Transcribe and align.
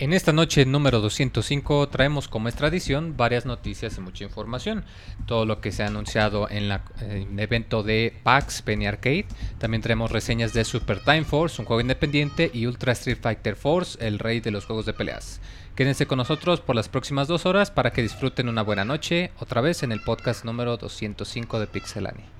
En 0.00 0.14
esta 0.14 0.32
noche 0.32 0.64
número 0.64 1.00
205 1.00 1.90
traemos 1.90 2.26
como 2.26 2.48
es 2.48 2.54
tradición 2.54 3.18
varias 3.18 3.44
noticias 3.44 3.98
y 3.98 4.00
mucha 4.00 4.24
información. 4.24 4.86
Todo 5.26 5.44
lo 5.44 5.60
que 5.60 5.72
se 5.72 5.82
ha 5.82 5.88
anunciado 5.88 6.48
en 6.48 6.72
el 6.72 7.38
evento 7.38 7.82
de 7.82 8.18
PAX 8.22 8.62
Penny 8.62 8.86
Arcade. 8.86 9.26
También 9.58 9.82
traemos 9.82 10.10
reseñas 10.10 10.54
de 10.54 10.64
Super 10.64 11.00
Time 11.04 11.24
Force, 11.24 11.60
un 11.60 11.66
juego 11.66 11.82
independiente, 11.82 12.50
y 12.54 12.64
Ultra 12.64 12.92
Street 12.92 13.18
Fighter 13.20 13.56
Force, 13.56 13.98
el 14.00 14.18
rey 14.18 14.40
de 14.40 14.50
los 14.50 14.64
juegos 14.64 14.86
de 14.86 14.94
peleas. 14.94 15.38
Quédense 15.76 16.06
con 16.06 16.16
nosotros 16.16 16.62
por 16.62 16.76
las 16.76 16.88
próximas 16.88 17.28
dos 17.28 17.44
horas 17.44 17.70
para 17.70 17.92
que 17.92 18.00
disfruten 18.00 18.48
una 18.48 18.62
buena 18.62 18.86
noche, 18.86 19.32
otra 19.38 19.60
vez 19.60 19.82
en 19.82 19.92
el 19.92 20.00
podcast 20.00 20.46
número 20.46 20.78
205 20.78 21.60
de 21.60 21.66
Pixelani. 21.66 22.39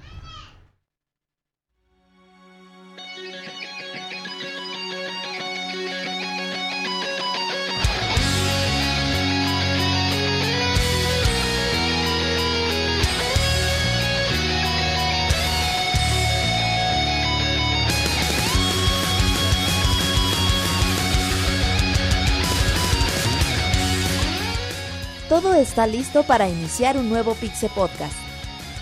Todo 25.40 25.54
está 25.54 25.86
listo 25.86 26.22
para 26.22 26.50
iniciar 26.50 26.98
un 26.98 27.08
nuevo 27.08 27.34
Pixe 27.34 27.70
Podcast. 27.70 28.14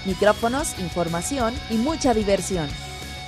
Micrófonos, 0.05 0.77
información 0.81 1.55
y 1.71 1.75
mucha 1.75 2.15
diversión. 2.15 2.69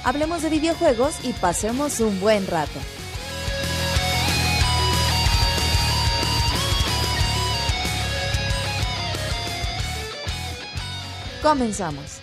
Hablemos 0.03 0.43
de 0.43 0.51
videojuegos 0.51 1.15
y 1.23 1.33
pasemos 1.35 2.01
un 2.01 2.19
buen 2.19 2.45
rato. 2.49 2.81
Comenzamos. 11.41 12.19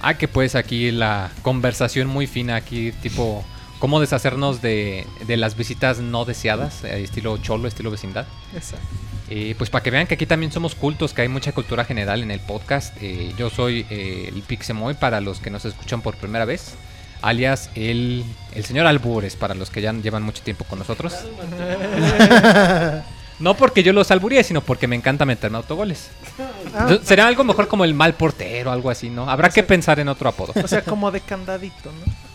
Ah, 0.00 0.16
que 0.16 0.28
pues 0.28 0.54
aquí 0.54 0.92
la 0.92 1.32
conversación 1.42 2.06
muy 2.06 2.28
fina, 2.28 2.54
aquí 2.54 2.92
tipo, 2.92 3.44
cómo 3.80 3.98
deshacernos 3.98 4.62
de, 4.62 5.06
de 5.26 5.36
las 5.36 5.56
visitas 5.56 5.98
no 5.98 6.24
deseadas, 6.24 6.84
eh, 6.84 7.02
estilo 7.02 7.36
cholo, 7.38 7.66
estilo 7.66 7.90
vecindad. 7.90 8.26
Exacto. 8.54 8.86
Eh, 9.32 9.54
pues 9.56 9.70
para 9.70 9.82
que 9.82 9.90
vean 9.90 10.06
que 10.08 10.14
aquí 10.14 10.26
también 10.26 10.50
somos 10.50 10.74
cultos, 10.74 11.14
que 11.14 11.22
hay 11.22 11.28
mucha 11.28 11.52
cultura 11.52 11.84
general 11.84 12.22
en 12.22 12.30
el 12.30 12.40
podcast. 12.40 12.96
Eh, 13.00 13.32
yo 13.38 13.48
soy 13.48 13.86
eh, 13.88 14.30
el 14.34 14.42
Pixemoy 14.42 14.94
para 14.94 15.20
los 15.20 15.40
que 15.40 15.50
nos 15.50 15.64
escuchan 15.64 16.02
por 16.02 16.16
primera 16.16 16.44
vez, 16.44 16.74
alias 17.22 17.70
el, 17.76 18.24
el 18.54 18.64
señor 18.64 18.86
Albures 18.86 19.36
para 19.36 19.54
los 19.54 19.70
que 19.70 19.82
ya 19.82 19.92
llevan 19.92 20.24
mucho 20.24 20.42
tiempo 20.42 20.64
con 20.64 20.78
nosotros. 20.78 21.14
No 23.40 23.56
porque 23.56 23.82
yo 23.82 23.94
los 23.94 24.10
alburíe, 24.10 24.44
sino 24.44 24.60
porque 24.60 24.86
me 24.86 24.96
encanta 24.96 25.24
meterme 25.24 25.56
autogoles. 25.56 26.10
Ah, 26.38 26.80
Entonces, 26.82 27.08
Será 27.08 27.26
algo 27.26 27.42
mejor 27.42 27.68
como 27.68 27.86
el 27.86 27.94
mal 27.94 28.12
portero, 28.12 28.70
algo 28.70 28.90
así, 28.90 29.08
¿no? 29.08 29.30
Habrá 29.30 29.48
que 29.48 29.62
pensar 29.62 29.98
en 29.98 30.08
otro 30.08 30.28
apodo. 30.28 30.52
o 30.62 30.68
sea, 30.68 30.82
como 30.82 31.10
de 31.10 31.22
candadito, 31.22 31.90
¿no? 31.90 32.29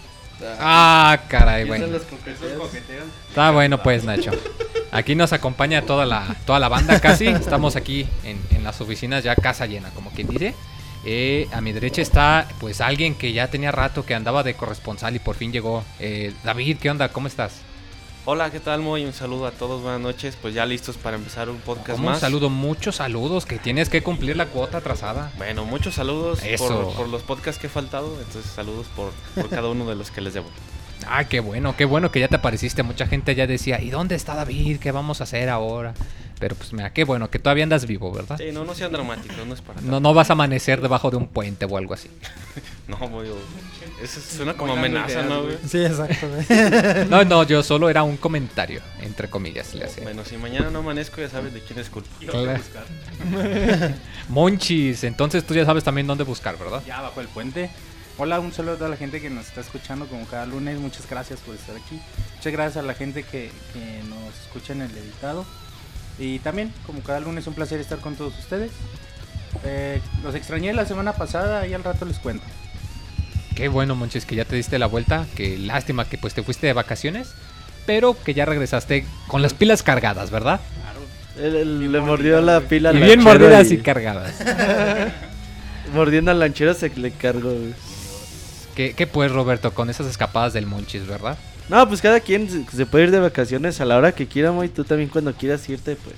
Ah, 0.60 1.20
caray, 1.28 1.66
bueno. 1.66 1.88
los 1.88 2.04
coqueteos. 2.04 3.06
Está 3.30 3.52
bueno 3.52 3.82
pues, 3.82 4.04
Nacho. 4.04 4.32
Aquí 4.92 5.16
nos 5.16 5.34
acompaña 5.34 5.82
toda 5.82 6.06
la, 6.06 6.36
toda 6.46 6.60
la 6.60 6.70
banda 6.70 7.00
casi. 7.00 7.28
Estamos 7.28 7.76
aquí 7.76 8.08
en, 8.24 8.40
en 8.52 8.64
las 8.64 8.80
oficinas 8.82 9.24
ya 9.24 9.36
casa 9.36 9.66
llena, 9.66 9.90
como 9.92 10.12
quien 10.12 10.28
dice. 10.28 10.54
Eh, 11.08 11.48
a 11.52 11.62
mi 11.62 11.72
derecha 11.72 12.02
está 12.02 12.48
pues 12.60 12.82
alguien 12.82 13.14
que 13.14 13.32
ya 13.32 13.48
tenía 13.48 13.72
rato 13.72 14.04
que 14.06 14.16
andaba 14.16 14.42
de 14.42 14.56
corresponsal 14.56 15.16
y 15.16 15.20
por 15.20 15.36
fin 15.36 15.52
llegó. 15.52 15.84
Eh, 16.00 16.34
David, 16.44 16.78
¿qué 16.82 16.90
onda? 16.90 17.10
¿Cómo 17.10 17.28
estás? 17.28 17.62
Hola, 18.28 18.50
¿qué 18.50 18.60
tal, 18.60 18.82
Moy? 18.82 19.06
Un 19.06 19.14
saludo 19.14 19.46
a 19.46 19.52
todos, 19.52 19.84
buenas 19.84 20.02
noches. 20.02 20.36
Pues 20.42 20.56
ya 20.56 20.66
listos 20.66 20.98
para 20.98 21.16
empezar 21.16 21.48
un 21.48 21.58
podcast 21.58 21.92
Como 21.98 22.08
un 22.08 22.14
más. 22.14 22.20
saludo, 22.22 22.50
muchos 22.50 22.96
saludos, 22.96 23.46
que 23.46 23.60
tienes 23.60 23.88
que 23.90 24.02
cumplir 24.02 24.36
la 24.36 24.48
cuota 24.48 24.80
atrasada. 24.80 25.32
Bueno, 25.38 25.64
muchos 25.66 25.94
saludos 25.94 26.42
Eso. 26.44 26.68
por, 26.86 26.94
por 26.96 27.10
los 27.10 27.22
podcasts 27.22 27.62
que 27.62 27.68
he 27.68 27.70
faltado. 27.70 28.08
Entonces, 28.20 28.52
saludos 28.52 28.88
por, 28.96 29.12
por 29.36 29.48
cada 29.50 29.70
uno 29.70 29.88
de 29.88 29.96
los 29.96 30.10
que 30.12 30.22
les 30.22 30.34
debo. 30.34 30.48
Ah, 31.08 31.26
qué 31.26 31.40
bueno, 31.42 31.76
qué 31.76 31.84
bueno 31.86 32.10
que 32.10 32.22
ya 32.22 32.30
te 32.30 32.38
apareciste. 32.38 32.82
Mucha 32.82 33.06
gente 33.06 33.36
ya 33.36 33.46
decía, 33.46 33.80
¿y 33.82 33.92
dónde 33.92 34.16
está 34.16 34.34
David? 34.34 34.80
¿Qué 34.80 34.92
vamos 34.92 35.20
a 35.20 35.26
hacer 35.26 35.50
ahora? 35.50 35.94
Pero 36.46 36.56
pues 36.58 36.74
mira, 36.74 36.94
qué 36.94 37.06
bueno 37.06 37.28
que 37.32 37.40
todavía 37.40 37.64
andas 37.64 37.88
vivo, 37.88 38.12
¿verdad? 38.12 38.38
Sí, 38.38 38.52
no, 38.52 38.66
no 38.66 38.76
sean 38.76 38.92
dramáticos, 38.92 39.48
no 39.48 39.56
es 39.56 39.62
para 39.62 39.82
No, 39.82 40.00
no 40.00 40.14
vas 40.14 40.30
a 40.30 40.34
amanecer 40.34 40.80
debajo 40.80 41.10
de 41.10 41.18
un 41.18 41.28
puente 41.28 41.66
o 41.66 41.76
algo 41.76 41.96
así. 41.96 42.08
No, 42.88 43.00
Moy. 43.10 43.30
Eso 44.00 44.22
suena 44.22 44.54
como 44.54 44.74
amenaza, 44.74 45.24
¿no, 45.24 45.42
güey? 45.42 45.58
Sí, 45.68 45.84
exacto. 45.84 46.28
güey. 46.30 47.08
No, 47.10 47.24
no, 47.24 47.42
yo 47.42 47.64
solo 47.64 47.90
era 47.90 48.04
un 48.04 48.18
comentario, 48.18 48.80
entre 49.02 49.28
comillas, 49.28 49.74
le 49.74 49.86
hacía. 49.86 50.04
Bueno, 50.04 50.24
si 50.24 50.38
mañana 50.38 50.70
no 50.70 50.80
amanezco, 50.80 51.20
ya 51.20 51.30
sabes 51.30 51.52
de 51.52 51.62
quién 51.62 51.80
es 51.80 51.90
culpa. 51.90 52.12
Claro. 52.20 52.62
Monchis, 54.30 55.04
entonces 55.04 55.44
tú 55.48 55.56
ya 55.56 55.66
sabes 55.66 55.84
también 55.84 56.06
dónde 56.06 56.26
buscar, 56.26 56.60
¿verdad? 56.60 56.84
Ya 56.86 57.02
bajo 57.02 57.22
el 57.22 57.28
puente. 57.28 57.72
Hola, 58.20 58.40
un 58.40 58.54
saludo 58.54 58.76
a 58.76 58.78
toda 58.78 58.90
la 58.92 58.98
gente 58.98 59.20
que 59.20 59.32
nos 59.32 59.48
está 59.48 59.62
escuchando 59.62 60.06
como 60.06 60.28
cada 60.28 60.46
lunes. 60.46 60.78
Muchas 60.78 61.10
gracias 61.10 61.40
por 61.40 61.56
estar 61.56 61.76
aquí. 61.76 62.00
Muchas 62.36 62.54
gracias 62.54 62.84
a 62.84 62.86
la 62.86 62.94
gente 62.94 63.24
que, 63.24 63.50
que 63.74 64.04
nos 64.08 64.40
escucha 64.46 64.74
en 64.74 64.84
el 64.84 64.92
editado. 64.96 65.44
Y 66.20 66.40
también, 66.40 66.72
como 66.86 67.02
cada 67.02 67.20
lunes, 67.20 67.46
un 67.48 67.54
placer 67.54 67.80
estar 67.80 68.00
con 68.00 68.16
todos 68.16 68.38
ustedes. 68.40 68.72
Eh, 69.64 70.02
los 70.24 70.36
extrañé 70.36 70.74
la 70.74 70.86
semana 70.86 71.14
pasada 71.14 71.66
y 71.68 71.74
al 71.74 71.84
rato 71.84 72.06
les 72.06 72.20
cuento. 72.20 72.46
Qué 73.56 73.68
bueno, 73.70 73.96
Monchis, 73.96 74.26
que 74.26 74.36
ya 74.36 74.46
te 74.46 74.56
diste 74.56 74.78
la 74.80 74.86
vuelta. 74.88 75.26
Qué 75.36 75.58
lástima 75.58 76.06
que 76.06 76.18
pues 76.18 76.34
te 76.34 76.44
fuiste 76.44 76.68
de 76.68 76.74
vacaciones, 76.74 77.30
pero 77.86 78.16
que 78.22 78.34
ya 78.34 78.46
regresaste 78.46 79.06
con 79.28 79.42
las 79.42 79.54
pilas 79.54 79.82
cargadas, 79.84 80.30
¿verdad? 80.32 80.60
Él- 81.38 81.56
él 81.56 81.92
le 81.92 82.00
mordió 82.02 82.40
la 82.42 82.62
pila 82.62 82.90
al 82.90 82.98
Y 82.98 83.02
bien 83.02 83.22
mordidas 83.24 83.70
y- 83.72 83.76
y 83.76 83.78
cargadas. 83.80 84.34
Mordiendo 85.94 86.32
al 86.32 86.40
lanchero 86.40 86.74
se 86.74 86.90
le 86.90 87.12
cargó. 87.12 87.54
¿Qué, 88.76 88.94
qué 88.94 89.08
pues, 89.08 89.32
Roberto, 89.32 89.74
con 89.74 89.90
esas 89.90 90.08
escapadas 90.08 90.52
del 90.54 90.66
Monchis, 90.66 91.08
verdad? 91.08 91.38
No, 91.70 91.88
pues 91.88 92.02
cada 92.02 92.20
quien 92.20 92.68
se, 92.72 92.86
puede 92.86 93.06
ir 93.06 93.12
de 93.12 93.20
vacaciones 93.20 93.82
a 93.82 93.86
la 93.86 93.98
hora 93.98 94.12
que 94.12 94.28
quiera, 94.28 94.54
y 94.64 94.70
tú 94.70 94.84
también 94.84 95.10
cuando 95.10 95.34
quieras 95.34 95.68
irte, 95.68 95.96
pues. 95.96 96.16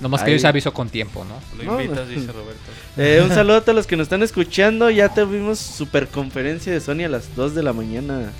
Nomás 0.00 0.22
que 0.22 0.32
yo 0.32 0.38
se 0.38 0.46
aviso 0.46 0.72
con 0.72 0.88
tiempo, 0.88 1.24
¿no? 1.24 1.38
Lo 1.56 1.72
No, 1.72 1.80
invitas, 1.80 2.06
no. 2.06 2.14
dice 2.14 2.32
Roberto. 2.32 2.60
Eh, 2.98 3.20
un 3.22 3.28
saludo 3.28 3.56
a 3.56 3.60
todos 3.60 3.76
los 3.76 3.86
que 3.86 3.94
nos 3.94 4.04
están 4.04 4.22
escuchando. 4.22 4.88
Ya 4.88 5.12
tuvimos 5.12 5.58
super 5.58 6.08
conferencia 6.08 6.72
de 6.72 6.80
Sony 6.80 7.04
a 7.04 7.08
las 7.10 7.36
2 7.36 7.54
de 7.54 7.62
la 7.62 7.74
mañana 7.74 8.32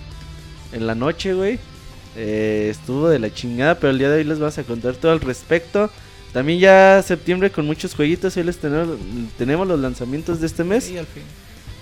en 0.73 0.87
la 0.87 0.95
noche, 0.95 1.35
güey. 1.35 1.59
Eh, 2.17 2.69
estuvo 2.71 3.11
de 3.11 3.19
la 3.19 3.33
chingada, 3.33 3.75
pero 3.75 3.91
el 3.91 3.99
día 3.99 4.09
de 4.09 4.17
hoy 4.17 4.25
les 4.25 4.39
vamos 4.39 4.57
a 4.57 4.63
contar 4.63 4.95
todo 4.95 5.13
al 5.13 5.21
respecto. 5.21 5.91
También 6.33 6.59
ya 6.59 7.03
septiembre 7.03 7.51
con 7.51 7.67
muchos 7.67 7.95
jueguitos. 7.95 8.35
Hoy 8.39 8.45
les 8.45 8.57
tenemos, 8.57 8.97
tenemos 9.37 9.69
los 9.69 9.79
lanzamientos 9.79 10.41
de 10.41 10.47
este 10.47 10.65
mes. 10.65 10.89
Y 10.91 10.97
al 10.97 11.07
fin. 11.07 11.23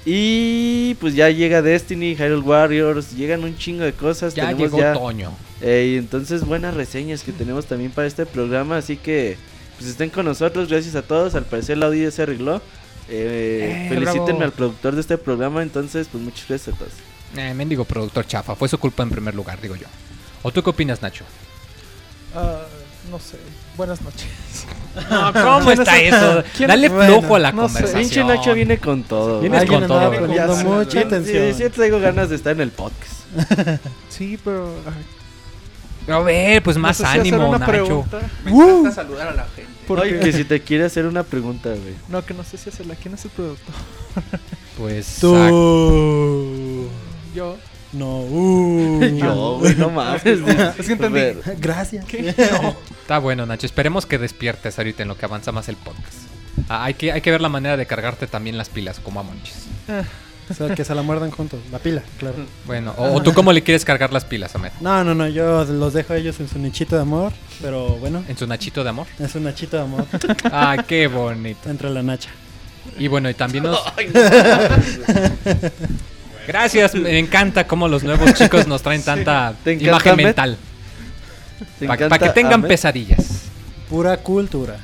Y 0.06 0.94
pues 0.97 1.15
ya 1.15 1.31
llega 1.31 1.62
Destiny, 1.62 2.15
Hyrule 2.15 2.42
Warriors, 2.42 3.12
llegan 3.16 3.42
un 3.44 3.56
chingo 3.56 3.84
de 3.84 3.92
cosas. 3.94 4.34
Ya 4.34 4.48
tenemos 4.48 4.62
llegó 4.65 4.78
ya, 4.78 4.92
otoño. 4.92 5.32
eh, 5.62 5.92
y 5.94 5.97
entonces 5.98 6.44
buenas 6.44 6.75
reseñas 6.75 7.22
que 7.22 7.32
tenemos 7.32 7.65
también 7.66 7.91
para 7.91 8.06
este 8.06 8.26
programa, 8.26 8.76
así 8.76 8.97
que 8.98 9.38
pues 9.78 9.88
estén 9.91 10.10
con 10.10 10.26
nosotros, 10.26 10.69
gracias 10.69 10.94
a 10.94 11.03
todos. 11.03 11.34
Al 11.34 11.44
parecer 11.44 11.78
la 11.78 11.87
audio 11.87 12.10
se 12.10 12.22
arregló. 12.22 12.56
Eh, 13.09 13.87
Eh, 13.87 13.88
felicítenme 13.88 14.25
bravo. 14.38 14.43
al 14.44 14.53
productor 14.53 14.94
de 14.94 15.00
este 15.00 15.16
programa, 15.19 15.62
entonces 15.62 16.06
pues 16.10 16.22
muchas 16.22 16.47
gracias 16.48 16.75
a 16.75 16.78
todos. 16.78 16.93
Eh, 17.37 17.52
mendigo 17.55 17.84
productor 17.84 18.26
chafa, 18.26 18.55
fue 18.55 18.69
su 18.69 18.78
culpa 18.78 19.02
en 19.02 19.11
primer 19.11 19.34
lugar, 19.34 19.61
digo 19.61 19.75
yo. 19.76 19.87
¿O 20.43 20.52
tú 20.52 20.62
qué 20.62 20.70
opinas, 20.70 21.00
Nacho? 21.02 21.25
Ah, 22.34 22.62
no 23.11 23.19
sé. 23.19 23.37
Buenas 23.76 24.00
noches. 24.03 24.29
¿Cómo 25.32 25.71
está 25.73 26.00
eso? 26.00 26.44
¿Quién- 26.56 26.69
Dale 26.69 26.88
bueno, 26.88 27.19
flujo 27.21 27.35
a 27.35 27.38
la 27.41 27.50
no 27.53 27.69
sé. 27.69 27.75
conversación. 27.75 28.00
Pinche 28.03 28.25
Nacho 28.25 28.55
viene 28.55 28.79
con 28.79 29.03
todo. 29.03 29.41
Vienes 29.41 29.62
Alguien 29.62 29.81
con 29.81 29.88
todo, 29.88 30.11
mucha 30.65 30.91
sí, 30.91 30.99
atención. 30.99 31.53
Sí, 31.55 31.62
sí, 31.65 31.71
traigo 31.71 31.99
ganas 31.99 32.29
de 32.31 32.37
estar 32.37 32.53
en 32.53 32.61
el 32.61 32.71
podcast. 32.71 33.12
Sí, 34.09 34.38
pero. 34.44 34.73
A 36.06 36.19
ver, 36.21 36.62
pues 36.62 36.76
más 36.76 37.00
no 37.00 37.06
sé 37.06 37.12
si 37.12 37.19
hacer 37.19 37.35
ánimo, 37.35 37.49
una 37.49 37.59
Nacho. 37.59 37.73
pregunta. 37.73 38.21
Me 38.44 38.53
Uh, 38.53 38.62
encanta 38.81 38.93
saludar 38.93 39.29
a 39.29 39.35
la 39.35 39.47
gente. 39.56 39.73
porque- 39.88 40.03
Oye, 40.03 40.21
que 40.21 40.32
si 40.32 40.44
te 40.44 40.61
quiere 40.61 40.85
hacer 40.85 41.06
una 41.06 41.25
pregunta, 41.25 41.71
güey. 41.71 41.94
No, 42.09 42.25
que 42.25 42.32
no 42.35 42.44
sé 42.44 42.56
si 42.59 42.69
hacerla. 42.69 42.94
¿Quién 42.94 43.15
es 43.15 43.25
el 43.25 43.31
productor? 43.32 43.75
Pues. 44.79 45.21
Yo. 45.21 46.88
No. 47.93 48.19
Uh. 48.21 49.00
Yo, 49.19 49.59
güey, 49.61 49.75
no 49.76 49.88
mames. 49.91 50.25
Es 50.26 50.87
que 50.87 50.93
entendí. 50.93 51.19
Ver, 51.21 51.56
Gracias. 51.59 52.05
No. 52.62 52.76
Está 53.04 53.18
bueno, 53.18 53.44
Nacho. 53.44 53.66
Esperemos 53.66 54.06
que 54.06 54.16
despiertes 54.16 54.78
ahorita 54.78 55.02
en 55.02 55.08
lo 55.08 55.18
que 55.18 55.26
avanza 55.26 55.52
más 55.52 55.68
el 55.68 55.76
podcast. 55.76 56.14
Ah, 56.70 56.84
hay, 56.84 56.94
que, 56.94 57.12
hay 57.12 57.20
que 57.20 57.30
ver 57.30 57.42
la 57.42 57.50
manera 57.50 57.76
de 57.76 57.84
cargarte 57.84 58.26
también 58.26 58.56
las 58.56 58.70
pilas, 58.70 58.98
como 58.98 59.20
a 59.20 59.22
Monchis. 59.22 59.66
Ah, 59.90 60.04
O 60.50 60.54
sea, 60.54 60.74
que 60.74 60.84
se 60.86 60.94
la 60.94 61.02
muerdan 61.02 61.30
juntos. 61.30 61.60
La 61.70 61.78
pila, 61.80 62.02
claro. 62.18 62.36
Bueno, 62.64 62.94
o, 62.96 63.12
o 63.16 63.22
tú 63.22 63.34
cómo 63.34 63.52
le 63.52 63.62
quieres 63.62 63.84
cargar 63.84 64.10
las 64.10 64.24
pilas, 64.24 64.54
Ahmed. 64.54 64.70
No, 64.80 65.04
no, 65.04 65.14
no, 65.14 65.28
yo 65.28 65.64
los 65.66 65.92
dejo 65.92 66.14
a 66.14 66.16
ellos 66.16 66.40
en 66.40 66.48
su 66.48 66.58
nichito 66.58 66.96
de 66.96 67.02
amor, 67.02 67.34
pero 67.60 67.88
bueno, 67.96 68.24
En 68.26 68.38
su 68.38 68.46
nachito 68.46 68.82
de 68.82 68.88
amor. 68.88 69.06
es 69.18 69.34
un 69.34 69.44
nachito 69.44 69.76
de 69.76 69.82
amor 69.82 70.06
Ah, 70.50 70.82
qué 70.88 71.06
bonito. 71.06 71.68
entre 71.68 71.90
la 71.90 72.02
nacha. 72.02 72.30
Y 72.98 73.08
bueno, 73.08 73.28
y 73.28 73.34
también 73.34 73.64
nos... 73.64 73.78
Gracias, 76.46 76.94
me 76.94 77.18
encanta 77.18 77.66
cómo 77.66 77.86
los 77.88 78.02
nuevos 78.02 78.32
chicos 78.34 78.66
nos 78.66 78.80
traen 78.82 79.02
tanta 79.02 79.54
¿Te 79.62 79.72
encanta, 79.72 79.90
imagen 79.90 80.16
mental. 80.16 80.58
¿Te 81.78 81.86
Para 81.86 82.18
que 82.18 82.28
tengan 82.30 82.62
pesadillas. 82.62 83.42
Pura 83.88 84.16
cultura. 84.18 84.76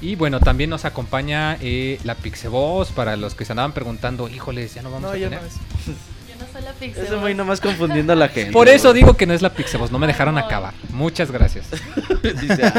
Y 0.00 0.14
bueno, 0.14 0.38
también 0.38 0.70
nos 0.70 0.84
acompaña 0.84 1.56
eh, 1.60 1.98
la 2.04 2.14
Pixeboss 2.14 2.92
para 2.92 3.16
los 3.16 3.34
que 3.34 3.44
se 3.44 3.52
andaban 3.52 3.72
preguntando, 3.72 4.28
híjoles, 4.28 4.74
ya 4.74 4.82
no 4.82 4.90
vamos 4.90 5.02
No, 5.02 5.08
a 5.10 5.12
tener. 5.14 5.40
no 5.40 5.46
es. 5.46 5.54
Yo 6.28 6.36
no 6.46 6.52
soy 6.52 6.62
la 6.62 6.72
pixel. 6.72 7.04
Ese 7.04 7.16
güey 7.16 7.34
nomás 7.34 7.60
confundiendo 7.60 8.12
a 8.12 8.16
la 8.16 8.28
gente. 8.28 8.52
Por 8.52 8.68
eso 8.68 8.92
digo 8.92 9.14
que 9.14 9.26
no 9.26 9.34
es 9.34 9.42
la 9.42 9.50
Pixeboss, 9.50 9.90
no 9.90 9.98
me 9.98 10.06
dejaron 10.06 10.36
no. 10.36 10.40
acabar. 10.40 10.72
Muchas 10.90 11.32
gracias. 11.32 11.66
Dice. 12.22 12.72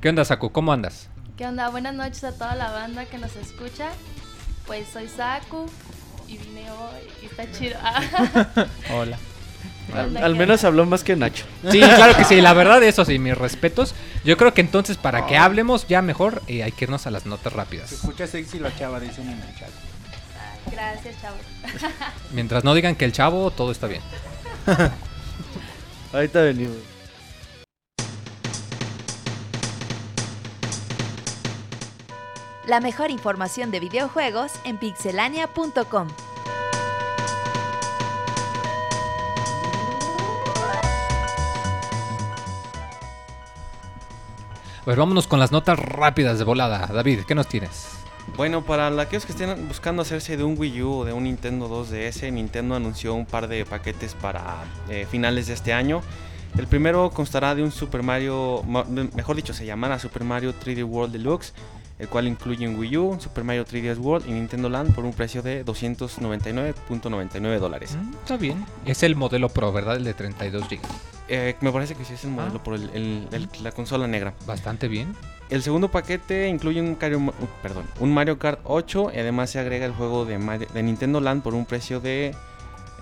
¿Qué 0.00 0.08
onda, 0.08 0.24
Saku? 0.24 0.50
¿Cómo 0.50 0.72
andas? 0.72 1.08
¿Qué 1.36 1.46
onda? 1.46 1.68
Buenas 1.68 1.94
noches 1.94 2.24
a 2.24 2.32
toda 2.32 2.56
la 2.56 2.72
banda 2.72 3.04
que 3.04 3.18
nos 3.18 3.36
escucha. 3.36 3.90
Pues 4.66 4.88
soy 4.92 5.06
Saku 5.08 5.66
y 6.26 6.38
vine 6.38 6.68
hoy 6.70 7.02
y 7.22 7.26
está 7.26 7.44
chido. 7.52 7.76
Hola. 8.92 9.18
Al, 9.92 10.16
al 10.16 10.34
menos 10.34 10.64
habló 10.64 10.86
más 10.86 11.04
que 11.04 11.14
Nacho. 11.14 11.44
Sí, 11.70 11.78
claro 11.78 12.16
que 12.16 12.24
sí, 12.24 12.40
la 12.40 12.54
verdad, 12.54 12.82
eso 12.82 13.04
sí, 13.04 13.18
mis 13.18 13.36
respetos. 13.36 13.94
Yo 14.24 14.36
creo 14.36 14.54
que 14.54 14.60
entonces, 14.62 14.96
para 14.96 15.26
que 15.26 15.36
hablemos 15.36 15.86
ya 15.86 16.00
mejor, 16.02 16.42
eh, 16.46 16.62
hay 16.62 16.72
que 16.72 16.86
irnos 16.86 17.06
a 17.06 17.10
las 17.10 17.26
notas 17.26 17.52
Se 17.52 17.58
rápidas. 17.58 17.92
escucha 17.92 18.26
sexy 18.26 18.58
la 18.58 18.74
chava, 18.74 18.98
dicen 18.98 19.28
en 19.28 19.40
el 19.40 19.54
chat. 19.58 19.68
Gracias, 20.72 21.20
chavos. 21.20 21.40
Mientras 22.32 22.64
no 22.64 22.74
digan 22.74 22.96
que 22.96 23.04
el 23.04 23.12
chavo, 23.12 23.50
todo 23.50 23.70
está 23.70 23.86
bien. 23.86 24.00
Ahorita 26.12 26.40
venimos. 26.40 26.76
La 32.66 32.80
mejor 32.80 33.10
información 33.10 33.70
de 33.70 33.80
videojuegos 33.80 34.52
en 34.64 34.78
pixelania.com. 34.78 36.08
Pues 44.84 44.96
vámonos 44.96 45.26
con 45.26 45.40
las 45.40 45.50
notas 45.52 45.78
rápidas 45.78 46.38
de 46.38 46.44
volada. 46.44 46.86
David, 46.92 47.20
¿qué 47.26 47.34
nos 47.34 47.48
tienes? 47.48 47.88
Bueno, 48.36 48.62
para 48.64 48.88
aquellos 49.00 49.24
que 49.26 49.32
estén 49.32 49.68
buscando 49.68 50.02
hacerse 50.02 50.36
de 50.36 50.44
un 50.44 50.58
Wii 50.58 50.82
U 50.82 50.92
o 50.98 51.04
de 51.04 51.12
un 51.12 51.24
Nintendo 51.24 51.68
2DS, 51.68 52.30
Nintendo 52.32 52.74
anunció 52.74 53.14
un 53.14 53.26
par 53.26 53.48
de 53.48 53.64
paquetes 53.64 54.14
para 54.14 54.64
eh, 54.88 55.06
finales 55.10 55.46
de 55.46 55.54
este 55.54 55.72
año. 55.72 56.02
El 56.58 56.66
primero 56.66 57.10
constará 57.10 57.54
de 57.54 57.62
un 57.62 57.72
Super 57.72 58.02
Mario, 58.02 58.62
ma- 58.66 58.84
mejor 58.84 59.36
dicho, 59.36 59.52
se 59.52 59.66
llamará 59.66 59.98
Super 59.98 60.24
Mario 60.24 60.54
3D 60.54 60.84
World 60.84 61.12
Deluxe, 61.12 61.52
el 61.98 62.08
cual 62.08 62.26
incluye 62.26 62.66
un 62.68 62.76
Wii 62.76 62.96
U, 62.96 63.04
un 63.10 63.20
Super 63.20 63.44
Mario 63.44 63.64
3DS 63.64 63.98
World 63.98 64.28
y 64.28 64.32
Nintendo 64.32 64.68
Land 64.68 64.94
por 64.94 65.04
un 65.04 65.12
precio 65.12 65.42
de 65.42 65.64
299.99 65.64 67.58
dólares. 67.58 67.96
Mm, 67.96 68.14
está 68.14 68.36
bien. 68.36 68.64
Es 68.86 69.02
el 69.02 69.16
modelo 69.16 69.48
Pro, 69.48 69.72
¿verdad? 69.72 69.96
El 69.96 70.04
de 70.04 70.14
32 70.14 70.68
GB. 70.68 70.78
Eh, 71.28 71.56
me 71.60 71.72
parece 71.72 71.94
que 71.94 72.04
sí 72.04 72.14
es 72.14 72.24
el 72.24 72.30
modelo 72.30 72.56
Ah. 72.60 72.62
por 72.64 72.74
el- 72.74 72.90
el- 72.94 73.28
el- 73.32 73.48
la 73.62 73.72
consola 73.72 74.06
negra. 74.06 74.34
Bastante 74.46 74.88
bien. 74.88 75.14
El 75.50 75.62
segundo 75.62 75.90
paquete 75.90 76.48
incluye 76.48 76.80
un, 76.80 76.96
Cario- 76.96 77.18
uh, 77.18 77.32
perdón, 77.62 77.84
un 78.00 78.12
Mario 78.12 78.38
Kart 78.38 78.60
8 78.64 79.10
y 79.14 79.18
además 79.18 79.50
se 79.50 79.58
agrega 79.58 79.86
el 79.86 79.92
juego 79.92 80.24
de, 80.24 80.38
Mario- 80.38 80.68
de 80.72 80.82
Nintendo 80.82 81.20
Land 81.20 81.42
por 81.42 81.54
un 81.54 81.64
precio 81.64 82.00
de 82.00 82.34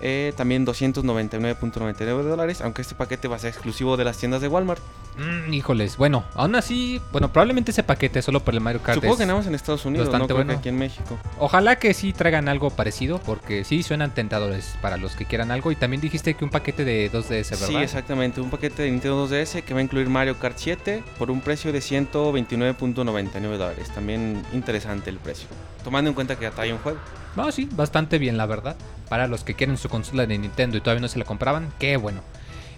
eh, 0.01 0.33
también 0.35 0.65
299.99 0.65 2.23
dólares, 2.23 2.61
aunque 2.61 2.81
este 2.81 2.95
paquete 2.95 3.27
va 3.27 3.35
a 3.35 3.39
ser 3.39 3.49
exclusivo 3.51 3.97
de 3.97 4.03
las 4.05 4.17
tiendas 4.17 4.41
de 4.41 4.47
Walmart. 4.47 4.81
Mm, 5.17 5.53
híjoles, 5.53 5.95
bueno, 5.97 6.23
aún 6.33 6.55
así, 6.55 6.99
bueno, 7.11 7.31
probablemente 7.31 7.69
ese 7.69 7.83
paquete 7.83 8.23
solo 8.23 8.39
por 8.39 8.55
el 8.55 8.61
Mario 8.61 8.81
Kart. 8.81 8.95
Supongo 8.95 9.13
es- 9.13 9.19
que 9.19 9.25
nada 9.27 9.37
más 9.37 9.47
en 9.47 9.53
Estados 9.53 9.85
Unidos, 9.85 10.07
no 10.07 10.13
creo 10.13 10.27
que 10.27 10.33
bueno. 10.33 10.53
aquí 10.53 10.69
en 10.69 10.77
México. 10.79 11.19
Ojalá 11.37 11.77
que 11.77 11.93
sí 11.93 12.13
traigan 12.13 12.49
algo 12.49 12.71
parecido, 12.71 13.19
porque 13.19 13.63
sí 13.63 13.83
suenan 13.83 14.11
tentadores 14.15 14.75
para 14.81 14.97
los 14.97 15.15
que 15.15 15.25
quieran 15.25 15.51
algo. 15.51 15.71
Y 15.71 15.75
también 15.75 16.01
dijiste 16.01 16.33
que 16.33 16.43
un 16.43 16.49
paquete 16.49 16.83
de 16.83 17.11
2DS, 17.11 17.51
¿verdad? 17.51 17.67
Sí, 17.67 17.75
exactamente, 17.75 18.41
un 18.41 18.49
paquete 18.49 18.81
de 18.83 18.91
Nintendo 18.91 19.27
2DS 19.27 19.61
que 19.61 19.73
va 19.75 19.81
a 19.81 19.83
incluir 19.83 20.09
Mario 20.09 20.39
Kart 20.39 20.57
7 20.57 21.03
por 21.19 21.29
un 21.29 21.41
precio 21.41 21.71
de 21.71 21.79
129.99 21.79 23.57
dólares. 23.57 23.91
También 23.93 24.43
interesante 24.51 25.11
el 25.11 25.17
precio, 25.17 25.47
tomando 25.83 26.09
en 26.09 26.15
cuenta 26.15 26.35
que 26.35 26.43
ya 26.43 26.51
trae 26.51 26.73
un 26.73 26.79
juego. 26.79 26.97
No, 27.35 27.51
sí, 27.51 27.67
bastante 27.71 28.17
bien, 28.17 28.37
la 28.37 28.45
verdad. 28.45 28.75
Para 29.09 29.27
los 29.27 29.43
que 29.43 29.55
quieren 29.55 29.77
su 29.77 29.89
consola 29.89 30.25
de 30.25 30.37
Nintendo 30.37 30.77
y 30.77 30.81
todavía 30.81 31.01
no 31.01 31.07
se 31.07 31.19
la 31.19 31.25
compraban, 31.25 31.73
qué 31.79 31.97
bueno. 31.97 32.21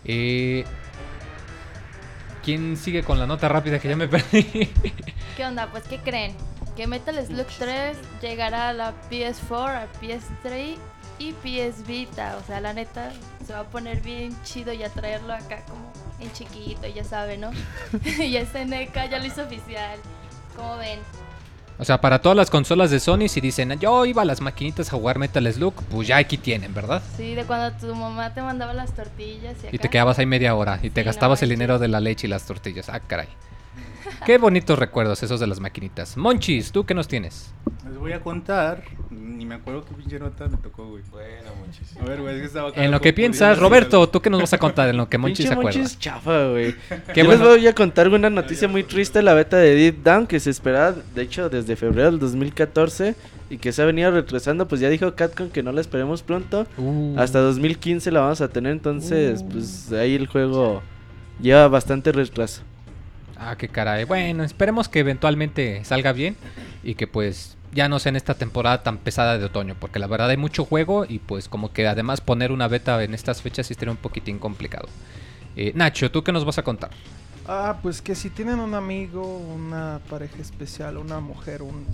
Eh, 0.06 0.66
¿Quién 2.44 2.78
sigue 2.78 3.04
con 3.04 3.18
la 3.20 3.26
nota 3.26 3.50
rápida 3.50 3.80
que 3.80 3.90
ya 3.90 3.96
me 3.96 4.08
perdí? 4.10 4.70
¿Qué 5.36 5.46
onda? 5.46 5.68
Pues, 5.72 5.84
¿qué 5.86 5.98
creen? 6.00 6.36
Que 6.76 6.88
Metal 6.88 7.16
Slug 7.26 7.48
3 7.58 7.98
llegará 8.22 8.70
a 8.70 8.74
la 8.74 8.94
PS4, 9.10 9.84
a 9.84 9.88
PS3 10.02 10.78
y 11.20 11.34
PS 11.34 11.88
Vita. 11.88 12.38
O 12.38 12.46
sea, 12.46 12.62
la 12.62 12.74
neta, 12.74 13.12
se 13.46 13.54
va 13.54 13.62
a 13.62 13.64
poner 13.70 14.02
bien 14.02 14.36
chido 14.44 14.74
y 14.74 14.84
a 14.84 14.90
traerlo 14.90 15.34
acá 15.34 15.64
como 15.66 15.92
en 16.20 16.32
chiquito, 16.34 16.88
ya 16.88 17.04
saben, 17.04 17.42
¿no? 17.42 17.52
y 18.06 18.38
SNK 18.38 18.94
ya 19.10 19.20
lo 19.20 19.26
hizo 19.26 19.44
oficial. 19.44 20.00
¿Cómo 20.56 20.78
ven? 20.78 21.00
O 21.78 21.86
sea, 21.86 22.00
para 22.00 22.20
todas 22.20 22.36
las 22.38 22.50
consolas 22.50 22.92
de 22.92 23.00
Sony, 23.00 23.28
si 23.28 23.42
dicen, 23.42 23.78
yo 23.80 24.06
iba 24.06 24.22
a 24.22 24.26
las 24.26 24.42
maquinitas 24.42 24.88
a 24.92 24.98
jugar 24.98 25.20
Metal 25.20 25.52
Slug, 25.52 25.74
pues 25.90 26.08
ya 26.08 26.18
aquí 26.18 26.38
tienen, 26.38 26.74
¿verdad? 26.74 27.02
Sí, 27.18 27.36
de 27.36 27.44
cuando 27.46 27.76
tu 27.78 27.94
mamá 27.94 28.34
te 28.34 28.42
mandaba 28.42 28.74
las 28.74 28.94
tortillas 28.94 29.56
y 29.64 29.68
acá. 29.68 29.76
Y 29.76 29.80
te 29.80 29.90
quedabas 29.90 30.20
ahí 30.20 30.26
media 30.26 30.56
hora 30.56 30.80
y 30.82 30.90
te 30.90 31.02
Sí, 31.02 31.06
gastabas 31.06 31.42
no 31.42 31.44
el 31.46 31.50
dinero 31.50 31.80
de 31.80 31.88
la 31.88 32.00
leche 32.00 32.28
y 32.28 32.30
las 32.30 32.46
tortillas. 32.46 32.90
Ah, 32.90 33.00
caray. 33.00 33.28
Qué 34.26 34.38
bonitos 34.38 34.78
recuerdos 34.78 35.22
esos 35.24 35.40
de 35.40 35.48
las 35.48 35.60
maquinitas. 35.60 36.18
Monchis, 36.18 36.72
¿tú 36.72 36.86
qué 36.86 36.94
nos 36.94 37.08
tienes? 37.08 37.54
Les 37.88 37.98
voy 37.98 38.14
a 38.14 38.22
contar. 38.22 38.84
Ni 39.10 39.46
me 39.46 39.56
acuerdo 39.56 39.86
qué 39.86 39.94
pinche 39.94 40.20
nota 40.20 40.48
me 40.48 40.58
tocó, 40.58 40.88
güey. 40.90 41.04
Bueno, 41.12 41.52
muchísimo. 41.66 42.02
A 42.02 42.06
ver, 42.06 42.22
güey, 42.22 42.36
es 42.36 42.42
que 42.42 42.48
estaba 42.48 42.72
En 42.76 42.90
lo 42.92 43.02
que 43.02 43.14
piensas, 43.14 43.60
Roberto, 43.60 44.08
¿tú 44.10 44.22
qué 44.22 44.30
nos 44.30 44.42
vas 44.42 44.54
a 44.54 44.58
contar 44.58 44.90
en 44.90 44.98
lo 44.98 45.10
que 45.10 45.18
Monchis 45.18 45.48
se 45.48 45.54
acuerda? 45.54 45.80
Monchis 45.80 46.00
chafa, 46.00 46.48
güey. 46.50 46.74
Qué 47.14 47.22
Yo 47.22 47.26
bueno. 47.26 47.32
les 47.32 47.40
voy 47.42 47.68
a 47.68 47.76
contar 47.76 48.08
una 48.08 48.30
noticia 48.30 48.68
muy 48.68 48.84
triste, 48.84 49.22
la 49.22 49.34
beta 49.34 49.58
de 49.58 49.76
Deep 49.76 50.04
Down, 50.04 50.28
que 50.28 50.40
se 50.40 50.50
esperaba, 50.50 50.96
de 51.14 51.22
hecho, 51.22 51.50
desde 51.50 51.76
febrero 51.76 52.10
del 52.12 52.20
2014 52.20 53.16
y 53.50 53.58
que 53.58 53.72
se 53.72 53.82
ha 53.82 53.86
venido 53.86 54.10
retrasando, 54.12 54.68
pues 54.68 54.82
ya 54.82 54.90
dijo 54.90 55.14
Capcom 55.16 55.50
que 55.50 55.62
no 55.62 55.72
la 55.72 55.82
esperemos 55.82 56.24
pronto. 56.24 56.66
Uh, 56.78 57.16
Hasta 57.20 57.40
2015 57.40 58.12
la 58.12 58.22
vamos 58.22 58.42
a 58.42 58.48
tener, 58.48 58.72
entonces, 58.72 59.44
pues 59.44 59.92
ahí 59.92 60.16
el 60.16 60.28
juego 60.28 60.82
lleva 61.40 61.68
bastante 61.68 62.12
retraso. 62.12 62.62
Ah, 63.38 63.56
qué 63.58 63.68
caray. 63.68 64.06
Bueno, 64.06 64.44
esperemos 64.44 64.90
que 64.90 65.00
eventualmente 65.00 65.84
salga 65.84 66.14
bien 66.14 66.36
y 66.84 66.96
que 66.96 67.08
pues 67.08 67.58
ya 67.74 67.90
no 67.90 68.00
sea 68.00 68.12
en 68.12 68.16
esta 68.16 68.36
temporada 68.36 68.84
tan 68.84 68.98
pesada 68.98 69.38
de 69.38 69.46
otoño, 69.46 69.76
porque 69.80 70.00
la 70.00 70.08
verdad 70.08 70.30
hay 70.30 70.38
mucho 70.38 70.64
juego 70.64 71.06
y 71.08 71.20
pues 71.20 71.50
como 71.50 71.74
que 71.74 71.88
además 71.88 72.22
poner 72.22 72.52
una 72.52 72.68
beta 72.68 73.04
en 73.04 73.14
estas 73.14 73.42
fechas 73.42 73.68
sí 73.68 73.74
estaría 73.74 73.92
un 73.92 73.98
poquitín 73.98 74.40
complicado. 74.40 74.88
Eh, 75.58 75.74
Nacho, 75.76 76.10
¿tú 76.10 76.24
qué 76.24 76.32
nos 76.32 76.46
vas 76.46 76.58
a 76.58 76.64
contar? 76.64 76.92
Ah, 77.48 77.78
pues 77.84 78.02
que 78.02 78.16
si 78.16 78.30
tienen 78.30 78.60
un 78.60 78.74
amigo, 78.74 79.38
una 79.38 80.00
pareja 80.10 80.42
especial, 80.42 80.98
una 80.98 81.20
mujer, 81.20 81.62
un 81.62 81.86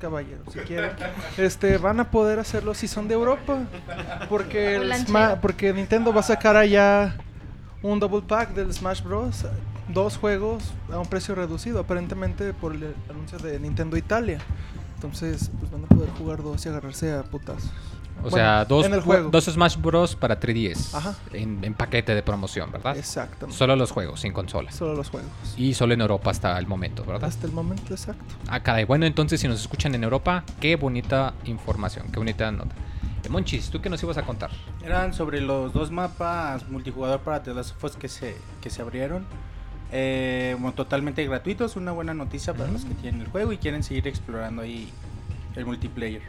caballero, 0.00 0.42
si 0.52 0.58
quieren, 0.60 0.92
este, 1.36 1.76
van 1.78 2.00
a 2.00 2.10
poder 2.10 2.38
hacerlo 2.38 2.74
si 2.74 2.88
son 2.88 3.06
de 3.06 3.14
Europa. 3.14 3.58
Porque, 4.28 4.76
el 4.76 4.92
porque 5.40 5.72
Nintendo 5.72 6.12
va 6.12 6.20
a 6.20 6.24
sacar 6.24 6.56
allá 6.56 7.16
un 7.82 8.00
double 8.00 8.22
pack 8.22 8.54
del 8.54 8.72
Smash 8.72 9.02
Bros. 9.02 9.44
Dos 9.88 10.16
juegos 10.18 10.62
a 10.92 10.98
un 10.98 11.06
precio 11.06 11.34
reducido, 11.34 11.80
aparentemente 11.80 12.52
por 12.52 12.74
el 12.74 12.94
anuncio 13.08 13.38
de 13.38 13.58
Nintendo 13.58 13.96
Italia. 13.96 14.38
Entonces, 14.96 15.50
pues 15.58 15.70
van 15.70 15.84
a 15.84 15.86
poder 15.86 16.10
jugar 16.10 16.42
dos 16.42 16.64
y 16.66 16.68
agarrarse 16.68 17.12
a 17.14 17.22
putazos. 17.22 17.70
O 18.18 18.22
Bueno, 18.30 18.36
sea, 18.36 18.64
dos, 18.64 18.84
en 18.84 18.94
el 18.94 19.00
juego. 19.00 19.30
dos 19.30 19.44
Smash 19.44 19.76
Bros. 19.76 20.16
para 20.16 20.40
3DS 20.40 20.92
Ajá. 20.92 21.14
en, 21.32 21.62
en 21.62 21.72
paquete 21.74 22.16
de 22.16 22.22
promoción, 22.24 22.72
¿verdad? 22.72 22.96
Exactamente. 22.96 23.56
Solo 23.56 23.76
los 23.76 23.92
juegos, 23.92 24.20
sin 24.20 24.32
consolas. 24.32 24.74
Solo 24.74 24.94
los 24.94 25.08
juegos. 25.08 25.30
Y 25.56 25.72
solo 25.74 25.94
en 25.94 26.00
Europa 26.00 26.32
hasta 26.32 26.58
el 26.58 26.66
momento, 26.66 27.04
¿verdad? 27.04 27.28
Hasta 27.28 27.46
el 27.46 27.52
momento 27.52 27.94
exacto. 27.94 28.24
Ah, 28.48 28.60
caray. 28.60 28.84
Bueno, 28.86 29.06
entonces 29.06 29.40
si 29.40 29.46
nos 29.46 29.60
escuchan 29.60 29.94
en 29.94 30.02
Europa, 30.02 30.42
qué 30.60 30.74
bonita 30.74 31.32
información, 31.44 32.06
qué 32.12 32.18
bonita 32.18 32.50
nota. 32.50 32.74
Eh, 33.22 33.28
Monchis, 33.28 33.70
¿tú 33.70 33.80
qué 33.80 33.88
nos 33.88 34.02
ibas 34.02 34.18
a 34.18 34.22
contar? 34.22 34.50
Eran 34.84 35.14
sobre 35.14 35.40
los 35.40 35.72
dos 35.72 35.92
mapas 35.92 36.68
multijugador 36.68 37.20
para 37.20 37.44
The 37.44 37.54
Last 37.54 37.76
of 37.76 37.84
Us 37.84 37.96
que 37.96 38.08
se, 38.08 38.36
que 38.60 38.68
se 38.68 38.82
abrieron. 38.82 39.24
Eh, 39.92 40.54
bueno, 40.58 40.74
totalmente 40.74 41.24
gratuitos, 41.26 41.76
una 41.76 41.92
buena 41.92 42.14
noticia 42.14 42.52
para 42.54 42.70
los 42.70 42.84
que 42.84 42.94
tienen 42.94 43.22
el 43.22 43.28
juego 43.28 43.52
y 43.52 43.58
quieren 43.58 43.82
seguir 43.82 44.06
explorando 44.06 44.62
ahí 44.62 44.88
el 45.56 45.64
multiplayer. 45.66 46.22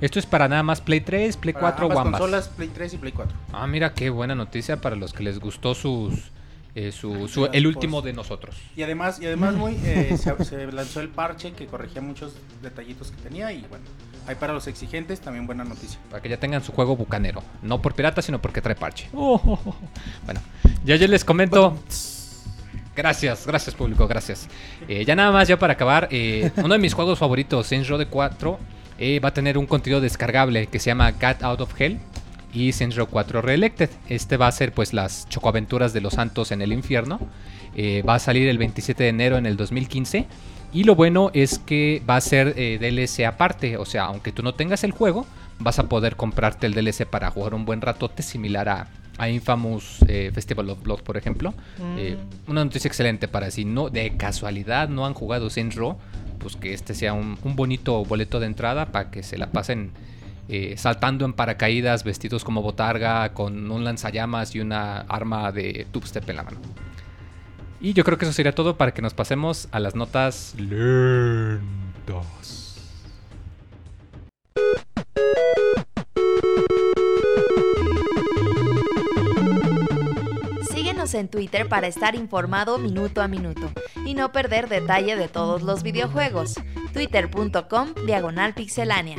Esto 0.00 0.18
es 0.18 0.26
para 0.26 0.48
nada 0.48 0.62
más 0.62 0.80
Play 0.80 1.00
3, 1.00 1.36
Play 1.38 1.54
Para 1.54 1.72
4 1.74 1.84
ambas 1.86 1.96
o 1.96 2.00
ambas. 2.00 2.20
consolas, 2.20 2.48
Play 2.48 2.68
3 2.68 2.94
y 2.94 2.96
Play 2.98 3.12
4. 3.12 3.36
Ah, 3.52 3.66
mira 3.66 3.94
qué 3.94 4.10
buena 4.10 4.34
noticia 4.34 4.80
para 4.80 4.96
los 4.96 5.12
que 5.12 5.22
les 5.22 5.38
gustó 5.40 5.74
sus 5.74 6.30
eh, 6.74 6.92
su, 6.92 7.26
su- 7.28 7.46
el 7.46 7.66
último 7.66 8.02
de 8.02 8.12
nosotros. 8.12 8.54
Y 8.76 8.82
además, 8.82 9.18
y 9.18 9.24
además 9.26 9.54
muy, 9.54 9.78
eh, 9.82 10.14
se, 10.18 10.44
se 10.44 10.70
lanzó 10.70 11.00
el 11.00 11.08
parche 11.08 11.52
que 11.52 11.66
corregía 11.66 12.02
muchos 12.02 12.34
detallitos 12.62 13.10
que 13.12 13.16
tenía 13.22 13.50
y 13.50 13.62
bueno, 13.70 13.84
Hay 14.26 14.34
para 14.34 14.52
los 14.52 14.66
exigentes, 14.66 15.20
también 15.20 15.46
buena 15.46 15.64
noticia. 15.64 15.98
Para 16.10 16.20
que 16.22 16.28
ya 16.28 16.36
tengan 16.38 16.62
su 16.62 16.72
juego 16.72 16.94
bucanero. 16.94 17.42
No 17.62 17.80
por 17.80 17.94
pirata, 17.94 18.20
sino 18.20 18.42
porque 18.42 18.60
trae 18.60 18.76
parche. 18.76 19.08
Bueno, 19.12 20.40
ya 20.84 20.96
yo 20.96 21.08
les 21.08 21.24
comento. 21.24 21.78
Gracias, 22.96 23.46
gracias 23.46 23.74
público, 23.74 24.08
gracias. 24.08 24.48
Eh, 24.88 25.04
ya 25.04 25.14
nada 25.14 25.30
más, 25.30 25.46
ya 25.46 25.58
para 25.58 25.74
acabar, 25.74 26.08
eh, 26.10 26.50
uno 26.56 26.72
de 26.72 26.78
mis 26.78 26.94
juegos 26.94 27.18
favoritos, 27.18 27.66
Saints 27.66 27.88
Row 27.88 27.98
de 27.98 28.06
4, 28.06 28.58
eh, 28.98 29.20
va 29.20 29.28
a 29.28 29.34
tener 29.34 29.58
un 29.58 29.66
contenido 29.66 30.00
descargable 30.00 30.66
que 30.68 30.78
se 30.78 30.86
llama 30.86 31.12
Cat 31.12 31.42
Out 31.42 31.60
of 31.60 31.78
Hell 31.78 31.98
y 32.54 32.72
Saints 32.72 32.96
Row 32.96 33.06
4 33.06 33.42
Reelected. 33.42 33.90
Este 34.08 34.38
va 34.38 34.46
a 34.46 34.52
ser 34.52 34.72
pues 34.72 34.94
las 34.94 35.28
chocoaventuras 35.28 35.92
de 35.92 36.00
los 36.00 36.14
santos 36.14 36.52
en 36.52 36.62
el 36.62 36.72
infierno. 36.72 37.20
Va 38.08 38.14
a 38.14 38.18
salir 38.18 38.48
el 38.48 38.56
27 38.56 39.02
de 39.02 39.10
enero 39.10 39.36
en 39.36 39.44
el 39.44 39.58
2015. 39.58 40.26
Y 40.72 40.84
lo 40.84 40.94
bueno 40.94 41.30
es 41.34 41.58
que 41.58 42.02
va 42.08 42.16
a 42.16 42.22
ser 42.22 42.54
DLC 42.54 43.26
aparte. 43.26 43.76
O 43.76 43.84
sea, 43.84 44.04
aunque 44.04 44.32
tú 44.32 44.42
no 44.42 44.54
tengas 44.54 44.82
el 44.82 44.92
juego, 44.92 45.26
vas 45.58 45.78
a 45.78 45.86
poder 45.86 46.16
comprarte 46.16 46.66
el 46.66 46.72
DLC 46.72 47.04
para 47.04 47.30
jugar 47.30 47.52
un 47.52 47.66
buen 47.66 47.82
ratote 47.82 48.22
similar 48.22 48.70
a, 48.70 48.88
a 49.18 49.28
Infamous 49.28 50.00
eh, 50.08 50.30
Festival 50.32 50.70
of 50.70 50.82
Blood, 50.82 51.00
por 51.00 51.16
ejemplo. 51.16 51.54
Eh, 51.96 52.16
una 52.46 52.64
noticia 52.64 52.88
excelente 52.88 53.28
para 53.28 53.50
si 53.50 53.64
no 53.64 53.90
de 53.90 54.16
casualidad 54.16 54.88
no 54.88 55.06
han 55.06 55.14
jugado 55.14 55.50
Saints 55.50 55.76
Row, 55.76 55.96
pues 56.38 56.56
que 56.56 56.72
este 56.72 56.94
sea 56.94 57.12
un, 57.12 57.38
un 57.42 57.56
bonito 57.56 58.04
boleto 58.04 58.40
de 58.40 58.46
entrada 58.46 58.86
para 58.92 59.10
que 59.10 59.22
se 59.22 59.38
la 59.38 59.50
pasen 59.50 59.92
eh, 60.48 60.74
saltando 60.76 61.24
en 61.24 61.32
paracaídas, 61.32 62.04
vestidos 62.04 62.44
como 62.44 62.62
botarga, 62.62 63.32
con 63.32 63.68
un 63.68 63.84
lanzallamas 63.84 64.54
y 64.54 64.60
una 64.60 65.00
arma 65.00 65.50
de 65.50 65.88
tubstep 65.90 66.28
en 66.30 66.36
la 66.36 66.44
mano. 66.44 66.58
Y 67.80 67.94
yo 67.94 68.04
creo 68.04 68.16
que 68.16 68.26
eso 68.26 68.32
sería 68.32 68.54
todo 68.54 68.76
para 68.76 68.94
que 68.94 69.02
nos 69.02 69.12
pasemos 69.12 69.68
a 69.72 69.80
las 69.80 69.96
notas 69.96 70.54
lentas. 70.56 71.66
Síguenos 81.06 81.14
en 81.14 81.28
Twitter 81.28 81.68
para 81.68 81.86
estar 81.86 82.16
informado 82.16 82.78
minuto 82.78 83.22
a 83.22 83.28
minuto 83.28 83.70
y 84.04 84.14
no 84.14 84.32
perder 84.32 84.68
detalle 84.68 85.14
de 85.14 85.28
todos 85.28 85.62
los 85.62 85.84
videojuegos. 85.84 86.54
Twitter.com 86.92 87.94
Diagonal 88.06 88.54
Pixelánea. 88.54 89.16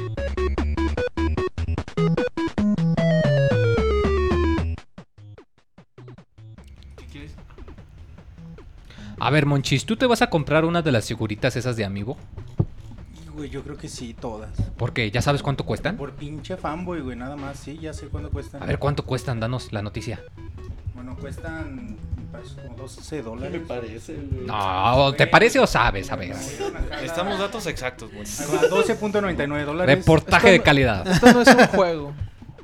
A 9.20 9.30
ver, 9.30 9.46
Monchis, 9.46 9.86
¿tú 9.86 9.96
te 9.96 10.06
vas 10.06 10.22
a 10.22 10.30
comprar 10.30 10.66
una 10.66 10.82
de 10.82 10.92
las 10.92 11.08
figuritas 11.08 11.56
esas 11.56 11.78
de 11.78 11.86
Amiibo? 11.86 12.18
Güey, 13.34 13.50
yo 13.50 13.64
creo 13.64 13.78
que 13.78 13.88
sí, 13.88 14.14
todas. 14.14 14.52
Porque 14.78 15.10
ya 15.10 15.22
sabes 15.22 15.42
cuánto 15.42 15.66
cuestan. 15.66 15.96
Por 15.96 16.14
pinche 16.14 16.58
fanboy, 16.58 17.00
güey, 17.00 17.16
nada 17.16 17.38
más. 17.38 17.60
Sí, 17.60 17.78
ya 17.78 17.94
sé 17.94 18.08
cuánto 18.08 18.30
cuestan. 18.30 18.62
A 18.62 18.66
ver, 18.66 18.78
¿cuánto 18.78 19.06
cuestan? 19.06 19.40
Danos 19.40 19.72
la 19.72 19.82
noticia. 19.82 20.22
Bueno, 20.98 21.16
cuestan 21.22 21.96
me 22.18 22.24
parece, 22.32 22.56
como 22.56 22.76
12 22.76 23.22
dólares. 23.22 23.62
parece, 23.68 24.14
güey? 24.16 24.48
No, 24.48 25.14
¿te 25.14 25.28
parece 25.28 25.60
o 25.60 25.68
sabes? 25.68 26.12
A 26.12 26.16
ver. 26.16 26.34
Estamos 27.04 27.38
datos 27.38 27.68
exactos, 27.68 28.12
güey. 28.12 28.24
Ahí 28.40 28.48
va, 28.56 28.64
12.99 28.76 29.64
dólares. 29.66 29.96
Reportaje 29.96 30.50
de 30.54 30.60
calidad. 30.62 31.08
Esto 31.08 31.32
no 31.34 31.42
es 31.44 31.48
un 31.50 31.68
juego. 31.68 32.14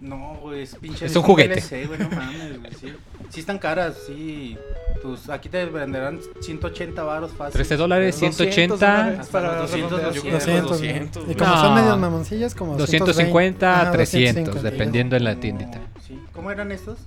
No, 0.02 0.38
güey, 0.42 0.64
es 0.64 0.74
pinche. 0.76 1.06
Es 1.06 1.16
un 1.16 1.22
juguete. 1.22 1.62
DLC, 1.62 1.88
güey, 1.88 2.00
no 2.00 2.10
mames, 2.10 2.60
güey, 2.60 2.74
sí. 2.74 2.94
Sí 3.30 3.40
están 3.42 3.60
caras, 3.60 3.96
sí. 4.08 4.58
Tus, 5.04 5.30
aquí 5.30 5.48
te 5.48 5.64
venderán 5.66 6.20
180 6.42 7.04
varos 7.04 7.32
fácil. 7.34 7.54
13 7.54 7.78
dólares, 7.78 8.16
200 8.16 8.36
180, 8.38 8.76
dólares 8.98 9.20
Hasta 9.20 9.32
para 9.32 9.62
los 9.62 9.72
200, 9.72 9.92
redondear. 9.92 10.14
200, 10.14 10.70
200, 10.72 10.72
200, 10.72 11.30
y 11.30 11.36
como 11.36 11.52
No. 11.52 11.62
son 11.62 11.76
medios 11.76 12.00
mamoncillas, 12.00 12.56
como 12.56 12.78
250, 12.78 13.82
Ajá, 13.82 13.92
300, 13.92 14.46
250. 14.46 14.70
dependiendo 14.72 15.16
en 15.16 15.24
la 15.24 15.34
No, 15.36 15.40
tiendita. 15.40 15.80
Sí. 16.14 16.26
¿Cómo 16.34 16.52
eran 16.52 16.72
estos? 16.72 17.00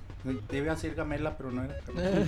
Debía 0.51 0.75
ser 0.75 0.95
gamela, 0.95 1.37
pero 1.37 1.51
no 1.51 1.63
era. 1.63 1.75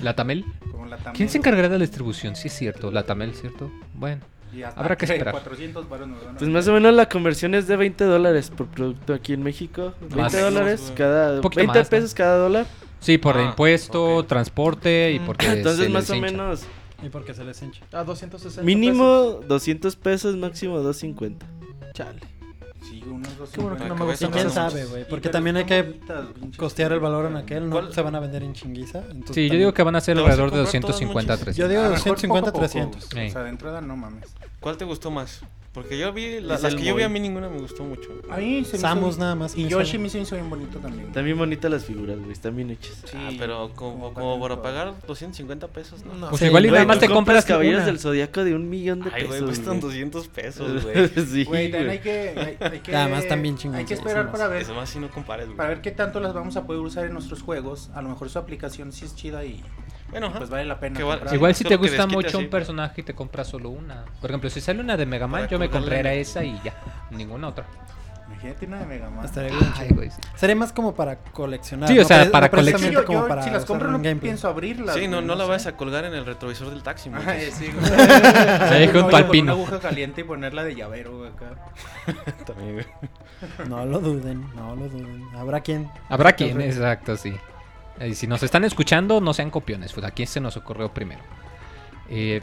¿La 0.04 0.16
Tamel? 0.16 0.46
Como 0.72 0.86
la 0.86 0.98
Tamel. 0.98 1.18
¿Quién 1.18 1.30
se 1.30 1.38
encargará 1.40 1.68
de 1.70 1.78
la 1.78 1.84
distribución? 1.84 2.36
Sí, 2.36 2.48
es 2.48 2.54
cierto, 2.56 2.92
la 2.92 3.04
Tamel, 3.04 3.34
¿cierto? 3.36 3.72
Bueno, 3.94 4.22
Y 4.54 4.64
hasta 4.64 4.80
Habrá 4.80 4.98
que 4.98 5.06
esperar. 5.06 5.32
400 5.34 5.88
varos 5.90 6.08
nos 6.08 6.24
van 6.26 6.36
a 6.36 6.38
Pues 6.40 6.50
más 6.50 6.68
o 6.68 6.74
menos 6.74 6.94
la 6.94 7.08
conversión 7.10 7.54
es 7.56 7.68
de 7.68 7.76
20 7.76 8.04
dólares 8.06 8.50
por 8.50 8.68
producto 8.68 9.14
aquí 9.14 9.34
en 9.34 9.44
México. 9.44 9.94
20 10.02 10.16
Más. 10.16 10.34
dólares 10.42 10.94
cada... 10.96 11.36
Un 11.36 11.42
poquito 11.42 11.60
20 11.60 11.80
más, 11.80 11.86
¿no? 11.88 11.90
pesos 11.90 12.14
cada 12.16 12.38
dólar. 12.38 12.66
sí, 13.00 13.18
por 13.20 13.38
Ah, 13.38 13.44
impuesto, 13.44 14.18
ok. 14.18 14.28
transporte 14.28 15.12
y 15.12 15.20
Mm. 15.20 15.26
porque 15.26 15.46
Entonces 15.52 15.86
se 15.86 15.90
más 15.90 16.04
les 16.04 16.10
o 16.12 16.16
hincha. 16.16 16.32
menos 16.32 16.62
Y 17.04 17.10
porque 17.10 17.34
se 17.34 17.44
les 17.44 17.62
hincha. 17.62 17.82
A 17.92 18.04
260 18.04 18.64
mínimo 18.66 19.40
200 19.48 19.96
pesos, 19.98 20.36
máximo 20.36 20.80
250. 20.80 21.46
pesos. 21.46 21.94
Chale. 21.94 22.20
Sí, 22.82 23.04
unos 23.06 23.38
dos. 23.38 23.50
Qué 23.50 23.62
bueno 23.62 23.78
que 23.78 23.86
no 23.86 23.96
me 23.96 24.06
gusta 24.06 24.26
Y 24.26 24.30
quién 24.30 24.50
sabe, 24.50 24.86
güey. 24.86 25.08
Porque 25.08 25.30
también 25.30 25.58
hay 25.58 25.66
que 25.66 26.00
costear 26.58 26.92
el 26.94 27.00
valor 27.00 27.26
en 27.26 27.38
aquel. 27.38 27.66
No 27.70 27.72
¿Cuál? 27.76 27.94
se 27.94 28.02
van 28.02 28.16
a 28.16 28.20
vender 28.20 28.44
en 28.44 28.54
chinguiza. 28.54 29.00
entonces 29.10 29.36
Sí, 29.36 29.50
yo 29.50 29.56
digo 29.56 29.74
que 29.74 29.84
van 29.84 29.96
a 29.96 30.02
ser 30.02 30.16
¿Te 30.16 30.22
vas 30.22 30.30
a 30.30 30.34
alrededor 30.44 30.52
de 30.52 30.58
comprar 30.64 30.82
todas, 30.82 31.00
250 31.00 31.34
a 31.34 31.36
Monchis? 31.36 31.46
300. 31.46 31.58
Yo 31.58 31.68
digo 31.68 31.82
A 31.82 31.84
lo 31.84 31.90
mejor 31.92 32.06
250, 32.14 32.52
poco 32.52 32.66
a 32.66 32.68
poco, 32.68 32.72
300. 32.72 33.10
güey. 33.12 33.26
Sí. 33.26 33.30
O 33.30 33.34
sea, 33.34 33.44
de 33.44 33.50
entrada 33.50 33.82
no 33.82 33.96
mames. 33.98 34.36
¿Cuál 34.60 34.78
te 34.78 34.86
gustó 34.86 35.12
más? 35.12 35.42
Porque 35.72 36.00
yo 36.00 36.12
vi, 36.12 36.40
la- 36.42 36.56
Es 36.56 36.64
las 36.64 36.74
el 36.74 36.80
que 36.80 36.86
yo 36.86 36.96
vi 36.96 37.04
a 37.04 37.10
mí 37.10 37.20
ninguna 37.20 37.48
me 37.48 37.60
gustó 37.60 37.84
mucho. 37.84 38.10
A 38.32 38.38
mí 38.38 38.66
se 38.66 38.74
me 38.74 38.80
Samus 38.80 39.12
hizo- 39.12 39.20
nada 39.20 39.36
más. 39.36 39.56
Y 39.56 39.66
me 39.66 39.70
Yoshi 39.70 39.86
sale. 39.92 40.00
me 40.00 40.10
se 40.10 40.20
hizo 40.20 40.36
bien 40.36 40.50
bonito 40.50 40.80
también. 40.80 41.08
Están 41.08 41.24
bien 41.26 41.38
bonitas 41.38 41.70
las 41.70 41.86
figuras, 41.86 42.18
güey. 42.18 42.32
Están 42.32 42.56
bien 42.56 42.72
hechas. 42.72 43.04
Sí, 43.06 43.16
Ah, 43.16 43.30
pero 43.38 43.72
como, 43.76 44.12
como 44.16 44.40
para 44.42 44.62
pagar 44.64 44.96
250 45.06 45.68
pesos, 45.68 46.04
¿no? 46.04 46.16
No. 46.16 46.30
Pues 46.30 46.40
Sí, 46.40 46.48
igual 46.48 46.66
y 46.66 46.70
güey, 46.70 46.80
nada 46.80 46.88
más 46.88 46.98
tú 47.00 47.06
te 47.06 47.14
compras 47.14 47.46
caballeros 47.46 47.82
una. 47.82 47.86
del 47.86 48.00
zodiaco 48.00 48.44
de 48.44 48.56
un 48.56 48.68
millón 48.68 49.02
de 49.02 49.12
Ay, 49.14 49.22
pesos. 49.24 49.28
güey, 49.30 49.44
cuestan 49.46 49.66
güey. 49.80 49.82
200 49.82 50.28
pesos, 50.30 50.84
güey. 50.84 51.08
sí, 51.10 51.44
Güey, 51.44 51.72
también 51.72 51.90
hay 51.92 51.98
güey. 51.98 52.02
que, 52.02 52.34
hay, 52.36 52.58
hay 52.72 52.80
que. 52.84 52.96
Además, 52.96 53.24
están 53.24 53.42
bien 53.44 53.56
Hay 53.76 53.86
que 53.86 53.94
esperar 53.94 54.32
para 54.32 54.48
ver. 54.48 54.64
Eso 54.64 54.74
más 54.74 54.90
si 54.90 54.98
no 55.00 55.10
compares, 55.12 55.46
güey. 55.46 55.58
Para 55.58 55.70
ver 55.70 55.82
qué 55.82 55.92
tanto 55.92 56.20
las 56.20 56.34
vamos 56.34 56.56
a 56.58 56.66
poder 56.66 56.82
usar 56.82 57.06
en 57.06 57.14
nuestros 57.14 57.44
juegos. 57.44 57.92
A 57.94 58.02
lo 58.02 58.10
mejor 58.10 58.28
su 58.32 58.40
aplicación 58.40 58.92
sí 58.92 59.06
es 59.06 59.16
chida 59.16 59.46
y 59.46 59.62
Bueno, 60.12 60.28
ajá. 60.28 60.38
pues 60.40 60.50
vale 60.50 60.66
la 60.66 60.80
pena. 60.80 61.00
Igual 61.32 61.56
si 61.56 61.64
te 61.64 61.76
gusta 61.76 62.08
mucho 62.08 62.28
así. 62.30 62.38
un 62.38 62.50
personaje 62.50 63.02
y 63.02 63.04
te 63.04 63.14
compras 63.14 63.48
solo 63.48 63.70
una. 63.70 64.06
Por 64.22 64.30
ejemplo, 64.32 64.50
si 64.50 64.62
sale 64.62 64.82
una 64.82 64.98
de 64.98 65.06
Mega 65.06 65.28
Man, 65.28 65.42
Para 65.42 65.52
yo 65.52 65.60
me 65.60 65.66
en- 65.66 65.72
esa 66.14 66.44
y 66.44 66.60
ya. 66.64 66.74
Ninguna 67.12 67.50
otra. 67.50 67.66
Imagínate 68.32 68.66
una 68.68 68.80
de 68.80 68.86
Mega 68.86 69.10
Man. 69.10 69.26
Estaría 69.26 69.50
bien 69.50 69.74
Ay, 69.76 69.90
güey, 69.90 70.10
sí. 70.12 70.18
Sería 70.36 70.56
más 70.56 70.72
como 70.72 70.94
para 70.96 71.18
coleccionar. 71.18 71.90
Sí, 71.90 71.98
o 71.98 72.04
no 72.04 72.08
sea, 72.08 72.30
para 72.32 72.48
no 72.48 72.64
Sí, 72.64 72.92
yo- 72.92 73.04
como 73.06 73.22
yo, 73.24 73.28
para 73.28 73.42
si 73.44 73.50
las 73.50 73.66
compro 73.66 73.88
no 73.88 73.94
gameplay. 73.98 74.20
pienso 74.20 74.48
abrirlas. 74.48 74.96
Sí, 74.96 75.08
no, 75.08 75.18
güey, 75.18 75.28
no 75.28 75.36
la 75.36 75.44
sé. 75.44 75.50
vayas 75.50 75.68
a 75.68 75.76
colgar 75.76 76.06
en 76.06 76.14
el 76.14 76.26
retrovisor 76.26 76.70
del 76.70 76.82
taxi, 76.84 77.10
Monchis. 77.10 77.54
sí, 77.54 77.66
Ahí 77.66 78.86
junto 78.88 79.10
No, 79.12 79.18
al 79.18 79.24
con 79.24 79.32
pino. 79.32 79.44
Una 79.56 79.64
aguja 79.64 79.80
caliente 79.80 80.22
y 80.22 80.24
ponerla 80.24 80.64
de 80.64 80.76
llavero 80.76 81.18
güey, 81.18 81.32
acá. 81.32 81.56
También, 82.46 82.74
güey. 82.76 82.86
No 83.68 83.86
lo 83.86 84.00
duden, 84.00 84.46
no 84.56 84.76
lo 84.76 84.88
duden. 84.88 85.24
Habrá 85.36 85.62
quien. 85.62 85.90
Habrá 86.08 86.34
quien, 86.34 86.62
exacto, 86.62 87.18
sí. 87.18 87.34
Y 88.06 88.16
si 88.16 88.28
nos 88.28 88.44
están 88.44 88.64
escuchando, 88.64 89.20
no 89.22 89.34
sean 89.34 89.50
copiones. 89.52 89.94
Pues 89.94 90.06
aquí 90.06 90.26
se 90.26 90.40
nos 90.40 90.56
ocurrió 90.58 90.94
primero. 90.94 91.22
Eh. 92.10 92.42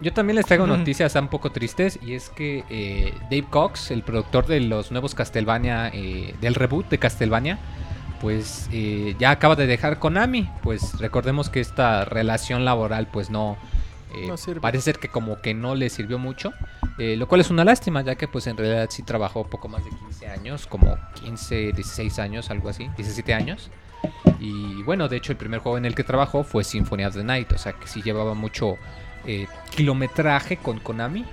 Yo 0.00 0.12
también 0.12 0.36
les 0.36 0.44
traigo 0.46 0.66
noticias 0.66 1.14
un 1.14 1.28
poco 1.28 1.50
tristes 1.50 1.98
y 2.02 2.14
es 2.14 2.28
que 2.28 2.64
eh, 2.68 3.14
Dave 3.30 3.46
Cox, 3.48 3.90
el 3.90 4.02
productor 4.02 4.46
de 4.46 4.60
los 4.60 4.90
nuevos 4.90 5.14
Castlevania, 5.14 5.88
eh, 5.92 6.34
del 6.40 6.54
reboot 6.54 6.88
de 6.90 6.98
Castlevania, 6.98 7.58
pues 8.20 8.68
eh, 8.72 9.14
ya 9.18 9.30
acaba 9.30 9.56
de 9.56 9.66
dejar 9.66 9.98
Konami. 9.98 10.50
Pues 10.62 10.98
recordemos 10.98 11.48
que 11.48 11.60
esta 11.60 12.04
relación 12.04 12.64
laboral 12.64 13.06
pues 13.06 13.30
no... 13.30 13.56
eh, 14.14 14.26
No 14.26 14.36
parece 14.60 14.82
ser 14.82 14.98
que 14.98 15.08
como 15.08 15.40
que 15.40 15.54
no 15.54 15.74
le 15.74 15.88
sirvió 15.90 16.18
mucho, 16.18 16.52
eh, 16.98 17.16
lo 17.16 17.26
cual 17.28 17.40
es 17.40 17.50
una 17.50 17.64
lástima 17.64 18.02
ya 18.02 18.16
que 18.16 18.28
pues 18.28 18.46
en 18.48 18.56
realidad 18.56 18.88
sí 18.90 19.02
trabajó 19.04 19.44
poco 19.46 19.68
más 19.68 19.84
de 19.84 19.90
15 19.90 20.26
años, 20.28 20.66
como 20.66 20.98
15, 21.22 21.72
16 21.72 22.18
años, 22.18 22.50
algo 22.50 22.68
así, 22.68 22.90
17 22.96 23.32
años. 23.32 23.70
Y 24.40 24.82
bueno, 24.82 25.08
de 25.08 25.16
hecho 25.16 25.32
el 25.32 25.38
primer 25.38 25.60
juego 25.60 25.78
en 25.78 25.84
el 25.84 25.94
que 25.94 26.04
trabajó 26.04 26.44
fue 26.44 26.64
Symphony 26.64 27.04
of 27.04 27.14
the 27.14 27.24
Night, 27.24 27.52
o 27.52 27.58
sea 27.58 27.72
que 27.72 27.86
sí 27.86 28.02
llevaba 28.02 28.34
mucho 28.34 28.76
eh, 29.26 29.46
kilometraje 29.74 30.56
con 30.58 30.80
Konami, 30.80 31.24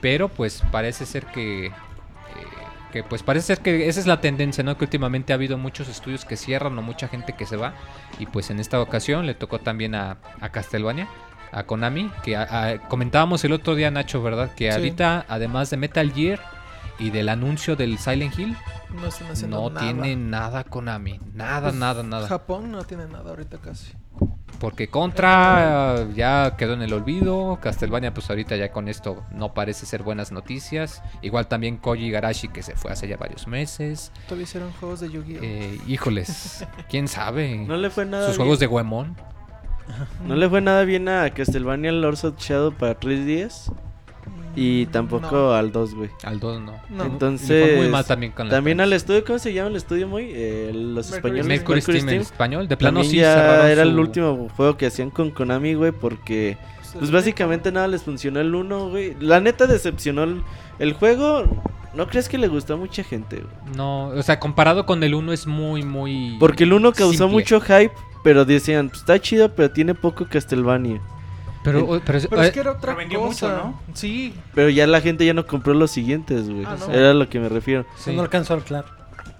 pero 0.00 0.28
pues 0.28 0.62
parece 0.70 1.06
ser 1.06 1.26
que, 1.26 1.66
eh, 1.66 1.72
que 2.92 3.02
pues 3.02 3.22
parece 3.22 3.46
ser 3.46 3.60
que 3.60 3.88
esa 3.88 4.00
es 4.00 4.06
la 4.06 4.20
tendencia, 4.20 4.62
¿no? 4.64 4.76
Que 4.76 4.84
últimamente 4.84 5.32
ha 5.32 5.36
habido 5.36 5.56
muchos 5.58 5.88
estudios 5.88 6.24
que 6.24 6.36
cierran 6.36 6.76
o 6.78 6.82
mucha 6.82 7.08
gente 7.08 7.34
que 7.34 7.46
se 7.46 7.56
va 7.56 7.74
y 8.18 8.26
pues 8.26 8.50
en 8.50 8.60
esta 8.60 8.80
ocasión 8.80 9.26
le 9.26 9.34
tocó 9.34 9.58
también 9.60 9.94
a, 9.94 10.18
a 10.40 10.48
Castlevania. 10.50 11.08
A 11.52 11.64
Konami, 11.64 12.12
que 12.22 12.36
a- 12.36 12.42
a- 12.68 12.78
comentábamos 12.88 13.42
el 13.44 13.50
otro 13.52 13.74
día, 13.74 13.90
Nacho, 13.90 14.22
¿verdad? 14.22 14.54
Que 14.54 14.70
Sí. 14.70 14.76
ahorita, 14.76 15.24
además 15.28 15.68
de 15.70 15.78
Metal 15.78 16.12
Gear 16.12 16.38
y 17.00 17.10
del 17.10 17.28
anuncio 17.28 17.74
del 17.76 17.98
Silent 17.98 18.38
Hill, 18.38 18.56
No 18.94 19.06
están 19.08 19.30
haciendo 19.32 19.60
no 19.60 19.70
nada. 19.70 19.80
tiene 19.86 20.14
nada 20.16 20.64
Konami. 20.64 21.18
Nada, 21.34 21.68
Pues, 21.70 21.74
nada, 21.74 22.02
nada. 22.02 22.28
Japón 22.28 22.70
no 22.70 22.84
tiene 22.84 23.06
nada 23.06 23.30
ahorita 23.30 23.58
casi. 23.58 23.92
Porque 24.58 24.88
Contra 24.88 25.94
eh, 26.00 26.12
ya 26.14 26.54
quedó 26.58 26.74
en 26.74 26.82
el 26.82 26.92
olvido. 26.92 27.58
Castlevania, 27.62 28.12
pues 28.12 28.28
ahorita 28.28 28.56
ya 28.56 28.70
con 28.72 28.88
esto 28.88 29.24
no 29.32 29.54
parece 29.54 29.86
ser 29.86 30.02
buenas 30.02 30.32
noticias. 30.32 31.02
Igual 31.22 31.46
también 31.46 31.78
Koji 31.78 32.04
Igarashi, 32.06 32.48
que 32.48 32.62
se 32.62 32.76
fue 32.76 32.92
hace 32.92 33.08
ya 33.08 33.16
varios 33.16 33.46
meses. 33.46 34.12
Todavía 34.26 34.44
hicieron 34.44 34.70
juegos 34.72 35.00
de 35.00 35.10
Yu-Gi-Oh! 35.10 35.40
Eh, 35.42 35.78
híjoles, 35.86 36.66
quién 36.90 37.08
sabe. 37.08 37.56
No 37.66 37.76
le 37.76 37.88
fue 37.88 38.04
nada 38.04 38.26
Sus 38.26 38.36
bien. 38.36 38.44
juegos 38.46 38.58
de 38.60 38.66
Goemon. 38.66 39.16
No 40.26 40.36
le 40.36 40.48
fue 40.48 40.60
nada 40.60 40.84
bien 40.84 41.08
a 41.08 41.30
Castlevania 41.30 41.90
Lords 41.90 42.24
of 42.24 42.36
Shadow 42.38 42.72
para 42.72 42.98
3DS. 43.00 43.72
Y 44.56 44.86
tampoco 44.86 45.30
No. 45.36 45.52
al 45.54 45.70
2, 45.72 45.94
güey. 45.94 46.10
Al 46.24 46.40
2 46.40 46.60
no. 46.60 46.72
No. 46.90 47.04
Entonces, 47.04 47.66
fue 47.68 47.76
muy 47.76 47.88
mal 47.88 48.04
también 48.04 48.32
con 48.32 48.48
También 48.48 48.80
al 48.80 48.92
estudio, 48.92 49.24
¿cómo 49.24 49.38
se 49.38 49.52
llama 49.52 49.68
el 49.70 49.76
estudio 49.76 50.08
muy? 50.08 50.30
Eh, 50.32 50.70
los 50.74 51.10
Mercury 51.10 51.38
españoles. 51.40 51.44
Steam. 51.44 51.48
Mercury 51.48 51.80
Steam 51.82 52.08
en 52.08 52.20
español. 52.20 52.68
De 52.68 52.76
plano 52.76 53.00
También 53.00 53.10
sí 53.10 53.16
ya 53.18 53.70
era 53.70 53.82
el 53.82 53.98
último 53.98 54.48
juego 54.56 54.76
que 54.76 54.86
hacían 54.86 55.10
con 55.10 55.30
Konami, 55.30 55.74
güey, 55.74 55.92
porque 55.92 56.56
Pues, 56.80 56.94
pues 56.98 57.10
básicamente 57.10 57.70
nada 57.70 57.86
les 57.88 58.02
funcionó 58.02 58.40
el 58.40 58.54
1, 58.54 58.88
güey. 58.90 59.16
La 59.20 59.40
neta 59.40 59.66
decepcionó 59.66 60.24
el, 60.24 60.42
el 60.80 60.92
juego. 60.94 61.44
¿No 61.94 62.06
crees 62.06 62.28
que 62.28 62.38
le 62.38 62.46
gustó 62.48 62.74
a 62.74 62.76
mucha 62.76 63.02
gente, 63.02 63.36
güey? 63.36 63.76
No, 63.76 64.08
o 64.08 64.22
sea, 64.22 64.38
comparado 64.40 64.86
con 64.86 65.02
el 65.02 65.12
1 65.14 65.32
es 65.32 65.46
muy, 65.48 65.82
muy... 65.82 66.36
Porque 66.38 66.62
el 66.64 66.72
1 66.72 66.92
causó 66.92 67.12
simple. 67.24 67.28
mucho 67.32 67.60
hype, 67.60 67.92
pero 68.22 68.44
decían, 68.44 68.88
pues 68.90 69.00
está 69.00 69.20
chido, 69.20 69.54
pero 69.54 69.70
tiene 69.72 69.94
poco 69.96 70.24
Castlevania. 70.28 71.00
Pero, 71.62 71.84
o- 71.84 72.00
pero, 72.00 72.18
Pero 72.30 72.42
eh, 72.42 72.46
es 72.46 72.52
que 72.52 72.60
era 72.60 72.70
otra 72.72 72.94
Pero 72.94 72.96
vendió 72.96 73.20
cosa. 73.20 73.48
mucho, 73.48 73.64
¿no? 73.64 73.80
Sí. 73.94 74.34
Pero 74.54 74.68
ya 74.70 74.86
la 74.86 75.00
gente 75.00 75.26
ya 75.26 75.34
no 75.34 75.46
compró 75.46 75.74
los 75.74 75.90
siguientes, 75.90 76.48
güey. 76.48 76.64
Ah, 76.64 76.76
no. 76.78 76.92
Era 76.94 77.10
a 77.10 77.14
lo 77.14 77.28
que 77.28 77.38
me 77.40 77.48
refiero. 77.48 77.84
sí, 77.96 78.14
No 78.14 78.22
alcanzó 78.22 78.54
a 78.54 78.56
anclar. 78.56 78.84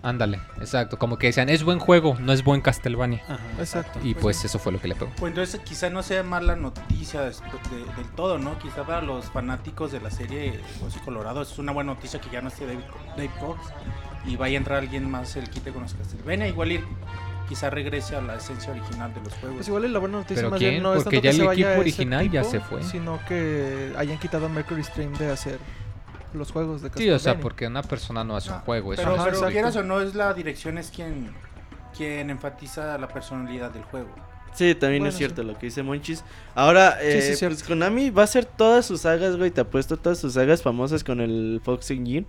ándale, 0.03 0.41
exacto. 0.61 0.99
Como 0.99 1.17
que 1.19 1.27
decían, 1.29 1.49
es 1.51 1.63
buen 1.63 1.79
juego, 1.79 2.17
no 2.21 2.33
es 2.33 2.43
buen 2.45 2.61
Castlevania. 2.63 3.23
Ajá. 3.29 3.39
Exacto. 3.59 3.99
Y 4.03 4.15
pues 4.15 4.45
eso 4.45 4.59
fue 4.59 4.73
lo 4.73 4.81
que 4.81 4.89
le 4.89 4.95
pegó. 4.95 5.11
Pues 5.17 5.31
entonces 5.31 5.61
quizá 5.61 5.89
no 5.91 6.03
sea 6.03 6.23
mala 6.23 6.57
noticia 6.57 7.23
des- 7.23 7.41
de- 7.71 7.95
del 8.03 8.11
todo, 8.17 8.39
¿no? 8.39 8.59
Quizá 8.59 8.85
para 8.85 9.01
los 9.03 9.27
fanáticos 9.27 9.93
de 9.93 10.01
la 10.01 10.11
serie 10.11 10.61
Hueso 10.83 11.01
Colorado 11.05 11.43
es 11.43 11.59
una 11.59 11.73
buena 11.73 11.95
noticia 11.95 12.21
que 12.21 12.29
ya 12.31 12.41
no 12.43 12.49
esté 12.49 12.67
David, 12.67 12.81
Dave 13.17 13.31
Cox 13.41 13.61
y 14.27 14.37
vaya 14.37 14.57
a 14.57 14.59
entrar 14.59 14.79
alguien 14.79 15.11
más 15.11 15.37
el 15.37 15.49
quite 15.51 15.71
con 15.73 15.83
los 15.83 15.95
Castlevania. 15.95 16.49
Igual 16.49 16.73
ir, 16.73 16.85
quizá 17.51 17.69
regrese 17.69 18.15
a 18.15 18.21
la 18.21 18.37
esencia 18.37 18.71
original 18.71 19.13
de 19.13 19.21
los 19.23 19.35
juegos. 19.35 19.57
Pues 19.57 19.67
igual 19.69 19.85
y 19.85 19.89
la 19.89 19.99
buena 19.99 20.19
noticia 20.19 20.37
¿Pero 20.37 20.51
más 20.51 20.59
quién? 20.61 20.71
bien 20.71 20.83
no 20.85 20.95
es 20.95 21.03
Porque 21.03 21.17
tanto 21.17 21.25
ya 21.25 21.31
que 21.31 21.37
se 21.37 21.43
el 21.43 21.47
vaya 21.49 21.67
equipo 21.67 21.81
original 21.81 22.31
ya 22.31 22.41
tipo, 22.43 22.53
se 22.53 22.61
fue. 22.61 22.83
Sino 22.85 23.19
que 23.27 23.93
hayan 23.99 24.19
quitado 24.19 24.47
a 24.47 24.49
Mercury 24.49 24.85
Stream 24.85 25.13
de 25.15 25.31
hacer 25.33 25.59
los 26.33 26.53
juegos 26.53 26.81
de 26.81 26.91
Sí, 26.91 27.11
o 27.11 27.19
sea, 27.19 27.33
Castlevania. 27.35 27.43
porque 27.43 27.67
una 27.67 27.83
persona 27.83 28.23
no 28.23 28.37
hace 28.37 28.53
un 28.53 28.61
juego, 28.61 28.93
es 28.95 29.01
pero, 29.01 29.17
Ajá, 29.17 29.25
pero 29.25 29.47
quieras 29.49 29.75
o 29.75 29.83
no, 29.83 30.01
es 30.01 30.15
la 30.15 30.33
dirección 30.33 30.79
es 30.79 30.91
quien, 30.91 31.33
quien 31.97 32.31
enfatiza 32.31 32.97
la 32.99 33.09
personalidad 33.09 33.73
del 33.73 33.83
juego. 33.83 34.09
Sí, 34.55 34.75
también 34.77 35.03
Bueno, 35.03 35.11
es 35.11 35.17
cierto 35.17 35.43
lo 35.43 35.59
que 35.59 35.67
dice 35.67 35.83
Monchis. 35.83 36.25
Ahora, 36.55 36.99
Sí, 37.01 37.07
eh, 37.07 37.23
sí, 37.23 37.33
es 37.33 37.41
pues 37.41 37.63
Konami 37.65 38.11
va 38.11 38.23
a 38.23 38.25
hacer 38.25 38.45
todas 38.45 38.87
sus 38.87 39.01
sagas, 39.03 39.37
güey. 39.37 39.51
Te 39.51 39.61
apuesto 39.61 39.97
todas 39.97 40.19
sus 40.19 40.35
sagas 40.35 40.63
famosas 40.63 41.05
con 41.05 41.21
el 41.21 41.61
Fox 41.65 41.91
Engine. 41.91 42.27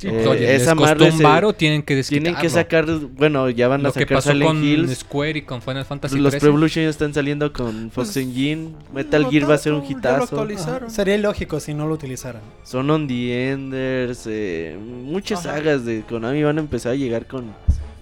Sí, 0.00 0.08
Eh, 0.08 0.22
pues, 0.24 0.40
les 0.40 0.62
esa 0.62 0.74
costó 0.74 0.86
madre 0.94 1.10
un 1.10 1.18
se- 1.18 1.22
varo, 1.22 1.52
tienen 1.52 1.82
que 1.82 2.02
Tienen 2.02 2.34
que 2.34 2.48
sacar, 2.48 2.86
bueno, 2.86 3.50
ya 3.50 3.68
van 3.68 3.80
a 3.80 3.84
Lo 3.88 3.92
que 3.92 4.00
sacar 4.00 4.16
pasó 4.16 4.30
Silent 4.30 4.48
con 4.50 4.64
Hills. 4.64 4.98
Square 5.00 5.38
y 5.38 5.42
con 5.42 5.60
Final 5.60 5.84
Fantasy 5.84 6.18
Los 6.18 6.30
13. 6.30 6.38
Pro 6.40 6.48
Evolution 6.48 6.84
ya 6.84 6.88
están 6.88 7.12
saliendo 7.12 7.52
con 7.52 7.90
Fox 7.90 8.12
Pues, 8.12 8.16
Engine. 8.16 8.70
Metal 8.94 9.22
no 9.24 9.30
Gear 9.30 9.50
va 9.50 9.54
a 9.56 9.58
ser 9.58 9.74
un 9.74 9.84
hitazo. 9.84 10.46
Sería 10.88 11.16
ilógico 11.16 11.60
si 11.60 11.74
no 11.74 11.86
lo 11.86 11.92
utilizaran. 11.94 12.40
Son 12.64 12.88
on 12.90 13.06
the 13.06 13.50
Enders. 13.50 14.24
eh, 14.26 14.74
muchas 14.80 15.44
Ajá. 15.44 15.56
sagas 15.58 15.84
de 15.84 16.00
Konami 16.08 16.42
van 16.42 16.56
a 16.56 16.60
empezar 16.62 16.92
a 16.92 16.94
llegar 16.94 17.26
con, 17.26 17.52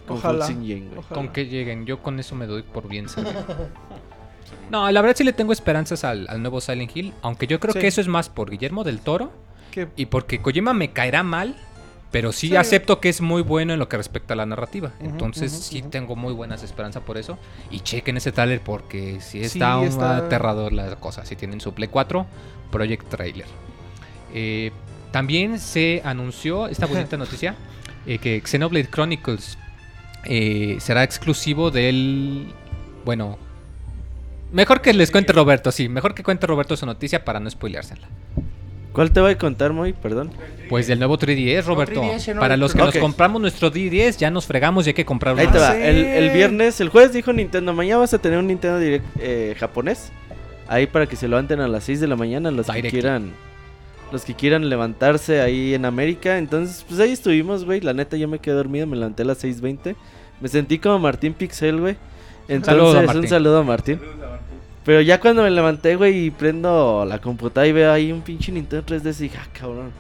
con 0.07 0.19
Ojalá. 0.19 0.45
Fox 0.47 0.51
Engine, 0.57 0.87
güey. 0.87 0.99
Ojalá. 1.01 1.15
Con 1.21 1.29
que 1.33 1.47
lleguen, 1.47 1.85
yo 1.85 2.01
con 2.01 2.21
eso 2.21 2.37
me 2.37 2.47
doy 2.47 2.63
por 2.63 2.89
bien. 2.89 3.07
No, 4.71 4.91
la 4.91 5.01
verdad 5.01 5.17
sí 5.17 5.25
le 5.25 5.33
tengo 5.33 5.53
esperanzas 5.53 6.05
al, 6.05 6.27
al 6.29 6.43
nuevo 6.43 6.61
Silent 6.61 6.95
Hill, 6.95 7.13
aunque 7.23 7.47
yo 7.47 7.59
creo 7.59 7.73
Sí. 7.73 7.81
que 7.81 7.87
eso 7.87 8.01
es 8.01 8.09
más 8.09 8.29
por 8.29 8.51
Guillermo 8.51 8.85
del 8.85 9.01
Toro 9.01 9.33
Que- 9.71 9.89
y 9.97 10.07
porque 10.07 10.41
Kojima 10.43 10.75
me 10.75 10.93
caerá 10.93 11.23
mal, 11.23 11.57
pero 12.11 12.33
sí, 12.33 12.49
Sí. 12.49 12.57
acepto 12.57 13.01
que 13.01 13.09
es 13.09 13.21
muy 13.21 13.43
bueno 13.43 13.73
en 13.75 13.79
lo 13.79 13.89
que 13.89 13.97
respecta 13.97 14.33
a 14.35 14.37
la 14.37 14.47
narrativa. 14.47 14.93
Entonces 15.01 15.53
sí 15.53 15.83
tengo 15.83 16.17
muy 16.17 16.33
buenas 16.33 16.63
esperanzas 16.63 17.03
por 17.03 17.19
eso. 17.19 17.39
Y 17.71 17.81
chequen 17.81 18.17
ese 18.17 18.33
trailer 18.33 18.61
porque 18.63 19.21
sí 19.21 19.43
está, 19.43 19.79
Sí, 19.81 19.87
está- 19.87 20.17
aterrador 20.19 20.73
la 20.73 20.97
cosa. 20.97 21.25
Si 21.27 21.37
tienen 21.37 21.61
su 21.61 21.75
Play 21.75 21.89
4, 21.89 22.27
Project 22.71 23.09
Trailer. 23.09 23.47
Eh, 24.35 24.73
también 25.13 25.59
se 25.59 26.03
anunció 26.05 26.67
esta 26.69 26.87
bonita 26.87 27.17
noticia 27.17 27.55
eh, 28.07 28.19
que 28.19 28.43
Xenoblade 28.45 28.89
Chronicles 28.91 29.59
eh, 30.25 30.77
será 30.81 31.03
exclusivo 31.05 31.71
del... 31.71 32.53
Bueno, 33.05 33.39
mejor 34.53 34.81
que 34.83 34.93
les 34.93 35.11
cuente 35.11 35.33
Roberto, 35.33 35.71
sí, 35.73 35.89
mejor 35.89 36.15
que 36.15 36.23
cuente 36.23 36.47
Roberto 36.47 36.77
su 36.77 36.85
noticia 36.87 37.25
para 37.25 37.41
no 37.41 37.49
spoileársela. 37.51 38.07
¿Cuál 38.93 39.11
te 39.13 39.21
voy 39.21 39.33
a 39.33 39.39
contar, 39.39 39.73
Moy? 39.73 39.93
Perdón. 39.93 40.31
Pues 40.69 40.87
del 40.87 40.99
nuevo 40.99 41.19
3DS, 41.19 41.65
Roberto. 41.65 42.03
3DS, 42.03 42.35
¿no? 42.35 42.41
Para 42.41 42.57
los 42.57 42.73
que 42.73 42.79
nos 42.79 42.97
compramos 42.97 43.41
nuestro 43.41 43.71
3DS, 43.73 44.17
ya 44.17 44.31
nos 44.31 44.47
fregamos 44.47 44.87
y 44.87 44.91
hay 44.91 44.95
que 44.95 45.05
comprar 45.05 45.39
Ahí 45.39 45.47
te 45.47 45.59
va. 45.59 45.77
El, 45.79 45.97
el 46.05 46.31
viernes, 46.31 46.81
el 46.81 46.89
jueves 46.89 47.13
dijo 47.13 47.33
Nintendo, 47.33 47.73
mañana 47.73 47.99
vas 47.99 48.15
a 48.15 48.19
tener 48.19 48.39
un 48.39 48.47
Nintendo 48.49 48.79
Direct 48.79 49.05
eh, 49.21 49.55
japonés. 49.59 50.11
Ahí 50.67 50.87
para 50.87 51.07
que 51.07 51.17
se 51.17 51.29
levanten 51.29 51.61
a 51.61 51.69
las 51.69 51.85
6 51.85 52.01
de 52.01 52.07
la 52.09 52.17
mañana 52.17 52.51
los 52.51 52.67
que 52.67 52.83
quieran. 52.83 53.33
Los 54.13 54.25
que 54.25 54.35
quieran 54.35 54.69
levantarse 54.69 55.41
ahí 55.41 55.75
en 55.75 55.85
América. 55.85 56.39
Entonces, 56.39 56.85
pues 56.89 56.99
ahí 57.01 57.13
estuvimos, 57.13 57.65
güey. 57.65 57.81
La 57.81 57.93
neta, 57.95 58.17
yo 58.17 58.27
me 58.29 58.39
quedé 58.39 58.55
dormido, 58.55 58.87
me 58.87 58.97
levanté 58.97 59.23
a 59.23 59.27
las 59.27 59.43
6.20. 59.45 59.95
Me 60.41 60.49
sentí 60.49 60.79
como 60.79 60.99
Martín 60.99 61.35
Pixel, 61.35 61.81
güey. 61.81 61.97
Entonces, 62.49 62.67
Saludo 62.75 62.97
a 62.97 63.01
un 63.01 63.07
Martín. 63.07 63.29
saludo 63.29 63.59
a 63.59 63.63
Martín. 63.65 64.01
Pero 64.89 65.03
ya 65.03 65.21
cuando 65.21 65.43
me 65.43 65.51
levanté, 65.51 65.97
güey, 65.97 66.25
y 66.27 66.31
prendo 66.31 67.05
la 67.07 67.19
computadora 67.21 67.67
y 67.69 67.73
veo 67.73 67.93
ahí 67.93 68.11
un 68.11 68.23
pinche 68.23 68.51
Nintendo 68.51 68.87
3DS, 68.87 69.19
dije, 69.19 69.37
ah, 69.39 69.47
cabrón. 69.53 69.91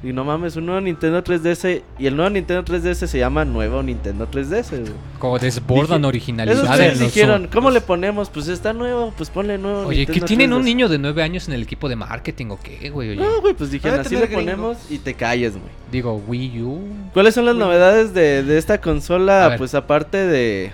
Y 0.00 0.12
no 0.12 0.22
mames, 0.24 0.54
un 0.54 0.66
nuevo 0.66 0.80
Nintendo 0.80 1.24
3DS. 1.24 1.82
Y 1.98 2.06
el 2.06 2.14
nuevo 2.14 2.30
Nintendo 2.30 2.62
3DS 2.64 3.08
se 3.08 3.18
llama 3.18 3.44
Nuevo 3.44 3.82
Nintendo 3.82 4.28
3DS, 4.30 4.70
güey. 4.70 4.92
Como 5.18 5.40
desbordan 5.40 6.02
Dije- 6.02 6.04
Esos 6.52 6.68
¿no? 7.00 7.04
dijeron, 7.06 7.40
Son- 7.42 7.50
¿cómo 7.52 7.72
le 7.72 7.80
ponemos? 7.80 8.30
Pues 8.30 8.46
está 8.46 8.72
nuevo, 8.72 9.12
pues 9.16 9.28
ponle 9.28 9.58
nuevo. 9.58 9.88
Oye, 9.88 10.06
¿que 10.06 10.12
Nintendo 10.12 10.26
tienen 10.26 10.52
un 10.52 10.62
3DS. 10.62 10.64
niño 10.66 10.88
de 10.88 10.98
9 10.98 11.20
años 11.24 11.48
en 11.48 11.54
el 11.54 11.62
equipo 11.64 11.88
de 11.88 11.96
marketing 11.96 12.46
o 12.50 12.60
qué, 12.62 12.90
güey? 12.90 13.10
Oye, 13.10 13.20
No, 13.20 13.40
güey, 13.40 13.54
pues 13.54 13.72
dijeron, 13.72 13.98
así 13.98 14.14
le 14.14 14.26
gringo. 14.26 14.40
ponemos 14.40 14.76
y 14.88 14.98
te 14.98 15.14
calles, 15.14 15.54
güey. 15.54 15.64
digo, 15.90 16.22
Wii 16.28 16.62
U. 16.62 16.78
¿Cuáles 17.12 17.34
son 17.34 17.44
las 17.44 17.56
novedades 17.56 18.14
de, 18.14 18.44
de 18.44 18.56
esta 18.56 18.80
consola? 18.80 19.56
Pues 19.58 19.74
aparte 19.74 20.16
de... 20.18 20.70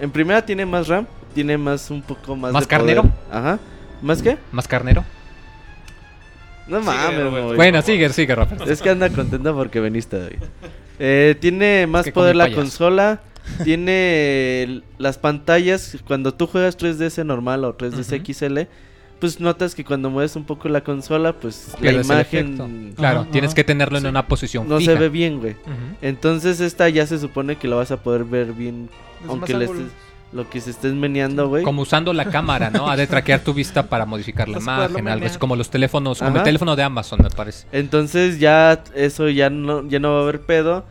En 0.00 0.10
primera 0.10 0.46
tiene 0.46 0.64
más 0.64 0.88
RAM, 0.88 1.06
tiene 1.36 1.58
más 1.58 1.90
un 1.90 2.00
poco 2.00 2.34
más... 2.34 2.50
¿Más 2.52 2.64
de 2.64 2.68
carnero? 2.68 3.02
poder. 3.02 3.14
Ajá. 3.30 3.58
¿Más 4.00 4.22
qué? 4.22 4.38
¿Más 4.52 4.66
carnero? 4.66 5.04
No 6.66 6.80
mames, 6.80 7.30
güey. 7.30 7.56
Bueno, 7.56 7.82
sigue, 7.82 8.08
sigue, 8.08 8.34
Roberto. 8.34 8.64
Es 8.64 8.80
que 8.80 8.88
anda 8.90 9.10
contento 9.10 9.54
porque 9.54 9.78
veniste 9.80 10.16
hoy. 10.16 10.36
Eh, 10.98 11.36
tiene 11.38 11.86
más 11.86 12.06
que 12.06 12.12
poder 12.12 12.34
la 12.36 12.50
consola. 12.50 13.20
Tiene 13.62 14.82
las 14.98 15.18
pantallas. 15.18 15.98
Cuando 16.08 16.32
tú 16.34 16.48
juegas 16.48 16.76
3DS 16.76 17.24
normal 17.24 17.64
o 17.64 17.76
3DS 17.76 18.16
Ujú. 18.20 18.32
XL, 18.32 18.58
pues 19.20 19.38
notas 19.38 19.76
que 19.76 19.84
cuando 19.84 20.10
mueves 20.10 20.34
un 20.34 20.44
poco 20.44 20.68
la 20.68 20.80
consola, 20.80 21.32
pues 21.34 21.68
la 21.74 21.78
Pierdes 21.78 22.06
imagen 22.06 22.46
efecto. 22.54 22.68
Claro, 22.96 23.20
Ajá, 23.20 23.30
tienes 23.30 23.50
ajá. 23.50 23.54
que 23.54 23.64
tenerlo 23.64 23.98
en 23.98 24.06
una 24.06 24.26
posición 24.26 24.68
no 24.68 24.78
fija. 24.78 24.94
se 24.94 24.98
ve 24.98 25.08
bien, 25.10 25.38
güey. 25.38 25.54
Entonces 26.02 26.58
esta 26.60 26.88
ya 26.88 27.06
se 27.06 27.20
supone 27.20 27.54
que 27.54 27.68
la 27.68 27.76
vas 27.76 27.92
a 27.92 27.98
poder 28.02 28.24
ver 28.24 28.52
bien. 28.52 28.88
Aunque 29.28 29.54
le 29.54 29.66
estés- 29.66 29.90
lo 30.32 30.48
que 30.50 30.60
se 30.60 30.70
estés 30.70 30.92
meneando, 30.94 31.48
güey. 31.48 31.62
Como 31.62 31.82
usando 31.82 32.12
la 32.12 32.26
cámara, 32.26 32.70
¿no? 32.70 32.88
Ha 32.88 32.96
de 32.96 33.06
traquear 33.06 33.40
tu 33.40 33.54
vista 33.54 33.84
para 33.84 34.06
modificar 34.06 34.48
la 34.48 34.58
imagen, 34.58 35.08
algo 35.08 35.26
así 35.26 35.38
como 35.38 35.56
los 35.56 35.70
teléfonos, 35.70 36.18
como 36.18 36.36
el 36.36 36.42
teléfono 36.42 36.76
de 36.76 36.82
Amazon, 36.82 37.20
me 37.22 37.30
parece. 37.30 37.66
Entonces 37.72 38.38
ya 38.38 38.82
eso 38.94 39.28
ya 39.28 39.50
no, 39.50 39.86
ya 39.88 39.98
no 39.98 40.12
va 40.12 40.18
a 40.18 40.22
haber 40.22 40.40
pedo. 40.40 40.84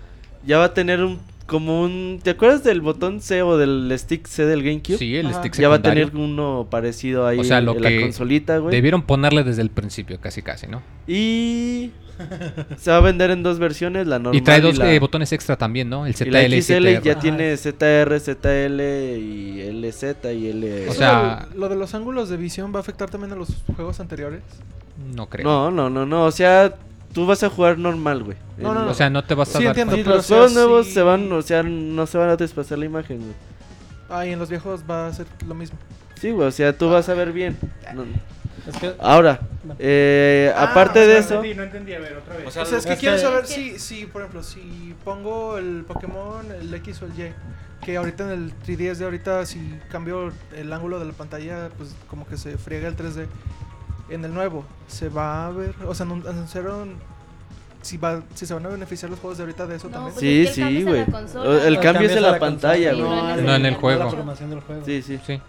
Ya 0.46 0.60
va 0.60 0.66
a 0.66 0.74
tener 0.76 1.04
un 1.04 1.20
como 1.46 1.82
un... 1.84 2.20
¿Te 2.24 2.32
acuerdas 2.32 2.64
del 2.64 2.82
botón 2.82 3.22
C 3.22 3.42
o 3.44 3.58
del 3.58 3.94
stick 3.98 4.28
C 4.28 4.46
del 4.46 4.64
GameCube? 4.64 4.98
Sí, 4.98 5.16
el 5.16 5.28
Ajá. 5.28 5.40
stick 5.40 5.54
Ya 5.56 5.70
va 5.70 5.76
a 5.76 5.82
tener 5.82 6.16
uno 6.16 6.68
parecido 6.70 7.28
ahí 7.28 7.40
O 7.40 7.44
sea, 7.44 7.62
lo 7.62 7.74
en 7.76 7.82
que 7.82 7.90
la 7.90 8.02
consolita, 8.02 8.58
güey. 8.58 8.76
Debieron 8.76 9.04
ponerle 9.04 9.44
desde 9.44 9.62
el 9.62 9.70
principio, 9.70 10.20
casi 10.20 10.42
casi, 10.42 10.68
¿no? 10.68 10.82
Y 11.08 11.92
se 12.78 12.92
va 12.92 12.98
a 12.98 13.02
vender 13.02 13.30
en 13.32 13.44
dos 13.44 13.60
versiones, 13.60 14.08
la 14.08 14.20
normal 14.20 14.36
y 14.40 14.42
trae 14.42 14.62
dos 14.62 14.78
la, 14.78 14.92
eh, 14.94 15.00
botones 15.00 15.32
extra 15.34 15.58
también, 15.58 15.90
¿no? 15.90 16.06
El 16.06 16.16
y 16.20 16.30
la 16.30 16.40
ZL 16.42 16.54
y 16.54 16.62
XL 16.62 16.74
ZR. 16.74 17.02
ya 17.04 17.12
Ajá. 17.12 17.22
tiene 17.22 17.58
ZR, 17.58 18.20
ZL 18.20 18.82
y 19.20 19.62
LZ 19.72 20.04
y 20.34 20.48
L. 20.48 20.90
O 20.90 20.94
sea- 20.94 21.48
lo 21.56 21.70
de 21.70 21.76
los 21.76 21.94
ángulos 21.94 22.30
de 22.30 22.38
visión 22.38 22.74
va 22.74 22.78
a 22.78 22.82
afectar 22.82 23.10
también 23.10 23.34
a 23.34 23.36
los 23.36 23.50
juegos 23.76 24.00
anteriores. 24.00 24.42
No 25.14 25.28
creo. 25.28 25.44
no, 25.46 25.72
no, 25.72 25.90
no, 25.90 26.06
no, 26.06 26.24
o 26.24 26.32
sea, 26.32 26.74
tú 27.16 27.26
vas 27.26 27.42
a 27.42 27.50
jugar 27.50 27.80
normal, 27.80 28.24
güey. 28.24 28.38
No, 28.58 28.74
no, 28.76 28.86
no. 28.86 28.92
O 28.92 28.94
sea, 28.94 29.10
no 29.10 29.24
te 29.24 29.34
vas 29.34 29.50
a 29.56 29.58
Sí, 29.58 29.64
dar 29.64 29.72
entiendo, 29.72 29.94
cuenta. 29.94 30.04
Sí, 30.04 30.04
pero 30.06 30.18
los 30.18 30.28
juegos 30.28 30.54
nuevos 30.54 30.86
sí- 30.86 30.92
se 30.94 31.02
van, 31.02 31.32
o 31.32 31.42
sea, 31.42 31.64
no 31.64 32.06
se 32.06 32.18
van 32.20 32.30
a 32.30 32.38
traspasar 32.38 32.78
la 32.78 32.86
imagen, 32.86 33.18
güey. 33.20 33.34
Ah, 34.08 34.26
y 34.28 34.34
en 34.34 34.38
los 34.40 34.50
viejos 34.50 34.84
va 34.88 35.08
a 35.08 35.14
ser 35.14 35.26
lo 35.48 35.56
mismo. 35.56 35.80
Sí, 36.22 36.30
güey, 36.30 36.48
o 36.48 36.52
sea, 36.52 36.78
tú 36.78 36.90
vas 36.90 37.10
a 37.10 37.14
ver 37.16 37.32
bien. 37.32 37.58
No- 37.96 38.04
Es 38.68 38.78
que 38.78 38.94
Ahora, 39.00 39.40
eh, 39.80 40.52
Ah, 40.56 40.72
aparte 40.72 41.00
no 41.02 41.06
de 41.08 41.18
eso, 41.20 41.36
entendí, 41.36 41.56
no 41.56 41.64
entendí, 41.64 41.94
a 41.94 42.00
ver, 42.00 42.18
otra 42.18 42.36
vez. 42.38 42.48
O 42.48 42.52
sea, 42.52 42.64
O 42.64 42.66
sea, 42.66 42.78
es 42.80 42.86
que 42.86 42.96
quiero 42.98 43.18
saber 43.20 43.46
si, 43.48 43.78
si, 43.80 44.06
por 44.08 44.22
ejemplo, 44.24 44.42
si 44.44 44.96
pongo 45.04 45.58
el 45.58 45.84
Pokémon, 45.88 46.52
el 46.52 46.74
X 46.74 47.02
o 47.02 47.06
el 47.06 47.12
Y, 47.12 47.32
que 47.86 47.98
ahorita 47.98 48.24
en 48.24 48.30
el 48.32 48.54
3DS 48.66 48.98
de 48.98 49.06
ahorita, 49.06 49.46
si 49.46 49.60
cambio 49.92 50.32
el 50.56 50.74
ángulo 50.74 50.98
de 51.00 51.06
la 51.06 51.14
pantalla, 51.14 51.70
pues 51.78 51.96
como 52.08 52.26
que 52.28 52.38
se 52.38 52.58
friega 52.58 52.88
el 52.88 52.96
3D. 52.96 53.28
En 54.10 54.24
el 54.24 54.34
nuevo, 54.34 54.64
se 54.88 55.10
va 55.10 55.48
a 55.48 55.52
ver, 55.52 55.74
o 55.88 55.96
sea, 55.96 56.06
anun- 56.06 56.28
anunciaron 56.28 56.94
si, 57.82 57.98
va, 57.98 58.22
si 58.36 58.46
se 58.46 58.54
van 58.54 58.66
a 58.66 58.70
beneficiar 58.70 59.10
los 59.10 59.20
juegos 59.20 59.38
de 59.38 59.44
ahorita 59.46 59.66
de 59.68 59.76
eso 59.78 59.88
No, 59.88 59.94
también. 59.94 60.14
pues 60.14 60.22
sí, 60.22 60.42
es 60.44 60.52
que 60.56 60.62
el 60.62 60.66
cambio 60.66 60.80
sí, 60.80 60.86
güey. 61.44 61.68
El 61.68 61.80
cambio 61.80 62.10
es 62.10 62.16
en 62.16 62.22
la 62.24 62.40
pantalla, 62.40 62.94
güey. 62.94 63.04
no 63.04 63.30
en 63.30 63.40
el 63.40 63.46
No 63.46 63.56
en 63.56 63.66
el 63.66 63.74
la 63.74 63.80
juego. 63.80 64.00
programación 64.08 64.50
del 64.52 64.60
juego. 64.62 64.86
Sí, 64.86 65.02
sí. 65.02 65.20
Sí. 65.26 65.42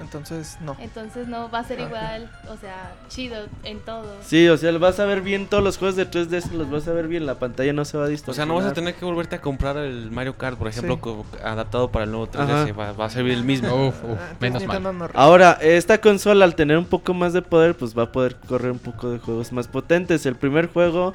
Entonces, 0.00 0.58
no. 0.60 0.76
Entonces 0.80 1.26
no 1.26 1.50
va 1.50 1.58
a 1.60 1.64
ser 1.64 1.80
Ah, 1.80 1.86
igual, 1.86 2.30
o 2.48 2.56
sea, 2.56 2.92
chido 3.08 3.46
en 3.64 3.80
todo. 3.80 4.04
Sí, 4.22 4.48
o 4.48 4.56
sea, 4.56 4.70
vas 4.78 5.00
a 5.00 5.04
ver 5.04 5.22
bien 5.22 5.46
todos 5.48 5.62
los 5.64 5.76
juegos 5.76 5.96
de 5.96 6.06
3DS, 6.08 6.52
los 6.52 6.70
vas 6.70 6.86
a 6.86 6.92
ver 6.92 7.08
bien, 7.08 7.26
la 7.26 7.34
pantalla 7.38 7.72
no 7.72 7.84
se 7.84 7.98
va 7.98 8.04
a 8.04 8.06
O 8.06 8.10
distorsionar. 8.10 8.46
sea, 8.46 8.46
no 8.46 8.54
vas 8.62 8.70
a 8.70 8.74
tener 8.74 8.94
que 8.94 9.04
volverte 9.04 9.36
a 9.36 9.40
comprar 9.40 9.76
el 9.76 10.10
Mario 10.10 10.36
Kart, 10.38 10.56
por 10.56 10.68
ejemplo, 10.68 10.98
Sí. 11.32 11.38
adaptado 11.44 11.90
para 11.90 12.04
el 12.04 12.10
nuevo 12.12 12.26
3DS. 12.28 12.72
Va, 12.78 12.92
va 12.92 13.04
a 13.06 13.10
servir 13.10 13.32
el 13.34 13.44
mismo. 13.44 13.68
Uf, 13.88 14.04
uf, 14.04 14.18
Ah, 14.18 14.28
entonces 14.40 14.68
menos 14.68 14.82
mal. 14.94 14.98
no- 14.98 15.08
Ahora, 15.14 15.58
esta 15.60 16.00
consola 16.00 16.44
al 16.44 16.54
tener 16.54 16.78
un 16.78 16.86
poco 16.86 17.12
más 17.12 17.32
de 17.32 17.42
poder, 17.42 17.74
pues 17.76 17.96
va 17.98 18.04
a 18.04 18.12
poder 18.12 18.36
correr 18.46 18.70
un 18.70 18.78
poco 18.78 19.10
de 19.10 19.18
juegos 19.18 19.52
más 19.52 19.66
potentes. 19.68 20.24
El 20.26 20.36
primer 20.36 20.68
juego 20.72 21.12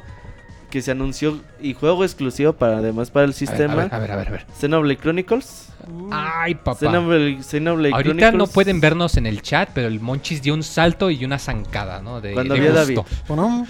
que 0.74 0.82
se 0.82 0.90
anunció 0.90 1.40
y 1.62 1.76
juego 1.76 2.04
exclusivo 2.04 2.54
para 2.54 2.80
además 2.80 3.12
para 3.12 3.28
el 3.28 3.36
sistema, 3.36 3.84
A 3.84 4.00
ver, 4.00 4.12
a 4.12 4.16
ver, 4.16 4.28
a 4.28 4.32
ver. 4.32 4.46
Xenoblade 4.60 4.98
Chronicles. 4.98 5.70
Ay, 6.10 6.56
papá. 6.56 6.80
Xenoblade, 6.80 7.44
Xenoblade 7.44 7.94
Ahorita 7.94 8.16
Chronicles. 8.16 8.34
no 8.34 8.48
pueden 8.48 8.82
vernos 8.82 9.16
en 9.18 9.28
el 9.28 9.44
chat, 9.44 9.70
pero 9.72 9.88
el 9.88 10.00
Monchis 10.00 10.42
dio 10.42 10.56
un 10.56 10.64
salto 10.64 11.12
y 11.12 11.24
una 11.26 11.38
zancada, 11.38 12.02
¿no? 12.02 12.22
De, 12.22 12.34
Cuando 12.34 12.56
de 12.56 12.60
vio 12.60 12.72
a. 12.72 12.74
David. 12.74 13.00
Bueno, 13.28 13.68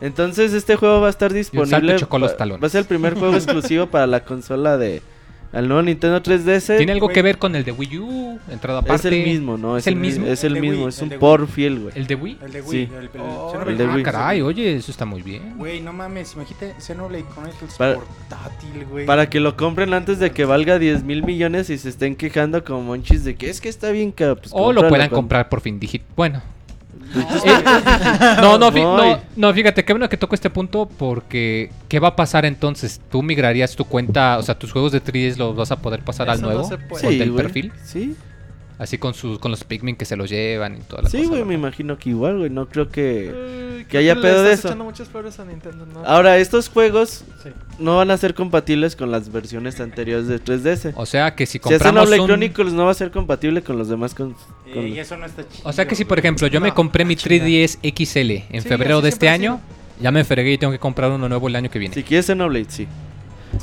Entonces 0.00 0.52
este 0.54 0.74
juego 0.74 1.00
va 1.02 1.06
a 1.06 1.10
estar 1.10 1.30
salto 1.30 1.36
disponible. 1.36 1.94
chocó 2.00 2.18
los 2.18 2.36
talones. 2.36 2.60
Va 2.60 2.66
a 2.66 2.70
ser 2.70 2.80
el 2.80 2.86
primer 2.86 3.14
juego 3.14 3.34
exclusivo 3.36 3.86
para 3.86 4.08
la 4.08 4.24
consola 4.24 4.76
de 4.76 5.02
al 5.54 5.68
nuevo 5.68 5.82
Nintendo 5.82 6.22
3DS. 6.22 6.76
¿Tiene 6.76 6.92
algo 6.92 7.08
que 7.08 7.22
ver 7.22 7.38
con 7.38 7.54
el 7.56 7.64
de 7.64 7.72
Wii 7.72 7.98
U? 7.98 8.38
Entrada 8.50 8.80
es 8.80 8.84
aparte. 8.86 9.08
el 9.08 9.24
mismo, 9.24 9.56
¿no? 9.56 9.76
¿Es 9.76 9.86
el 9.86 9.96
mismo? 9.96 10.26
Es 10.26 10.44
el 10.44 10.48
El 10.48 10.54
de 10.54 10.60
mismo, 10.60 10.78
Wii, 10.84 10.88
es 10.88 10.98
el 10.98 11.04
un 11.04 11.10
Wii. 11.10 11.18
por 11.18 11.46
fiel, 11.48 11.78
güey. 11.80 11.92
¿El 11.96 12.06
de 12.06 12.14
Wii? 12.14 12.38
El 12.44 12.52
de 12.52 12.60
Wii. 12.62 12.70
Sí. 12.70 12.92
El, 12.92 13.04
el, 13.04 13.10
Oh, 13.20 13.52
el 13.66 13.78
de 13.78 13.84
Ah, 13.84 13.92
Wii. 13.94 14.02
caray, 14.02 14.42
oye, 14.42 14.76
eso 14.76 14.90
está 14.90 15.04
muy 15.04 15.22
bien. 15.22 15.54
Güey, 15.56 15.80
no 15.80 15.92
mames, 15.92 16.34
imagínate 16.34 16.74
Xenoblade 16.80 17.24
Chronicles 17.32 17.74
Para- 17.76 17.94
portátil, 17.94 18.84
güey. 18.90 19.06
Para 19.06 19.30
que 19.30 19.40
lo 19.40 19.56
compren 19.56 19.94
antes 19.94 20.18
de 20.18 20.30
que 20.32 20.44
valga 20.44 20.78
10 20.78 21.04
mil 21.04 21.22
millones 21.22 21.70
y 21.70 21.78
se 21.78 21.88
estén 21.88 22.16
quejando 22.16 22.64
como 22.64 22.82
monchis 22.82 23.24
de 23.24 23.34
que 23.36 23.48
es 23.50 23.60
que 23.60 23.68
está 23.68 23.90
bien 23.90 24.12
caro. 24.12 24.36
Pues 24.36 24.50
O 24.52 24.72
lo 24.72 24.88
puedan 24.88 25.08
comprar 25.10 25.48
por 25.48 25.60
fin 25.60 25.78
digital. 25.80 26.06
Bueno. 26.16 26.42
Eh, 27.44 28.36
no, 28.40 28.58
no, 28.58 28.70
no, 28.70 29.20
no, 29.36 29.54
fíjate, 29.54 29.84
qué 29.84 29.92
bueno 29.92 30.08
que 30.08 30.16
toco 30.16 30.34
este 30.34 30.50
punto 30.50 30.86
porque 30.86 31.70
¿qué 31.88 31.98
va 32.00 32.08
a 32.08 32.16
pasar 32.16 32.44
entonces? 32.44 33.00
¿Tú 33.10 33.22
migrarías 33.22 33.76
tu 33.76 33.84
cuenta, 33.84 34.38
o 34.38 34.42
sea, 34.42 34.58
tus 34.58 34.72
juegos 34.72 34.92
de 34.92 35.00
3 35.00 35.38
los 35.38 35.54
vas 35.56 35.70
a 35.70 35.76
poder 35.80 36.00
pasar 36.02 36.28
al 36.30 36.40
no 36.40 36.48
nuevo? 36.48 36.64
se 36.68 36.78
puede. 36.78 37.02
¿Con 37.04 37.12
Sí, 37.12 37.20
el 37.20 37.32
güey. 37.32 37.42
perfil? 37.44 37.72
Sí, 37.84 38.16
Así 38.76 38.98
con 38.98 39.14
sus 39.14 39.38
con 39.38 39.52
los 39.52 39.62
Pikmin 39.62 39.94
que 39.94 40.04
se 40.04 40.16
los 40.16 40.28
llevan 40.28 40.76
y 40.76 40.80
toda 40.80 41.02
la 41.02 41.08
sí, 41.08 41.18
cosa, 41.18 41.28
güey, 41.30 41.44
me 41.44 41.54
imagino 41.54 41.96
que 41.96 42.10
igual, 42.10 42.38
güey. 42.38 42.50
No 42.50 42.66
creo 42.68 42.88
que. 42.88 43.30
Eh, 43.32 43.86
que 43.88 43.98
haya 43.98 44.16
le 44.16 44.20
pedo 44.20 44.42
de 44.42 44.52
eso. 44.52 44.66
echando 44.66 44.82
muchas 44.82 45.06
flores 45.08 45.38
a 45.38 45.44
Nintendo, 45.44 45.86
¿no? 45.86 46.04
Ahora, 46.04 46.38
estos 46.38 46.68
juegos 46.70 47.22
sí. 47.44 47.50
no 47.78 47.98
van 47.98 48.10
a 48.10 48.16
ser 48.16 48.34
compatibles 48.34 48.96
con 48.96 49.12
las 49.12 49.30
versiones 49.30 49.78
anteriores 49.80 50.26
de 50.26 50.40
3DS. 50.42 50.92
O 50.96 51.06
sea, 51.06 51.36
que 51.36 51.46
si 51.46 51.52
Si 51.52 51.58
compramos 51.60 51.86
Xenoblade 51.86 52.20
un... 52.22 52.26
Chronicles 52.26 52.72
no 52.72 52.84
va 52.86 52.90
a 52.90 52.94
ser 52.94 53.12
compatible 53.12 53.62
con 53.62 53.78
los 53.78 53.88
demás 53.88 54.12
con, 54.12 54.34
Eh, 54.74 54.82
con- 54.82 54.88
y 54.88 54.98
eso 54.98 55.16
no 55.16 55.26
está 55.26 55.42
chido. 55.48 55.68
O 55.68 55.72
sea 55.72 55.86
que 55.86 55.94
si 55.94 56.04
por 56.04 56.18
ejemplo 56.18 56.46
yo 56.48 56.60
me 56.60 56.72
compré 56.72 57.04
mi 57.04 57.14
ah, 57.14 57.16
chinga. 57.16 57.44
3DS 57.46 57.78
XL 57.82 58.30
en 58.54 58.62
Sí, 58.62 58.68
febrero 58.68 59.00
de 59.00 59.08
este 59.08 59.28
año, 59.28 59.60
ya 60.00 60.10
me 60.10 60.24
fregué 60.24 60.52
y 60.52 60.58
tengo 60.58 60.72
que 60.72 60.78
comprar 60.78 61.10
uno 61.10 61.28
nuevo 61.28 61.48
el 61.48 61.56
año 61.56 61.70
que 61.70 61.78
viene. 61.78 61.94
Si 61.94 62.02
quieres 62.02 62.26
Xenoblade, 62.26 62.66
sí. 62.68 62.86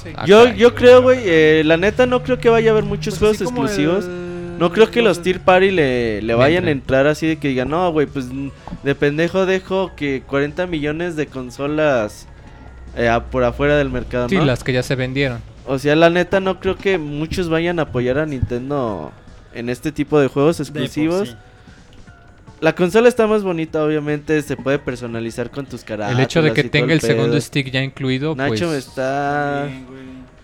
Sí. 0.02 0.10
Ah, 0.16 0.26
yo, 0.26 0.46
caray. 0.46 0.58
yo 0.58 0.74
creo, 0.76 1.02
güey, 1.02 1.20
eh, 1.26 1.64
la 1.66 1.76
neta 1.78 2.06
no 2.06 2.24
creo 2.24 2.40
que 2.40 2.48
vaya 2.50 2.70
a 2.70 2.72
haber 2.72 2.86
muchos 2.86 3.16
Pues 3.20 3.38
juegos 3.38 3.42
exclusivos. 3.42 4.06
el- 4.06 4.58
No 4.58 4.72
creo 4.72 4.92
que 4.92 5.02
los 5.02 5.22
Tier 5.24 5.40
Party 5.40 5.72
le, 5.72 6.22
le 6.22 6.34
vayan 6.36 6.68
a 6.68 6.72
entrar 6.72 7.08
así 7.08 7.26
de 7.26 7.38
que 7.38 7.48
digan, 7.48 7.70
no, 7.70 7.92
güey, 7.92 8.06
pues 8.06 8.28
de 8.84 8.96
pendejo 8.96 9.48
dejo 9.48 9.92
que 9.96 10.22
40 10.28 10.68
millones 10.68 11.16
de 11.16 11.26
consolas 11.26 12.28
eh, 12.96 13.08
a- 13.10 13.24
por 13.26 13.44
afuera 13.44 13.76
del 13.76 13.90
mercado, 13.90 14.30
Sí, 14.30 14.36
¿no? 14.36 14.46
las 14.46 14.64
que 14.64 14.72
ya 14.72 14.84
se 14.84 14.96
vendieron. 14.96 15.40
O 15.66 15.80
sea, 15.80 15.96
la 15.96 16.10
neta 16.12 16.40
no 16.40 16.60
creo 16.60 16.76
que 16.78 16.98
muchos 17.00 17.50
vayan 17.50 17.80
a 17.80 17.84
apoyar 17.84 18.20
a 18.20 18.26
Nintendo 18.26 19.12
en 19.54 19.70
este 19.70 19.92
tipo 19.92 20.20
de 20.20 20.28
juegos 20.28 20.58
De 20.58 20.66
por 20.66 20.82
exclusivos. 20.82 21.30
sí. 21.30 21.36
La 22.60 22.76
consola 22.76 23.08
está 23.10 23.26
más 23.26 23.42
bonita, 23.42 23.84
obviamente, 23.84 24.40
se 24.44 24.56
puede 24.56 24.78
personalizar 24.78 25.50
con 25.50 25.66
tus 25.66 25.84
caras. 25.84 26.12
el 26.12 26.20
hecho 26.20 26.44
de 26.44 26.54
que 26.54 26.64
tenga 26.64 26.94
el 26.94 27.02
segundo 27.02 27.40
stick 27.42 27.72
ya 27.72 27.82
incluido, 27.82 28.36
Nacho 28.36 28.68
pues 28.68 28.88
está... 28.88 29.68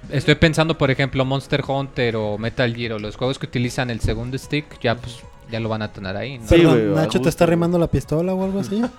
Estoy 0.09 0.35
pensando 0.35 0.77
por 0.77 0.89
ejemplo 0.89 1.23
Monster 1.25 1.61
Hunter 1.67 2.15
o 2.15 2.37
Metal 2.39 2.73
Gear 2.73 2.93
o 2.93 2.99
los 2.99 3.15
juegos 3.17 3.37
que 3.37 3.45
utilizan 3.45 3.89
el 3.91 3.99
segundo 3.99 4.37
stick, 4.37 4.79
ya 4.79 4.95
pues 4.95 5.19
ya 5.51 5.59
lo 5.59 5.69
van 5.69 5.81
a 5.83 5.91
tener 5.93 6.15
ahí. 6.17 6.39
¿no? 6.39 6.47
Sí, 6.47 6.55
Perdón, 6.55 6.95
Nacho 6.95 7.21
te 7.21 7.29
está 7.29 7.45
güey. 7.45 7.55
rimando 7.55 7.77
la 7.77 7.87
pistola 7.87 8.33
o 8.33 8.43
algo 8.43 8.59
así. 8.61 8.81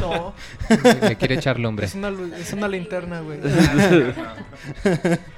No, 0.00 0.32
Le 1.02 1.16
quiere 1.16 1.34
echar 1.34 1.58
lumbre. 1.58 1.86
es 1.86 1.94
una, 1.94 2.10
es 2.38 2.52
una 2.54 2.68
linterna, 2.68 3.20
güey. 3.20 3.38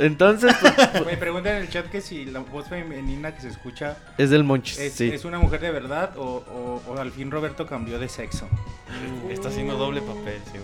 Entonces, 0.00 0.54
pues, 0.60 0.74
Güey, 1.04 1.18
pregunta 1.18 1.50
en 1.50 1.62
el 1.62 1.68
chat 1.68 1.86
que 1.86 2.00
si 2.00 2.24
la 2.24 2.40
voz 2.40 2.68
femenina 2.68 3.34
que 3.34 3.42
se 3.42 3.48
escucha 3.48 3.96
es 4.18 4.30
del 4.30 4.42
Monchis, 4.44 4.78
es, 4.78 4.94
sí. 4.94 5.10
es 5.12 5.24
una 5.24 5.38
mujer 5.38 5.60
de 5.60 5.70
verdad 5.70 6.16
o, 6.16 6.22
o- 6.24 6.82
o 6.90 6.98
al 6.98 7.12
fin 7.12 7.30
Roberto 7.30 7.66
cambió 7.66 7.98
de 7.98 8.08
sexo. 8.08 8.48
Está 9.28 9.48
haciendo 9.48 9.76
doble 9.76 10.00
papel, 10.00 10.40
sí. 10.52 10.58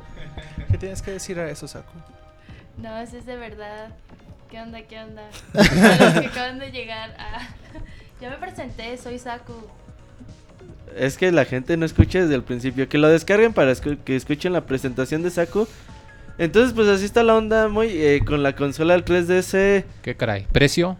¿Qué 0.70 0.78
tienes 0.78 1.00
que 1.00 1.12
decir 1.12 1.38
a 1.38 1.48
eso, 1.48 1.68
Saku? 1.68 1.92
No, 2.78 2.98
eso 2.98 3.16
es 3.18 3.24
de 3.26 3.36
verdad. 3.36 3.90
¿Qué 4.50 4.60
onda, 4.60 4.82
qué 4.82 4.98
onda? 5.00 5.22
A 5.54 6.04
los 6.04 6.20
que 6.20 6.26
acaban 6.26 6.58
de 6.58 6.70
llegar. 6.72 7.14
ah, 7.18 7.48
Ya 8.20 8.30
me 8.30 8.36
presenté, 8.36 8.96
soy 8.98 9.18
Saku. 9.18 9.54
Es 10.96 11.16
que 11.16 11.32
la 11.32 11.44
gente 11.46 11.76
no 11.76 11.86
escucha 11.86 12.20
desde 12.20 12.34
el 12.34 12.42
principio. 12.42 12.88
Que 12.88 12.98
lo 12.98 13.08
descarguen 13.08 13.52
para 13.54 13.72
escu- 13.72 13.98
que 14.04 14.14
escuchen 14.16 14.52
la 14.52 14.62
presentación 14.62 15.22
de 15.22 15.30
Saku. 15.30 15.66
Entonces, 16.42 16.72
pues 16.74 16.88
así 16.88 17.04
está 17.04 17.22
la 17.22 17.36
onda 17.36 17.68
muy 17.68 17.86
eh, 17.88 18.20
con 18.26 18.42
la 18.42 18.56
consola 18.56 18.94
del 18.94 19.04
3DS. 19.04 19.84
¿Qué 20.02 20.16
caray? 20.16 20.46
¿Precio? 20.50 20.96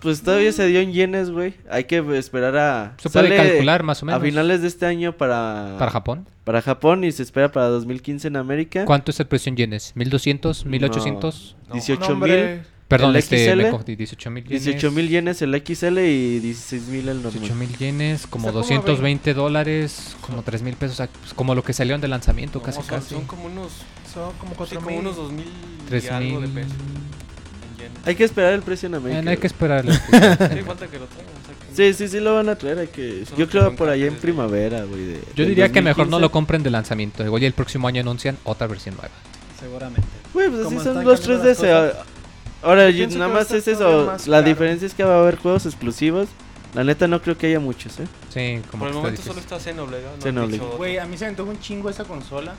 Pues 0.00 0.22
todavía 0.22 0.52
se 0.52 0.66
dio 0.66 0.80
en 0.80 0.92
yenes, 0.92 1.30
güey. 1.30 1.54
Hay 1.70 1.84
que 1.84 1.98
esperar 2.18 2.56
a... 2.56 2.94
Se 2.98 3.08
puede 3.08 3.34
calcular 3.34 3.82
más 3.82 4.02
o 4.02 4.06
A 4.06 4.06
menos. 4.08 4.22
finales 4.22 4.60
de 4.60 4.68
este 4.68 4.84
año 4.84 5.12
para... 5.16 5.76
¿Para 5.78 5.90
Japón? 5.90 6.26
para 6.44 6.60
Japón 6.60 7.04
y 7.04 7.12
se 7.12 7.22
espera 7.22 7.52
para 7.52 7.68
2015 7.68 8.26
en 8.28 8.36
América. 8.36 8.84
¿Cuánto 8.84 9.12
es 9.12 9.20
el 9.20 9.26
precio 9.26 9.48
en 9.50 9.56
yenes? 9.56 9.94
¿1200? 9.94 10.66
¿1800? 10.66 11.54
No. 11.68 11.74
18 11.74 12.08
No, 12.10 12.16
mil. 12.16 12.62
Perdón, 12.96 13.10
¿El 13.10 13.16
este, 13.16 13.50
XL? 13.50 13.56
me 13.56 13.70
confundí, 13.70 13.96
18 13.96 14.30
mil 14.30 14.44
yenes. 14.44 14.64
18 14.64 14.90
mil 14.90 15.08
yenes 15.08 15.42
el 15.42 15.54
XL 15.64 15.98
y 15.98 16.38
16 16.40 16.82
mil 16.88 17.08
el 17.08 17.22
normal. 17.22 17.32
18 17.40 17.54
mil 17.54 17.76
yenes, 17.78 18.26
como 18.26 18.48
Está 18.48 18.52
como 18.60 18.62
220 18.62 19.34
dólares, 19.34 20.16
como 20.20 20.42
3 20.42 20.62
mil 20.62 20.74
pesos, 20.76 20.96
pues, 21.20 21.34
como 21.34 21.54
lo 21.54 21.62
que 21.64 21.72
salieron 21.72 22.00
de 22.00 22.08
lanzamiento, 22.08 22.58
No, 22.58 22.64
casi 22.64 22.78
son, 22.78 22.86
casi. 22.86 23.14
son 23.14 23.24
como 23.26 23.44
unos, 23.46 23.72
son 24.12 24.32
como 24.38 24.50
sí, 24.52 24.56
4 24.58 24.80
como 24.80 24.98
unos 24.98 25.16
2000 25.16 25.44
Tres 25.88 26.04
y 26.04 26.08
algo 26.08 26.40
de 26.40 26.46
mil. 26.46 26.54
pesos. 26.54 26.72
en 26.72 27.76
yenes. 27.78 28.06
Hay 28.06 28.14
que 28.14 28.24
esperar 28.24 28.52
el 28.52 28.62
precio 28.62 28.86
en 28.88 28.94
Eh, 28.94 28.96
América. 28.98 29.22
no 29.22 29.30
hay 29.30 29.36
que 29.38 29.46
esperar. 29.46 29.84
Sí, 29.90 29.98
falta 29.98 30.86
que 30.86 30.98
lo 30.98 31.06
traigan. 31.06 31.32
o 31.34 31.46
sea, 31.46 31.54
que- 31.58 31.92
Sí, 31.92 31.94
sí, 31.94 32.08
sí 32.08 32.20
lo 32.20 32.34
van 32.34 32.48
a 32.50 32.56
traer. 32.56 32.78
Hay 32.78 32.88
que... 32.88 33.24
Yo 33.38 33.48
creo 33.48 33.74
por 33.74 33.88
allá 33.88 34.06
en 34.06 34.14
de- 34.14 34.20
primavera, 34.20 34.84
güey. 34.84 35.04
de- 35.04 35.20
Yo 35.34 35.46
diría 35.46 35.70
que 35.72 35.80
mejor 35.80 36.06
no 36.06 36.18
2015. 36.18 36.20
lo 36.20 36.30
compren 36.30 36.62
de 36.62 36.70
lanzamiento. 36.70 37.24
Igual 37.24 37.42
y 37.42 37.46
el 37.46 37.54
próximo 37.54 37.88
año 37.88 38.00
anuncian 38.02 38.36
otra 38.44 38.66
versión 38.66 38.94
nueva. 38.96 39.10
Seguramente. 39.58 40.02
Güey, 40.34 40.48
pues 40.48 40.60
así 40.60 40.74
Como 40.74 40.82
son 40.84 41.04
los 41.04 41.26
las 41.28 41.58
3DS. 41.58 41.94
Ahora, 42.62 42.90
Yo 42.90 43.06
nada 43.08 43.28
más 43.28 43.50
es 43.50 43.66
eso. 43.68 44.06
más 44.06 44.26
La 44.28 44.38
caro. 44.38 44.48
diferencia 44.48 44.86
es 44.86 44.94
que 44.94 45.04
va 45.04 45.16
a 45.16 45.20
haber 45.20 45.36
juegos 45.36 45.66
exclusivos. 45.66 46.28
La 46.74 46.84
neta 46.84 47.06
no 47.06 47.20
creo 47.20 47.36
que 47.36 47.48
haya 47.48 47.60
muchos, 47.60 48.00
¿eh? 48.00 48.06
Sí, 48.32 48.62
como 48.70 48.84
Por 48.84 48.88
el 48.88 48.94
momento 48.94 49.20
solo 49.22 49.40
está 49.40 49.60
Xenoblade. 49.60 50.04
¿no? 50.16 50.22
Xenoblade. 50.22 50.76
Güey, 50.78 50.98
a 50.98 51.04
mí 51.04 51.18
se 51.18 51.24
me 51.24 51.30
antoja 51.30 51.50
un 51.50 51.60
chingo 51.60 51.90
esa 51.90 52.04
consola, 52.04 52.54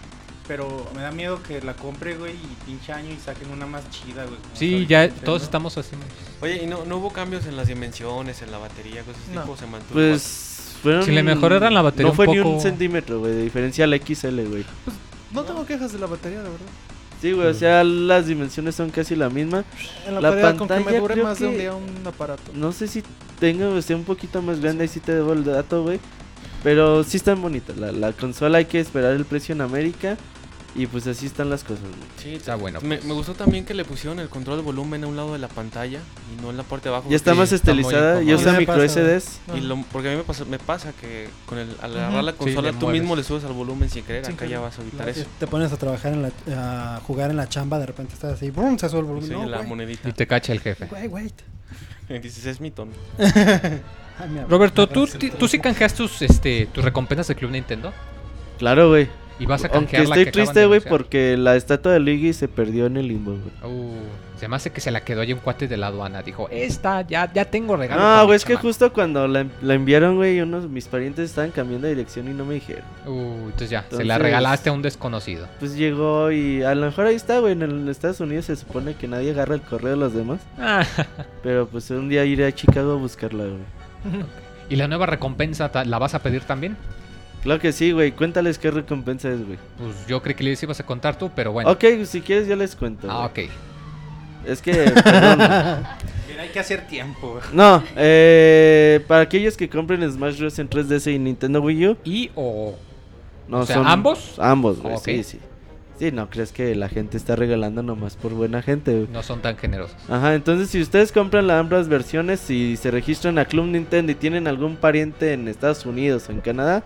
pero 0.47 0.87
me 0.95 1.01
da 1.01 1.11
miedo 1.11 1.41
que 1.41 1.61
la 1.63 1.73
compre, 1.73 2.15
güey, 2.15 2.33
y 2.33 2.65
pinche 2.65 2.91
año 2.93 3.09
y 3.11 3.17
saquen 3.17 3.49
una 3.49 3.65
más 3.65 3.89
chida, 3.89 4.25
güey. 4.25 4.37
Sí, 4.53 4.85
ya 4.87 5.01
Nintendo. 5.03 5.25
todos 5.25 5.41
estamos 5.41 5.77
así. 5.79 5.95
Oye, 6.41 6.61
¿y 6.63 6.67
no, 6.67 6.85
no 6.85 6.97
hubo 6.97 7.11
cambios 7.11 7.47
en 7.47 7.55
las 7.57 7.67
dimensiones, 7.69 8.43
en 8.43 8.51
la 8.51 8.59
batería, 8.59 9.01
cosas 9.01 9.21
No. 9.33 9.41
tipo? 9.41 9.57
Se 9.57 9.65
mantuvo 9.65 9.93
Pues. 9.93 10.49
Fueron, 10.83 11.03
Si 11.05 11.11
le 11.11 11.23
mejoraran 11.23 11.73
la 11.73 11.81
batería 11.81 12.03
No 12.07 12.09
un 12.11 12.15
fue 12.17 12.27
ni 12.27 12.39
un 12.39 12.59
centímetro, 12.59 13.19
güey. 13.19 13.31
De 13.33 13.41
diferencia 13.43 13.85
al 13.85 13.93
XL, 13.93 14.41
güey. 14.49 14.65
No 15.31 15.41
tengo 15.43 15.65
quejas 15.65 15.93
de 15.93 15.97
la 15.99 16.05
batería, 16.07 16.39
de 16.43 16.49
verdad. 16.49 16.65
Sí, 17.23 17.31
güey. 17.31 17.47
O 17.47 17.53
sea, 17.53 17.83
las 17.85 18.27
dimensiones 18.27 18.75
son 18.75 18.89
casi 18.89 19.15
la 19.15 19.29
misma. 19.29 19.63
En 20.05 20.15
la, 20.15 20.21
La 20.21 20.29
batería, 20.29 20.57
con 20.57 20.67
que 20.67 20.73
me 20.73 20.79
pantalla 20.81 20.99
dure 20.99 21.13
creo 21.13 21.23
más 21.25 21.39
de 21.39 21.47
un 21.47 21.53
que- 21.53 21.59
día 21.59 21.73
un 21.73 22.05
aparato. 22.05 22.51
No 22.53 22.71
sé 22.73 22.87
si 22.87 23.01
tengo, 23.39 23.77
esté 23.77 23.95
un 23.95 24.03
poquito 24.03 24.41
más 24.41 24.59
grande. 24.59 24.83
Ahí 24.83 24.87
sí 24.89 24.99
te 24.99 25.13
debo 25.15 25.31
el 25.33 25.43
dato, 25.45 25.83
güey. 25.83 25.99
Pero 26.63 27.03
sí 27.05 27.15
están 27.17 27.41
bonitas. 27.41 27.77
La, 27.77 27.91
la 27.93 28.11
consola 28.11 28.57
hay 28.57 28.65
que 28.65 28.79
esperar 28.79 29.13
el 29.13 29.23
precio 29.25 29.55
en 29.55 29.61
América. 29.61 30.17
Y 30.75 30.87
pues 30.87 31.05
así 31.05 31.27
están 31.27 31.51
las 31.51 31.63
cosas, 31.63 31.83
güey. 31.83 31.93
Sí, 32.17 32.33
Está 32.33 32.55
bueno. 32.55 32.79
Me, 32.81 32.95
pues. 32.97 33.05
me 33.05 33.13
gustó 33.13 33.35
también 33.35 33.63
que 33.63 33.75
le 33.75 33.85
pusieron 33.85 34.19
el 34.19 34.27
control 34.27 34.57
de 34.57 34.63
volumen 34.63 35.03
a 35.03 35.07
un 35.07 35.15
lado 35.15 35.33
de 35.33 35.37
la 35.37 35.47
pantalla 35.47 35.99
y 36.35 36.41
no 36.41 36.49
en 36.49 36.57
la 36.57 36.63
parte 36.63 36.89
de 36.89 36.95
abajo. 36.95 37.09
Ya 37.11 37.15
está 37.15 37.35
más 37.35 37.51
estilizada. 37.51 38.23
Y 38.23 38.31
incómodo. 38.31 38.41
usa 38.49 38.59
micro 38.59 38.75
pasa, 38.77 38.87
SDs. 38.87 39.39
No. 39.47 39.57
Y 39.57 39.61
lo- 39.61 39.83
porque 39.91 40.07
a 40.07 40.11
mí 40.13 40.17
me 40.17 40.23
pasa, 40.23 40.45
me 40.45 40.57
pasa 40.57 40.91
que 40.99 41.29
con 41.45 41.59
el, 41.59 41.69
al 41.79 41.95
agarrar 41.95 42.23
la 42.23 42.31
Sí, 42.31 42.37
consola 42.39 42.71
le 42.71 42.77
tú 42.77 42.85
mueves. 42.87 43.01
mismo 43.01 43.15
le 43.15 43.23
subes 43.23 43.43
al 43.43 43.53
volumen 43.53 43.87
sin 43.87 44.03
querer. 44.03 44.25
Sin 44.25 44.33
Acá 44.33 44.47
ya 44.47 44.59
vas 44.61 44.79
a 44.79 44.81
evitar 44.81 45.07
eso. 45.09 45.25
te 45.39 45.45
pones 45.45 45.71
a 45.71 45.77
trabajar 45.77 46.11
en 46.13 46.23
la, 46.23 46.31
a 46.95 46.99
jugar 47.01 47.29
en 47.29 47.37
la 47.37 47.47
chamba, 47.47 47.77
de 47.77 47.85
repente 47.85 48.15
estás 48.15 48.33
así, 48.33 48.49
¡brum! 48.49 48.77
se 48.79 48.89
sube 48.89 49.01
el 49.01 49.05
volumen. 49.05 49.27
Sí, 49.29 49.35
no, 49.35 49.45
la 49.45 49.57
güey, 49.57 49.69
monedita. 49.69 50.09
Y 50.09 50.13
te 50.13 50.25
cacha 50.25 50.53
el 50.53 50.59
jefe. 50.59 50.87
güey, 50.87 51.07
wait. 51.07 51.33
Dices, 52.09 52.47
es 52.47 52.59
mi 52.59 52.71
tono. 52.71 52.93
Roberto, 54.49 54.87
¿tú. 54.87 55.07
¿tú 55.37 55.47
sí 55.47 55.59
canjeas 55.59 55.93
tus, 55.93 56.21
este, 56.21 56.67
tus 56.67 56.83
recompensas 56.83 57.27
de 57.27 57.35
Club 57.35 57.51
Nintendo? 57.51 57.93
Claro, 58.59 58.89
güey. 58.89 59.09
Y 59.39 59.45
vas 59.45 59.63
a 59.65 59.67
Aunque 59.73 59.97
la 59.97 60.03
estoy 60.03 60.25
que 60.25 60.31
triste, 60.31 60.65
güey, 60.65 60.79
porque 60.79 61.37
la 61.37 61.55
estatua 61.55 61.93
de 61.93 61.99
Luigi 61.99 62.33
se 62.33 62.47
perdió 62.47 62.85
en 62.85 62.97
el 62.97 63.07
limbo, 63.07 63.31
güey. 63.31 63.73
Uh, 63.73 63.99
se 64.39 64.47
me 64.47 64.55
hace 64.55 64.71
que 64.71 64.81
se 64.81 64.91
la 64.91 65.01
quedó 65.01 65.21
ahí 65.21 65.33
un 65.33 65.39
cuate 65.39 65.67
de 65.67 65.77
la 65.77 65.87
aduana. 65.87 66.21
Dijo, 66.21 66.47
esta, 66.51 67.01
ya, 67.01 67.31
ya 67.31 67.45
tengo 67.45 67.75
regalo. 67.75 68.01
No, 68.01 68.25
güey, 68.25 68.35
es 68.35 68.45
que 68.45 68.53
chamaco". 68.53 68.67
justo 68.67 68.93
cuando 68.93 69.27
la, 69.27 69.45
la 69.61 69.73
enviaron, 69.73 70.17
güey, 70.17 70.41
unos 70.41 70.69
mis 70.69 70.87
parientes 70.87 71.29
estaban 71.29 71.51
cambiando 71.51 71.87
de 71.87 71.95
dirección 71.95 72.27
y 72.27 72.33
no 72.33 72.45
me 72.45 72.55
dijeron. 72.55 72.83
Uh, 73.05 73.45
entonces 73.45 73.69
ya, 73.69 73.85
se 73.89 74.03
la 74.03 74.17
regalaste 74.17 74.69
a 74.69 74.73
un 74.73 74.81
desconocido. 74.81 75.47
Pues 75.59 75.75
llegó 75.75 76.31
y 76.31 76.61
a 76.61 76.75
lo 76.75 76.85
mejor 76.85 77.07
ahí 77.07 77.15
está, 77.15 77.39
güey. 77.39 77.53
En, 77.53 77.87
Estados 77.89 78.19
Unidos 78.19 78.45
se 78.45 78.55
supone 78.55 78.95
que 78.95 79.07
nadie 79.07 79.31
agarra 79.31 79.55
el 79.55 79.61
correo 79.61 79.91
de 79.91 79.97
los 79.97 80.13
demás. 80.13 80.41
Ah, 80.59 80.85
Pero 81.41 81.67
pues 81.67 81.89
un 81.91 82.09
día 82.09 82.25
iré 82.25 82.45
a 82.45 82.51
Chicago 82.51 82.93
a 82.93 82.95
buscarla, 82.95 83.45
güey. 83.45 83.61
¿Y 84.69 84.75
la 84.75 84.87
nueva 84.87 85.05
recompensa 85.05 85.71
la 85.85 85.99
vas 85.99 86.15
a 86.15 86.19
pedir 86.19 86.43
también? 86.43 86.77
Claro 87.43 87.59
que 87.59 87.71
sí, 87.71 87.91
güey. 87.91 88.11
Cuéntales 88.13 88.57
qué 88.57 88.71
recompensa 88.71 89.29
es, 89.29 89.45
güey. 89.45 89.57
Pues 89.77 90.07
yo 90.07 90.21
creí 90.21 90.35
que 90.35 90.43
les 90.43 90.63
ibas 90.63 90.79
a 90.79 90.85
contar 90.85 91.17
tú, 91.17 91.29
pero 91.35 91.51
bueno. 91.51 91.69
Ok, 91.69 91.83
si 92.05 92.21
quieres 92.21 92.47
yo 92.47 92.55
les 92.55 92.75
cuento. 92.75 93.07
Ah, 93.09 93.29
güey. 93.33 93.47
ok. 93.47 93.51
Es 94.47 94.61
que, 94.61 94.73
perdón. 94.73 95.39
Mira, 96.29 96.43
hay 96.43 96.49
que 96.49 96.59
hacer 96.59 96.87
tiempo. 96.87 97.31
güey. 97.33 97.43
No, 97.53 97.83
eh, 97.95 99.03
para 99.07 99.21
aquellos 99.21 99.55
que 99.57 99.69
compren 99.69 100.09
Smash 100.11 100.39
Bros. 100.39 100.57
en 100.59 100.69
3DS 100.69 101.13
y 101.13 101.19
Nintendo 101.19 101.61
Wii 101.61 101.87
U. 101.87 101.97
¿Y 102.03 102.31
o...? 102.35 102.75
No, 103.47 103.59
O 103.59 103.65
sea, 103.65 103.81
¿ambos? 103.85 104.35
Ambos, 104.39 104.79
güey. 104.81 104.95
Ok. 104.95 105.03
Sí, 105.03 105.23
sí. 105.23 105.39
Sí, 105.99 106.11
no 106.11 106.29
crees 106.29 106.51
que 106.51 106.75
la 106.75 106.89
gente 106.89 107.17
está 107.17 107.35
regalando 107.35 107.83
nomás 107.83 108.15
por 108.15 108.33
buena 108.33 108.61
gente, 108.61 108.93
güey. 108.93 109.07
No 109.11 109.21
son 109.21 109.41
tan 109.41 109.57
generosos. 109.57 109.95
Ajá, 110.09 110.33
entonces 110.33 110.69
si 110.69 110.81
ustedes 110.81 111.11
compran 111.11 111.45
las 111.47 111.59
ambas 111.59 111.87
versiones 111.87 112.49
y 112.49 112.77
se 112.77 112.89
registran 112.89 113.37
a 113.37 113.45
Club 113.45 113.65
Nintendo 113.67 114.11
y 114.11 114.15
tienen 114.15 114.47
algún 114.47 114.75
pariente 114.75 115.33
en 115.33 115.47
Estados 115.47 115.85
Unidos 115.85 116.27
o 116.29 116.31
en 116.31 116.41
Canadá, 116.41 116.83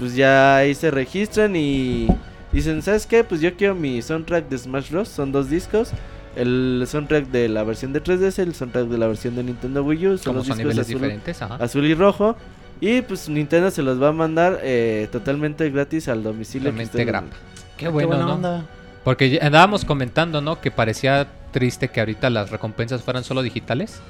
pues 0.00 0.14
ya 0.16 0.56
ahí 0.56 0.74
se 0.74 0.90
registran 0.90 1.54
y 1.54 2.08
dicen, 2.52 2.80
¿sabes 2.82 3.06
qué? 3.06 3.22
Pues 3.22 3.40
yo 3.40 3.54
quiero 3.54 3.74
mi 3.76 4.00
soundtrack 4.02 4.48
de 4.48 4.58
Smash 4.58 4.90
Bros. 4.90 5.08
Son 5.08 5.30
dos 5.30 5.48
discos. 5.50 5.90
El 6.36 6.82
soundtrack 6.88 7.26
de 7.26 7.48
la 7.48 7.62
versión 7.64 7.92
de 7.92 8.02
3DS, 8.02 8.38
el 8.38 8.54
soundtrack 8.54 8.86
de 8.86 8.98
la 8.98 9.06
versión 9.08 9.36
de 9.36 9.42
Nintendo 9.44 9.84
Wii 9.84 10.06
U. 10.08 10.18
Son 10.18 10.24
Como 10.24 10.38
los 10.38 10.46
son 10.46 10.56
discos 10.56 10.74
niveles 10.74 10.86
azul, 10.86 10.94
diferentes, 11.00 11.42
ajá. 11.42 11.54
azul 11.56 11.84
y 11.84 11.94
rojo. 11.94 12.34
Y 12.80 13.02
pues 13.02 13.28
Nintendo 13.28 13.70
se 13.70 13.82
los 13.82 14.02
va 14.02 14.08
a 14.08 14.12
mandar 14.12 14.58
eh, 14.62 15.06
totalmente 15.12 15.68
gratis 15.70 16.08
al 16.08 16.22
domicilio. 16.22 16.70
Totalmente 16.70 17.04
grapa. 17.04 17.36
Qué 17.76 17.84
Qué 17.84 17.88
bueno, 17.88 18.08
buena 18.08 18.24
¿no? 18.24 18.34
onda. 18.34 18.66
Porque 19.04 19.28
ya 19.30 19.46
andábamos 19.46 19.84
comentando, 19.84 20.40
¿no? 20.40 20.60
Que 20.60 20.70
parecía 20.70 21.28
triste 21.52 21.88
que 21.88 22.00
ahorita 22.00 22.30
las 22.30 22.50
recompensas 22.50 23.02
fueran 23.02 23.22
solo 23.22 23.42
digitales. 23.42 24.00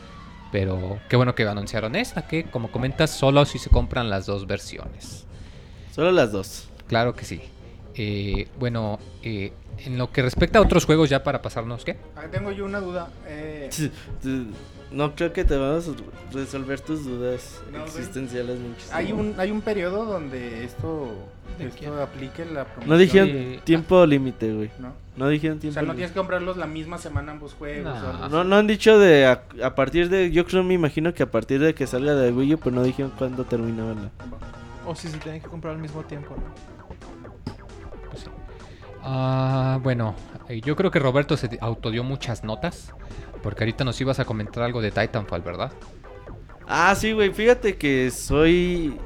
Pero 0.53 0.99
qué 1.09 1.17
bueno 1.17 1.35
que 1.35 1.47
anunciaron 1.47 1.95
esta, 1.97 2.27
que 2.27 2.45
como 2.45 2.71
comentas, 2.71 3.11
solo 3.11 3.45
si 3.45 3.59
se 3.59 3.71
compran 3.71 4.11
las 4.11 4.27
dos 4.27 4.47
versiones. 4.47 5.27
Solo 6.01 6.13
las 6.13 6.33
dos. 6.33 6.67
Claro 6.87 7.15
que 7.15 7.27
sí. 7.27 7.43
Eh, 7.95 8.49
bueno, 8.59 8.99
eh, 9.23 9.53
en 9.85 9.99
lo 9.99 10.11
que 10.11 10.23
respecta 10.23 10.59
a 10.59 10.63
otros 10.63 10.87
juegos, 10.87 11.11
ya 11.11 11.23
para 11.23 11.43
pasarnos, 11.43 11.85
¿qué? 11.85 11.99
Ah, 12.17 12.23
tengo 12.33 12.53
yo 12.53 12.65
una 12.65 12.81
duda. 12.81 13.11
Eh, 13.27 13.69
No 14.93 15.15
creo 15.15 15.35
que 15.35 15.45
te 15.45 15.59
vamos 15.59 15.89
a 15.89 15.93
resolver 16.35 16.81
tus 16.81 17.05
dudas 17.05 17.61
No, 17.71 17.85
existenciales 17.85 18.59
muchísimo. 18.59 18.97
hay 18.97 19.13
un 19.13 19.35
hay 19.39 19.51
un 19.51 19.61
periodo 19.61 20.07
donde 20.07 20.65
esto 20.65 21.13
¿De 21.59 21.67
esto 21.67 22.03
aplique 22.03 22.47
la 22.47 22.65
promoción. 22.65 22.89
No 22.89 22.97
dijeron 22.97 23.61
tiempo 23.65 24.07
límite, 24.07 24.53
güey. 24.55 24.71
¿no? 24.79 24.95
No 25.19 25.29
dijeron 25.29 25.59
O 25.59 25.61
tiempo 25.61 25.75
sea, 25.75 25.83
no 25.83 25.93
tienes 25.93 26.13
que 26.13 26.19
comprarlos 26.19 26.57
la 26.57 26.67
misma 26.67 26.97
semana 26.97 27.33
ambos 27.33 27.53
juegos. 27.53 27.95
No. 28.03 28.25
o. 28.25 28.29
No, 28.31 28.43
no 28.45 28.57
han 28.57 28.67
dicho 28.67 28.99
de 28.99 29.27
a, 29.27 29.43
a 29.63 29.75
partir 29.75 30.09
de. 30.09 30.31
Yo 30.31 30.47
creo, 30.47 30.65
me 30.65 30.73
imagino 30.75 31.13
que 31.13 31.23
a 31.23 31.31
partir 31.31 31.61
de 31.61 31.75
que 31.75 31.87
salga 31.87 32.15
de 32.15 32.33
Wii 32.33 32.55
U, 32.55 32.59
pero 32.59 32.75
no 32.75 32.83
dijeron 32.83 33.13
cuándo 33.19 33.45
terminaba 33.45 33.91
la. 33.95 34.11
O 34.87 34.95
si 34.95 35.09
se 35.09 35.19
tienen 35.19 35.41
que 35.41 35.49
comprar 35.49 35.75
al 35.75 35.81
mismo 35.81 36.03
tiempo, 36.03 36.35
¿no? 36.37 36.91
Ah, 39.03 39.79
bueno, 39.83 40.15
eh, 40.49 40.61
yo 40.61 40.77
creo 40.77 40.91
que 40.91 40.99
Roberto 40.99 41.37
se 41.37 41.59
autodió 41.61 42.05
muchas 42.05 42.45
notas. 42.45 42.93
Porque 43.43 43.65
ahorita 43.65 43.85
nos 43.85 44.01
ibas 44.01 44.21
a 44.21 44.25
comentar 44.25 44.63
algo 44.63 44.83
de 44.83 44.91
Titanfall, 44.91 45.41
¿verdad? 45.41 45.73
Ah, 46.67 46.95
sí, 46.95 47.13
güey. 47.13 47.33
Fíjate 47.33 47.77
que 47.77 48.11
soy. 48.11 48.97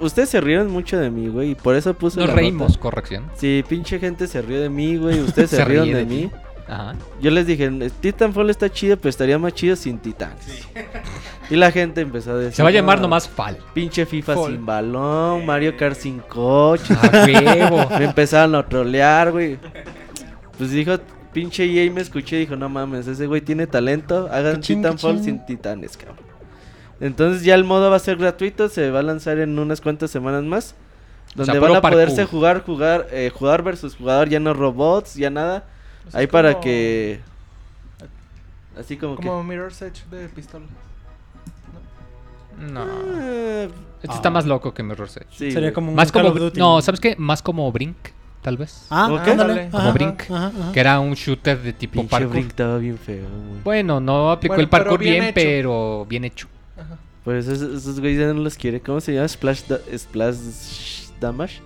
Ustedes 0.00 0.30
se 0.30 0.40
rieron 0.40 0.70
mucho 0.70 0.98
de 0.98 1.10
mí, 1.10 1.28
güey. 1.28 1.50
Y 1.50 1.54
por 1.54 1.74
eso 1.76 1.92
puse. 1.94 2.18
Nos 2.18 2.30
la 2.30 2.34
reímos, 2.36 2.70
nota. 2.70 2.80
corrección. 2.80 3.30
Sí, 3.34 3.62
pinche 3.68 3.98
gente 3.98 4.26
se 4.26 4.40
rió 4.40 4.60
de 4.60 4.70
mí, 4.70 4.96
güey. 4.96 5.20
Ustedes 5.22 5.50
se, 5.50 5.56
Se 5.56 5.64
rieron 5.64 5.88
de, 5.88 5.94
de 5.96 6.06
mí. 6.06 6.30
Ajá. 6.68 6.94
Yo 7.20 7.30
les 7.30 7.46
dije, 7.46 7.70
Titanfall 8.00 8.50
está 8.50 8.68
chido, 8.70 8.96
pero 8.96 9.10
estaría 9.10 9.38
más 9.38 9.52
chido 9.54 9.76
sin 9.76 9.98
titanes. 9.98 10.66
Y 11.48 11.54
la 11.56 11.70
gente 11.70 12.00
empezó 12.00 12.32
a 12.32 12.36
decir. 12.38 12.54
Se 12.54 12.62
va 12.62 12.70
a 12.70 12.72
llamar 12.72 12.98
"No, 12.98 13.02
nomás 13.02 13.28
Fall. 13.28 13.56
Pinche 13.72 14.04
FIFA 14.04 14.34
Fall. 14.34 14.52
sin 14.52 14.66
balón, 14.66 15.46
Mario 15.46 15.76
Kart 15.76 15.96
sin 15.96 16.18
coche. 16.18 16.92
A 16.94 17.24
huevo. 17.24 17.88
me 17.98 18.04
empezaron 18.06 18.54
a 18.56 18.66
trolear, 18.66 19.30
güey. 19.30 19.58
Pues 20.58 20.72
dijo, 20.72 20.96
pinche 21.32 21.64
EA 21.64 21.90
me 21.92 22.00
escuché 22.00 22.36
y 22.36 22.40
dijo, 22.40 22.56
no 22.56 22.68
mames, 22.68 23.06
ese 23.06 23.26
güey 23.26 23.42
tiene 23.42 23.66
talento, 23.66 24.28
hagan 24.32 24.60
Titanfall 24.60 25.22
sin 25.22 25.44
titanes, 25.46 25.96
cabrón. 25.96 26.26
Entonces 26.98 27.44
ya 27.44 27.54
el 27.54 27.62
modo 27.64 27.90
va 27.90 27.96
a 27.96 28.00
ser 28.00 28.16
gratuito, 28.16 28.68
se 28.70 28.90
va 28.90 29.00
a 29.00 29.02
lanzar 29.02 29.38
en 29.38 29.56
unas 29.58 29.80
cuantas 29.80 30.10
semanas 30.10 30.42
más. 30.44 30.74
O 31.38 31.44
sea, 31.44 31.54
Donde 31.54 31.58
van 31.60 31.76
a 31.76 31.80
poderse 31.82 32.16
parkour. 32.22 32.30
jugar, 32.30 32.62
jugar, 32.64 33.06
eh, 33.12 33.30
jugar 33.32 33.62
versus 33.62 33.94
jugador, 33.96 34.30
ya 34.30 34.40
no 34.40 34.54
robots, 34.54 35.14
ya 35.14 35.28
nada. 35.28 35.64
Pues 36.06 36.14
Ahí 36.14 36.26
para 36.26 36.52
como- 36.52 36.62
que... 36.64 37.20
Así 38.78 38.96
como, 38.96 39.16
Como 39.16 39.42
Mirror's 39.42 39.80
Edge 39.82 40.04
de 40.10 40.28
pistola. 40.28 40.64
No. 42.58 42.84
que... 42.84 42.90
Eh, 43.64 43.70
Este 44.02 44.14
está 44.16 44.30
más 44.30 44.46
loco 44.46 44.72
que 44.72 44.82
Mirror's 44.82 45.16
Edge. 45.16 45.26
sí, 45.30 45.50
Sería 45.52 45.72
como 45.72 45.90
un 45.90 45.94
Más 45.96 46.10
Call 46.12 46.22
como. 46.24 46.34
of 46.34 46.40
Duty. 46.40 46.58
No, 46.58 46.80
¿sabes 46.82 47.00
qué? 47.00 47.16
Más 47.18 47.42
como 47.42 47.70
Brink, 47.72 47.96
tal 48.42 48.56
vez. 48.56 48.86
Ah. 48.90 49.06
Ándale. 49.26 49.68
Como 49.70 49.82
Ajá, 49.82 49.92
Brink. 49.92 50.22
ajá, 50.30 50.46
ajá. 50.48 50.72
Que 50.72 50.80
era 50.80 51.00
un 51.00 51.14
shooter 51.14 51.60
de 51.62 51.72
tipo 51.72 51.94
Pinche 51.94 52.08
parkour. 52.10 52.30
Brink 52.32 52.48
estaba 52.48 52.78
bien 52.78 52.98
feo, 52.98 53.26
güey. 53.28 53.60
Bueno, 53.64 54.00
no 54.00 54.30
aplicó 54.30 54.54
Bueno, 54.54 54.62
el 54.64 54.68
parkour 54.68 54.98
pero 54.98 55.10
bien 55.10 55.32
pero 55.34 56.06
bien 56.08 56.24
hecho. 56.24 56.46
Ajá. 56.76 56.96
Pues 57.24 57.46
esos, 57.48 57.78
esos 57.82 57.98
güeyes 58.00 58.20
ya 58.20 58.32
no 58.32 58.40
los 58.40 58.56
quiere. 58.56 58.80
¿Cómo 58.80 59.00
se 59.00 59.14
llama? 59.14 59.26
Splash, 59.28 59.62
da- 59.66 59.80
Splash 59.98 61.08
Damage. 61.20 61.60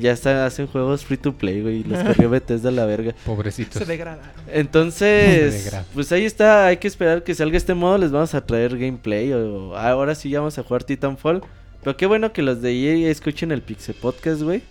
Ya 0.00 0.12
está, 0.12 0.46
hacen 0.46 0.66
juegos 0.66 1.04
free 1.04 1.16
to 1.16 1.32
play, 1.34 1.62
güey. 1.62 1.84
Los 1.84 2.02
corrió 2.02 2.30
Bethesda 2.30 2.68
a 2.68 2.72
la 2.72 2.84
verga. 2.86 3.14
Pobrecitos. 3.24 3.78
Se 3.78 3.84
degrada. 3.84 4.32
Se 4.46 4.60
Entonces, 4.60 5.64
degrada. 5.64 5.84
pues 5.94 6.10
ahí 6.12 6.24
está. 6.24 6.66
Hay 6.66 6.76
que 6.78 6.88
esperar 6.88 7.22
que 7.22 7.34
salga 7.34 7.56
este 7.56 7.74
modo. 7.74 7.98
Les 7.98 8.10
vamos 8.10 8.34
a 8.34 8.44
traer 8.44 8.76
gameplay. 8.78 9.32
O 9.32 9.76
ahora 9.76 10.14
sí 10.14 10.30
ya 10.30 10.40
vamos 10.40 10.58
a 10.58 10.62
jugar 10.62 10.84
Titanfall. 10.84 11.42
Pero 11.82 11.96
qué 11.96 12.06
bueno 12.06 12.32
que 12.32 12.42
los 12.42 12.60
de 12.62 12.72
EA 12.72 13.10
escuchen 13.10 13.52
el 13.52 13.62
Pixel 13.62 13.94
Podcast, 13.94 14.42
güey. 14.42 14.62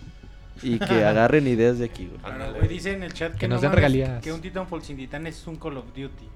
Y 0.62 0.78
que 0.78 1.04
agarren 1.04 1.46
ideas 1.46 1.78
de 1.78 1.86
aquí, 1.86 2.06
güey. 2.06 2.20
Claro, 2.36 2.54
güey, 2.54 2.68
dice 2.68 2.92
en 2.92 3.02
el 3.02 3.12
chat 3.12 3.32
que, 3.32 3.38
Que 3.38 3.48
no 3.48 3.54
nos 3.54 3.62
den 3.62 3.72
regalías. 3.72 4.22
Que 4.22 4.32
un 4.32 4.40
Titanfall 4.40 4.82
sin 4.82 4.96
titanes 4.96 5.36
es 5.38 5.46
un 5.46 5.56
Call 5.56 5.76
of 5.78 5.86
Duty. 5.88 6.28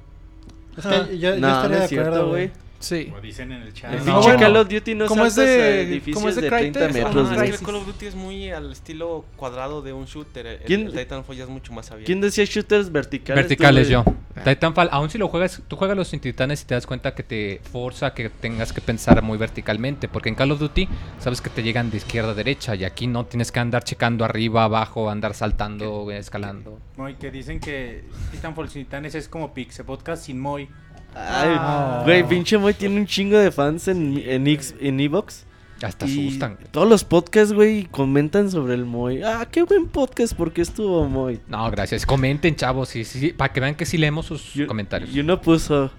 Es 0.78 0.86
que 0.86 1.18
yo, 1.18 1.34
yo 1.34 1.40
No, 1.40 1.48
estaría 1.48 1.62
no 1.68 1.68
de 1.78 1.84
es 1.84 1.88
cierto, 1.88 2.08
acuerdo, 2.08 2.28
güey. 2.30 2.46
güey. 2.48 2.62
Sí. 2.82 3.06
Como 3.06 3.20
dicen 3.20 3.52
en 3.52 3.62
el 3.62 3.72
chat. 3.72 3.92
El 3.94 4.04
No, 4.04 4.20
pinche. 4.20 4.36
Call 4.38 4.56
of 4.56 4.68
Duty 4.68 4.94
no 4.94 5.06
Como 5.06 5.24
es 5.24 5.34
de- 5.36 5.82
edificios 5.82 6.14
como 6.16 6.28
es 6.28 6.34
de 6.36 6.42
de 6.42 6.48
30 6.48 6.80
Crytek, 6.80 7.04
metros, 7.04 7.30
ajá, 7.30 7.44
Es 7.44 7.50
que 7.50 7.56
el. 7.56 7.62
Call 7.64 7.74
of 7.76 7.86
Duty 7.86 8.06
es 8.06 8.14
muy 8.14 8.50
al 8.50 8.72
estilo 8.72 9.24
cuadrado 9.36 9.82
de 9.82 9.92
un 9.92 10.04
shooter. 10.06 10.46
El, 10.46 10.58
¿Quién- 10.60 10.86
el 10.86 10.92
Titanfall 10.92 11.36
ya 11.36 11.44
es 11.44 11.48
mucho 11.50 11.72
más 11.72 11.90
abierto. 11.90 12.06
¿Quién 12.06 12.20
decía 12.20 12.44
shooters 12.44 12.90
verticales? 12.90 13.44
Verticales 13.44 13.88
yo. 13.88 14.02
güey. 14.02 14.16
Titanfall, 14.44 14.88
aún 14.90 15.08
si 15.10 15.18
lo 15.18 15.28
juegas, 15.28 15.62
tú 15.68 15.76
juegas 15.76 15.96
los 15.96 16.10
titanes 16.10 16.62
y 16.62 16.64
te 16.66 16.74
das 16.74 16.86
cuenta 16.86 17.14
que 17.14 17.22
te 17.22 17.60
forza 17.70 18.12
que 18.14 18.28
tengas 18.30 18.72
que 18.72 18.80
pensar 18.80 19.22
muy 19.22 19.38
verticalmente. 19.38 20.08
Porque 20.08 20.28
en 20.28 20.34
Call 20.34 20.50
of 20.52 20.58
Duty 20.58 20.88
sabes 21.20 21.40
que 21.40 21.50
te 21.50 21.62
llegan 21.62 21.90
de 21.90 21.98
izquierda 21.98 22.30
a 22.32 22.34
derecha 22.34 22.74
y 22.74 22.84
aquí 22.84 23.06
no 23.06 23.26
tienes 23.26 23.52
que 23.52 23.60
andar 23.60 23.84
checando 23.84 24.24
arriba, 24.24 24.64
abajo, 24.64 25.08
andar 25.10 25.34
saltando, 25.34 26.10
escalando. 26.10 26.78
Moy, 26.96 27.14
que 27.14 27.30
dicen 27.30 27.60
que 27.60 28.04
Titanfall 28.32 28.68
sin 28.68 28.84
titanes 28.84 29.14
es 29.14 29.28
como 29.28 29.54
Pixel 29.54 29.84
Podcast 29.84 30.24
sin 30.24 30.40
Moy. 30.40 30.68
Ay, 31.14 31.50
Ah. 31.58 32.00
güey, 32.04 32.26
pinche 32.26 32.56
Moy 32.58 32.74
tiene 32.74 32.96
un 33.00 33.06
chingo 33.06 33.36
de 33.38 33.50
fans 33.50 33.88
en, 33.88 34.16
en, 34.24 34.46
X- 34.46 34.74
en 34.80 35.00
Evox. 35.00 35.44
Hasta 35.82 36.06
Y 36.06 36.28
asustan. 36.28 36.58
todos 36.70 36.88
los 36.88 37.02
podcasts, 37.02 37.52
güey, 37.52 37.84
comentan 37.86 38.50
sobre 38.52 38.74
el 38.74 38.84
Moy. 38.84 39.22
Ah, 39.24 39.48
qué 39.50 39.64
buen 39.64 39.88
podcast, 39.88 40.32
porque 40.34 40.62
estuvo 40.62 41.08
Moy. 41.08 41.40
No, 41.48 41.68
gracias. 41.72 42.06
Comenten, 42.06 42.54
chavos, 42.54 42.88
sí, 42.88 43.04
sí, 43.04 43.18
sí, 43.18 43.32
para 43.32 43.52
que 43.52 43.58
vean 43.60 43.74
que 43.74 43.84
sí 43.84 43.98
leemos 43.98 44.26
sus 44.26 44.52
comentarios. 44.68 45.12
Y 45.12 45.18
uno 45.20 45.40
puso, 45.40 45.90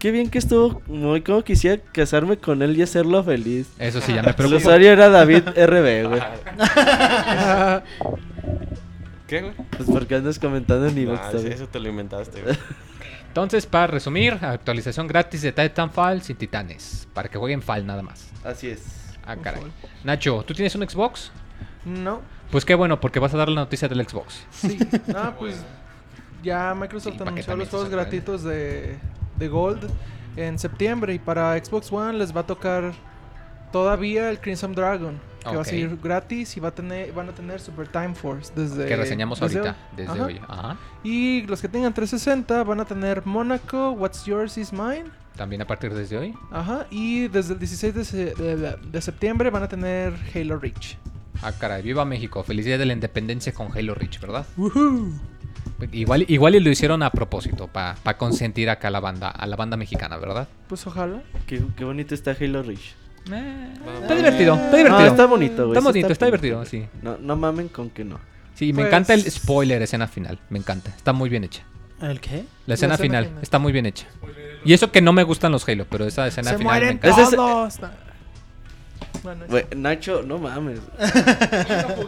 qué 0.00 0.10
bien 0.10 0.30
que 0.30 0.38
estuvo 0.38 0.82
Moy, 0.88 1.20
como 1.20 1.42
quisiera 1.44 1.80
casarme 1.92 2.38
con 2.38 2.60
él 2.62 2.76
y 2.76 2.82
hacerlo 2.82 3.22
feliz. 3.22 3.70
Eso 3.78 4.00
sí, 4.00 4.14
ya 4.14 4.22
me 4.22 4.30
El 4.30 4.34
preocupa. 4.34 4.58
usuario 4.58 4.90
era 4.90 5.08
David 5.08 5.44
RB, 5.46 6.08
güey. 6.08 6.20
¿Qué, 9.28 9.42
güey? 9.42 9.52
Pues 9.76 9.88
porque 9.88 10.16
andas 10.16 10.38
comentando 10.40 10.88
en 10.88 10.98
Evox 10.98 11.20
Ah, 11.22 11.30
también. 11.30 11.52
eso 11.52 11.68
te 11.68 11.78
lo 11.78 11.88
inventaste, 11.88 12.42
güey. 12.42 12.56
Entonces, 13.30 13.64
para 13.64 13.86
resumir, 13.86 14.32
actualización 14.42 15.06
gratis 15.06 15.42
de 15.42 15.52
Titanfall 15.52 16.20
sin 16.20 16.34
titanes. 16.34 17.06
Para 17.14 17.28
que 17.28 17.38
jueguen 17.38 17.62
Fall 17.62 17.86
nada 17.86 18.02
más. 18.02 18.28
Así 18.42 18.68
es. 18.68 18.82
Ah, 19.24 19.36
caray. 19.36 19.62
Nacho, 20.02 20.42
¿tú 20.44 20.52
tienes 20.52 20.74
un 20.74 20.82
Xbox? 20.82 21.30
No. 21.84 22.22
Pues 22.50 22.64
qué 22.64 22.74
bueno, 22.74 23.00
porque 23.00 23.20
vas 23.20 23.32
a 23.32 23.36
dar 23.36 23.48
la 23.48 23.60
noticia 23.60 23.86
del 23.86 24.04
Xbox. 24.04 24.44
Sí. 24.50 24.76
Ah, 25.14 25.32
pues 25.38 25.62
ya 26.42 26.74
Microsoft 26.74 27.14
Sí, 27.18 27.22
anunció 27.24 27.54
los 27.54 27.68
juegos 27.68 27.88
gratuitos 27.88 28.42
de, 28.42 28.98
de 29.36 29.48
Gold 29.48 29.88
en 30.34 30.58
septiembre 30.58 31.14
y 31.14 31.20
para 31.20 31.56
Xbox 31.62 31.92
One 31.92 32.18
les 32.18 32.34
va 32.34 32.40
a 32.40 32.46
tocar 32.46 32.92
todavía 33.70 34.28
el 34.28 34.40
Crimson 34.40 34.74
Dragon. 34.74 35.20
Que 35.40 35.54
va 35.56 35.62
a 35.62 35.64
salir 35.64 35.98
gratis 36.02 36.56
y 36.56 36.60
va 36.60 36.68
a 36.68 36.74
tener, 36.74 37.12
van 37.12 37.28
a 37.28 37.32
tener 37.32 37.60
Super 37.60 37.88
Time 37.88 38.14
Force 38.14 38.52
desde... 38.54 38.86
que 38.86 38.96
reseñamos 38.96 39.40
desde 39.40 39.58
ahorita, 39.58 39.76
hoy. 39.90 39.96
desde 39.96 40.12
Ajá. 40.12 40.24
hoy. 40.26 40.40
Ajá. 40.48 40.76
Y 41.02 41.42
los 41.42 41.60
que 41.60 41.68
tengan 41.68 41.92
360 41.94 42.62
van 42.64 42.80
a 42.80 42.84
tener 42.84 43.24
Monaco, 43.26 43.92
What's 43.92 44.24
Yours 44.26 44.56
is 44.58 44.72
Mine. 44.72 45.04
También 45.36 45.62
a 45.62 45.66
partir 45.66 45.94
desde 45.94 46.18
hoy. 46.18 46.34
Ajá. 46.50 46.86
Y 46.90 47.28
desde 47.28 47.54
el 47.54 47.58
16 47.58 47.94
de, 47.94 48.04
se- 48.04 48.34
de- 48.34 48.76
de 48.76 49.00
septiembre 49.00 49.48
van 49.50 49.62
a 49.62 49.68
tener 49.68 50.12
Halo 50.34 50.58
Reach. 50.58 50.96
Ah, 51.42 51.52
caray, 51.52 51.80
viva 51.82 52.04
México. 52.04 52.42
Felicidad 52.42 52.78
de 52.78 52.84
la 52.84 52.92
independencia 52.92 53.52
con 53.54 53.68
Halo 53.76 53.94
Reach, 53.94 54.20
¿verdad? 54.20 54.44
Igual, 55.92 56.26
igual 56.28 56.54
y 56.56 56.60
lo 56.60 56.68
hicieron 56.70 57.02
a 57.02 57.10
propósito, 57.10 57.66
para 57.68 57.96
consentir 58.18 58.68
acá 58.68 58.88
a 58.88 58.90
la 58.90 59.00
banda, 59.00 59.30
a 59.30 59.46
la 59.46 59.56
banda 59.56 59.78
mexicana, 59.78 60.18
¿verdad? 60.18 60.46
Pues 60.68 60.86
ojalá. 60.86 61.22
Qué, 61.46 61.62
qué 61.76 61.84
bonito 61.84 62.14
está 62.14 62.36
Halo 62.38 62.62
Reach. 62.62 62.94
Está 63.24 64.14
divertido, 64.14 64.54
está 64.54 64.76
divertido. 64.76 65.00
No, 65.00 65.06
está 65.06 65.26
bonito, 65.26 65.66
güey. 65.66 65.78
Está 65.78 65.88
bonito, 65.88 66.08
está 66.12 66.24
divertido, 66.26 66.64
sí. 66.64 66.86
No, 67.02 67.16
no 67.18 67.36
mamen 67.36 67.68
con 67.68 67.90
que 67.90 68.04
no. 68.04 68.18
Sí, 68.54 68.72
me 68.72 68.82
Pues- 68.82 68.86
encanta 68.88 69.14
el 69.14 69.30
spoiler, 69.30 69.80
escena 69.82 70.06
final. 70.08 70.38
Me 70.50 70.58
encanta. 70.58 70.90
Está 70.96 71.12
muy 71.12 71.30
bien 71.30 71.44
hecha. 71.44 71.62
¿El 72.00 72.20
qué? 72.20 72.44
La 72.66 72.74
escena, 72.74 72.94
escena 72.94 72.96
final, 72.98 73.24
final. 73.26 73.42
está 73.42 73.58
muy 73.58 73.72
bien 73.72 73.86
hecha. 73.86 74.06
Y 74.64 74.72
eso 74.72 74.90
que 74.90 75.00
no 75.02 75.12
me 75.12 75.22
gustan 75.22 75.52
los 75.52 75.66
Halo, 75.68 75.86
pero 75.88 76.06
esa 76.06 76.26
escena 76.26 76.50
Se 76.50 76.58
final 76.58 76.80
me 76.80 76.88
encanta. 76.90 77.30
Todos. 77.36 77.78
Bueno, 79.22 79.44
Nacho, 79.76 80.22
no 80.22 80.38
mames. 80.38 80.80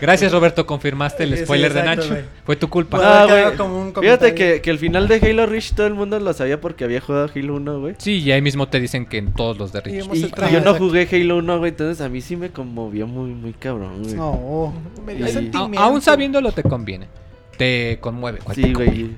Gracias, 0.00 0.32
Roberto, 0.32 0.66
confirmaste 0.66 1.24
el 1.24 1.36
sí, 1.36 1.44
spoiler 1.44 1.72
de 1.74 1.82
Nacho. 1.82 2.16
Fue 2.44 2.56
tu 2.56 2.68
culpa. 2.68 2.98
Ah, 3.02 3.52
como 3.56 3.80
un 3.80 3.94
Fíjate 3.94 4.34
que, 4.34 4.60
que 4.60 4.70
el 4.70 4.78
final 4.78 5.08
de 5.08 5.16
Halo 5.16 5.46
Reach 5.46 5.74
todo 5.74 5.86
el 5.86 5.94
mundo 5.94 6.18
lo 6.18 6.32
sabía 6.32 6.60
porque 6.60 6.84
había 6.84 7.00
jugado 7.00 7.30
Halo 7.34 7.54
1, 7.56 7.80
güey. 7.80 7.94
Sí, 7.98 8.18
y 8.20 8.32
ahí 8.32 8.42
mismo 8.42 8.68
te 8.68 8.80
dicen 8.80 9.06
que 9.06 9.18
en 9.18 9.32
todos 9.32 9.58
los 9.58 9.72
de 9.72 9.80
Reach. 9.80 10.06
Y- 10.12 10.30
yo 10.52 10.60
no 10.60 10.74
jugué 10.74 11.08
Halo 11.10 11.38
1, 11.38 11.58
güey, 11.58 11.70
entonces 11.70 12.04
a 12.04 12.08
mí 12.08 12.20
sí 12.20 12.36
me 12.36 12.50
conmovió 12.50 13.06
muy, 13.06 13.30
muy 13.30 13.52
cabrón, 13.52 14.02
güey. 14.02 14.14
No. 14.14 14.72
Me 15.04 15.14
dio 15.14 15.26
Y- 15.28 15.76
aún 15.76 16.00
sabiéndolo 16.00 16.52
te 16.52 16.62
conviene. 16.62 17.08
Te 17.56 17.98
conmueve. 18.00 18.38
¿cuál 18.42 18.56
te 18.56 18.62
Sí, 18.62 18.72
güey. 18.72 19.10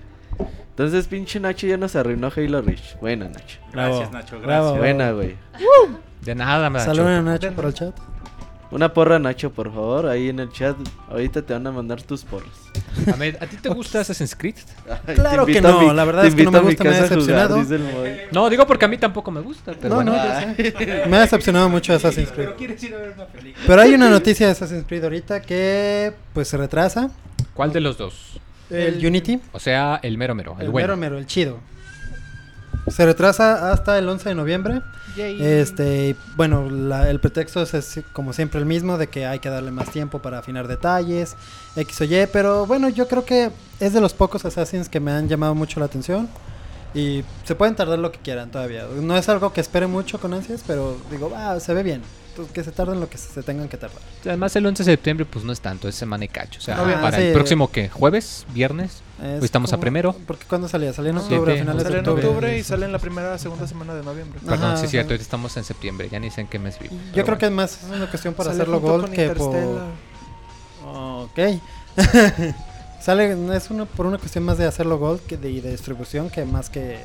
Entonces, 0.73 1.07
pinche 1.07 1.39
Nacho 1.39 1.67
ya 1.67 1.77
nos 1.77 1.95
arruinó 1.97 2.31
Halo 2.35 2.63
Reach. 2.63 2.99
Buena, 3.01 3.29
Nacho. 3.29 3.59
Gracias, 3.73 4.11
Nacho, 4.11 4.41
Bravo. 4.41 4.75
gracias. 4.75 4.79
Buena, 4.79 5.13
güey. 5.13 5.37
De 6.23 6.35
nada, 6.35 6.71
Nacho. 6.71 6.87
Saludos 6.87 7.09
a 7.09 7.23
Nacho 7.23 7.53
por 7.53 7.67
el 7.67 7.75
chat. 7.75 7.95
Una 8.71 8.95
porra, 8.95 9.19
Nacho, 9.19 9.51
por 9.53 9.67
favor, 9.71 10.07
ahí 10.07 10.31
en 10.31 10.41
el 10.41 10.51
chat. 10.51 10.75
Ahorita 11.11 11.43
te 11.43 11.53
van 11.53 11.67
a 11.67 11.73
mandar 11.73 12.01
tus 12.01 12.25
porras. 12.25 12.49
Ahmed, 13.13 13.37
¿A 13.43 13.47
ti 13.47 13.59
te 13.59 13.69
gusta 13.69 14.01
Assassin's 14.01 14.35
Creed? 14.35 14.55
Ay, 15.07 15.15
Claro 15.15 15.45
que 15.45 15.59
a 15.59 15.61
no, 15.61 15.81
mi- 15.83 15.93
la 15.95 16.05
verdad 16.07 16.25
es 16.25 16.35
que 16.35 16.43
no 16.43 16.51
me 16.51 16.57
a 16.59 16.61
gusta, 16.63 16.85
me 16.85 16.89
ha 16.89 16.93
a 16.93 16.97
jugar, 17.07 17.11
decepcionado. 17.11 17.63
No, 18.33 18.49
digo 18.49 18.67
porque 18.67 18.87
a 18.87 18.89
mí 18.89 18.97
tampoco 18.97 19.31
me 19.31 19.43
gusta. 19.43 19.73
Pero 19.75 19.91
No, 19.91 19.95
bueno. 19.97 20.13
no, 20.13 20.17
ya 20.17 20.55
sé. 20.57 21.05
Me 21.07 21.19
ha 21.19 21.21
decepcionado 21.21 21.69
mucho 21.69 21.93
Assassin's 21.93 22.31
Creed. 22.33 22.47
Pero 22.47 22.57
quieres 22.57 22.83
ir 22.83 22.95
a 22.95 22.99
ver 22.99 23.13
una 23.15 23.27
película. 23.27 23.63
Pero 23.67 23.83
hay 23.83 23.93
una 23.93 24.09
noticia 24.09 24.47
de 24.47 24.53
Assassin's 24.53 24.87
Creed 24.89 25.05
ahorita 25.05 25.43
que 25.43 26.15
pues 26.33 26.49
se 26.49 26.57
retrasa. 26.57 27.11
¿Cuál 27.53 27.75
de 27.75 27.81
los 27.81 27.99
dos? 27.99 28.41
El 28.73 29.07
Unity. 29.07 29.41
O 29.53 29.59
sea, 29.61 30.01
el 30.03 30.17
mero 30.19 30.35
mero, 30.35 30.57
el, 30.59 30.67
El 30.67 30.71
bueno. 30.71 30.89
mero 30.89 30.97
mero, 30.97 31.19
el 31.19 31.27
chido. 31.27 31.59
Se 32.89 33.07
retrasa 33.07 33.71
hasta 33.73 33.97
el 33.99 34.09
11 34.09 34.31
de 34.31 34.35
noviembre. 34.35 34.83
Yay. 35.17 35.41
Este, 35.43 36.17
bueno, 36.37 36.69
la- 36.69 37.09
el 37.11 37.21
pretexto 37.21 37.63
es, 37.63 37.75
es 37.75 38.01
como 38.13 38.33
siempre 38.33 38.59
el 38.59 38.67
mismo, 38.67 38.99
de 38.99 39.07
que 39.09 39.25
hay 39.27 39.39
que 39.39 39.51
darle 39.51 39.71
más 39.71 39.91
tiempo 39.91 40.21
para 40.21 40.39
afinar 40.39 40.67
detalles, 40.67 41.37
X 41.77 42.01
o 42.01 42.05
Y, 42.05 42.27
pero 42.33 42.67
bueno, 42.67 42.89
yo 42.89 43.07
creo 43.09 43.25
que 43.25 43.51
es 43.79 43.93
de 43.93 44.01
los 44.01 44.15
pocos 44.15 44.45
Assassins 44.45 44.89
que 44.89 44.99
me 45.01 45.13
han 45.13 45.29
llamado 45.29 45.55
mucho 45.55 45.79
la 45.81 45.87
atención. 45.87 46.29
Y 46.95 47.25
se 47.45 47.55
pueden 47.55 47.75
tardar 47.75 47.99
lo 47.99 48.11
que 48.13 48.19
quieran 48.19 48.51
todavía. 48.51 48.85
No 49.01 49.17
es 49.17 49.27
algo 49.29 49.53
que 49.53 49.61
espere 49.63 49.87
mucho 49.87 50.19
con 50.21 50.35
ansias, 50.35 50.63
pero 50.67 50.97
digo, 51.11 51.33
ah, 51.37 51.59
se 51.61 51.73
ve 51.73 51.83
bien. 51.83 52.03
Entonces, 52.33 52.55
que 52.55 52.65
se 52.65 52.73
tarden 52.73 52.99
lo 52.99 53.11
que 53.11 53.19
se 53.19 53.43
tengan 53.43 53.69
que 53.69 53.77
tardar. 53.77 54.01
Además, 54.25 54.57
el 54.57 54.65
11 54.65 54.85
de 54.85 54.93
septiembre, 54.93 55.27
pues 55.31 55.45
no 55.45 55.53
es 55.53 55.61
tanto, 55.61 55.87
es 55.87 55.95
semana 55.95 56.25
y 56.25 56.29
cacho. 56.29 56.61
O 56.61 56.63
sea, 56.63 56.79
Ah, 56.81 56.99
para 57.03 57.19
sí. 57.19 57.25
el 57.25 57.33
próximo, 57.35 57.71
¿qué? 57.71 57.91
¿Jueves? 57.91 58.47
¿Viernes? 58.55 59.03
Es 59.23 59.41
Hoy 59.41 59.45
estamos 59.45 59.73
a 59.75 59.79
primero. 59.79 60.17
Porque 60.27 60.47
cuando 60.49 60.67
salía, 60.67 60.93
salía 60.95 61.11
en 61.11 61.19
octubre, 61.19 61.53
a 61.53 61.57
finales 61.59 61.83
Sale 61.83 61.95
de 61.97 62.01
en 62.01 62.09
octubre. 62.09 62.27
octubre 62.27 62.59
y 62.59 62.63
sale 62.63 62.87
en 62.87 62.93
la 62.93 62.99
primera, 62.99 63.37
segunda 63.39 63.67
semana 63.67 63.95
de 63.95 64.03
noviembre. 64.03 64.41
Ajá, 64.47 64.51
Perdón, 64.51 64.79
sí 64.79 64.85
es 64.87 64.91
cierto, 64.91 65.11
ahorita 65.11 65.23
estamos 65.23 65.55
en 65.59 65.65
septiembre, 65.65 66.09
ya 66.11 66.19
ni 66.19 66.31
sé 66.31 66.41
en 66.41 66.47
qué 66.49 66.59
mes 66.59 66.79
vivo. 66.79 66.95
Yo 67.15 67.23
creo 67.25 67.37
que 67.37 67.47
es 67.47 67.53
más 67.53 67.79
una 67.95 68.09
cuestión 68.09 68.33
para 68.35 68.51
Sale 68.51 68.63
hacerlo 68.63 68.81
con 68.81 69.11
que 69.13 69.29
por... 69.31 69.83
Ok. 70.85 71.39
Sale, 73.01 73.37
es 73.57 73.71
una, 73.71 73.85
por 73.85 74.07
una 74.07 74.19
cuestión 74.19 74.45
más 74.45 74.59
de 74.59 74.65
hacerlo 74.67 74.97
Gold 74.99 75.21
que 75.23 75.37
de, 75.37 75.51
y 75.51 75.61
de 75.61 75.71
distribución 75.73 76.31
que 76.31 76.45
más 76.45 76.71
que... 76.71 77.01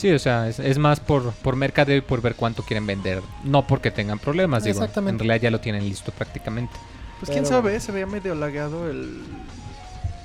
Sí, 0.00 0.10
o 0.10 0.18
sea, 0.18 0.48
es, 0.48 0.58
es 0.58 0.78
más 0.78 0.98
por, 0.98 1.32
por 1.32 1.56
mercadeo 1.56 1.98
y 1.98 2.00
por 2.00 2.22
ver 2.22 2.34
cuánto 2.34 2.62
quieren 2.62 2.86
vender. 2.86 3.20
No 3.44 3.66
porque 3.66 3.90
tengan 3.90 4.18
problemas, 4.18 4.64
digo. 4.64 4.78
Exactamente. 4.78 5.22
En 5.22 5.28
realidad 5.28 5.42
ya 5.44 5.50
lo 5.50 5.60
tienen 5.60 5.84
listo 5.86 6.10
prácticamente. 6.10 6.72
Pues 7.18 7.30
quién 7.30 7.44
Pero- 7.44 7.56
sabe, 7.56 7.78
se 7.80 7.92
veía 7.92 8.06
medio 8.06 8.34
lagueado 8.34 8.88
el, 8.88 9.20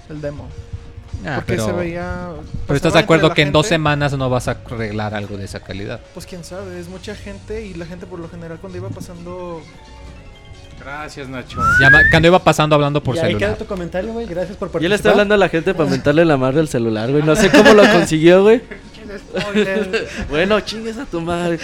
el 0.09 0.21
demo. 0.21 0.47
Ah, 1.25 1.35
porque 1.35 1.53
pero, 1.53 1.65
se 1.65 1.71
veía... 1.73 2.27
pero 2.29 2.45
pasaba 2.59 2.75
estás 2.77 2.93
de 2.93 2.99
acuerdo 2.99 3.33
que 3.33 3.41
en 3.41 3.51
dos 3.51 3.67
semanas 3.67 4.13
no 4.17 4.29
vas 4.29 4.47
a 4.47 4.51
arreglar 4.65 5.13
algo 5.13 5.37
de 5.37 5.45
esa 5.45 5.59
calidad. 5.59 5.99
Pues 6.13 6.25
quién 6.25 6.43
sabe, 6.43 6.79
es 6.79 6.87
mucha 6.87 7.15
gente 7.15 7.65
y 7.65 7.73
la 7.73 7.85
gente 7.85 8.05
por 8.05 8.19
lo 8.19 8.29
general 8.29 8.59
cuando 8.59 8.77
iba 8.77 8.89
pasando... 8.89 9.61
Gracias, 10.79 11.27
Nacho. 11.29 11.59
Ya 11.81 11.89
cuando 12.11 12.27
iba 12.27 12.39
pasando 12.39 12.75
hablando 12.75 13.01
por 13.01 13.15
y 13.15 13.19
ahí 13.19 13.25
queda 13.29 13.39
celular. 13.39 13.57
tu 13.57 13.65
comentario, 13.65 14.13
güey. 14.13 14.25
Gracias 14.27 14.55
por 14.57 14.67
Yo 14.67 14.73
participar. 14.73 14.89
le 14.89 14.95
estoy 14.95 15.11
hablando 15.11 15.33
a 15.33 15.37
la 15.37 15.49
gente 15.49 15.73
para 15.73 15.89
mentarle 15.95 16.25
la 16.25 16.37
madre 16.37 16.59
al 16.59 16.67
celular, 16.67 17.09
güey. 17.11 17.23
No 17.23 17.35
sé 17.35 17.49
cómo 17.49 17.73
lo 17.73 17.83
consiguió, 17.91 18.43
güey. 18.43 18.61
bueno, 20.29 20.59
chingues 20.61 20.97
a 20.97 21.05
tu 21.05 21.21
madre. 21.21 21.59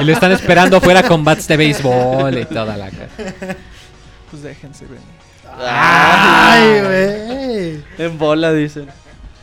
Y 0.00 0.04
lo 0.04 0.12
están 0.12 0.32
esperando 0.32 0.76
afuera 0.76 1.02
con 1.02 1.24
bats 1.24 1.46
de 1.48 1.56
béisbol 1.56 2.38
y 2.38 2.44
toda 2.46 2.76
la 2.76 2.90
cara. 2.90 3.08
Pues 4.30 4.42
déjense 4.42 4.84
venir. 4.86 5.02
¡Ay, 5.58 6.80
güey! 6.80 7.84
En 7.98 8.18
bola, 8.18 8.52
dicen. 8.52 8.86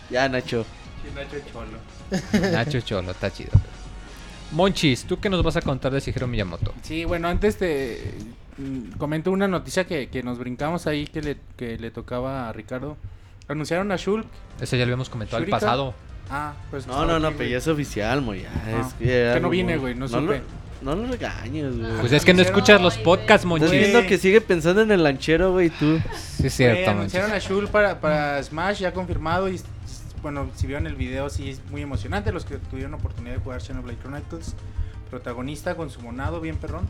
Ya, 0.10 0.28
Nacho. 0.30 0.66
Sí, 1.04 1.10
Nacho 1.16 1.38
Cholo. 1.52 2.52
Nacho 2.52 2.82
Cholo, 2.82 3.12
está 3.12 3.32
chido. 3.32 3.52
Monchis, 4.52 5.04
¿tú 5.04 5.20
qué 5.20 5.30
nos 5.30 5.44
vas 5.44 5.58
a 5.58 5.62
contar 5.62 5.92
de 5.92 6.00
Shigeru 6.00 6.26
Miyamoto? 6.28 6.74
Sí, 6.82 7.04
bueno, 7.04 7.28
antes 7.28 7.58
te 7.58 8.14
mm, 8.58 8.98
comento 8.98 9.30
una 9.32 9.48
noticia 9.48 9.86
que, 9.86 10.08
que 10.08 10.24
nos 10.24 10.38
brincamos 10.40 10.88
ahí 10.88 11.06
que 11.06 11.22
le, 11.22 11.38
que 11.58 11.78
le 11.78 11.92
tocaba 11.92 12.48
a 12.48 12.54
Ricardo. 12.54 12.96
Anunciaron 13.50 13.92
a 13.92 13.98
Shulk. 13.98 14.26
Eso 14.62 14.76
ya 14.78 14.80
lo 14.80 14.84
habíamos 14.84 15.10
comentado 15.10 15.38
el 15.40 15.44
¿Shurika? 15.44 15.60
pasado. 15.60 15.94
Ah, 16.30 16.54
pues. 16.70 16.86
No, 16.88 17.06
no, 17.06 17.20
no, 17.20 17.28
pero 17.30 17.38
güey. 17.38 17.50
ya 17.52 17.58
es 17.58 17.68
oficial, 17.68 18.22
mo, 18.22 18.34
ya. 18.34 18.50
Ah, 18.54 18.88
es 18.88 18.94
que, 18.96 19.40
no 19.42 19.50
vine, 19.50 19.78
güey, 19.78 19.96
no 19.96 20.08
supe. 20.08 20.42
no 20.82 20.96
lo 20.96 21.08
regañes, 21.08 21.78
güey. 21.78 21.92
Pues 22.00 22.12
es 22.12 22.26
que 22.26 22.34
no 22.34 22.42
escuchas 22.42 22.82
los 22.82 22.98
podcasts, 22.98 23.44
Estás 23.44 23.46
Monchis. 23.46 23.72
viendo 23.72 24.06
que 24.06 24.18
sigue 24.18 24.42
pensando 24.42 24.82
en 24.82 24.92
el 24.92 25.04
lanchero, 25.04 25.52
güey, 25.54 25.70
tú. 25.70 26.00
Sí, 26.16 26.48
es 26.48 26.54
cierto, 26.54 26.80
Monchis. 26.94 27.16
anunciaron 27.16 27.32
a 27.32 27.40
Shul 27.40 27.68
para, 27.70 28.00
para 28.00 28.42
Smash, 28.44 28.80
ya 28.80 28.94
confirmado. 28.94 29.50
Y 29.50 29.60
bueno, 30.22 30.50
si 30.56 30.68
vieron 30.68 30.86
el 30.88 30.96
video, 30.96 31.30
sí 31.30 31.50
es 31.52 31.62
muy 31.72 31.82
emocionante. 31.82 32.32
Los 32.32 32.44
que 32.46 32.58
tuvieron 32.58 32.94
oportunidad 32.94 33.36
de 33.36 33.42
jugar 33.42 33.62
Xenoblade 33.62 33.98
Chronicles, 34.02 34.54
protagonista 35.10 35.76
con 35.76 35.90
su 35.90 36.02
monado 36.02 36.42
bien 36.42 36.58
perrón. 36.58 36.88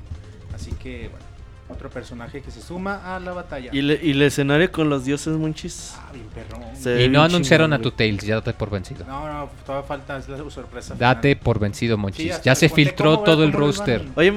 Así 0.56 0.72
que, 0.72 1.10
bueno, 1.10 1.26
otro 1.70 1.90
personaje 1.90 2.42
que 2.42 2.50
se 2.52 2.62
suma 2.62 3.16
a 3.16 3.20
la 3.20 3.34
batalla. 3.34 3.70
Y, 3.74 3.82
le- 3.82 4.00
y 4.02 4.12
el 4.12 4.22
escenario 4.22 4.72
con 4.72 4.90
los 4.90 5.04
dioses, 5.06 5.34
monchis. 5.38 5.96
Ah, 5.98 6.10
bien 6.14 6.26
perrón. 6.34 6.62
Se 6.76 6.94
ve 6.94 7.04
Y 7.06 7.10
no 7.10 7.22
anunciaron 7.22 7.68
chingón, 7.72 7.80
a 7.82 7.84
tu. 7.84 7.92
Tails, 7.92 8.24
ya 8.24 8.36
date 8.36 8.54
por 8.54 8.70
vencido. 8.70 9.06
No, 9.06 9.28
no, 9.32 9.50
todavía 9.66 9.88
falta 9.88 10.18
es 10.18 10.30
la 10.30 10.38
sorpresa. 10.50 10.96
Date 10.98 11.30
final. 11.36 11.44
por 11.44 11.60
vencido, 11.60 11.96
Sí, 11.98 12.02
Monchis. 12.02 12.42
Ya 12.42 12.56
se 12.56 12.70
filtró 12.70 13.20
todo 13.20 13.44
el 13.44 13.52
roster. 13.54 14.06
Oye, 14.16 14.34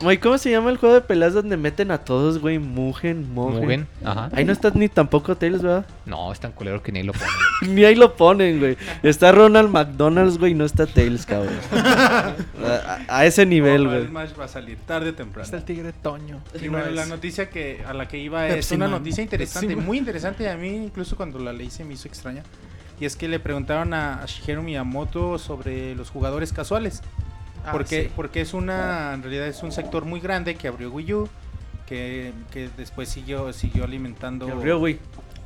Moy, 0.00 0.18
¿cómo 0.18 0.38
se 0.38 0.50
llama 0.50 0.70
el 0.70 0.76
juego 0.76 0.94
de 0.94 1.00
peleas 1.00 1.34
donde 1.34 1.56
meten 1.56 1.90
a 1.90 1.98
todos, 1.98 2.38
güey? 2.40 2.58
Mugen, 2.58 3.32
Mugen. 3.32 3.60
Mugen, 3.62 3.86
ajá. 4.04 4.30
Ahí 4.32 4.44
no 4.44 4.52
está 4.52 4.70
ni 4.74 4.88
tampoco 4.88 5.36
Tails, 5.36 5.62
¿verdad? 5.62 5.86
No, 6.06 6.32
es 6.32 6.40
tan 6.40 6.52
culero 6.52 6.82
que 6.82 6.92
ni 6.92 7.02
lo 7.02 7.12
ponen. 7.12 7.28
Ni 7.74 7.84
ahí 7.84 7.94
lo 7.94 8.16
ponen, 8.16 8.58
güey. 8.58 8.76
Está 9.02 9.30
Ronald 9.32 9.70
McDonald's, 9.70 10.38
güey, 10.38 10.52
y 10.52 10.54
no 10.54 10.64
está 10.64 10.86
Tails, 10.86 11.24
cabrón. 11.26 11.54
a, 11.72 12.34
a- 13.08 13.26
ese 13.26 13.46
nivel, 13.46 13.84
No, 13.84 13.90
güey. 13.90 14.06
Smash 14.06 14.30
va 14.38 14.44
a 14.44 14.48
salir 14.48 14.78
tarde 14.86 15.10
o 15.10 15.14
temprano. 15.14 15.44
Está 15.44 15.56
el 15.58 15.64
tigre 15.64 15.92
Toño. 15.92 16.40
Y 16.60 16.68
bueno, 16.68 16.90
la 16.90 17.06
noticia 17.06 17.48
que 17.50 17.82
a 17.86 17.92
la 17.94 18.08
que 18.08 18.18
iba 18.18 18.46
es 18.48 18.54
Pepsi 18.54 18.74
una 18.74 18.86
Man. 18.88 18.98
noticia 18.98 19.22
interesante, 19.22 19.76
muy 19.76 19.98
interesante. 19.98 20.48
A 20.48 20.56
mí 20.56 20.68
incluso 20.68 21.16
cuando 21.16 21.38
la 21.38 21.52
leí 21.52 21.70
se 21.70 21.84
me 21.84 21.94
hizo 21.94 22.08
extraña. 22.08 22.42
Y 23.00 23.04
es 23.04 23.16
que 23.16 23.26
le 23.28 23.40
preguntaron 23.40 23.94
a, 23.94 24.22
a 24.22 24.26
Shigeru 24.26 24.62
Miyamoto 24.62 25.38
sobre 25.38 25.94
los 25.94 26.10
jugadores 26.10 26.52
casuales. 26.52 27.02
Ah, 27.64 27.72
porque, 27.72 28.04
sí. 28.04 28.10
porque 28.16 28.40
es 28.40 28.54
una, 28.54 29.12
en 29.14 29.22
realidad 29.22 29.46
es 29.46 29.62
un 29.62 29.72
sector 29.72 30.04
muy 30.04 30.20
grande 30.20 30.54
que 30.56 30.68
abrió 30.68 30.90
Wii 30.90 31.14
U. 31.14 31.28
Que, 31.86 32.32
que 32.50 32.70
después 32.76 33.08
siguió, 33.08 33.52
siguió 33.52 33.84
alimentando. 33.84 34.46
Que 34.46 34.52
abrió, 34.52 34.78
güey. 34.78 34.98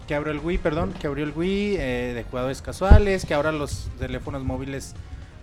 que 0.06 0.14
abrió 0.14 0.32
el 0.32 0.38
Wii, 0.38 0.58
perdón, 0.58 0.92
que 1.00 1.08
abrió 1.08 1.24
el 1.24 1.32
Wii 1.34 1.76
eh, 1.76 2.12
de 2.14 2.22
jugadores 2.24 2.62
casuales, 2.62 3.24
que 3.26 3.34
ahora 3.34 3.50
los 3.50 3.88
teléfonos 3.98 4.44
móviles 4.44 4.94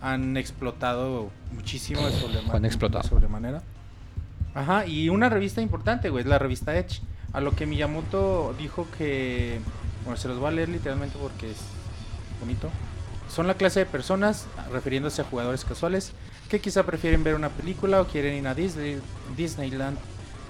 han 0.01 0.37
explotado 0.37 1.29
muchísimo 1.51 2.05
de 2.07 2.13
sobrema- 2.13 2.53
Han 2.53 2.63
explotado. 2.65 3.03
de 3.03 3.09
sobremanera. 3.09 3.61
Ajá, 4.55 4.85
y 4.85 5.09
una 5.09 5.27
revista 5.29 5.61
importante, 5.61 6.09
güey, 6.09 6.23
es 6.23 6.29
la 6.29 6.39
revista 6.39 6.77
Edge. 6.77 7.01
A 7.33 7.41
lo 7.41 7.53
que 7.55 7.65
Miyamoto 7.65 8.53
dijo 8.57 8.87
que, 8.97 9.59
bueno, 10.05 10.15
se 10.17 10.27
los 10.29 10.37
voy 10.37 10.49
a 10.49 10.51
leer 10.51 10.69
literalmente 10.69 11.17
porque 11.19 11.51
es 11.51 11.57
bonito. 12.39 12.69
Son 13.29 13.47
la 13.47 13.55
clase 13.55 13.79
de 13.81 13.85
personas, 13.87 14.45
refiriéndose 14.71 15.21
a 15.21 15.25
jugadores 15.25 15.65
casuales, 15.65 16.13
que 16.53 16.59
quizá 16.59 16.85
prefieren 16.85 17.23
ver 17.23 17.33
una 17.33 17.49
película 17.49 17.99
o 17.99 18.05
quieren 18.05 18.35
ir 18.35 18.47
a 18.47 18.53
Disney, 18.53 19.01
Disneyland. 19.35 19.97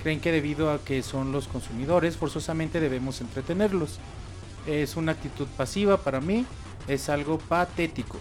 Creen 0.01 0.19
que 0.19 0.33
debido 0.33 0.69
a 0.69 0.83
que 0.83 1.01
son 1.01 1.31
los 1.31 1.47
consumidores, 1.47 2.17
forzosamente 2.17 2.81
debemos 2.81 3.21
entretenerlos. 3.21 3.99
Es 4.67 4.97
una 4.97 5.13
actitud 5.13 5.47
pasiva 5.55 5.95
para 5.95 6.19
mí, 6.19 6.45
es 6.89 7.07
algo 7.07 7.37
patético. 7.37 8.17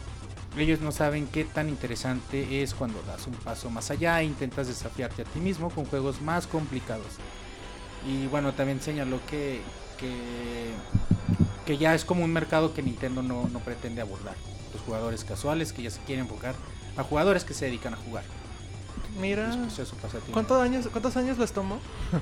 Ellos 0.57 0.81
no 0.81 0.93
saben 0.93 1.27
qué 1.27 1.43
tan 1.43 1.69
interesante 1.69 2.63
es 2.63 2.73
cuando 2.73 3.03
das 3.03 3.27
un 3.27 3.35
paso 3.35 3.69
más 3.69 3.91
allá 3.91 4.21
e 4.21 4.27
intentas 4.27 4.69
desafiarte 4.69 5.23
a 5.23 5.25
ti 5.25 5.41
mismo 5.41 5.69
con 5.69 5.85
juegos 5.85 6.23
más 6.23 6.47
complicados. 6.47 7.19
Y 8.07 8.29
bueno, 8.29 8.53
también 8.53 8.81
señaló 8.81 9.19
que, 9.29 9.61
que, 11.67 11.79
ya 11.79 11.97
es 11.97 12.05
como 12.05 12.23
un 12.23 12.33
mercado 12.33 12.75
que 12.75 12.83
Nintendo 12.83 13.23
no, 13.23 13.49
no 13.49 13.59
pretende 13.59 14.03
abordar. 14.03 14.37
Los 14.73 14.83
jugadores 14.83 15.25
casuales 15.25 15.73
que 15.73 15.83
ya 15.83 15.91
se 15.91 16.01
quieren 16.03 16.27
enfocar 16.27 16.55
a 16.97 17.03
jugadores 17.03 17.45
que 17.45 17.55
se 17.55 17.67
dedican 17.67 17.95
a 17.95 17.97
jugar. 17.97 18.25
Mira, 19.21 19.51
Es, 19.51 19.57
pues. 19.77 19.93
¿cuántos 20.33 20.61
años, 20.63 20.89
¿cuántos 20.91 21.17
años 21.17 21.39
les 21.39 21.53
tomó? 21.53 21.79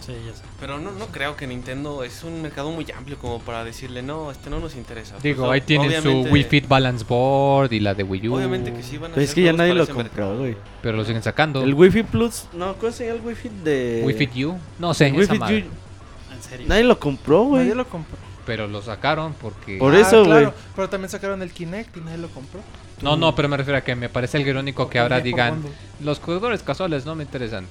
Sí, 0.00 0.14
ya 0.26 0.32
sé. 0.34 0.42
Pero 0.58 0.78
no, 0.78 0.92
no 0.92 1.06
creo 1.08 1.36
que 1.36 1.46
Nintendo 1.46 2.02
es 2.02 2.22
un 2.24 2.40
mercado 2.40 2.70
muy 2.70 2.86
amplio 2.96 3.18
como 3.18 3.40
para 3.40 3.62
decirle, 3.62 4.00
no, 4.00 4.30
este 4.30 4.48
no 4.48 4.58
nos 4.58 4.74
interesa. 4.74 5.16
Digo, 5.22 5.44
Pues, 5.46 5.54
ahí 5.60 5.66
tienen 5.66 6.00
su 6.02 6.22
Wii 6.22 6.44
Fit 6.44 6.66
Balance 6.68 7.04
Board 7.06 7.72
y 7.72 7.80
la 7.80 7.92
de 7.94 8.04
Wii 8.04 8.28
U. 8.28 8.36
Obviamente 8.36 8.72
que 8.72 8.82
sí 8.82 8.96
van 8.96 9.10
a 9.10 9.14
Pero 9.16 9.24
es 9.24 9.34
que 9.34 9.42
ya 9.42 9.52
nadie 9.52 9.74
lo 9.74 9.84
compró, 9.86 10.04
mercado. 10.04 10.38
güey. 10.38 10.56
Pero 10.82 10.96
lo 10.96 11.04
siguen 11.04 11.22
sacando. 11.22 11.62
El 11.62 11.74
Wi-Fi 11.74 12.04
Plus, 12.04 12.44
no, 12.54 12.74
¿cómo 12.76 12.90
se 12.90 13.06
llama 13.06 13.18
el 13.20 13.26
Wi-Fi 13.26 13.48
de. 13.64 14.02
Wii 14.06 14.16
Fit 14.16 14.36
U. 14.46 14.56
No 14.78 14.94
sé, 14.94 15.08
El 15.08 15.20
esa 15.20 15.34
madre. 15.34 15.66
U- 15.68 16.32
En 16.34 16.42
serio. 16.42 16.66
Nadie 16.68 16.84
lo 16.84 16.98
compró, 16.98 17.42
güey. 17.42 17.64
Nadie 17.64 17.74
lo 17.74 17.86
compró. 17.86 18.16
Pero 18.46 18.66
lo 18.66 18.80
sacaron 18.80 19.34
porque... 19.34 19.76
Por 19.76 19.94
eso, 19.94 20.24
güey. 20.24 20.40
claro, 20.44 20.54
Pero 20.74 20.88
también 20.88 21.10
sacaron 21.10 21.42
el 21.42 21.52
Kinect 21.52 21.94
y 21.98 22.00
nadie 22.00 22.16
lo 22.18 22.28
compró. 22.28 22.60
No, 23.02 23.16
no, 23.16 23.34
pero 23.34 23.48
me 23.48 23.56
refiero 23.56 23.78
a 23.78 23.82
que 23.82 23.94
me 23.94 24.08
parece 24.08 24.36
algo 24.38 24.50
irónico 24.50 24.88
que 24.90 24.98
ahora 24.98 25.20
digan... 25.20 25.62
Los 26.00 26.18
jugadores 26.18 26.62
casuales 26.62 27.04
no 27.06 27.14
me 27.14 27.24
interesan. 27.24 27.66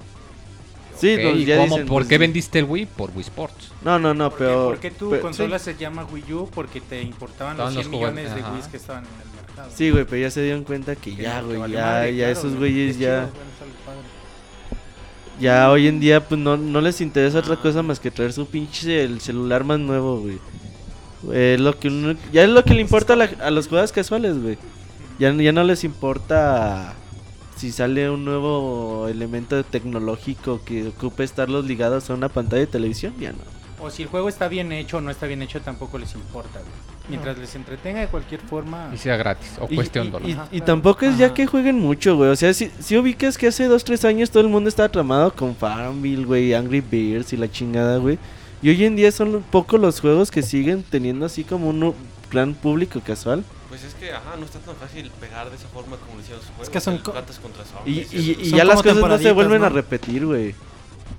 Sí, 1.00 1.14
Ok, 1.16 1.22
pues, 1.22 1.36
¿y 1.38 1.46
ya 1.46 1.58
cómo- 1.58 1.68
dicen, 1.76 1.88
¿Por 1.88 1.98
pues, 2.02 2.08
qué 2.08 2.18
vendiste 2.18 2.60
el 2.60 2.66
Wii? 2.66 2.86
Por 2.88 3.12
Wii 3.12 3.22
Sports. 3.22 3.72
No, 3.84 4.00
no, 4.00 4.14
no, 4.16 4.32
pero. 4.32 4.66
¿Por 4.66 4.80
qué 4.80 4.90
tu 4.90 5.12
pero- 5.12 5.22
consola 5.22 5.60
se 5.60 5.76
llama 5.76 6.06
Wii 6.12 6.34
U? 6.34 6.50
Porque 6.52 6.82
te 6.82 7.02
importaban 7.04 7.54
Estaban 7.54 7.76
los 7.76 7.86
los 7.86 7.92
100 7.92 8.00
millones 8.00 8.34
de 8.36 8.42
Wii 8.42 8.62
que 8.72 8.78
estaban 8.78 9.04
en 9.04 9.10
el 9.12 9.46
mercado. 9.46 9.70
Sí, 9.76 9.92
güey, 9.92 10.06
pero 10.06 10.22
ya 10.24 10.32
se 10.32 10.42
dieron 10.42 10.64
cuenta 10.64 10.96
que 10.96 11.16
ya, 11.16 11.42
güey, 11.42 11.58
vale 11.58 11.76
ya, 11.76 11.86
madre, 11.86 12.16
ya 12.16 12.26
claro, 12.26 12.32
esos 12.40 12.56
güey. 12.56 12.72
güeyes 12.74 12.98
ya. 12.98 13.30
Ya 15.40 15.70
hoy 15.70 15.88
en 15.88 16.00
día, 16.00 16.28
pues 16.28 16.40
no, 16.42 16.58
no 16.58 16.82
les 16.82 17.00
interesa 17.00 17.38
Ah. 17.38 17.42
otra 17.42 17.56
cosa 17.58 17.84
más 17.84 18.00
que 18.00 18.10
traer 18.10 18.34
su 18.34 18.48
pinche 18.48 19.04
el 19.04 19.22
celular 19.22 19.64
más 19.64 19.78
nuevo, 19.80 20.20
güey. 20.22 20.40
Eh, 21.32 21.58
lo 21.60 21.78
que 21.80 21.90
uno- 21.90 22.18
ya 22.34 22.44
es 22.44 22.50
lo 22.50 22.64
que 22.64 22.74
le 22.74 22.82
importa 22.82 23.14
a, 23.14 23.16
la- 23.18 23.30
a 23.42 23.52
los 23.52 23.68
jugadores 23.68 23.92
casuales, 23.92 24.42
güey. 24.42 24.58
Ya, 25.20 25.32
ya 25.34 25.52
no 25.52 25.64
les 25.64 25.84
importa 25.84 26.94
si 27.56 27.72
sale 27.72 28.10
un 28.10 28.24
nuevo 28.24 29.08
elemento 29.08 29.64
tecnológico 29.64 30.62
que 30.64 30.90
ocupe 30.90 31.24
estarlos 31.24 31.66
ligados 31.66 32.10
a 32.10 32.14
una 32.14 32.30
pantalla 32.30 32.60
de 32.62 32.68
televisión, 32.68 33.14
ya 33.20 33.32
no. 33.32 33.40
O 33.80 33.90
si 33.90 34.04
el 34.04 34.10
juego 34.10 34.30
está 34.30 34.48
bien 34.48 34.72
hecho 34.72 34.98
o 34.98 35.02
no 35.02 35.10
está 35.12 35.26
bien 35.28 35.42
hecho, 35.42 35.60
tampoco 35.62 35.98
les 35.98 36.14
importa, 36.16 36.60
güey. 36.60 36.72
Mientras 37.10 37.38
les 37.38 37.56
entretenga 37.56 38.02
de 38.02 38.08
cualquier 38.08 38.42
forma. 38.42 38.92
Y 38.94 38.98
sea 38.98 39.16
gratis. 39.18 39.54
O 39.62 39.68
Y- 39.70 39.76
cueste 39.76 40.02
un 40.02 40.08
y- 40.08 40.10
dólar. 40.12 40.30
Y, 40.30 40.34
Ajá, 40.34 40.46
y 40.48 40.50
claro. 40.58 40.66
tampoco 40.66 41.06
es 41.06 41.18
ya 41.18 41.28
Ajá. 41.28 41.36
que 41.36 41.46
jueguen 41.48 41.80
mucho, 41.80 42.16
güey. 42.18 42.30
O 42.32 42.36
sea, 42.36 42.54
si, 42.54 42.70
si 42.80 42.98
ubicas 42.98 43.38
que 43.38 43.48
hace 43.48 43.66
dos, 43.66 43.84
tres 43.84 44.04
años 44.04 44.30
todo 44.30 44.42
el 44.44 44.50
mundo 44.50 44.68
estaba 44.68 44.90
tramado 44.90 45.34
con 45.34 45.56
Farmville, 45.56 46.26
güey, 46.26 46.54
Angry 46.54 46.82
Birds 46.82 47.32
y 47.34 47.38
la 47.38 47.50
chingada, 47.50 47.98
güey. 47.98 48.20
Y 48.62 48.70
hoy 48.70 48.84
en 48.84 48.96
día 48.96 49.12
son 49.12 49.42
pocos 49.50 49.80
los 49.80 50.00
juegos 50.02 50.32
que 50.32 50.42
siguen 50.42 50.84
teniendo 50.90 51.26
así 51.26 51.44
como 51.44 51.70
un 51.70 51.94
gran 52.30 52.54
público 52.56 53.00
casual. 53.06 53.44
Pues 53.70 53.84
es 53.84 53.94
que, 53.96 54.14
ajá, 54.14 54.36
no 54.38 54.46
está 54.46 54.60
tan 54.60 54.76
fácil 54.78 55.12
pegar 55.20 55.50
de 55.50 55.56
esa 55.58 55.68
forma 55.68 55.98
como 55.98 56.16
lo 56.16 56.22
hicieron 56.22 56.42
sus 56.42 56.52
juegos. 56.52 56.70
que 56.70 56.80
son 56.80 56.98
co- 57.00 57.12
Plantas 57.12 57.40
contra 57.40 57.64
Y, 57.64 57.66
Zombies, 58.06 58.14
y- 58.14 58.50
ya 58.52 58.64
las 58.64 58.82
cosas 58.82 58.98
no 58.98 59.18
se 59.18 59.32
vuelven 59.32 59.64
a 59.64 59.70
repetir, 59.70 60.26
güey. 60.26 60.56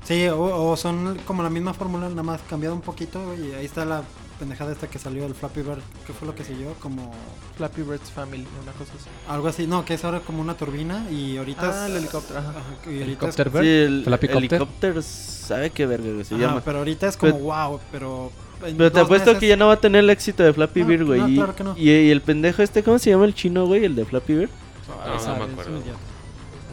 Sí, 0.04 0.26
o, 0.28 0.70
o 0.70 0.76
son 0.76 1.18
como 1.26 1.42
la 1.42 1.50
misma 1.50 1.74
fórmula, 1.74 2.08
nada 2.08 2.22
más 2.22 2.40
cambiado 2.48 2.74
un 2.74 2.80
poquito. 2.80 3.34
Y 3.34 3.52
ahí 3.52 3.66
está 3.66 3.84
la 3.84 4.02
pendejada 4.38 4.72
esta 4.72 4.86
que 4.86 4.98
salió, 4.98 5.26
el 5.26 5.34
Flappy 5.34 5.60
Bird. 5.62 5.80
¿Qué 6.06 6.12
fue 6.14 6.26
lo 6.26 6.34
que 6.34 6.44
siguió? 6.44 6.72
Como 6.74 7.12
Flappy 7.58 7.82
Bird's 7.82 8.10
Family, 8.10 8.46
una 8.62 8.72
cosa 8.72 8.92
así. 8.98 9.08
algo 9.28 9.48
así. 9.48 9.66
No, 9.66 9.84
que 9.84 9.94
es 9.94 10.04
ahora 10.04 10.20
como 10.20 10.40
una 10.40 10.54
turbina. 10.56 11.04
Y 11.10 11.36
ahorita. 11.36 11.68
Ah, 11.84 11.84
es- 11.86 11.90
el 11.90 11.96
helicóptero, 11.98 12.38
ajá. 12.38 12.50
Ajá, 12.50 12.60
y 12.86 13.00
ahorita 13.02 13.28
es 13.28 13.38
Helicóptero 13.38 13.50
Sí, 13.50 13.68
el 13.68 14.36
helicóptero 14.36 15.02
sabe 15.02 15.70
qué 15.70 15.84
verga, 15.86 16.10
güey, 16.12 16.24
se 16.24 16.34
Ajá, 16.36 16.44
llama. 16.44 16.60
pero 16.64 16.78
ahorita 16.78 17.08
es 17.08 17.16
como 17.18 17.32
Pero- 17.34 17.44
wow, 17.44 17.80
pero. 17.92 18.32
Pero 18.60 18.90
te 18.92 19.00
apuesto 19.00 19.26
meses- 19.30 19.40
que 19.40 19.48
ya 19.48 19.56
no 19.56 19.68
va 19.68 19.74
a 19.74 19.80
tener 19.80 20.00
el 20.04 20.10
éxito 20.10 20.42
de 20.42 20.52
Flappy 20.52 20.80
No, 20.80 20.86
Bird, 20.86 21.06
güey. 21.06 21.20
no, 21.20 21.28
y, 21.28 21.36
claro 21.36 21.54
que 21.56 21.64
no. 21.64 21.74
y- 21.76 21.90
y 21.90 22.10
el 22.10 22.20
pendejo 22.20 22.62
este, 22.62 22.82
¿cómo 22.82 22.98
se 22.98 23.10
llama 23.10 23.24
el 23.24 23.34
chino, 23.34 23.66
güey? 23.66 23.84
El 23.84 23.94
de 23.94 24.04
Flappy 24.04 24.34
Bird. 24.34 24.50
No, 24.88 25.14
no 25.14 25.20
Sabe, 25.20 25.46
me 25.46 25.52
acuerdo. 25.52 25.80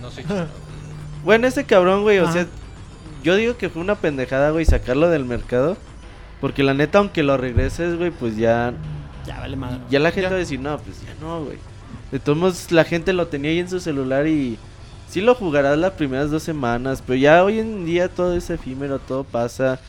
No 0.01 0.11
sé. 0.11 0.23
Bueno, 1.23 1.47
ese 1.47 1.63
cabrón, 1.63 2.03
güey, 2.03 2.19
o 2.19 2.23
Ajá. 2.25 2.33
sea, 2.33 2.47
yo 3.23 3.35
digo 3.35 3.57
que 3.57 3.69
fue 3.69 3.81
una 3.81 3.95
pendejada, 3.95 4.51
güey, 4.51 4.63
sacarlo 4.65 5.09
del 5.09 5.25
mercado. 5.25 5.75
Porque 6.39 6.61
la 6.61 6.73
neta, 6.75 6.99
aunque 6.99 7.23
lo 7.23 7.35
regreses, 7.37 7.97
güey, 7.97 8.11
pues 8.11 8.37
ya, 8.37 8.73
Ya 9.25 9.39
vale 9.39 9.55
madre. 9.55 9.79
ya 9.89 9.99
la 9.99 10.09
gente 10.11 10.23
Ya. 10.23 10.29
va 10.29 10.35
a 10.35 10.39
decir, 10.39 10.59
no, 10.59 10.77
pues 10.77 11.01
ya 11.01 11.15
no, 11.19 11.43
güey. 11.45 11.57
De 12.11 12.19
todos 12.19 12.37
modos, 12.37 12.71
la 12.71 12.83
gente 12.83 13.11
lo 13.13 13.25
tenía 13.27 13.49
ahí 13.49 13.57
en 13.59 13.69
su 13.69 13.79
celular 13.79 14.27
y 14.27 14.59
sí 15.09 15.21
lo 15.21 15.33
jugarás 15.33 15.77
las 15.79 15.93
primeras 15.93 16.29
dos 16.29 16.43
semanas. 16.43 17.01
Pero 17.07 17.17
ya 17.17 17.43
hoy 17.43 17.57
en 17.59 17.85
día 17.85 18.07
todo 18.09 18.35
es 18.35 18.47
efímero, 18.51 18.99
todo 18.99 19.23
pasa. 19.23 19.79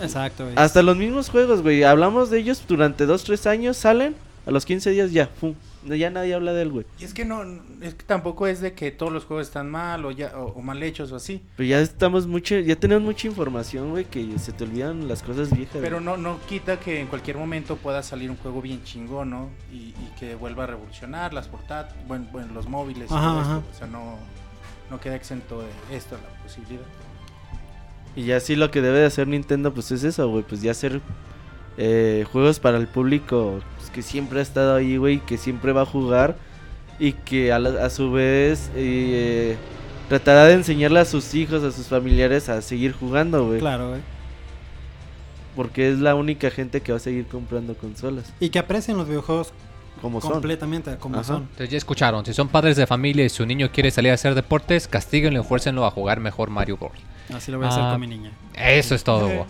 Exacto, 0.00 0.44
güey. 0.44 0.56
Hasta 0.56 0.82
los 0.82 0.96
mismos 0.96 1.28
juegos, 1.28 1.62
güey, 1.62 1.82
hablamos 1.82 2.30
de 2.30 2.38
ellos 2.38 2.64
durante 2.66 3.06
dos, 3.06 3.24
tres 3.24 3.46
años, 3.46 3.76
salen, 3.76 4.14
a 4.46 4.50
los 4.50 4.66
15 4.66 4.90
días 4.90 5.12
ya, 5.12 5.28
pum, 5.28 5.54
ya 5.84 6.10
nadie 6.10 6.34
habla 6.34 6.52
de 6.52 6.62
él, 6.62 6.70
güey. 6.70 6.86
Y 6.98 7.04
es 7.04 7.14
que 7.14 7.24
no, 7.24 7.42
es 7.80 7.94
que 7.94 8.02
tampoco 8.04 8.46
es 8.46 8.60
de 8.60 8.72
que 8.72 8.90
todos 8.90 9.12
los 9.12 9.24
juegos 9.24 9.46
están 9.46 9.70
mal 9.70 10.04
o 10.04 10.10
ya 10.10 10.32
o, 10.36 10.46
o 10.46 10.62
mal 10.62 10.82
hechos 10.82 11.12
o 11.12 11.16
así. 11.16 11.42
Pero 11.56 11.68
ya 11.68 11.80
estamos 11.80 12.26
mucho, 12.26 12.58
ya 12.58 12.74
tenemos 12.76 13.04
mucha 13.04 13.28
información, 13.28 13.90
güey, 13.90 14.04
que 14.04 14.38
se 14.38 14.52
te 14.52 14.64
olvidan 14.64 15.06
las 15.06 15.22
cosas 15.22 15.50
viejas. 15.50 15.78
Pero 15.80 15.96
güey. 15.96 16.04
no, 16.04 16.16
no 16.16 16.40
quita 16.48 16.80
que 16.80 17.00
en 17.00 17.06
cualquier 17.06 17.36
momento 17.36 17.76
pueda 17.76 18.02
salir 18.02 18.30
un 18.30 18.36
juego 18.36 18.60
bien 18.60 18.82
chingón, 18.84 19.30
¿no? 19.30 19.48
Y, 19.72 19.76
y 19.76 20.12
que 20.18 20.34
vuelva 20.34 20.64
a 20.64 20.66
revolucionar 20.68 21.32
las 21.32 21.46
portátiles, 21.48 22.06
bueno, 22.08 22.26
bueno, 22.32 22.52
los 22.52 22.68
móviles 22.68 23.10
y 23.10 23.14
Ajá, 23.14 23.26
todo 23.28 23.40
ajá. 23.40 23.58
esto. 23.58 23.70
O 23.72 23.78
sea, 23.78 23.86
no, 23.86 24.18
no 24.90 25.00
queda 25.00 25.14
exento 25.14 25.60
de 25.60 25.96
esto 25.96 26.16
la 26.16 26.42
posibilidad. 26.42 26.82
Y 28.16 28.24
ya 28.24 28.40
sí 28.40 28.56
lo 28.56 28.70
que 28.70 28.80
debe 28.82 28.98
de 28.98 29.06
hacer 29.06 29.26
Nintendo 29.28 29.72
pues 29.72 29.90
es 29.90 30.04
eso, 30.04 30.28
güey, 30.28 30.44
pues 30.44 30.60
ya 30.62 30.70
hacer 30.72 31.00
eh, 31.78 32.26
juegos 32.30 32.60
para 32.60 32.76
el 32.76 32.86
público 32.86 33.60
pues, 33.78 33.90
que 33.90 34.02
siempre 34.02 34.40
ha 34.40 34.42
estado 34.42 34.74
ahí, 34.76 34.96
güey, 34.98 35.20
que 35.20 35.38
siempre 35.38 35.72
va 35.72 35.82
a 35.82 35.86
jugar 35.86 36.36
y 36.98 37.12
que 37.14 37.52
a, 37.52 37.58
la- 37.58 37.84
a 37.86 37.88
su 37.90 38.12
vez 38.12 38.70
eh, 38.76 39.56
tratará 40.10 40.44
de 40.44 40.54
enseñarle 40.54 41.00
a 41.00 41.04
sus 41.06 41.34
hijos, 41.34 41.62
a 41.64 41.72
sus 41.72 41.86
familiares 41.86 42.48
a 42.50 42.60
seguir 42.60 42.92
jugando, 42.92 43.46
güey. 43.46 43.60
Claro, 43.60 43.88
güey. 43.90 44.00
Porque 45.56 45.90
es 45.90 45.98
la 45.98 46.14
única 46.14 46.50
gente 46.50 46.80
que 46.80 46.92
va 46.92 46.96
a 46.96 47.00
seguir 47.00 47.26
comprando 47.26 47.74
consolas, 47.74 48.32
Y 48.40 48.48
que 48.50 48.58
aprecien 48.58 48.96
los 48.96 49.06
videojuegos 49.08 49.52
como 50.00 50.20
son. 50.20 50.32
completamente 50.32 50.96
como 50.96 51.16
Ajá. 51.16 51.24
son. 51.24 51.42
Entonces 51.42 51.68
ya 51.70 51.76
escucharon, 51.78 52.24
si 52.24 52.32
son 52.32 52.48
padres 52.48 52.76
de 52.76 52.86
familia 52.86 53.24
y 53.24 53.28
su 53.28 53.44
niño 53.46 53.70
quiere 53.72 53.90
salir 53.90 54.10
a 54.10 54.14
hacer 54.14 54.34
deportes, 54.34 54.88
castíguenlo 54.88 55.40
y 55.40 55.44
fuércenlo 55.44 55.84
a 55.86 55.90
jugar 55.90 56.20
mejor 56.20 56.50
Mario 56.50 56.78
World. 56.80 56.98
Así 57.34 57.50
lo 57.52 57.58
voy 57.58 57.66
a 57.66 57.70
hacer 57.70 57.82
Ah, 57.84 57.90
con 57.92 58.00
mi 58.00 58.06
niña. 58.06 58.30
Eso 58.54 58.94
es 58.94 59.04
todo. 59.04 59.28
Eh. 59.30 59.36
bo. 59.36 59.46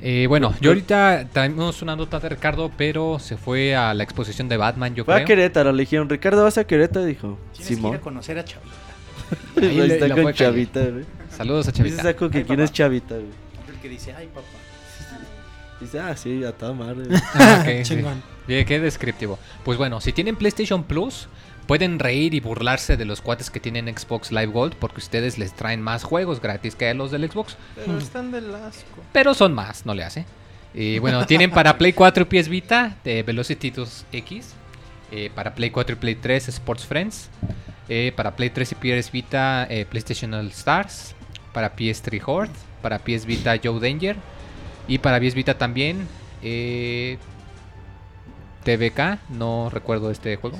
Eh, 0.00 0.26
bueno, 0.28 0.54
yo 0.60 0.70
ahorita 0.70 1.28
traemos 1.32 1.80
una 1.80 1.96
nota 1.96 2.20
de 2.20 2.28
Ricardo, 2.28 2.70
pero 2.76 3.18
se 3.18 3.36
fue 3.38 3.74
a 3.74 3.94
la 3.94 4.02
exposición 4.04 4.48
de 4.48 4.56
Batman, 4.58 4.94
yo 4.94 5.04
Fue 5.04 5.14
a 5.14 5.16
creo. 5.18 5.28
Querétaro, 5.28 5.72
le 5.72 5.80
dijeron, 5.82 6.08
Ricardo, 6.10 6.42
¿vas 6.44 6.58
a 6.58 6.64
Querétaro? 6.66 7.06
Dijo, 7.06 7.38
Tienes 7.52 7.66
que 7.68 7.72
ir 7.72 7.78
Simón. 7.78 7.94
a 7.96 8.00
conocer 8.00 8.38
a 8.38 8.44
Chavita. 8.44 8.76
Ahí 9.56 9.68
Ahí 9.80 9.88
le- 9.88 9.94
está 9.94 10.14
con 10.14 10.28
a. 10.28 10.32
Chavita, 10.34 10.80
güey. 10.84 11.04
Saludos 11.30 11.68
a 11.68 11.70
Dice 11.70 11.82
Chavita. 11.84 12.02
Saco 12.02 12.28
que 12.30 12.38
Ay, 12.38 12.44
quién 12.44 12.56
papá. 12.58 12.64
es 12.64 12.72
Chavita, 12.72 13.14
güey. 13.14 13.26
El 13.68 13.80
que 13.80 13.88
dice, 13.88 14.12
ay 14.14 14.26
papá. 14.26 14.46
Dice, 15.80 16.00
ah, 16.00 16.16
sí, 16.16 16.44
a 16.44 16.52
toda 16.52 16.72
madre. 16.72 17.04
Ah, 17.34 17.58
ok, 17.62 17.66
sí. 17.84 17.94
Chingón. 17.96 18.22
Bien, 18.46 18.64
qué 18.66 18.78
descriptivo. 18.80 19.38
Pues 19.64 19.78
bueno, 19.78 20.00
si 20.00 20.12
tienen 20.12 20.36
PlayStation 20.36 20.84
Plus, 20.84 21.28
pueden 21.66 21.98
reír 21.98 22.34
y 22.34 22.40
burlarse 22.40 22.96
de 22.96 23.04
los 23.04 23.20
cuates 23.20 23.50
que 23.50 23.60
tienen 23.60 23.86
Xbox 23.96 24.30
Live 24.30 24.46
Gold 24.52 24.74
porque 24.74 24.98
ustedes 24.98 25.38
les 25.38 25.52
traen 25.54 25.80
más 25.80 26.04
juegos 26.04 26.40
gratis 26.40 26.74
que 26.74 26.88
a 26.88 26.94
los 26.94 27.10
del 27.10 27.30
Xbox. 27.30 27.56
Pero 27.74 27.98
están 27.98 28.30
del 28.30 28.54
asco. 28.54 29.02
Pero 29.12 29.34
son 29.34 29.52
más, 29.54 29.86
no 29.86 29.94
le 29.94 30.04
hace. 30.04 30.26
Y 30.74 30.98
bueno, 30.98 31.24
tienen 31.26 31.50
para 31.50 31.78
Play 31.78 31.92
4 31.92 32.26
y 32.28 32.42
PS 32.42 32.48
Vita 32.48 32.96
de 33.04 33.22
Velocity 33.22 33.70
2X. 33.70 34.42
eh, 35.12 35.30
para 35.34 35.54
Play 35.54 35.70
4 35.70 35.94
y 35.94 35.98
Play 35.98 36.14
3 36.16 36.48
Sports 36.48 36.84
Friends. 36.86 37.28
eh, 37.88 38.12
para 38.16 38.34
Play 38.34 38.50
3 38.50 38.72
y 38.72 38.74
PS 38.74 39.12
Vita 39.12 39.66
eh, 39.70 39.86
PlayStation 39.88 40.34
All 40.34 40.48
Stars. 40.48 41.14
Para 41.52 41.76
PS3 41.76 42.22
Horde. 42.26 42.52
Para 42.82 42.98
PS 42.98 43.24
Vita 43.24 43.54
Joe 43.62 43.78
Danger. 43.78 44.16
Y 44.88 44.98
para 44.98 45.20
PS 45.20 45.34
Vita 45.34 45.56
también 45.56 46.06
eh, 46.42 47.18
TVK. 48.64 49.18
No 49.30 49.70
recuerdo 49.70 50.10
este 50.10 50.36
juego. 50.36 50.58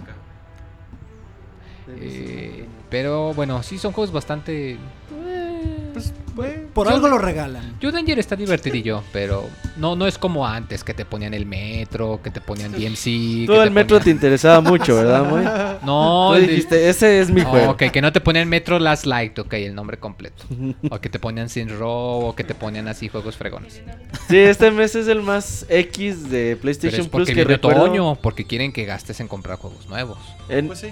Eh, 1.88 2.64
pero 2.90 3.34
bueno, 3.34 3.62
sí 3.62 3.78
son 3.78 3.92
juegos 3.92 4.12
bastante... 4.12 4.72
eh, 4.72 5.90
Pues, 5.92 6.12
güey, 6.34 6.66
Por 6.72 6.88
algo 6.88 7.08
lo 7.08 7.18
regalan. 7.18 7.76
Yo 7.80 7.92
Danger 7.92 8.18
está 8.18 8.34
divertidillo, 8.36 9.02
pero 9.12 9.44
no, 9.76 9.94
no 9.94 10.06
es 10.06 10.18
como 10.18 10.46
antes 10.46 10.82
que 10.82 10.92
te 10.94 11.04
ponían 11.04 11.34
el 11.34 11.46
metro, 11.46 12.20
que 12.22 12.30
te 12.30 12.40
ponían 12.40 12.72
DMC. 12.72 13.46
Todo 13.46 13.58
que 13.60 13.62
el 13.64 13.70
metro 13.70 14.00
te 14.00 14.10
interesaba 14.10 14.60
mucho, 14.60 14.96
¿verdad, 14.96 15.24
muy? 15.24 15.44
No, 15.84 16.30
Tú 16.34 16.40
dijiste, 16.40 16.88
ese 16.88 17.20
es 17.20 17.30
mi 17.30 17.42
Oh, 17.42 17.46
juego. 17.46 17.70
ok, 17.72 17.90
que 17.92 18.00
no 18.00 18.12
te 18.12 18.20
ponían 18.20 18.48
Metro 18.48 18.78
Last 18.78 19.04
Light, 19.06 19.38
ok, 19.38 19.52
el 19.54 19.74
nombre 19.74 19.98
completo. 19.98 20.44
O 20.90 20.98
que 21.00 21.08
te 21.10 21.18
ponían 21.18 21.48
Sin 21.48 21.68
Row, 21.68 22.24
o 22.26 22.34
que 22.34 22.42
te 22.44 22.54
ponían 22.54 22.88
así 22.88 23.08
juegos 23.08 23.36
fregones. 23.36 23.80
Sí, 24.28 24.38
este 24.38 24.70
mes 24.70 24.94
es 24.94 25.06
el 25.08 25.22
más 25.22 25.66
X 25.68 26.30
de 26.30 26.50
Pero 26.52 26.60
PlayStation 26.62 27.00
es 27.02 27.08
Plus 27.08 27.10
porque 27.10 27.32
que 27.32 27.34
viene 27.44 27.54
recuerdo. 27.56 27.82
otoño, 27.82 28.14
porque 28.16 28.44
quieren 28.46 28.72
que 28.72 28.84
gastes 28.84 29.20
en 29.20 29.28
comprar 29.28 29.58
juegos 29.58 29.86
nuevos. 29.88 30.18
En, 30.48 30.66
Pues 30.68 30.78
sí. 30.80 30.88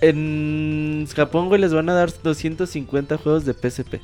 En 0.00 1.06
Japón, 1.14 1.48
güey, 1.48 1.60
les 1.60 1.72
van 1.72 1.88
a 1.88 1.94
dar 1.94 2.10
250 2.22 3.16
juegos 3.18 3.44
de 3.44 3.54
PSP. 3.54 4.00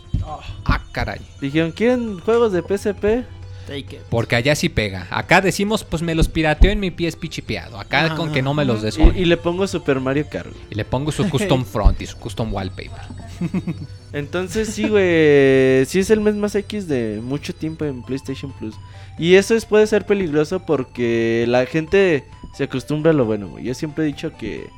Ah, 0.65 0.83
caray. 0.93 1.21
Dijeron, 1.41 1.73
¿quieren 1.73 2.21
juegos 2.21 2.53
de 2.53 2.63
PSP? 2.63 3.27
Take 3.67 3.97
it. 3.97 4.01
Porque 4.11 4.35
allá 4.35 4.55
sí 4.57 4.69
pega. 4.69 5.07
Acá 5.11 5.41
decimos, 5.41 5.85
pues 5.85 6.03
me 6.03 6.15
los 6.15 6.29
pirateo 6.29 6.73
en 6.73 6.81
mi 6.81 6.91
PSP 6.91 7.29
chipeado. 7.29 7.79
Acá 7.79 8.17
con 8.17 8.33
que 8.33 8.43
no 8.43 8.55
me 8.55 8.65
los 8.65 8.83
des. 8.83 8.99
Y, 8.99 9.03
y 9.03 9.25
le 9.25 9.37
pongo 9.37 9.67
Super 9.67 10.01
Mario 10.01 10.27
Kart. 10.29 10.49
güey. 10.51 10.65
Y 10.71 10.75
le 10.75 10.85
pongo 10.85 11.13
su 11.13 11.29
custom 11.29 11.65
front 11.65 12.01
y 12.03 12.07
su 12.07 12.17
custom 12.19 12.53
wallpaper. 12.53 13.03
Entonces 14.13 14.69
sí, 14.69 14.89
güey, 14.89 15.85
sí 15.87 16.01
es 16.01 16.11
el 16.11 16.21
mes 16.21 16.35
más 16.35 16.55
X 16.55 16.89
de 16.89 17.21
mucho 17.23 17.55
tiempo 17.55 17.85
en 17.85 18.03
PlayStation 18.03 18.53
Plus. 18.53 18.75
Y 19.19 19.35
eso 19.35 19.55
es, 19.55 19.65
puede 19.65 19.87
ser 19.87 20.07
peligroso 20.07 20.61
porque 20.67 21.45
la 21.49 21.65
gente 21.67 22.25
se 22.55 22.65
acostumbra 22.65 23.13
a 23.13 23.15
lo 23.15 23.25
bueno, 23.25 23.49
güey. 23.49 23.65
Yo 23.65 23.75
siempre 23.75 24.05
he 24.05 24.07
dicho 24.09 24.33
que, 24.37 24.69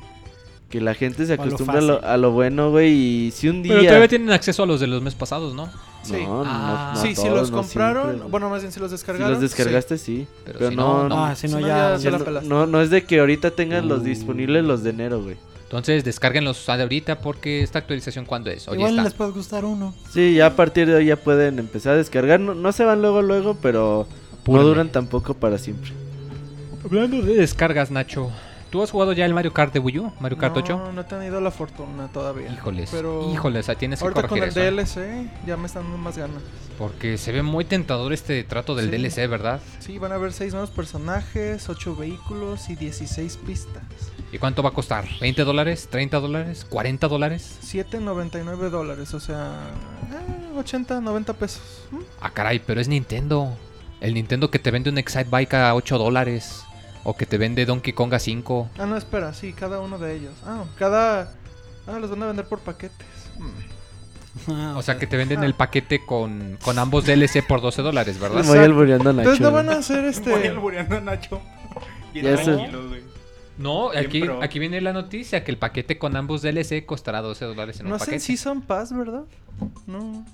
que 0.79 0.81
la 0.81 0.93
gente 0.93 1.25
se 1.25 1.33
acostumbra 1.33 1.77
a 1.79 1.81
lo, 1.81 2.03
a 2.05 2.17
lo 2.17 2.31
bueno, 2.31 2.69
güey. 2.71 2.91
Y 3.27 3.31
si 3.31 3.47
un 3.49 3.63
día... 3.63 3.73
Pero 3.75 3.85
todavía 3.87 4.07
tienen 4.07 4.31
acceso 4.31 4.63
a 4.63 4.65
los 4.65 4.79
de 4.79 4.87
los 4.87 5.01
meses 5.01 5.17
pasados, 5.17 5.53
¿no? 5.53 5.69
Sí. 6.03 6.13
No, 6.13 6.43
no, 6.43 6.45
Ah. 6.45 6.91
no 6.95 7.01
sí, 7.01 7.15
si 7.15 7.27
los 7.29 7.49
no 7.49 7.57
compraron, 7.57 8.05
siempre, 8.09 8.29
bueno, 8.29 8.49
más 8.49 8.61
bien 8.61 8.71
si 8.71 8.79
los 8.79 8.89
si 8.89 8.93
descargaron. 8.95 9.31
los 9.31 9.41
descargaste, 9.41 9.97
sí. 9.97 10.27
Pero 10.45 10.59
Pero, 10.59 10.69
si 10.71 10.75
no, 10.75 11.03
no, 11.03 11.09
no, 11.09 11.25
Ah, 11.25 11.35
si 11.35 11.47
no 11.47 11.57
Si 11.57 11.63
ya. 11.63 11.97
no, 12.43 12.81
es 12.81 12.89
de 12.89 13.03
que 13.05 13.19
ahorita 13.19 13.51
tengan 13.51 13.87
los 13.87 14.01
Uh. 14.01 14.03
disponibles 14.03 14.63
los 14.63 14.83
de 14.83 14.89
enero, 14.91 15.23
güey. 15.23 15.37
Entonces 15.63 16.03
descárguenlos 16.03 16.63
de 16.67 16.73
ahorita 16.73 17.19
porque 17.19 17.63
esta 17.63 17.79
actualización 17.79 18.25
cuando 18.25 18.51
es. 18.51 18.67
Hoy 18.67 18.75
Igual 18.77 18.91
está. 18.91 19.03
les 19.03 19.13
puede 19.13 19.31
gustar 19.31 19.65
uno. 19.65 19.95
Sí, 20.13 20.35
ya 20.35 20.45
a 20.47 20.55
partir 20.55 20.87
de 20.87 20.93
hoy 20.95 21.05
ya 21.07 21.15
pueden 21.15 21.57
empezar 21.57 21.93
a 21.93 21.97
descargar. 21.97 22.39
No, 22.39 22.53
no 22.53 22.71
se 22.71 22.85
van 22.85 23.01
luego, 23.01 23.21
luego, 23.23 23.57
pero 23.61 24.07
no 24.45 24.61
duran 24.63 24.89
tampoco 24.89 25.33
para 25.33 25.57
siempre. 25.57 25.91
Hablando 26.83 27.21
de 27.23 27.33
descargas, 27.33 27.89
Nacho. 27.89 28.29
¿Tú 28.75 28.83
has 28.83 28.91
jugado 28.91 29.13
ya 29.13 29.25
el 29.25 29.33
Mario 29.33 29.53
Kart 29.53 29.71
de 29.71 29.79
Wii 29.79 29.99
U? 29.99 30.11
¿Mario 30.19 30.37
Kart 30.37 30.57
8? 30.57 30.77
No, 30.77 30.91
no 30.91 30.99
he 30.99 31.03
tenido 31.05 31.39
la 31.39 31.49
fortuna 31.49 32.09
todavía. 32.09 32.51
Híjoles, 32.51 32.89
Pero 32.91 33.31
híjoles, 33.31 33.69
ahí 33.69 33.77
tienes 33.77 33.99
que 33.99 34.03
ahorita 34.03 34.27
con 34.27 34.37
corregir 34.37 34.63
el 34.63 34.79
eso. 34.79 35.01
¿eh? 35.01 35.29
DLC 35.31 35.47
ya 35.47 35.55
me 35.55 35.67
están 35.67 35.83
dando 35.83 35.97
más 35.97 36.17
ganas. 36.17 36.41
Porque 36.77 37.17
se 37.17 37.31
ve 37.31 37.41
muy 37.41 37.63
tentador 37.63 38.11
este 38.11 38.43
trato 38.43 38.75
del 38.75 38.87
Sí. 38.91 38.97
DLC, 38.97 39.29
¿verdad? 39.29 39.61
Sí, 39.79 39.97
van 39.97 40.11
a 40.11 40.15
haber 40.15 40.33
6 40.33 40.51
nuevos 40.51 40.71
personajes, 40.71 41.69
8 41.69 41.95
vehículos 41.95 42.69
y 42.69 42.75
16 42.75 43.37
pistas. 43.37 43.81
¿Y 44.33 44.39
cuánto 44.39 44.61
va 44.61 44.71
a 44.71 44.73
costar? 44.73 45.05
¿20 45.21 45.45
dólares? 45.45 45.87
¿30 45.89 46.19
dólares? 46.19 46.67
¿40 46.69 47.07
dólares? 47.07 47.57
7.99 47.63 48.69
dólares, 48.69 49.13
o 49.13 49.21
sea, 49.21 49.53
eh, 50.11 50.57
80, 50.59 50.99
90 50.99 51.31
pesos. 51.31 51.61
¿Mm? 51.91 51.99
Ah, 52.19 52.29
caray, 52.31 52.59
pero 52.59 52.81
es 52.81 52.89
Nintendo. 52.89 53.55
El 54.01 54.15
Nintendo 54.15 54.51
que 54.51 54.59
te 54.59 54.69
vende 54.69 54.89
un 54.89 54.97
Excite 54.97 55.29
Bike 55.31 55.53
a 55.53 55.73
8 55.75 55.97
dólares. 55.97 56.65
O 57.05 57.15
que 57.15 57.25
te 57.25 57.37
vende 57.37 57.65
Donkey 57.65 57.93
Kong 57.93 58.13
a 58.13 58.19
5. 58.19 58.71
Ah, 58.79 58.85
no, 58.85 58.97
espera, 58.97 59.33
sí, 59.33 59.53
cada 59.53 59.79
uno 59.79 59.97
de 59.99 60.15
ellos. 60.15 60.33
Ah, 60.45 60.63
cada... 60.77 61.31
Ah, 61.87 61.99
los 61.99 62.09
van 62.09 62.23
a 62.23 62.25
vender 62.27 62.45
por 62.47 62.59
paquetes. 62.59 63.07
Mm. 63.39 64.51
Ah, 64.51 64.73
O 64.75 64.81
sea 64.81 64.97
que 64.97 65.07
te 65.07 65.15
venden 65.15 65.39
Ah. 65.41 65.45
el 65.45 65.53
paquete 65.53 66.03
con, 66.05 66.57
con 66.63 66.77
ambos 66.79 67.05
DLC 67.05 67.41
por 67.47 67.61
12 67.61 67.81
dólares, 67.83 68.19
¿verdad? 68.19 68.43
Voy 68.43 68.57
albureando 68.57 69.11
a 69.11 69.13
Nacho. 69.13 69.29
Entonces 69.29 69.41
no 69.41 69.51
van 69.51 69.69
a 69.69 69.77
hacer 69.77 70.01
Voy 70.01 70.09
este... 70.09 70.47
albureando 70.49 70.97
a 70.97 71.01
Nacho. 71.01 71.41
Bien 72.13 72.35
güey. 72.43 73.03
No, 73.57 73.91
Bien 73.91 74.05
aquí, 74.05 74.21
pro. 74.21 74.43
aquí 74.43 74.59
viene 74.59 74.81
la 74.81 74.91
noticia 74.91 75.43
que 75.45 75.51
el 75.51 75.57
paquete 75.57 75.97
con 75.97 76.15
ambos 76.17 76.41
DLC 76.41 76.85
costará 76.85 77.21
12 77.21 77.45
dólares 77.45 77.79
en 77.79 77.85
No 77.85 77.91
un 77.91 77.95
hacen 77.95 78.05
paquete. 78.07 78.19
Season 78.25 78.61
Pass, 78.61 78.91
¿verdad? 78.93 79.23
No. 79.87 80.25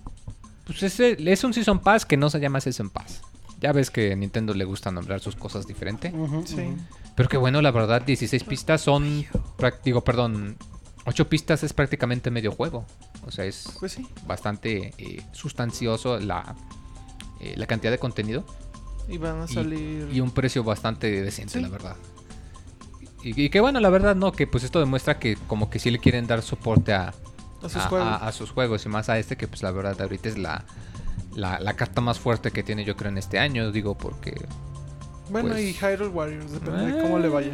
Pues 0.65 0.81
ese- 0.83 1.17
es 1.31 1.43
un 1.43 1.53
Season 1.53 1.79
Pass 1.79 2.05
que 2.05 2.17
no 2.17 2.29
se 2.31 2.39
llama 2.39 2.61
Season 2.61 2.89
Pass. 2.89 3.21
Ya 3.61 3.71
ves 3.71 3.91
que 3.91 4.11
a 4.11 4.15
Nintendo 4.15 4.53
le 4.53 4.65
gusta 4.65 4.91
nombrar 4.91 5.19
sus 5.21 5.35
cosas 5.35 5.67
diferente. 5.67 6.11
Sí. 6.45 6.73
Pero 7.15 7.29
que 7.29 7.37
bueno, 7.37 7.61
la 7.61 7.71
verdad, 7.71 8.01
16 8.01 8.43
pistas 8.43 8.81
son... 8.81 9.25
Digo, 9.85 10.03
perdón, 10.03 10.57
8 11.05 11.29
pistas 11.29 11.61
es 11.63 11.71
prácticamente 11.71 12.31
medio 12.31 12.51
juego. 12.51 12.85
O 13.25 13.31
sea, 13.31 13.45
es 13.45 13.75
Pues 13.79 13.91
sí. 13.93 14.07
bastante 14.25 14.93
eh, 14.97 15.23
sustancioso 15.31 16.19
la, 16.19 16.55
eh, 17.39 17.53
la 17.55 17.67
cantidad 17.67 17.91
de 17.91 17.99
contenido. 17.99 18.43
Y 19.07 19.17
van 19.19 19.41
a 19.41 19.47
salir... 19.47 20.09
Y 20.11 20.19
un 20.21 20.31
precio 20.31 20.63
bastante 20.63 21.21
decente, 21.21 21.53
Sí. 21.53 21.61
la 21.61 21.69
verdad. 21.69 21.95
Y, 23.23 23.39
y 23.45 23.49
que 23.51 23.59
bueno, 23.59 23.79
la 23.79 23.89
verdad, 23.89 24.15
no, 24.15 24.31
que 24.31 24.47
pues 24.47 24.63
esto 24.63 24.79
demuestra 24.79 25.19
que 25.19 25.35
como 25.47 25.69
que 25.69 25.77
sí 25.77 25.91
le 25.91 25.99
quieren 25.99 26.25
dar 26.25 26.41
soporte 26.41 26.93
a, 26.93 27.09
a 27.61 27.69
sus 27.69 27.75
a- 27.77 27.87
juegos. 27.89 28.07
a- 28.07 28.27
a 28.27 28.31
sus 28.31 28.49
juegos 28.49 28.85
y 28.85 28.89
más 28.89 29.09
a 29.09 29.19
este 29.19 29.37
que 29.37 29.47
pues 29.47 29.61
la 29.61 29.69
verdad 29.71 30.01
ahorita 30.01 30.29
es 30.29 30.37
la, 30.39 30.65
la, 31.35 31.59
la 31.59 31.73
carta 31.73 32.01
más 32.01 32.19
fuerte 32.19 32.51
que 32.51 32.63
tiene 32.63 32.83
yo 32.85 32.95
creo 32.95 33.09
en 33.11 33.17
este 33.17 33.39
año, 33.39 33.71
digo 33.71 33.95
porque... 33.97 34.33
bueno, 35.29 35.49
pues- 35.49 35.61
y 35.63 35.73
Hyrule 35.73 36.09
Warriors, 36.09 36.51
depende 36.51 36.91
de 36.91 37.01
cómo 37.01 37.19
le 37.19 37.29
vaya. 37.29 37.51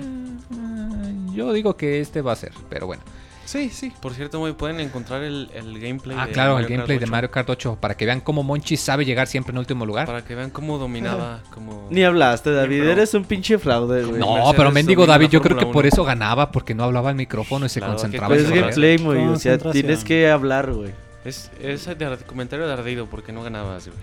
Ah, 0.53 1.10
Yo 1.34 1.53
digo 1.53 1.76
que 1.78 1.99
este 1.99 2.22
va 2.22 2.32
a 2.34 2.36
ser, 2.36 2.51
pero 2.70 2.88
bueno. 2.88 3.03
Sí, 3.45 3.70
sí. 3.70 3.93
Por 4.01 4.14
cierto, 4.14 4.39
muy 4.41 4.51
pueden 4.51 4.82
encontrar 4.82 5.24
el, 5.24 5.49
el 5.53 5.80
gameplay 5.80 6.18
Ah, 6.20 6.26
de 6.26 6.34
claro, 6.34 6.58
el 6.60 6.64
Mario 6.64 6.68
Kart 6.68 6.78
gameplay 6.80 6.97
de 6.97 7.05
8, 7.05 7.12
Mario 7.12 7.32
Kart 7.32 7.49
8 7.49 7.78
para 7.80 7.95
que 7.95 8.05
vean 8.05 8.20
cómo 8.20 8.43
Monchi 8.43 8.76
sabe 8.76 9.05
llegar 9.05 9.28
siempre 9.28 9.51
en 9.53 9.58
último 9.58 9.86
lugar. 9.86 10.05
Para 10.05 10.26
que 10.26 10.36
vean 10.36 10.49
cómo 10.49 10.78
dominaba, 10.78 11.39
como... 11.53 11.88
Ni 11.89 12.03
hablaste, 12.03 12.51
David. 12.51 12.84
Eres 12.84 13.14
un 13.14 13.24
pinche 13.24 13.58
fraude, 13.58 14.03
güey. 14.03 14.20
No, 14.20 14.34
Mercedes 14.34 14.53
pero 14.58 14.72
mendigo 14.72 15.05
David, 15.05 15.30
yo 15.30 15.41
creo 15.41 15.55
que 15.58 15.66
por 15.68 15.86
1. 15.86 15.88
eso 15.88 16.03
ganaba, 16.03 16.51
porque 16.51 16.76
no 16.76 16.84
hablaba 16.84 17.10
al 17.10 17.16
micrófono 17.16 17.66
y 17.68 17.70
se 17.70 17.80
Claro, 17.80 17.93
concentraba 17.93 18.36
Pero 18.36 18.49
es 18.49 18.53
gameplay, 18.53 18.97
muy. 18.97 19.18
O 19.20 19.38
sea, 19.39 19.58
tienes 19.58 20.03
que 20.03 20.30
hablar, 20.30 20.74
güey. 20.74 20.91
Es, 21.28 21.51
es 21.61 21.86
de 21.97 22.05
ar- 22.05 22.25
comentario 22.25 22.65
de 22.67 22.73
ardido 22.73 23.05
porque 23.07 23.32
no 23.32 23.43
ganabas, 23.43 23.88
güey. 23.88 23.99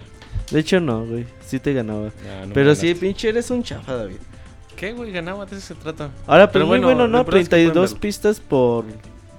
De 0.51 0.61
hecho, 0.61 0.79
no, 0.81 1.05
güey. 1.07 1.25
Sí 1.47 1.59
te 1.59 1.73
ganaba. 1.73 2.11
Ya, 2.25 2.45
no 2.47 2.53
Pero 2.53 2.75
sí, 2.75 2.95
pinche 2.95 3.29
eres 3.31 3.51
un 3.51 3.63
chafa, 3.63 3.97
David. 3.97 4.17
¿Qué, 4.77 4.93
güey? 4.93 5.11
Ganaba, 5.13 5.47
de 5.47 5.57
eso 5.57 5.69
se 5.69 5.75
trata. 5.75 6.11
Ahora, 6.27 6.49
pero 6.51 6.53
Pero 6.53 6.67
muy 6.67 6.79
bueno, 6.81 6.87
bueno, 7.05 7.09
¿no? 7.09 7.19
lo 7.19 7.25
peor 7.25 7.39
es 7.39 7.49
que 7.49 7.51
32 7.57 7.95
pistas 7.95 8.41
por 8.41 8.85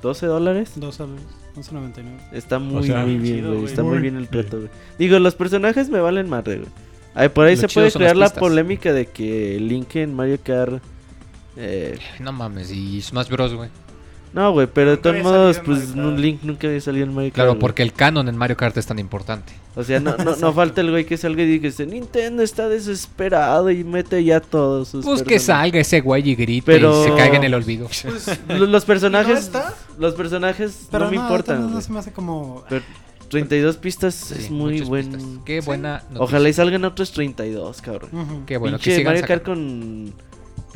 12 0.01 0.25
dólares. 0.25 0.71
Dos 0.75 0.99
al 1.01 1.09
11.99. 1.55 2.03
Está 2.31 2.57
muy, 2.59 2.88
sea, 2.88 3.01
muy 3.05 3.17
bien, 3.17 3.36
chido, 3.38 3.47
güey. 3.49 3.59
güey. 3.59 3.69
Está 3.69 3.83
muy 3.83 3.91
Muy 3.93 4.01
bien 4.01 4.15
el 4.17 4.27
trato, 4.29 4.57
güey. 4.57 4.69
Digo, 4.97 5.19
los 5.19 5.36
personajes 5.36 5.89
me 5.89 5.99
valen 5.99 6.27
madre, 6.29 6.57
güey. 6.59 6.69
Ay, 7.13 7.29
por 7.29 7.45
ahí 7.45 7.55
Lo 7.55 7.61
se 7.61 7.67
puede 7.69 7.91
crear 7.91 8.15
la 8.17 8.29
polémica 8.29 8.91
de 8.93 9.05
que 9.05 9.57
Link 9.59 9.95
en 9.97 10.13
Mario 10.13 10.38
Kart. 10.43 10.81
Eh, 11.55 11.97
No 12.19 12.31
mames, 12.33 12.71
y 12.71 13.01
Smash 13.01 13.29
Bros, 13.29 13.53
güey. 13.53 13.69
No, 14.36 14.51
güey, 14.51 14.67
pero 14.67 14.91
de 14.91 14.97
todos 14.97 15.23
modos, 15.23 15.59
pues 15.65 15.91
un. 15.95 16.21
Link 16.21 16.43
nunca 16.43 16.67
había 16.67 16.79
salido 16.81 17.05
en 17.05 17.13
Mario 17.15 17.31
Kart. 17.31 17.36
Claro, 17.47 17.57
porque 17.59 17.81
el 17.81 17.93
canon 17.93 18.27
en 18.27 18.38
Mario 18.38 18.55
Kart 18.57 18.77
es 18.77 18.86
tan 18.86 18.99
importante. 18.99 19.53
O 19.75 19.83
sea, 19.83 19.99
no, 19.99 20.15
no, 20.17 20.36
no 20.36 20.53
falta 20.53 20.81
el 20.81 20.91
güey 20.91 21.05
que 21.05 21.17
salga 21.17 21.41
y 21.43 21.45
diga: 21.57 21.69
Nintendo 21.86 22.43
está 22.43 22.69
desesperado 22.69 23.71
y 23.71 23.83
mete 23.83 24.23
ya 24.23 24.39
todos 24.41 24.89
sus. 24.89 25.03
Pues 25.05 25.23
que 25.23 25.31
personajes". 25.36 25.43
salga 25.43 25.79
ese 25.79 26.01
güey 26.01 26.29
y 26.29 26.36
grite 26.36 26.65
Pero- 26.65 27.01
y 27.01 27.09
se 27.09 27.15
caiga 27.15 27.38
en 27.38 27.43
el 27.45 27.53
olvido. 27.53 27.88
Pues, 27.88 28.39
Los, 28.49 28.69
los 28.69 28.86
personajes. 28.86 29.33
¿No 29.33 29.39
está? 29.39 29.73
Los 29.97 30.13
personajes 30.15 30.88
Pero 30.91 31.05
no 31.05 31.11
me 31.11 31.17
importan. 31.17 31.73
no, 31.73 31.81
se 31.81 31.91
me 31.91 31.99
hace 31.99 32.11
como. 32.11 32.63
Pero 32.69 32.83
32 33.29 33.77
pistas 33.77 34.13
Sí, 34.15 34.36
es 34.38 34.51
muy 34.51 34.81
buen. 34.81 35.11
pistas. 35.11 35.29
Qué 35.45 35.61
buena 35.61 35.93
noticia. 36.03 36.21
Ojalá 36.21 36.49
y 36.49 36.53
salgan 36.53 36.86
otros 36.86 37.11
32, 37.11 37.81
cabrón. 37.81 38.09
Ujú. 38.13 38.45
Qué 38.45 38.57
bueno, 38.57 38.77
que 38.77 38.83
Pinche 38.83 38.97
sigan 38.97 39.13
Mario 39.13 39.27
Kart 39.27 39.41
sacando. 39.45 39.61
con 40.13 40.13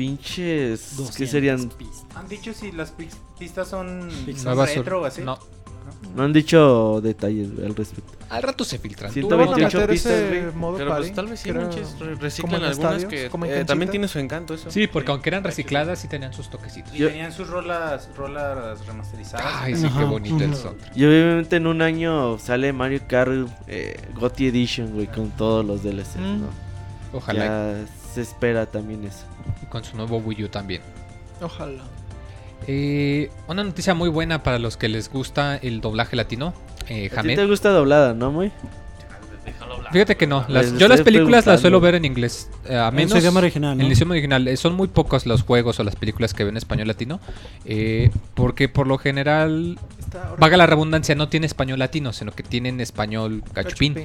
pinches. 0.03 0.93
¿Qué 0.95 1.03
200 1.03 1.29
serían? 1.29 1.69
pistas. 1.69 2.05
¿Han 2.15 2.27
dicho 2.29 2.53
si 2.53 2.71
las 2.71 2.91
pis- 2.91 3.17
pistas 3.37 3.67
son, 3.67 4.09
son 4.09 4.43
Nuevas 4.45 4.69
sur- 4.69 4.77
retro 4.79 5.01
o 5.01 5.05
así? 5.05 5.21
No, 5.21 5.37
No 6.15 6.23
han 6.23 6.31
dicho 6.31 7.01
detalles 7.01 7.49
al 7.65 7.75
respecto. 7.75 8.13
al 8.29 8.41
rato 8.43 8.63
se 8.63 8.77
filtran. 8.79 9.11
Sí, 9.11 9.19
Tú- 9.21 9.29
¿No 9.29 9.37
van 9.37 9.49
a 9.49 9.55
128 9.55 9.77
meter 9.77 9.89
pistas, 9.89 10.11
ese 10.13 10.41
güey. 10.41 10.55
modo 10.55 10.77
Pero 10.77 10.95
pues 10.95 11.13
tal 11.13 11.27
vez 11.27 11.39
sí, 11.41 11.51
manches, 11.51 11.99
re- 11.99 12.15
reciclan 12.15 12.63
algunas 12.63 12.71
estadios, 12.97 13.05
que 13.11 13.29
como 13.29 13.45
en 13.45 13.51
eh, 13.53 13.65
también 13.65 13.91
tiene 13.91 14.07
su 14.07 14.19
encanto 14.19 14.53
eso. 14.53 14.71
Sí, 14.71 14.87
porque 14.87 15.11
aunque 15.11 15.29
eran 15.29 15.43
recicladas, 15.43 15.99
sí 15.99 16.07
tenían 16.07 16.31
sus 16.33 16.49
toquecitos. 16.49 16.93
Y 16.95 16.99
Yo- 16.99 17.09
tenían 17.09 17.33
sus 17.33 17.49
rolas, 17.49 18.07
rolas 18.15 18.85
remasterizadas. 18.85 19.45
Ay, 19.61 19.75
sí, 19.75 19.81
qué 19.81 19.87
Ajá, 19.87 20.05
bonito 20.05 20.41
el 20.43 20.55
son. 20.55 20.75
Y 20.95 21.03
obviamente 21.05 21.57
en 21.57 21.67
un 21.67 21.81
año 21.81 22.37
sale 22.39 22.71
Mario 22.71 23.01
Kart 23.07 23.49
eh, 23.67 23.99
GOTY 24.15 24.47
Edition, 24.47 24.93
güey, 24.93 25.07
con 25.07 25.31
todos 25.31 25.65
los 25.65 25.83
DLCs, 25.83 26.15
Mm. 26.17 26.41
¿no? 26.41 26.47
Ojalá 27.11 27.43
Ya 27.45 27.85
se 28.13 28.21
espera 28.21 28.65
también 28.65 29.03
eso. 29.05 29.25
y 29.61 29.65
con 29.67 29.83
su 29.83 29.95
nuevo 29.97 30.17
Wii 30.17 30.43
U 30.45 30.47
también. 30.49 30.81
Ojalá. 31.41 31.83
Eh, 32.67 33.29
una 33.47 33.63
noticia 33.63 33.93
muy 33.93 34.09
buena 34.09 34.43
para 34.43 34.59
los 34.59 34.77
que 34.77 34.89
les 34.89 35.09
gusta 35.11 35.55
el 35.57 35.81
doblaje 35.81 36.15
latino. 36.15 36.53
Eh, 36.87 37.09
¿A 37.15 37.21
ti 37.21 37.35
te 37.35 37.45
gusta 37.45 37.69
doblada, 37.69 38.13
no, 38.13 38.31
muy? 38.31 38.51
Fíjate 39.91 40.17
que 40.17 40.27
no. 40.27 40.45
Las- 40.47 40.77
yo 40.77 40.87
las 40.87 41.01
películas 41.01 41.45
las 41.47 41.61
suelo 41.61 41.79
ver 41.79 41.95
en 41.95 42.05
inglés. 42.05 42.49
eh, 42.67 42.75
a 42.75 42.89
En 42.95 43.09
su 43.09 43.17
idioma 43.17 43.39
original, 43.39 43.75
¿no? 43.75 43.81
En 43.83 43.87
el 43.87 43.93
idioma 43.93 44.11
original. 44.13 44.47
Eh, 44.47 44.55
son 44.57 44.75
muy 44.75 44.87
pocos 44.87 45.25
los 45.25 45.41
juegos 45.41 45.79
o 45.79 45.83
las 45.83 45.95
películas 45.95 46.33
que 46.35 46.43
ven 46.43 46.53
en 46.53 46.57
español 46.57 46.87
latino. 46.87 47.19
eh, 47.65 48.11
porque 48.35 48.69
por 48.69 48.85
lo 48.85 48.97
general, 48.99 49.79
vaga 50.37 50.57
la 50.57 50.67
redundancia, 50.67 51.15
no 51.15 51.27
tiene 51.29 51.47
español 51.47 51.79
latino, 51.79 52.13
sino 52.13 52.31
que 52.33 52.43
tienen 52.43 52.79
español 52.81 53.43
cachupín. 53.53 53.95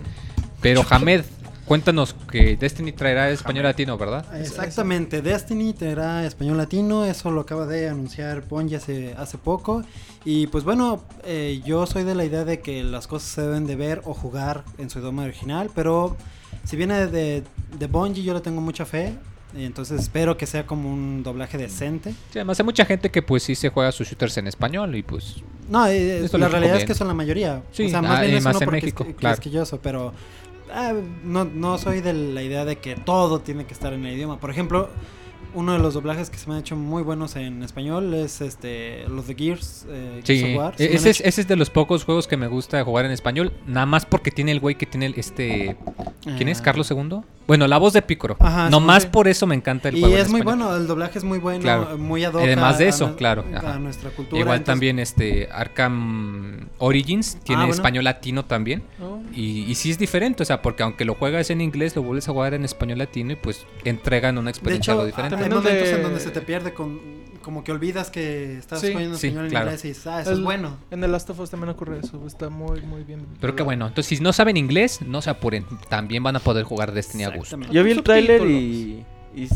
Pero 0.63 0.83
Hamed, 0.89 1.25
cuéntanos 1.65 2.15
que 2.31 2.57
Destiny 2.57 2.93
traerá 2.93 3.31
español 3.31 3.65
latino, 3.65 3.97
¿verdad? 3.97 4.25
Exactamente, 4.41 5.23
Destiny 5.23 5.73
tendrá 5.73 6.25
español 6.25 6.57
latino, 6.57 7.05
eso 7.05 7.31
lo 7.31 7.43
acaba 7.43 7.67
de 7.67 7.89
anunciar 7.89 8.47
Bungie 8.49 8.77
hace, 8.77 9.15
hace 9.17 9.39
poco. 9.39 9.83
Y 10.25 10.47
pues 10.49 10.65
bueno, 10.65 11.03
eh, 11.25 11.61
yo 11.65 11.87
soy 11.87 12.05
de 12.05 12.15
la 12.15 12.25
idea 12.25 12.45
de 12.45 12.61
que 12.61 12.83
las 12.83 13.07
cosas 13.07 13.29
se 13.31 13.43
deben 13.43 13.67
de 13.67 13.77
ver 13.77 14.03
o 14.05 14.15
jugar 14.15 14.65
en 14.79 14.91
su 14.91 14.99
idioma 14.99 15.25
original, 15.25 15.71
pero 15.75 16.17
si 16.65 16.77
viene 16.77 17.07
de, 17.07 17.43
de 17.79 17.87
Bungie 17.87 18.23
yo 18.23 18.35
le 18.35 18.41
tengo 18.41 18.61
mucha 18.61 18.85
fe, 18.85 19.15
entonces 19.57 20.01
espero 20.01 20.37
que 20.37 20.47
sea 20.47 20.67
como 20.67 20.93
un 20.93 21.23
doblaje 21.23 21.59
decente. 21.59 22.11
Sí, 22.11 22.39
además 22.39 22.59
hay 22.59 22.65
mucha 22.65 22.85
gente 22.85 23.11
que 23.11 23.23
pues 23.23 23.43
sí 23.43 23.55
se 23.55 23.69
juega 23.69 23.93
sus 23.93 24.09
shooters 24.09 24.37
en 24.39 24.49
español 24.49 24.95
y 24.97 25.03
pues... 25.03 25.37
No, 25.69 25.87
eh, 25.87 26.29
la 26.33 26.49
realidad 26.49 26.49
es 26.49 26.51
conviene. 26.51 26.85
que 26.87 26.95
son 26.95 27.09
la 27.09 27.15
mayoría. 27.15 27.63
Sí, 27.73 27.87
o 27.87 27.89
sea, 27.89 28.03
más 28.03 28.19
ah, 28.19 28.23
bien 28.23 28.37
es 28.37 28.45
más 28.45 28.57
uno 28.57 28.65
en 28.65 28.71
México, 28.71 29.07
es, 29.09 29.15
claro. 29.15 29.41
pero 29.83 30.13
ah, 30.73 30.93
no, 31.25 31.45
no 31.45 31.79
soy 31.79 32.01
de 32.01 32.13
la 32.13 32.43
idea 32.43 32.65
de 32.65 32.77
que 32.77 32.97
todo 32.97 33.41
tiene 33.41 33.65
que 33.67 33.75
estar 33.75 33.93
en 33.93 34.05
el 34.07 34.15
idioma. 34.15 34.39
Por 34.39 34.51
ejemplo, 34.51 34.89
uno 35.55 35.73
de 35.73 35.79
los 35.79 35.95
doblajes 35.95 36.31
que 36.31 36.39
se 36.39 36.49
me 36.49 36.55
han 36.55 36.61
hecho 36.61 36.75
muy 36.75 37.03
buenos 37.03 37.37
en 37.37 37.63
español 37.63 38.13
es 38.15 38.41
este 38.41 39.07
los 39.09 39.27
de 39.29 39.35
Gears, 39.37 39.87
eh, 39.89 40.21
Gears 40.25 40.41
Sí, 40.43 40.53
of 40.55 40.59
War. 40.59 40.75
e- 40.79 40.95
ese 40.95 41.11
es, 41.11 41.21
ese 41.21 41.41
es 41.43 41.47
de 41.49 41.55
los 41.57 41.71
pocos 41.71 42.05
juegos 42.05 42.27
que 42.27 42.37
me 42.37 42.49
gusta 42.49 42.83
jugar 42.83 43.05
en 43.05 43.13
español, 43.13 43.53
nada 43.67 43.87
más 43.87 44.05
porque 44.05 44.31
tiene 44.33 44.51
el 44.53 44.59
güey 44.61 44.75
que 44.75 44.87
tiene 44.87 45.07
el, 45.07 45.15
este... 45.17 45.77
¿Quién 46.37 46.49
es? 46.49 46.61
Ah. 46.61 46.65
¿Carlos 46.65 46.91
II? 46.91 47.21
Bueno, 47.47 47.67
la 47.67 47.77
voz 47.79 47.93
de 47.93 48.01
Picoro. 48.03 48.37
Ajá, 48.41 48.71
no 48.71 48.79
sí, 48.81 48.85
más 48.87 49.03
sí. 49.03 49.09
por 49.13 49.29
eso 49.29 49.47
me 49.47 49.55
encanta 49.55 49.91
el 49.91 49.97
Y 49.99 50.01
juego. 50.01 50.15
en 50.17 50.23
es 50.23 50.31
muy 50.31 50.41
bueno, 50.41 50.75
el 50.77 50.87
doblaje 50.87 51.19
es 51.19 51.25
muy 51.25 51.39
bueno, 51.39 51.61
Claro. 51.61 51.99
muy 51.99 52.25
ad 52.25 52.33
hoc 52.33 52.43
Además 52.43 52.79
de 52.79 52.89
eso, 52.89 53.07
a, 53.07 53.17
claro, 53.17 53.45
a 53.67 53.79
nuestra 53.79 54.11
cultura. 54.11 54.41
Igual 54.41 54.57
entonces- 54.59 54.73
también 54.73 54.99
este 54.99 55.49
Arkham 55.53 56.69
Origins 56.79 57.37
tiene 57.45 57.63
Ah, 57.63 57.67
bueno. 57.67 57.75
español 57.75 58.05
latino 58.05 58.45
también. 58.45 58.83
¿no? 58.99 59.23
Y, 59.35 59.65
y 59.71 59.75
sí 59.75 59.91
es 59.91 59.99
diferente, 59.99 60.43
o 60.43 60.47
sea, 60.47 60.63
porque 60.63 60.83
aunque 60.83 61.05
lo 61.05 61.15
juegas 61.15 61.51
en 61.51 61.61
inglés, 61.61 61.95
lo 61.97 62.03
vuelves 62.03 62.29
a 62.29 62.33
jugar 62.33 62.55
en 62.55 62.65
español 62.65 62.99
latino 62.99 63.33
y 63.33 63.37
pues 63.37 63.67
entregan 63.85 64.39
una 64.39 64.47
De 64.47 64.51
experiencia 64.51 64.93
hecho, 64.93 65.01
algo 65.01 65.07
diferente. 65.07 65.37
hay 65.37 65.51
momentos 65.51 65.65
de- 65.65 65.91
en 65.97 66.03
donde 66.03 66.21
se 66.21 66.31
te 66.31 66.41
pierde 66.41 66.73
con 66.73 67.24
como 67.45 67.63
que 67.63 67.71
olvidas 67.73 68.11
que 68.11 68.59
estás 68.59 68.81
Sí. 68.81 68.89
en 68.89 69.15
Sí, 69.17 69.27
español 69.29 69.45
en 69.45 69.51
claro. 69.51 69.67
inglés 69.67 69.85
y 69.85 69.89
dices, 69.89 70.07
ah, 70.07 70.21
eso 70.23 70.31
El- 70.33 70.39
es 70.39 70.45
bueno. 70.45 70.77
En 70.91 71.01
The 71.01 71.09
Last 71.09 71.31
of 71.31 71.39
Us 71.41 71.51
también 71.51 71.69
ocurre 71.71 72.01
eso. 72.03 72.27
Está 72.27 72.49
muy, 72.49 72.81
muy 72.81 73.05
bien. 73.05 73.27
Pero 73.41 73.55
qué 73.55 73.63
bueno, 73.63 73.87
entonces 73.87 74.17
si 74.19 74.23
no 74.23 74.33
saben 74.33 74.57
inglés, 74.57 75.01
no 75.07 75.21
se 75.23 75.31
apuren, 75.31 75.65
también 75.89 76.23
van 76.23 76.37
a 76.37 76.41
poder 76.41 76.65
jugar 76.65 76.93
Destiny 76.93 77.25
a 77.25 77.31
gusto. 77.31 77.59
Yo 77.71 77.85
vi 77.85 77.91
el 77.93 78.03
tráiler 78.03 78.43
y, 78.47 79.05
y 79.37 79.49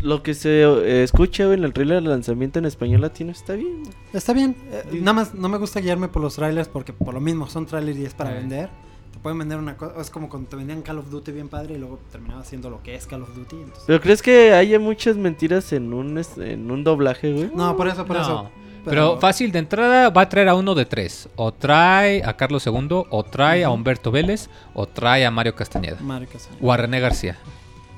lo 0.00 0.22
que 0.22 0.34
se 0.34 0.62
eh, 0.62 1.02
escucha 1.02 1.52
en 1.52 1.64
el 1.64 1.72
tráiler 1.72 2.02
de 2.02 2.08
lanzamiento 2.08 2.58
en 2.58 2.64
español 2.64 3.00
latino 3.02 3.32
está 3.32 3.54
bien. 3.54 3.82
Está 4.12 4.32
bien. 4.32 4.56
eh, 4.70 4.84
nada 5.00 5.12
más 5.12 5.34
no 5.34 5.48
me 5.48 5.58
gusta 5.58 5.80
guiarme 5.80 6.08
por 6.08 6.22
los 6.22 6.36
trailers 6.36 6.68
porque 6.68 6.92
por 6.92 7.14
lo 7.14 7.20
mismo 7.20 7.48
son 7.48 7.66
trailers 7.66 7.98
y 7.98 8.04
es 8.04 8.14
para 8.14 8.30
Eh. 8.32 8.34
vender. 8.40 8.68
Te 9.12 9.18
pueden 9.18 9.38
vender 9.38 9.58
una 9.58 9.76
cosa, 9.76 10.00
es 10.00 10.10
como 10.10 10.28
cuando 10.28 10.48
te 10.48 10.56
vendían 10.56 10.82
Call 10.82 10.98
of 10.98 11.10
Duty 11.10 11.32
bien 11.32 11.48
padre 11.48 11.74
y 11.74 11.78
luego 11.78 11.98
terminaba 12.12 12.44
siendo 12.44 12.70
lo 12.70 12.82
que 12.82 12.94
es 12.94 13.06
Call 13.06 13.22
of 13.22 13.34
Duty. 13.34 13.56
entonces- 13.56 13.84
¿Pero 13.86 14.00
crees 14.00 14.22
que 14.22 14.52
haya 14.54 14.78
muchas 14.78 15.16
mentiras 15.16 15.72
en 15.72 15.92
un, 15.92 16.22
en 16.38 16.70
un 16.70 16.84
doblaje, 16.84 17.32
güey? 17.32 17.50
No, 17.54 17.76
por 17.76 17.88
eso, 17.88 18.04
por 18.04 18.16
No, 18.16 18.22
eso. 18.22 18.50
Pero 18.84 19.18
fácil 19.18 19.52
de 19.52 19.58
entrada 19.58 20.08
va 20.08 20.22
a 20.22 20.28
traer 20.28 20.48
a 20.48 20.54
uno 20.54 20.74
de 20.74 20.86
tres. 20.86 21.28
O 21.36 21.52
trae 21.52 22.24
a 22.24 22.36
Carlos 22.36 22.66
II, 22.66 23.04
o 23.10 23.22
trae 23.24 23.64
a 23.64 23.70
Humberto 23.70 24.10
Vélez, 24.10 24.48
o 24.72 24.86
trae 24.86 25.26
a 25.26 25.30
Mario 25.30 25.54
Castañeda. 25.54 25.98
Que 26.30 26.38
sí. 26.38 26.48
O 26.62 26.72
a 26.72 26.76
René 26.78 26.98
García. 27.00 27.36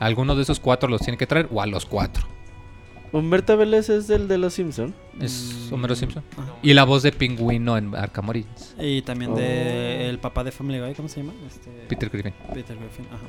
Alguno 0.01 0.35
de 0.35 0.43
esos 0.43 0.59
cuatro 0.59 0.89
los 0.89 1.01
tiene 1.03 1.17
que 1.19 1.27
traer, 1.27 1.49
o 1.53 1.61
a 1.61 1.67
los 1.67 1.87
cuatro. 1.87 2.27
Humberto 3.13 3.57
Vélez 3.57 3.89
es 3.89 4.09
el 4.11 4.29
de 4.29 4.39
los 4.39 4.55
Simpson. 4.55 4.95
Es 5.21 5.67
Mm, 5.71 5.75
Homero 5.75 5.95
Simpson. 5.97 6.23
ajá. 6.37 6.55
Y 6.63 6.75
la 6.75 6.85
voz 6.85 7.03
de 7.03 7.11
Pingüino 7.13 7.77
en 7.77 7.95
Arkham 7.95 8.29
Origins. 8.29 8.75
Y 8.79 9.03
también 9.03 9.33
Oh. 9.33 9.37
de 9.37 10.09
el 10.09 10.19
papá 10.19 10.45
de 10.45 10.53
Family 10.53 10.79
Guy, 10.81 10.95
¿cómo 10.95 11.09
se 11.09 11.21
llama? 11.21 11.33
Este, 11.47 11.71
Peter 11.89 12.09
Griffin. 12.09 12.33
Peter 12.55 12.77
Griffin. 12.77 13.07
Ajá. 13.13 13.27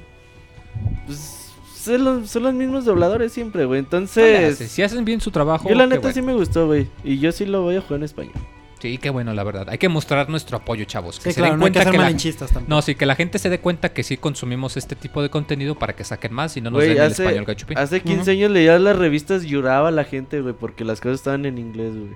Pues, 1.05 1.47
son, 1.75 2.03
los, 2.03 2.29
son 2.29 2.43
los 2.43 2.53
mismos 2.53 2.85
dobladores 2.85 3.33
siempre, 3.33 3.65
güey. 3.65 3.79
Entonces, 3.79 4.57
si 4.57 4.83
hacen 4.83 5.03
bien 5.03 5.19
su 5.19 5.31
trabajo. 5.31 5.67
yo 5.67 5.75
la 5.75 5.87
neta 5.87 6.01
bueno. 6.01 6.13
sí 6.13 6.21
me 6.21 6.33
gustó, 6.33 6.67
güey. 6.67 6.87
Y 7.03 7.17
yo 7.19 7.31
sí 7.31 7.45
lo 7.45 7.63
voy 7.63 7.75
a 7.77 7.81
jugar 7.81 7.99
en 7.99 8.03
español. 8.03 8.33
Sí, 8.81 8.97
qué 8.97 9.09
bueno, 9.09 9.33
la 9.33 9.43
verdad. 9.43 9.67
Hay 9.69 9.77
que 9.77 9.89
mostrar 9.89 10.29
nuestro 10.29 10.57
apoyo, 10.57 10.85
chavos. 10.85 11.17
Que 11.19 11.25
Sí, 11.25 11.33
se 11.33 11.41
claro, 11.41 11.51
den 11.53 11.59
no 11.59 11.65
hay 11.65 11.71
que 11.71 11.79
cuenta 11.79 11.83
ser 11.83 11.91
que 11.91 12.37
la... 12.37 12.47
tampoco. 12.47 12.65
No, 12.67 12.81
sí, 12.81 12.95
que 12.95 13.05
la 13.05 13.15
gente 13.15 13.37
se 13.39 13.49
dé 13.49 13.59
cuenta 13.59 13.93
que 13.93 14.03
sí 14.03 14.17
consumimos 14.17 14.75
este 14.77 14.95
tipo 14.95 15.21
de 15.21 15.29
contenido 15.29 15.75
para 15.75 15.93
que 15.95 16.03
saquen 16.03 16.33
más 16.33 16.57
y 16.57 16.61
no 16.61 16.71
nos 16.71 16.79
Güey, 16.79 16.89
den 16.89 16.97
el 16.97 17.03
hace, 17.11 17.23
español 17.23 17.45
gachupín. 17.45 17.77
hace 17.77 18.01
15 18.01 18.31
años 18.31 18.51
leía 18.51 18.79
las 18.79 18.95
revistas, 18.97 19.43
lloraba 19.43 19.91
la 19.91 20.03
gente, 20.03 20.41
güey, 20.41 20.53
porque 20.53 20.83
las 20.83 20.99
cosas 20.99 21.19
estaban 21.19 21.45
en 21.45 21.57
inglés, 21.57 21.93
güey. 21.95 22.11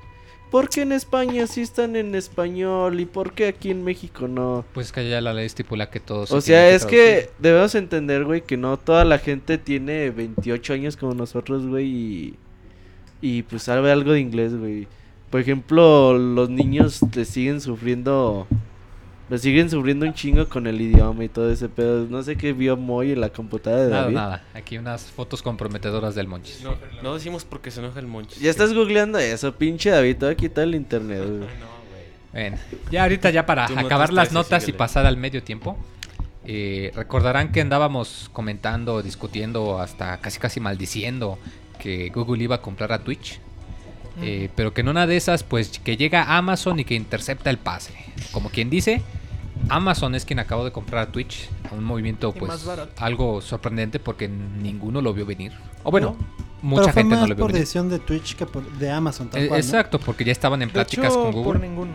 ¿Por 0.51 0.69
qué 0.69 0.83
en 0.83 0.91
España 0.91 1.47
sí 1.47 1.61
están 1.61 1.95
en 1.95 2.15
español 2.15 2.99
y 2.99 3.05
por 3.05 3.33
qué 3.33 3.47
aquí 3.47 3.71
en 3.71 3.83
México 3.83 4.27
no? 4.27 4.63
Pues 4.73 4.87
es 4.87 4.91
que 4.93 5.09
ya 5.09 5.19
la 5.19 5.33
ley 5.33 5.45
estipula 5.45 5.89
que 5.89 5.99
todos. 5.99 6.31
O 6.31 6.39
sea, 6.39 6.69
es 6.69 6.85
que 6.85 7.29
debemos 7.39 7.75
entender, 7.75 8.23
güey, 8.23 8.41
que 8.41 8.55
no 8.55 8.77
toda 8.77 9.03
la 9.05 9.17
gente 9.19 9.57
tiene 9.57 10.11
28 10.11 10.73
años 10.73 10.97
como 10.97 11.13
nosotros, 11.13 11.65
güey, 11.67 11.85
y, 11.87 12.35
y 13.21 13.43
pues 13.43 13.63
sabe 13.63 13.91
algo 13.91 14.13
de 14.13 14.19
inglés, 14.21 14.55
güey. 14.55 14.87
Por 15.29 15.41
ejemplo, 15.41 16.17
los 16.17 16.49
niños 16.49 16.99
le 17.13 17.25
siguen 17.25 17.59
sufriendo, 17.59 18.47
le 19.29 19.37
siguen 19.37 19.69
sufriendo 19.69 20.05
un 20.05 20.13
chingo 20.13 20.47
con 20.47 20.65
el 20.67 20.79
idioma 20.79 21.23
y 21.25 21.29
todo 21.29 21.51
ese 21.51 21.67
pedo. 21.67 22.05
No 22.09 22.23
sé 22.23 22.37
qué 22.37 22.53
vio 22.53 22.77
Moy 22.77 23.11
en 23.11 23.21
la 23.21 23.29
computadora 23.29 23.83
de 23.83 23.89
Nada, 23.89 24.01
David. 24.03 24.15
nada. 24.15 24.43
Aquí 24.53 24.77
unas 24.77 25.03
fotos 25.11 25.41
comprometedoras 25.41 26.15
del 26.15 26.27
Monchis. 26.27 26.63
No, 26.63 26.75
no 27.03 27.15
decimos 27.15 27.43
porque 27.43 27.71
se 27.71 27.79
enoja 27.81 27.99
el 27.99 28.07
moncho. 28.07 28.37
Ya 28.39 28.49
estás 28.49 28.73
googleando 28.73 29.17
eso, 29.17 29.53
pinche 29.55 29.89
David, 29.89 30.17
te 30.17 30.25
voy 30.25 30.33
a 30.33 30.37
quitar 30.37 30.63
el 30.65 30.75
internet, 30.75 31.19
güey. 31.19 31.41
Ay, 31.41 31.55
no, 31.59 31.65
güey. 31.89 32.49
Bueno, 32.49 32.57
ya 32.91 33.03
ahorita 33.03 33.29
ya 33.31 33.45
para 33.45 33.67
Tú 33.67 33.73
no 33.75 33.81
te 33.81 33.85
acabar 33.87 34.13
las 34.13 34.31
notas 34.31 34.67
y 34.69 34.73
pasar 34.73 35.05
al 35.05 35.17
medio 35.17 35.43
tiempo. 35.43 35.75
eh, 36.45 36.91
recordarán 36.95 37.51
que 37.51 37.59
andábamos 37.61 38.29
comentando, 38.31 39.01
discutiendo, 39.01 39.79
hasta 39.79 40.17
casi 40.21 40.39
casi 40.39 40.59
maldiciendo 40.59 41.39
que 41.79 42.09
Google 42.09 42.43
iba 42.43 42.55
a 42.55 42.61
comprar 42.61 42.93
a 42.93 42.99
Twitch. 43.03 43.39
Eh, 44.21 44.49
pero 44.55 44.73
que 44.73 44.81
en 44.81 44.89
una 44.89 45.07
de 45.07 45.17
esas, 45.17 45.43
pues 45.43 45.79
que 45.79 45.97
llega 45.97 46.37
Amazon 46.37 46.79
y 46.79 46.85
que 46.85 46.95
intercepta 46.95 47.49
el 47.49 47.57
pase. 47.57 47.93
Como 48.31 48.49
quien 48.49 48.69
dice, 48.69 49.01
Amazon 49.69 50.15
es 50.15 50.25
quien 50.25 50.39
acabó 50.39 50.63
de 50.65 50.71
comprar 50.71 51.07
a 51.07 51.11
Twitch. 51.11 51.49
Un 51.71 51.83
movimiento, 51.83 52.33
Y 52.35 52.39
pues, 52.39 52.65
algo 52.97 53.41
sorprendente 53.41 53.99
porque 53.99 54.27
ninguno 54.27 55.01
lo 55.01 55.13
vio 55.13 55.25
venir. 55.25 55.51
O 55.83 55.91
bueno, 55.91 56.15
Pero 56.17 56.59
mucha 56.61 56.83
fue 56.93 56.93
gente 57.01 57.15
más 57.15 57.21
no 57.21 57.27
lo 57.27 57.35
vio 57.35 57.43
por 57.43 57.51
venir. 57.51 57.61
decisión 57.61 57.89
de 57.89 57.99
Twitch 57.99 58.35
que 58.35 58.45
por, 58.45 58.63
de 58.77 58.89
Amazon, 58.91 59.29
tal 59.29 59.41
Eh, 59.43 59.47
cual, 59.47 59.59
¿no? 59.59 59.65
Exacto, 59.65 59.99
porque 59.99 60.23
ya 60.23 60.31
estaban 60.31 60.61
en 60.61 60.69
De 60.69 60.73
pláticas 60.73 61.11
hecho, 61.11 61.21
con 61.23 61.31
por 61.33 61.43
Google. 61.43 61.59
ninguno. 61.67 61.91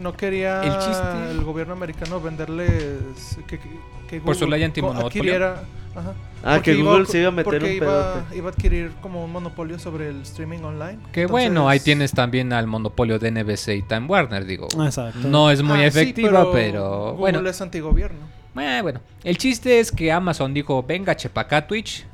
No 0.00 0.12
quería 0.16 0.62
El 0.62 0.72
chiste- 0.78 1.30
el 1.30 1.42
gobierno 1.44 1.72
americano 1.74 2.20
venderles 2.20 3.38
que, 3.46 3.58
que, 3.58 3.68
que 4.08 4.20
Por 4.20 4.34
su 4.34 4.44
Google 4.44 4.58
ley 4.58 4.64
antimonopolio. 4.64 5.34
ajá, 5.46 6.14
Ah, 6.44 6.54
porque 6.54 6.74
que 6.76 6.82
Google 6.82 7.06
se 7.06 7.18
iba 7.20 7.28
a 7.28 7.30
meter 7.30 7.44
porque 7.44 7.64
un 7.64 7.72
iba, 7.72 8.14
pedote. 8.14 8.36
iba 8.36 8.48
a 8.48 8.52
adquirir 8.52 8.92
como 9.00 9.24
un 9.24 9.30
monopolio 9.30 9.78
sobre 9.78 10.08
el 10.08 10.22
streaming 10.22 10.58
online. 10.60 10.98
Que 11.12 11.22
Entonces- 11.22 11.30
bueno, 11.30 11.68
ahí 11.68 11.78
tienes 11.80 12.12
también 12.12 12.52
al 12.52 12.66
monopolio 12.66 13.18
de 13.18 13.28
NBC 13.30 13.76
y 13.76 13.82
Time 13.82 14.06
Warner, 14.06 14.44
digo. 14.44 14.66
Exacto. 14.84 15.20
No 15.28 15.50
es 15.50 15.62
muy 15.62 15.78
Ah, 15.84 15.90
sí, 15.90 15.98
efectiva, 16.00 16.50
pero, 16.52 17.12
Google 17.12 17.18
bueno. 17.38 17.48
es 17.48 17.60
antigobierno. 17.60 18.18
Eh, 18.60 18.80
bueno, 18.82 19.00
el 19.24 19.38
chiste 19.38 19.78
es 19.80 19.92
que 19.92 20.10
Amazon 20.12 20.52
dijo, 20.52 20.82
venga, 20.82 21.14
chepa 21.16 21.42
acá 21.42 21.66
Twitch, 21.66 22.04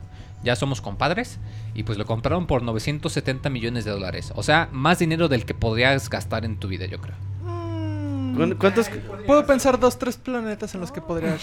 ya 0.44 0.54
somos 0.56 0.80
compadres. 0.80 1.38
Y 1.74 1.84
pues 1.84 1.96
lo 1.96 2.06
compraron 2.06 2.46
por 2.48 2.62
970 2.62 3.50
millones 3.50 3.84
de 3.84 3.92
dólares. 3.92 4.32
O 4.34 4.42
sea, 4.42 4.68
más 4.72 4.98
dinero 4.98 5.28
del 5.28 5.44
que 5.44 5.54
podrías 5.54 6.10
gastar 6.10 6.44
en 6.44 6.56
tu 6.56 6.66
vida, 6.66 6.86
yo 6.86 7.00
creo. 7.00 7.14
¿Cuán- 8.38 8.54
¿Cuántos, 8.58 8.90
Puedo 9.26 9.46
pensar 9.46 9.78
dos, 9.78 9.98
tres 9.98 10.16
planetas 10.16 10.74
en 10.74 10.80
los 10.80 10.90
que 10.92 11.00
podría 11.00 11.36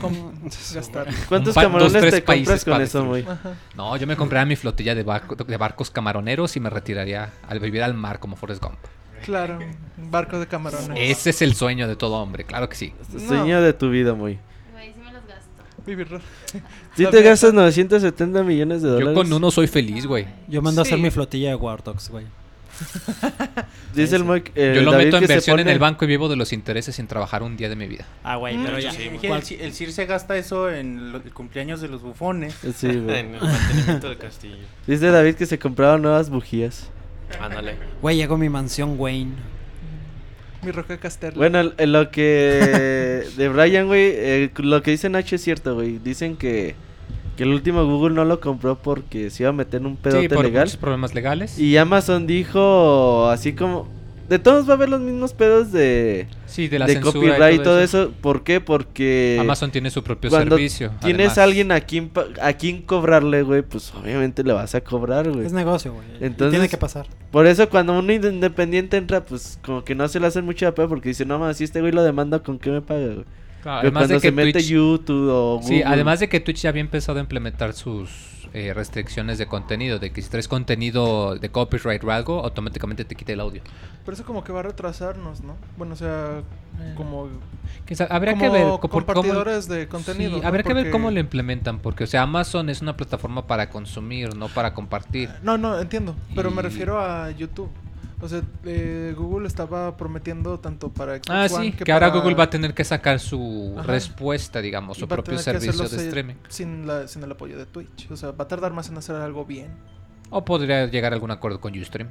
gastar. 0.74 1.08
cuántos 1.30 1.54
camarones 1.56 1.94
dos, 1.94 2.02
tres 2.02 2.14
te 2.16 2.24
compras 2.24 2.48
países 2.48 2.66
con 2.66 2.82
eso, 2.82 3.06
güey? 3.06 3.24
Ajá. 3.28 3.54
No, 3.76 3.96
yo 3.98 4.08
me 4.08 4.16
compraría 4.16 4.46
mi 4.46 4.56
flotilla 4.56 4.96
de, 4.96 5.06
barco- 5.06 5.36
de 5.36 5.58
barcos 5.58 5.92
camaroneros 5.92 6.56
y 6.56 6.60
me 6.60 6.70
retiraría 6.70 7.32
al 7.48 7.60
vivir 7.60 7.84
al 7.84 7.94
mar 7.94 8.20
como 8.20 8.36
Forrest 8.36 8.62
Gump. 8.64 8.78
Claro, 9.24 9.60
un 9.98 10.12
barco 10.12 10.40
de 10.40 10.48
camarones. 10.48 10.90
Ese 10.96 11.32
es 11.32 11.42
el 11.42 11.56
sueño 11.56 11.88
de 11.88 11.96
todo 11.96 12.16
hombre, 12.16 12.44
claro 12.44 12.70
que 12.70 12.76
sí. 12.76 12.94
No. 13.14 13.20
Sueño 13.20 13.62
de 13.62 13.74
tu 13.74 13.90
vida, 13.90 14.14
muy. 14.14 14.38
Güey, 14.74 14.94
sí 14.94 15.00
me 15.00 15.12
los 15.12 15.26
gasto. 15.26 15.84
Vivir. 15.86 16.08
Si 16.96 17.04
La 17.04 17.10
te 17.12 17.22
gastas 17.24 17.54
970 17.54 18.44
millones 18.44 18.82
de 18.82 18.90
Yo 18.90 18.94
dólares. 18.96 19.16
con 19.16 19.34
uno 19.34 19.50
soy 19.52 19.68
feliz, 19.68 20.06
güey. 20.06 20.28
Yo 20.48 20.62
mando 20.62 20.82
a 20.82 20.84
hacer 20.84 20.98
Sí. 20.98 21.02
mi 21.02 21.10
flotilla 21.12 21.50
de 21.50 21.56
War 21.56 21.84
Dogs, 21.84 22.10
güey. 22.10 22.26
Dice 23.96 24.16
el 24.18 24.26
Mike, 24.26 24.52
eh, 24.56 24.74
Yo 24.76 24.82
lo 24.82 24.92
David 24.92 25.06
meto 25.06 25.18
en 25.18 25.24
inversión 25.24 25.60
en 25.60 25.68
el 25.70 25.80
banco 25.80 26.06
y 26.06 26.08
vivo 26.08 26.28
de 26.28 26.36
los 26.36 26.52
intereses 26.54 26.96
sin 26.96 27.08
trabajar 27.08 27.44
un 27.44 27.56
día 27.58 27.70
de 27.70 27.76
mi 27.76 27.88
vida. 27.88 28.06
Ah, 28.24 28.36
güey, 28.36 28.58
Mm, 28.58 28.64
pero 28.66 28.80
yo 28.80 28.90
ya. 28.90 28.92
sí, 29.42 29.58
el, 29.60 29.74
CIR 29.74 29.92
se 29.92 30.06
gasta 30.06 30.36
eso 30.38 30.70
en 30.70 31.12
lo- 31.12 31.18
el 31.20 31.32
cumpleaños 31.34 31.82
de 31.82 31.88
los 31.88 32.02
bufones. 32.02 32.56
Sí, 32.76 32.88
güey. 32.88 33.20
En 33.20 33.36
el 33.36 33.42
mantenimiento 33.42 34.10
del 34.10 34.18
castillo. 34.18 34.58
Dice 34.88 35.12
David 35.12 35.36
que 35.36 35.46
se 35.46 35.58
compraron 35.60 36.02
nuevas 36.02 36.30
bujías. 36.30 36.90
Ándale. 37.40 37.76
Güey, 38.02 38.18
llegó 38.18 38.38
mi 38.38 38.50
mansión 38.50 38.96
Wayne. 39.00 39.34
Mi 40.62 40.72
roca 40.72 40.98
Casterla. 40.98 41.38
Bueno, 41.38 41.60
en- 41.60 41.74
en 41.78 41.92
lo 41.92 42.10
que 42.12 43.24
de 43.38 43.50
Brian, 43.50 43.88
güey, 43.88 44.12
eh, 44.14 44.52
lo 44.58 44.82
que 44.82 44.92
dice 44.92 45.10
Nacho 45.10 45.36
es 45.36 45.42
cierto, 45.44 45.76
güey. 45.76 46.00
Dicen 46.00 46.36
que, 46.38 46.76
que 47.36 47.44
el 47.44 47.50
último 47.50 47.86
Google 47.86 48.16
no 48.16 48.26
lo 48.26 48.40
compró 48.40 48.78
porque 48.78 49.30
se 49.30 49.44
iba 49.44 49.50
a 49.50 49.54
meter 49.54 49.82
en 49.82 49.88
un 49.88 49.96
pedote 49.98 50.22
Sí, 50.24 50.30
por 50.30 50.46
legal. 50.46 50.66
muchos 50.66 50.78
problemas 50.78 51.14
legales. 51.14 51.60
Y 51.60 51.76
Amazon 51.78 52.28
dijo 52.28 53.28
así 53.30 53.54
como... 53.54 53.94
De 54.30 54.40
todos 54.40 54.68
va 54.68 54.72
a 54.72 54.76
haber 54.76 54.90
los 54.90 55.02
mismos 55.02 55.34
pedos 55.34 55.72
de, 55.72 56.26
sí, 56.48 56.68
de 56.68 56.80
la 56.80 56.88
de 56.88 56.94
censura 56.94 57.14
copyright 57.36 57.60
y 57.62 57.64
todo 57.64 57.80
eso. 57.80 58.12
¿Por 58.22 58.44
qué? 58.44 58.60
Porque... 58.60 59.38
Amazon 59.40 59.70
tiene 59.70 59.92
su 59.92 60.04
propio 60.04 60.32
cuando 60.32 60.56
servicio. 60.56 60.92
tienes 61.00 61.28
además. 61.34 61.38
a 61.38 61.44
alguien 61.44 61.72
a 61.72 61.82
quien, 61.82 62.10
pa- 62.10 62.26
a 62.42 62.54
quien 62.54 62.82
cobrarle, 62.82 63.44
güey, 63.44 63.62
pues 63.62 63.94
obviamente 63.94 64.44
le 64.44 64.54
vas 64.54 64.74
a 64.74 64.82
cobrar, 64.82 65.30
güey. 65.32 65.46
Es 65.46 65.54
negocio, 65.54 65.94
güey. 65.94 66.08
y 66.20 66.26
Entonces- 66.26 66.54
Tiene 66.54 66.70
que 66.70 66.78
pasar. 66.78 67.06
Por 67.30 67.46
eso 67.46 67.70
cuando 67.70 68.00
un 68.00 68.10
independiente 68.10 68.98
entra, 68.98 69.24
pues 69.24 69.60
como 69.64 69.84
que 69.84 69.94
no 69.94 70.08
se 70.08 70.20
le 70.20 70.26
hacen 70.26 70.44
mucha 70.44 70.74
pedo 70.74 70.90
porque 70.90 71.10
dice, 71.10 71.24
no 71.24 71.38
más, 71.38 71.58
si 71.58 71.64
este 71.64 71.82
güey 71.82 71.92
lo 71.94 72.02
demanda, 72.02 72.40
¿con 72.40 72.58
qué 72.58 72.72
me 72.72 72.82
paga, 72.82 73.06
güey? 73.06 73.26
Claro, 73.66 73.82
Pero 73.82 73.88
además 73.98 74.02
cuando 74.02 74.14
de 74.14 74.22
que 74.22 74.28
se 74.28 74.32
mete 74.32 74.52
Twitch, 74.60 74.68
YouTube 74.70 75.30
o 75.32 75.60
sí, 75.64 75.70
Google- 75.80 75.86
además 75.86 76.20
de 76.20 76.30
que 76.30 76.40
Twitch 76.40 76.62
ya 76.62 76.70
había 76.70 76.82
empezado 76.82 77.18
a 77.18 77.22
implementar 77.22 77.74
sus 77.74 78.48
eh, 78.54 78.74
restricciones 78.76 79.40
de 79.40 79.48
contenido, 79.48 79.98
de 79.98 80.12
que 80.12 80.22
si 80.22 80.30
traes 80.30 80.48
contenido 80.48 81.36
de 81.36 81.50
copyright 81.50 82.04
o 82.04 82.12
algo, 82.12 82.44
automáticamente 82.44 83.04
te 83.06 83.16
quita 83.16 83.34
el 83.34 83.40
audio. 83.40 83.64
Pero 84.06 84.14
eso 84.16 84.24
como 84.24 84.44
que 84.44 84.54
va 84.54 84.60
a 84.60 84.64
retrasarnos, 84.64 85.42
¿no? 85.42 85.56
Bueno, 85.78 85.94
o 85.94 85.96
sea, 85.96 86.44
como, 86.96 87.28
Que 87.88 87.96
sa- 87.96 88.06
habría 88.06 88.34
como 88.34 88.44
que 88.46 88.50
ver 88.52 88.64
co- 88.66 88.82
por 88.82 88.90
cómo- 88.92 89.06
compartidores 89.06 89.68
de 89.68 89.88
contenido. 89.88 90.36
Sí, 90.36 90.42
¿no? 90.42 90.48
habría 90.48 90.64
que 90.64 90.74
ver 90.76 90.92
cómo 90.92 91.10
lo 91.10 91.20
implementan, 91.20 91.80
porque 91.80 92.04
o 92.04 92.08
sea, 92.08 92.22
Amazon 92.22 92.70
es 92.70 92.82
una 92.84 92.96
plataforma 92.96 93.48
para 93.48 93.72
consumir, 93.72 94.36
no 94.36 94.48
para 94.48 94.76
compartir. 94.76 95.32
No, 95.42 95.58
no, 95.58 95.80
entiendo. 95.80 96.16
Pero 96.36 96.52
me 96.52 96.62
refiero 96.62 97.02
a 97.02 97.32
YouTube. 97.32 97.72
O 98.22 98.30
sea, 98.30 98.42
eh, 98.64 99.14
Google 99.18 99.46
estaba 99.48 99.98
prometiendo 99.98 100.58
tanto 100.60 100.90
para 100.90 101.16
Xbox 101.18 101.30
Ah, 101.30 101.48
One 101.54 101.66
sí, 101.66 101.72
que, 101.74 101.92
ahora 101.92 102.08
para- 102.10 102.22
Google 102.22 102.36
va 102.36 102.46
a 102.46 102.50
tener 102.50 102.74
que 102.74 102.84
sacar 102.86 103.20
su 103.20 103.74
Ajá. 103.78 103.88
respuesta, 103.88 104.62
digamos, 104.62 104.98
y 104.98 105.02
su 105.02 105.08
propio 105.08 105.38
servicio 105.38 105.88
de 105.88 106.06
streaming. 106.08 106.36
Sin, 106.48 106.88
la, 106.88 107.08
sin 107.08 107.24
el 107.24 107.32
apoyo 107.32 107.58
de 107.58 107.66
Twitch. 107.66 108.10
O 108.12 108.16
sea, 108.18 108.32
va 108.32 108.46
a 108.46 108.48
tardar 108.48 108.72
más 108.74 108.88
en 108.90 108.98
hacer 108.98 109.16
algo 109.18 109.44
bien. 109.46 109.70
O 110.30 110.46
podría 110.46 110.86
llegar 110.88 111.12
a 111.12 111.16
algún 111.16 111.30
acuerdo 111.32 111.60
con 111.60 111.78
Ustream. 111.78 112.10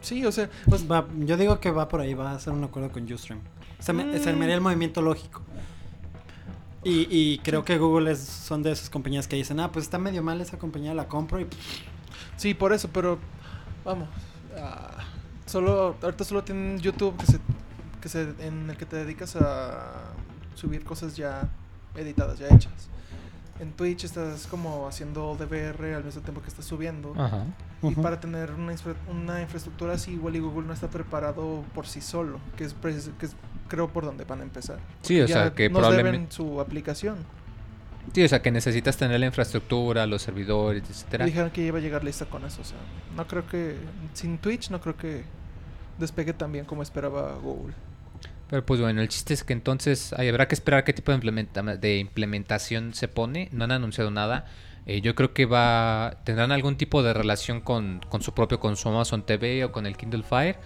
Sí, 0.00 0.24
o 0.24 0.32
sea, 0.32 0.48
pues, 0.68 0.90
Va- 0.90 1.06
yo 1.18 1.36
digo 1.36 1.60
que 1.60 1.70
va 1.70 1.88
por 1.88 2.00
ahí, 2.00 2.14
va 2.14 2.30
a 2.30 2.34
hacer 2.36 2.52
un 2.52 2.64
acuerdo 2.64 2.90
con 2.90 3.10
Ustream. 3.12 3.40
Se 3.78 3.92
me, 3.92 4.18
se 4.18 4.32
me 4.32 4.44
haría 4.44 4.54
el 4.56 4.60
movimiento 4.62 5.02
lógico. 5.02 5.42
Y, 6.84 7.06
y 7.10 7.38
creo 7.40 7.64
que 7.64 7.76
Google 7.76 8.12
es, 8.12 8.20
son 8.20 8.62
de 8.62 8.70
esas 8.72 8.88
compañías 8.88 9.28
que 9.28 9.36
dicen, 9.36 9.60
ah, 9.60 9.70
pues 9.70 9.84
está 9.84 9.98
medio 9.98 10.22
mal 10.22 10.40
esa 10.40 10.58
compañía, 10.58 10.94
la 10.94 11.08
compro 11.08 11.40
y 11.40 11.46
sí, 12.36 12.54
por 12.54 12.72
eso, 12.72 12.88
pero 12.92 13.18
vamos. 13.84 14.08
Ah, 14.56 15.04
solo, 15.46 15.96
ahorita 16.02 16.24
solo 16.24 16.44
tienen 16.44 16.78
YouTube 16.80 17.16
que 17.16 17.26
se, 17.26 17.38
que 18.00 18.08
se, 18.08 18.34
en 18.46 18.70
el 18.70 18.76
que 18.76 18.86
te 18.86 18.96
dedicas 18.96 19.36
a 19.36 20.12
subir 20.54 20.84
cosas 20.84 21.16
ya 21.16 21.48
editadas, 21.96 22.38
ya 22.38 22.46
hechas. 22.48 22.88
En 23.60 23.72
Twitch 23.72 24.04
estás 24.04 24.46
como 24.46 24.86
haciendo 24.86 25.34
DVR 25.36 25.94
al 25.96 26.04
mismo 26.04 26.20
tiempo 26.22 26.40
que 26.42 26.48
estás 26.48 26.64
subiendo. 26.64 27.12
Ajá. 27.20 27.44
Y 27.82 27.94
para 27.96 28.20
tener 28.20 28.52
una, 28.52 28.72
infra- 28.72 28.94
una 29.10 29.40
infraestructura 29.42 29.94
así, 29.94 30.12
igual 30.12 30.36
y 30.36 30.38
Google 30.38 30.66
no 30.68 30.72
está 30.72 30.88
preparado 30.88 31.64
por 31.74 31.86
sí 31.86 32.00
solo, 32.00 32.38
que 32.56 32.64
es, 32.64 32.74
que 33.18 33.26
es 33.26 33.34
creo 33.68 33.88
por 33.88 34.04
donde 34.04 34.24
van 34.24 34.40
a 34.40 34.42
empezar. 34.44 34.78
Sí, 35.02 35.20
o 35.20 35.26
sea, 35.26 35.54
que 35.54 35.68
nos 35.68 35.78
probablemente- 35.80 36.18
deben 36.18 36.32
su 36.32 36.60
aplicación. 36.60 37.16
Sí, 38.14 38.22
o 38.24 38.28
sea, 38.28 38.40
que 38.42 38.50
necesitas 38.50 38.96
tener 38.96 39.20
la 39.20 39.26
infraestructura, 39.26 40.06
los 40.06 40.22
servidores, 40.22 40.82
etcétera. 40.88 41.26
Dijeron 41.26 41.50
que 41.50 41.62
iba 41.62 41.78
a 41.78 41.80
llegar 41.80 42.04
lista 42.04 42.26
con 42.26 42.44
eso, 42.44 42.62
o 42.62 42.64
sea, 42.64 42.78
no 43.16 43.26
creo 43.26 43.46
que 43.46 43.76
sin 44.14 44.38
Twitch 44.38 44.70
no 44.70 44.80
creo 44.80 44.96
que 44.96 45.22
despegue 45.98 46.32
tan 46.32 46.52
bien 46.52 46.64
como 46.64 46.82
esperaba 46.82 47.34
Google. 47.42 47.74
Pero 48.50 48.64
pues 48.64 48.80
bueno, 48.80 49.02
el 49.02 49.08
chiste 49.08 49.34
es 49.34 49.44
que 49.44 49.52
entonces 49.52 50.12
ahí 50.14 50.28
habrá 50.28 50.48
que 50.48 50.54
esperar 50.54 50.82
qué 50.84 50.92
tipo 50.94 51.12
de, 51.12 51.18
implementa- 51.18 51.76
de 51.76 51.98
implementación 51.98 52.94
se 52.94 53.06
pone. 53.08 53.48
No 53.52 53.64
han 53.64 53.72
anunciado 53.72 54.10
nada. 54.10 54.46
Eh, 54.86 55.02
yo 55.02 55.14
creo 55.14 55.34
que 55.34 55.44
va 55.44 56.16
tendrán 56.24 56.50
algún 56.50 56.76
tipo 56.78 57.02
de 57.02 57.12
relación 57.12 57.60
con, 57.60 58.00
con 58.08 58.22
su 58.22 58.32
propio 58.32 58.58
consumo 58.58 58.94
Amazon 58.94 59.26
TV 59.26 59.64
o 59.64 59.70
con 59.72 59.84
el 59.84 59.98
Kindle 59.98 60.22
Fire. 60.22 60.56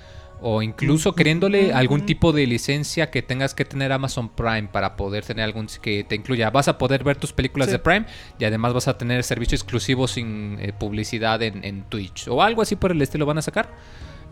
O 0.45 0.61
incluso 0.61 1.15
queriéndole 1.15 1.73
algún 1.73 2.05
tipo 2.05 2.33
de 2.33 2.47
licencia 2.49 3.11
que 3.11 3.23
tengas 3.23 3.55
que 3.55 3.65
tener 3.65 3.93
Amazon 3.93 4.29
Prime 4.29 4.65
para 4.73 4.97
poder 4.97 5.25
tener 5.25 5.45
algún 5.45 5.69
que 5.81 6.03
te 6.05 6.17
incluya. 6.17 6.51
Vas 6.51 6.67
a 6.67 6.79
poder 6.79 7.05
ver 7.05 7.17
tus 7.17 7.33
películas 7.33 7.67
Sí. 7.69 7.73
de 7.73 7.79
Prime 7.79 8.07
y 8.41 8.45
además 8.45 8.75
vas 8.75 8.89
a 8.89 8.99
tener 8.99 9.23
servicio 9.23 9.55
exclusivo 9.55 10.09
sin 10.09 10.59
eh, 10.61 10.73
publicidad 10.73 11.41
en, 11.43 11.65
en 11.65 11.85
Twitch. 11.85 12.27
O 12.29 12.43
algo 12.43 12.61
así 12.63 12.75
por 12.75 12.91
el 12.91 13.01
estilo 13.01 13.25
van 13.25 13.39
a 13.39 13.43
sacar. 13.43 13.71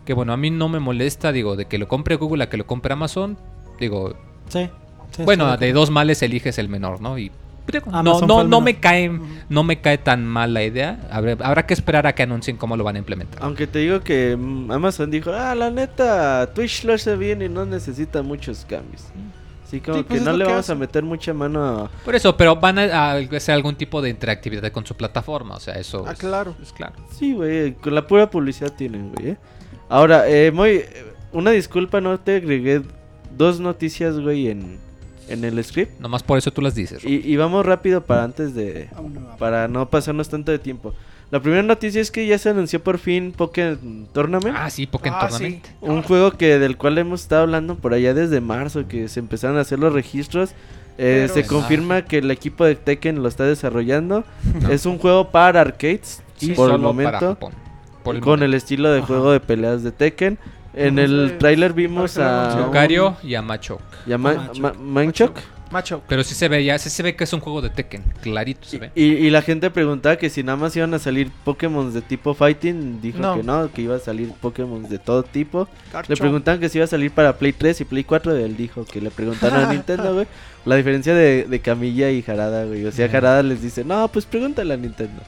Que 0.05 0.13
bueno, 0.13 0.33
a 0.33 0.37
mí 0.37 0.49
no 0.49 0.67
me 0.67 0.79
molesta, 0.79 1.31
digo, 1.31 1.55
de 1.55 1.65
que 1.65 1.77
lo 1.77 1.87
compre 1.87 2.15
Google 2.15 2.43
a 2.43 2.49
que 2.49 2.57
lo 2.57 2.65
compre 2.67 2.91
Amazon. 2.93 3.37
Digo, 3.79 4.17
Sí. 4.49 4.69
sí, 5.15 5.23
bueno, 5.23 5.55
de 5.55 5.71
dos 5.71 5.91
males 5.91 6.21
eliges 6.23 6.57
el 6.57 6.67
menor, 6.67 6.99
¿no? 7.01 7.17
Y 7.17 7.31
no, 7.85 7.97
Amazon 7.97 8.27
no, 8.27 8.37
no 8.43 8.43
menor. 8.43 8.63
me 8.63 8.79
cae, 8.79 9.19
no 9.49 9.63
me 9.63 9.79
cae 9.81 9.97
tan 9.97 10.25
mal 10.25 10.53
la 10.53 10.63
idea. 10.63 10.99
Habrá, 11.11 11.37
habrá 11.45 11.65
que 11.65 11.73
esperar 11.73 12.07
a 12.07 12.13
que 12.13 12.23
anuncien 12.23 12.57
cómo 12.57 12.75
lo 12.77 12.83
van 12.83 12.95
a 12.95 12.99
implementar. 12.99 13.41
Aunque 13.43 13.67
te 13.67 13.79
digo 13.79 14.01
que 14.01 14.35
mm, 14.37 14.71
Amazon 14.71 15.09
dijo, 15.11 15.31
ah, 15.33 15.55
la 15.55 15.69
neta, 15.69 16.51
Twitch 16.53 16.83
lo 16.83 16.93
hace 16.93 17.15
bien 17.15 17.41
y 17.41 17.49
no 17.49 17.65
necesita 17.65 18.21
muchos 18.21 18.65
cambios. 18.67 19.03
Así 19.65 19.79
como 19.79 19.99
Sí, 19.99 20.03
pues 20.03 20.07
que 20.07 20.17
es 20.17 20.23
no 20.23 20.37
le 20.37 20.43
que 20.45 20.51
vamos 20.51 20.69
a 20.69 20.75
meter 20.75 21.03
mucha 21.03 21.33
mano 21.33 21.63
a... 21.65 21.89
Por 22.03 22.13
eso, 22.15 22.35
pero 22.35 22.57
van 22.57 22.77
a, 22.79 23.13
hacer 23.13 23.55
algún 23.55 23.75
tipo 23.75 24.01
de 24.01 24.09
interactividad 24.09 24.69
con 24.71 24.85
su 24.85 24.95
plataforma. 24.95 25.55
O 25.55 25.59
sea, 25.59 25.75
eso 25.75 26.03
Ah, 26.07 26.11
es, 26.11 26.19
claro. 26.19 26.55
es 26.61 26.73
claro. 26.73 26.95
Sí, 27.17 27.33
güey, 27.33 27.73
con 27.75 27.95
la 27.95 28.05
pura 28.05 28.29
publicidad 28.29 28.73
tienen, 28.73 29.13
güey. 29.13 29.29
¿eh? 29.29 29.37
Ahora, 29.87 30.27
eh, 30.27 30.51
muy... 30.51 30.83
Una 31.31 31.51
disculpa, 31.51 32.01
no 32.01 32.19
te 32.19 32.35
agregué 32.35 32.81
dos 33.37 33.61
noticias, 33.61 34.19
güey, 34.19 34.49
en, 34.49 34.77
en 35.31 35.43
el 35.43 35.63
script. 35.63 35.99
Nomás 35.99 36.23
por 36.23 36.37
eso 36.37 36.51
tú 36.51 36.61
las 36.61 36.75
dices. 36.75 37.03
Y, 37.03 37.15
y 37.31 37.35
vamos 37.37 37.65
rápido 37.65 38.01
para 38.03 38.23
antes 38.23 38.53
de... 38.53 38.89
No. 38.95 39.37
Para 39.37 39.67
no 39.67 39.89
pasarnos 39.89 40.29
tanto 40.29 40.51
de 40.51 40.59
tiempo. 40.59 40.93
La 41.31 41.39
primera 41.39 41.63
noticia 41.63 42.01
es 42.01 42.11
que 42.11 42.27
ya 42.27 42.37
se 42.37 42.49
anunció 42.49 42.83
por 42.83 42.97
fin 42.97 43.31
Pokémon 43.35 44.07
Tournament. 44.13 44.55
Ah, 44.59 44.69
sí, 44.69 44.85
Pokémon 44.85 45.17
Ah, 45.21 45.27
Tournament. 45.29 45.65
sí. 45.65 45.71
Un 45.79 46.01
juego 46.03 46.31
que 46.31 46.59
del 46.59 46.75
cual 46.77 46.97
hemos 46.97 47.21
estado 47.21 47.43
hablando 47.43 47.75
por 47.75 47.93
allá 47.93 48.13
desde 48.13 48.41
marzo, 48.41 48.85
que 48.87 49.07
se 49.07 49.19
empezaron 49.21 49.57
a 49.57 49.61
hacer 49.61 49.79
los 49.79 49.93
registros. 49.93 50.51
Eh, 50.97 51.29
se 51.33 51.45
confirma 51.47 52.03
que 52.03 52.17
el 52.17 52.29
equipo 52.31 52.65
de 52.65 52.75
Tekken 52.75 53.23
lo 53.23 53.29
está 53.29 53.45
desarrollando. 53.45 54.25
No. 54.61 54.69
Es 54.71 54.85
un 54.85 54.97
juego 54.97 55.31
para 55.31 55.61
arcades 55.61 56.21
Y 56.41 56.51
por 56.51 56.65
el 56.69 56.75
solo 56.75 56.83
momento, 56.83 57.11
para 57.13 57.27
Japón. 57.29 57.53
Por 58.03 58.15
el 58.15 58.21
con 58.21 58.31
momento. 58.31 58.45
el 58.45 58.53
estilo 58.55 58.91
de 58.91 58.97
Ajá. 58.99 59.07
juego 59.07 59.31
de 59.31 59.39
peleas 59.39 59.83
de 59.83 59.91
Tekken. 59.93 60.37
En 60.73 60.95
No 60.95 61.01
el 61.01 61.29
sé, 61.31 61.35
tráiler 61.35 61.73
vimos 61.73 62.17
a. 62.17 62.57
Lucario 62.59 63.15
y 63.23 63.35
a 63.35 63.41
Macho. 63.41 63.79
y 64.07 64.13
a 64.13 64.17
Ma- 64.17 64.51
Machoke. 64.79 65.41
Macho. 65.71 66.01
Pero 66.09 66.21
sí 66.25 66.35
se 66.35 66.49
ve 66.49 66.65
ya, 66.65 66.77
sí 66.77 66.89
se 66.89 67.01
ve 67.01 67.15
que 67.15 67.23
es 67.23 67.31
un 67.31 67.39
juego 67.39 67.61
de 67.61 67.69
Tekken. 67.69 68.03
Clarito 68.21 68.67
se 68.67 68.77
ve. 68.77 68.91
Y, 68.93 69.03
y 69.05 69.29
la 69.29 69.41
gente 69.41 69.69
preguntaba 69.71 70.17
que 70.17 70.29
si 70.29 70.43
nada 70.43 70.57
más 70.57 70.75
iban 70.75 70.93
a 70.93 70.99
salir 70.99 71.31
Pokémon 71.45 71.93
de 71.93 72.01
tipo 72.01 72.33
fighting. 72.33 72.99
Dijo 73.01 73.19
No. 73.19 73.37
que 73.37 73.43
no, 73.43 73.71
que 73.71 73.81
iba 73.83 73.95
a 73.95 73.99
salir 73.99 74.33
Pokémon 74.41 74.83
de 74.89 74.99
todo 74.99 75.23
tipo. 75.23 75.69
Le 76.09 76.17
preguntaban 76.17 76.59
que 76.59 76.67
si 76.67 76.77
iba 76.77 76.83
a 76.83 76.87
salir 76.89 77.11
para 77.11 77.37
Play 77.37 77.53
3 77.53 77.79
y 77.81 77.85
Play 77.85 78.03
4. 78.03 78.35
Él 78.35 78.57
dijo 78.57 78.83
que 78.83 78.99
le 78.99 79.11
preguntaron 79.11 79.63
a 79.63 79.67
Nintendo, 79.73 80.13
güey. 80.13 80.27
La 80.65 80.75
diferencia 80.75 81.15
de, 81.15 81.45
de 81.45 81.59
Camilla 81.61 82.11
y 82.11 82.21
Jarada, 82.21 82.65
güey. 82.65 82.85
O 82.85 82.91
sea. 82.91 83.07
Jarada 83.07 83.41
les 83.41 83.61
dice, 83.61 83.85
no, 83.85 84.09
pues 84.09 84.25
pregúntale 84.25 84.73
a 84.73 84.77
Nintendo. 84.77 85.21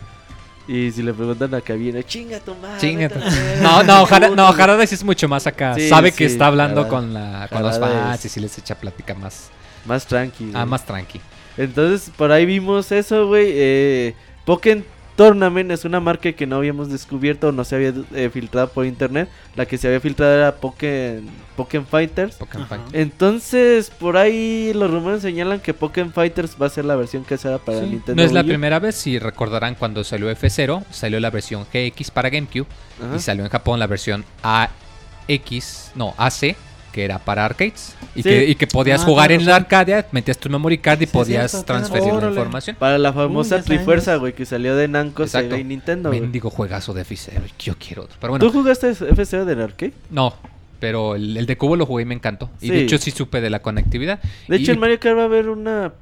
Y 0.68 0.92
si 0.92 1.04
le 1.04 1.14
preguntan 1.14 1.54
a 1.56 1.62
Camilla, 1.62 2.02
chinga 2.04 2.40
tu 2.40 2.56
madre. 2.56 2.80
Chinga 2.80 3.10
tu- 3.10 3.20
No, 3.62 3.84
no, 3.84 4.06
Jara- 4.06 4.28
no, 4.30 4.36
pregúntale". 4.36 4.54
Jarada 4.58 4.88
sí 4.88 4.96
es 4.96 5.04
mucho 5.04 5.28
más 5.28 5.46
acá. 5.46 5.76
Sí, 5.76 5.90
Sabe 5.90 6.12
que 6.14 6.26
está 6.26 6.48
hablando 6.48 6.84
Jarada- 6.84 6.90
con, 6.90 7.14
la, 7.14 7.48
con 7.52 7.64
los 7.64 7.78
fans 7.80 8.20
es- 8.20 8.26
y 8.26 8.30
sí 8.30 8.40
les 8.40 8.58
echa 8.58 8.76
plática 8.76 9.14
más, 9.14 9.50
Más 9.86 10.06
tranqui. 10.08 10.52
ah, 10.54 10.60
güey. 10.60 10.66
más 10.68 10.86
tranqui. 10.86 11.20
Entonces, 11.58 12.10
por 12.16 12.32
ahí 12.32 12.46
vimos 12.46 12.92
eso, 12.94 13.28
güey. 13.28 13.48
Eh, 13.54 14.16
Pokémon 14.46 14.86
Tournament 15.16 15.70
es 15.72 15.86
una 15.86 16.00
marca 16.00 16.32
que 16.34 16.48
no 16.48 16.56
habíamos 16.56 16.90
descubierto 16.90 17.50
o 17.50 17.52
no 17.52 17.64
se 17.64 17.76
había 17.76 17.94
eh, 18.16 18.30
filtrado 18.34 18.70
por 18.70 18.86
internet. 18.86 19.30
La 19.56 19.66
que 19.66 19.78
se 19.78 19.88
había 19.88 20.00
filtrado 20.00 20.34
era 20.34 20.56
Pokémon, 20.56 21.30
Pokémon 21.56 21.86
Fighters. 21.88 22.36
Pokémon. 22.36 22.68
Fight. 22.68 22.82
Entonces, 22.94 23.92
por 23.92 24.18
ahí 24.18 24.72
los 24.74 24.90
rumores 24.90 25.22
señalan 25.22 25.60
que 25.60 25.74
Pokémon 25.74 26.12
Fighters 26.12 26.56
va 26.60 26.66
a 26.66 26.70
ser 26.70 26.86
la 26.86 26.96
versión 26.96 27.24
que 27.24 27.38
será 27.38 27.60
para 27.60 27.80
Sí, 27.80 27.86
Nintendo. 27.86 28.22
No 28.22 28.26
es 28.26 28.32
la 28.34 28.42
Wii 28.42 28.50
U. 28.50 28.52
primera 28.54 28.80
vez, 28.80 28.96
si 28.96 29.20
recordarán 29.20 29.76
cuando 29.76 30.04
salió 30.04 30.32
F0, 30.32 30.84
salió 30.90 31.20
la 31.20 31.30
versión 31.30 31.66
GX 31.72 32.10
para 32.12 32.30
GameCube 32.30 32.66
Ajá. 33.06 33.16
y 33.16 33.20
salió 33.20 33.44
en 33.44 33.52
Japón 33.52 33.80
la 33.80 33.88
versión 33.88 34.26
AX, 34.42 35.92
no, 35.96 36.14
AC, 36.18 36.56
que 36.94 37.04
era 37.04 37.20
para 37.20 37.44
arcades 37.44 37.96
y, 38.16 38.24
Sí. 38.24 38.30
que, 38.30 38.46
y 38.46 38.56
que 38.56 38.68
podías 38.68 39.02
Ah, 39.02 39.06
jugar 39.06 39.32
en 39.34 39.46
la. 39.46 39.58
Arcadia, 39.58 40.06
metías 40.14 40.38
tu 40.38 40.50
memory 40.50 40.78
card 40.78 41.02
y 41.02 41.06
Sí, 41.08 41.12
podías 41.12 41.66
transferir 41.66 42.14
la 42.14 42.28
información. 42.30 42.78
Para 42.80 42.98
la 42.98 43.12
famosa 43.12 43.56
hace 43.58 43.66
Trifuerza, 43.66 44.16
güey, 44.16 44.34
que 44.34 44.46
salió 44.46 44.76
de 44.78 44.88
Namco. 44.88 45.28
Sega 45.28 45.58
y 45.58 45.64
Nintendo, 45.66 46.10
güey. 46.10 46.22
Mendigo 46.22 46.50
juegazo 46.50 46.94
de 46.94 47.02
F0, 47.04 47.42
yo 47.60 47.74
quiero 47.78 48.04
otro. 48.04 48.16
Pero 48.22 48.32
bueno, 48.32 48.46
¿Tú 48.46 48.52
jugaste 48.54 48.92
F0 48.92 49.44
del 49.46 49.62
arcade? 49.62 49.94
no, 50.10 50.34
pero 50.80 51.16
el, 51.16 51.36
el 51.38 51.46
de 51.46 51.58
cubo 51.58 51.76
lo 51.78 51.86
jugué 51.86 52.04
y 52.04 52.06
me 52.06 52.14
encantó. 52.14 52.50
Y 52.62 52.70
de 52.70 52.82
hecho 52.84 52.98
sí 52.98 53.10
supe 53.12 53.42
de 53.42 53.50
la 53.50 53.60
conectividad. 53.62 54.20
De 54.48 54.58
hecho, 54.58 54.72
en 54.74 54.80
Mario 54.80 55.00
Kart 55.00 55.18
va 55.18 55.22
a 55.24 55.26
haber 55.26 55.50
una 55.50 55.94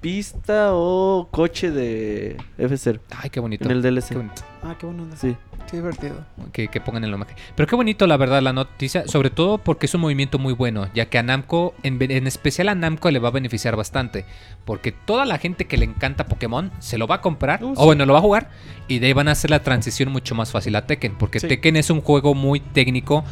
pista 0.00 0.68
o 0.72 1.28
coche 1.30 1.70
de 1.70 2.36
F0 2.58 3.00
Ay, 3.16 3.30
qué 3.30 3.40
bonito. 3.40 3.64
en 3.64 3.70
el 3.72 3.82
DLC. 3.82 4.08
Qué 4.10 4.14
bonito. 4.16 4.42
Ah, 4.62 4.76
qué 4.78 4.86
bueno. 4.86 5.06
Sí. 5.16 5.36
Qué 5.70 5.78
divertido. 5.78 6.14
que, 6.52 6.68
que 6.68 6.80
pongan 6.80 7.02
el 7.02 7.12
homenaje. 7.12 7.34
Pero 7.56 7.66
qué 7.66 7.74
bonito, 7.74 8.06
la 8.06 8.16
verdad, 8.16 8.40
la 8.40 8.52
noticia, 8.52 9.08
sobre 9.08 9.30
todo 9.30 9.58
porque 9.58 9.86
es 9.86 9.94
un 9.94 10.00
movimiento 10.00 10.38
muy 10.38 10.52
bueno, 10.54 10.86
ya 10.94 11.06
que 11.06 11.18
a 11.18 11.24
Namco, 11.24 11.74
en, 11.82 12.00
especial 12.28 12.68
a 12.68 12.76
Namco, 12.76 13.10
le 13.10 13.18
va 13.18 13.28
a 13.28 13.32
beneficiar 13.32 13.74
bastante. 13.74 14.26
Porque 14.64 14.92
toda 14.92 15.24
la 15.24 15.38
gente 15.38 15.64
que 15.64 15.76
le 15.76 15.84
encanta 15.86 16.26
Pokémon 16.26 16.70
se 16.78 16.98
lo 16.98 17.08
va 17.08 17.16
a 17.16 17.20
comprar, 17.20 17.64
Uh, 17.64 17.72
o 17.72 17.76
sí. 17.76 17.84
bueno, 17.84 18.06
lo 18.06 18.12
va 18.12 18.20
a 18.20 18.22
jugar, 18.22 18.50
y 18.86 19.00
de 19.00 19.08
ahí 19.08 19.12
van 19.12 19.26
a 19.26 19.32
hacer 19.32 19.50
la 19.50 19.60
transición 19.64 20.12
mucho 20.12 20.36
más 20.36 20.52
fácil 20.52 20.76
a 20.76 20.86
Tekken. 20.86 21.16
Porque 21.18 21.40
Sí. 21.40 21.48
Tekken 21.48 21.74
es 21.76 21.90
un 21.90 22.00
juego 22.00 22.34
muy 22.34 22.60
técnico, 22.60 23.24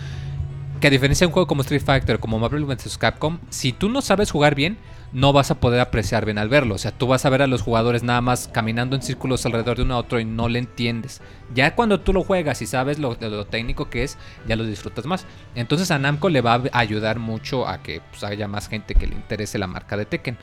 que 0.81 0.89
a 0.89 0.91
diferencia 0.91 1.25
de 1.25 1.29
un 1.29 1.33
juego 1.35 1.47
como 1.47 1.63
Street 1.63 1.83
Fighter, 1.85 2.19
como 2.19 2.41
Marvel 2.41 2.65
vs. 2.65 2.99
Capcom, 2.99 3.39
si 3.49 3.73
tú 3.73 3.89
no 3.89 4.03
sabes 4.03 4.33
jugar 4.33 4.57
bien, 4.57 4.77
no 5.15 5.33
vas 5.33 5.51
a 5.51 5.61
poder 5.61 5.81
apreciar 5.81 6.25
bien 6.27 6.37
al 6.39 6.49
verlo. 6.51 6.75
O 6.75 6.79
sea, 6.79 6.91
tú 6.91 7.07
vas 7.07 7.25
a 7.25 7.31
ver 7.31 7.41
a 7.41 7.47
los 7.47 7.63
jugadores 7.63 8.03
nada 8.03 8.21
más 8.21 8.49
caminando 8.53 8.95
en 8.97 9.03
círculos 9.03 9.47
alrededor 9.47 9.77
de 9.79 9.85
uno 9.85 9.95
a 9.95 9.99
otro 9.99 10.21
y 10.21 10.25
no 10.27 10.49
le 10.49 10.59
entiendes. 10.59 11.23
Ya 11.55 11.75
cuando 11.77 12.01
tú 12.01 12.13
lo 12.13 12.25
juegas 12.25 12.61
y 12.61 12.67
sabes 12.67 12.99
lo, 12.99 13.17
lo 13.21 13.47
técnico 13.47 13.89
que 13.89 14.03
es, 14.03 14.19
ya 14.47 14.57
lo 14.57 14.65
disfrutas 14.65 15.07
más. 15.07 15.25
Entonces 15.55 15.91
a 15.93 15.99
Namco 15.99 16.29
le 16.29 16.41
va 16.43 16.55
a 16.73 16.79
ayudar 16.79 17.19
mucho 17.21 17.67
a 17.67 17.79
que 17.83 18.03
pues, 18.11 18.25
haya 18.25 18.49
más 18.49 18.69
gente 18.69 18.95
que 18.97 19.07
le 19.07 19.15
interese 19.15 19.57
la 19.57 19.69
marca 19.69 19.97
de 19.97 20.05
Tekken. 20.05 20.37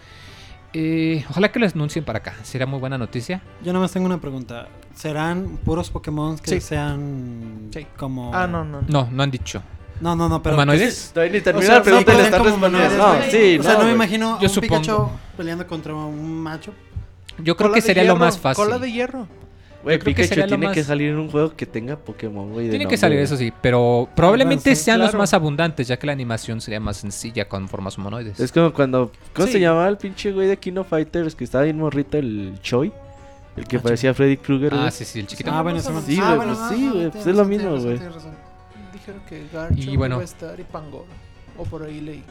Eh, 0.74 1.26
ojalá 1.30 1.52
que 1.52 1.60
lo 1.60 1.68
anuncien 1.68 2.06
para 2.06 2.20
acá. 2.20 2.34
Sería 2.44 2.66
muy 2.66 2.80
buena 2.80 2.98
noticia. 2.98 3.42
Yo 3.62 3.74
nada 3.74 3.84
más 3.84 3.92
tengo 3.92 4.06
una 4.06 4.22
pregunta. 4.22 4.70
¿Serán 4.96 5.58
puros 5.66 5.90
Pokémon 5.90 6.38
que 6.40 6.50
Sí. 6.50 6.62
sean 6.62 7.68
Sí. 7.74 7.86
como... 7.98 8.34
Ah, 8.34 8.48
no, 8.48 8.64
no. 8.64 8.82
No, 8.88 9.10
no 9.12 9.24
han 9.24 9.32
dicho. 9.32 9.62
No, 10.02 10.16
no, 10.16 10.28
no, 10.28 10.42
pero... 10.42 10.56
¿Humanoides? 10.56 11.12
Todavía 11.14 11.34
ni 11.38 11.42
termina 11.42 11.66
sea, 11.68 11.76
la 11.76 11.84
pregunta 11.84 12.12
y 12.12 12.16
sí, 12.16 12.18
le 12.18 12.24
que 12.24 12.30
están 12.30 12.44
sean 12.44 12.54
como 12.54 12.68
respondiendo. 12.68 12.96
humanoides, 12.96 13.22
No, 13.24 13.30
güey. 13.30 13.54
sí, 13.54 13.60
o 13.60 13.64
sea, 13.64 13.78
no, 13.78 13.84
me 13.86 13.92
imagino 13.92 14.40
Yo 14.40 14.48
un 14.48 14.50
supongo. 14.54 14.82
Pikachu 14.82 15.10
peleando 15.38 15.68
contra 15.68 15.94
un 15.94 16.40
macho. 16.42 16.74
Yo 17.38 17.56
creo 17.56 17.72
que 17.72 17.82
sería 17.82 18.04
lo 18.04 18.16
más 18.16 18.38
fácil. 18.40 18.64
Cola 18.66 18.80
de 18.80 18.92
hierro. 18.92 19.28
Güey, 19.84 19.98
que 19.98 20.06
Pikachu 20.06 20.40
lo 20.42 20.46
tiene 20.48 20.66
más- 20.68 20.76
que 20.76 20.84
salir 20.84 21.10
en 21.10 21.18
un 21.18 21.30
juego 21.32 21.56
que 21.56 21.66
tenga 21.66 21.96
Pokémon, 21.96 22.52
güey. 22.52 22.70
Tiene 22.70 22.88
que 22.88 22.98
salir, 22.98 23.18
eso 23.20 23.36
sí, 23.36 23.52
pero 23.62 24.08
probablemente 24.16 24.64
Bueno, 24.70 24.76
sí, 24.76 24.84
sean 24.84 25.00
los 25.00 25.14
más 25.16 25.34
abundantes, 25.34 25.88
ya 25.88 25.98
que 25.98 26.06
la 26.06 26.14
animación 26.14 26.62
sería 26.62 26.80
más 26.80 26.98
sencilla 26.98 27.48
con 27.50 27.68
formas 27.68 27.98
humanoides. 27.98 28.40
Es 28.40 28.52
como 28.52 28.72
cuando. 28.74 29.12
¿Cómo 29.34 29.48
Sí. 29.48 29.54
se 29.54 29.60
llamaba 29.60 29.88
el 29.88 29.98
pinche 29.98 30.32
güey 30.34 30.48
de 30.48 30.58
Kino 30.58 30.84
Fighters 30.84 31.34
que 31.36 31.44
estaba 31.44 31.64
bien 31.64 31.78
morrito, 31.80 32.18
el 32.20 32.60
Choi? 32.62 32.92
El 33.58 33.68
que 33.68 33.78
Ah, 33.78 33.82
parecía 33.82 34.14
Freddy 34.14 34.38
Krueger. 34.38 34.74
ah, 34.76 34.92
sí, 34.92 35.04
sí, 35.04 35.20
el 35.20 35.28
chiquito. 35.28 35.50
Ah, 35.52 35.62
bueno, 35.64 35.80
eso 35.80 35.90
Sí, 36.06 36.20
ah, 36.22 36.36
güey, 36.36 36.48
pues 36.48 36.60
ah, 36.62 36.70
sí, 36.74 36.86
ah, 36.88 36.92
güey, 36.94 37.10
pues 37.12 37.28
es 37.28 37.36
lo 37.36 37.46
mismo, 37.46 37.70
tienes 37.76 37.84
güey. 37.84 38.00
Dijeron 39.02 39.22
que 39.28 39.44
Y 39.76 39.98
bueno. 39.98 40.16
iba 40.16 40.22
a 40.22 40.26
estar 40.26 40.60
y 40.60 40.64
Pangoro. 40.64 41.06
O 41.58 41.64
por 41.66 41.84
ahí 41.84 42.00
leí. 42.02 42.24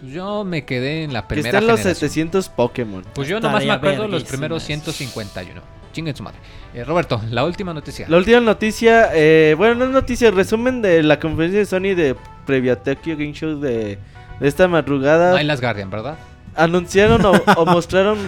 Pues 0.00 0.12
yo 0.12 0.44
me 0.44 0.64
quedé 0.64 1.04
en 1.04 1.12
la 1.12 1.22
Que 1.22 1.28
primera 1.34 1.58
están 1.58 1.66
los 1.68 1.80
generación. 1.80 2.10
700 2.10 2.48
Pokémon. 2.48 3.04
Pues 3.14 3.28
yo 3.28 3.38
nomás 3.40 3.64
me 3.64 3.72
Estaría 3.72 3.74
acuerdo 3.74 4.08
los 4.08 4.24
primeros 4.24 4.62
151. 4.62 5.60
Chinguen 5.92 6.16
su 6.16 6.22
madre. 6.22 6.38
Eh, 6.74 6.84
Roberto, 6.84 7.20
la 7.30 7.44
última 7.44 7.74
noticia. 7.74 8.08
La 8.08 8.16
última 8.16 8.40
noticia, 8.40 9.10
eh, 9.12 9.54
bueno, 9.58 9.74
no 9.74 9.84
es 9.84 9.90
noticia, 9.90 10.30
resumen 10.30 10.80
de 10.80 11.02
la 11.02 11.20
conferencia 11.20 11.58
de 11.60 11.66
Sony 11.66 11.94
de 11.94 12.16
previa 12.46 12.76
Tokyo 12.76 13.14
Game 13.16 13.34
Show 13.34 13.60
de, 13.60 13.98
de 14.40 14.48
esta 14.48 14.66
madrugada. 14.68 15.32
No 15.32 15.36
hay 15.36 15.44
las 15.44 15.60
Guardian, 15.60 15.90
¿verdad? 15.90 16.16
Anunciaron 16.56 17.24
o, 17.26 17.32
o 17.56 17.66
mostraron. 17.66 18.18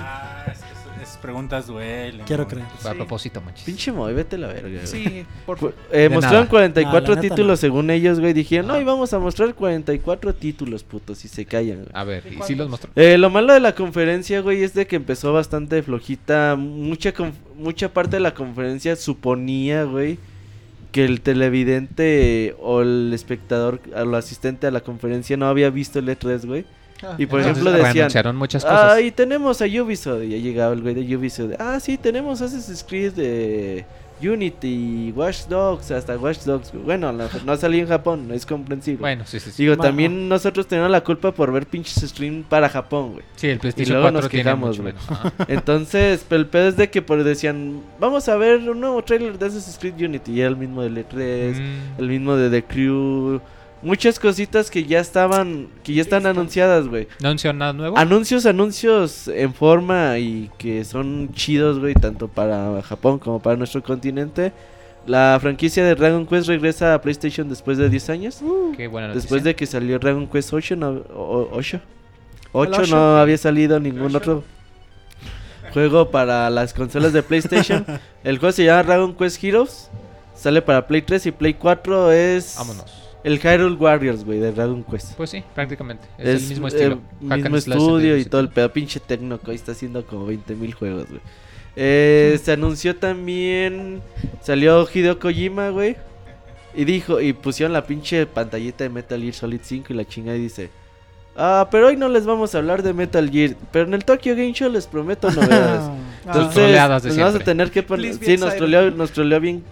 Preguntas 1.24 1.66
duelen. 1.66 2.24
Quiero 2.26 2.42
¿no? 2.44 2.48
creer. 2.48 2.66
A 2.84 2.90
Sí. 2.90 2.94
propósito, 2.96 3.40
manches. 3.40 3.64
Pinche 3.64 3.90
Moy, 3.90 4.12
vete 4.14 4.36
a 4.36 4.38
la 4.40 4.46
verga. 4.48 4.68
güey. 4.68 4.86
Sí, 4.86 5.26
por 5.46 5.74
eh, 5.90 6.08
mostraron 6.08 6.40
nada. 6.40 6.48
44 6.50 7.12
Ah, 7.12 7.16
la 7.16 7.22
neta, 7.22 7.34
títulos 7.34 7.50
no. 7.52 7.56
según 7.56 7.90
ellos, 7.90 8.20
güey. 8.20 8.32
Dijeron, 8.32 8.66
no, 8.68 8.80
y 8.80 8.84
vamos 8.84 9.12
a 9.14 9.18
mostrar 9.18 9.54
44 9.54 10.34
títulos, 10.34 10.84
putos, 10.84 11.24
y 11.24 11.28
se 11.28 11.44
callan, 11.46 11.76
güey. 11.78 11.88
A 11.94 12.04
ver, 12.04 12.22
¿y 12.30 12.42
si 12.42 12.54
los 12.54 12.68
mostró? 12.68 12.90
Eh, 12.94 13.16
lo 13.18 13.30
malo 13.30 13.52
de 13.54 13.60
la 13.60 13.74
conferencia, 13.74 14.40
güey, 14.40 14.62
es 14.62 14.74
de 14.74 14.86
que 14.86 14.96
empezó 14.96 15.32
bastante 15.32 15.82
flojita. 15.82 16.56
Mucha, 16.56 17.12
mucha 17.56 17.88
parte 17.92 18.16
de 18.16 18.20
la 18.20 18.34
conferencia 18.34 18.94
suponía, 18.96 19.84
güey, 19.84 20.18
que 20.92 21.04
el 21.04 21.22
televidente 21.22 22.54
o 22.60 22.82
el 22.82 23.10
espectador, 23.14 23.80
o 23.94 24.00
el 24.00 24.14
asistente 24.14 24.66
a 24.66 24.70
la 24.70 24.80
conferencia 24.80 25.36
no 25.36 25.46
había 25.46 25.70
visto 25.70 25.98
el 25.98 26.08
E3, 26.08 26.46
güey. 26.46 26.64
Ah, 27.02 27.16
Y 27.18 27.26
por 27.26 27.40
Entonces, 27.40 27.62
ejemplo 27.66 27.72
decían, 27.72 28.36
muchas 28.36 28.64
cosas. 28.64 28.92
ah, 28.94 29.00
y 29.00 29.10
tenemos 29.10 29.60
a 29.60 29.64
Ubisoft. 29.66 30.22
Y 30.24 30.28
ya 30.30 30.36
llegaba 30.38 30.72
el 30.72 30.80
güey 30.82 30.94
de 30.94 31.16
Ubisoft. 31.16 31.52
Ah, 31.58 31.78
sí, 31.80 31.98
tenemos 31.98 32.40
Assassin's 32.40 32.84
Creed 32.88 33.12
de 33.12 33.84
Unity, 34.22 35.12
Watch 35.14 35.46
Dogs, 35.48 35.90
hasta 35.90 36.16
Watch 36.16 36.44
Dogs. 36.44 36.72
Bueno, 36.72 37.12
no, 37.12 37.28
no 37.44 37.56
salió 37.56 37.80
en 37.82 37.88
Japón, 37.88 38.30
es 38.32 38.46
comprensible. 38.46 39.00
Bueno, 39.00 39.24
sí, 39.26 39.38
sí, 39.40 39.50
sí. 39.50 39.64
Digo, 39.64 39.76
también 39.76 40.28
nosotros 40.28 40.66
tenemos 40.66 40.90
la 40.90 41.02
culpa 41.02 41.32
por 41.32 41.52
ver 41.52 41.66
pinches 41.66 42.08
stream 42.08 42.44
para 42.48 42.68
Japón, 42.68 43.12
güey. 43.14 43.24
Sí, 43.36 43.48
el 43.48 43.58
PlayStation 43.58 43.94
luego 44.00 44.04
4 44.12 44.20
nos 44.22 44.30
quejamos, 44.30 44.80
güey. 44.80 44.94
Entonces, 45.48 46.24
pero 46.28 46.40
el 46.40 46.46
pedo 46.46 46.68
es 46.68 46.76
de 46.76 46.88
que 46.90 47.02
por 47.02 47.22
decían, 47.24 47.80
vamos 48.00 48.28
a 48.28 48.36
ver 48.36 48.60
un 48.70 48.80
nuevo 48.80 49.02
trailer 49.02 49.38
de 49.38 49.46
Assassin's 49.46 49.78
Creed 49.78 49.94
Unity. 50.00 50.32
Y 50.32 50.40
era 50.40 50.48
el 50.48 50.56
mismo 50.56 50.82
de 50.82 50.90
E3, 50.90 51.54
Mm. 51.54 52.00
el 52.00 52.08
mismo 52.08 52.36
de 52.36 52.50
The 52.50 52.64
Crew. 52.66 53.40
Muchas 53.84 54.18
cositas 54.18 54.70
que 54.70 54.84
ya 54.84 54.98
estaban, 55.00 55.68
que 55.82 55.92
ya 55.94 56.02
están 56.02 56.26
anunciadas, 56.26 56.88
güey. 56.88 57.06
¿No 57.20 57.28
anunciaron 57.28 57.58
nada 57.58 57.72
nuevo? 57.74 57.98
Anuncios, 57.98 58.46
anuncios 58.46 59.28
en 59.28 59.52
forma 59.54 60.18
y 60.18 60.50
que 60.58 60.84
son 60.84 61.30
chidos, 61.34 61.78
güey, 61.78 61.94
tanto 61.94 62.28
para 62.28 62.80
Japón 62.82 63.18
como 63.18 63.40
para 63.40 63.56
nuestro 63.56 63.82
continente. 63.82 64.52
La 65.06 65.38
franquicia 65.40 65.84
de 65.84 65.94
Dragon 65.94 66.26
Quest 66.26 66.48
regresa 66.48 66.94
a 66.94 67.00
PlayStation 67.02 67.46
después 67.48 67.76
de 67.76 67.90
10 67.90 68.08
años. 68.10 68.40
Qué 68.76 68.86
buena 68.88 69.08
noticia. 69.08 69.20
Después 69.22 69.44
de 69.44 69.54
que 69.54 69.66
salió 69.66 69.98
Dragon 69.98 70.26
Quest 70.26 70.52
8, 70.52 70.76
no, 70.76 70.88
o- 71.14 71.48
8. 71.52 71.80
8 72.52 72.80
ocho. 72.82 72.96
no 72.96 73.18
había 73.18 73.36
salido 73.36 73.78
ningún 73.80 74.16
otro 74.16 74.44
juego 75.74 76.10
para 76.10 76.48
las 76.50 76.72
consolas 76.72 77.12
de 77.12 77.22
PlayStation. 77.22 77.84
El 78.24 78.38
juego 78.38 78.52
se 78.52 78.64
llama 78.64 78.82
Dragon 78.84 79.14
Quest 79.14 79.42
Heroes. 79.44 79.90
Sale 80.34 80.62
para 80.62 80.86
Play 80.86 81.02
3 81.02 81.26
y 81.26 81.32
Play 81.32 81.54
4 81.54 82.12
es 82.12 82.54
Vámonos. 82.58 83.03
El 83.24 83.40
Hyrule 83.40 83.76
Warriors, 83.76 84.24
güey, 84.24 84.38
de 84.38 84.52
Dragon 84.52 84.84
Quest. 84.84 85.14
Pues 85.16 85.30
sí, 85.30 85.42
prácticamente. 85.54 86.06
Es, 86.18 86.42
el 86.42 86.48
mismo 86.50 86.68
estilo. 86.68 87.00
Hack 87.26 87.50
mismo 87.50 87.56
estudio 87.56 88.18
y 88.18 88.26
todo 88.26 88.42
el 88.42 88.50
pedo. 88.50 88.70
Pinche 88.70 89.00
Tecnoco 89.00 89.50
ahí 89.50 89.56
está 89.56 89.72
haciendo 89.72 90.04
como 90.04 90.26
20 90.26 90.54
mil 90.54 90.74
juegos, 90.74 91.08
güey. 91.08 91.20
Eh, 91.74 92.38
Se 92.42 92.52
anunció 92.52 92.94
también. 92.96 94.02
Salió 94.42 94.86
Hideo 94.92 95.18
Kojima, 95.18 95.70
güey. 95.70 95.96
Y 96.74 96.84
dijo, 96.84 97.20
y 97.20 97.32
pusieron 97.32 97.72
la 97.72 97.86
pinche 97.86 98.26
pantallita 98.26 98.84
de 98.84 98.90
Metal 98.90 99.20
Gear 99.20 99.32
Solid 99.32 99.60
5 99.62 99.86
y 99.88 99.96
la 99.96 100.04
chinga 100.04 100.36
y 100.36 100.40
dice. 100.40 100.70
Ah, 101.34 101.68
pero 101.70 101.88
hoy 101.88 101.96
no 101.96 102.08
les 102.08 102.26
vamos 102.26 102.54
a 102.54 102.58
hablar 102.58 102.82
de 102.82 102.92
Metal 102.92 103.28
Gear. 103.30 103.56
Pero 103.72 103.86
en 103.86 103.94
el 103.94 104.04
Tokyo 104.04 104.34
Game 104.36 104.52
Show 104.52 104.70
les 104.70 104.86
prometo 104.86 105.30
novedades. 105.32 105.80
Ah, 105.80 105.96
Entonces, 106.26 107.06
nos 107.06 107.16
vamos 107.16 107.34
a 107.36 107.38
tener 107.44 107.70
que 107.70 107.82
poner. 107.82 108.14
Sí, 108.16 108.36
nos 108.36 108.54
troleó, 108.54 108.90
nos 108.90 109.12
troleó 109.12 109.40
bien. 109.40 109.64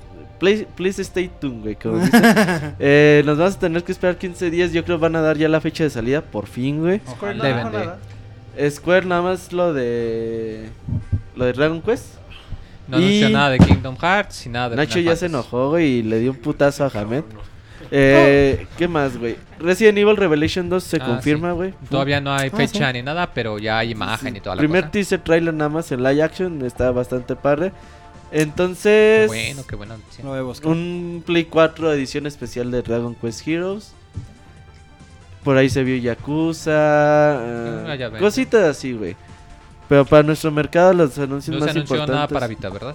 Please, 0.43 0.67
please 0.75 1.01
stay 1.05 1.31
tuned, 1.41 1.63
güey, 1.63 1.77
como 1.77 1.99
dicen. 2.05 2.21
Eh, 2.81 3.23
nos 3.25 3.39
vamos 3.39 3.55
a 3.55 3.59
tener 3.61 3.85
que 3.85 3.93
esperar 3.93 4.17
15 4.19 4.51
días. 4.51 4.73
Yo 4.73 4.85
creo 4.85 4.99
van 4.99 5.15
a 5.15 5.21
dar 5.21 5.37
ya 5.39 5.49
la 5.49 5.61
fecha 5.61 5.85
de 5.85 5.91
salida, 5.91 6.21
por 6.21 6.49
fin, 6.49 6.81
güey. 6.81 7.01
Square 7.09 7.37
no 7.37 7.45
Deben 7.45 7.67
dijo 7.69 7.79
de. 7.79 7.87
nada. 7.87 8.71
Square 8.71 9.07
nada 9.07 9.23
más 9.23 9.53
lo 9.53 9.73
de. 9.73 10.69
Lo 11.37 11.45
de 11.45 11.53
Dragon 11.53 11.81
Quest. 11.81 12.07
No 12.89 12.97
anunció 12.97 13.29
Y- 13.29 13.33
nada 13.33 13.51
de 13.51 13.59
Kingdom 13.61 13.97
Hearts 13.97 14.47
y 14.47 14.49
nada 14.49 14.71
de 14.71 14.77
Nacho 14.77 14.99
ya 14.99 15.15
se 15.15 15.27
enojó, 15.27 15.71
güey, 15.71 15.99
y 15.99 16.03
le 16.03 16.19
dio 16.19 16.33
un 16.33 16.37
putazo 16.39 16.85
a 16.85 16.89
Hamed. 16.93 17.23
Eh, 17.93 18.67
¿Qué 18.77 18.89
más, 18.89 19.17
güey? 19.17 19.37
Resident 19.61 19.97
Evil 19.99 20.17
Revelation 20.17 20.69
2 20.69 20.83
se 20.83 20.97
Ah, 20.97 21.05
confirma, 21.07 21.53
güey. 21.53 21.73
Todavía 21.89 22.21
no 22.21 22.33
hay 22.35 22.51
Ah, 22.53 22.57
fecha 22.57 22.89
sí. 22.89 22.93
ni 22.95 23.03
nada, 23.03 23.33
pero 23.33 23.59
ya 23.59 23.79
hay 23.79 23.91
imagen 23.93 24.35
y 24.37 24.41
toda 24.41 24.57
la 24.57 24.61
Primer 24.61 24.83
cosa. 24.83 24.91
teaser 24.93 25.21
trailer 25.21 25.55
nada 25.55 25.69
más 25.71 25.93
en 25.93 26.03
live 26.03 26.23
action. 26.23 26.65
Está 26.65 26.91
bastante 26.91 27.37
padre. 27.37 27.73
Qué 28.33 28.43
Entonces. 28.43 29.27
bueno, 29.29 29.63
qué 29.67 29.77
a 30.39 30.43
buscar. 30.43 30.71
Un 30.71 31.23
Play 31.25 31.45
4 31.45 31.93
edición 31.93 32.27
especial 32.27 32.71
de 32.71 32.83
Dragon 32.83 33.15
Quest 33.15 33.47
Heroes. 33.47 33.93
Por 35.45 35.57
ahí 35.57 35.69
se 35.69 35.83
vio 35.83 35.97
Yakuza. 35.97 36.71
eh, 36.73 37.85
Ah, 37.89 37.95
ven. 38.09 38.21
cositas 38.23 38.63
así, 38.77 38.93
güey. 38.93 39.17
Pero 39.89 40.05
para 40.07 40.23
nuestro 40.23 40.51
mercado 40.51 40.93
los 40.95 41.19
anuncios 41.19 41.55
No 41.55 41.61
se 41.61 41.67
más 41.67 41.77
anunció 41.77 41.97
importantes. 41.97 42.15
nada 42.15 42.29
para 42.29 42.47
Vita, 42.47 42.69
¿verdad? 42.71 42.95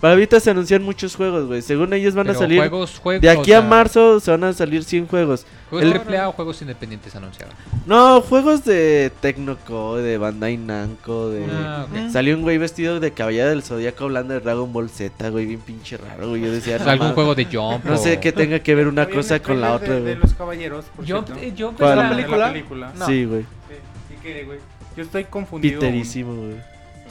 Para 0.00 0.14
Vita 0.14 0.40
se 0.40 0.50
anuncian 0.50 0.82
muchos 0.82 1.14
juegos, 1.14 1.46
güey. 1.46 1.60
Según 1.60 1.92
ellos 1.92 2.14
van 2.14 2.26
Pero 2.26 2.38
a 2.38 2.42
salir. 2.42 2.58
Juegos, 2.58 2.98
juegos, 2.98 3.20
de 3.20 3.28
aquí 3.28 3.52
o 3.52 3.58
a 3.58 3.60
marzo 3.60 4.18
se 4.20 4.30
van 4.30 4.44
a 4.44 4.52
salir 4.54 4.82
100 4.82 5.06
juegos. 5.06 5.44
¿Juegos 5.68 5.92
el- 5.94 6.14
AAA 6.14 6.28
o 6.28 6.32
juegos 6.32 6.62
independientes 6.62 7.14
anunciaron? 7.14 7.54
No, 7.86 8.22
juegos 8.22 8.64
de 8.64 9.12
Tecnoco, 9.20 9.96
de 9.98 10.16
Bandai 10.16 10.56
Namco, 10.56 11.28
de... 11.28 11.44
Ah, 11.52 11.86
ok. 11.88 12.10
Salió 12.10 12.34
un 12.34 12.42
güey 12.42 12.56
vestido 12.56 12.98
de 12.98 13.12
caballero 13.12 13.50
del 13.50 13.62
Zodíaco 13.62 14.04
hablando 14.04 14.32
de 14.34 14.40
Dragon 14.40 14.72
Ball 14.72 14.88
Z, 14.88 15.28
güey, 15.28 15.44
bien 15.46 15.60
pinche 15.60 15.98
raro, 15.98 16.30
güey. 16.30 16.42
Yo 16.42 16.50
decía, 16.50 16.76
O 16.76 16.78
sea, 16.82 16.86
no 16.86 16.92
algún 16.92 17.12
juego 17.12 17.34
de 17.34 17.44
Jump. 17.44 17.84
No 17.84 17.98
sé 17.98 18.18
qué 18.20 18.32
tenga 18.32 18.58
que 18.60 18.74
ver 18.74 18.88
una 18.88 19.02
Había 19.02 19.14
cosa 19.16 19.40
con 19.42 19.60
la 19.60 19.74
otra, 19.74 19.94
de, 19.94 20.00
güey. 20.00 20.14
de 20.14 20.20
los 20.20 20.32
caballeros, 20.34 20.86
por 20.96 21.06
Jump, 21.06 21.26
cierto. 21.26 21.44
eh, 21.44 21.54
Jump 21.56 21.78
¿Cuál? 21.78 21.90
es 21.90 21.96
¿La 21.96 22.02
la- 22.02 22.36
¿La 22.46 22.52
película? 22.52 22.92
No. 22.98 23.06
Sí, 23.06 23.24
güey. 23.26 23.42
Sí, 23.42 24.14
¿Y 24.14 24.22
qué, 24.22 24.44
güey? 24.44 24.58
Yo 24.96 25.02
estoy 25.04 25.24
confundido. 25.24 25.78
Piterísimo, 25.78 26.34
güey. 26.34 26.56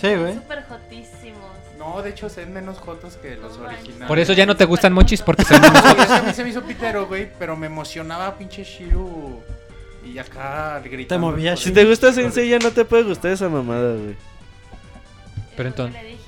Sí, 0.02 0.16
güey. 0.16 0.34
Súper 0.34 0.64
jotísimos. 0.64 1.19
No, 1.80 2.02
de 2.02 2.10
hecho, 2.10 2.30
se 2.30 2.42
ven 2.42 2.54
menos 2.54 2.78
jotos 2.78 3.16
que 3.16 3.36
los 3.38 3.58
originales. 3.58 4.08
Por 4.08 4.20
eso 4.20 4.34
ya 4.34 4.46
no 4.46 4.56
te 4.56 4.66
gustan 4.66 4.92
monchis 4.94 5.22
porque 5.22 5.46
son 5.46 5.62
menos 5.62 5.82
Sí, 5.82 5.96
es 5.98 6.06
que 6.06 6.14
a 6.14 6.22
mí 6.24 6.34
se 6.34 6.44
me 6.44 6.50
hizo 6.50 6.62
pitero, 6.62 7.08
güey, 7.08 7.30
pero 7.40 7.56
me 7.56 7.68
emocionaba 7.68 8.38
pinche 8.38 8.64
Shiru 8.66 9.40
y 10.06 10.18
acá 10.20 10.80
gritando. 10.84 11.28
movía 11.32 11.56
Si 11.56 11.72
te 11.72 11.86
gusta 11.86 12.12
Sensei 12.14 12.50
ya 12.50 12.60
no 12.60 12.72
te 12.72 12.84
puede 12.86 13.04
gustar 13.04 13.32
esa 13.32 13.48
mamada, 13.50 13.94
güey. 13.96 14.16
Pero 15.56 15.70
entonces... 15.70 16.02
Le 16.02 16.08
dije. 16.10 16.20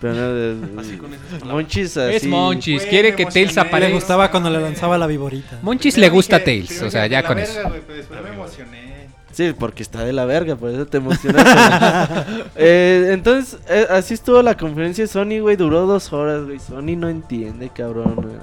Pero 0.00 0.14
no, 0.14 0.28
de- 0.34 0.56
Así 0.80 0.96
con 0.96 1.12
esas 1.14 1.26
palabras. 1.26 1.52
Monchis 1.54 1.96
así. 1.96 2.16
Es 2.16 2.26
Monchis, 2.26 2.76
Güey, 2.80 2.90
quiere 2.90 3.14
que 3.16 3.24
Tails 3.24 3.36
emocioné. 3.36 3.64
Le 3.64 3.68
aparezca. 3.68 3.94
gustaba 3.94 4.30
cuando 4.30 4.50
le 4.50 4.60
lanzaba 4.60 4.96
la 4.98 5.06
viborita. 5.06 5.58
Monchis 5.62 5.96
le 5.98 6.08
gusta 6.08 6.36
dije- 6.38 6.44
Tails, 6.44 6.82
o 6.82 6.90
sea, 6.90 7.06
ya 7.06 7.22
"La 7.22 7.26
con 7.26 7.36
verga, 7.36 7.52
eso. 7.60 7.68
güey", 7.68 7.80
pero 7.86 7.96
después 7.98 8.22
me 8.22 8.28
emocioné. 8.28 8.97
Sí, 9.38 9.54
porque 9.56 9.84
está 9.84 10.04
de 10.04 10.12
la 10.12 10.24
verga, 10.24 10.56
por 10.56 10.68
eso 10.68 10.84
te 10.84 10.96
emociona. 10.96 12.26
eh, 12.56 13.10
entonces, 13.12 13.60
eh, 13.68 13.86
así 13.88 14.14
estuvo 14.14 14.42
la 14.42 14.56
conferencia 14.56 15.04
de 15.04 15.06
Sony, 15.06 15.40
güey. 15.40 15.54
Duró 15.54 15.86
dos 15.86 16.12
horas, 16.12 16.44
güey. 16.44 16.58
Sony 16.58 16.96
no 16.96 17.08
entiende, 17.08 17.68
cabrón. 17.68 18.16
güey. 18.16 18.34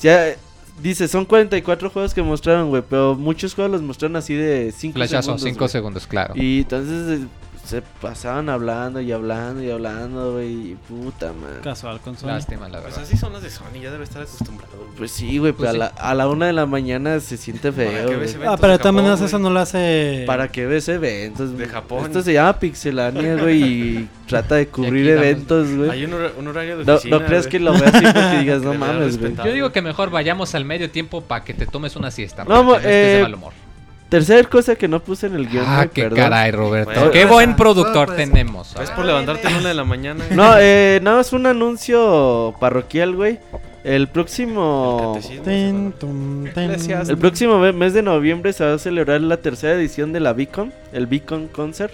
Ya, 0.00 0.28
eh, 0.28 0.38
dice, 0.80 1.08
son 1.08 1.24
44 1.24 1.90
juegos 1.90 2.14
que 2.14 2.22
mostraron, 2.22 2.68
güey. 2.68 2.84
Pero 2.88 3.16
muchos 3.16 3.56
juegos 3.56 3.72
los 3.72 3.82
mostraron 3.82 4.14
así 4.14 4.34
de 4.34 4.72
5 4.76 4.94
Flashazo, 4.94 5.22
segundos. 5.22 5.42
5 5.42 5.58
güey. 5.58 5.68
segundos, 5.68 6.06
claro. 6.06 6.34
Y 6.36 6.60
entonces 6.60 7.22
se 7.64 7.82
pasaban 7.82 8.48
hablando 8.48 9.00
y 9.00 9.10
hablando 9.12 9.62
y 9.62 9.70
hablando, 9.70 10.32
güey. 10.34 10.72
y 10.72 10.76
Puta, 10.88 11.28
man. 11.32 11.60
Casual 11.62 12.00
con 12.00 12.16
Sony. 12.16 12.26
Lástima, 12.28 12.68
la 12.68 12.80
Pues 12.80 12.94
verdad. 12.94 13.02
así 13.08 13.16
son 13.16 13.32
las 13.32 13.42
de 13.42 13.50
Sony, 13.50 13.80
ya 13.82 13.90
debe 13.90 14.04
estar 14.04 14.22
acostumbrado. 14.22 14.76
güey. 14.76 14.90
Pues 14.96 15.10
sí, 15.12 15.38
güey, 15.38 15.52
Pues 15.52 15.70
pero 15.70 15.82
a, 15.84 15.86
la, 15.88 15.94
a 15.96 16.14
la 16.14 16.28
una 16.28 16.46
de 16.46 16.52
la 16.52 16.66
mañana 16.66 17.18
se 17.20 17.36
siente 17.36 17.72
feo. 17.72 18.06
güey. 18.18 18.28
Ah, 18.46 18.56
pero 18.60 18.72
de 18.74 18.78
todas 18.78 18.94
maneras 18.94 19.20
eso 19.20 19.38
no 19.38 19.50
lo 19.50 19.60
hace... 19.60 20.24
Para 20.26 20.48
que 20.48 20.66
ves 20.66 20.88
eventos. 20.88 21.56
De 21.56 21.66
Japón. 21.66 22.04
Esto 22.06 22.22
se 22.22 22.32
llama 22.34 22.58
Pixelania, 22.58 23.36
güey, 23.36 23.62
y 23.62 24.08
trata 24.28 24.56
de 24.56 24.68
cubrir 24.68 25.08
eventos, 25.08 25.74
güey. 25.74 25.90
Hay 25.90 26.04
un, 26.04 26.12
hor- 26.12 26.32
un 26.36 26.48
horario 26.48 26.78
de 26.78 26.84
No, 26.84 26.94
oficina. 26.94 27.18
no 27.18 27.24
creas 27.26 27.44
güey. 27.44 27.50
que 27.52 27.60
lo 27.60 27.72
veas 27.72 27.94
así 27.94 28.04
porque 28.04 28.38
digas, 28.40 28.62
no 28.62 28.74
mames, 28.74 29.18
güey. 29.18 29.34
Yo 29.36 29.52
digo 29.52 29.72
que 29.72 29.82
mejor 29.82 30.10
vayamos 30.10 30.54
al 30.54 30.64
medio 30.64 30.90
tiempo 30.90 31.22
para 31.22 31.44
que 31.44 31.54
te 31.54 31.66
tomes 31.66 31.96
una 31.96 32.10
siesta. 32.10 32.44
No, 32.44 32.58
que 32.60 32.62
mo- 32.64 32.74
estés 32.76 32.84
de 32.90 33.18
eh, 33.18 33.22
mal 33.22 33.34
humor. 33.34 33.52
Tercer 34.14 34.48
cosa 34.48 34.76
que 34.76 34.86
no 34.86 35.00
puse 35.02 35.26
en 35.26 35.34
el 35.34 35.48
guion, 35.48 35.64
Ah, 35.66 35.88
qué 35.92 36.04
perdón. 36.04 36.18
caray, 36.20 36.52
Roberto. 36.52 36.92
Bueno, 36.92 37.10
qué 37.10 37.22
pues, 37.22 37.32
buen 37.32 37.50
ah, 37.50 37.56
productor 37.56 38.06
pues, 38.06 38.16
tenemos. 38.18 38.76
Es 38.80 38.88
por 38.92 39.04
levantarte 39.04 39.48
a 39.48 39.50
la 39.50 39.58
una 39.58 39.68
de 39.70 39.74
la 39.74 39.82
mañana. 39.84 40.24
No, 40.30 40.54
eh, 40.56 41.00
nada 41.02 41.16
más 41.16 41.32
un 41.32 41.46
anuncio 41.46 42.54
parroquial, 42.60 43.16
güey. 43.16 43.40
El 43.82 44.06
próximo... 44.06 45.18
El 45.44 45.92
tum, 45.98 46.44
próximo 47.18 47.58
me- 47.58 47.72
mes 47.72 47.92
de 47.92 48.02
noviembre 48.02 48.52
se 48.52 48.64
va 48.64 48.74
a 48.74 48.78
celebrar 48.78 49.20
la 49.20 49.38
tercera 49.38 49.74
edición 49.74 50.12
de 50.12 50.20
la 50.20 50.32
Beacon, 50.32 50.72
el 50.92 51.08
Beacon 51.08 51.48
Concert. 51.48 51.92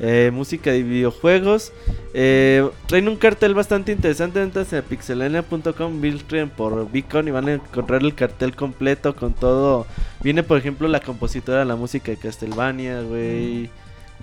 Eh, 0.00 0.30
música 0.32 0.70
de 0.70 0.82
videojuegos. 0.82 1.72
Eh, 2.14 2.68
traen 2.86 3.08
un 3.08 3.16
cartel 3.16 3.54
bastante 3.54 3.92
interesante. 3.92 4.42
Entras 4.42 4.72
en 4.72 4.82
pixelania.com, 4.84 6.00
filtren 6.00 6.50
por 6.50 6.90
Beacon 6.90 7.28
y 7.28 7.30
van 7.30 7.48
a 7.48 7.52
encontrar 7.54 8.02
el 8.02 8.14
cartel 8.14 8.54
completo 8.54 9.14
con 9.16 9.32
todo. 9.32 9.86
Viene, 10.22 10.42
por 10.42 10.58
ejemplo, 10.58 10.88
la 10.88 11.00
compositora 11.00 11.60
de 11.60 11.64
la 11.64 11.76
música 11.76 12.10
de 12.10 12.16
Castlevania, 12.18 13.00
güey. 13.02 13.70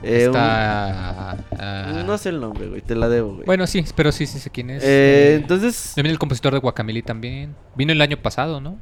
Eh, 0.01 0.27
un- 0.27 0.35
Está. 0.35 1.31
ah, 1.57 2.03
no 2.05 2.17
sé 2.17 2.29
el 2.29 2.41
nombre, 2.41 2.67
güey, 2.67 2.81
te 2.81 2.95
la 2.95 3.07
debo, 3.07 3.35
güey. 3.35 3.45
Bueno, 3.45 3.67
sí, 3.67 3.85
pero 3.95 4.11
sí, 4.11 4.25
sí 4.25 4.39
sé 4.39 4.49
quién 4.49 4.71
es. 4.71 4.83
Eh, 4.83 4.87
Eh, 4.87 5.35
entonces, 5.35 5.93
Viene 5.95 6.09
el 6.09 6.19
compositor 6.19 6.51
de 6.53 6.59
Guacamole 6.59 7.01
también. 7.03 7.55
Vino 7.75 7.91
el 7.93 8.01
año 8.01 8.17
pasado, 8.17 8.59
¿no? 8.59 8.77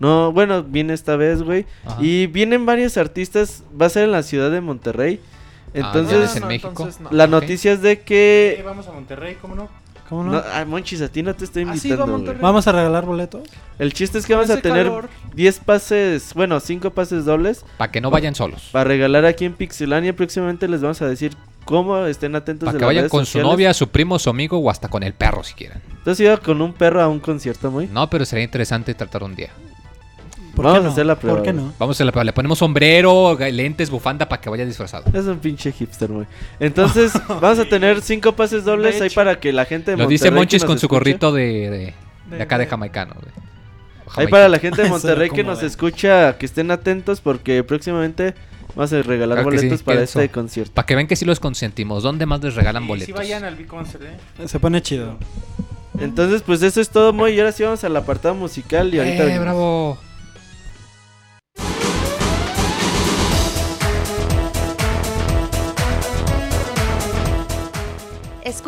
no, 0.00 0.32
bueno, 0.32 0.62
viene 0.64 0.94
esta 0.94 1.16
vez, 1.16 1.42
güey. 1.42 1.64
Ajá. 1.84 2.02
Y 2.02 2.26
vienen 2.26 2.66
varios 2.66 2.96
artistas, 2.96 3.62
va 3.80 3.86
a 3.86 3.88
ser 3.88 4.04
en 4.04 4.12
la 4.12 4.22
ciudad 4.22 4.50
de 4.50 4.60
Monterrey. 4.60 5.20
Ah, 5.74 5.92
Entonces, 5.92 6.36
en 6.36 6.46
México. 6.48 6.88
no. 7.00 7.08
la 7.10 7.24
ok. 7.24 7.30
noticia 7.30 7.72
es 7.72 7.82
de 7.82 8.00
que... 8.00 8.62
vamos 8.64 8.86
a 8.88 8.92
Monterrey, 8.92 9.36
¿cómo 9.40 9.54
no? 9.54 9.68
¿Cómo 10.08 10.24
no? 10.24 10.32
No, 10.32 10.42
ah, 10.54 10.64
Monchis, 10.64 11.02
a 11.02 11.08
ti 11.08 11.22
no 11.22 11.34
te 11.34 11.44
estoy 11.44 11.64
Ah, 11.68 11.76
sí, 11.76 11.88
invitando, 11.90 12.24
va 12.24 12.30
a. 12.32 12.34
¿Vamos 12.40 12.66
a 12.66 12.72
regalar 12.72 13.04
boletos? 13.04 13.42
El 13.78 13.92
chiste 13.92 14.16
es 14.16 14.24
que 14.24 14.34
vamos 14.34 14.48
a 14.48 14.58
tener 14.62 14.84
calor. 14.86 15.08
10 15.34 15.58
pases, 15.60 16.32
bueno, 16.32 16.58
5 16.60 16.90
pases 16.92 17.26
dobles 17.26 17.64
Para 17.76 17.92
que 17.92 18.00
no 18.00 18.10
vayan 18.10 18.34
solos. 18.34 18.70
para 18.72 18.84
regalar 18.84 19.26
aquí 19.26 19.44
en 19.44 19.52
Pixelania. 19.52 20.16
Próximamente 20.16 20.66
les 20.66 20.80
vamos 20.80 21.02
a 21.02 21.06
decir 21.08 21.36
cómo 21.66 22.06
estén 22.06 22.34
atentos 22.36 22.64
Para 22.68 22.72
de 22.72 22.78
que 22.78 22.84
vayan 22.86 23.08
con 23.10 23.26
su 23.26 23.32
sociales. 23.32 23.52
novia, 23.52 23.74
su 23.74 23.88
primo, 23.90 24.18
su 24.18 24.30
amigo 24.30 24.56
o 24.58 24.70
hasta 24.70 24.88
con 24.88 25.02
el 25.02 25.12
perro 25.12 25.44
si 25.44 25.52
quieren. 25.52 25.82
Entonces 25.98 26.20
iba 26.24 26.38
con 26.38 26.62
un 26.62 26.72
perro 26.72 27.02
a 27.02 27.08
un 27.08 27.20
concierto, 27.20 27.70
muy. 27.70 27.86
No, 27.88 28.08
pero 28.08 28.24
sería 28.24 28.44
interesante 28.46 28.94
tratar 28.94 29.22
un 29.22 29.36
día. 29.36 29.50
¿Por 30.58 30.64
Vamos 30.64 30.78
qué 30.80 30.82
no? 30.82 30.88
a 30.88 30.92
hacer 30.92 31.06
la 31.06 31.14
prueba, 31.14 31.36
¿Por 31.38 31.44
qué 31.46 31.52
güey. 31.52 31.64
no? 31.66 31.72
Vamos 31.78 32.00
a 32.00 32.04
la 32.04 32.24
le 32.24 32.32
ponemos 32.32 32.58
sombrero, 32.58 33.38
lentes, 33.38 33.90
bufanda 33.90 34.28
para 34.28 34.40
que 34.42 34.50
vaya 34.50 34.66
disfrazado. 34.66 35.04
Es 35.16 35.24
un 35.26 35.38
pinche 35.38 35.70
hipster, 35.70 36.10
muy. 36.10 36.26
Entonces, 36.58 37.12
vamos 37.28 37.60
a 37.60 37.64
tener 37.64 38.02
5 38.02 38.32
pases 38.32 38.64
dobles 38.64 39.00
ahí 39.00 39.10
para 39.10 39.38
que 39.38 39.52
la 39.52 39.64
gente 39.66 39.92
de 39.92 39.96
Lo 39.96 40.08
dice 40.08 40.24
Monterrey 40.24 40.40
Monchis 40.40 40.64
con 40.64 40.78
su 40.80 40.86
escuche- 40.86 40.90
gorrito 40.90 41.30
de, 41.32 41.42
de, 41.44 41.94
de 42.30 42.36
De- 42.36 42.42
acá 42.42 42.58
de 42.58 42.64
de- 42.64 42.70
jamaicano. 42.70 43.14
güey. 43.14 43.32
Ahí 44.16 44.26
para 44.26 44.48
la 44.48 44.58
gente 44.58 44.82
de 44.82 44.88
Monterrey 44.90 45.30
que 45.30 45.44
nos 45.44 45.62
escucha, 45.62 46.36
que 46.38 46.46
estén 46.46 46.72
atentos 46.72 47.20
porque 47.20 47.62
próximamente 47.62 48.34
vamos 48.74 48.92
a 48.92 49.00
regalar 49.02 49.38
Claro 49.38 49.50
sí, 49.52 49.56
boletos 49.58 49.82
para 49.84 50.02
este 50.02 50.24
eso. 50.24 50.32
concierto. 50.32 50.72
Para 50.74 50.86
que 50.86 50.96
vean 50.96 51.06
que 51.06 51.14
sí 51.14 51.24
los 51.24 51.38
consentimos. 51.38 52.02
¿Dónde 52.02 52.26
más 52.26 52.42
les 52.42 52.56
regalan 52.56 52.84
boletos? 52.84 53.06
si 53.06 53.12
vayan 53.12 53.44
al 53.44 53.54
Biconcert, 53.54 54.02
¿eh? 54.02 54.48
Se 54.48 54.58
pone 54.58 54.82
chido. 54.82 55.18
Entonces, 56.00 56.42
pues 56.42 56.62
eso 56.62 56.80
es 56.80 56.88
todo, 56.90 57.12
Moy. 57.12 57.34
Y 57.34 57.38
ahora 57.38 57.52
sí 57.52 57.62
vamos 57.62 57.84
al 57.84 57.96
apartado 57.96 58.34
musical 58.34 58.92
y 58.94 58.98
ahorita... 58.98 59.22
¡Eh, 59.22 59.26
venimos. 59.26 59.44
bravo! 59.44 59.98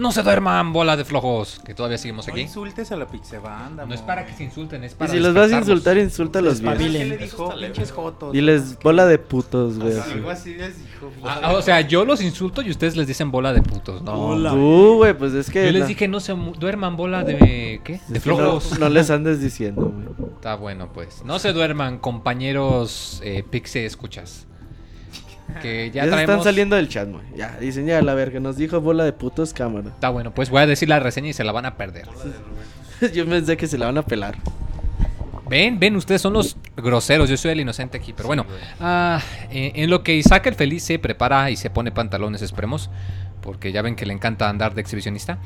No 0.00 0.12
se 0.12 0.22
duerman, 0.22 0.72
bola 0.72 0.96
de 0.96 1.04
flojos, 1.04 1.60
que 1.62 1.74
todavía 1.74 1.98
seguimos 1.98 2.26
No 2.26 2.32
aquí. 2.32 2.40
insultes 2.40 2.90
a 2.90 2.96
la 2.96 3.06
pixebanda. 3.06 3.84
No 3.84 3.94
es 3.94 4.00
para 4.00 4.24
que 4.24 4.32
se 4.32 4.44
insulten, 4.44 4.82
es 4.82 4.92
Y 4.92 4.94
para 4.94 5.12
si 5.12 5.20
los 5.20 5.34
vas 5.34 5.52
a 5.52 5.58
insultar, 5.58 5.98
insúltalos 5.98 6.60
bien. 6.62 6.78
¿Qué 6.78 6.88
le 6.88 7.16
dijo? 7.18 7.54
Pinches 7.54 7.92
jotos. 7.92 8.32
Diles 8.32 8.78
bola 8.82 9.04
de 9.04 9.18
putos, 9.18 9.78
güey. 9.78 9.98
Algo 9.98 10.30
así 10.30 10.54
les 10.54 10.78
dijo. 10.78 11.10
Ah, 11.22 11.40
ah, 11.42 11.52
o 11.52 11.60
sea, 11.60 11.82
yo 11.82 12.06
los 12.06 12.22
insulto 12.22 12.62
y 12.62 12.70
ustedes 12.70 12.96
les 12.96 13.06
dicen 13.06 13.30
bola 13.30 13.52
de 13.52 13.60
putos. 13.60 14.00
No. 14.02 14.36
Tú, 14.54 14.96
güey, 14.96 15.12
pues 15.12 15.34
es 15.34 15.50
que. 15.50 15.66
Yo 15.66 15.72
les 15.72 15.82
no- 15.82 15.88
dije 15.88 16.08
no 16.08 16.20
se 16.20 16.32
duerman 16.58 16.96
bola 16.96 17.22
de 17.22 17.82
¿qué? 17.84 18.00
De 18.08 18.14
no, 18.14 18.20
flojos. 18.20 18.78
no 18.78 18.88
les 18.88 19.10
andes 19.10 19.40
diciendo, 19.42 19.92
güey. 19.94 20.30
Está 20.34 20.54
bueno, 20.54 20.88
pues. 20.94 21.22
No 21.26 21.38
se 21.38 21.52
duerman, 21.52 21.98
compañeros 21.98 23.20
eh, 23.22 23.44
Pixe 23.48 23.84
escuchas. 23.84 24.46
Que 25.62 25.90
ya 25.90 26.02
Ya, 26.02 26.04
se 26.04 26.10
traemos. 26.10 26.30
están 26.34 26.44
saliendo 26.44 26.76
del 26.76 26.88
chat, 26.88 27.08
güey. 27.08 27.22
Ya, 27.36 27.56
dicen 27.60 27.86
ya 27.86 28.00
la 28.02 28.14
verga. 28.14 28.40
Nos 28.40 28.56
dijo 28.56 28.80
bola 28.80 29.04
de 29.04 29.12
putos 29.12 29.52
cámara. 29.52 29.88
Está 29.90 30.08
bueno, 30.10 30.32
pues 30.34 30.50
voy 30.50 30.62
a 30.62 30.66
decir 30.66 30.88
la 30.88 31.00
reseña 31.00 31.28
y 31.28 31.32
se 31.32 31.44
la 31.44 31.52
van 31.52 31.66
a 31.66 31.76
perder. 31.76 32.08
Yo 33.14 33.26
pensé 33.26 33.56
que 33.56 33.66
se 33.66 33.78
la 33.78 33.86
van 33.86 33.98
a 33.98 34.02
pelar. 34.02 34.36
Ven, 35.48 35.80
ven, 35.80 35.96
ustedes 35.96 36.20
son 36.22 36.32
los 36.32 36.56
groseros, 36.76 37.28
yo 37.28 37.36
soy 37.36 37.50
el 37.50 37.58
inocente 37.60 37.98
aquí, 37.98 38.12
pero 38.12 38.28
bueno. 38.28 38.46
ah, 38.78 39.20
eh, 39.50 39.72
en 39.74 39.90
lo 39.90 40.04
que 40.04 40.14
Isaac 40.14 40.46
el 40.46 40.54
feliz 40.54 40.84
se 40.84 41.00
prepara 41.00 41.50
y 41.50 41.56
se 41.56 41.70
pone 41.70 41.90
pantalones, 41.90 42.40
esperemos, 42.40 42.88
porque 43.42 43.72
ya 43.72 43.82
ven 43.82 43.96
que 43.96 44.06
le 44.06 44.12
encanta 44.12 44.48
andar 44.48 44.74
de 44.74 44.80
exhibicionista. 44.80 45.38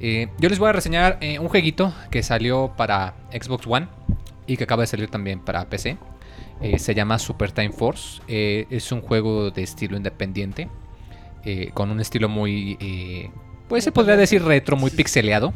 eh, 0.00 0.26
yo 0.40 0.48
les 0.48 0.58
voy 0.58 0.68
a 0.68 0.72
reseñar 0.72 1.18
eh, 1.20 1.38
un 1.38 1.46
jueguito 1.48 1.94
que 2.10 2.24
salió 2.24 2.72
para 2.76 3.14
Xbox 3.32 3.64
One 3.68 3.86
y 4.48 4.56
que 4.56 4.64
acaba 4.64 4.82
de 4.82 4.88
salir 4.88 5.08
también 5.10 5.38
para 5.38 5.64
PC. 5.66 5.96
Eh, 6.60 6.78
se 6.78 6.94
llama 6.94 7.18
Super 7.18 7.52
Time 7.52 7.70
Force. 7.70 8.22
eh, 8.28 8.66
es 8.70 8.92
un 8.92 9.00
juego 9.00 9.50
de 9.50 9.62
estilo 9.62 9.96
independiente, 9.96 10.68
eh, 11.44 11.70
con 11.74 11.90
un 11.90 12.00
estilo 12.00 12.28
muy, 12.28 13.30
pues 13.68 13.84
se 13.84 13.92
podría 13.92 14.16
decir 14.16 14.42
retro, 14.42 14.76
muy 14.76 14.90
pixeleado. 14.90 15.52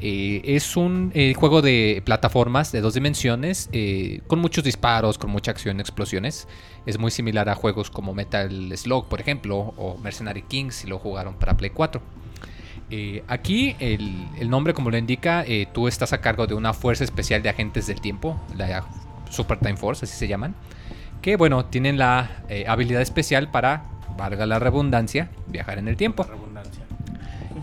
Es 0.00 0.76
un 0.76 1.12
juego 1.34 1.62
de 1.62 2.02
plataformas 2.04 2.72
de 2.72 2.82
dos 2.82 2.92
dimensiones, 2.92 3.70
con 4.26 4.38
muchos 4.38 4.62
disparos, 4.62 5.16
con 5.16 5.30
mucha 5.30 5.50
acción, 5.50 5.80
explosiones. 5.80 6.46
Es 6.84 6.98
muy 6.98 7.10
similar 7.10 7.48
a 7.48 7.54
juegos 7.54 7.90
como 7.90 8.12
Metal 8.12 8.76
Slug, 8.76 9.08
por 9.08 9.20
ejemplo, 9.20 9.56
o 9.78 9.96
Mercenary 9.96 10.42
Kings, 10.42 10.74
si 10.74 10.88
lo 10.88 10.98
jugaron 10.98 11.36
para 11.36 11.56
Play 11.56 11.70
4. 11.70 12.02
Eh, 12.90 13.24
aquí 13.28 13.76
el, 13.80 14.28
el 14.38 14.50
nombre, 14.50 14.74
como 14.74 14.90
lo 14.90 14.98
indica, 14.98 15.42
eh, 15.46 15.66
tú 15.72 15.88
estás 15.88 16.12
a 16.12 16.20
cargo 16.20 16.46
de 16.46 16.54
una 16.54 16.74
fuerza 16.74 17.04
especial 17.04 17.42
de 17.42 17.48
agentes 17.48 17.86
del 17.86 18.00
tiempo, 18.00 18.38
la 18.56 18.86
Super 19.34 19.58
Time 19.58 19.76
Force, 19.76 20.04
así 20.04 20.16
se 20.16 20.28
llaman, 20.28 20.54
que 21.22 21.36
bueno, 21.36 21.64
tienen 21.66 21.98
la 21.98 22.42
eh, 22.48 22.64
habilidad 22.68 23.02
especial 23.02 23.50
para, 23.50 23.84
valga 24.16 24.46
la 24.46 24.58
redundancia, 24.58 25.30
viajar 25.46 25.78
en 25.78 25.88
el 25.88 25.96
tiempo. 25.96 26.24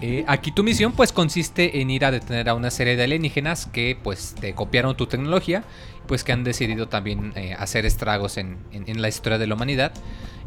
Eh, 0.01 0.24
aquí 0.28 0.51
tu 0.51 0.63
misión 0.63 0.93
pues 0.93 1.11
consiste 1.11 1.80
en 1.82 1.89
ir 1.91 2.05
a 2.05 2.11
detener 2.11 2.49
a 2.49 2.55
una 2.55 2.72
serie 2.72 2.95
de 2.95 3.03
alienígenas 3.03 3.67
que 3.67 3.95
pues 4.01 4.34
te 4.39 4.53
copiaron 4.55 4.97
tu 4.97 5.05
tecnología, 5.05 5.63
pues 6.07 6.24
que 6.24 6.32
han 6.32 6.43
decidido 6.43 6.88
también 6.88 7.34
eh, 7.36 7.53
hacer 7.57 7.86
estragos 7.86 8.38
en, 8.38 8.57
en- 8.72 8.89
en 8.89 9.01
la 9.01 9.09
historia 9.09 9.38
de 9.38 9.45
la 9.47 9.53
humanidad. 9.55 9.91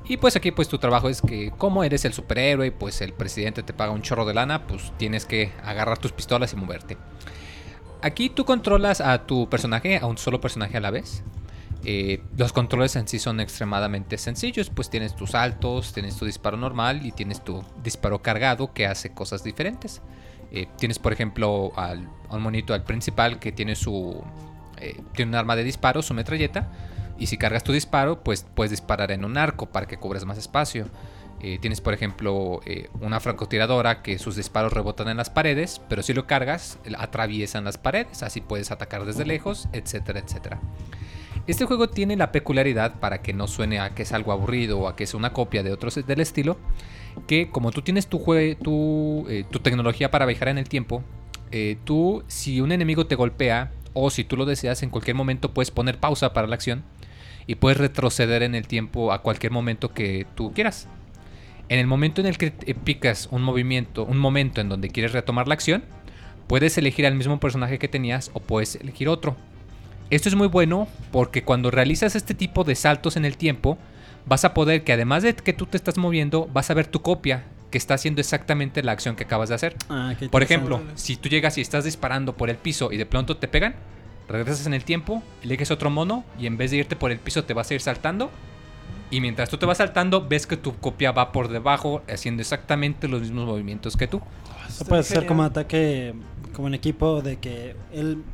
Y 0.07 0.17
pues 0.17 0.35
aquí 0.37 0.51
pues 0.51 0.69
tu 0.69 0.79
trabajo 0.79 1.09
es 1.09 1.23
que 1.23 1.51
como 1.57 1.85
eres 1.85 2.05
el 2.05 2.13
superhéroe, 2.13 2.73
pues 2.73 3.01
el 3.01 3.13
presidente 3.13 3.63
te 3.63 3.73
paga 3.73 3.93
un 3.93 4.03
chorro 4.03 4.25
de 4.27 4.35
lana, 4.35 4.67
pues 4.67 4.93
tienes 4.99 5.25
que 5.25 5.53
agarrar 5.63 5.99
tus 5.99 6.11
pistolas 6.13 6.53
y 6.53 6.57
moverte. 6.57 6.97
Aquí 8.05 8.29
tú 8.29 8.45
controlas 8.45 9.01
a 9.01 9.25
tu 9.25 9.49
personaje, 9.49 9.97
a 9.97 10.05
un 10.05 10.19
solo 10.19 10.39
personaje 10.39 10.77
a 10.77 10.81
la 10.81 10.91
vez. 10.91 11.23
Eh, 11.87 12.23
los 12.37 12.53
controles 12.53 12.97
en 12.97 13.09
sí 13.09 13.19
son 13.19 13.41
extremadamente 13.41 14.19
sencillos, 14.19 14.69
pues 14.69 14.91
tienes 14.91 15.17
tus 15.17 15.31
saltos, 15.31 15.95
tienes 15.95 16.15
tu 16.19 16.27
disparo 16.27 16.59
normal 16.59 17.07
y 17.07 17.13
tienes 17.13 17.43
tu 17.43 17.65
disparo 17.83 18.21
cargado 18.21 18.75
que 18.75 18.87
hace 18.87 19.15
cosas 19.15 19.43
diferentes. 19.43 20.03
Eh, 20.53 20.67
tienes 20.77 20.99
por 20.99 21.15
ejemplo 21.15 21.73
al, 21.77 22.07
un 22.29 22.43
monito 22.43 22.75
al 22.75 22.85
principal 22.85 23.39
que 23.39 23.53
tiene 23.53 23.75
su 23.75 24.23
eh, 24.83 25.01
tiene 25.15 25.31
un 25.31 25.37
arma 25.37 25.57
de 25.57 25.65
disparo, 25.65 26.03
su 26.03 26.13
metralleta, 26.13 26.71
y 27.19 27.29
si 27.29 27.39
cargas 27.39 27.65
tu 27.65 27.73
disparo, 27.73 28.23
pues 28.23 28.45
puedes 28.55 28.71
disparar 28.71 29.13
en 29.13 29.25
un 29.25 29.39
arco 29.39 29.65
para 29.65 29.87
que 29.87 29.97
cubras 29.97 30.27
más 30.27 30.37
espacio. 30.37 30.91
Eh, 31.47 31.59
tienes 31.61 31.83
por 31.83 31.93
ejemplo 31.93 32.63
eh, 32.65 32.89
una 33.03 33.21
francotiradora 33.21 34.01
que 34.01 34.19
sus 34.19 34.35
disparos 34.35 34.73
rebotan 34.73 35.09
en 35.09 35.19
las 35.19 35.29
paredes, 35.29 35.83
pero 35.91 36.03
si 36.03 36.15
lo 36.15 36.27
cargas 36.27 36.79
atraviesan 36.97 37.65
las 37.65 37.77
paredes, 37.77 38.23
así 38.23 38.41
puedes 38.41 38.71
atacar 38.71 39.05
desde 39.05 39.27
lejos, 39.27 39.69
etcétera, 39.75 40.21
etcétera. 40.21 40.59
Este 41.47 41.67
juego 41.67 41.91
tiene 41.91 42.17
la 42.17 42.33
peculiaridad, 42.33 42.99
para 42.99 43.21
que 43.21 43.35
no 43.35 43.47
suene 43.47 43.79
a 43.79 43.91
que 43.91 44.05
es 44.05 44.13
algo 44.15 44.33
aburrido 44.33 44.79
o 44.79 44.89
a 44.89 44.97
que 44.97 45.05
es 45.05 45.13
una 45.13 45.35
copia 45.35 45.63
de 45.63 45.71
otros 45.71 45.97
del 46.07 46.21
estilo, 46.21 46.57
que 47.27 47.51
como 47.51 47.73
tú 47.73 47.83
tienes 47.83 48.07
tu, 48.07 48.25
eh, 48.39 48.57
tu 48.57 49.59
tecnología 49.59 50.11
para 50.11 50.25
viajar 50.25 50.49
en 50.49 50.57
el 50.57 50.67
tiempo, 50.71 51.03
tú 51.85 52.25
si 52.27 52.63
un 52.63 52.73
enemigo 52.73 53.07
te 53.07 53.17
golpea 53.17 53.71
o 53.93 54.09
si 54.09 54.25
tú 54.25 54.39
lo 54.39 54.47
deseas 54.47 54.83
en 54.83 54.89
cualquier 54.89 55.15
momento 55.15 55.53
puedes 55.53 55.71
poner 55.71 56.01
pausa 56.01 56.33
para 56.33 56.47
la 56.47 56.55
acción 56.55 56.85
y 57.47 57.57
puedes 57.57 57.77
retroceder 57.77 58.43
en 58.43 58.55
el 58.55 58.67
tiempo 58.67 59.13
a 59.13 59.21
cualquier 59.21 59.53
momento 59.53 59.93
que 59.93 60.27
tú 60.37 60.55
quieras. 60.55 60.89
En 61.69 61.79
el 61.79 61.87
momento 61.87 62.21
en 62.21 62.27
el 62.27 62.39
que 62.39 62.51
picas 62.51 63.29
un 63.31 63.43
movimiento, 63.43 64.05
un 64.05 64.19
momento 64.19 64.61
en 64.61 64.69
donde 64.69 64.91
quieres 64.91 65.13
retomar 65.13 65.49
la 65.49 65.55
acción, 65.55 65.85
puedes 66.47 66.77
elegir 66.77 67.07
al 67.07 67.15
mismo 67.15 67.41
personaje 67.41 67.79
que 67.79 67.89
tenías 67.89 68.31
o 68.35 68.41
puedes 68.41 68.77
elegir 68.77 69.09
otro. 69.09 69.37
Esto 70.11 70.29
es 70.29 70.35
muy 70.35 70.49
bueno 70.49 70.87
porque 71.11 71.43
cuando 71.43 71.71
realizas 71.71 72.15
este 72.15 72.35
tipo 72.35 72.65
de 72.65 72.75
saltos 72.75 73.17
en 73.17 73.25
el 73.25 73.37
tiempo, 73.37 73.79
vas 74.27 74.45
a 74.45 74.55
poder 74.55 74.85
que 74.85 74.93
además 74.93 75.23
de 75.23 75.35
que 75.35 75.53
tú 75.53 75.67
te 75.67 75.77
estás 75.77 75.97
moviendo, 75.97 76.49
vas 76.53 76.71
a 76.71 76.75
ver 76.75 76.87
tu 76.87 77.03
copia 77.03 77.45
que 77.71 77.79
está 77.79 77.95
haciendo 77.95 78.21
exactamente 78.21 78.83
la 78.83 78.93
acción 78.93 79.17
que 79.17 79.25
acabas 79.25 79.49
de 79.49 79.57
hacer. 79.57 79.75
Ah, 79.89 80.15
Por 80.31 80.43
ejemplo, 80.43 80.81
si 80.95 81.17
tú 81.17 81.29
llegas 81.29 81.59
y 81.59 81.61
estás 81.61 81.85
disparando 81.85 82.37
por 82.37 82.51
el 82.51 82.57
piso 82.57 82.93
y 82.93 82.97
de 82.99 83.07
pronto 83.07 83.37
te 83.37 83.49
pegan, 83.49 83.75
regresas 84.29 84.67
en 84.67 84.75
el 84.75 84.85
tiempo, 84.85 85.23
eliges 85.43 85.71
otro 85.71 85.91
mono 85.91 86.25
y 86.39 86.47
en 86.47 86.57
vez 86.57 86.71
de 86.71 86.77
irte 86.79 86.95
por 86.95 87.11
el 87.11 87.19
piso 87.19 87.45
te 87.45 87.55
vas 87.55 87.71
a 87.71 87.75
ir 87.75 87.81
saltando. 87.81 88.31
Y 89.15 89.21
mientras 89.21 89.49
tú 89.49 89.59
te 89.59 89.65
vas 89.65 89.79
saltando, 89.79 90.27
ves 90.27 90.45
que 90.45 90.57
tu 90.57 90.77
copia 90.77 91.13
va 91.13 91.31
por 91.31 91.47
debajo 91.47 92.03
haciendo 92.13 92.43
exactamente 92.43 93.07
los 93.07 93.21
mismos 93.21 93.47
movimientos 93.47 93.97
que 93.97 94.09
tú. 94.09 94.21
Eso 94.69 94.85
puede 94.87 95.05
ser 95.05 95.25
como 95.25 95.45
ataque, 95.45 96.15
como 96.53 96.67
en 96.67 96.75
equipo, 96.75 97.23
de 97.23 97.37
que 97.37 97.77
él 97.93 98.25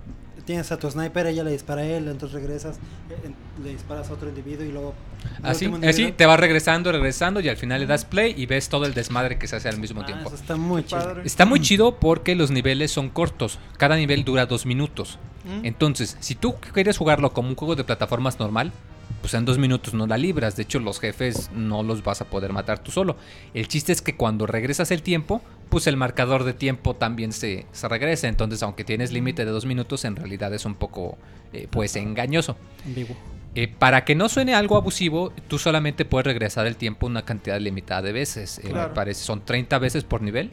tienes 0.47 0.73
a 0.73 0.79
tu 0.79 0.91
sniper, 0.91 1.27
ella 1.27 1.45
le 1.45 1.51
dispara 1.53 1.83
a 1.83 1.85
él, 1.85 2.09
entonces 2.09 2.41
regresas, 2.41 2.79
eh, 3.11 3.31
le 3.63 3.71
disparas 3.73 4.09
a 4.09 4.15
otro 4.15 4.31
individuo 4.31 4.65
y 4.65 4.73
luego... 4.73 4.95
Así, 5.43 5.71
así 5.87 6.13
te 6.13 6.25
vas 6.25 6.41
regresando, 6.41 6.91
regresando 6.91 7.41
y 7.41 7.51
al 7.51 7.59
final 7.59 7.81
le 7.83 7.87
das 7.87 8.07
play 8.07 8.33
y 8.35 8.47
ves 8.47 8.71
todo 8.71 8.87
el 8.87 8.95
desmadre 8.95 9.39
que 9.39 9.47
se 9.49 9.57
hace 9.57 9.69
al 9.69 9.79
mismo 9.79 10.01
Ah, 10.01 10.07
tiempo. 10.07 10.29
eso 10.29 10.37
está 10.37 10.57
muy 10.57 10.83
chido. 10.83 11.21
Está 11.23 11.45
muy 11.45 11.61
chido 11.61 11.97
porque 11.97 12.35
los 12.35 12.51
niveles 12.51 12.91
son 12.91 13.11
cortos. 13.11 13.59
Cada 13.77 13.97
nivel 13.97 14.25
dura 14.25 14.47
dos 14.47 14.65
minutos. 14.65 15.19
Mm. 15.45 15.67
Entonces, 15.67 16.17
si 16.21 16.35
tú 16.37 16.55
quieres 16.73 16.97
jugarlo 16.97 17.35
como 17.35 17.51
un 17.51 17.55
juego 17.55 17.77
de 17.77 17.85
plataformas 17.85 18.39
normal, 18.41 18.73
pues 19.21 19.35
en 19.35 19.45
dos 19.45 19.59
minutos 19.59 19.95
no 19.95 20.07
la 20.07 20.17
libras. 20.17 20.57
De 20.57 20.63
hecho, 20.63 20.79
los 20.79 20.99
jefes 21.01 21.51
no 21.55 21.83
los 21.83 22.03
vas 22.03 22.21
a 22.21 22.25
poder 22.27 22.53
matar 22.53 22.79
tú 22.79 22.91
solo. 22.91 23.17
El 23.55 23.69
chiste 23.69 23.93
es 23.93 24.01
que 24.03 24.17
cuando 24.17 24.47
regresas 24.47 24.91
el 24.91 25.03
tiempo, 25.03 25.43
pues 25.69 25.87
el 25.87 25.97
marcador 25.97 26.45
de 26.45 26.53
tiempo 26.55 26.95
también 26.97 27.33
se, 27.33 27.67
se 27.73 27.89
regresa. 27.89 28.29
Entonces, 28.29 28.63
aunque 28.63 28.85
tienes 28.85 29.13
límite 29.13 29.45
de 29.45 29.51
dos 29.51 29.67
minutos, 29.67 30.05
en 30.05 30.17
realidad 30.17 30.53
es 30.55 30.65
un 30.65 30.75
poco, 30.75 31.19
eh, 31.53 31.67
pues, 31.71 31.97
engañoso. 31.97 32.57
Ambiguo. 32.85 33.17
Eh, 33.55 33.67
para 33.67 34.05
que 34.05 34.15
no 34.15 34.29
suene 34.29 34.55
algo 34.55 34.77
abusivo, 34.77 35.33
tú 35.49 35.59
solamente 35.59 36.05
puedes 36.05 36.25
regresar 36.27 36.67
el 36.67 36.77
tiempo 36.77 37.07
una 37.07 37.23
cantidad 37.25 37.59
limitada 37.61 38.03
de 38.03 38.13
veces. 38.13 38.61
Eh. 38.65 38.73
Me 38.73 38.87
parece, 38.89 39.25
son 39.25 39.45
30 39.45 39.79
veces 39.81 40.05
por 40.05 40.23
nivel. 40.23 40.51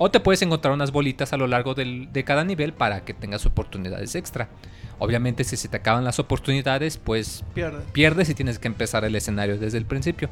O 0.00 0.10
te 0.12 0.20
puedes 0.20 0.40
encontrar 0.42 0.72
unas 0.72 0.92
bolitas 0.92 1.32
a 1.32 1.36
lo 1.36 1.48
largo 1.48 1.74
del- 1.74 2.12
de 2.12 2.22
cada 2.22 2.44
nivel 2.44 2.72
para 2.72 3.04
que 3.04 3.14
tengas 3.14 3.44
oportunidades 3.46 4.14
extra. 4.14 4.48
Obviamente 4.98 5.44
si 5.44 5.56
se 5.56 5.68
te 5.68 5.76
acaban 5.76 6.04
las 6.04 6.18
oportunidades, 6.18 6.98
pues 6.98 7.44
Pierde. 7.54 7.84
pierdes 7.92 8.28
y 8.28 8.34
tienes 8.34 8.58
que 8.58 8.68
empezar 8.68 9.04
el 9.04 9.14
escenario 9.14 9.58
desde 9.58 9.78
el 9.78 9.86
principio. 9.86 10.28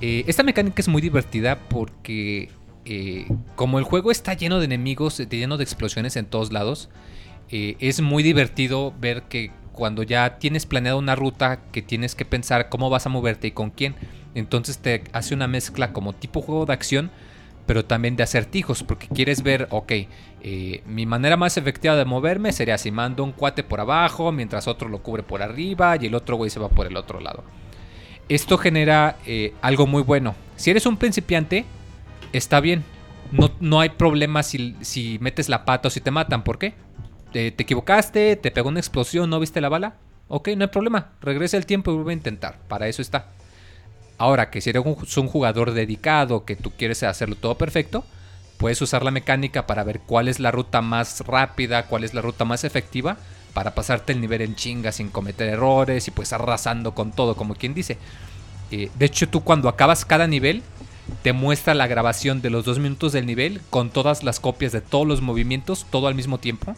Eh, 0.00 0.24
esta 0.26 0.42
mecánica 0.42 0.80
es 0.80 0.88
muy 0.88 1.00
divertida 1.00 1.58
porque 1.68 2.50
eh, 2.84 3.26
como 3.56 3.78
el 3.78 3.84
juego 3.84 4.10
está 4.10 4.34
lleno 4.34 4.58
de 4.58 4.64
enemigos, 4.64 5.18
lleno 5.18 5.56
de 5.56 5.64
explosiones 5.64 6.16
en 6.16 6.26
todos 6.26 6.52
lados, 6.52 6.88
eh, 7.50 7.76
es 7.80 8.00
muy 8.00 8.22
divertido 8.22 8.94
ver 8.98 9.22
que 9.24 9.50
cuando 9.72 10.02
ya 10.02 10.38
tienes 10.38 10.66
planeada 10.66 10.96
una 10.96 11.14
ruta 11.14 11.60
que 11.72 11.82
tienes 11.82 12.14
que 12.14 12.24
pensar 12.24 12.68
cómo 12.68 12.90
vas 12.90 13.06
a 13.06 13.10
moverte 13.10 13.46
y 13.46 13.50
con 13.52 13.70
quién, 13.70 13.94
entonces 14.34 14.78
te 14.78 15.04
hace 15.12 15.34
una 15.34 15.46
mezcla 15.46 15.92
como 15.92 16.14
tipo 16.14 16.42
juego 16.42 16.66
de 16.66 16.72
acción, 16.72 17.10
pero 17.68 17.84
también 17.84 18.16
de 18.16 18.22
acertijos, 18.22 18.82
porque 18.82 19.08
quieres 19.08 19.42
ver, 19.42 19.68
ok, 19.68 19.92
eh, 20.40 20.82
mi 20.86 21.04
manera 21.04 21.36
más 21.36 21.58
efectiva 21.58 21.96
de 21.96 22.06
moverme 22.06 22.50
sería 22.50 22.78
si 22.78 22.90
mando 22.90 23.22
un 23.22 23.32
cuate 23.32 23.62
por 23.62 23.78
abajo, 23.78 24.32
mientras 24.32 24.66
otro 24.66 24.88
lo 24.88 25.02
cubre 25.02 25.22
por 25.22 25.42
arriba 25.42 25.94
y 26.00 26.06
el 26.06 26.14
otro 26.14 26.36
güey 26.36 26.48
se 26.48 26.60
va 26.60 26.70
por 26.70 26.86
el 26.86 26.96
otro 26.96 27.20
lado. 27.20 27.44
Esto 28.30 28.56
genera 28.56 29.18
eh, 29.26 29.52
algo 29.60 29.86
muy 29.86 30.02
bueno. 30.02 30.34
Si 30.56 30.70
eres 30.70 30.86
un 30.86 30.96
principiante, 30.96 31.66
está 32.32 32.60
bien. 32.60 32.84
No, 33.32 33.50
no 33.60 33.80
hay 33.80 33.90
problema 33.90 34.42
si, 34.42 34.74
si 34.80 35.18
metes 35.20 35.50
la 35.50 35.66
pata 35.66 35.88
o 35.88 35.90
si 35.90 36.00
te 36.00 36.10
matan. 36.10 36.44
¿Por 36.44 36.58
qué? 36.58 36.72
Te, 37.34 37.50
te 37.50 37.64
equivocaste, 37.64 38.36
te 38.36 38.50
pegó 38.50 38.70
una 38.70 38.80
explosión, 38.80 39.28
no 39.28 39.40
viste 39.40 39.60
la 39.60 39.68
bala. 39.68 39.96
Ok, 40.28 40.48
no 40.56 40.64
hay 40.64 40.70
problema. 40.70 41.12
Regresa 41.20 41.58
el 41.58 41.66
tiempo 41.66 41.90
y 41.90 41.96
vuelve 41.96 42.12
a 42.12 42.14
intentar. 42.14 42.60
Para 42.66 42.88
eso 42.88 43.02
está. 43.02 43.28
Ahora 44.18 44.50
que 44.50 44.60
si 44.60 44.70
eres 44.70 44.82
un, 44.84 45.28
jugador 45.28 45.72
dedicado, 45.72 46.44
que 46.44 46.56
tú 46.56 46.72
quieres 46.76 47.04
hacerlo 47.04 47.36
todo 47.36 47.56
perfecto, 47.56 48.04
puedes 48.56 48.82
usar 48.82 49.04
la 49.04 49.12
mecánica 49.12 49.66
para 49.66 49.84
ver 49.84 50.00
cuál 50.00 50.26
es 50.26 50.40
la 50.40 50.50
ruta 50.50 50.82
más 50.82 51.20
rápida, 51.20 51.86
cuál 51.86 52.02
es 52.02 52.14
la 52.14 52.20
ruta 52.20 52.44
más 52.44 52.64
efectiva, 52.64 53.16
para 53.54 53.74
pasarte 53.74 54.12
el 54.12 54.20
nivel 54.20 54.42
en 54.42 54.56
chinga 54.56 54.90
sin 54.90 55.10
cometer 55.10 55.48
errores 55.48 56.08
y 56.08 56.10
pues 56.10 56.32
arrasando 56.32 56.94
con 56.94 57.12
todo, 57.12 57.36
como 57.36 57.54
quien 57.54 57.74
dice. 57.74 57.96
Eh, 58.72 58.90
de 58.98 59.06
hecho, 59.06 59.28
tú 59.28 59.44
cuando 59.44 59.68
acabas 59.68 60.04
cada 60.04 60.26
nivel, 60.26 60.62
te 61.22 61.32
muestra 61.32 61.74
la 61.74 61.86
grabación 61.86 62.42
de 62.42 62.50
los 62.50 62.64
dos 62.64 62.80
minutos 62.80 63.12
del 63.12 63.24
nivel 63.24 63.60
con 63.70 63.90
todas 63.90 64.24
las 64.24 64.40
copias 64.40 64.72
de 64.72 64.80
todos 64.80 65.06
los 65.06 65.22
movimientos, 65.22 65.86
todo 65.90 66.08
al 66.08 66.16
mismo 66.16 66.38
tiempo. 66.38 66.74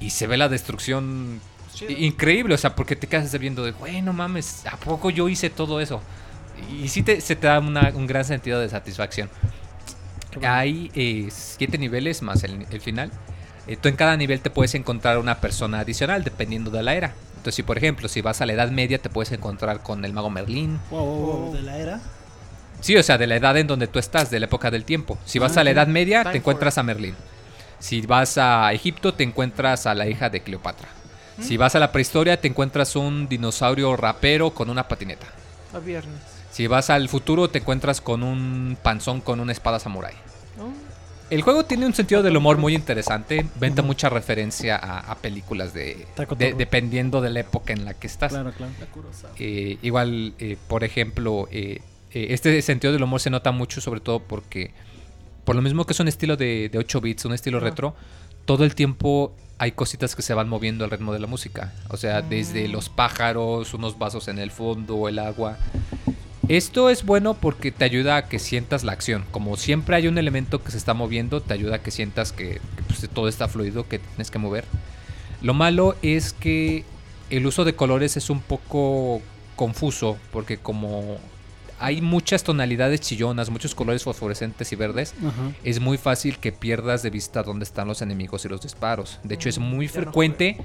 Y 0.00 0.10
se 0.10 0.26
ve 0.26 0.38
la 0.38 0.48
destrucción 0.48 1.40
increíble, 1.88 2.54
o 2.54 2.58
sea, 2.58 2.74
porque 2.74 2.96
te 2.96 3.06
quedas 3.06 3.38
viendo 3.38 3.64
de, 3.64 3.72
güey, 3.72 4.02
no 4.02 4.12
mames, 4.12 4.66
¿a 4.66 4.76
poco 4.76 5.10
yo 5.10 5.28
hice 5.28 5.50
todo 5.50 5.80
eso? 5.80 6.00
Y 6.82 6.88
sí 6.88 7.02
te, 7.02 7.20
se 7.20 7.36
te 7.36 7.46
da 7.46 7.58
una- 7.60 7.92
un 7.94 8.06
gran 8.06 8.24
sentido 8.24 8.60
de 8.60 8.68
satisfacción. 8.68 9.28
Hay 10.42 10.90
eh, 10.94 11.28
siete 11.30 11.76
niveles 11.78 12.22
más 12.22 12.44
el, 12.44 12.66
el 12.70 12.80
final. 12.80 13.10
Eh, 13.66 13.76
tú 13.76 13.88
en 13.88 13.96
cada 13.96 14.16
nivel 14.16 14.40
te 14.40 14.50
puedes 14.50 14.74
encontrar 14.74 15.18
una 15.18 15.40
persona 15.40 15.80
adicional 15.80 16.22
dependiendo 16.24 16.70
de 16.70 16.82
la 16.82 16.94
era. 16.94 17.14
Entonces, 17.30 17.56
si 17.56 17.62
por 17.62 17.78
ejemplo, 17.78 18.08
si 18.08 18.20
vas 18.20 18.40
a 18.40 18.46
la 18.46 18.52
Edad 18.52 18.70
Media, 18.70 18.98
te 18.98 19.08
puedes 19.08 19.32
encontrar 19.32 19.82
con 19.82 20.04
el 20.04 20.12
mago 20.12 20.30
Merlín. 20.30 20.78
Wow, 20.90 21.04
wow, 21.04 21.36
wow, 21.46 21.52
de 21.54 21.62
la 21.62 21.78
era. 21.78 22.00
Sí, 22.80 22.96
o 22.96 23.02
sea, 23.02 23.18
de 23.18 23.26
la 23.26 23.36
edad 23.36 23.56
en 23.58 23.66
donde 23.66 23.86
tú 23.88 23.98
estás, 23.98 24.30
de 24.30 24.40
la 24.40 24.46
época 24.46 24.70
del 24.70 24.84
tiempo. 24.84 25.18
Si 25.26 25.38
vas 25.38 25.56
Ah, 25.56 25.60
a 25.60 25.64
la 25.64 25.70
ok. 25.70 25.76
Edad 25.76 25.86
Media, 25.86 26.24
te 26.24 26.38
encuentras 26.38 26.78
a 26.78 26.82
Merlín. 26.82 27.14
Si 27.78 28.00
vas 28.02 28.38
a 28.38 28.72
Egipto, 28.72 29.12
te 29.14 29.22
encuentras 29.22 29.86
a 29.86 29.94
la 29.94 30.06
hija 30.06 30.30
de 30.30 30.40
Cleopatra. 30.42 30.88
Si 31.40 31.56
vas 31.56 31.74
a 31.74 31.78
la 31.78 31.90
prehistoria, 31.92 32.38
te 32.40 32.48
encuentras 32.48 32.96
un 32.96 33.26
dinosaurio 33.28 33.96
rapero 33.96 34.50
con 34.50 34.68
una 34.70 34.86
patineta. 34.88 35.26
A 35.74 35.78
viernes. 35.78 36.20
Si 36.60 36.66
vas 36.66 36.90
al 36.90 37.08
futuro, 37.08 37.48
te 37.48 37.60
encuentras 37.60 38.02
con 38.02 38.22
un 38.22 38.76
panzón 38.82 39.22
con 39.22 39.40
una 39.40 39.50
espada 39.50 39.78
samurái. 39.78 40.12
¿no? 40.58 40.70
El 41.30 41.40
juego 41.40 41.64
tiene 41.64 41.86
un 41.86 41.94
sentido 41.94 42.22
del 42.22 42.36
humor 42.36 42.58
muy 42.58 42.74
interesante. 42.74 43.46
Venta 43.58 43.80
mucha 43.80 44.10
referencia 44.10 44.76
a, 44.76 45.10
a 45.10 45.14
películas 45.14 45.72
de, 45.72 46.06
dependiendo 46.58 47.22
de 47.22 47.30
la 47.30 47.40
época 47.40 47.72
en 47.72 47.86
la 47.86 47.94
que 47.94 48.06
estás. 48.06 48.32
Claro, 48.32 48.52
claro. 48.52 48.74
Eh, 49.38 49.78
igual, 49.80 50.34
eh, 50.38 50.58
por 50.68 50.84
ejemplo, 50.84 51.48
eh, 51.50 51.80
eh, 52.12 52.26
este 52.28 52.60
sentido 52.60 52.92
del 52.92 53.04
humor 53.04 53.22
se 53.22 53.30
nota 53.30 53.52
mucho, 53.52 53.80
sobre 53.80 54.00
todo 54.00 54.18
porque, 54.20 54.72
por 55.46 55.56
lo 55.56 55.62
mismo 55.62 55.86
que 55.86 55.94
es 55.94 56.00
un 56.00 56.08
estilo 56.08 56.36
de, 56.36 56.68
de 56.68 56.78
8 56.78 57.00
bits, 57.00 57.24
un 57.24 57.32
estilo 57.32 57.58
retro, 57.58 57.94
todo 58.44 58.64
el 58.64 58.74
tiempo 58.74 59.32
hay 59.60 59.72
cositas 59.72 60.16
que 60.16 60.22
se 60.22 60.32
van 60.32 60.48
moviendo 60.48 60.84
al 60.84 60.90
ritmo 60.90 61.12
de 61.12 61.18
la 61.18 61.26
música. 61.26 61.74
O 61.90 61.98
sea, 61.98 62.22
desde 62.22 62.66
los 62.66 62.88
pájaros, 62.88 63.74
unos 63.74 63.98
vasos 63.98 64.28
en 64.28 64.38
el 64.38 64.50
fondo, 64.50 65.06
el 65.06 65.18
agua. 65.18 65.58
Esto 66.50 66.90
es 66.90 67.04
bueno 67.04 67.34
porque 67.34 67.70
te 67.70 67.84
ayuda 67.84 68.16
a 68.16 68.28
que 68.28 68.40
sientas 68.40 68.82
la 68.82 68.90
acción. 68.90 69.24
Como 69.30 69.56
siempre 69.56 69.94
hay 69.94 70.08
un 70.08 70.18
elemento 70.18 70.64
que 70.64 70.72
se 70.72 70.78
está 70.78 70.94
moviendo, 70.94 71.40
te 71.40 71.54
ayuda 71.54 71.76
a 71.76 71.78
que 71.78 71.92
sientas 71.92 72.32
que, 72.32 72.54
que, 72.54 72.82
pues, 72.88 73.08
todo 73.08 73.28
está 73.28 73.46
fluido, 73.46 73.86
que 73.86 74.00
tienes 74.00 74.32
que 74.32 74.38
mover. 74.40 74.64
Lo 75.42 75.54
malo 75.54 75.94
es 76.02 76.32
que 76.32 76.84
el 77.30 77.46
uso 77.46 77.64
de 77.64 77.76
colores 77.76 78.16
es 78.16 78.30
un 78.30 78.40
poco 78.40 79.22
confuso 79.54 80.18
porque 80.32 80.56
como 80.56 81.18
hay 81.78 82.00
muchas 82.00 82.42
tonalidades 82.42 83.00
chillonas, 83.00 83.48
muchos 83.48 83.76
colores 83.76 84.02
fosforescentes 84.02 84.72
y 84.72 84.74
verdes, 84.74 85.14
Ajá. 85.20 85.52
es 85.62 85.78
muy 85.78 85.98
fácil 85.98 86.38
que 86.38 86.50
pierdas 86.50 87.04
de 87.04 87.10
vista 87.10 87.44
dónde 87.44 87.62
están 87.62 87.86
los 87.86 88.02
enemigos 88.02 88.44
y 88.44 88.48
los 88.48 88.60
disparos. 88.60 89.20
De 89.22 89.36
hecho, 89.36 89.48
es 89.48 89.60
muy 89.60 89.86
ya 89.86 89.92
no 89.92 90.02
frecuente 90.02 90.56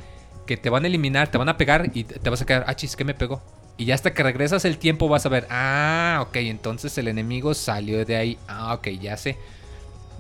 que 0.47 0.57
te 0.57 0.71
van 0.71 0.83
a 0.83 0.87
eliminar, 0.87 1.29
te 1.29 1.37
van 1.37 1.49
a 1.49 1.57
pegar 1.57 1.91
y 1.93 2.05
te 2.05 2.27
vas 2.27 2.41
a 2.41 2.45
quedar, 2.47 2.65
ah, 2.65 2.75
chis, 2.75 2.95
¿qué 2.95 3.03
me 3.03 3.13
pegó? 3.13 3.39
Y 3.77 3.85
ya 3.85 3.95
hasta 3.95 4.13
que 4.13 4.23
regresas 4.23 4.63
el 4.65 4.77
tiempo 4.77 5.09
vas 5.09 5.25
a 5.25 5.29
ver, 5.29 5.47
ah, 5.49 6.23
ok, 6.27 6.35
entonces 6.37 6.97
el 6.97 7.07
enemigo 7.09 7.53
salió 7.53 8.05
de 8.05 8.15
ahí, 8.15 8.37
ah, 8.47 8.73
ok, 8.75 8.87
ya 9.01 9.17
sé. 9.17 9.37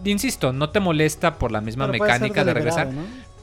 Insisto, 0.03 0.51
no 0.51 0.69
te 0.71 0.81
molesta 0.81 1.37
por 1.37 1.51
la 1.51 1.61
misma 1.61 1.89
Pero 1.89 2.03
mecánica 2.03 2.43
de 2.43 2.53
regresar, 2.53 2.89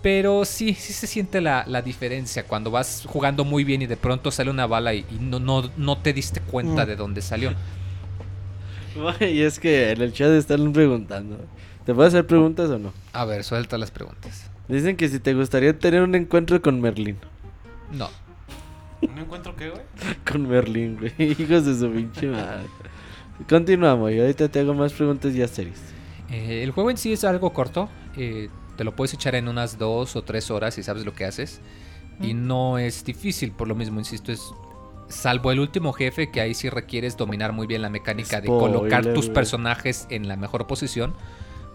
pero 0.02 0.44
sí, 0.44 0.74
sí 0.74 0.92
se 0.92 1.06
siente 1.06 1.40
la, 1.40 1.64
la 1.66 1.80
diferencia 1.80 2.44
cuando 2.46 2.70
vas 2.70 3.04
jugando 3.06 3.44
muy 3.44 3.64
bien 3.64 3.80
y 3.82 3.86
de 3.86 3.96
pronto 3.96 4.30
sale 4.30 4.50
una 4.50 4.66
bala 4.66 4.92
y, 4.92 5.06
y 5.10 5.18
no, 5.18 5.40
no, 5.40 5.70
no 5.78 5.96
te 5.98 6.12
diste 6.12 6.40
cuenta 6.40 6.84
Mm. 6.84 6.88
de 6.88 6.96
dónde 6.96 7.22
salió. 7.22 7.54
Y 9.20 9.40
es 9.40 9.58
que 9.58 9.92
en 9.92 10.02
el 10.02 10.12
chat 10.12 10.28
están 10.32 10.72
preguntando. 10.72 11.38
¿Te 11.86 11.94
puedo 11.94 12.06
hacer 12.06 12.26
preguntas 12.26 12.68
o 12.68 12.78
no? 12.78 12.92
A 13.12 13.24
ver, 13.24 13.42
suelta 13.44 13.78
las 13.78 13.90
preguntas. 13.90 14.50
Dicen 14.68 14.96
que 14.96 15.08
si 15.08 15.18
te 15.18 15.32
gustaría 15.34 15.76
tener 15.78 16.02
un 16.02 16.14
encuentro 16.14 16.60
con 16.60 16.80
Merlín. 16.80 17.16
No. 17.90 18.10
¿No 19.14 19.22
encuentro 19.22 19.54
qué, 19.56 19.70
güey? 19.70 19.82
Con 20.30 20.48
Merlín, 20.48 20.98
güey. 20.98 21.12
Hijos 21.32 21.64
de 21.66 21.74
su 21.74 21.90
pinche 21.90 22.28
madre. 22.28 22.66
Continuamos 23.48 24.12
y 24.12 24.20
ahorita 24.20 24.48
te 24.48 24.60
hago 24.60 24.74
más 24.74 24.92
preguntas 24.92 25.34
ya 25.34 25.48
serias. 25.48 25.80
Eh, 26.30 26.62
el 26.62 26.70
juego 26.70 26.90
en 26.90 26.96
sí 26.96 27.12
es 27.12 27.24
algo 27.24 27.52
corto. 27.52 27.88
eh, 28.16 28.48
te 28.76 28.84
lo 28.84 28.96
puedes 28.96 29.12
echar 29.12 29.34
en 29.34 29.48
unas 29.48 29.78
dos 29.78 30.16
o 30.16 30.22
tres 30.22 30.50
horas 30.50 30.74
si 30.74 30.82
sabes 30.82 31.04
lo 31.04 31.12
que 31.14 31.24
haces. 31.24 31.60
Y 32.20 32.34
no 32.34 32.78
es 32.78 33.04
difícil, 33.04 33.52
por 33.52 33.66
lo 33.68 33.74
mismo, 33.74 33.98
insisto, 33.98 34.30
es 34.32 34.40
salvo 35.08 35.50
el 35.50 35.60
último 35.60 35.92
jefe 35.92 36.30
que 36.30 36.40
ahí 36.40 36.54
sí 36.54 36.70
requieres 36.70 37.16
dominar 37.16 37.52
muy 37.52 37.66
bien 37.66 37.82
la 37.82 37.90
mecánica 37.90 38.40
de 38.40 38.46
colocar 38.48 39.12
tus 39.12 39.28
personajes 39.28 40.06
en 40.08 40.28
la 40.28 40.36
mejor 40.36 40.66
posición. 40.66 41.14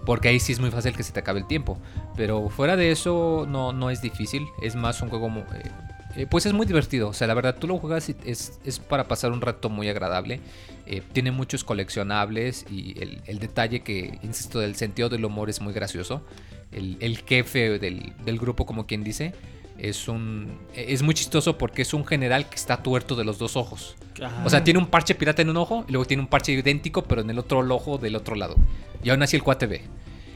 Porque 0.06 0.30
ahí 0.30 0.40
sí 0.40 0.54
es 0.54 0.60
muy 0.62 0.72
fácil 0.72 0.96
que 0.96 1.04
se 1.04 1.12
te 1.12 1.20
acabe 1.20 1.40
el 1.40 1.48
tiempo. 1.48 1.78
Pero 2.16 2.48
fuera 2.50 2.78
de 2.78 2.92
eso 2.92 3.46
no, 3.48 3.74
no 3.74 3.90
es 3.90 4.02
difícil. 4.02 4.48
Es 4.62 4.76
más 4.76 5.02
un 5.02 5.10
juego... 5.10 5.28
eh, 5.28 5.70
eh, 6.18 6.26
pues 6.26 6.48
es 6.48 6.54
muy 6.54 6.66
divertido. 6.66 7.10
O 7.10 7.14
sea, 7.14 7.28
la 7.28 7.36
verdad, 7.36 7.56
tú 7.60 7.68
lo 7.68 7.78
juegas 7.78 8.10
y 8.10 8.16
es, 8.26 8.60
es 8.66 8.80
para 8.80 9.08
pasar 9.08 9.32
un 9.32 9.40
rato 9.40 9.70
muy 9.70 9.88
agradable. 9.88 10.40
Eh, 10.88 11.04
tiene 11.14 11.32
muchos 11.32 11.64
coleccionables 11.64 12.66
y 12.72 13.00
el, 13.00 13.22
el 13.28 13.38
detalle 13.38 13.82
que, 13.82 14.18
insisto, 14.24 14.60
del 14.60 14.76
sentido 14.76 15.10
del 15.10 15.24
humor 15.24 15.50
es 15.50 15.62
muy 15.62 15.74
gracioso. 15.74 16.24
El, 16.72 16.98
el 17.02 17.20
jefe 17.20 17.78
del, 17.78 18.14
del 18.26 18.40
grupo, 18.40 18.66
como 18.66 18.88
quien 18.88 19.04
dice, 19.04 19.36
es 19.78 20.08
un 20.08 20.58
es 20.74 21.04
muy 21.04 21.14
chistoso 21.14 21.58
porque 21.58 21.84
es 21.84 21.94
un 21.94 22.04
general 22.04 22.50
que 22.50 22.56
está 22.56 22.78
tuerto 22.82 23.16
de 23.16 23.24
los 23.24 23.38
dos 23.38 23.56
ojos. 23.56 23.96
O 24.44 24.50
sea, 24.50 24.64
tiene 24.64 24.80
un 24.80 24.88
parche 24.88 25.14
pirata 25.14 25.44
en 25.44 25.52
un 25.52 25.58
ojo 25.58 25.86
y 25.88 25.92
luego 25.92 26.06
tiene 26.06 26.24
un 26.24 26.28
parche 26.28 26.52
idéntico, 26.52 27.04
pero 27.04 27.22
en 27.22 27.30
el 27.30 27.38
otro 27.38 27.60
ojo 27.60 28.00
del 28.00 28.16
otro 28.16 28.36
lado. 28.36 28.56
Y 29.04 29.12
aún 29.12 29.22
así 29.22 29.36
el 29.36 29.44
cuate 29.44 29.68
ve. 29.68 29.82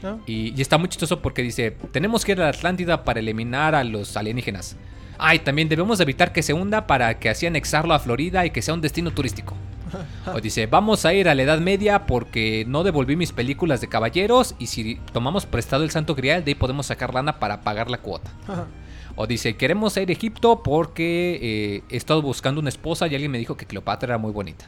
¿no? 0.00 0.20
Y, 0.26 0.54
y 0.56 0.62
está 0.62 0.78
muy 0.78 0.88
chistoso 0.88 1.20
porque 1.20 1.42
dice, 1.42 1.72
tenemos 1.90 2.24
que 2.24 2.32
ir 2.32 2.40
a 2.40 2.44
la 2.44 2.50
Atlántida 2.50 3.02
para 3.02 3.18
eliminar 3.18 3.74
a 3.74 3.82
los 3.82 4.16
alienígenas. 4.16 4.76
Ay, 5.24 5.38
también 5.38 5.68
debemos 5.68 6.00
evitar 6.00 6.32
que 6.32 6.42
se 6.42 6.52
hunda 6.52 6.86
para 6.86 7.18
que 7.18 7.28
así 7.28 7.46
anexarlo 7.46 7.94
a 7.94 7.98
Florida 8.00 8.44
y 8.44 8.50
que 8.50 8.60
sea 8.60 8.74
un 8.74 8.80
destino 8.80 9.10
turístico. 9.12 9.54
O 10.34 10.40
dice, 10.40 10.66
vamos 10.66 11.04
a 11.04 11.12
ir 11.12 11.28
a 11.28 11.34
la 11.34 11.42
Edad 11.42 11.58
Media 11.60 12.06
porque 12.06 12.64
no 12.66 12.82
devolví 12.82 13.14
mis 13.14 13.32
películas 13.32 13.80
de 13.82 13.88
caballeros 13.88 14.54
y 14.58 14.68
si 14.68 14.96
tomamos 15.12 15.44
prestado 15.46 15.84
el 15.84 15.90
Santo 15.90 16.14
Grial, 16.14 16.44
de 16.44 16.52
ahí 16.52 16.54
podemos 16.54 16.86
sacar 16.86 17.12
lana 17.12 17.38
para 17.38 17.60
pagar 17.62 17.90
la 17.90 17.98
cuota. 17.98 18.30
O 19.14 19.26
dice, 19.26 19.56
queremos 19.58 19.94
ir 19.98 20.08
a 20.08 20.12
Egipto 20.12 20.62
porque 20.62 21.38
eh, 21.42 21.82
he 21.90 21.96
estado 21.98 22.22
buscando 22.22 22.60
una 22.62 22.70
esposa 22.70 23.06
y 23.08 23.14
alguien 23.14 23.30
me 23.30 23.36
dijo 23.36 23.58
que 23.58 23.66
Cleopatra 23.66 24.12
era 24.14 24.18
muy 24.18 24.32
bonita. 24.32 24.64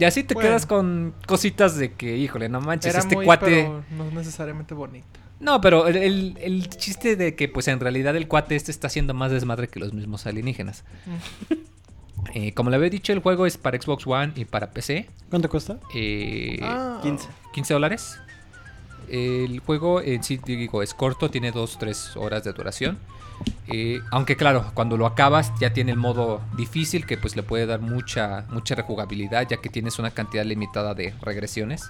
Y 0.00 0.04
así 0.04 0.24
te 0.24 0.32
Bueno. 0.32 0.48
quedas 0.48 0.64
con 0.64 1.12
cositas 1.26 1.76
de 1.76 1.92
que, 1.92 2.16
híjole, 2.16 2.48
no 2.48 2.62
manches, 2.62 2.94
Era 2.94 3.00
este 3.00 3.16
muy, 3.16 3.26
cuate... 3.26 3.44
pero 3.44 3.84
no 3.90 4.10
necesariamente 4.12 4.72
bonita. 4.72 5.20
No, 5.40 5.60
pero 5.60 5.86
el, 5.86 5.96
el- 5.96 6.38
el 6.40 6.68
chiste 6.70 7.16
de 7.16 7.34
que 7.34 7.48
pues 7.48 7.68
en 7.68 7.78
realidad 7.80 8.16
el 8.16 8.26
cuate 8.28 8.56
este 8.56 8.70
está 8.70 8.86
haciendo 8.86 9.12
más 9.14 9.30
desmadre 9.30 9.68
que 9.68 9.78
los 9.80 9.92
mismos 9.92 10.26
alienígenas. 10.26 10.84
Eh, 12.34 12.52
como 12.54 12.70
le 12.70 12.76
había 12.76 12.90
dicho, 12.90 13.12
el 13.12 13.20
juego 13.20 13.46
es 13.46 13.56
para 13.56 13.80
Xbox 13.80 14.06
One 14.06 14.32
y 14.36 14.44
para 14.46 14.70
PC. 14.70 15.08
¿Cuánto 15.30 15.48
cuesta? 15.48 15.78
Eh, 15.94 16.58
Ah, 16.62 16.98
15. 17.02 17.28
15 17.52 17.74
dólares. 17.74 18.18
El 19.08 19.60
juego 19.60 20.00
en 20.00 20.24
sí, 20.24 20.40
digo, 20.44 20.82
es 20.82 20.92
corto, 20.92 21.30
tiene 21.30 21.52
2-3 21.52 22.16
horas 22.16 22.42
de 22.42 22.52
duración. 22.52 22.98
Eh, 23.68 24.00
aunque 24.10 24.34
claro, 24.36 24.70
cuando 24.74 24.96
lo 24.96 25.06
acabas 25.06 25.52
ya 25.60 25.72
tiene 25.72 25.92
el 25.92 25.98
modo 25.98 26.40
difícil 26.56 27.06
que 27.06 27.16
pues 27.16 27.36
le 27.36 27.42
puede 27.42 27.66
dar 27.66 27.80
mucha, 27.80 28.44
mucha 28.50 28.74
rejugabilidad 28.74 29.46
ya 29.48 29.58
que 29.58 29.68
tienes 29.68 29.98
una 29.98 30.10
cantidad 30.10 30.44
limitada 30.44 30.94
de 30.94 31.14
regresiones. 31.22 31.88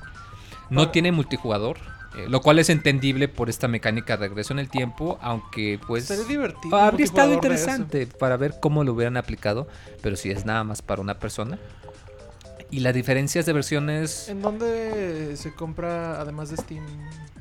No 0.68 0.90
tiene 0.90 1.12
multijugador, 1.12 1.78
eh, 2.16 2.26
lo 2.28 2.40
cual 2.40 2.59
es 2.59 2.70
entendible 2.70 3.28
por 3.28 3.48
esta 3.51 3.68
mecánica 3.68 4.16
de 4.16 4.28
regresión 4.28 4.59
en 4.59 4.64
el 4.64 4.70
tiempo, 4.70 5.18
aunque 5.20 5.78
pues 5.86 6.05
Estaría 6.05 6.24
divertido. 6.24 6.76
habría 6.76 7.05
estado 7.05 7.32
interesante 7.34 8.06
para 8.06 8.36
ver 8.36 8.55
cómo 8.60 8.84
lo 8.84 8.93
hubieran 8.94 9.16
aplicado, 9.16 9.68
pero 10.02 10.16
si 10.16 10.30
es 10.30 10.44
nada 10.47 10.64
más 10.64 10.82
para 10.82 11.01
una 11.02 11.18
persona. 11.18 11.59
Y 12.70 12.80
las 12.80 12.94
diferencias 12.94 13.47
de 13.47 13.52
versiones 13.52 14.28
¿En 14.28 14.43
dónde 14.43 15.36
se 15.36 15.55
compra 15.55 16.20
además 16.20 16.51
de 16.51 16.56
Steam? 16.56 16.84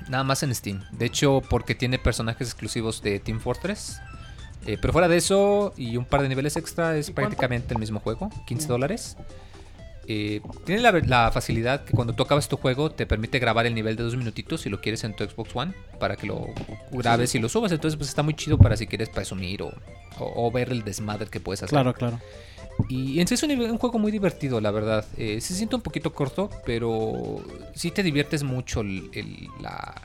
nada 0.08 0.24
más 0.24 0.44
en 0.44 0.54
Steam. 0.54 0.84
De 0.92 1.06
hecho, 1.06 1.42
porque 1.50 1.74
tiene 1.74 1.98
personajes 1.98 2.48
exclusivos 2.50 3.02
de 3.02 3.20
Team 3.20 3.40
Fortress. 3.40 4.00
Eh, 4.68 4.78
pero 4.82 4.94
fuera 4.94 5.08
de 5.08 5.18
eso 5.18 5.74
y 5.78 5.96
un 5.98 6.06
par 6.06 6.22
de 6.24 6.30
niveles 6.30 6.58
extra 6.58 6.96
es 6.98 7.12
prácticamente 7.12 7.74
el 7.74 7.80
mismo 7.80 8.00
juego, 8.00 8.30
15 8.48 8.68
Mm. 8.68 8.72
Eh, 10.08 10.42
tiene 10.66 10.82
la, 10.82 10.92
la 10.92 11.32
facilidad 11.32 11.84
que 11.84 11.94
cuando 11.94 12.14
tú 12.14 12.22
acabas 12.24 12.48
tu 12.48 12.58
juego 12.58 12.92
te 12.92 13.06
permite 13.08 13.40
grabar 13.40 13.66
el 13.66 13.74
nivel 13.74 13.96
de 13.96 14.04
dos 14.04 14.16
minutitos 14.16 14.62
si 14.62 14.70
lo 14.70 14.80
quieres 14.80 15.04
en 15.04 15.16
tu 15.16 15.24
Xbox 15.24 15.56
One 15.56 15.74
para 16.00 16.16
que 16.16 16.28
lo 16.28 16.48
grabes 16.92 17.34
y 17.36 17.40
lo 17.40 17.50
subas. 17.50 17.72
Entonces 17.72 17.98
pues 17.98 18.10
está 18.10 18.22
muy 18.22 18.36
chido 18.36 18.58
para 18.58 18.78
si 18.78 18.86
quieres 18.88 19.10
presumir 19.10 19.64
o, 19.64 19.68
o- 20.20 20.48
o 20.48 20.52
ver 20.52 20.72
el 20.72 20.84
desmadre 20.84 21.28
que 21.28 21.40
puedes 21.40 21.64
hacer. 21.64 21.72
Claro, 21.72 21.94
claro. 21.94 22.20
Y 22.90 23.20
en 23.22 23.28
sí 23.28 23.36
es 23.36 23.44
un, 23.44 23.78
juego 23.78 23.98
muy 24.00 24.12
divertido, 24.12 24.60
la 24.60 24.70
verdad. 24.70 25.06
Eh, 25.18 25.40
se 25.42 25.54
siente 25.56 25.76
un 25.78 25.82
poquito 25.82 26.14
corto, 26.14 26.50
pero 26.66 27.42
sí 27.74 27.90
te 27.90 28.04
diviertes 28.04 28.44
mucho 28.44 28.82
el- 28.82 29.10
el- 29.14 29.48
la, 29.62 30.02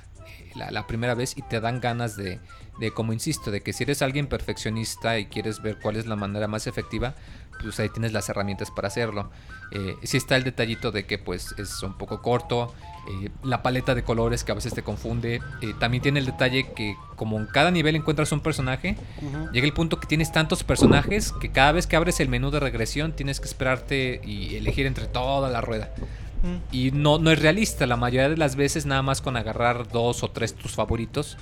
la- 0.54 0.70
la 0.70 0.86
primera 0.86 1.14
vez 1.14 1.34
y 1.36 1.42
te 1.42 1.60
dan 1.60 1.80
ganas 1.80 2.16
de, 2.16 2.38
de, 2.78 2.90
como 2.92 3.12
insisto, 3.12 3.50
de 3.50 3.60
que 3.60 3.72
si 3.72 3.82
eres 3.82 4.02
alguien 4.02 4.28
perfeccionista 4.28 5.18
y 5.18 5.26
quieres 5.26 5.60
ver 5.62 5.78
cuál 5.82 5.96
es 5.96 6.06
la 6.06 6.14
manera 6.16 6.46
más 6.46 6.66
efectiva, 6.68 7.14
pues 7.62 7.78
ahí 7.80 7.88
tienes 7.88 8.12
las 8.12 8.28
herramientas 8.28 8.70
para 8.70 8.88
hacerlo. 8.88 9.30
Eh, 9.72 9.96
sí 10.02 10.16
está 10.16 10.36
el 10.36 10.44
detallito 10.44 10.90
de 10.90 11.06
que 11.06 11.18
pues 11.18 11.54
es 11.58 11.82
un 11.82 11.94
poco 11.94 12.22
corto, 12.22 12.74
eh, 13.08 13.30
la 13.44 13.62
paleta 13.62 13.94
de 13.94 14.02
colores 14.02 14.44
que 14.44 14.52
a 14.52 14.54
veces 14.54 14.74
te 14.74 14.82
confunde. 14.82 15.40
eh, 15.60 15.74
también 15.78 16.02
tiene 16.02 16.20
el 16.20 16.26
detalle 16.26 16.72
que 16.72 16.96
como 17.16 17.38
en 17.38 17.46
cada 17.46 17.70
nivel 17.70 17.96
encuentras 17.96 18.32
un 18.32 18.40
personaje, 18.40 18.96
Llega 19.52 19.66
el 19.66 19.72
punto 19.72 20.00
que 20.00 20.06
tienes 20.06 20.32
tantos 20.32 20.64
personajes 20.64 21.32
que 21.32 21.50
cada 21.50 21.72
vez 21.72 21.86
que 21.86 21.96
abres 21.96 22.20
el 22.20 22.28
menú 22.28 22.50
de 22.50 22.60
regresión 22.60 23.12
tienes 23.12 23.40
que 23.40 23.46
esperarte 23.46 24.20
y 24.24 24.56
elegir 24.56 24.86
entre 24.86 25.06
toda 25.06 25.50
la 25.50 25.60
rueda. 25.60 25.90
Mm. 26.42 26.74
Y 26.74 26.90
no, 26.92 27.18
no 27.18 27.30
es 27.30 27.40
realista, 27.40 27.86
la 27.86 27.96
mayoría 27.96 28.28
de 28.28 28.36
las 28.36 28.56
veces 28.56 28.86
nada 28.86 29.02
más 29.02 29.20
con 29.20 29.36
agarrar 29.36 29.88
dos 29.88 30.22
o 30.22 30.30
tres 30.30 30.54
tus 30.54 30.72
favoritos, 30.72 31.36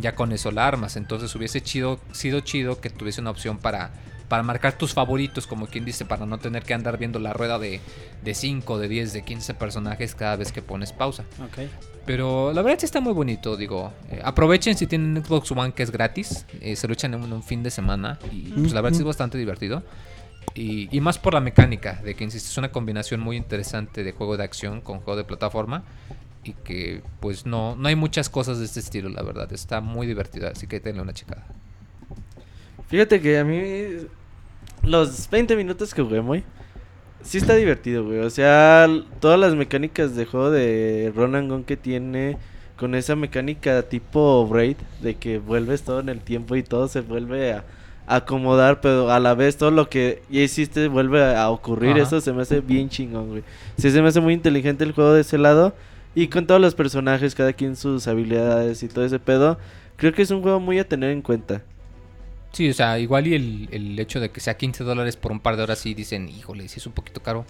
ya 0.00 0.14
con 0.14 0.32
eso 0.32 0.50
la 0.50 0.66
armas. 0.66 0.96
Entonces 0.96 1.34
hubiese 1.34 1.60
chido, 1.60 1.98
sido 2.12 2.40
chido 2.40 2.80
que 2.80 2.90
tuviese 2.90 3.20
una 3.20 3.30
opción 3.30 3.58
para, 3.58 3.92
para 4.28 4.42
marcar 4.42 4.76
tus 4.78 4.94
favoritos, 4.94 5.46
como 5.46 5.66
quien 5.66 5.84
dice, 5.84 6.04
para 6.04 6.24
no 6.26 6.38
tener 6.38 6.62
que 6.62 6.74
andar 6.74 6.98
viendo 6.98 7.18
la 7.18 7.32
rueda 7.32 7.58
de, 7.58 7.80
de 8.22 8.34
5, 8.34 8.78
de 8.78 8.88
10, 8.88 9.12
de 9.12 9.22
15 9.22 9.54
personajes 9.54 10.14
cada 10.14 10.36
vez 10.36 10.50
que 10.52 10.62
pones 10.62 10.92
pausa. 10.92 11.24
Ok. 11.44 11.68
Pero 12.06 12.52
la 12.52 12.62
verdad 12.62 12.78
sí 12.80 12.86
está 12.86 13.00
muy 13.00 13.12
bonito, 13.12 13.56
digo. 13.56 13.92
eh, 14.10 14.20
aprovechen 14.22 14.76
si 14.76 14.86
tienen 14.86 15.24
Xbox 15.24 15.50
One 15.52 15.72
que 15.72 15.82
es 15.82 15.90
gratis. 15.90 16.44
eh, 16.60 16.76
se 16.76 16.86
lo 16.86 16.92
echan 16.94 17.14
en 17.14 17.22
un, 17.22 17.32
un 17.32 17.42
fin 17.42 17.62
de 17.62 17.70
semana. 17.70 18.18
Y 18.32 18.50
pues 18.52 18.72
la 18.72 18.80
verdad 18.80 18.96
sí 18.96 19.02
es 19.02 19.06
bastante 19.06 19.38
divertido. 19.38 19.82
Y, 20.54 20.94
y 20.94 21.00
más 21.00 21.18
por 21.18 21.32
la 21.34 21.40
mecánica, 21.40 22.00
de 22.04 22.14
que 22.14 22.22
insisto, 22.24 22.48
es 22.50 22.58
una 22.58 22.70
combinación 22.70 23.20
muy 23.20 23.36
interesante 23.36 24.04
de 24.04 24.12
juego 24.12 24.36
de 24.36 24.44
acción 24.44 24.80
con 24.82 24.98
juego 25.00 25.16
de 25.16 25.24
plataforma. 25.24 25.84
Y 26.44 26.52
que 26.52 27.02
pues 27.20 27.46
no, 27.46 27.74
no 27.76 27.88
hay 27.88 27.96
muchas 27.96 28.28
cosas 28.28 28.58
de 28.58 28.66
este 28.66 28.80
estilo, 28.80 29.08
la 29.08 29.22
verdad. 29.22 29.50
Está 29.52 29.80
muy 29.80 30.06
divertida, 30.06 30.50
así 30.50 30.66
que 30.66 30.80
denle 30.80 31.00
una 31.00 31.14
checada. 31.14 31.46
Fíjate 32.88 33.20
que 33.20 33.38
a 33.38 33.44
mí 33.44 34.06
los 34.82 35.28
20 35.30 35.56
minutos 35.56 35.94
que 35.94 36.02
jugué 36.02 36.20
muy 36.20 36.44
sí 37.22 37.38
está 37.38 37.54
divertido, 37.54 38.04
güey. 38.04 38.18
O 38.18 38.30
sea, 38.30 38.86
todas 39.20 39.38
las 39.38 39.54
mecánicas 39.54 40.14
de 40.14 40.26
juego 40.26 40.50
de 40.50 41.12
Run 41.14 41.34
and 41.34 41.50
Gun 41.50 41.64
que 41.64 41.76
tiene 41.76 42.36
con 42.76 42.94
esa 42.94 43.16
mecánica 43.16 43.82
tipo 43.82 44.46
Braid 44.46 44.76
de 45.00 45.14
que 45.14 45.38
vuelves 45.38 45.82
todo 45.82 46.00
en 46.00 46.08
el 46.08 46.20
tiempo 46.20 46.56
y 46.56 46.62
todo 46.62 46.88
se 46.88 47.00
vuelve 47.00 47.52
a 47.52 47.64
a 48.06 48.16
acomodar, 48.16 48.80
pero 48.80 49.10
a 49.10 49.18
la 49.18 49.34
vez 49.34 49.56
todo 49.56 49.70
lo 49.70 49.88
que 49.88 50.22
ya 50.28 50.40
hiciste 50.40 50.88
vuelve 50.88 51.34
a 51.34 51.50
ocurrir. 51.50 51.92
Ajá. 51.92 52.02
Eso 52.02 52.20
se 52.20 52.32
me 52.32 52.42
hace 52.42 52.60
bien 52.60 52.88
chingón, 52.88 53.28
güey. 53.28 53.44
Sí, 53.78 53.90
se 53.90 54.02
me 54.02 54.08
hace 54.08 54.20
muy 54.20 54.34
inteligente 54.34 54.84
el 54.84 54.92
juego 54.92 55.12
de 55.12 55.22
ese 55.22 55.38
lado. 55.38 55.74
Y 56.14 56.28
con 56.28 56.46
todos 56.46 56.60
los 56.60 56.74
personajes, 56.74 57.34
cada 57.34 57.52
quien 57.52 57.76
sus 57.76 58.06
habilidades 58.06 58.82
y 58.82 58.88
todo 58.88 59.04
ese 59.04 59.18
pedo. 59.18 59.58
Creo 59.96 60.12
que 60.12 60.22
es 60.22 60.30
un 60.30 60.42
juego 60.42 60.60
muy 60.60 60.78
a 60.78 60.88
tener 60.88 61.10
en 61.10 61.22
cuenta. 61.22 61.62
Sí, 62.54 62.70
o 62.70 62.74
sea, 62.74 62.98
igual 62.98 63.26
y 63.26 63.34
el, 63.34 63.68
el 63.72 63.98
hecho 63.98 64.20
de 64.20 64.30
que 64.30 64.40
sea 64.40 64.56
15 64.56 64.84
dólares 64.84 65.16
por 65.16 65.32
un 65.32 65.40
par 65.40 65.56
de 65.56 65.62
horas, 65.64 65.78
sí 65.80 65.92
dicen, 65.92 66.28
híjole, 66.28 66.68
sí 66.68 66.78
es 66.78 66.86
un 66.86 66.92
poquito 66.92 67.22
caro. 67.22 67.44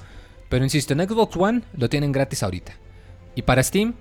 Pero 0.49 0.65
insisto, 0.65 0.93
en 0.95 1.07
Xbox 1.09 1.37
One 1.37 1.63
lo 1.77 1.89
tienen 1.89 2.11
gratis 2.11 2.43
ahorita. 2.43 2.73
Y 3.37 3.43
para 3.43 3.63
Steam, 3.63 3.95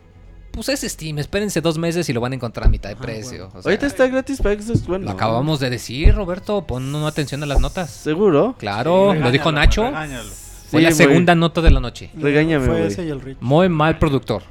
pues 0.52 0.70
es 0.70 0.82
Steam, 0.82 1.20
espérense 1.20 1.62
dos 1.62 1.78
meses 1.78 2.08
y 2.10 2.14
lo 2.14 2.22
van 2.22 2.32
a 2.32 2.36
encontrar 2.36 2.68
a 2.68 2.70
mitad 2.70 2.90
de 2.90 2.96
precio. 2.96 3.48
o 3.48 3.62
sea, 3.62 3.72
Ahorita 3.72 3.86
está 3.88 4.08
gratis 4.08 4.40
para 4.42 4.60
Xbox 4.62 4.88
One. 4.88 5.06
Lo 5.06 5.12
acabamos 5.12 5.60
de 5.60 5.70
decir, 5.70 6.14
Roberto, 6.16 6.66
pon 6.68 6.94
una 6.96 7.08
atención 7.08 7.42
a 7.44 7.46
las 7.48 7.60
notas. 7.60 7.90
¿Seguro? 7.90 8.56
Claro, 8.60 9.14
lo 9.14 9.32
dijo 9.32 9.52
Nacho. 9.52 9.84
Regáñalo. 9.86 10.30
Fue 10.30 10.80
Sí, 10.80 10.84
la 10.86 10.90
güey. 10.90 10.94
segunda 11.08 11.36
nota 11.36 11.62
de 11.62 11.70
la 11.72 11.80
noche. 11.80 12.10
Regáñame, 12.16 12.66
Fue 12.66 12.76
güey. 12.76 12.88
ese 12.88 13.06
y 13.06 13.10
el 13.10 13.22
Rich. 13.22 13.38
Muy 13.42 13.70
mal 13.70 14.00
productor. 14.00 14.44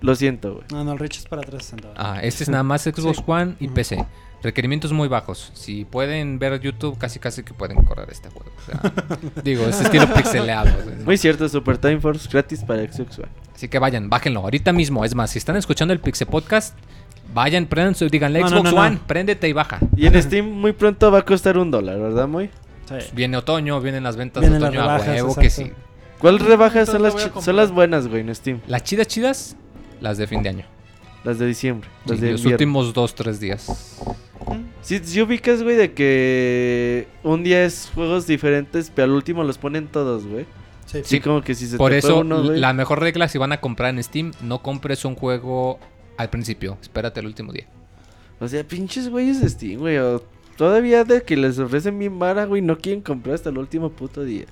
Lo 0.00 0.14
siento, 0.16 0.54
güey. 0.54 0.64
No, 0.72 0.82
no, 0.84 0.92
el 0.92 0.98
Rich 0.98 1.18
es 1.18 1.26
para 1.26 1.42
360. 1.42 1.94
Ah, 1.96 2.20
este 2.22 2.42
es 2.44 2.48
nada 2.48 2.62
más 2.64 2.82
Xbox 2.82 3.18
Sí. 3.18 3.24
One 3.26 3.54
y. 3.60 3.68
PC. 3.68 4.04
Requerimientos 4.42 4.92
muy 4.92 5.06
bajos. 5.06 5.52
Si 5.54 5.84
pueden 5.84 6.38
ver 6.38 6.60
YouTube, 6.60 6.98
casi 6.98 7.20
casi 7.20 7.44
que 7.44 7.54
pueden 7.54 7.82
correr 7.84 8.08
este 8.10 8.28
juego. 8.28 8.50
O 8.56 8.60
sea, 8.64 9.18
digo, 9.44 9.64
es 9.66 9.80
estilo 9.80 10.12
pixeleado. 10.12 10.70
o 10.78 10.84
sea, 10.84 10.96
Muy 11.04 11.16
cierto, 11.16 11.48
Super 11.48 11.78
Time 11.78 12.00
Force 12.00 12.28
gratis 12.30 12.64
para 12.64 12.82
Xbox 12.82 13.20
One. 13.20 13.28
Así 13.54 13.68
que 13.68 13.78
vayan, 13.78 14.10
bájenlo 14.10 14.40
ahorita 14.40 14.72
mismo. 14.72 15.04
Es 15.04 15.14
más, 15.14 15.30
si 15.30 15.38
están 15.38 15.56
escuchando 15.56 15.94
el 15.94 16.00
Pixel 16.00 16.26
Podcast, 16.26 16.76
vayan, 17.32 17.66
prendan 17.66 17.94
su, 17.94 18.08
díganle 18.08 18.40
No, 18.40 18.48
Xbox 18.48 18.64
no, 18.64 18.70
no. 18.72 18.80
One, 18.80 18.98
préndete 19.06 19.48
y 19.48 19.52
baja. 19.52 19.78
Y 19.96 20.06
en 20.06 20.20
Steam 20.20 20.50
muy 20.50 20.72
pronto 20.72 21.12
va 21.12 21.18
a 21.18 21.24
costar 21.24 21.56
un 21.56 21.70
dólar, 21.70 22.00
¿verdad, 22.00 22.26
muy? 22.26 22.50
Sí. 22.88 22.96
Viene 23.14 23.36
otoño, 23.36 23.80
vienen 23.80 24.02
las 24.02 24.16
ventas 24.16 24.40
Vienen 24.40 24.58
de 24.58 24.66
las 24.66 24.70
otoño 24.70 24.82
a 24.82 24.98
rebajas, 24.98 25.14
huevo 25.22 25.34
que 25.36 25.50
sí. 25.50 25.72
¿Cuál 26.18 26.40
rebajas 26.40 26.88
son 26.88 27.02
las, 27.02 27.14
a 27.14 27.40
son 27.40 27.56
las 27.56 27.70
buenas, 27.70 28.08
güey, 28.08 28.22
en 28.22 28.34
Steam? 28.34 28.60
Las 28.66 28.82
chidas 28.82 29.06
chidas, 29.06 29.56
las 30.00 30.18
de 30.18 30.26
fin 30.26 30.42
de 30.42 30.48
año. 30.48 30.64
Las 31.24 31.38
de 31.38 31.46
diciembre. 31.46 31.88
Las 32.06 32.18
Sí, 32.18 32.24
de 32.26 32.32
los 32.32 32.44
últimos 32.44 32.92
dos, 32.92 33.14
tres 33.14 33.38
días. 33.40 34.00
Sí, 34.80 35.00
sí 35.04 35.22
ubicas, 35.22 35.62
güey, 35.62 35.76
de 35.76 35.92
que 35.92 37.06
un 37.22 37.44
día 37.44 37.64
es 37.64 37.90
juegos 37.94 38.26
diferentes, 38.26 38.90
pero 38.94 39.04
al 39.06 39.12
último 39.12 39.44
los 39.44 39.56
ponen 39.58 39.86
todos, 39.86 40.26
güey. 40.26 40.46
Sí. 40.86 41.00
Sí, 41.04 41.20
como 41.20 41.40
que 41.42 41.54
si 41.54 41.66
se 41.68 41.76
Por 41.76 41.92
te 41.92 41.98
eso, 41.98 42.18
uno, 42.20 42.42
güey. 42.42 42.58
la 42.58 42.72
mejor 42.72 43.00
regla 43.00 43.28
si 43.28 43.38
van 43.38 43.52
a 43.52 43.60
comprar 43.60 43.94
en 43.94 44.02
Steam, 44.02 44.32
no 44.42 44.62
compres 44.62 45.04
un 45.04 45.14
juego 45.14 45.78
al 46.16 46.28
principio. 46.28 46.76
Espérate 46.82 47.20
el 47.20 47.26
último 47.26 47.52
día. 47.52 47.66
O 48.40 48.48
sea, 48.48 48.64
pinches 48.64 49.08
güeyes 49.08 49.40
de 49.40 49.48
Steam, 49.48 49.78
güey. 49.80 49.98
o 49.98 50.22
todavía 50.56 51.04
de 51.04 51.22
que 51.22 51.36
les 51.36 51.58
ofrecen 51.60 51.98
bien 51.98 52.18
vara, 52.18 52.44
güey, 52.44 52.60
no 52.60 52.76
quieren 52.78 53.00
comprar 53.00 53.36
hasta 53.36 53.50
el 53.50 53.58
último 53.58 53.90
puto 53.90 54.24
día. 54.24 54.44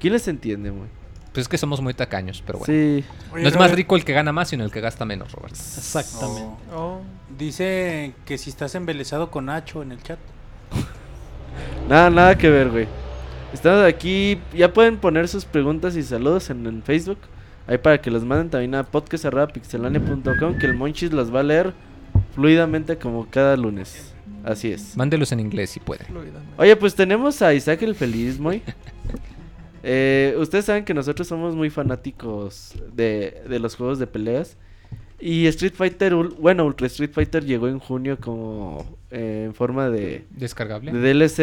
¿Quién 0.00 0.14
les 0.14 0.26
entiende, 0.26 0.70
güey? 0.70 0.88
Pues 1.34 1.46
es 1.46 1.48
que 1.48 1.58
somos 1.58 1.80
muy 1.80 1.94
tacaños, 1.94 2.44
pero 2.46 2.60
bueno. 2.60 2.72
Sí. 2.72 3.04
No 3.32 3.48
es 3.48 3.58
más 3.58 3.72
rico 3.72 3.96
el 3.96 4.04
que 4.04 4.12
gana 4.12 4.30
más, 4.32 4.48
sino 4.48 4.62
el 4.64 4.70
que 4.70 4.80
gasta 4.80 5.04
menos, 5.04 5.32
Roberto. 5.32 5.58
Exactamente. 5.58 6.42
Oh. 6.72 6.76
Oh, 6.76 7.00
Dice 7.36 8.14
que 8.24 8.38
si 8.38 8.50
estás 8.50 8.76
embelesado 8.76 9.32
con 9.32 9.46
Nacho 9.46 9.82
en 9.82 9.90
el 9.90 10.00
chat. 10.00 10.18
Nada, 11.88 12.08
nada 12.08 12.38
que 12.38 12.48
ver, 12.48 12.70
güey. 12.70 12.86
Estamos 13.52 13.84
aquí, 13.84 14.40
ya 14.52 14.72
pueden 14.72 14.96
poner 14.96 15.28
sus 15.28 15.44
preguntas 15.44 15.96
y 15.96 16.02
saludos 16.04 16.50
en, 16.50 16.66
en 16.66 16.82
Facebook. 16.82 17.18
Ahí 17.66 17.78
para 17.78 18.00
que 18.00 18.10
los 18.10 18.24
manden 18.24 18.50
también 18.50 18.74
a 18.76 18.84
podcast.pixelania.com 18.84 20.58
que 20.58 20.66
el 20.66 20.74
Monchis 20.74 21.12
los 21.12 21.34
va 21.34 21.40
a 21.40 21.42
leer 21.44 21.72
fluidamente 22.34 22.96
como 22.96 23.26
cada 23.28 23.56
lunes. 23.56 24.14
Así 24.44 24.70
es. 24.70 24.96
Mándelos 24.96 25.32
en 25.32 25.40
inglés 25.40 25.70
si 25.70 25.80
pueden. 25.80 26.06
fluidamente. 26.06 26.54
Oye, 26.58 26.76
pues 26.76 26.94
tenemos 26.94 27.42
a 27.42 27.54
Isaac 27.54 27.82
el 27.82 27.94
Feliz, 27.94 28.38
muy. 28.38 28.62
Eh, 29.84 30.34
ustedes 30.38 30.64
saben 30.64 30.84
que 30.84 30.94
nosotros 30.94 31.28
somos 31.28 31.54
muy 31.54 31.70
fanáticos 31.70 32.74
de, 32.94 33.42
de 33.48 33.58
los 33.58 33.76
juegos 33.76 33.98
de 33.98 34.06
peleas. 34.06 34.56
Y 35.20 35.46
Street 35.46 35.72
Fighter, 35.74 36.14
bueno, 36.14 36.66
Ultra 36.66 36.86
Street 36.88 37.10
Fighter 37.12 37.44
llegó 37.46 37.68
en 37.68 37.78
junio 37.78 38.18
como 38.20 38.84
eh, 39.10 39.44
en 39.46 39.54
forma 39.54 39.88
de, 39.88 40.24
Descargable. 40.30 40.92
de 40.92 40.98
DLC. 41.14 41.36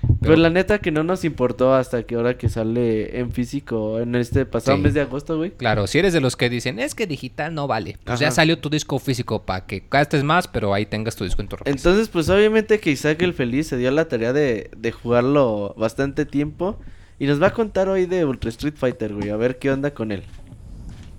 Pero, 0.00 0.14
Pero- 0.20 0.36
la 0.36 0.50
neta 0.50 0.78
que 0.78 0.90
no 0.90 1.04
nos 1.04 1.24
importó 1.24 1.74
hasta 1.74 2.02
que 2.04 2.14
ahora 2.16 2.36
que 2.38 2.48
sale 2.48 3.18
en 3.20 3.30
físico 3.30 4.00
en 4.00 4.14
este 4.14 4.44
pasado 4.46 4.76
Sí. 4.78 4.82
mes 4.82 4.94
de 4.94 5.02
agosto, 5.02 5.36
güey. 5.36 5.50
Claro, 5.52 5.86
si 5.86 5.98
eres 5.98 6.12
de 6.14 6.20
los 6.20 6.36
que 6.36 6.48
dicen, 6.50 6.78
es 6.80 6.94
que 6.94 7.06
digital 7.06 7.54
no 7.54 7.66
vale. 7.68 7.98
Pues 8.04 8.18
ya 8.18 8.30
salió 8.30 8.58
tu 8.58 8.70
disco 8.70 8.98
físico 8.98 9.42
para 9.44 9.66
que 9.66 9.84
gastes 9.88 10.24
más, 10.24 10.48
pero 10.48 10.72
ahí 10.74 10.86
tengas 10.86 11.14
tu 11.14 11.24
disco 11.24 11.42
en 11.42 11.48
tu. 11.48 11.56
Entonces, 11.64 12.08
pues 12.08 12.28
obviamente 12.30 12.80
que 12.80 12.90
Isaac 12.90 13.22
el 13.22 13.34
Feliz 13.34 13.66
se 13.68 13.76
dio 13.76 13.90
la 13.90 14.08
tarea 14.08 14.32
de, 14.32 14.70
de 14.76 14.90
jugarlo 14.92 15.74
bastante 15.76 16.24
tiempo. 16.26 16.78
Y 17.18 17.26
nos 17.26 17.42
va 17.42 17.48
a 17.48 17.52
contar 17.52 17.88
hoy 17.88 18.06
de 18.06 18.24
Ultra 18.24 18.50
Street 18.50 18.74
Fighter, 18.76 19.12
güey. 19.12 19.30
A 19.30 19.36
ver 19.36 19.58
qué 19.58 19.70
onda 19.70 19.92
con 19.92 20.12
él. 20.12 20.22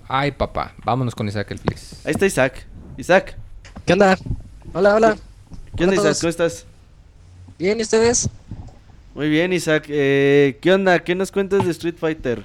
Ay, 0.08 0.32
papá, 0.32 0.74
vámonos 0.84 1.14
con 1.14 1.28
Isaac 1.28 1.50
el 1.50 1.58
Feliz. 1.58 2.00
Ahí 2.04 2.12
está 2.12 2.26
Isaac. 2.26 2.66
Isaac. 2.96 3.36
¿Qué 3.84 3.92
onda? 3.92 4.18
Hola, 4.72 4.94
hola. 4.94 5.16
¿Qué 5.76 5.84
onda, 5.84 5.96
Isaac? 5.96 6.16
¿Cómo 6.20 6.30
estás? 6.30 6.64
Bien, 7.58 7.78
¿y 7.78 7.82
ustedes? 7.82 8.28
Muy 9.14 9.28
bien, 9.28 9.52
Isaac. 9.52 9.84
Eh, 9.88 10.58
¿Qué 10.60 10.72
onda? 10.72 10.98
¿Qué 11.00 11.14
nos 11.14 11.30
cuentas 11.30 11.64
de 11.64 11.70
Street 11.72 11.96
Fighter? 11.98 12.44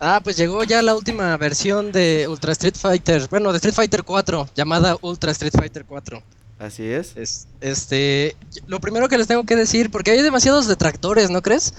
Ah, 0.00 0.20
pues 0.22 0.36
llegó 0.36 0.62
ya 0.64 0.82
la 0.82 0.94
última 0.94 1.36
versión 1.36 1.92
de 1.92 2.26
Ultra 2.28 2.52
Street 2.52 2.76
Fighter, 2.76 3.26
bueno, 3.30 3.50
de 3.50 3.56
Street 3.56 3.74
Fighter 3.74 4.04
4, 4.04 4.48
llamada 4.54 4.96
Ultra 5.00 5.32
Street 5.32 5.52
Fighter 5.56 5.84
4. 5.84 6.22
Así 6.58 6.84
es. 6.86 7.16
Es, 7.16 7.46
este, 7.60 8.36
lo 8.66 8.80
primero 8.80 9.08
que 9.08 9.18
les 9.18 9.26
tengo 9.26 9.44
que 9.44 9.56
decir, 9.56 9.90
porque 9.90 10.12
hay 10.12 10.22
demasiados 10.22 10.68
detractores, 10.68 11.30
¿no 11.30 11.42
crees? 11.42 11.74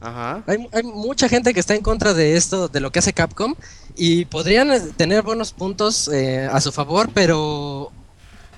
Ajá. 0.00 0.42
Hay, 0.46 0.82
mucha 0.82 1.28
gente 1.28 1.54
que 1.54 1.60
está 1.60 1.74
en 1.74 1.82
contra 1.82 2.14
de 2.14 2.36
esto, 2.36 2.68
de 2.68 2.80
lo 2.80 2.92
que 2.92 2.98
hace 2.98 3.12
Capcom, 3.12 3.54
y 3.96 4.26
podrían 4.26 4.70
eh, 4.70 4.80
tener 4.96 5.22
buenos 5.22 5.52
puntos 5.52 6.08
eh, 6.08 6.48
a 6.50 6.60
su 6.60 6.70
favor, 6.70 7.10
pero 7.12 7.90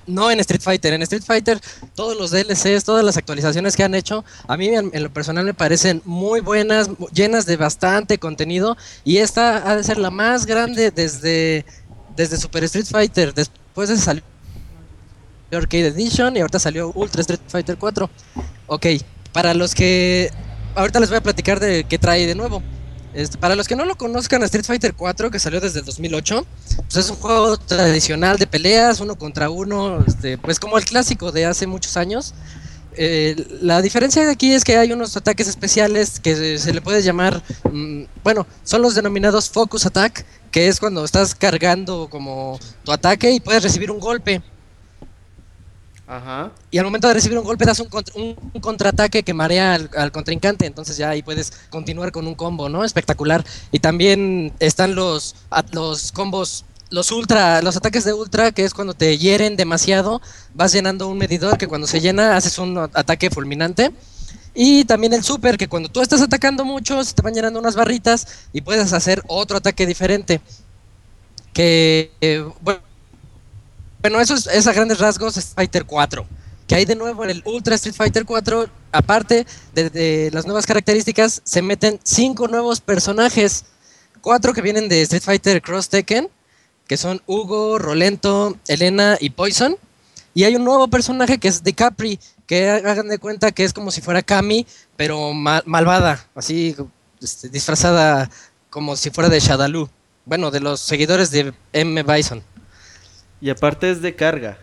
no 0.06 0.30
en 0.30 0.40
Street 0.40 0.60
Fighter. 0.60 0.94
En 0.94 1.02
Street 1.02 1.22
Fighter, 1.24 1.60
todos 1.94 2.16
los 2.16 2.30
DLCs, 2.30 2.84
todas 2.84 3.04
las 3.04 3.16
actualizaciones 3.16 3.76
que 3.76 3.84
han 3.84 3.94
hecho, 3.94 4.24
a 4.48 4.56
mí 4.56 4.68
en, 4.68 4.90
lo 4.92 5.12
personal 5.12 5.44
me 5.44 5.54
parecen 5.54 6.02
muy 6.04 6.40
buenas, 6.40 6.90
llenas 7.12 7.46
de 7.46 7.56
bastante 7.56 8.18
contenido, 8.18 8.76
y 9.04 9.18
esta 9.18 9.70
ha 9.70 9.76
de 9.76 9.84
ser 9.84 9.98
la 9.98 10.10
más 10.10 10.46
grande 10.46 10.90
desde, 10.90 11.64
desde 12.16 12.36
Super 12.36 12.64
Street 12.64 12.86
Fighter. 12.86 13.32
Después 13.32 13.88
de 13.88 13.94
ese 13.94 14.04
salió 14.04 14.22
Arcade 15.52 15.88
Edition 15.88 16.36
y 16.36 16.40
ahorita 16.40 16.58
salió 16.58 16.90
Ultra 16.94 17.20
Street 17.20 17.40
Fighter 17.46 17.78
4. 17.78 18.10
Ok, 18.66 18.86
para 19.32 19.54
los 19.54 19.74
que 19.74 20.30
ahorita 20.78 21.00
les 21.00 21.08
voy 21.08 21.18
a 21.18 21.22
platicar 21.22 21.60
de 21.60 21.84
qué 21.84 21.98
trae 21.98 22.26
de 22.26 22.34
nuevo. 22.34 22.62
Este, 23.14 23.38
para 23.38 23.56
los 23.56 23.66
que 23.66 23.74
no 23.74 23.84
lo 23.84 23.96
conozcan, 23.96 24.42
Street 24.44 24.64
Fighter 24.64 24.94
4, 24.94 25.30
que 25.30 25.38
salió 25.38 25.60
desde 25.60 25.80
el 25.80 25.84
2008, 25.84 26.46
pues 26.76 26.96
es 26.96 27.10
un 27.10 27.16
juego 27.16 27.56
tradicional 27.56 28.38
de 28.38 28.46
peleas, 28.46 29.00
uno 29.00 29.16
contra 29.16 29.50
uno, 29.50 30.04
este, 30.06 30.38
pues 30.38 30.60
como 30.60 30.78
el 30.78 30.84
clásico 30.84 31.32
de 31.32 31.46
hace 31.46 31.66
muchos 31.66 31.96
años. 31.96 32.34
Eh, 33.00 33.36
la 33.60 33.80
diferencia 33.80 34.24
de 34.24 34.32
aquí 34.32 34.52
es 34.52 34.64
que 34.64 34.76
hay 34.76 34.92
unos 34.92 35.16
ataques 35.16 35.48
especiales 35.48 36.20
que 36.20 36.58
se, 36.58 36.72
le 36.72 36.80
puede 36.80 37.02
llamar, 37.02 37.42
mm, 37.70 38.04
bueno, 38.22 38.46
son 38.64 38.82
los 38.82 38.94
denominados 38.94 39.50
Focus 39.50 39.86
Attack, 39.86 40.24
que 40.50 40.68
es 40.68 40.80
cuando 40.80 41.04
estás 41.04 41.34
cargando 41.34 42.08
como 42.10 42.58
tu 42.84 42.92
ataque 42.92 43.30
y 43.30 43.40
puedes 43.40 43.62
recibir 43.62 43.90
un 43.90 44.00
golpe. 44.00 44.42
Ajá. 46.10 46.52
Y 46.70 46.78
al 46.78 46.86
momento 46.86 47.06
de 47.06 47.12
recibir 47.14 47.36
un 47.38 47.44
golpe 47.44 47.66
das 47.66 47.80
un, 47.80 47.88
contra- 47.90 48.14
un- 48.16 48.34
un 48.54 48.60
contraataque 48.62 49.22
que 49.22 49.34
marea 49.34 49.74
al, 49.74 50.10
contrincante, 50.10 50.64
entonces 50.64 50.96
ya 50.96 51.10
ahí 51.10 51.22
puedes 51.22 51.52
continuar 51.68 52.12
con 52.12 52.26
un 52.26 52.34
combo, 52.34 52.70
¿no? 52.70 52.82
Espectacular. 52.82 53.44
Y 53.72 53.80
también 53.80 54.54
están 54.58 54.94
los, 54.94 55.34
los 55.72 56.10
combos, 56.12 56.64
los 56.88 57.12
ultra, 57.12 57.60
los 57.60 57.76
ataques 57.76 58.04
de 58.04 58.14
ultra, 58.14 58.52
que 58.52 58.64
es 58.64 58.72
cuando 58.72 58.94
te 58.94 59.18
hieren 59.18 59.56
demasiado, 59.56 60.22
vas 60.54 60.72
llenando 60.72 61.08
un 61.08 61.18
medidor 61.18 61.58
que 61.58 61.68
cuando 61.68 61.86
se 61.86 62.00
llena 62.00 62.36
haces 62.36 62.56
un 62.58 62.78
ataque 62.78 63.28
fulminante. 63.28 63.92
Y 64.54 64.86
también 64.86 65.12
el 65.12 65.22
super, 65.22 65.58
que 65.58 65.68
cuando 65.68 65.90
tú 65.90 66.00
estás 66.00 66.22
atacando 66.22 66.64
mucho, 66.64 67.04
se 67.04 67.12
te 67.12 67.20
van 67.20 67.34
llenando 67.34 67.60
unas 67.60 67.76
barritas 67.76 68.26
y 68.54 68.62
puedes 68.62 68.94
hacer 68.94 69.22
otro 69.28 69.58
ataque 69.58 69.86
diferente. 69.86 70.40
Que, 71.52 72.12
eh, 72.22 72.44
bueno, 72.62 72.80
bueno, 74.00 74.20
eso 74.20 74.34
es, 74.34 74.46
es 74.46 74.66
a 74.66 74.72
grandes 74.72 74.98
rasgos 74.98 75.36
Street 75.36 75.54
Fighter 75.56 75.84
4. 75.84 76.26
Que 76.66 76.74
hay 76.74 76.84
de 76.84 76.96
nuevo 76.96 77.24
en 77.24 77.30
el 77.30 77.42
Ultra 77.46 77.74
Street 77.76 77.94
Fighter 77.94 78.24
4, 78.26 78.68
aparte 78.92 79.46
de, 79.74 80.30
las 80.32 80.44
nuevas 80.44 80.66
características, 80.66 81.40
se 81.44 81.62
meten 81.62 81.98
cinco 82.02 82.46
nuevos 82.46 82.80
personajes. 82.80 83.64
Cuatro 84.20 84.52
que 84.52 84.60
vienen 84.62 84.88
de 84.88 85.00
Street 85.02 85.22
Fighter 85.22 85.62
Cross 85.62 85.88
Tekken, 85.88 86.28
que 86.86 86.96
son 86.96 87.22
Hugo, 87.26 87.78
Rolento, 87.78 88.56
Elena 88.68 89.16
y 89.20 89.30
Poison. 89.30 89.76
Y 90.34 90.44
hay 90.44 90.56
un 90.56 90.64
nuevo 90.64 90.88
personaje 90.88 91.38
que 91.38 91.48
es 91.48 91.62
de 91.64 91.72
Capri, 91.72 92.20
que 92.46 92.68
ha- 92.68 92.76
hagan 92.76 93.08
de 93.08 93.18
cuenta 93.18 93.50
que 93.52 93.64
es 93.64 93.72
como 93.72 93.90
si 93.90 94.00
fuera 94.02 94.22
Kami, 94.22 94.66
pero 94.96 95.32
ma- 95.32 95.62
malvada, 95.64 96.26
así 96.34 96.76
este, 97.22 97.48
disfrazada 97.48 98.30
como 98.70 98.94
si 98.96 99.10
fuera 99.10 99.30
de 99.30 99.40
Shadaloo. 99.40 99.88
Bueno, 100.26 100.50
de 100.50 100.60
los 100.60 100.80
seguidores 100.80 101.30
de 101.30 101.54
M. 101.72 102.02
Bison. 102.02 102.42
Y 103.40 103.50
aparte 103.50 103.90
es 103.90 104.02
de 104.02 104.14
carga. 104.14 104.58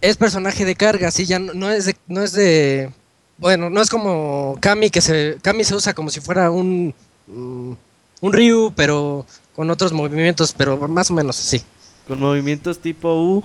es 0.00 0.16
personaje 0.16 0.64
de 0.64 0.76
carga, 0.76 1.10
sí, 1.10 1.26
ya 1.26 1.38
no, 1.38 1.52
no 1.54 1.70
es 1.70 1.86
de, 1.86 1.96
no 2.06 2.22
es 2.22 2.32
de, 2.32 2.90
bueno, 3.38 3.70
no 3.70 3.80
es 3.80 3.88
como 3.90 4.56
Kami 4.60 4.90
que 4.90 5.00
se, 5.00 5.38
Kami 5.42 5.64
se 5.64 5.74
usa 5.74 5.94
como 5.94 6.10
si 6.10 6.20
fuera 6.20 6.50
un, 6.50 6.94
mm, 7.26 7.72
un 8.20 8.32
Ryu, 8.32 8.72
pero 8.76 9.26
con 9.54 9.70
otros 9.70 9.92
movimientos, 9.92 10.52
pero 10.56 10.76
más 10.88 11.10
o 11.10 11.14
menos 11.14 11.38
así. 11.40 11.62
Con 12.06 12.20
movimientos 12.20 12.78
tipo 12.78 13.14
U. 13.20 13.42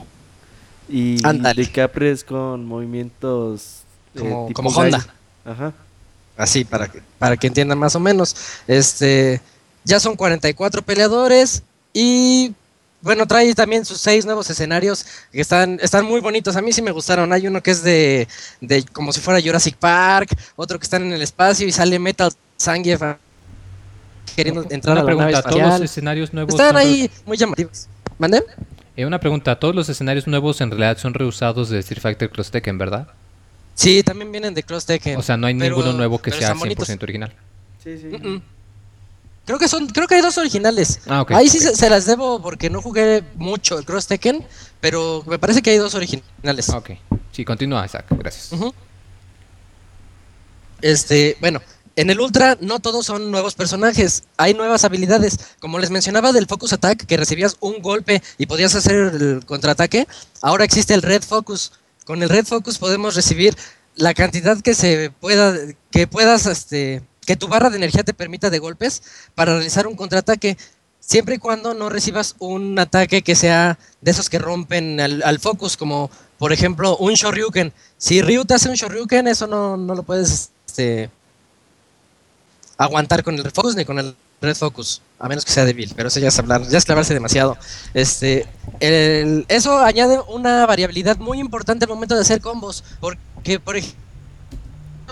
Y 0.89 1.21
de 1.21 2.11
es 2.11 2.23
con 2.23 2.65
movimientos. 2.65 3.83
eh, 4.15 4.19
Como- 4.19 4.47
tipo 4.47 4.61
como. 4.61 4.69
Honda. 4.77 5.05
Ajá. 5.45 5.73
Así, 6.37 6.65
para 6.65 6.91
que, 6.91 7.01
para 7.17 7.37
que 7.37 7.47
entiendan 7.47 7.77
más 7.79 7.95
o 7.95 7.99
menos. 7.99 8.35
Este, 8.67 9.41
ya 9.85 9.99
son 9.99 10.15
44 10.15 10.81
peleadores 10.81 11.63
y 11.93 12.53
bueno, 13.01 13.25
trae 13.27 13.53
también 13.55 13.83
sus 13.85 13.99
seis 13.99 14.25
nuevos 14.25 14.49
escenarios 14.49 15.05
que 15.31 15.41
están, 15.41 15.79
están 15.81 16.05
muy 16.05 16.21
bonitos. 16.21 16.55
A 16.55 16.61
mí 16.61 16.71
sí 16.71 16.81
me 16.81 16.91
gustaron. 16.91 17.31
Hay 17.33 17.47
uno 17.47 17.61
que 17.61 17.71
es 17.71 17.83
de, 17.83 18.27
de 18.61 18.83
como 18.83 19.11
si 19.11 19.19
fuera 19.21 19.41
Jurassic 19.41 19.75
Park, 19.77 20.29
otro 20.55 20.77
que 20.79 20.83
están 20.83 21.03
en 21.03 21.13
el 21.13 21.21
espacio 21.21 21.67
y 21.67 21.71
sale 21.71 21.97
Metal 21.99 22.31
Zangief 22.59 23.01
queriendo 24.35 24.65
entrar 24.69 24.93
Una 24.97 25.01
a 25.01 25.03
la 25.03 25.11
nave 25.11 25.31
pregunta, 25.31 25.41
¿todos 25.41 25.55
los 25.55 25.63
espacial. 25.65 25.83
escenarios 25.83 26.33
nuevos 26.33 26.53
Están 26.53 26.77
ahí 26.77 27.09
muy 27.25 27.37
llamativos. 27.37 27.87
¿Mande? 28.17 28.43
Eh, 28.95 29.05
una 29.05 29.19
pregunta, 29.19 29.57
todos 29.59 29.73
los 29.75 29.89
escenarios 29.89 30.27
nuevos 30.27 30.61
en 30.61 30.69
realidad 30.69 30.97
son 30.97 31.13
reusados 31.13 31.69
de 31.69 31.79
Street 31.79 32.01
Fighter 32.01 32.29
Cross 32.29 32.51
Tekken, 32.51 32.77
¿verdad? 32.77 33.07
Sí, 33.73 34.03
también 34.03 34.31
vienen 34.31 34.53
de 34.53 34.63
Cross 34.63 34.85
Tekken. 34.85 35.17
O 35.17 35.21
sea, 35.21 35.37
no 35.37 35.47
hay 35.47 35.55
Pero- 35.55 35.75
ninguno 35.75 35.93
nuevo 35.97 36.21
que 36.21 36.29
sea 36.31 36.39
están 36.41 36.59
bonitos. 36.59 36.87
100% 36.87 37.03
original. 37.03 37.33
Sí, 37.83 37.97
sí. 37.97 38.05
Mm, 38.07 38.27
mm. 38.35 38.41
Creo 39.45 39.57
que 39.57 39.67
son, 39.67 39.87
creo 39.87 40.07
que 40.07 40.15
hay 40.15 40.21
dos 40.21 40.37
originales. 40.37 40.99
Ah, 41.07 41.21
ok. 41.21 41.31
Ahí 41.31 41.49
sí 41.49 41.59
se, 41.59 41.75
se 41.75 41.89
las 41.89 42.05
debo 42.05 42.41
porque 42.41 42.69
no 42.69 42.81
jugué 42.81 43.23
mucho 43.35 43.79
el 43.79 43.85
Cross 43.85 44.07
Tekken, 44.07 44.45
pero 44.79 45.23
me 45.25 45.39
parece 45.39 45.61
que 45.61 45.71
hay 45.71 45.77
dos 45.77 45.95
originales. 45.95 46.69
Ok. 46.69 46.91
Sí, 47.31 47.45
continúa, 47.45 47.85
Isaac. 47.85 48.05
Gracias. 48.09 48.51
Este, 50.81 51.37
bueno, 51.39 51.61
en 51.95 52.09
el 52.09 52.19
Ultra 52.19 52.57
no 52.61 52.79
todos 52.79 53.05
son 53.05 53.31
nuevos 53.31 53.55
personajes, 53.55 54.23
hay 54.37 54.53
nuevas 54.53 54.83
habilidades. 54.83 55.37
Como 55.59 55.79
les 55.79 55.91
mencionaba 55.91 56.31
del 56.31 56.47
Focus 56.47 56.73
Attack, 56.73 57.05
que 57.05 57.17
recibías 57.17 57.57
un 57.59 57.81
golpe 57.81 58.21
y 58.37 58.45
podías 58.45 58.75
hacer 58.75 58.95
el 58.95 59.45
contraataque, 59.45 60.07
ahora 60.41 60.65
existe 60.65 60.93
el 60.93 61.01
Red 61.01 61.23
Focus. 61.23 61.73
Con 62.05 62.23
el 62.23 62.29
Red 62.29 62.45
Focus 62.45 62.77
podemos 62.77 63.15
recibir 63.15 63.55
la 63.95 64.13
cantidad 64.13 64.59
que 64.61 64.73
se 64.73 65.11
pueda, 65.11 65.55
que 65.91 66.07
puedas, 66.07 66.45
este, 66.45 67.03
que 67.31 67.37
tu 67.37 67.47
barra 67.47 67.69
de 67.69 67.77
energía 67.77 68.03
te 68.03 68.13
permita 68.13 68.49
de 68.49 68.59
golpes 68.59 69.01
para 69.35 69.53
realizar 69.53 69.87
un 69.87 69.95
contraataque. 69.95 70.57
Siempre 70.99 71.35
y 71.35 71.37
cuando 71.37 71.73
no 71.73 71.87
recibas 71.87 72.35
un 72.39 72.77
ataque 72.77 73.21
que 73.21 73.35
sea 73.35 73.79
de 74.01 74.11
esos 74.11 74.29
que 74.29 74.37
rompen 74.37 74.99
al, 74.99 75.39
focus, 75.39 75.77
como 75.77 76.11
por 76.37 76.51
ejemplo 76.51 76.97
un 76.97 77.13
Shoryuken. 77.13 77.71
Si 77.97 78.21
Ryu 78.21 78.43
te 78.43 78.55
hace 78.55 78.67
un 78.67 78.75
Shoryuken, 78.75 79.29
eso 79.29 79.47
no, 79.47 79.77
no 79.77 79.95
lo 79.95 80.03
puedes 80.03 80.49
este, 80.67 81.09
aguantar 82.77 83.23
con 83.23 83.35
el 83.35 83.49
Focus 83.49 83.75
ni 83.77 83.85
con 83.85 83.97
el 83.97 84.13
Red 84.41 84.55
Focus, 84.57 85.01
a 85.17 85.29
menos 85.29 85.45
que 85.45 85.53
sea 85.53 85.63
débil, 85.63 85.93
pero 85.95 86.09
eso 86.09 86.19
ya 86.19 86.27
es 86.27 86.37
hablar, 86.37 86.67
ya 86.67 86.79
es 86.79 86.83
clavarse 86.83 87.13
demasiado. 87.13 87.57
Este, 87.93 88.45
el- 88.81 89.45
eso 89.47 89.79
añade 89.79 90.19
una 90.27 90.65
variabilidad 90.65 91.15
muy 91.17 91.39
importante 91.39 91.85
al 91.85 91.89
momento 91.91 92.15
de 92.15 92.21
hacer 92.21 92.41
combos, 92.41 92.83
porque 92.99 93.57
por 93.59 93.77
ejemplo 93.77 94.00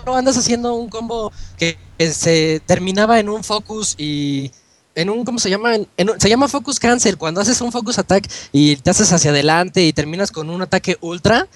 andas 0.07 0.37
haciendo 0.37 0.73
un 0.75 0.89
combo 0.89 1.31
que, 1.57 1.77
se 2.11 2.61
terminaba 2.65 3.19
en 3.19 3.27
un 3.27 3.43
focus 3.43 3.95
y 3.97 4.51
en 4.95 5.09
un, 5.09 5.25
¿cómo 5.25 5.37
se 5.37 5.49
llama? 5.49 5.73
Se 6.17 6.29
llama 6.29 6.47
focus 6.47 6.79
cancel, 6.79 7.17
cuando 7.17 7.41
haces 7.41 7.59
un 7.59 7.73
focus 7.73 7.99
attack 7.99 8.29
y 8.53 8.77
te 8.77 8.89
haces 8.89 9.11
hacia 9.11 9.31
adelante 9.31 9.83
y 9.83 9.91
terminas 9.91 10.31
con 10.31 10.49
un 10.49 10.61
ataque 10.61 10.97
ultra. 11.01 11.47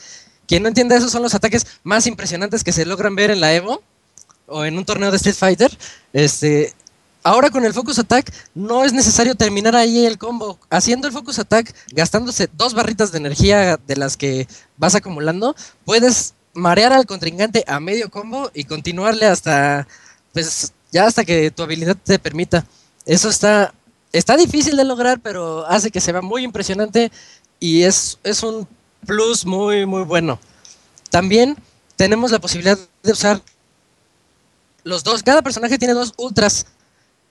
Quien 0.45 0.63
no 0.63 0.67
entiende 0.67 0.97
esos 0.97 1.11
son 1.11 1.23
los 1.23 1.33
ataques 1.33 1.65
más 1.83 2.07
impresionantes 2.07 2.63
que 2.63 2.73
se 2.73 2.85
logran 2.85 3.15
ver 3.15 3.31
en 3.31 3.39
la 3.39 3.53
Evo 3.53 3.81
o 4.47 4.65
en 4.65 4.77
un 4.77 4.83
torneo 4.83 5.11
de 5.11 5.17
Street 5.17 5.35
Fighter. 5.35 5.77
Este, 6.11 6.73
ahora 7.23 7.49
con 7.49 7.63
el 7.63 7.73
focus 7.73 7.99
attack 7.99 8.33
no 8.53 8.83
es 8.83 8.91
necesario 8.91 9.35
terminar 9.35 9.75
ahí 9.75 10.05
el 10.05 10.17
combo. 10.17 10.59
Haciendo 10.69 11.07
el 11.07 11.13
focus 11.13 11.39
attack, 11.39 11.73
gastándose 11.93 12.49
dos 12.53 12.73
barritas 12.73 13.11
de 13.11 13.19
energía 13.19 13.77
de 13.77 13.95
las 13.95 14.17
que 14.17 14.47
vas 14.77 14.95
acumulando, 14.95 15.55
puedes 15.85 16.33
marear 16.53 16.93
al 16.93 17.05
contrincante 17.05 17.63
a 17.67 17.79
medio 17.79 18.09
combo 18.09 18.51
y 18.53 18.63
continuarle 18.65 19.25
hasta, 19.25 19.87
pues, 20.33 20.73
ya 20.91 21.05
hasta 21.05 21.25
que 21.25 21.51
tu 21.51 21.63
habilidad 21.63 21.97
te 22.01 22.19
permita. 22.19 22.65
Eso 23.05 23.29
está, 23.29 23.73
está 24.11 24.37
difícil 24.37 24.77
de 24.77 24.83
lograr, 24.83 25.19
pero 25.19 25.65
hace 25.67 25.91
que 25.91 25.99
se 26.01 26.11
vea 26.11 26.21
muy 26.21 26.43
impresionante 26.43 27.11
y 27.59 27.83
es, 27.83 28.19
es 28.23 28.43
un 28.43 28.67
plus 29.05 29.45
muy, 29.45 29.85
muy 29.85 30.03
bueno. 30.03 30.39
También 31.09 31.57
tenemos 31.95 32.31
la 32.31 32.39
posibilidad 32.39 32.77
de 33.03 33.11
usar 33.11 33.41
los 34.83 35.03
dos, 35.03 35.23
cada 35.23 35.41
personaje 35.41 35.77
tiene 35.77 35.93
dos 35.93 36.13
ultras. 36.17 36.65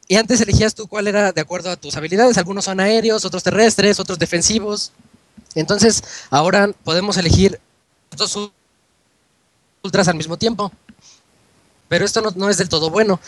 Y 0.09 0.17
antes 0.17 0.41
elegías 0.41 0.75
tú 0.75 0.89
cuál 0.89 1.07
era 1.07 1.33
de 1.33 1.41
acuerdo 1.41 1.71
a 1.71 1.77
tus 1.77 1.97
habilidades. 1.97 2.37
Algunos 2.37 2.65
son 2.65 2.81
aéreos, 2.81 3.25
otros 3.25 3.43
terrestres, 3.43 4.01
otros 4.01 4.19
defensivos. 4.19 4.93
Entonces, 5.55 6.03
ahora 6.31 6.71
podemos 6.85 7.17
elegir 7.17 7.61
dos 8.17 8.37
u- 8.37 8.53
ultras 9.83 10.09
al 10.09 10.15
mismo 10.17 10.37
tiempo. 10.37 10.73
Pero 11.89 12.05
esto 12.05 12.21
no, 12.23 12.31
no 12.35 12.49
es 12.49 12.57
del 12.59 12.69
todo 12.69 12.91
bueno. 12.91 13.21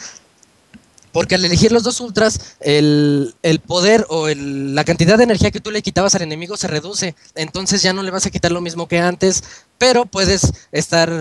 Porque 1.12 1.36
al 1.36 1.44
elegir 1.44 1.70
los 1.70 1.85
dos 1.85 2.01
ultras, 2.01 2.56
el, 2.60 3.35
el 3.43 3.60
poder 3.60 4.05
o 4.09 4.28
el- 4.28 4.74
la 4.74 4.85
cantidad 4.85 5.16
de 5.16 5.24
energía 5.24 5.51
que 5.52 5.60
tú 5.60 5.70
le 5.70 5.82
quitabas 5.82 6.14
al 6.14 6.22
enemigo 6.22 6.56
se 6.56 6.66
reduce. 6.66 7.14
Entonces 7.36 7.82
ya 7.82 7.93
no 7.93 8.02
le 8.02 8.10
vas 8.10 8.26
a 8.26 8.31
quitar 8.31 8.51
lo 8.51 8.60
mismo 8.60 8.89
que 8.89 8.98
antes, 8.98 9.44
pero 9.78 10.06
puedes 10.06 10.52
estar 10.72 11.12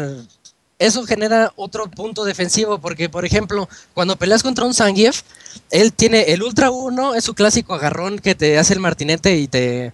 eso 0.79 1.05
genera 1.05 1.53
otro 1.55 1.89
punto 1.89 2.25
defensivo, 2.25 2.79
porque 2.79 3.07
por 3.07 3.23
ejemplo, 3.23 3.69
cuando 3.93 4.17
peleas 4.17 4.43
contra 4.43 4.65
un 4.65 4.73
Zangief, 4.73 5.21
él 5.69 5.93
tiene 5.93 6.23
el 6.33 6.43
Ultra 6.43 6.71
1, 6.71 7.15
es 7.15 7.23
su 7.23 7.35
clásico 7.35 7.73
agarrón 7.73 8.19
que 8.19 8.35
te 8.35 8.57
hace 8.57 8.73
el 8.73 8.81
martinete 8.81 9.37
y 9.37 9.47
te, 9.47 9.93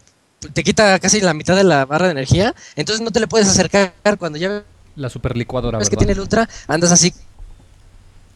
te 0.53 0.63
quita 0.63 0.97
casi 0.97 1.21
la 1.21 1.35
mitad 1.35 1.55
de 1.55 1.63
la 1.65 1.85
barra 1.85 2.05
de 2.07 2.13
energía, 2.13 2.55
entonces 2.75 3.03
no 3.03 3.11
te 3.11 3.19
le 3.19 3.27
puedes 3.27 3.47
acercar 3.47 3.93
cuando 4.17 4.39
ya 4.39 4.63
La 4.99 5.09
super 5.09 5.37
licuadora, 5.37 5.77
ves 5.79 5.89
que 5.89 5.95
tiene 5.95 6.11
el 6.11 6.19
Ultra, 6.19 6.47
andas 6.67 6.91
así. 6.91 7.13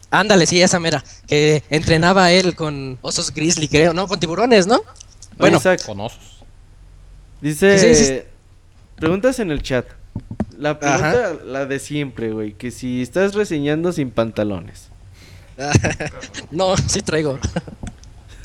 Ándale, 0.10 0.46
sí, 0.46 0.62
esa 0.62 0.80
mera, 0.80 1.04
que 1.28 1.64
entrenaba 1.70 2.32
él 2.32 2.56
con 2.56 2.98
osos 3.02 3.34
grizzly, 3.34 3.68
creo, 3.68 3.94
¿no? 3.94 4.08
Con 4.08 4.20
tiburones, 4.20 4.66
¿no? 4.66 4.82
Bueno, 5.38 5.58
Isaac, 5.58 5.86
Con 5.86 6.00
osos. 6.00 6.44
dice... 7.42 7.78
Sí, 7.80 7.96
sí, 7.96 8.06
sí. 8.06 8.22
Preguntas 8.96 9.40
en 9.40 9.52
el 9.52 9.62
chat. 9.62 9.86
La 10.58 10.80
pregunta, 10.80 11.34
la 11.46 11.66
de 11.66 11.80
siempre, 11.80 12.32
güey, 12.32 12.54
que 12.54 12.72
si 12.72 13.02
estás 13.02 13.34
reseñando 13.34 13.92
sin 13.92 14.12
pantalones. 14.12 14.90
no, 16.52 16.78
sí 16.78 17.02
traigo. 17.02 17.40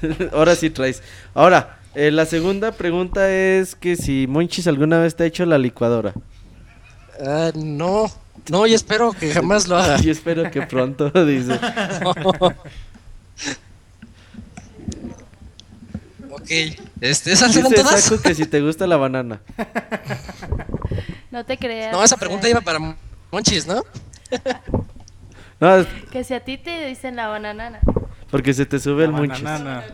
Ahora 0.32 0.56
sí 0.56 0.70
traes. 0.70 1.02
Ahora, 1.34 1.78
eh, 1.94 2.10
la 2.10 2.26
segunda 2.26 2.72
pregunta 2.72 3.30
es 3.30 3.74
que 3.74 3.94
si 3.96 4.26
Monchis 4.26 4.66
alguna 4.66 4.98
vez 4.98 5.14
te 5.14 5.24
ha 5.24 5.26
hecho 5.26 5.46
la 5.46 5.58
licuadora. 5.58 6.14
Ah, 7.24 7.50
no, 7.54 8.10
no, 8.48 8.66
y 8.66 8.74
espero 8.74 9.12
que 9.12 9.32
jamás 9.32 9.66
lo 9.68 9.76
haga. 9.76 9.98
Y 10.02 10.10
espero 10.10 10.50
que 10.50 10.62
pronto, 10.62 11.10
dice. 11.26 11.54
ok, 16.30 16.50
este, 17.00 17.32
¿esas 17.32 17.54
eran 17.56 17.70
Dice 17.70 17.82
todas? 17.82 18.00
Saku 18.02 18.22
que 18.22 18.34
si 18.34 18.46
te 18.46 18.60
gusta 18.60 18.86
la 18.86 18.96
banana. 18.96 19.40
No 21.30 21.44
te 21.44 21.56
creas. 21.58 21.92
No, 21.92 22.02
esa 22.02 22.16
pregunta 22.16 22.48
iba 22.48 22.60
para 22.60 22.78
Monchis, 23.30 23.66
¿no? 23.66 23.82
No, 25.60 25.76
es 25.76 25.86
Que 26.10 26.22
si 26.24 26.34
a 26.34 26.40
ti 26.44 26.56
te 26.58 26.86
dicen 26.86 27.16
la 27.16 27.28
bananana. 27.28 27.80
porque 28.30 28.54
se 28.54 28.64
te 28.66 28.78
sube 28.78 29.04
el 29.04 29.12
La 29.12 29.18
Monchis. 29.18 29.42
bananana. 29.42 29.84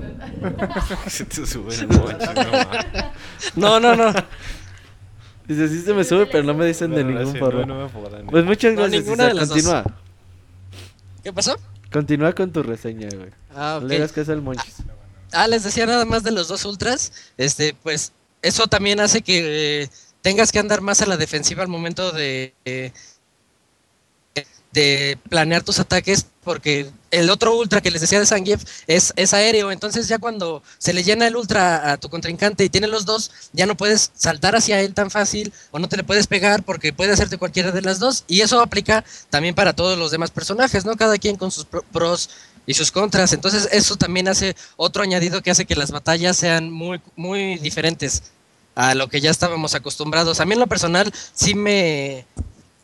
Se 1.09 1.25
te 1.25 1.47
sube 1.47 1.75
el 1.75 1.89
monchis, 1.89 2.29
no 2.35 2.43
mames. 2.53 2.87
No, 3.57 3.81
no, 3.81 3.95
no. 3.97 4.13
Dice, 5.47 5.69
sí 5.69 5.83
se 5.83 5.93
me 5.93 6.05
sube, 6.05 6.27
pero 6.27 6.43
no 6.43 6.55
me 6.55 6.65
dicen 6.66 6.91
de 6.93 7.05
ningún 7.05 7.33
sí, 7.33 7.39
forma. 7.39 7.66
no, 7.66 7.75
no 7.79 7.85
me 7.87 7.93
jodan. 7.93 8.27
Pues 8.27 8.45
muchas 8.45 8.73
No, 8.75 8.81
gracias, 8.83 9.05
ninguna 9.05 9.25
de 9.25 9.31
Isaac. 9.35 9.41
las 9.41 9.49
dos. 9.49 9.57
Continúa. 9.62 9.85
¿Qué 11.23 11.33
pasó? 11.33 11.57
Continúa 11.93 12.33
con 12.35 12.51
tu 12.53 12.62
reseña, 12.62 13.09
güey. 13.15 13.31
Ah, 13.55 13.79
ok. 13.81 13.89
Le 13.89 13.97
hagas 13.97 14.12
caso 14.12 14.33
al 14.33 14.43
Monchis. 14.43 14.77
Ah, 15.33 15.47
les 15.49 15.65
decía 15.65 15.87
nada 15.87 16.05
más 16.05 16.23
de 16.23 16.31
los 16.31 16.49
dos 16.49 16.65
ultras. 16.65 17.12
Este, 17.37 17.75
pues, 17.83 18.12
eso 18.43 18.66
también 18.69 19.01
hace 19.01 19.23
que 19.23 19.83
eh, 19.83 19.91
tengas 20.23 20.51
que 20.53 20.59
andar 20.59 20.81
más 20.81 21.03
a 21.03 21.07
la 21.07 21.16
defensiva 21.16 21.62
al 21.62 21.69
momento 21.69 22.11
de, 22.12 22.55
eh, 22.65 22.93
de 24.73 25.19
planear 25.29 25.62
tus 25.62 25.79
ataques, 25.79 26.27
porque 26.43 26.91
el 27.20 27.31
otro 27.31 27.57
ultra 27.57 27.81
que 27.81 27.91
les 27.91 28.01
decía 28.01 28.20
de 28.20 28.27
Zangief 28.27 28.65
es, 28.86 29.12
es 29.16 29.35
aéreo. 29.35 29.70
Entonces, 29.70 30.09
ya 30.09 30.19
cuando 30.19 30.62
se 30.78 30.93
le 30.93 31.03
llena 31.03 31.27
el 31.27 31.36
ultra 31.36 31.93
a 31.93 31.97
tu 31.97 32.09
contrincante 32.09 32.65
y 32.65 32.69
tiene 32.69 32.86
los 32.86 33.05
dos, 33.05 33.31
ya 33.53 33.66
no 33.66 33.77
puedes 33.77 34.11
saltar 34.15 34.57
hacia 34.57 34.81
él 34.81 34.95
tan 34.95 35.11
fácil 35.11 35.53
o 35.70 35.78
no 35.78 35.89
te 35.89 35.97
le 35.97 36.05
puedes 36.05 36.27
pegar 36.27 36.62
porque 36.62 36.93
puede 36.93 37.12
hacerte 37.12 37.39
cualquiera 37.39 37.73
de 37.73 37.82
las 37.82 37.99
dos. 37.99 38.24
Y 38.27 38.41
eso 38.41 38.61
aplica 38.61 39.05
también 39.31 39.55
para 39.55 39.73
todos 39.73 39.99
los 39.99 40.11
demás 40.11 40.31
personajes, 40.31 40.85
¿no? 40.85 40.97
Cada 40.97 41.19
quien 41.19 41.36
con 41.36 41.51
sus 41.51 41.65
pro- 41.65 41.85
pros 41.93 42.31
y 42.66 42.74
sus 42.74 42.91
contras. 42.91 43.32
Entonces 43.32 43.69
eso 43.73 43.97
también 43.97 44.28
hace 44.28 44.57
otro 44.77 45.03
añadido 45.03 45.43
que 45.43 45.51
hace 45.51 45.66
que 45.66 45.77
las 45.77 45.91
batallas 45.91 46.36
sean 46.36 46.70
muy, 46.70 47.01
muy 47.16 47.59
diferentes 47.59 48.24
a 48.74 48.95
lo 48.95 49.09
que 49.09 49.20
ya 49.20 49.31
estábamos 49.31 49.74
acostumbrados. 49.74 50.41
A 50.41 50.45
mí 50.45 50.55
en 50.55 50.61
lo 50.61 50.66
personal 50.66 51.12
sí 51.32 51.55
me... 51.55 52.27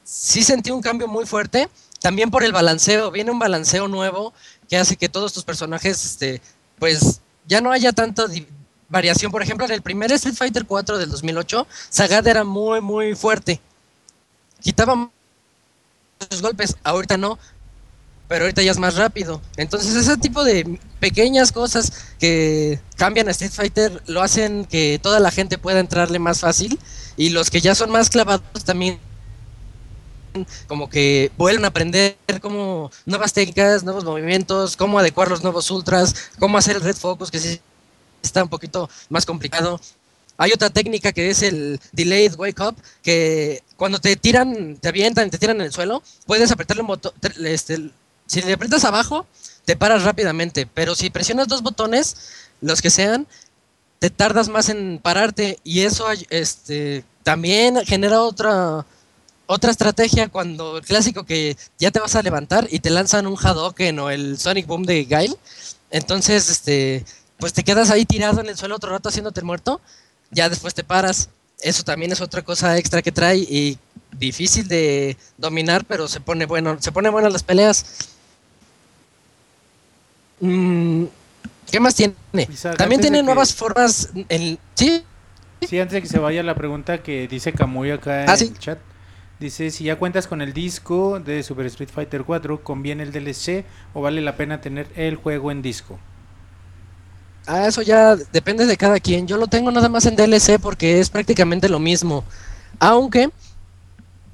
Sí 0.05 0.43
sentí 0.43 0.73
un 0.73 0.83
cambio 0.83 1.07
muy 1.07 1.25
fuerte, 1.25 1.69
también 2.01 2.31
por 2.31 2.45
el 2.45 2.53
balanceo. 2.53 3.11
Viene 3.11 3.31
un 3.31 3.39
balanceo 3.39 3.89
nuevo 3.89 4.33
que 4.69 4.77
hace 4.77 4.97
que 4.97 5.09
todos 5.09 5.33
tus 5.33 5.45
personajes, 5.45 6.05
este, 6.05 6.41
pues 6.79 7.21
ya 7.47 7.61
no 7.61 7.73
haya 7.73 7.93
tanta 7.93 8.25
variación. 8.89 9.31
Por 9.31 9.43
ejemplo, 9.43 9.67
en 9.67 9.73
el 9.73 9.83
primer 9.83 10.11
Street 10.13 10.35
Fighter 10.35 10.65
4 10.67 10.99
del 10.99 11.11
2008, 11.11 11.67
Sagat 11.89 12.27
era 12.27 12.45
muy, 12.45 12.81
muy 12.81 13.15
fuerte. 13.15 13.61
Quitaba 14.61 15.11
sus 16.29 16.43
golpes, 16.43 16.77
ahorita 16.83 17.17
no, 17.17 17.39
pero 18.29 18.45
ahorita 18.45 18.63
ya 18.63 18.71
es 18.71 18.79
más 18.79 18.97
rápido. 18.97 19.41
Entonces 19.57 19.95
ese 19.95 20.17
tipo 20.17 20.45
de 20.45 20.79
pequeñas 21.01 21.51
cosas 21.51 21.93
que 22.19 22.79
cambian 22.97 23.29
a 23.29 23.33
Street 23.33 23.53
Fighter 23.53 24.03
lo 24.07 24.23
hacen 24.23 24.67
que 24.67 25.01
toda 25.03 25.19
la 25.19 25.31
gente 25.31 25.59
pueda 25.59 25.81
entrarle 25.81 26.19
más 26.19 26.41
fácil 26.41 26.79
y 27.17 27.31
los 27.31 27.51
que 27.51 27.61
ya 27.61 27.75
son 27.75 27.91
más 27.91 28.11
clavados 28.11 28.65
también 28.65 29.01
como 30.67 30.89
que 30.89 31.31
vuelven 31.37 31.65
a 31.65 31.69
aprender 31.69 32.17
como 32.41 32.91
nuevas 33.07 33.33
técnicas, 33.33 33.83
nuevos 33.85 34.05
movimientos, 34.05 34.77
cómo 34.77 34.99
adecuar 34.99 35.29
los 35.29 35.43
nuevos 35.43 35.71
ultras, 35.71 36.15
cómo 36.39 36.59
hacer 36.59 36.77
el 36.77 36.83
red 36.83 36.97
focus 36.97 37.31
que 37.31 37.39
sí 37.39 37.61
está 38.23 38.43
un 38.43 38.49
poquito 38.49 38.89
más 39.09 39.27
complicado. 39.27 39.81
Hay 40.37 40.53
otra 40.53 40.71
técnica 40.71 41.13
que 41.13 41.29
es 41.31 41.43
el 41.43 41.79
delayed 41.93 42.35
wake 42.37 42.61
up, 42.61 42.77
que 43.03 43.63
cuando 43.77 43.99
te 43.99 44.17
tiran, 44.17 44.77
te 44.77 44.89
avientan 44.89 45.31
te 45.31 45.39
tiran 45.39 45.57
en 45.57 45.67
el 45.67 45.73
suelo, 45.73 46.03
puedes 46.27 46.51
apretarle 46.51 46.81
un 46.83 46.87
botón, 46.89 47.13
te- 47.21 47.53
este, 47.53 47.91
si 48.27 48.41
le 48.43 48.53
aprietas 48.55 48.85
abajo, 48.85 49.27
te 49.67 49.77
paras 49.77 50.03
rápidamente, 50.05 50.67
pero 50.67 50.95
si 50.95 51.11
presionas 51.11 51.49
dos 51.49 51.63
botones, 51.63 52.17
los 52.63 52.81
que 52.81 52.89
sean, 52.91 53.27
te 53.99 54.09
tardas 54.09 54.49
más 54.49 54.71
en 54.71 54.99
pararte 55.03 55.59
y 55.63 55.81
eso 55.81 56.07
este, 56.31 57.05
también 57.23 57.77
genera 57.85 58.23
otra, 58.23 58.87
otra 59.53 59.73
estrategia 59.73 60.29
cuando 60.29 60.79
el 60.79 60.85
clásico 60.85 61.25
que 61.25 61.57
ya 61.79 61.91
te 61.91 61.99
vas 61.99 62.15
a 62.15 62.23
levantar 62.23 62.69
y 62.71 62.79
te 62.79 62.89
lanzan 62.91 63.27
un 63.27 63.37
Hadouken 63.37 63.99
o 63.99 64.09
el 64.11 64.39
Sonic 64.39 64.67
Boom 64.67 64.85
de 64.85 65.05
Guile, 65.05 65.35
entonces 65.91 66.49
este, 66.49 67.05
pues 67.37 67.53
te 67.53 67.65
quedas 67.65 67.91
ahí 67.91 68.05
tirado 68.05 68.41
en 68.41 68.47
el 68.49 68.57
suelo 68.57 68.77
otro 68.77 68.91
rato 68.91 69.09
haciéndote 69.09 69.41
el 69.41 69.47
muerto, 69.47 69.81
ya 70.31 70.49
después 70.49 70.73
te 70.75 70.85
paras. 70.85 71.31
Eso 71.63 71.83
también 71.83 72.13
es 72.13 72.21
otra 72.21 72.43
cosa 72.43 72.79
extra 72.79 73.03
que 73.03 73.11
trae 73.13 73.39
y 73.39 73.77
difícil 74.17 74.69
de 74.69 75.17
dominar, 75.37 75.85
pero 75.85 76.07
se 76.07 76.21
pone 76.21 76.47
bueno, 76.47 76.77
se 76.81 76.93
pone 76.93 77.09
buenas 77.11 77.33
las 77.33 77.43
peleas. 77.43 77.85
Mm, 80.41 81.05
¿Qué 81.71 81.81
más 81.81 81.95
tiene? 81.95 82.15
Isaac, 82.51 82.77
También 82.77 83.01
tiene 83.01 83.19
que- 83.19 83.25
nuevas 83.25 83.53
formas. 83.55 84.11
En, 84.29 84.59
sí, 84.75 85.05
Sí, 85.69 85.79
antes 85.79 85.93
de 85.93 86.01
que 86.03 86.09
se 86.09 86.19
vaya 86.19 86.43
la 86.43 86.55
pregunta 86.55 87.03
que 87.03 87.29
dice 87.29 87.53
Camuy 87.53 87.91
acá 87.91 88.23
en 88.25 88.31
Ah, 88.31 88.37
sí. 88.37 88.45
el 88.47 88.59
chat. 88.59 88.79
Dice, 89.41 89.71
si 89.71 89.85
ya 89.85 89.97
cuentas 89.97 90.27
con 90.27 90.43
el 90.43 90.53
disco 90.53 91.19
de 91.19 91.43
Super 91.43 91.65
Street 91.65 91.89
Fighter 91.89 92.25
4, 92.25 92.63
¿conviene 92.63 93.05
el 93.05 93.11
DLC 93.11 93.65
o 93.95 94.03
vale 94.03 94.21
la 94.21 94.37
pena 94.37 94.61
tener 94.61 94.87
el 94.97 95.17
juego 95.17 95.51
en 95.51 95.63
disco? 95.63 95.99
Ah, 97.47 97.67
eso 97.67 97.81
ya 97.81 98.17
depende 98.17 98.67
de 98.67 98.77
cada 98.77 99.01
quien. 99.01 99.27
Yo 99.27 99.39
lo 99.39 99.47
tengo 99.47 99.71
nada 99.71 99.89
más 99.89 100.05
en 100.05 100.15
DLC 100.15 100.61
porque 100.61 101.01
es 101.01 101.09
prácticamente 101.09 101.71
lo 101.71 101.79
mismo. 101.79 102.23
Aunque 102.79 103.31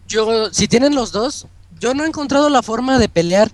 yo, 0.09 0.53
si 0.53 0.67
tienen 0.67 0.97
los 0.97 1.13
dos, 1.13 1.47
yo 1.79 1.95
no 1.95 2.03
he 2.03 2.09
encontrado 2.09 2.49
la 2.49 2.63
forma 2.63 2.99
de 2.99 3.09
pelear 3.09 3.49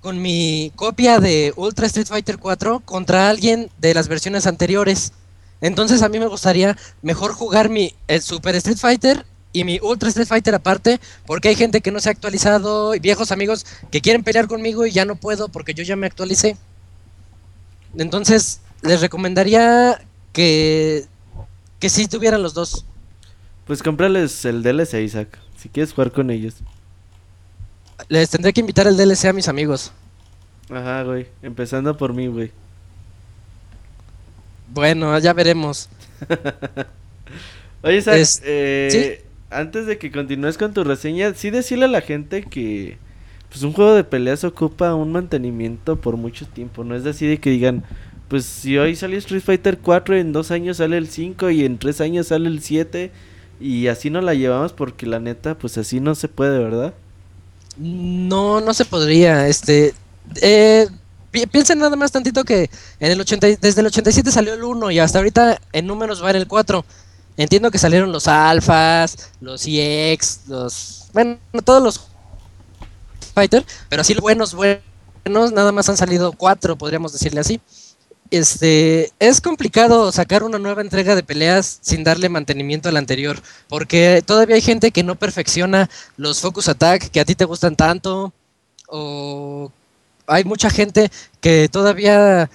con 0.00 0.22
mi 0.22 0.70
copia 0.76 1.18
de 1.18 1.52
Ultra 1.56 1.86
Street 1.86 2.06
Fighter 2.06 2.38
4 2.38 2.78
contra 2.84 3.28
alguien 3.30 3.68
de 3.78 3.94
las 3.94 4.06
versiones 4.06 4.46
anteriores. 4.46 5.12
Entonces 5.60 6.02
a 6.02 6.08
mí 6.08 6.20
me 6.20 6.28
gustaría 6.28 6.76
mejor 7.02 7.32
jugar 7.32 7.68
mi 7.68 7.96
el 8.06 8.22
Super 8.22 8.54
Street 8.54 8.78
Fighter 8.78 9.26
y 9.54 9.64
mi 9.64 9.78
Ultra 9.80 10.10
Street 10.10 10.26
Fighter 10.28 10.54
aparte, 10.54 11.00
porque 11.26 11.48
hay 11.48 11.54
gente 11.54 11.80
que 11.80 11.90
no 11.90 12.00
se 12.00 12.10
ha 12.10 12.12
actualizado 12.12 12.94
y 12.94 12.98
viejos 12.98 13.32
amigos 13.32 13.64
que 13.90 14.02
quieren 14.02 14.22
pelear 14.24 14.46
conmigo 14.48 14.84
y 14.84 14.90
ya 14.90 15.06
no 15.06 15.16
puedo 15.16 15.48
porque 15.48 15.72
yo 15.72 15.82
ya 15.84 15.96
me 15.96 16.06
actualicé. 16.06 16.56
Entonces, 17.96 18.60
les 18.82 19.00
recomendaría 19.00 20.02
que 20.32 21.06
que 21.78 21.88
sí 21.88 22.08
tuvieran 22.08 22.42
los 22.42 22.52
dos. 22.54 22.84
Pues 23.66 23.82
cómprales 23.82 24.44
el 24.44 24.62
DLC, 24.62 24.94
Isaac. 25.02 25.38
Si 25.56 25.68
quieres 25.68 25.92
jugar 25.94 26.12
con 26.12 26.30
ellos. 26.30 26.54
Les 28.08 28.28
tendré 28.28 28.52
que 28.52 28.60
invitar 28.60 28.86
el 28.86 28.96
DLC 28.96 29.26
a 29.26 29.32
mis 29.32 29.48
amigos. 29.48 29.92
Ajá, 30.70 31.02
güey. 31.04 31.26
Empezando 31.42 31.96
por 31.96 32.12
mí, 32.12 32.26
güey. 32.26 32.50
Bueno, 34.68 35.16
ya 35.18 35.32
veremos. 35.32 35.88
Oye, 37.82 37.98
Isaac, 37.98 38.16
Es- 38.16 38.40
eh, 38.44 39.24
antes 39.54 39.86
de 39.86 39.98
que 39.98 40.10
continúes 40.12 40.58
con 40.58 40.72
tu 40.74 40.84
reseña, 40.84 41.32
sí 41.34 41.50
decirle 41.50 41.86
a 41.86 41.88
la 41.88 42.00
gente 42.00 42.42
que 42.42 42.98
pues 43.48 43.62
un 43.62 43.72
juego 43.72 43.94
de 43.94 44.04
peleas 44.04 44.42
ocupa 44.44 44.94
un 44.94 45.12
mantenimiento 45.12 45.96
por 45.96 46.16
mucho 46.16 46.46
tiempo. 46.46 46.82
No 46.84 46.96
es 46.96 47.06
así 47.06 47.26
de 47.26 47.38
que 47.38 47.50
digan, 47.50 47.84
pues 48.28 48.44
si 48.44 48.76
hoy 48.78 48.96
salió 48.96 49.16
Street 49.18 49.42
Fighter 49.42 49.78
4, 49.78 50.16
en 50.16 50.32
dos 50.32 50.50
años 50.50 50.78
sale 50.78 50.96
el 50.96 51.08
5 51.08 51.50
y 51.50 51.64
en 51.64 51.78
tres 51.78 52.00
años 52.00 52.28
sale 52.28 52.48
el 52.48 52.60
7 52.62 53.12
y 53.60 53.86
así 53.86 54.10
no 54.10 54.20
la 54.20 54.34
llevamos 54.34 54.72
porque 54.72 55.06
la 55.06 55.20
neta, 55.20 55.56
pues 55.56 55.78
así 55.78 56.00
no 56.00 56.14
se 56.16 56.26
puede, 56.28 56.58
¿verdad? 56.58 56.94
No, 57.78 58.60
no 58.60 58.74
se 58.74 58.84
podría. 58.84 59.48
Este, 59.48 59.94
eh, 60.42 60.88
pi- 61.30 61.46
piensen 61.46 61.78
nada 61.78 61.96
más 61.96 62.12
tantito 62.12 62.44
que 62.44 62.70
en 63.00 63.12
el 63.12 63.20
80, 63.20 63.48
y- 63.48 63.56
desde 63.56 63.80
el 63.80 63.86
87 63.88 64.30
salió 64.30 64.54
el 64.54 64.62
1 64.64 64.90
y 64.90 64.98
hasta 64.98 65.18
ahorita 65.18 65.60
en 65.72 65.86
números 65.86 66.22
va 66.22 66.30
en 66.30 66.36
el 66.36 66.46
4. 66.46 66.84
Entiendo 67.36 67.70
que 67.70 67.78
salieron 67.78 68.12
los 68.12 68.28
alfas, 68.28 69.30
los 69.40 69.64
EX, 69.66 70.40
los... 70.46 71.08
Bueno, 71.12 71.38
todos 71.64 71.82
los 71.82 72.00
Fighter, 73.34 73.64
pero 73.88 74.02
así 74.02 74.14
buenos, 74.14 74.54
buenos, 74.54 75.52
nada 75.52 75.72
más 75.72 75.88
han 75.88 75.96
salido 75.96 76.32
cuatro, 76.32 76.76
podríamos 76.76 77.12
decirle 77.12 77.40
así. 77.40 77.60
Este, 78.30 79.12
es 79.18 79.40
complicado 79.40 80.10
sacar 80.10 80.44
una 80.44 80.58
nueva 80.58 80.80
entrega 80.80 81.14
de 81.14 81.22
peleas 81.22 81.78
sin 81.82 82.04
darle 82.04 82.28
mantenimiento 82.28 82.88
al 82.88 82.96
anterior, 82.96 83.40
porque 83.68 84.22
todavía 84.24 84.54
hay 84.54 84.62
gente 84.62 84.92
que 84.92 85.02
no 85.02 85.16
perfecciona 85.16 85.90
los 86.16 86.40
Focus 86.40 86.68
Attack 86.68 87.10
que 87.10 87.20
a 87.20 87.24
ti 87.24 87.34
te 87.34 87.44
gustan 87.44 87.76
tanto, 87.76 88.32
o 88.88 89.70
hay 90.26 90.44
mucha 90.44 90.70
gente 90.70 91.10
que 91.40 91.68
todavía 91.68 92.48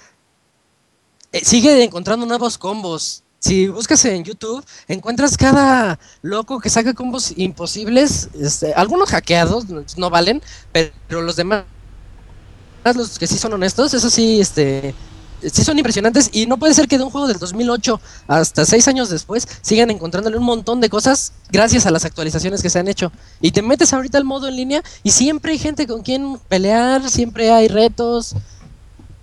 eh, 1.32 1.44
sigue 1.44 1.84
encontrando 1.84 2.26
nuevos 2.26 2.58
combos. 2.58 3.22
Si 3.40 3.68
buscas 3.68 4.04
en 4.04 4.22
YouTube, 4.22 4.62
encuentras 4.86 5.38
cada 5.38 5.98
loco 6.20 6.60
que 6.60 6.68
saca 6.68 6.92
combos 6.92 7.32
imposibles, 7.36 8.28
este, 8.38 8.74
algunos 8.74 9.08
hackeados, 9.08 9.64
no 9.96 10.10
valen, 10.10 10.42
pero 10.72 11.22
los 11.22 11.36
demás, 11.36 11.64
los 12.94 13.18
que 13.18 13.26
sí 13.26 13.38
son 13.38 13.54
honestos, 13.54 13.94
eso 13.94 14.10
sí, 14.10 14.42
este, 14.42 14.94
sí 15.40 15.64
son 15.64 15.78
impresionantes 15.78 16.28
y 16.34 16.44
no 16.44 16.58
puede 16.58 16.74
ser 16.74 16.86
que 16.86 16.98
de 16.98 17.04
un 17.04 17.10
juego 17.10 17.28
del 17.28 17.38
2008 17.38 17.98
hasta 18.28 18.66
seis 18.66 18.86
años 18.88 19.08
después 19.08 19.48
sigan 19.62 19.90
encontrándole 19.90 20.36
un 20.36 20.44
montón 20.44 20.82
de 20.82 20.90
cosas 20.90 21.32
gracias 21.50 21.86
a 21.86 21.90
las 21.90 22.04
actualizaciones 22.04 22.60
que 22.60 22.68
se 22.68 22.78
han 22.78 22.88
hecho. 22.88 23.10
Y 23.40 23.52
te 23.52 23.62
metes 23.62 23.94
ahorita 23.94 24.18
al 24.18 24.24
modo 24.24 24.48
en 24.48 24.56
línea 24.56 24.82
y 25.02 25.12
siempre 25.12 25.52
hay 25.52 25.58
gente 25.58 25.86
con 25.86 26.02
quien 26.02 26.38
pelear, 26.48 27.08
siempre 27.08 27.50
hay 27.50 27.68
retos. 27.68 28.34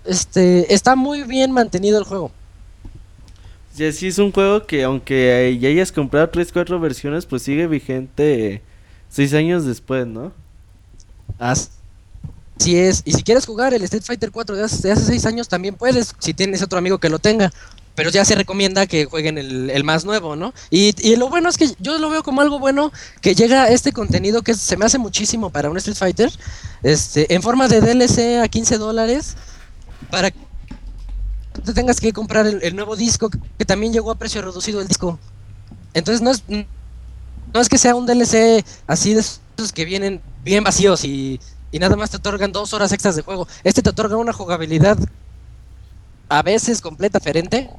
Este, 0.05 0.73
está 0.73 0.95
muy 0.95 1.21
bien 1.21 1.51
mantenido 1.51 1.99
el 1.99 2.03
juego. 2.03 2.31
Y 3.77 3.91
sí 3.91 4.07
es 4.07 4.17
un 4.17 4.31
juego 4.31 4.65
que 4.65 4.83
aunque 4.83 5.57
ya 5.61 5.69
hayas 5.69 5.91
comprado 5.91 6.29
3, 6.29 6.51
4 6.51 6.79
versiones, 6.79 7.25
pues 7.25 7.43
sigue 7.43 7.67
vigente 7.67 8.61
6 9.09 9.33
años 9.35 9.65
después, 9.65 10.07
¿no? 10.07 10.33
Así 11.37 11.69
es. 12.75 13.03
Y 13.05 13.13
si 13.13 13.21
quieres 13.21 13.45
jugar 13.45 13.73
el 13.73 13.83
Street 13.83 14.03
Fighter 14.03 14.31
4 14.31 14.55
de 14.55 14.63
hace, 14.63 14.95
6 14.95 15.25
años, 15.27 15.47
también 15.47 15.75
puedes, 15.75 16.15
si 16.17 16.33
tienes 16.33 16.63
otro 16.63 16.79
amigo 16.79 16.97
que 16.97 17.09
lo 17.09 17.19
tenga. 17.19 17.53
Pero 17.93 18.11
ya 18.11 18.25
se 18.25 18.35
recomienda 18.35 18.85
que 18.85 19.05
jueguen 19.05 19.39
el, 19.39 19.83
más 19.83 20.05
nuevo, 20.05 20.35
¿no? 20.35 20.53
Y, 20.69 20.93
y, 21.01 21.15
lo 21.15 21.29
bueno 21.29 21.49
es 21.49 21.57
que 21.57 21.67
yo 21.79 21.97
lo 21.97 22.11
veo 22.11 22.21
como 22.21 22.41
algo 22.41 22.59
bueno 22.59 22.91
que 23.21 23.33
llega 23.33 23.69
este 23.69 23.91
contenido 23.91 24.43
que 24.43 24.53
se 24.53 24.77
me 24.77 24.85
hace 24.85 24.99
muchísimo 24.99 25.49
para 25.49 25.71
un 25.71 25.77
Street 25.77 25.97
Fighter, 25.97 26.31
este, 26.83 27.33
en 27.33 27.41
forma 27.41 27.67
de 27.67 27.81
DLC 27.81 28.39
a 28.43 28.47
15 28.47 28.77
dólares, 28.77 29.35
para 30.11 30.29
que 30.29 30.46
te 31.67 31.73
tengas 31.73 31.99
que 31.99 32.13
comprar 32.13 32.47
el, 32.47 32.75
nuevo 32.75 32.95
disco, 32.95 33.29
que 33.29 33.65
también 33.65 33.91
llegó 33.91 34.09
a 34.09 34.15
precio 34.15 34.41
reducido 34.41 34.79
el 34.79 34.87
disco. 34.87 35.19
Entonces 35.93 36.21
no 36.21 36.31
es, 36.31 36.43
no 36.47 37.61
es 37.61 37.69
que 37.69 37.77
sea 37.77 37.93
un 37.93 38.05
DLC 38.05 38.65
así 38.87 39.13
de 39.13 39.19
esos 39.19 39.73
que 39.73 39.85
vienen 39.85 40.21
bien 40.43 40.63
vacíos 40.63 41.03
y, 41.03 41.39
y 41.71 41.79
nada 41.79 41.97
más 41.97 42.09
te 42.09 42.17
otorgan 42.17 42.53
dos 42.53 42.73
horas 42.73 42.91
extras 42.93 43.15
de 43.17 43.21
juego. 43.21 43.47
Este 43.63 43.81
te 43.81 43.89
otorga 43.89 44.15
una 44.15 44.31
jugabilidad 44.31 44.97
a 46.29 46.41
veces 46.41 46.81
completa 46.81 47.19
diferente, 47.19 47.69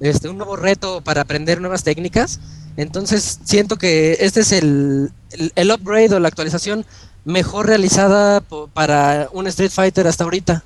este, 0.00 0.28
un 0.28 0.36
nuevo 0.36 0.56
reto 0.56 1.00
para 1.00 1.22
aprender 1.22 1.60
nuevas 1.60 1.84
técnicas. 1.84 2.40
Entonces 2.76 3.40
siento 3.44 3.76
que 3.76 4.18
este 4.20 4.40
es 4.40 4.52
el, 4.52 5.10
el, 5.54 5.70
upgrade 5.70 6.14
o 6.14 6.20
la 6.20 6.28
actualización 6.28 6.84
mejor 7.24 7.66
realizada 7.66 8.42
para 8.74 9.28
un 9.32 9.46
Street 9.46 9.70
Fighter 9.70 10.06
hasta 10.06 10.24
ahorita. 10.24 10.64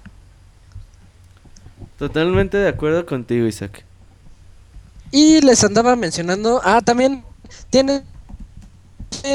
Totalmente 1.98 2.56
de 2.56 2.68
acuerdo 2.68 3.04
contigo, 3.04 3.46
Isaac. 3.46 3.84
Y 5.10 5.40
les 5.40 5.64
andaba 5.64 5.96
mencionando, 5.96 6.60
ah, 6.62 6.80
también 6.80 7.24
tiene 7.70 8.04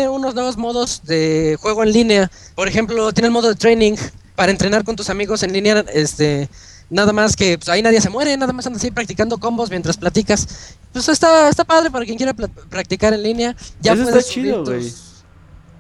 unos 0.10 0.34
nuevos 0.34 0.57
modos 0.57 1.02
de 1.03 1.57
juego 1.60 1.84
en 1.84 1.91
línea. 1.91 2.31
Por 2.56 2.68
ejemplo, 2.68 3.11
tiene 3.11 3.27
el 3.27 3.34
modo 3.34 3.49
de 3.49 3.56
training 3.56 3.95
para 4.35 4.52
entrenar 4.52 4.84
con 4.84 4.95
tus 4.95 5.10
amigos 5.10 5.44
en 5.44 5.53
línea, 5.53 5.84
este, 5.94 6.49
nada 6.90 7.11
más 7.11 7.35
que 7.35 7.57
pues, 7.57 7.69
ahí 7.69 7.81
nadie 7.81 8.02
se 8.02 8.10
muere, 8.10 8.38
nada 8.38 8.53
más 8.53 8.65
andas 8.65 8.84
ahí 8.84 8.91
practicando 8.91 9.38
combos 9.38 9.69
mientras 9.69 9.98
platicas. 9.98 10.77
Pues 10.91 11.10
está, 11.10 11.49
está 11.49 11.64
padre 11.64 11.91
para 11.91 12.06
quien 12.06 12.18
quiera 12.18 12.34
practicar 12.34 13.14
en 13.14 13.23
línea. 13.23 13.56
Ya 13.81 13.94
Eso 13.94 14.03
está 14.03 14.23
chido, 14.23 14.64
güey. 14.64 14.91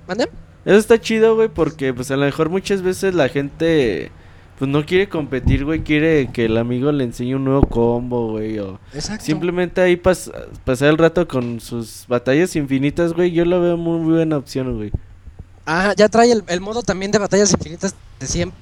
¿Mande? 0.07 0.29
Eso 0.65 0.77
está 0.77 0.99
chido, 0.99 1.35
güey, 1.35 1.49
porque 1.49 1.93
pues 1.93 2.11
a 2.11 2.17
lo 2.17 2.25
mejor 2.25 2.49
muchas 2.49 2.81
veces 2.81 3.13
la 3.13 3.29
gente 3.29 4.11
pues 4.57 4.69
no 4.69 4.85
quiere 4.85 5.09
competir, 5.09 5.65
güey, 5.65 5.83
quiere 5.83 6.29
que 6.31 6.45
el 6.45 6.57
amigo 6.57 6.91
le 6.91 7.03
enseñe 7.03 7.35
un 7.35 7.45
nuevo 7.45 7.61
combo, 7.61 8.31
güey, 8.31 8.59
o 8.59 8.79
simplemente 9.19 9.81
ahí 9.81 9.95
pasar 9.95 10.89
el 10.89 10.97
rato 10.97 11.27
con 11.27 11.59
sus 11.59 12.05
batallas 12.07 12.55
infinitas, 12.55 13.13
güey, 13.13 13.31
yo 13.31 13.45
lo 13.45 13.61
veo 13.61 13.77
muy 13.77 13.99
buena 13.99 14.37
opción, 14.37 14.75
güey. 14.77 14.91
Ah, 15.65 15.93
ya 15.95 16.09
trae 16.09 16.31
el, 16.47 16.61
modo 16.61 16.83
también 16.83 17.11
de 17.11 17.19
batallas 17.19 17.51
infinitas 17.51 17.95
de 18.19 18.27
siempre, 18.27 18.57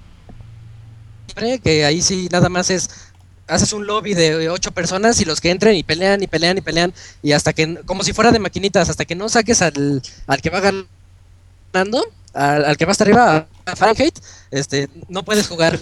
que 1.64 1.84
ahí 1.84 2.02
sí 2.02 2.30
nada 2.32 2.50
más 2.50 2.70
es 2.70 3.12
haces 3.48 3.74
un 3.74 3.86
lobby 3.86 4.14
de 4.14 4.50
ocho 4.50 4.72
personas 4.72 5.20
y 5.20 5.26
los 5.26 5.42
que 5.42 5.52
entren 5.52 5.76
y 5.76 5.84
pelean 5.84 6.24
y 6.24 6.28
pelean 6.28 6.58
y 6.58 6.62
pelean 6.62 6.94
y 7.22 7.34
hasta 7.34 7.52
que 7.52 7.82
como 7.86 8.02
si 8.04 8.14
fuera 8.14 8.32
de 8.32 8.40
maquinitas 8.40 8.90
hasta 8.90 9.04
que 9.04 9.14
no 9.14 9.28
saques 9.28 9.62
al, 9.62 10.02
al 10.26 10.42
que 10.42 10.50
va 10.50 10.62
ganando 10.62 12.06
al, 12.34 12.78
que 12.78 12.86
va 12.86 12.92
hasta 12.92 13.04
arriba, 13.04 13.48
a 13.66 13.76
Fahrenheit, 13.76 14.18
este, 14.52 14.90
no 15.08 15.24
puedes 15.24 15.48
jugar. 15.48 15.80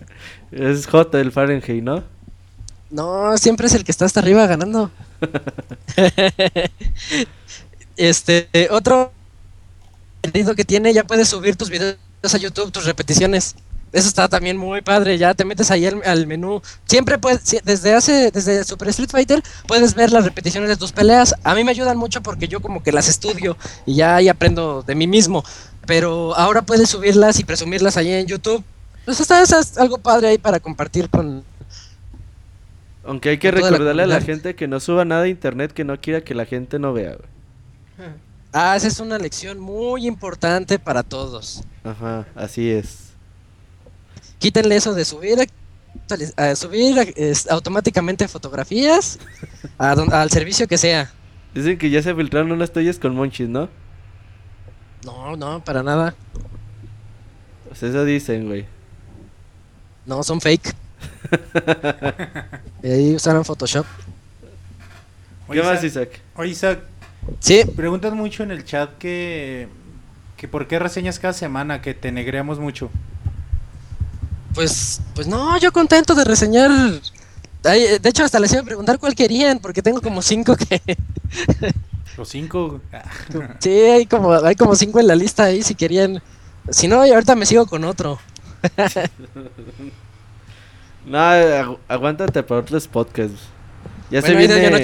es 0.50 0.86
J 0.86 1.20
el 1.20 1.32
Fahrenheit, 1.32 1.82
¿no? 1.82 2.02
No, 2.90 3.36
siempre 3.36 3.66
es 3.66 3.74
el 3.74 3.84
que 3.84 3.92
está 3.92 4.04
hasta 4.04 4.20
arriba 4.20 4.46
ganando. 4.46 4.90
este, 7.96 8.48
otro 8.70 9.12
que 10.56 10.64
tiene, 10.64 10.92
ya 10.92 11.04
puedes 11.04 11.28
subir 11.28 11.56
tus 11.56 11.70
videos 11.70 11.96
a 12.22 12.38
YouTube, 12.38 12.72
tus 12.72 12.84
repeticiones. 12.84 13.56
Eso 13.92 14.08
está 14.08 14.28
también 14.28 14.56
muy 14.56 14.82
padre, 14.82 15.16
ya 15.16 15.32
te 15.32 15.44
metes 15.44 15.70
ahí 15.70 15.86
al, 15.86 16.26
menú. 16.26 16.60
Siempre 16.84 17.18
puedes, 17.18 17.56
desde 17.64 17.94
hace, 17.94 18.30
desde 18.30 18.64
Super 18.64 18.88
Street 18.88 19.10
Fighter, 19.10 19.42
puedes 19.66 19.94
ver 19.94 20.10
las 20.10 20.24
repeticiones 20.24 20.68
de 20.68 20.76
tus 20.76 20.92
peleas. 20.92 21.34
A 21.44 21.54
mí 21.54 21.64
me 21.64 21.70
ayudan 21.70 21.96
mucho 21.96 22.22
porque 22.22 22.48
yo 22.48 22.60
como 22.60 22.82
que 22.82 22.92
las 22.92 23.08
estudio 23.08 23.56
y 23.86 23.94
ya 23.94 24.16
ahí 24.16 24.28
aprendo 24.28 24.82
de 24.82 24.94
mí 24.94 25.06
mismo 25.06 25.44
pero 25.86 26.36
ahora 26.36 26.62
puedes 26.62 26.90
subirlas 26.90 27.38
y 27.38 27.44
presumirlas 27.44 27.96
ahí 27.96 28.12
en 28.12 28.26
YouTube. 28.26 28.62
Pues 29.04 29.20
está, 29.20 29.42
es 29.42 29.78
algo 29.78 29.98
padre 29.98 30.28
ahí 30.28 30.38
para 30.38 30.60
compartir 30.60 31.08
con... 31.08 31.44
Aunque 33.04 33.30
hay 33.30 33.38
que 33.38 33.52
recordarle 33.52 34.02
a 34.02 34.06
la 34.06 34.20
gente 34.20 34.56
que 34.56 34.66
no 34.66 34.80
suba 34.80 35.04
nada 35.04 35.22
a 35.22 35.28
internet 35.28 35.72
que 35.72 35.84
no 35.84 36.00
quiera 36.00 36.22
que 36.22 36.34
la 36.34 36.44
gente 36.44 36.80
no 36.80 36.92
vea, 36.92 37.16
Ah, 38.52 38.74
esa 38.74 38.88
es 38.88 39.00
una 39.00 39.18
lección 39.18 39.60
muy 39.60 40.06
importante 40.06 40.78
para 40.78 41.02
todos. 41.02 41.62
Ajá, 41.84 42.26
así 42.34 42.70
es. 42.70 43.10
Quítenle 44.38 44.76
eso 44.76 44.94
de 44.94 45.04
subir 45.04 45.38
a, 46.36 46.54
subir 46.56 47.14
automáticamente 47.50 48.26
fotografías 48.28 49.18
al 49.78 50.30
servicio 50.30 50.66
que 50.66 50.78
sea. 50.78 51.12
Dicen 51.54 51.78
que 51.78 51.90
ya 51.90 52.02
se 52.02 52.14
filtraron 52.14 52.52
unas 52.52 52.72
toallas 52.72 52.98
con 52.98 53.14
monchis, 53.14 53.48
¿no? 53.48 53.68
No, 55.06 55.36
no, 55.36 55.64
para 55.64 55.84
nada. 55.84 56.16
Pues 57.68 57.80
eso 57.84 58.04
dicen, 58.04 58.46
güey. 58.46 58.66
No, 60.04 60.20
son 60.24 60.40
fake. 60.40 60.74
y 62.82 62.90
ahí 62.90 63.14
usaron 63.14 63.44
Photoshop. 63.44 63.86
¿Qué 65.48 65.62
más, 65.62 65.84
Isaac? 65.84 66.20
Oye, 66.34 66.50
Isaac. 66.50 66.80
Sí. 67.38 67.62
Preguntan 67.76 68.16
mucho 68.16 68.42
en 68.42 68.50
el 68.50 68.64
chat 68.64 68.98
que, 68.98 69.68
que 70.36 70.48
por 70.48 70.66
qué 70.66 70.80
reseñas 70.80 71.20
cada 71.20 71.32
semana, 71.32 71.80
que 71.80 71.94
te 71.94 72.10
negreamos 72.10 72.58
mucho. 72.58 72.90
Pues, 74.54 75.00
pues 75.14 75.28
no, 75.28 75.56
yo 75.58 75.70
contento 75.70 76.16
de 76.16 76.24
reseñar. 76.24 76.70
de 77.62 78.08
hecho, 78.08 78.24
hasta 78.24 78.40
les 78.40 78.52
iba 78.52 78.62
a 78.62 78.64
preguntar 78.64 78.98
cuál 78.98 79.14
querían, 79.14 79.60
porque 79.60 79.82
tengo 79.82 80.00
como 80.00 80.20
cinco 80.20 80.56
que. 80.56 80.80
Los 82.16 82.28
cinco. 82.28 82.80
sí, 83.58 83.70
hay 83.70 84.06
como, 84.06 84.32
hay 84.32 84.54
como 84.54 84.74
cinco 84.74 85.00
en 85.00 85.06
la 85.06 85.14
lista 85.14 85.44
ahí 85.44 85.62
si 85.62 85.74
querían. 85.74 86.22
Si 86.70 86.88
no, 86.88 87.02
ahorita 87.02 87.36
me 87.36 87.46
sigo 87.46 87.66
con 87.66 87.84
otro. 87.84 88.18
no, 91.06 91.18
aguántate 91.88 92.42
para 92.42 92.60
otros 92.60 92.88
podcasts. 92.88 93.40
Ya 94.10 94.22
se 94.22 94.34
viene. 94.34 94.82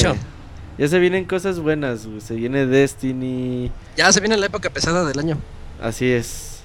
Ya 0.78 0.88
se 0.88 0.98
vienen 0.98 1.26
cosas 1.26 1.60
buenas, 1.60 2.08
se 2.20 2.34
viene 2.34 2.66
Destiny. 2.66 3.70
Ya 3.96 4.12
se 4.12 4.20
viene 4.20 4.36
la 4.36 4.46
época 4.46 4.70
pesada 4.70 5.04
del 5.04 5.18
año. 5.18 5.38
Así 5.80 6.10
es. 6.10 6.60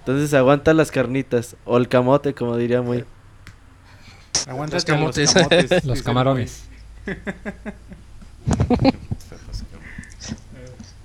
Entonces 0.00 0.32
aguanta 0.34 0.72
las 0.72 0.90
carnitas. 0.90 1.56
O 1.64 1.76
el 1.76 1.88
camote, 1.88 2.34
como 2.34 2.56
diría 2.56 2.80
muy. 2.80 3.04
Aguanta 4.46 4.76
los 4.76 4.84
camotes. 4.84 5.34
los 5.84 6.02
camarones. 6.02 6.64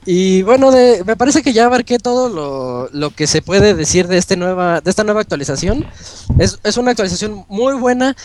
Y 0.05 0.41
bueno, 0.41 0.71
me 1.05 1.15
parece 1.15 1.41
que 1.41 1.53
ya 1.53 1.65
abarqué 1.65 1.97
todo 1.97 2.89
lo, 2.91 3.09
que 3.11 3.27
se 3.27 3.41
puede 3.41 3.73
decir 3.73 4.07
de, 4.07 4.17
este 4.17 4.35
nueva, 4.35 4.81
de 4.81 4.89
esta 4.89 5.03
nueva 5.03 5.21
actualización. 5.21 5.85
Es, 6.39 6.59
es, 6.63 6.77
una 6.77 6.91
actualización 6.91 7.45
muy 7.47 7.75
buena. 7.75 8.15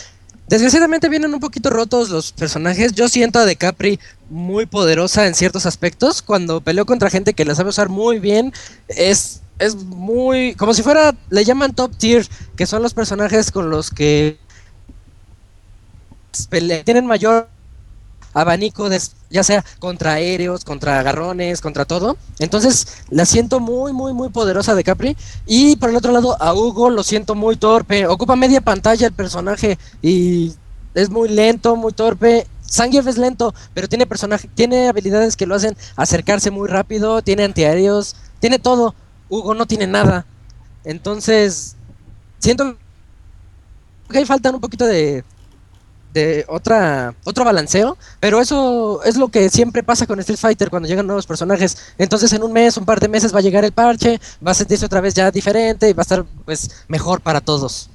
Desgraciadamente 0.47 1.09
vienen 1.09 1.33
un 1.33 1.39
poquito 1.39 1.69
rotos 1.69 2.09
los 2.09 2.31
personajes. 2.31 2.93
Yo 2.93 3.07
siento 3.07 3.39
a 3.39 3.45
De 3.45 3.55
Capri 3.55 3.99
muy 4.29 4.65
poderosa 4.65 5.27
en 5.27 5.35
ciertos 5.35 5.65
aspectos. 5.65 6.21
Cuando 6.21 6.61
peleó 6.61 6.85
contra 6.85 7.09
gente 7.09 7.33
que 7.33 7.45
la 7.45 7.55
sabe 7.55 7.69
usar 7.69 7.89
muy 7.89 8.19
bien, 8.19 8.51
es 8.87 9.41
es 9.59 9.75
muy. 9.75 10.55
Como 10.55 10.73
si 10.73 10.81
fuera. 10.81 11.13
Le 11.29 11.43
llaman 11.43 11.75
top 11.75 11.95
tier, 11.95 12.27
que 12.55 12.65
son 12.65 12.81
los 12.81 12.93
personajes 12.93 13.51
con 13.51 13.69
los 13.69 13.91
que. 13.91 14.39
tienen 16.85 17.05
mayor 17.05 17.49
abanico, 18.41 18.89
de, 18.89 19.01
ya 19.29 19.43
sea 19.43 19.63
contra 19.79 20.13
aéreos, 20.13 20.63
contra 20.63 20.99
agarrones, 20.99 21.61
contra 21.61 21.85
todo. 21.85 22.17
Entonces 22.39 23.03
la 23.09 23.25
siento 23.25 23.59
muy, 23.59 23.93
muy, 23.93 24.13
muy 24.13 24.29
poderosa 24.29 24.75
de 24.75 24.83
Capri. 24.83 25.17
Y 25.45 25.75
por 25.77 25.89
el 25.89 25.95
otro 25.95 26.11
lado, 26.11 26.41
a 26.41 26.53
Hugo 26.53 26.89
lo 26.89 27.03
siento 27.03 27.35
muy 27.35 27.57
torpe. 27.57 28.07
Ocupa 28.07 28.35
media 28.35 28.61
pantalla 28.61 29.07
el 29.07 29.13
personaje 29.13 29.77
y 30.01 30.53
es 30.93 31.09
muy 31.09 31.29
lento, 31.29 31.75
muy 31.75 31.93
torpe. 31.93 32.47
Zangief 32.69 33.07
es 33.07 33.17
lento, 33.17 33.53
pero 33.73 33.87
tiene 33.87 34.05
personaje, 34.05 34.47
tiene 34.53 34.89
habilidades 34.89 35.35
que 35.35 35.47
lo 35.47 35.55
hacen 35.55 35.75
acercarse 35.95 36.51
muy 36.51 36.67
rápido, 36.67 37.23
tiene 37.23 37.43
antiaéreos, 37.43 38.15
tiene 38.39 38.59
todo. 38.59 38.93
Hugo 39.27 39.55
no 39.55 39.65
tiene 39.65 39.87
nada. 39.87 40.25
Entonces, 40.83 41.75
siento 42.39 42.77
que 44.09 44.17
ahí 44.17 44.25
faltan 44.25 44.55
un 44.55 44.61
poquito 44.61 44.85
de, 44.85 45.23
de 46.13 46.45
otra 46.47 47.13
otro 47.23 47.45
balanceo, 47.45 47.97
pero 48.19 48.41
eso 48.41 49.03
es 49.03 49.17
lo 49.17 49.27
que 49.29 49.49
siempre 49.49 49.83
pasa 49.83 50.07
con 50.07 50.19
Street 50.19 50.39
Fighter 50.39 50.69
cuando 50.69 50.87
llegan 50.87 51.05
nuevos 51.07 51.27
personajes. 51.27 51.93
Entonces, 51.97 52.33
en 52.33 52.43
un 52.43 52.51
mes, 52.51 52.77
un 52.77 52.85
par 52.85 52.99
de 52.99 53.07
meses 53.07 53.33
va 53.33 53.39
a 53.39 53.43
llegar 53.43 53.63
el 53.65 53.71
parche, 53.71 54.19
va 54.45 54.51
a 54.51 54.55
sentirse 54.55 54.85
otra 54.85 55.01
vez 55.01 55.13
ya 55.13 55.31
diferente 55.31 55.89
y 55.89 55.93
va 55.93 56.01
a 56.01 56.03
estar 56.03 56.25
pues 56.45 56.83
mejor 56.87 57.21
para 57.21 57.41
todos. 57.41 57.89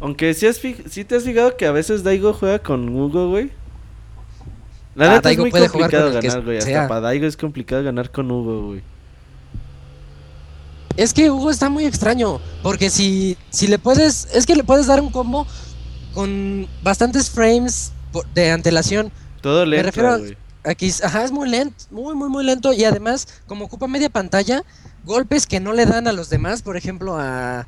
Aunque 0.00 0.32
sí, 0.34 0.46
has 0.46 0.56
sí 0.56 1.04
te 1.04 1.16
has 1.16 1.24
fijado 1.24 1.56
que 1.56 1.66
a 1.66 1.72
veces 1.72 2.02
Daigo 2.02 2.32
juega 2.32 2.58
con 2.58 2.88
Hugo, 2.88 3.28
güey. 3.28 3.50
La 4.94 5.06
Ah, 5.06 5.08
neta 5.14 5.28
Daigo 5.28 5.42
es 5.44 5.44
muy 5.44 5.50
puede 5.50 5.68
jugar 5.68 5.90
complicado 5.90 6.12
ganar, 6.12 6.42
güey. 6.42 6.58
Hasta 6.58 6.88
para 6.88 7.00
Daigo 7.00 7.26
es 7.26 7.36
complicado 7.36 7.82
ganar 7.84 8.10
con 8.10 8.30
Hugo, 8.30 8.66
güey. 8.68 8.82
Es 10.96 11.14
que 11.14 11.30
Hugo 11.30 11.50
está 11.50 11.70
muy 11.70 11.84
extraño, 11.86 12.40
porque 12.62 12.90
si, 12.90 13.36
si 13.50 13.66
le 13.68 13.78
puedes, 13.78 14.28
es 14.34 14.44
que 14.44 14.54
le 14.54 14.64
puedes 14.64 14.86
dar 14.86 15.00
un 15.00 15.10
combo 15.10 15.46
con 16.14 16.66
bastantes 16.82 17.30
frames 17.30 17.92
de 18.34 18.50
antelación. 18.50 19.12
Todo 19.40 19.60
Me 19.66 19.76
lento, 19.76 19.86
refiero 19.86 20.10
a- 20.12 20.18
güey. 20.18 20.36
Aquí, 20.62 20.92
ajá, 21.02 21.24
es 21.24 21.32
muy 21.32 21.48
lento, 21.48 21.84
muy, 21.90 22.14
muy, 22.14 22.28
muy 22.28 22.44
lento. 22.44 22.72
Y 22.74 22.84
además, 22.84 23.26
como 23.46 23.64
ocupa 23.64 23.86
media 23.88 24.10
pantalla, 24.10 24.62
golpes 25.04 25.46
que 25.46 25.58
no 25.58 25.72
le 25.72 25.86
dan 25.86 26.06
a 26.06 26.12
los 26.12 26.28
demás, 26.28 26.60
por 26.60 26.76
ejemplo, 26.76 27.16
a, 27.18 27.66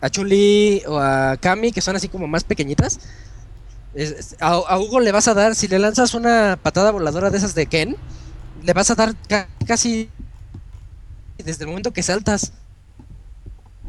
a 0.00 0.08
Chun-Li 0.10 0.82
o 0.86 0.98
a 1.00 1.36
Kami, 1.38 1.72
que 1.72 1.80
son 1.80 1.96
así 1.96 2.08
como 2.08 2.28
más 2.28 2.44
pequeñitas. 2.44 3.00
a, 4.40 4.48
a 4.52 4.78
Hugo 4.78 5.00
le 5.00 5.10
vas 5.10 5.26
a 5.26 5.34
dar, 5.34 5.56
si 5.56 5.66
le 5.66 5.80
lanzas 5.80 6.14
una 6.14 6.56
patada 6.62 6.92
voladora 6.92 7.30
de 7.30 7.38
esas 7.38 7.56
de 7.56 7.66
Ken, 7.66 7.96
le 8.62 8.72
vas 8.72 8.90
a 8.92 8.94
dar 8.94 9.14
ca- 9.28 9.48
casi 9.66 10.08
desde 11.38 11.64
el 11.64 11.68
momento 11.70 11.92
que 11.92 12.04
saltas. 12.04 12.52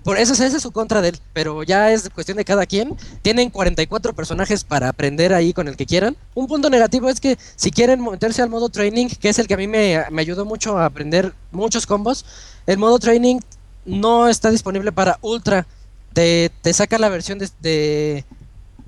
Por 0.03 0.17
eso 0.17 0.33
esa 0.33 0.45
es 0.47 0.61
su 0.61 0.71
contra 0.71 1.01
de 1.01 1.09
él, 1.09 1.19
pero 1.31 1.63
ya 1.63 1.91
es 1.91 2.09
cuestión 2.09 2.37
de 2.37 2.43
cada 2.43 2.65
quien. 2.65 2.95
Tienen 3.21 3.49
44 3.49 4.13
personajes 4.13 4.63
para 4.65 4.89
aprender 4.89 5.33
ahí 5.33 5.53
con 5.53 5.67
el 5.69 5.77
que 5.77 5.85
quieran. 5.85 6.17
Un 6.35 6.47
punto 6.47 6.69
negativo 6.69 7.09
es 7.09 7.21
que 7.21 7.37
si 7.55 7.71
quieren 7.71 8.03
meterse 8.03 8.41
al 8.41 8.49
modo 8.49 8.67
training, 8.69 9.07
que 9.07 9.29
es 9.29 9.39
el 9.39 9.47
que 9.47 9.53
a 9.53 9.57
mí 9.57 9.67
me, 9.67 10.03
me 10.11 10.21
ayudó 10.21 10.43
mucho 10.45 10.77
a 10.77 10.85
aprender 10.85 11.33
muchos 11.51 11.85
combos, 11.87 12.25
el 12.67 12.77
modo 12.77 12.99
training 12.99 13.39
no 13.85 14.27
está 14.27 14.51
disponible 14.51 14.91
para 14.91 15.19
Ultra. 15.21 15.65
Te, 16.13 16.51
te 16.61 16.73
saca 16.73 16.99
la 16.99 17.09
versión 17.09 17.39
de, 17.39 17.49
de, 17.61 18.25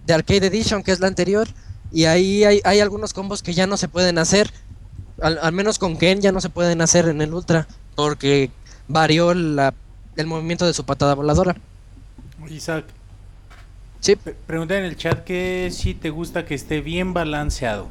de 0.06 0.14
Arcade 0.14 0.48
Edition, 0.48 0.84
que 0.84 0.92
es 0.92 1.00
la 1.00 1.08
anterior, 1.08 1.48
y 1.92 2.06
ahí 2.06 2.44
hay, 2.44 2.62
hay 2.66 2.82
algunos 2.82 3.14
combos 3.14 3.42
que 3.42 3.54
ya 3.54 3.68
no 3.68 3.78
se 3.78 3.88
pueden 3.88 4.18
hacer. 4.18 4.52
Al, 5.22 5.40
al 5.42 5.54
menos 5.54 5.80
con 5.80 5.96
Ken 5.98 6.20
ya 6.22 6.34
no 6.34 6.42
se 6.42 6.50
pueden 6.50 6.82
hacer 6.82 7.08
en 7.08 7.22
el 7.22 7.34
Ultra, 7.34 7.68
porque 7.96 8.52
varió 8.90 9.34
la- 9.34 9.74
el 10.16 10.28
movimiento 10.28 10.66
de 10.66 10.74
su 10.74 10.84
patada 10.86 11.14
voladora. 11.16 11.56
Isaac. 12.50 12.86
Sí. 14.00 14.16
Pre- 14.16 14.36
Pregunta 14.46 14.78
en 14.78 14.86
el 14.86 14.96
chat 14.98 15.24
que 15.24 15.70
si 15.72 15.94
te 15.94 16.10
gusta 16.10 16.46
que 16.46 16.54
esté 16.56 16.82
bien 16.82 17.14
balanceado. 17.14 17.90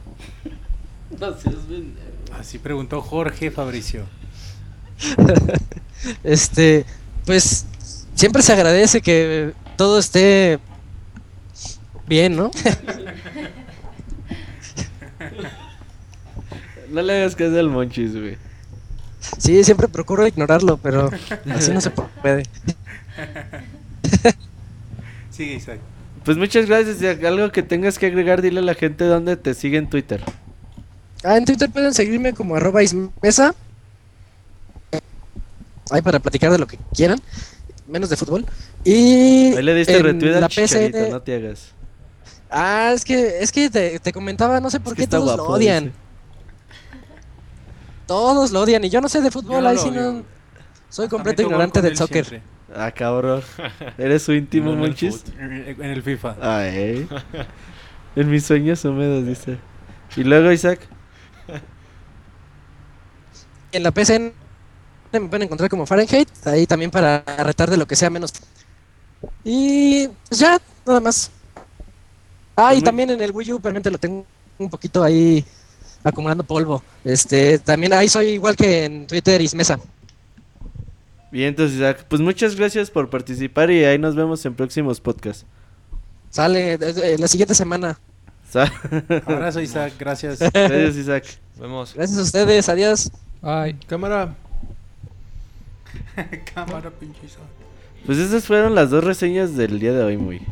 Así 2.38 2.58
preguntó 2.58 3.00
Jorge 3.02 3.50
Fabricio. 3.50 4.04
Este, 6.22 6.84
pues 7.24 7.64
siempre 8.14 8.42
se 8.42 8.52
agradece 8.52 9.00
que 9.00 9.54
todo 9.78 9.98
esté 9.98 10.58
bien, 12.06 12.36
¿no? 12.36 12.50
No 16.90 17.02
le 17.02 17.16
hagas 17.16 17.34
caso 17.34 17.58
al 17.58 17.70
Monchis, 17.70 18.12
güey. 18.12 18.36
Sí, 19.38 19.64
siempre 19.64 19.88
procuro 19.88 20.26
ignorarlo, 20.26 20.76
pero 20.78 21.10
así 21.54 21.72
no 21.72 21.80
se 21.80 21.90
puede. 21.90 22.44
Sigue 25.30 25.54
Isaac. 25.54 25.80
Pues 26.24 26.36
muchas 26.36 26.66
gracias. 26.66 27.02
Algo 27.24 27.50
que 27.52 27.62
tengas 27.62 27.98
que 27.98 28.06
agregar, 28.06 28.40
dile 28.42 28.60
a 28.60 28.62
la 28.62 28.74
gente 28.74 29.04
dónde 29.04 29.36
te 29.36 29.54
sigue 29.54 29.78
en 29.78 29.88
Twitter. 29.90 30.22
Ah, 31.22 31.36
en 31.36 31.44
Twitter 31.44 31.70
pueden 31.70 31.92
seguirme 31.94 32.32
como 32.34 32.56
arroba 32.56 32.82
ismesa. 32.82 33.54
Ahí 35.90 36.00
para 36.02 36.18
platicar 36.18 36.50
de 36.50 36.58
lo 36.58 36.66
que 36.66 36.78
quieran, 36.94 37.20
menos 37.86 38.08
de 38.08 38.16
fútbol. 38.16 38.46
Y 38.84 39.54
Ahí 39.54 39.62
le 39.62 39.74
diste 39.74 40.02
retweet 40.02 40.32
la 40.32 40.46
al 40.46 40.48
chicharito, 40.48 40.98
PCN 40.98 41.10
no 41.10 41.20
te 41.22 41.34
hagas. 41.36 41.72
Ah, 42.50 42.92
es 42.94 43.04
que 43.04 43.38
es 43.40 43.52
que 43.52 43.68
te, 43.68 43.98
te 43.98 44.12
comentaba, 44.12 44.60
no 44.60 44.70
sé 44.70 44.80
por 44.80 44.94
Es 44.94 45.00
qué 45.00 45.06
todos 45.06 45.24
guapo, 45.24 45.42
lo 45.44 45.48
odian. 45.50 45.84
dice. 45.86 45.96
Todos 48.06 48.50
lo 48.52 48.60
odian 48.62 48.84
y 48.84 48.90
yo 48.90 49.00
no 49.00 49.08
sé 49.08 49.20
de 49.22 49.30
fútbol, 49.30 49.62
no 49.62 49.68
ahí 49.68 49.78
sí 49.78 49.90
no 49.90 50.22
soy 50.90 51.08
completo 51.08 51.42
ignorante 51.42 51.80
del 51.82 51.96
soccer. 51.96 52.24
siempre. 52.24 52.48
Ah, 52.74 52.90
cabrón. 52.90 53.42
¿Eres 53.98 54.22
su 54.22 54.32
íntimo, 54.32 54.66
No, 54.66 54.72
en 54.72 54.80
el 54.82 54.88
Monchis? 54.88 55.24
fut- 55.24 55.38
En 55.40 55.52
en 55.82 55.90
el 55.90 56.02
FIFA. 56.02 56.36
Ay. 56.40 57.08
En 58.16 58.30
mis 58.30 58.44
sueños 58.46 58.84
húmedos, 58.84 59.26
dice. 59.26 59.58
Y 60.16 60.22
luego, 60.22 60.52
Isaac. 60.52 60.78
En 63.72 63.82
la 63.82 63.90
PCN 63.90 64.32
me 65.12 65.20
pueden 65.28 65.42
encontrar 65.42 65.68
como 65.68 65.86
Fahrenheit, 65.86 66.28
ahí 66.46 66.66
también 66.66 66.90
para 66.90 67.24
retar 67.38 67.70
de 67.70 67.76
lo 67.76 67.86
que 67.86 67.96
sea 67.96 68.10
menos. 68.10 68.32
Y 69.44 70.08
pues 70.28 70.40
ya, 70.40 70.60
nada 70.86 71.00
más. 71.00 71.30
Ah, 72.56 72.72
y 72.72 72.76
Muy- 72.76 72.84
también 72.84 73.10
en 73.10 73.20
el 73.20 73.32
Wii 73.32 73.52
U, 73.54 73.58
realmente 73.62 73.90
lo 73.90 73.98
tengo 73.98 74.24
un 74.58 74.70
poquito 74.70 75.02
ahí 75.02 75.44
acumulando 76.04 76.44
polvo. 76.44 76.82
Este, 77.04 77.58
también 77.58 77.92
ahí 77.92 78.08
soy 78.08 78.28
igual 78.28 78.54
que 78.56 78.84
en 78.84 79.06
Twitter 79.06 79.40
y 79.40 79.48
Mesa. 79.56 79.80
Bien, 81.32 81.48
entonces, 81.48 81.78
Isaac. 81.78 82.06
Pues 82.08 82.22
muchas 82.22 82.54
gracias 82.54 82.90
por 82.90 83.10
participar 83.10 83.70
y 83.70 83.84
ahí 83.84 83.98
nos 83.98 84.14
vemos 84.14 84.44
en 84.46 84.54
próximos 84.54 85.00
podcasts. 85.00 85.44
Sale 86.30 86.74
eh, 86.74 87.16
la 87.18 87.26
siguiente 87.26 87.54
semana. 87.54 87.98
Abrazo 89.26 89.60
Isaac, 89.60 89.94
gracias. 89.98 90.38
Gracias, 90.38 90.96
Isaac. 90.96 91.24
Nos 91.54 91.60
vemos. 91.60 91.94
Gracias 91.94 92.18
a 92.18 92.22
ustedes, 92.22 92.68
adiós. 92.68 93.10
Ay. 93.42 93.74
Cámara. 93.88 94.36
Cámara, 96.54 96.90
pinche 96.90 97.26
Isaac. 97.26 97.42
Pues 98.06 98.18
esas 98.18 98.44
fueron 98.44 98.74
las 98.74 98.90
dos 98.90 99.02
reseñas 99.02 99.56
del 99.56 99.80
día 99.80 99.92
de 99.92 100.04
hoy, 100.04 100.16
muy. 100.16 100.42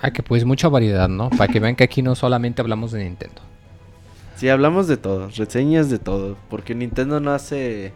Ah, 0.00 0.10
que 0.12 0.22
pues 0.22 0.44
mucha 0.44 0.68
variedad, 0.68 1.08
¿no? 1.08 1.30
Para 1.30 1.52
que 1.52 1.60
vean 1.60 1.76
que 1.76 1.84
aquí 1.84 2.00
no 2.00 2.14
solamente 2.14 2.62
hablamos 2.62 2.92
de 2.92 3.04
Nintendo. 3.04 3.42
Sí, 4.36 4.48
hablamos 4.48 4.88
de 4.88 4.96
todo, 4.96 5.28
reseñas 5.36 5.90
de 5.90 5.98
todo. 5.98 6.36
Porque 6.48 6.74
Nintendo 6.74 7.20
no 7.20 7.30
hace 7.32 7.92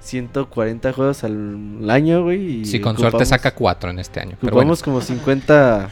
140 0.00 0.92
juegos 0.92 1.24
al 1.24 1.90
año, 1.90 2.22
güey. 2.22 2.64
Si 2.64 2.80
con 2.80 2.96
suerte 2.96 3.24
saca 3.26 3.54
cuatro 3.54 3.90
en 3.90 3.98
este 3.98 4.20
año. 4.20 4.36
Pero 4.40 4.54
bueno, 4.54 4.74
como 4.82 5.00
50, 5.00 5.88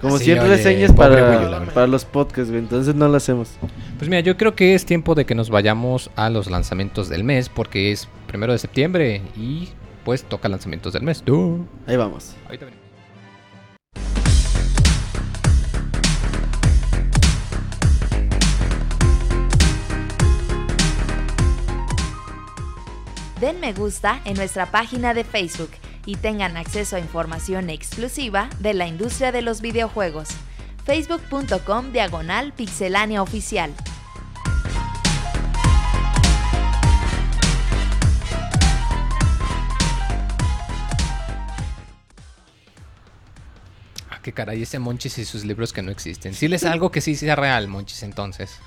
como 0.00 0.18
Sí, 0.18 0.24
100 0.24 0.38
oye, 0.38 0.48
reseñas 0.48 0.92
para, 0.92 1.64
para 1.72 1.86
los 1.86 2.04
podcasts, 2.04 2.50
güey. 2.50 2.62
Entonces 2.62 2.94
no 2.94 3.08
lo 3.08 3.16
hacemos. 3.16 3.50
pues 3.98 4.08
mira, 4.08 4.20
yo 4.20 4.36
creo 4.36 4.54
que 4.54 4.74
es 4.74 4.84
tiempo 4.84 5.14
de 5.14 5.24
que 5.24 5.34
nos 5.34 5.50
vayamos 5.50 6.10
a 6.16 6.30
los 6.30 6.50
lanzamientos 6.50 7.08
del 7.08 7.24
mes, 7.24 7.48
porque 7.48 7.92
es 7.92 8.08
primero 8.26 8.52
de 8.52 8.58
septiembre 8.58 9.22
y 9.36 9.68
pues 10.04 10.24
toca 10.24 10.48
lanzamientos 10.48 10.92
del 10.92 11.02
mes. 11.02 11.22
Ahí 11.86 11.96
vamos. 11.96 12.34
Ahorita 12.46 12.66
venimos. 12.66 12.81
Den 23.42 23.58
me 23.58 23.72
gusta 23.72 24.20
en 24.24 24.34
nuestra 24.34 24.70
página 24.70 25.14
de 25.14 25.24
Facebook 25.24 25.72
y 26.06 26.14
tengan 26.14 26.56
acceso 26.56 26.94
a 26.94 27.00
información 27.00 27.70
exclusiva 27.70 28.48
de 28.60 28.72
la 28.72 28.86
industria 28.86 29.32
de 29.32 29.42
los 29.42 29.60
videojuegos. 29.60 30.28
facebook.com 30.84 31.90
diagonal 31.90 32.52
pixelánea 32.52 33.20
oficial. 33.20 33.74
Ah, 44.08 44.20
qué 44.22 44.32
caray, 44.32 44.62
ese 44.62 44.78
Monchis 44.78 45.18
y 45.18 45.24
sus 45.24 45.44
libros 45.44 45.72
que 45.72 45.82
no 45.82 45.90
existen. 45.90 46.32
Si 46.34 46.46
les 46.46 46.62
algo 46.62 46.92
que 46.92 47.00
sí 47.00 47.16
sea 47.16 47.34
real, 47.34 47.66
Monchis, 47.66 48.04
entonces. 48.04 48.60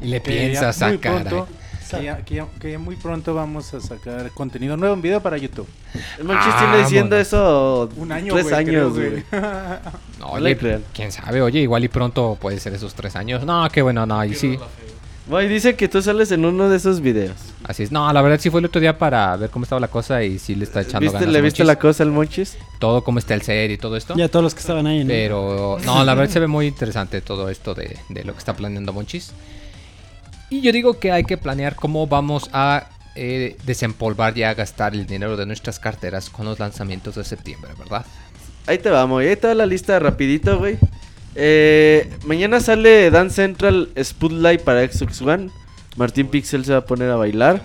Y 0.00 0.06
le 0.06 0.22
piensas 0.22 0.80
a 0.80 0.96
cara. 0.96 1.46
Que 1.90 2.02
ya, 2.04 2.16
que 2.24 2.34
ya- 2.34 2.46
que 2.60 2.72
ya 2.72 2.78
muy 2.78 2.96
pronto 2.96 3.34
vamos 3.34 3.72
a 3.74 3.80
sacar 3.80 4.30
contenido 4.32 4.76
nuevo 4.76 4.94
en 4.94 5.02
video 5.02 5.20
para 5.20 5.36
YouTube. 5.36 5.66
El 6.18 6.24
Monchis 6.24 6.56
tiene 6.58 6.78
diciendo 6.78 7.16
eso 7.16 7.88
Un 7.96 8.12
año, 8.12 8.32
tres 8.34 8.44
güey, 8.44 8.54
años, 8.56 8.94
güey. 8.94 9.24
No, 10.20 10.30
oye, 10.32 10.80
quién 10.94 11.12
sabe, 11.12 11.42
oye, 11.42 11.60
igual 11.60 11.84
y 11.84 11.88
pronto 11.88 12.36
puede 12.40 12.58
ser 12.58 12.74
esos 12.74 12.94
tres 12.94 13.14
años. 13.16 13.44
No, 13.44 13.68
qué 13.70 13.82
bueno, 13.82 14.06
no, 14.06 14.24
y 14.24 14.34
sí. 14.34 14.58
Güey, 15.28 15.48
dice 15.48 15.74
que 15.74 15.88
tú 15.88 16.00
sales 16.02 16.30
en 16.30 16.44
uno 16.44 16.68
de 16.68 16.76
esos 16.76 17.00
videos. 17.00 17.34
Así 17.64 17.82
es. 17.82 17.90
No, 17.90 18.12
la 18.12 18.22
verdad 18.22 18.38
sí 18.40 18.48
fue 18.48 18.60
el 18.60 18.66
otro 18.66 18.80
día 18.80 18.96
para 18.96 19.36
ver 19.36 19.50
cómo 19.50 19.64
estaba 19.64 19.80
la 19.80 19.88
cosa 19.88 20.22
y 20.22 20.38
sí 20.38 20.54
le 20.54 20.62
está 20.62 20.82
echando 20.82 21.00
¿Viste, 21.00 21.18
ganas. 21.18 21.32
¿Le 21.32 21.40
viste 21.40 21.62
Monchis. 21.64 21.66
la 21.66 21.78
cosa 21.80 22.02
al 22.04 22.12
Monchis? 22.12 22.56
Todo 22.78 23.02
cómo 23.02 23.18
está 23.18 23.34
el 23.34 23.42
ser 23.42 23.72
y 23.72 23.76
todo 23.76 23.96
esto. 23.96 24.14
Ya 24.16 24.28
todos 24.28 24.44
los 24.44 24.54
que 24.54 24.60
estaban 24.60 24.86
ahí, 24.86 25.02
¿no? 25.02 25.08
Pero 25.08 25.78
no, 25.84 26.04
la 26.04 26.14
verdad 26.14 26.32
se 26.32 26.38
ve 26.38 26.46
muy 26.46 26.66
interesante 26.68 27.20
todo 27.22 27.48
esto 27.50 27.74
de, 27.74 27.96
de 28.08 28.22
lo 28.22 28.34
que 28.34 28.38
está 28.38 28.54
planeando 28.54 28.92
Monchis. 28.92 29.32
Y 30.50 30.60
yo 30.60 30.72
digo 30.72 30.98
que 30.98 31.12
hay 31.12 31.24
que 31.24 31.36
planear 31.36 31.74
cómo 31.74 32.06
vamos 32.06 32.48
a 32.52 32.88
eh, 33.14 33.56
desempolvar 33.64 34.36
y 34.38 34.44
a 34.44 34.54
gastar 34.54 34.94
el 34.94 35.06
dinero 35.06 35.36
de 35.36 35.46
nuestras 35.46 35.78
carteras 35.80 36.30
con 36.30 36.46
los 36.46 36.58
lanzamientos 36.58 37.14
de 37.16 37.24
septiembre, 37.24 37.72
¿verdad? 37.78 38.04
Ahí 38.66 38.78
te 38.78 38.90
vamos, 38.90 39.22
ahí 39.22 39.36
te 39.36 39.48
va 39.48 39.54
la 39.54 39.66
lista 39.66 39.98
rapidito, 39.98 40.58
güey. 40.58 40.78
Eh, 41.34 42.10
mañana 42.24 42.60
sale 42.60 43.10
Dance 43.10 43.36
Central 43.36 43.90
Spotlight 44.02 44.62
para 44.62 44.86
Xbox 44.86 45.20
One. 45.22 45.50
Martín 45.96 46.28
Pixel 46.28 46.64
se 46.64 46.72
va 46.72 46.78
a 46.78 46.84
poner 46.84 47.10
a 47.10 47.16
bailar. 47.16 47.62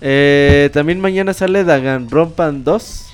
Eh, 0.00 0.70
también 0.72 1.00
mañana 1.00 1.32
sale 1.34 1.64
Danganronpan 1.64 2.64
2. 2.64 3.11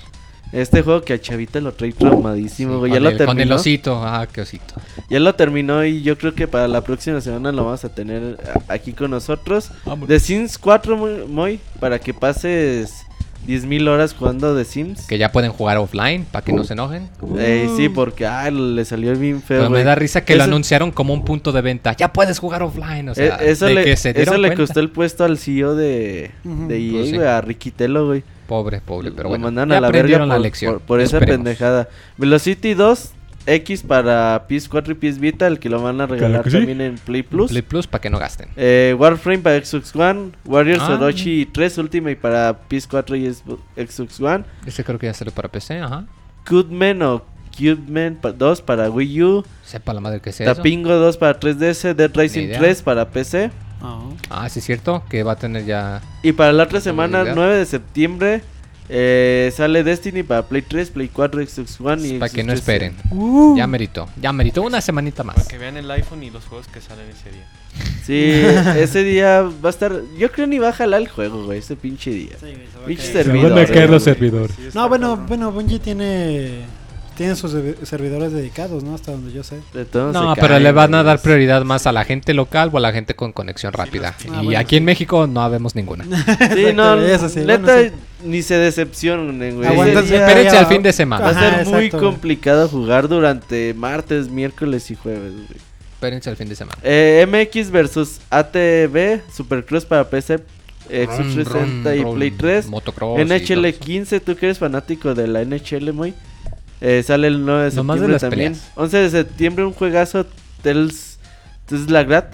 Este 0.53 0.83
juego 0.83 1.03
que 1.03 1.13
a 1.13 1.21
Chavita 1.21 1.61
lo 1.61 1.73
trae 1.73 1.93
traumadísimo, 1.93 2.79
güey. 2.79 2.91
con, 2.91 2.97
Ya 2.99 3.01
lo 3.01 3.09
el, 3.11 3.17
con 3.19 3.29
el 3.31 3.37
terminó. 3.37 3.57
osito, 3.57 4.03
ah, 4.03 4.27
qué 4.33 4.41
osito. 4.41 4.75
Ya 5.11 5.21
lo 5.21 5.35
terminó 5.35 5.85
y 5.85 6.03
yo 6.03 6.17
creo 6.17 6.35
que 6.35 6.49
para 6.49 6.69
la 6.69 6.81
próxima 6.83 7.21
semana 7.21 7.53
lo 7.53 7.65
vamos 7.65 7.85
a 7.85 7.89
tener 7.91 8.39
aquí 8.69 8.93
con 8.93 9.11
nosotros. 9.11 9.71
The 10.07 10.19
Sims 10.21 10.57
4, 10.59 10.97
muy, 10.97 11.13
muy, 11.27 11.61
para 11.81 11.99
que 11.99 12.15
pases 12.15 13.05
10.000 13.47 13.89
horas 13.89 14.15
jugando 14.15 14.57
The 14.57 14.65
Sims. 14.65 15.07
Que 15.07 15.19
ya 15.19 15.33
pueden 15.33 15.53
jugar 15.53 15.77
offline 15.79 16.25
para 16.31 16.45
que 16.45 16.53
no 16.53 16.65
se 16.65 16.73
enojen. 16.73 17.09
Eh, 17.39 17.69
sí, 17.77 17.89
porque 17.91 18.27
ah, 18.27 18.51
le 18.51 18.85
salió 18.85 19.15
bien 19.17 19.43
feo. 19.43 19.59
Pero 19.59 19.71
me 19.71 19.85
da 19.85 19.95
risa 19.95 20.25
que 20.25 20.35
lo 20.35 20.45
anunciaron 20.45 20.91
como 20.93 21.13
un 21.15 21.25
punto 21.25 21.53
de 21.53 21.61
venta. 21.61 21.93
Ya 21.95 22.13
puedes 22.13 22.39
jugar 22.39 22.63
offline, 22.63 23.09
o 23.11 23.15
sea, 23.15 23.37
Eh, 23.37 23.51
eso 23.51 23.67
de 23.67 23.75
le, 23.75 23.85
que 23.85 23.97
se 23.97 24.11
eso 24.21 24.37
le 24.39 24.55
costó 24.55 24.81
el 24.81 24.91
puesto 24.91 25.25
al 25.25 25.39
CEO 25.39 25.75
de, 25.75 26.31
de 26.45 26.79
EA, 26.87 26.93
Pues 26.93 27.07
sí. 27.11 27.15
güey, 27.17 27.27
a 27.29 27.41
Riquitelo, 27.43 28.07
güey. 28.07 28.23
Pobre, 28.49 28.81
pobre, 28.81 29.11
pero 29.13 29.25
Lo 29.25 29.29
bueno. 29.29 29.45
mandaron 29.45 29.71
ya 29.71 29.79
a 29.79 29.81
la 29.81 29.91
verga 29.93 30.19
por, 30.19 30.27
la 30.27 30.39
lección. 30.41 30.73
por- 30.75 30.83
por 30.83 31.01
esa 31.01 31.21
pendejada. 31.21 31.89
Velocity 32.17 32.75
2 32.75 33.13
X 33.47 33.83
para 33.83 34.47
PS4 34.49 34.91
y 34.91 34.95
PS 34.95 35.21
Vita, 35.21 35.47
el 35.47 35.59
que 35.59 35.69
lo 35.71 35.81
van 35.81 36.01
a 36.01 36.07
regalar 36.07 36.45
sí. 36.45 36.51
también 36.59 36.81
en 36.81 36.97
Play 36.97 37.23
Plus. 37.23 37.51
Play 37.51 37.63
Plus 37.63 37.87
para 37.87 38.01
que 38.03 38.11
no 38.11 38.19
gasten. 38.19 38.49
Eh, 38.57 38.95
Warframe 38.99 39.39
para 39.39 39.65
Xbox 39.65 39.95
One, 39.95 40.33
Warriors 40.45 40.83
Ah. 40.83 40.95
Orochi 40.95 41.47
3 41.47 41.79
Ultimate 41.79 42.17
para 42.17 42.59
PS4 42.69 43.17
y 43.17 43.33
Xbox 43.87 44.21
One, 44.21 44.45
Ese 44.67 44.83
creo 44.85 44.99
que 44.99 45.07
ya 45.07 45.15
salió 45.15 45.33
para 45.33 45.49
PC, 45.49 45.79
ajá. 45.81 46.05
Cudman 46.47 47.01
o 47.03 47.23
Cubeman 47.57 48.19
2 48.37 48.63
para 48.63 48.91
Wii 48.91 49.23
U, 49.23 49.45
Sepa 49.65 49.93
la 49.95 50.01
madre 50.01 50.21
que 50.21 50.31
sea 50.33 50.47
eso. 50.47 50.57
Tapingo 50.57 50.91
2 50.95 51.17
para 51.17 51.39
3DS, 51.41 51.95
Dead 51.95 52.11
Rising 52.15 52.45
idea. 52.45 52.59
3 52.59 52.83
para 52.83 53.09
PC. 53.11 53.51
Ah. 53.81 54.01
Ah, 54.31 54.49
sí 54.49 54.59
es 54.59 54.65
cierto, 54.65 55.03
que 55.09 55.23
va 55.23 55.33
a 55.33 55.37
tener 55.37 55.65
ya... 55.65 56.01
Y 56.23 56.33
para 56.33 56.53
la 56.53 56.65
otra 56.65 56.81
semana, 56.81 57.23
idea. 57.23 57.35
9 57.35 57.57
de 57.59 57.67
septiembre, 57.67 58.43
eh, 58.91 59.53
sale 59.55 59.85
Destiny 59.85 60.23
para 60.23 60.43
Play 60.43 60.63
3, 60.63 60.91
Play 60.91 61.09
4, 61.09 61.47
Xbox 61.47 61.81
One 61.81 62.09
y 62.09 62.19
Para 62.19 62.33
que 62.33 62.43
no 62.43 62.55
360. 62.55 62.55
esperen. 62.55 62.97
Uh. 63.11 63.57
Ya 63.57 63.67
merito, 63.67 64.09
ya 64.21 64.33
merito 64.33 64.63
una 64.63 64.81
semanita 64.81 65.23
más. 65.23 65.37
Para 65.37 65.49
que 65.49 65.59
vean 65.59 65.77
el 65.77 65.91
iPhone 65.91 66.23
y 66.23 66.31
los 66.31 66.45
juegos 66.47 66.69
que 66.69 66.81
salen 66.81 67.07
ese 67.09 67.31
día. 67.31 67.47
Sí, 68.05 68.79
ese 68.81 69.05
día 69.05 69.43
va 69.43 69.69
a 69.69 69.71
estar. 69.71 69.95
Yo 70.19 70.33
creo 70.33 70.47
ni 70.47 70.59
va 70.59 70.71
a 70.71 70.73
jalar 70.73 71.03
el 71.03 71.09
juego, 71.09 71.45
güey, 71.45 71.59
ese 71.59 71.77
pinche 71.77 72.11
día. 72.11 72.37
Pinche 72.87 73.13
caer. 73.13 73.25
servidor. 73.25 73.53
güey. 73.53 74.01
servidores. 74.01 74.75
No, 74.75 74.89
bueno, 74.89 75.17
bueno, 75.17 75.53
Bungie 75.53 75.79
tiene 75.79 76.65
tiene 77.19 77.37
sus 77.37 77.53
servi- 77.55 77.77
servidores 77.85 78.33
dedicados, 78.33 78.83
¿no? 78.83 78.95
Hasta 78.95 79.13
donde 79.13 79.31
yo 79.33 79.43
sé. 79.43 79.57
De 79.75 79.85
todos 79.85 80.15
No, 80.15 80.35
pero 80.37 80.49
caen, 80.49 80.63
le 80.63 80.73
van 80.73 80.95
a 80.95 81.03
dar 81.03 81.21
prioridad 81.21 81.63
más 81.65 81.87
a 81.87 81.93
la 81.93 82.05
gente 82.07 82.33
local 82.33 82.71
o 82.73 82.79
a 82.79 82.81
la 82.81 82.93
gente 82.93 83.15
con 83.15 83.33
conexión 83.33 83.75
rápida. 83.75 84.15
Ah, 84.31 84.39
y 84.41 84.45
bueno, 84.47 84.59
aquí 84.61 84.77
en 84.77 84.85
México 84.87 85.27
no 85.27 85.43
habemos 85.43 85.75
ninguna. 85.75 86.05
Sí, 86.55 86.67
no, 86.75 86.95
Eso 86.99 87.29
sí, 87.29 87.41
neta, 87.41 87.59
bueno, 87.75 87.91
sí. 87.91 88.27
ni 88.29 88.43
se 88.43 88.55
decepcionen, 88.57 89.57
güey. 89.57 89.69
Espérense 89.91 90.57
al 90.57 90.67
fin 90.67 90.83
de 90.83 90.93
semana. 90.95 91.25
Va 91.25 91.31
a 91.31 91.35
ser 91.35 91.55
Ajá, 91.55 91.65
muy 91.65 91.85
exacto, 91.85 91.99
güey. 91.99 92.11
complicado 92.13 92.69
jugar 92.69 93.09
durante 93.09 93.75
martes, 93.75 94.29
miércoles 94.31 94.91
y 94.91 94.95
jueves, 94.95 95.33
güey. 95.35 95.61
Espérense 95.95 96.31
al 96.31 96.37
fin 96.37 96.49
de 96.49 96.55
semana. 96.55 96.79
Eh, 96.85 97.27
MX 97.29 97.71
versus 97.73 98.21
ATV, 98.31 99.21
Supercross 99.35 99.85
para 99.85 100.09
PC, 100.09 100.37
Xbox 100.89 101.19
Run, 101.19 101.45
360 101.45 101.97
y 101.97 102.05
Play 102.15 102.31
3. 102.31 102.67
Motocross 102.69 103.19
NHL 103.19 103.65
eso. 103.67 103.79
15, 103.81 104.21
tú 104.21 104.37
que 104.37 104.47
eres 104.47 104.59
fanático 104.59 105.15
de 105.15 105.27
la 105.27 105.43
NHL, 105.45 105.93
muy. 105.93 106.15
Eh, 106.81 107.03
sale 107.03 107.27
el 107.29 107.45
9 107.45 107.71
de 107.71 107.77
Nomás 107.77 108.01
de 108.01 108.07
septiembre 108.07 108.13
las 108.13 108.21
también. 108.23 108.53
peleas. 108.53 108.73
11 108.77 108.97
de 108.99 109.11
septiembre, 109.11 109.65
un 109.65 109.73
juegazo 109.73 110.27
Tels 110.63 111.19
Grad. 111.71 112.25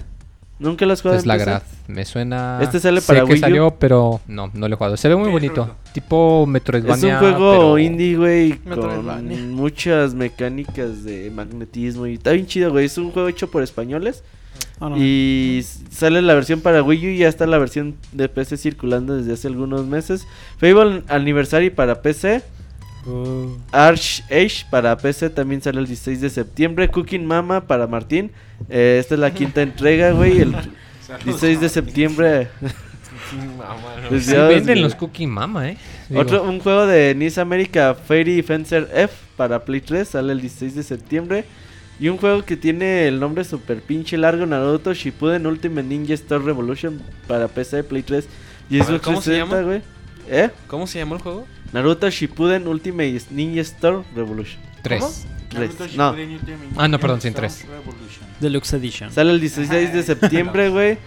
Nunca 0.61 0.87
lo 0.87 0.93
has 0.93 1.03
jugado. 1.03 1.19
Es 1.19 1.27
la 1.27 1.35
en 1.35 1.41
PC? 1.41 1.51
grad. 1.51 1.63
Me 1.89 2.05
suena. 2.05 2.59
Este 2.63 2.79
sale 2.79 3.01
sé 3.01 3.07
para 3.09 3.21
que 3.21 3.33
Wii 3.33 3.39
U. 3.39 3.41
salió, 3.41 3.71
pero 3.79 4.21
no, 4.29 4.51
no 4.55 4.69
lo 4.69 4.75
he 4.75 4.77
jugado. 4.77 4.97
Se 4.97 5.09
ve 5.09 5.17
muy 5.17 5.29
bonito. 5.31 5.75
Tipo 5.93 6.45
Es 6.45 6.49
Metroidvania. 6.49 7.15
un 7.15 7.19
juego 7.21 7.51
pero- 7.51 7.79
indie, 7.79 8.17
güey, 8.17 8.53
con 8.59 9.51
muchas 9.53 10.15
mecánicas 10.15 11.03
de 11.05 11.31
magnetismo 11.35 12.07
y 12.07 12.15
está 12.15 12.31
bien 12.33 12.47
chido, 12.47 12.71
güey. 12.71 12.87
Es 12.87 12.97
un 12.99 13.11
juego 13.11 13.29
hecho 13.29 13.51
por 13.51 13.63
españoles 13.65 14.23
Ah, 14.81 14.89
no. 14.91 14.97
y 14.97 15.65
sale 15.91 16.23
la 16.23 16.35
versión 16.35 16.61
para 16.61 16.83
Wii 16.83 17.07
U 17.07 17.11
y 17.11 17.19
ya 17.19 17.29
está 17.29 17.47
la 17.47 17.59
versión 17.59 17.97
de 18.13 18.29
PC 18.29 18.57
circulando 18.57 19.17
desde 19.17 19.33
hace 19.33 19.49
algunos 19.49 19.85
meses. 19.87 20.25
Fable 20.59 21.03
Anniversary 21.09 21.71
para 21.71 22.01
PC. 22.01 22.43
Uh. 23.07 23.57
Arch 23.73 24.23
Age 24.31 24.65
para 24.71 24.97
PC 24.97 25.31
también 25.31 25.61
sale 25.61 25.81
el 25.81 25.87
16 25.87 26.21
de 26.21 26.31
septiembre. 26.31 26.89
Cooking 26.89 27.25
Mama 27.27 27.67
para 27.67 27.87
Martín. 27.87 28.31
Eh, 28.69 28.97
esta 29.01 29.15
es 29.15 29.21
la 29.21 29.33
quinta 29.33 29.63
entrega, 29.63 30.13
güey. 30.13 30.41
El 30.41 30.55
16 31.25 31.61
de 31.61 31.69
septiembre. 31.69 32.49
Pues 34.09 34.27
Sí, 34.27 34.33
ya, 34.33 34.45
venden 34.45 34.75
güey. 34.75 34.81
los 34.83 34.95
Cookie 34.95 35.27
Mama, 35.27 35.69
eh. 35.71 35.77
Digo, 36.09 36.21
Otro, 36.21 36.43
un 36.45 36.61
juego 36.61 36.87
de 36.87 37.15
Nice 37.15 37.41
America 37.41 37.95
Fairy 37.95 38.43
Fencer 38.43 38.89
F 38.95 39.15
para 39.37 39.65
Play 39.65 39.81
3 39.81 40.07
sale 40.07 40.33
el 40.33 40.41
16 40.41 40.75
de 40.75 40.83
septiembre. 40.83 41.45
Y 42.01 42.09
un 42.09 42.17
juego 42.19 42.45
que 42.45 42.57
tiene 42.57 43.07
el 43.07 43.21
nombre 43.21 43.45
super 43.45 43.81
pinche 43.81 44.17
largo 44.19 44.45
Naruto 44.47 44.93
Shippuden 44.93 45.47
Ultimate 45.47 45.87
Ninja 45.87 46.15
Store 46.15 46.45
Revolution 46.45 47.01
para 47.29 47.47
PC, 47.49 47.85
Play 47.85 48.03
3 48.03 48.29
y 48.69 48.79
Xbox 48.81 49.01
¿cómo 49.03 49.21
se 49.23 49.31
360, 49.31 49.39
llama? 49.57 49.63
güey. 49.63 49.83
¿Eh? 50.29 50.51
¿Cómo 50.67 50.87
se 50.87 50.99
llamó 50.99 51.17
el 51.17 51.21
juego? 51.23 51.47
Naruto 51.73 52.09
Shippuden 52.09 52.67
Ultimate 52.69 53.21
Ninja 53.31 53.61
Store 53.63 54.03
Revolution. 54.15 54.61
Tres. 54.83 55.27
Tres. 55.49 55.95
No, 55.97 56.15
Ah, 56.77 56.89
no, 56.89 56.99
perdón, 56.99 57.21
sin 57.21 57.33
tres. 57.33 57.65
Deluxe 58.41 58.73
Edition. 58.75 59.13
sale 59.13 59.31
el 59.31 59.41
16 59.41 59.93
de 59.93 60.03
septiembre, 60.03 60.69
güey. 60.71 60.99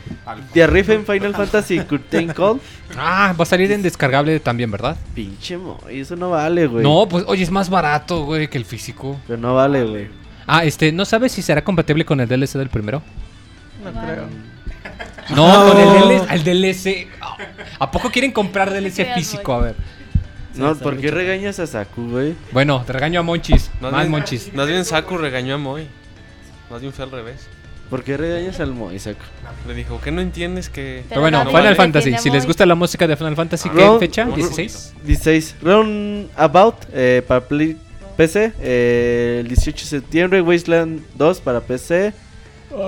The 0.53 0.65
Rift 0.67 0.89
en 0.89 1.05
Final 1.05 1.35
Fantasy 1.35 1.79
Curtain 1.81 2.29
Call. 2.29 2.61
Ah, 2.97 3.35
va 3.37 3.43
a 3.43 3.45
salir 3.45 3.69
en 3.73 3.81
descargable 3.81 4.39
también, 4.39 4.71
¿verdad? 4.71 4.95
Pinche 5.13 5.57
mo, 5.57 5.77
eso 5.89 6.15
no 6.15 6.29
vale, 6.29 6.65
güey. 6.67 6.83
No, 6.83 7.07
pues 7.09 7.25
oye, 7.27 7.43
es 7.43 7.51
más 7.51 7.69
barato, 7.69 8.23
güey, 8.23 8.47
que 8.49 8.57
el 8.57 8.63
físico. 8.65 9.19
Pero 9.27 9.37
no 9.39 9.55
vale, 9.55 9.83
güey. 9.83 10.07
Ah, 10.45 10.63
este, 10.63 10.93
¿no 10.93 11.03
sabes 11.03 11.33
si 11.33 11.41
será 11.41 11.61
compatible 11.63 12.05
con 12.05 12.21
el 12.21 12.27
DLC 12.29 12.53
del 12.57 12.69
primero? 12.69 13.01
No 13.83 13.91
creo. 13.91 14.27
No, 15.35 15.67
con 15.67 15.77
el 15.77 15.89
DLC. 15.89 16.31
El 16.31 16.43
DLC. 16.43 17.07
¿A 17.79 17.91
poco 17.91 18.09
quieren 18.11 18.31
comprar 18.31 18.71
DLC 18.71 19.13
físico? 19.13 19.53
A 19.53 19.59
ver. 19.59 19.75
No, 20.55 20.75
¿por 20.75 20.97
qué 20.97 21.11
regañas 21.11 21.59
a 21.59 21.67
Saku, 21.67 22.09
güey? 22.09 22.33
Bueno, 22.51 22.83
te 22.85 22.93
regaño 22.93 23.19
a 23.19 23.23
Monchis. 23.23 23.69
Más 23.79 23.91
Más 23.91 24.01
bien- 24.01 24.11
Monchis. 24.11 24.53
Más 24.53 24.67
bien 24.67 24.83
Saku 24.85 25.17
regañó 25.17 25.55
a 25.55 25.57
Moy. 25.57 25.87
Más 26.71 26.81
bien 26.81 26.91
fue 26.93 27.05
al 27.05 27.11
revés. 27.11 27.47
¿Por 27.91 28.03
qué 28.03 28.17
regañas 28.17 28.59
al 28.59 28.73
Moy, 28.73 28.97
Saku? 28.99 29.19
Le 29.67 29.73
dijo, 29.75 30.01
¿qué 30.03 30.11
no 30.11 30.19
entiendes 30.19 30.69
que...? 30.69 31.03
Pero 31.07 31.21
bueno, 31.21 31.45
Final 31.45 31.75
Fantasy. 31.75 32.17
Si 32.17 32.29
les 32.31 32.45
gusta 32.45 32.65
la 32.65 32.75
música 32.75 33.05
de 33.07 33.15
Final 33.15 33.35
Fantasy, 33.35 33.69
¿qué 33.69 33.77
Round- 33.77 33.99
fecha? 33.99 34.25
Round- 34.25 34.35
¿16? 34.35 34.91
16. 35.03 35.55
Round 35.61 36.29
About 36.35 36.75
eh, 36.91 37.21
para 37.27 37.41
Play 37.47 37.77
PC. 38.17 38.51
eh, 38.59 39.37
el 39.41 39.47
18 39.47 39.83
de 39.83 39.89
septiembre. 39.89 40.41
Wasteland 40.41 41.01
2 41.15 41.39
para 41.39 41.61
PC. 41.61 42.13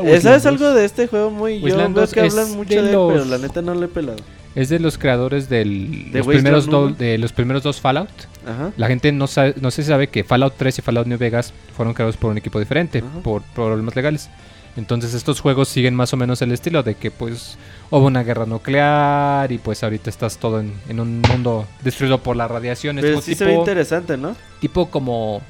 Eh, 0.03 0.19
¿Sabes 0.21 0.45
algo 0.45 0.69
de 0.73 0.85
este 0.85 1.07
juego? 1.07 1.31
Muy 1.31 1.59
Yo 1.59 1.65
Wasteland 1.65 1.95
veo 1.95 2.01
2 2.03 2.13
que 2.13 2.25
es 2.25 2.33
hablan 2.37 2.57
mucho 2.57 2.69
de 2.69 2.75
de, 2.75 2.81
él, 2.81 2.87
pero 2.89 3.15
los- 3.15 3.27
la 3.27 3.37
neta 3.37 3.61
no 3.61 3.73
le 3.75 3.85
he 3.85 3.89
pelado. 3.89 4.17
Es 4.55 4.67
de 4.69 4.79
los 4.79 4.97
creadores 4.97 5.47
del, 5.47 6.11
¿De 6.11 6.19
los, 6.19 6.27
primeros 6.27 6.65
do- 6.65 6.89
de 6.89 7.17
los 7.17 7.31
primeros 7.31 7.63
dos 7.63 7.79
Fallout. 7.79 8.09
Ajá. 8.45 8.71
La 8.77 8.87
gente 8.87 9.11
no, 9.11 9.27
sabe, 9.27 9.53
no 9.61 9.69
sé 9.71 9.83
si 9.83 9.89
sabe 9.89 10.07
que 10.07 10.23
Fallout 10.23 10.55
3 10.57 10.79
y 10.79 10.81
Fallout 10.81 11.05
New 11.07 11.17
Vegas 11.19 11.53
fueron 11.77 11.93
creados 11.93 12.17
por 12.17 12.31
un 12.31 12.37
equipo 12.39 12.59
diferente, 12.59 12.99
Ajá. 12.99 13.21
por 13.23 13.41
problemas 13.55 13.95
legales. 13.95 14.29
Entonces 14.75 15.13
estos 15.13 15.39
juegos 15.39 15.67
siguen 15.69 15.93
más 15.95 16.13
o 16.13 16.17
menos 16.17 16.41
el 16.41 16.51
estilo 16.51 16.83
de 16.83 16.95
que 16.95 17.11
pues 17.11 17.57
hubo 17.89 18.05
una 18.05 18.23
guerra 18.23 18.45
nuclear 18.45 19.51
y 19.51 19.57
pues 19.59 19.83
ahorita 19.83 20.09
estás 20.09 20.37
todo 20.37 20.59
en, 20.59 20.73
en 20.89 20.99
un 20.99 21.21
mundo 21.21 21.65
destruido 21.83 22.17
por 22.19 22.35
la 22.35 22.47
radiación. 22.47 22.97
Es 22.97 23.03
Pero 23.03 23.15
como 23.15 23.21
sí 23.25 23.35
se 23.35 23.45
ve 23.45 23.51
tipo, 23.51 23.61
interesante, 23.61 24.17
¿no? 24.17 24.35
tipo 24.59 24.89
como... 24.89 25.41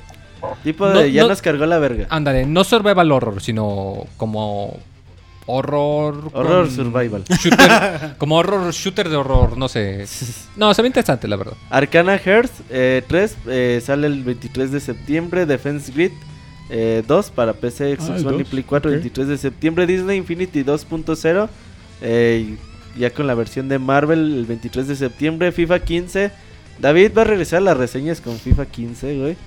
Tipo 0.63 0.87
No, 0.87 1.05
ya 1.05 1.23
no- 1.23 1.29
nos 1.29 1.41
cargó 1.41 1.65
la 1.65 1.79
verga. 1.79 2.07
Ándale, 2.09 2.45
no 2.45 2.63
survival 2.63 3.11
horror, 3.11 3.41
sino 3.41 4.05
como 4.17 4.77
horror. 5.45 6.29
Horror 6.33 6.65
con 6.67 6.75
survival. 6.75 7.23
shooter- 7.25 8.15
como 8.17 8.35
horror, 8.37 8.71
shooter 8.71 9.09
de 9.09 9.15
horror, 9.15 9.57
no 9.57 9.67
sé. 9.67 10.05
No, 10.55 10.73
se 10.73 10.81
ve 10.81 10.87
interesante, 10.87 11.27
la 11.27 11.35
verdad. 11.37 11.53
Arcana 11.69 12.15
Hearth 12.17 12.51
eh, 12.69 13.03
3 13.07 13.37
eh, 13.47 13.81
sale 13.83 14.07
el 14.07 14.23
23 14.23 14.71
de 14.71 14.79
septiembre. 14.79 15.45
Defense 15.45 15.91
Grid 15.91 16.11
eh, 16.69 17.03
2 17.07 17.31
para 17.31 17.53
PC, 17.53 17.95
Xbox 17.95 18.09
Ah, 18.11 18.15
el 18.17 18.27
One 18.27 18.35
y 18.37 18.39
2, 18.43 18.49
Play 18.49 18.63
4, 18.63 18.89
ok. 18.91 18.93
23 18.95 19.27
de 19.27 19.37
septiembre. 19.37 19.87
Disney 19.87 20.17
Infinity 20.17 20.63
2.0. 20.63 21.49
eh, 22.01 22.55
ya 22.97 23.11
con 23.11 23.27
la 23.27 23.33
versión 23.35 23.69
de 23.69 23.79
Marvel 23.79 24.19
el 24.19 24.45
23 24.45 24.87
de 24.87 24.95
septiembre. 24.95 25.51
FIFA 25.51 25.79
15. 25.79 26.31
David 26.79 27.11
va 27.17 27.21
a 27.23 27.25
regresar 27.25 27.57
a 27.57 27.61
las 27.61 27.77
reseñas 27.77 28.21
con 28.21 28.37
FIFA 28.37 28.65
15, 28.67 29.17
güey. 29.19 29.37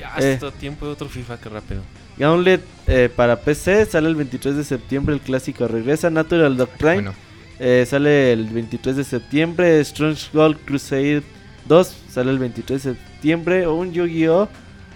Ya, 0.00 0.14
Eh. 0.18 0.32
hasta 0.34 0.50
tiempo 0.52 0.86
de 0.86 0.92
otro 0.92 1.08
FIFA, 1.08 1.38
qué 1.38 1.48
rápido. 1.50 1.82
Gauntlet 2.18 2.62
eh, 2.86 3.08
para 3.14 3.36
PC 3.40 3.84
sale 3.86 4.08
el 4.08 4.16
23 4.16 4.56
de 4.56 4.64
septiembre. 4.64 5.14
El 5.14 5.20
clásico 5.20 5.68
regresa. 5.68 6.10
Natural 6.10 6.56
Doctrine 6.56 6.94
Bueno, 6.94 7.14
eh, 7.58 7.84
sale 7.88 8.32
el 8.32 8.46
23 8.46 8.96
de 8.96 9.04
septiembre. 9.04 9.80
Strange 9.80 10.28
Gold 10.32 10.58
Crusade 10.64 11.22
2 11.66 11.96
sale 12.10 12.30
el 12.30 12.38
23 12.38 12.82
de 12.82 12.94
septiembre. 12.94 13.68
Un 13.68 13.92
Yu-Gi-Oh! 13.92 14.48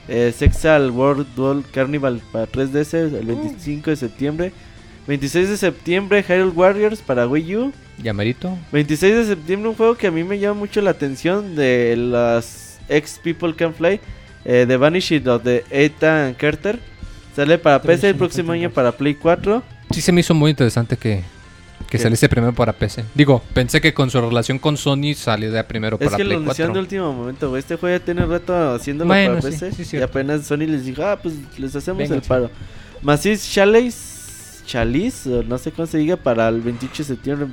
Eh, 0.09 0.35
Sexal 0.37 0.91
World 0.91 1.27
Duel 1.35 1.65
Carnival 1.73 2.21
para 2.33 2.47
3DS 2.47 2.95
el 2.95 3.25
25 3.27 3.91
de 3.91 3.97
septiembre. 3.97 4.53
26 5.07 5.49
de 5.51 5.57
septiembre 5.59 6.23
Hyrule 6.27 6.51
Warriors 6.53 7.01
para 7.03 7.27
Wii 7.27 7.57
U. 7.57 7.73
ya 8.03 8.13
merito. 8.15 8.57
26 8.73 9.15
de 9.17 9.25
septiembre 9.27 9.69
un 9.71 9.75
juego 9.77 9.97
que 9.97 10.07
a 10.07 10.11
mí 10.11 10.25
me 10.25 10.39
llama 10.39 10.61
mucho 10.61 10.81
la 10.83 10.91
atención 10.91 11.55
de 11.57 11.95
las 11.97 12.79
ex 12.89 13.19
People 13.23 13.55
Can 13.55 13.75
Fly. 13.75 14.01
Eh, 14.45 14.65
The 14.67 14.77
Vanishing 14.77 15.27
of 15.29 15.43
the 15.43 15.65
Ethan 15.71 16.35
Carter. 16.35 16.79
Sale 17.35 17.59
para 17.59 17.81
The 17.81 17.89
PC 17.89 18.09
el 18.11 18.15
próximo 18.17 18.53
año 18.53 18.71
para 18.71 18.93
Play 18.93 19.15
4. 19.15 19.63
Sí 19.91 20.01
se 20.01 20.13
me 20.13 20.21
hizo 20.21 20.35
muy 20.35 20.51
interesante 20.51 20.97
que, 20.97 21.23
que 21.89 21.99
saliese 21.99 22.29
primero 22.29 22.53
para 22.53 22.73
PC. 22.73 23.05
Digo, 23.15 23.43
pensé 23.53 23.81
que 23.81 23.93
con 23.93 24.11
su 24.11 24.21
relación 24.21 24.59
con 24.59 24.77
Sony 24.77 25.15
saliera 25.17 25.67
primero 25.67 25.97
Es 25.99 26.05
para 26.07 26.17
que 26.17 26.25
lo 26.25 26.31
Play 26.31 26.43
anunciaron 26.43 26.73
4. 26.73 26.75
de 26.75 26.81
último 26.81 27.13
momento, 27.13 27.49
güey. 27.51 27.61
Este 27.61 27.77
juego 27.77 27.99
ya 27.99 28.05
tiene 28.05 28.25
rato 28.25 28.75
haciéndolo 28.75 29.09
Bueno, 29.09 29.41
para 29.41 29.51
sí, 29.53 29.59
PC. 29.67 29.85
sí, 29.85 29.97
y 29.97 30.01
apenas 30.01 30.47
Sony 30.47 30.59
les 30.67 30.85
dijo, 30.85 31.03
ah, 31.05 31.19
pues 31.21 31.35
les 31.59 31.75
hacemos 31.75 32.03
el 32.03 32.09
Vénganse. 32.09 32.29
paro. 32.29 32.51
Masis 33.03 33.51
Chalice, 33.53 34.65
Chalice, 34.65 35.29
no 35.47 35.59
sé 35.59 35.73
cómo 35.73 35.87
se 35.87 35.99
diga, 35.99 36.17
para 36.17 36.49
el 36.49 36.61
28 36.61 37.03
de 37.03 37.05
septiembre. 37.05 37.49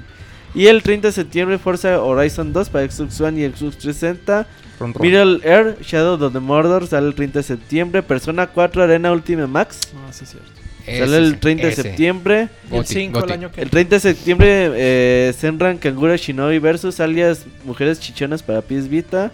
Y 0.54 0.68
el 0.68 0.84
30 0.84 1.08
de 1.08 1.12
septiembre 1.14 1.58
Forza 1.58 2.02
Horizon 2.02 2.52
2 2.52 2.70
para 2.70 2.90
Xbox 2.90 3.22
One 3.22 3.40
y 3.42 3.46
Xbox 3.50 3.78
360. 3.78 4.48
Ron, 4.80 4.94
ron. 4.94 5.02
Middle 5.02 5.40
Air, 5.44 5.78
Shadow 5.82 6.22
of 6.24 6.34
the 6.34 6.40
Mordor 6.40 6.88
sale 6.88 7.08
el 7.08 7.16
30 7.16 7.40
de 7.40 7.44
septiembre. 7.44 8.04
Persona 8.04 8.48
4 8.48 8.84
Arena 8.84 9.12
Ultimate 9.12 9.48
Max 9.48 9.80
No, 9.94 10.12
sí 10.12 10.24
es 10.26 10.32
cierto. 10.32 10.50
Ese 10.86 11.00
sale 11.00 11.18
el 11.18 11.32
sí, 11.34 11.38
30 11.40 11.68
de 11.68 11.74
ese. 11.74 11.82
septiembre. 11.84 12.50
Y 12.64 12.74
el 12.74 12.78
Goti, 12.82 12.94
5 12.96 13.18
el 13.18 13.22
Goti. 13.22 13.34
año 13.34 13.52
que 13.52 13.62
El 13.62 13.70
30 13.70 13.96
de 13.96 14.00
septiembre 14.00 14.72
eh, 14.74 15.34
Senran 15.38 15.78
Kangura 15.78 16.16
Shinobi 16.16 16.60
versus 16.60 17.00
alias 17.00 17.46
Mujeres 17.64 18.00
Chichonas 18.00 18.42
para 18.44 18.62
PS 18.62 18.90
Vita. 18.90 19.32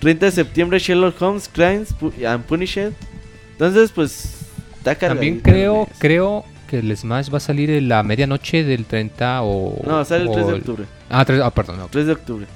30 0.00 0.26
de 0.26 0.32
septiembre 0.32 0.78
Sherlock 0.78 1.20
Holmes 1.20 1.48
Crimes 1.52 1.94
Pu- 2.00 2.24
and 2.26 2.42
Punished. 2.44 2.92
Entonces, 3.52 3.92
pues 3.92 4.38
está 4.78 4.94
También 4.94 5.34
el 5.36 5.42
creo, 5.42 5.80
mes. 5.86 5.96
creo 5.98 6.44
que 6.68 6.78
el 6.78 6.96
Smash 6.96 7.32
va 7.32 7.38
a 7.38 7.40
salir 7.40 7.70
en 7.70 7.88
la 7.88 8.02
medianoche 8.04 8.62
del 8.62 8.84
30 8.84 9.42
o... 9.42 9.82
No, 9.84 10.04
sale 10.04 10.22
el 10.22 10.28
o 10.28 10.32
3 10.32 10.46
de 10.46 10.52
octubre. 10.52 10.84
Ah, 11.10 11.24
tres- 11.24 11.40
ah, 11.42 11.50
perdón. 11.50 11.80
ok. 11.80 11.90
3 11.90 12.06
de 12.06 12.12
octubre. 12.12 12.46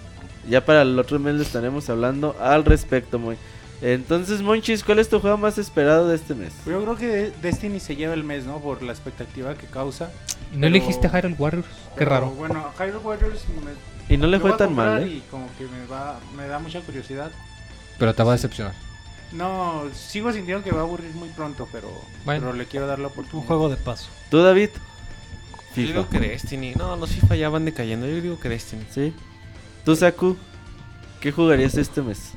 Ya 0.49 0.65
para 0.65 0.83
el 0.83 0.97
otro 0.99 1.19
mes 1.19 1.35
le 1.35 1.43
estaremos 1.43 1.89
hablando 1.91 2.37
al 2.41 2.65
respecto, 2.65 3.19
Moy. 3.19 3.37
Entonces, 3.81 4.43
Monchis, 4.43 4.85
¿cuál 4.85 5.01
es 5.01 5.09
tu 5.09 5.19
juego 5.19 5.37
más 5.39 5.59
esperado 5.59 6.07
de 6.09 6.15
este 6.15 6.35
mes? 6.37 6.53
Yo 6.67 6.81
creo 6.83 6.97
que 6.97 7.33
Destiny 7.43 7.81
se 7.81 7.97
lleva 7.97 8.15
el 8.15 8.23
mes, 8.23 8.45
¿no? 8.45 8.61
Por 8.61 8.83
la 8.83 8.93
expectativa 8.93 9.55
que 9.57 9.67
causa. 9.67 10.11
¿No 10.53 10.61
Pero- 10.61 10.67
elegiste 10.69 11.09
Hyrule 11.09 11.35
Warriors? 11.39 11.67
Qué 11.67 11.99
Pero, 11.99 12.11
raro. 12.11 12.31
Bueno, 12.31 12.65
Hyrule 12.79 12.99
Warriors 12.99 13.45
me, 13.65 14.15
Y 14.15 14.19
no 14.19 14.27
le 14.29 14.39
fue 14.39 14.53
tan 14.53 14.75
mal, 14.75 15.03
¿eh? 15.03 15.07
Y 15.09 15.23
como 15.31 15.47
que 15.59 15.65
me, 15.65 15.85
va, 15.91 16.21
me 16.37 16.47
da 16.47 16.59
mucha 16.61 16.81
curiosidad. 16.81 17.31
Pero 17.99 18.15
te 18.15 18.23
va 18.23 18.31
a 18.31 18.35
decepcionar. 18.35 18.75
No, 19.33 19.85
sigo 19.95 20.33
sintiendo 20.33 20.63
que 20.63 20.71
va 20.73 20.81
a 20.81 20.83
aburrir 20.85 21.15
muy 21.15 21.29
pronto, 21.31 21.67
pero, 21.73 21.89
Bueno. 22.25 22.41
pero 22.47 22.53
le 22.57 22.67
quiero 22.67 22.87
dar 22.87 22.99
la 22.99 23.07
Un 23.07 23.13
oportunidad. 23.13 23.47
juego 23.47 23.69
de 23.71 23.77
paso. 23.77 24.09
¿Tú, 24.31 24.43
David? 24.43 24.71
Yo 24.73 25.59
FIFA. 25.75 25.87
digo 25.93 26.09
que 26.11 26.21
Destiny. 26.21 26.75
No, 26.75 26.97
los 26.97 27.11
FIFA 27.11 27.37
ya 27.37 27.49
van 27.49 27.65
decayendo. 27.65 28.07
Yo 28.07 28.21
digo 28.21 28.39
que 28.39 28.49
Destiny. 28.51 28.85
¿Sí? 28.91 29.15
¿Tú, 29.85 29.97
Saku? 29.97 30.37
¿Qué 31.21 31.33
jugarías 31.33 31.75
este 31.77 32.03
mes? 32.03 32.33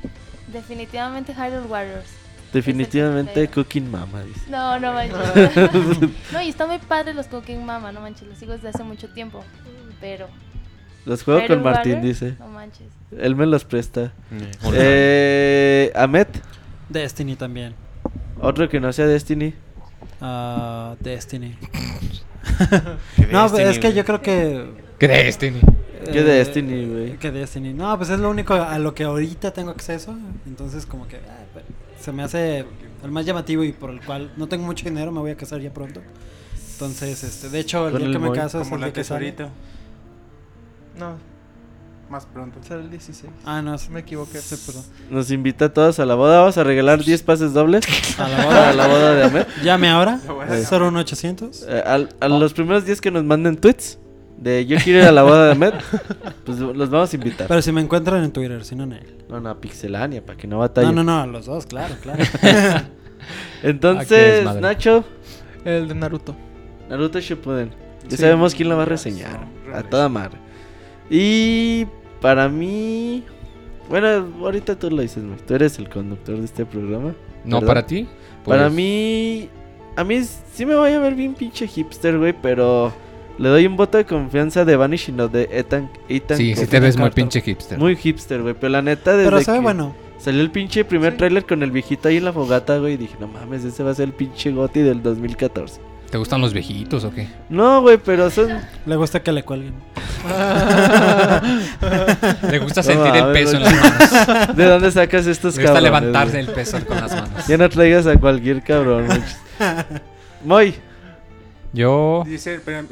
Definitivamente 0.48 1.34
Hyrule 1.34 1.66
Warriors. 1.66 2.06
Definitivamente 2.52 3.48
Cooking 3.48 3.90
Mama, 3.90 4.22
dice. 4.22 4.40
No, 4.48 4.78
no 4.80 4.92
manches. 4.94 6.00
no, 6.32 6.40
y 6.40 6.48
están 6.48 6.68
muy 6.68 6.78
padres 6.78 7.14
los 7.14 7.26
Cooking 7.26 7.66
Mama, 7.66 7.92
no 7.92 8.00
manches, 8.00 8.26
los 8.28 8.38
sigo 8.38 8.52
desde 8.52 8.68
hace 8.68 8.82
mucho 8.84 9.08
tiempo. 9.10 9.44
Pero. 10.00 10.28
Los 11.04 11.22
juego 11.22 11.40
Hyrule 11.40 11.54
con 11.56 11.64
Martín, 11.64 11.94
Warriors, 11.96 12.20
dice. 12.20 12.36
No 12.38 12.48
manches. 12.48 12.86
Él 13.18 13.36
me 13.36 13.44
los 13.46 13.64
presta. 13.64 14.12
Eh, 14.32 14.50
Eh, 14.72 15.92
Ahmed, 15.94 16.28
Destiny 16.88 17.36
también. 17.36 17.74
otro 18.40 18.68
que 18.68 18.80
no 18.80 18.92
sea 18.92 19.06
Destiny. 19.06 19.54
Ah, 20.20 20.94
Destiny. 21.00 21.56
que 23.16 23.26
No, 23.32 23.42
Destiny, 23.48 23.68
es 23.68 23.78
que 23.78 23.92
yo 23.92 24.04
creo 24.04 24.22
que... 24.22 24.66
¿Qué 24.98 25.08
Destiny? 25.08 25.60
¿Qué 26.12 26.20
eh, 26.20 26.24
Destiny, 26.24 26.86
güey? 26.86 27.16
Que 27.18 27.30
Destiny. 27.30 27.72
No, 27.72 27.96
pues 27.96 28.10
es 28.10 28.18
lo 28.18 28.30
único 28.30 28.54
a 28.54 28.78
lo 28.78 28.94
que 28.94 29.04
ahorita 29.04 29.52
tengo 29.52 29.70
acceso. 29.70 30.16
Entonces 30.46 30.86
como 30.86 31.06
que 31.08 31.16
ah, 31.16 31.44
pues, 31.52 31.64
se 32.00 32.12
me 32.12 32.22
hace 32.22 32.64
el 33.02 33.10
más 33.10 33.26
llamativo 33.26 33.64
y 33.64 33.72
por 33.72 33.90
el 33.90 34.00
cual 34.00 34.32
no 34.36 34.46
tengo 34.48 34.64
mucho 34.64 34.84
dinero, 34.84 35.12
me 35.12 35.20
voy 35.20 35.32
a 35.32 35.36
casar 35.36 35.60
ya 35.60 35.72
pronto. 35.72 36.00
Entonces, 36.72 37.24
este, 37.24 37.48
de 37.48 37.60
hecho, 37.60 37.88
el 37.88 37.96
día 37.96 38.06
el 38.06 38.12
que 38.12 38.18
me 38.18 38.32
caso 38.32 38.60
es 38.60 38.64
Como 38.64 38.76
el 38.76 38.80
la 38.82 38.86
día 38.88 38.92
que 38.94 39.04
sale. 39.04 39.32
tesorito. 39.32 39.50
No, 40.98 41.16
Más 42.10 42.24
pronto. 42.26 42.58
será 42.62 42.80
el 42.80 42.90
16. 42.90 43.32
Ah, 43.44 43.60
no, 43.62 43.76
sí, 43.78 43.90
Me 43.90 44.00
equivoqué. 44.00 44.38
sí, 44.40 44.56
perdón. 44.64 44.84
Nos 45.10 45.30
invita 45.32 45.64
a 45.66 45.68
todos 45.72 45.98
a 45.98 46.06
la 46.06 46.14
boda. 46.14 46.38
Vamos 46.40 46.56
a 46.56 46.62
regalar 46.64 47.02
10 47.02 47.22
pases 47.24 47.52
dobles 47.52 47.84
A 48.18 48.28
la 48.28 48.44
boda. 48.44 48.72
la 48.74 48.86
boda 48.86 49.14
de 49.14 49.22
Ahmed. 49.24 49.46
Llame 49.64 49.88
ahora. 49.88 50.20
A- 50.28 50.54
01800. 50.54 51.66
Eh, 51.68 51.82
al- 51.84 52.08
a 52.20 52.28
los 52.28 52.52
primeros 52.54 52.84
10 52.86 53.00
que 53.00 53.10
nos 53.10 53.24
manden 53.24 53.56
tweets 53.56 53.98
de 54.38 54.66
yo 54.66 54.76
quiero 54.84 55.00
ir 55.00 55.06
a 55.06 55.12
la 55.12 55.22
boda 55.22 55.46
de 55.46 55.52
Ahmed, 55.52 55.72
pues 56.44 56.58
los 56.58 56.90
vamos 56.90 57.12
a 57.12 57.16
invitar. 57.16 57.48
Pero 57.48 57.60
si 57.62 57.72
me 57.72 57.80
encuentran 57.80 58.22
en 58.22 58.30
Twitter, 58.30 58.64
si 58.64 58.76
no 58.76 58.84
en 58.84 58.92
él. 58.92 59.24
No, 59.28 59.40
no, 59.40 59.48
a 59.48 59.58
Pixelania, 59.60 60.24
para 60.24 60.36
que 60.38 60.46
no 60.46 60.58
batalle. 60.58 60.86
No, 60.88 60.92
no, 60.92 61.04
no, 61.04 61.20
a 61.22 61.26
los 61.26 61.46
dos, 61.46 61.66
claro, 61.66 61.94
claro. 62.02 62.22
Ah, 62.42 62.82
Entonces, 63.62 64.36
desmadre. 64.36 64.60
Nacho, 64.60 65.04
El 65.64 65.88
de 65.88 65.94
Naruto. 65.94 66.36
Naruto 66.88 67.18
Shippuden. 67.18 67.70
Ya 68.04 68.10
Sí. 68.10 68.16
sabemos 68.18 68.54
quién 68.54 68.68
la 68.68 68.76
va 68.76 68.82
a 68.82 68.86
reseñar. 68.86 69.40
A 69.74 69.82
toda 69.82 70.08
madre. 70.08 70.38
Y 71.10 71.86
para 72.20 72.48
mí... 72.48 73.22
Bueno, 73.88 74.08
ahorita 74.42 74.76
tú 74.78 74.90
lo 74.90 75.02
dices, 75.02 75.22
Mike. 75.22 75.42
Tú 75.46 75.54
eres 75.54 75.78
el 75.78 75.88
conductor 75.88 76.36
de 76.38 76.44
este 76.44 76.66
programa. 76.66 77.14
¿No 77.44 77.56
¿verdad? 77.60 77.66
para 77.68 77.86
ti? 77.86 78.06
Para 78.44 78.62
Pues, 78.64 78.72
mí... 78.74 79.48
A 79.94 80.04
mí 80.04 80.20
sí 80.52 80.66
me 80.66 80.74
voy 80.74 80.92
a 80.92 80.98
ver 80.98 81.14
bien 81.14 81.34
pinche 81.34 81.66
hipster, 81.66 82.18
güey, 82.18 82.34
pero... 82.40 82.92
Le 83.38 83.48
doy 83.50 83.66
un 83.66 83.76
voto 83.76 83.98
de 83.98 84.06
confianza 84.06 84.64
de 84.64 84.76
Vanishing 84.76 85.20
of 85.20 85.30
de 85.30 85.46
Ethan, 85.52 85.90
Ethan 86.08 86.38
Sí, 86.38 86.56
sí 86.56 86.66
te 86.66 86.80
ves 86.80 86.96
muy 86.96 87.10
pinche 87.10 87.42
hipster. 87.42 87.78
Muy 87.78 87.94
hipster, 87.94 88.40
güey. 88.40 88.54
Pero 88.58 88.70
la 88.70 88.80
neta, 88.80 89.14
desde 89.14 89.30
Pero 89.30 89.44
que 89.44 89.60
bueno. 89.60 89.94
salió 90.18 90.40
el 90.40 90.50
pinche 90.50 90.84
primer 90.86 91.12
Sí. 91.12 91.18
tráiler 91.18 91.44
con 91.44 91.62
el 91.62 91.70
viejito 91.70 92.08
ahí 92.08 92.16
en 92.16 92.24
la 92.24 92.32
fogata, 92.32 92.78
güey, 92.78 92.96
dije, 92.96 93.14
no 93.20 93.28
mames, 93.28 93.62
ese 93.64 93.82
va 93.82 93.90
a 93.90 93.94
ser 93.94 94.06
el 94.08 94.14
pinche 94.14 94.50
Goti 94.52 94.80
del 94.80 95.02
2014. 95.02 95.80
¿Te 96.10 96.18
gustan 96.18 96.40
los 96.40 96.52
viejitos 96.52 97.04
o 97.04 97.12
qué? 97.12 97.28
No, 97.48 97.82
güey, 97.82 97.98
pero 97.98 98.30
son... 98.30 98.48
Le 98.86 98.96
gusta 98.96 99.22
que 99.22 99.32
le 99.32 99.42
cuelguen. 99.42 99.74
Le 102.50 102.58
gusta 102.58 102.80
No 102.80 102.82
sentir 102.82 103.14
el 103.16 103.32
peso 103.32 103.56
en 103.56 103.62
las 103.64 103.74
manos. 103.74 104.46
¿De 104.56 104.64
dónde 104.64 104.90
sacas 104.92 105.26
estos 105.26 105.56
Le 105.56 105.62
gusta 105.62 105.80
cabrones? 105.80 105.82
levantarse 105.82 106.32
güey? 106.36 106.46
el 106.46 106.52
peso 106.52 106.78
con 106.86 106.96
las 107.00 107.12
manos. 107.14 107.46
Ya 107.46 107.56
no 107.58 107.68
traigas 107.68 108.06
a 108.06 108.16
cualquier 108.16 108.62
cabrón. 108.62 109.08
Moy, 110.44 110.74
Yo... 111.72 112.22
Dice, 112.26 112.54
espera, 112.56 112.84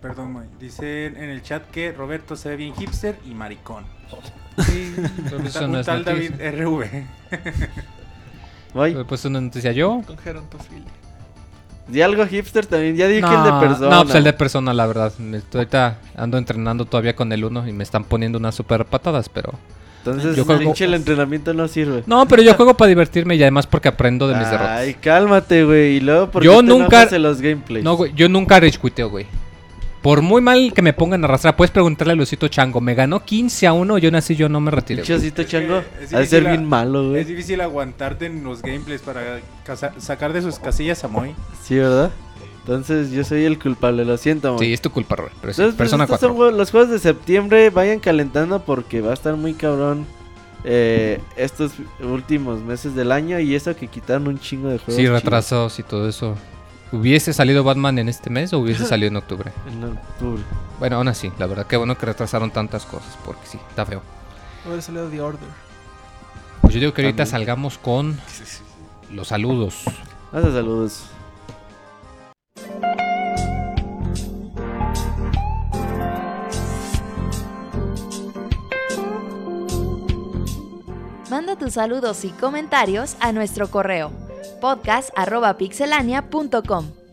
perdón, 0.00 0.32
Moy. 0.32 0.46
Dicen 0.60 1.16
en 1.16 1.30
el 1.30 1.42
chat 1.42 1.64
que 1.70 1.92
Roberto 1.92 2.36
se 2.36 2.50
ve 2.50 2.56
bien 2.56 2.74
hipster 2.76 3.16
y 3.26 3.30
maricón. 3.34 3.84
Sí, 4.58 4.94
Un 5.36 5.46
eso 5.46 5.58
tal- 5.60 5.68
no 5.68 5.74
un 5.74 5.80
es 5.80 5.86
tal 5.86 6.04
David. 6.04 6.32
RV. 6.40 6.84
Moy. 8.74 9.04
Pues 9.06 9.24
una 9.24 9.40
noticia 9.40 9.72
yo. 9.72 10.02
Con 10.06 10.16
gerontofilia. 10.18 10.84
Di 11.88 12.02
algo 12.02 12.26
hipster 12.26 12.66
también. 12.66 12.96
Ya 12.96 13.06
dije 13.06 13.20
el 13.26 13.44
de 13.44 13.52
persona. 13.60 13.90
No, 13.90 14.02
pues 14.02 14.14
el 14.16 14.24
de 14.24 14.32
persona, 14.32 14.74
la 14.74 14.86
verdad. 14.86 15.12
Estoy 15.34 15.58
ahorita 15.60 15.98
ando 16.16 16.36
entrenando 16.38 16.84
todavía 16.84 17.14
con 17.14 17.32
el 17.32 17.44
uno 17.44 17.66
y 17.68 17.72
me 17.72 17.84
están 17.84 18.04
poniendo 18.04 18.38
unas 18.38 18.54
super 18.54 18.84
patadas, 18.84 19.28
pero... 19.28 19.52
Entonces, 19.98 20.36
Yo 20.36 20.44
juego- 20.44 20.72
el 20.78 20.94
entrenamiento 20.94 21.52
no 21.52 21.66
sirve. 21.66 22.04
No, 22.06 22.28
pero 22.28 22.40
yo 22.40 22.54
juego 22.54 22.76
para 22.76 22.88
divertirme 22.88 23.34
y 23.34 23.42
además 23.42 23.66
porque 23.66 23.88
aprendo 23.88 24.28
de 24.28 24.36
mis 24.36 24.48
derrotas. 24.48 24.78
Ay, 24.80 24.94
cálmate, 24.94 25.64
güey. 25.64 25.96
Y 25.96 26.00
luego, 26.00 26.30
¿por 26.30 26.44
Yo 26.44 26.58
te 26.58 26.62
nunca- 26.62 27.08
en 27.10 27.22
los 27.22 27.40
gameplays? 27.40 27.84
No, 27.84 27.96
güey, 27.96 28.12
yo 28.14 28.28
nunca 28.28 28.60
rage 28.60 28.78
güey. 28.78 29.26
Por 30.06 30.22
muy 30.22 30.40
mal 30.40 30.72
que 30.72 30.82
me 30.82 30.92
pongan 30.92 31.24
a 31.24 31.26
arrastrar, 31.26 31.56
puedes 31.56 31.72
preguntarle 31.72 32.12
a 32.12 32.14
Lucito 32.16 32.46
Chango. 32.46 32.80
Me 32.80 32.94
ganó 32.94 33.24
15 33.24 33.66
a 33.66 33.72
1, 33.72 33.98
yo 33.98 34.12
nací, 34.12 34.36
yo 34.36 34.48
no 34.48 34.60
me 34.60 34.70
retiré. 34.70 35.02
Osito 35.02 35.42
chango. 35.42 35.82
Es 36.00 36.14
Ha 36.14 36.20
de 36.20 36.26
ser 36.26 36.44
bien 36.44 36.64
malo, 36.64 37.02
Es 37.02 37.08
güey. 37.10 37.24
difícil 37.24 37.60
aguantarte 37.60 38.26
en 38.26 38.44
los 38.44 38.62
gameplays 38.62 39.00
para 39.00 39.40
casa- 39.64 39.94
sacar 39.98 40.32
de 40.32 40.42
sus 40.42 40.60
casillas 40.60 41.02
a 41.02 41.08
Moy. 41.08 41.34
Sí, 41.64 41.74
¿verdad? 41.74 42.12
Entonces 42.60 43.10
yo 43.10 43.24
soy 43.24 43.46
el 43.46 43.58
culpable, 43.58 44.04
lo 44.04 44.16
siento, 44.16 44.50
mon. 44.50 44.60
Sí, 44.60 44.72
es 44.72 44.80
tu 44.80 44.92
culpa, 44.92 45.16
Robert. 45.16 45.34
Pero 45.40 45.52
sí, 45.52 45.60
Entonces, 45.62 45.76
pues, 45.76 45.88
Persona 45.88 46.04
estos 46.04 46.20
4. 46.20 46.28
son 46.28 46.36
jue- 46.36 46.56
los 46.56 46.70
juegos 46.70 46.90
de 46.90 47.00
septiembre. 47.00 47.70
Vayan 47.70 47.98
calentando 47.98 48.62
porque 48.64 49.00
va 49.00 49.10
a 49.10 49.14
estar 49.14 49.34
muy 49.34 49.54
cabrón 49.54 50.06
eh, 50.62 51.20
estos 51.36 51.72
últimos 52.00 52.60
meses 52.62 52.94
del 52.94 53.10
año. 53.10 53.40
Y 53.40 53.56
eso 53.56 53.74
que 53.74 53.88
quitaron 53.88 54.28
un 54.28 54.38
chingo 54.38 54.68
de 54.68 54.78
juegos. 54.78 54.94
Sí, 54.94 55.02
chidos 55.02 55.20
retrasos 55.20 55.76
y 55.80 55.82
todo 55.82 56.08
eso. 56.08 56.36
¿Hubiese 56.92 57.32
salido 57.32 57.64
Batman 57.64 57.98
en 57.98 58.08
este 58.08 58.30
mes 58.30 58.52
o 58.52 58.60
hubiese 58.60 58.86
salido 58.86 59.08
en 59.08 59.16
octubre? 59.16 59.52
En 59.66 59.82
octubre. 59.82 60.42
Bueno, 60.78 60.96
aún 60.96 61.08
así, 61.08 61.32
la 61.38 61.46
verdad, 61.46 61.66
qué 61.66 61.76
bueno 61.76 61.98
que 61.98 62.06
retrasaron 62.06 62.52
tantas 62.52 62.86
cosas, 62.86 63.18
porque 63.24 63.44
sí, 63.46 63.58
está 63.68 63.84
feo. 63.84 64.02
Hubiera 64.64 64.82
salido 64.82 65.08
The 65.08 65.20
Order. 65.20 65.48
Pues 66.62 66.74
yo 66.74 66.80
digo 66.80 66.94
que 66.94 67.02
ahorita 67.02 67.24
También. 67.24 67.30
salgamos 67.32 67.78
con 67.78 68.16
los 69.10 69.28
saludos. 69.28 69.82
Hasta 70.32 70.52
saludos. 70.52 71.06
Manda 81.30 81.56
tus 81.56 81.74
saludos 81.74 82.24
y 82.24 82.30
comentarios 82.30 83.16
a 83.20 83.32
nuestro 83.32 83.68
correo 83.68 84.25
podcast@pixelania.com. 84.60 87.06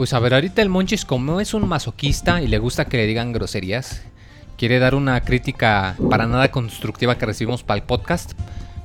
Pues 0.00 0.14
a 0.14 0.18
ver, 0.18 0.32
ahorita 0.32 0.62
el 0.62 0.70
Monchis, 0.70 1.04
como 1.04 1.40
es 1.40 1.52
un 1.52 1.68
masoquista 1.68 2.40
y 2.40 2.46
le 2.46 2.56
gusta 2.56 2.86
que 2.86 2.96
le 2.96 3.06
digan 3.06 3.32
groserías, 3.32 4.00
quiere 4.56 4.78
dar 4.78 4.94
una 4.94 5.20
crítica 5.20 5.94
para 6.08 6.26
nada 6.26 6.50
constructiva 6.50 7.18
que 7.18 7.26
recibimos 7.26 7.62
para 7.62 7.80
el 7.80 7.86
podcast. 7.86 8.32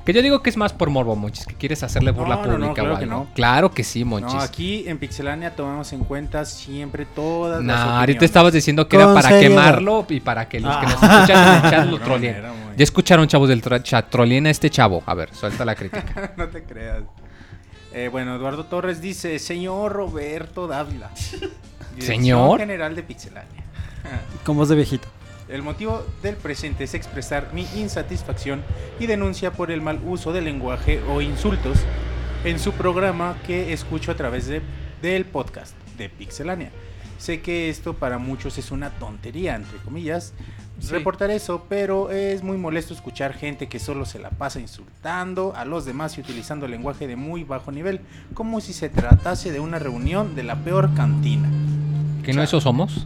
Que 0.06 0.14
yo 0.14 0.22
digo 0.22 0.44
que 0.44 0.52
es 0.52 0.58
más 0.58 0.72
por 0.72 0.90
morbo, 0.92 1.16
Monchis, 1.16 1.46
que 1.48 1.56
quieres 1.56 1.82
hacerle 1.82 2.12
burla 2.12 2.36
No, 2.36 2.42
no, 2.46 2.48
no, 2.48 2.54
pública 2.58 2.74
claro 2.84 2.96
o 2.96 3.00
que 3.00 3.06
no. 3.08 3.28
Claro 3.34 3.72
que 3.72 3.84
sí, 3.84 4.06
Monchis. 4.06 4.34
No, 4.36 4.40
aquí 4.42 4.84
en 4.88 5.00
Pixelania 5.00 5.56
tomamos 5.56 5.92
en 5.94 6.04
cuenta 6.04 6.46
siempre 6.46 7.06
todas 7.08 7.64
Nah, 7.64 7.74
las 7.74 7.82
ahorita 7.82 8.02
opiniones. 8.04 8.24
estabas 8.24 8.54
diciendo 8.54 8.88
que 8.88 8.98
era 8.98 9.14
para 9.14 9.30
seriedad. 9.30 9.50
quemarlo 9.50 10.06
y 10.10 10.20
para 10.20 10.48
que 10.48 10.60
los 10.60 10.76
que 10.78 10.86
nos 10.86 10.98
Ah. 11.02 11.16
escuchan 11.24 11.48
en 11.60 11.66
el 11.66 11.72
chat 11.72 11.88
lo 11.90 12.00
troleen. 12.00 12.36
Ya 12.78 12.84
escucharon, 12.84 13.28
chavos 13.28 13.50
del 13.50 13.62
chat, 13.84 14.10
troleen 14.10 14.46
a 14.46 14.52
este 14.52 14.70
chavo. 14.70 15.02
A 15.08 15.14
ver, 15.16 15.34
suelta 15.34 15.66
la 15.66 15.74
crítica. 15.76 16.34
no 16.38 16.48
te 16.50 16.64
creas. 16.64 17.00
Eh, 17.92 18.10
bueno, 18.12 18.36
Eduardo 18.36 18.66
Torres 18.66 19.02
dice, 19.02 19.40
señor 19.40 19.92
Roberto 19.94 20.68
Dávila. 20.68 21.10
¿Señor? 21.98 22.60
General 22.60 22.94
de 22.96 23.04
Pixelania. 23.04 23.64
Con 24.44 24.58
voz 24.58 24.70
de 24.70 24.76
viejito. 24.76 25.08
El 25.48 25.62
motivo 25.62 26.04
del 26.24 26.36
presente 26.36 26.86
es 26.86 26.96
expresar 26.96 27.54
mi 27.54 27.68
insatisfacción 27.76 28.64
y 29.00 29.06
denuncia 29.06 29.52
por 29.52 29.70
el 29.70 29.80
mal 29.80 30.00
uso 30.04 30.34
del 30.34 30.46
lenguaje 30.46 31.02
o 31.08 31.22
insultos 31.22 31.78
en 32.44 32.58
su 32.58 32.72
programa 32.72 33.38
que 33.46 33.72
escucho 33.72 34.12
a 34.12 34.16
través 34.16 34.48
de, 34.48 34.64
del 35.04 35.26
podcast 35.26 35.76
de 36.00 36.10
Pixelania. 36.10 36.72
Sé 37.20 37.42
que 37.42 37.70
esto 37.70 37.94
para 37.94 38.18
muchos 38.18 38.58
es 38.58 38.72
una 38.72 38.90
tontería, 38.90 39.56
entre 39.56 39.78
comillas, 39.78 40.34
reportar 40.90 41.30
eso, 41.30 41.66
pero 41.70 42.10
es 42.10 42.44
muy 42.44 42.58
molesto 42.58 42.96
escuchar 42.96 43.34
gente 43.34 43.68
que 43.68 43.80
solo 43.80 44.06
se 44.06 44.18
la 44.18 44.32
pasa 44.32 44.60
insultando 44.60 45.54
a 45.56 45.64
los 45.64 45.86
demás 45.86 46.18
y 46.18 46.22
utilizando 46.22 46.68
lenguaje 46.68 47.08
de 47.08 47.16
muy 47.16 47.44
bajo 47.44 47.72
nivel, 47.72 48.02
como 48.34 48.62
si 48.62 48.74
se 48.74 48.90
tratase 48.90 49.52
de 49.52 49.60
una 49.60 49.78
reunión 49.78 50.36
de 50.36 50.44
la 50.44 50.56
peor 50.56 50.94
cantina. 50.96 51.50
¿Que 52.24 52.34
no 52.34 52.42
eso 52.42 52.60
somos? 52.60 53.06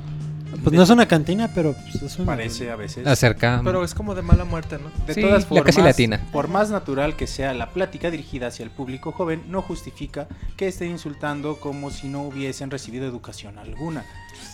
Pues 0.63 0.75
no 0.75 0.83
es 0.83 0.89
una 0.89 1.07
cantina, 1.07 1.49
pero 1.53 1.73
pues, 1.73 2.01
es 2.01 2.17
una. 2.17 2.25
Parece 2.25 2.71
a 2.71 2.75
veces. 2.75 3.05
Acerca. 3.05 3.61
Pero 3.63 3.83
es 3.83 3.93
como 3.93 4.15
de 4.15 4.21
mala 4.21 4.45
muerte, 4.45 4.77
¿no? 4.77 4.89
De 5.05 5.13
Sí, 5.13 5.21
todas 5.21 5.43
ya 5.43 5.47
formas, 5.49 5.65
casi 5.65 5.81
latina. 5.81 6.21
por 6.31 6.47
más 6.47 6.69
natural 6.71 7.15
que 7.15 7.27
sea 7.27 7.53
la 7.53 7.69
plática 7.71 8.09
dirigida 8.11 8.47
hacia 8.47 8.63
el 8.63 8.71
público 8.71 9.11
joven, 9.11 9.43
no 9.47 9.61
justifica 9.61 10.27
que 10.57 10.67
estén 10.67 10.91
insultando 10.91 11.57
como 11.59 11.91
si 11.91 12.07
no 12.07 12.23
hubiesen 12.23 12.71
recibido 12.71 13.05
educación 13.05 13.57
alguna. 13.59 14.05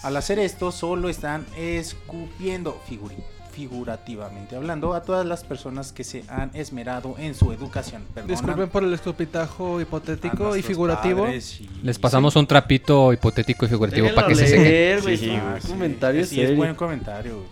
Al 0.04 0.18
hacer 0.18 0.40
esto, 0.40 0.72
solo 0.72 1.10
están 1.10 1.46
escupiendo, 1.58 2.82
figuri- 2.90 3.24
figurativamente 3.56 4.56
hablando, 4.56 4.94
a 4.94 5.02
todas 5.02 5.26
las 5.26 5.44
personas 5.44 5.92
que 5.94 6.04
se 6.04 6.24
han 6.28 6.52
esmerado 6.54 7.16
en 7.18 7.34
su 7.36 7.52
educación. 7.54 8.04
Perdonan 8.14 8.28
Disculpen 8.36 8.70
por 8.70 8.84
el 8.84 8.94
escupitajo 8.94 9.78
a 9.78 9.82
hipotético 9.82 10.56
y 10.58 10.62
figurativo. 10.62 11.28
y- 11.30 11.70
Les 11.84 11.98
pasamos 11.98 12.36
un 12.36 12.46
trapito 12.48 13.14
hipotético 13.14 13.66
y 13.66 13.70
figurativo 13.70 14.08
para 14.14 14.28
que 14.28 14.36
se 14.36 14.48
sequen. 14.48 15.02
güey. 15.02 15.18
Sí, 15.18 15.32
Ah, 15.32 15.58
comentario 15.68 16.26
sí, 16.26 16.42
es 16.42 16.56
buen 16.56 16.76
comentario. 16.76 17.44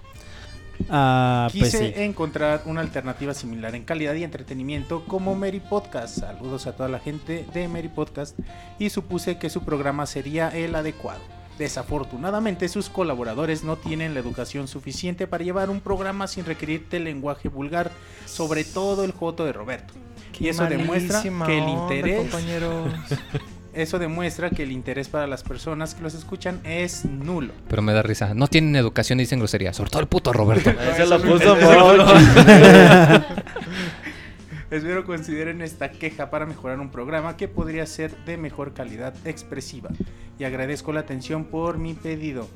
Ah, 0.89 1.47
pues 1.51 1.71
Quise 1.71 1.93
sí. 1.93 2.01
encontrar 2.01 2.63
una 2.65 2.81
alternativa 2.81 3.33
similar 3.33 3.73
en 3.75 3.85
calidad 3.85 4.15
y 4.15 4.23
entretenimiento 4.23 5.05
como 5.05 5.33
Mary 5.35 5.61
Podcast. 5.61 6.19
Saludos 6.19 6.67
a 6.67 6.73
toda 6.73 6.89
la 6.89 6.99
gente 6.99 7.45
de 7.53 7.67
Mary 7.69 7.87
Podcast 7.87 8.37
y 8.79 8.89
supuse 8.89 9.37
que 9.37 9.49
su 9.49 9.61
programa 9.63 10.05
sería 10.05 10.49
el 10.49 10.75
adecuado. 10.75 11.21
Desafortunadamente 11.57 12.67
sus 12.67 12.89
colaboradores 12.89 13.63
no 13.63 13.77
tienen 13.77 14.13
la 14.13 14.19
educación 14.19 14.67
suficiente 14.67 15.27
para 15.27 15.43
llevar 15.43 15.69
un 15.69 15.81
programa 15.81 16.27
sin 16.27 16.45
requerirte 16.45 16.97
el 16.97 17.03
lenguaje 17.03 17.47
vulgar, 17.47 17.91
sobre 18.25 18.63
todo 18.63 19.03
el 19.03 19.11
joto 19.11 19.45
de 19.45 19.53
Roberto. 19.53 19.93
Y 20.39 20.47
eso 20.47 20.65
demuestra 20.65 21.21
que 21.21 21.57
el 21.57 21.63
onda, 21.63 21.95
interés 21.95 22.17
compañeros. 22.17 22.91
eso 23.73 23.99
demuestra 23.99 24.49
que 24.49 24.63
el 24.63 24.71
interés 24.71 25.09
para 25.09 25.27
las 25.27 25.43
personas 25.43 25.95
que 25.95 26.01
los 26.01 26.15
escuchan 26.15 26.59
es 26.63 27.05
nulo. 27.05 27.53
Pero 27.67 27.81
me 27.81 27.93
da 27.93 28.01
risa. 28.01 28.33
No 28.33 28.47
tienen 28.47 28.75
educación 28.75 29.19
y 29.19 29.23
dicen 29.23 29.39
groserías. 29.39 29.75
Sobre 29.75 29.91
todo 29.91 30.01
el 30.01 30.07
puto 30.07 30.33
Roberto. 30.33 30.73
Lo 31.07 31.21
puso. 31.21 31.55
Espero 34.73 35.05
consideren 35.05 35.61
esta 35.61 35.91
queja 35.91 36.29
para 36.29 36.45
mejorar 36.45 36.79
un 36.79 36.89
programa 36.89 37.37
que 37.37 37.47
podría 37.47 37.85
ser 37.85 38.15
de 38.25 38.37
mejor 38.37 38.73
calidad 38.73 39.13
expresiva. 39.25 39.89
Y 40.39 40.43
agradezco 40.45 40.91
la 40.93 41.01
atención 41.01 41.45
por 41.45 41.77
mi 41.77 41.93
pedido. 41.93 42.47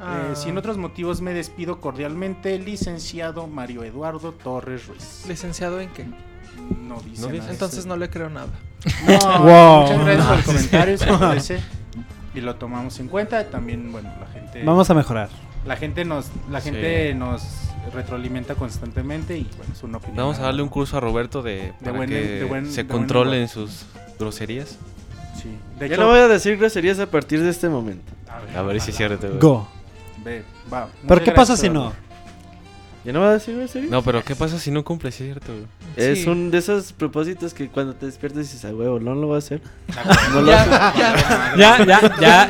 Ah, 0.00 0.28
Eh, 0.32 0.36
sin 0.36 0.56
otros 0.58 0.76
motivos 0.78 1.20
me 1.20 1.32
despido 1.34 1.80
cordialmente, 1.80 2.58
licenciado 2.58 3.46
Mario 3.46 3.84
Eduardo 3.84 4.32
Torres 4.32 4.86
Ruiz. 4.86 5.24
¿Licenciado 5.28 5.80
en 5.80 5.90
qué? 5.90 6.04
No 6.82 7.00
dice 7.00 7.22
No 7.22 7.28
dice. 7.28 7.38
nada. 7.38 7.52
Entonces 7.52 7.86
no 7.86 7.96
le 7.96 8.08
creo 8.10 8.30
nada. 8.30 8.48
No, 9.06 9.38
Wow. 9.42 9.82
Muchas 9.82 10.04
gracias 10.04 10.26
por 10.26 10.36
el 10.38 10.44
comentario, 10.44 10.98
se 10.98 11.04
agradece. 11.10 11.60
Y 12.34 12.40
lo 12.40 12.56
tomamos 12.56 12.98
en 13.00 13.08
cuenta. 13.08 13.44
También, 13.50 13.90
bueno, 13.92 14.10
la 14.20 14.26
gente, 14.26 14.62
Vamos 14.64 14.88
a 14.90 14.94
mejorar. 14.94 15.28
la 15.66 15.76
gente 15.76 16.04
nos, 16.04 16.30
la 16.50 16.60
gente 16.60 17.14
nos 17.14 17.42
retroalimenta 17.92 18.54
constantemente 18.54 19.36
y 19.38 19.48
bueno, 19.56 19.72
es 19.72 19.82
una 19.82 19.98
opinión. 19.98 20.16
Vamos 20.18 20.38
a 20.38 20.42
darle 20.42 20.62
un 20.62 20.68
curso 20.68 20.96
a 20.96 21.00
Roberto 21.00 21.42
de, 21.42 21.72
para 21.82 21.96
buen- 21.96 22.08
que 22.08 22.20
de 22.20 22.44
buen- 22.44 22.70
se 22.70 22.84
de 22.84 22.88
controle 22.88 23.40
en 23.42 23.48
sus 23.48 23.86
groserías. 24.18 24.76
Sí. 25.40 25.50
De 25.78 25.88
Ya 25.88 25.94
hecho, 25.94 26.02
no 26.02 26.08
voy 26.10 26.18
a 26.20 26.28
decir 26.28 26.56
groserías 26.56 26.98
a 26.98 27.06
partir 27.06 27.42
de 27.42 27.50
este 27.50 27.68
momento. 27.68 28.10
A 28.56 28.62
ver 28.62 28.80
si 28.80 28.90
es 28.90 28.96
cierto. 28.96 29.28
Go. 29.38 29.68
Ve, 30.24 30.42
va. 30.72 30.88
¿Pero 31.06 31.22
qué 31.24 31.32
pasa 31.32 31.56
si 31.56 31.68
no? 31.68 31.92
¿Ya 33.06 33.12
no 33.12 33.20
voy 33.20 33.28
a 33.28 33.32
decir 33.34 33.56
groserías? 33.56 33.88
No, 33.90 34.02
pero 34.02 34.24
¿qué 34.24 34.34
pasa 34.34 34.58
si 34.58 34.72
no 34.72 34.82
cumple? 34.82 35.12
Cierto, 35.12 35.52
güey. 35.52 35.64
Es 35.94 36.24
Sí. 36.24 36.28
un 36.28 36.50
de 36.50 36.58
esos 36.58 36.92
propósitos 36.92 37.54
que 37.54 37.68
cuando 37.68 37.94
te 37.94 38.04
despiertas 38.06 38.40
dices, 38.42 38.64
a 38.64 38.74
huevo, 38.74 38.98
no 38.98 39.14
lo 39.14 39.28
voy 39.28 39.36
a 39.36 39.38
hacer. 39.38 39.60
No 40.32 40.40
lo- 40.42 40.48
Ya, 40.50 40.66
ya. 40.66 41.54
Ya, 41.56 41.84
ya, 41.86 42.16
ya. 42.20 42.48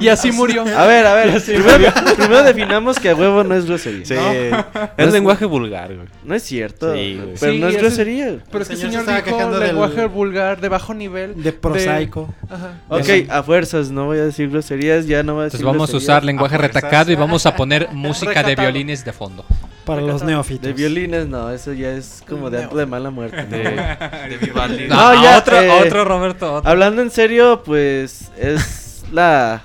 Y 0.00 0.06
así 0.08 0.30
murió. 0.30 0.62
A 0.62 0.86
ver, 0.86 1.04
a 1.04 1.14
ver. 1.14 1.42
primero, 1.44 1.92
primero 2.16 2.42
definamos 2.44 3.00
que 3.00 3.10
a 3.10 3.16
huevo 3.16 3.42
no 3.42 3.56
es 3.56 3.66
grosería. 3.66 4.04
Sí. 4.06 4.14
No, 4.14 4.88
Es 4.96 5.12
lenguaje 5.12 5.44
vulgar, 5.46 5.92
güey. 5.94 6.06
no 6.24 6.34
es 6.36 6.44
cierto. 6.44 6.94
Sí, 6.94 7.18
güey. 7.20 7.34
Pero 7.40 7.52
Sí, 7.52 7.58
no 7.58 7.68
es 7.68 7.76
grosería. 7.76 8.38
Pero 8.50 8.62
es 8.62 8.68
que 8.68 8.76
señor 8.76 8.86
el 8.86 9.00
se 9.00 9.04
señor 9.04 9.18
estaba 9.18 9.38
dijo 9.42 9.58
del- 9.58 9.66
lenguaje 9.68 10.06
vulgar 10.06 10.60
de 10.60 10.68
bajo 10.68 10.94
nivel. 10.94 11.42
De 11.42 11.52
prosaico. 11.52 12.32
Ajá. 12.48 12.80
Ok, 12.88 13.28
a 13.28 13.42
fuerzas, 13.42 13.90
no 13.90 14.04
voy 14.06 14.18
a 14.18 14.24
decir 14.26 14.48
groserías, 14.48 15.06
ya 15.08 15.24
no 15.24 15.34
voy 15.34 15.40
a 15.42 15.44
decir 15.46 15.60
Entonces 15.60 15.78
vamos 15.78 15.92
a 15.92 15.96
usar 15.96 16.24
lenguaje 16.24 16.56
retacado 16.56 17.10
y 17.10 17.16
vamos 17.16 17.46
a 17.46 17.56
poner 17.56 17.88
música 17.92 18.44
de 18.44 18.54
violines 18.54 19.04
de 19.04 19.12
fondo. 19.12 19.44
Para 19.84 20.00
los 20.00 20.24
neófitos. 20.24 20.62
De 20.62 20.72
violines, 20.72 21.28
no, 21.28 21.50
eso 21.50 21.72
ya 21.72 21.92
es 21.92 22.22
como 22.28 22.50
de 22.50 22.66
de 22.66 22.86
mala 22.86 23.10
muerte. 23.10 23.44
De, 23.44 23.58
de 24.28 24.38
Vivaldi. 24.40 24.88
No, 24.88 25.22
ya, 25.22 25.38
otro, 25.38 25.60
eh, 25.60 25.70
otro 25.70 26.04
Roberto. 26.04 26.54
otro. 26.54 26.68
Hablando 26.68 27.02
en 27.02 27.10
serio, 27.10 27.62
pues 27.64 28.32
es 28.36 29.04
la 29.12 29.62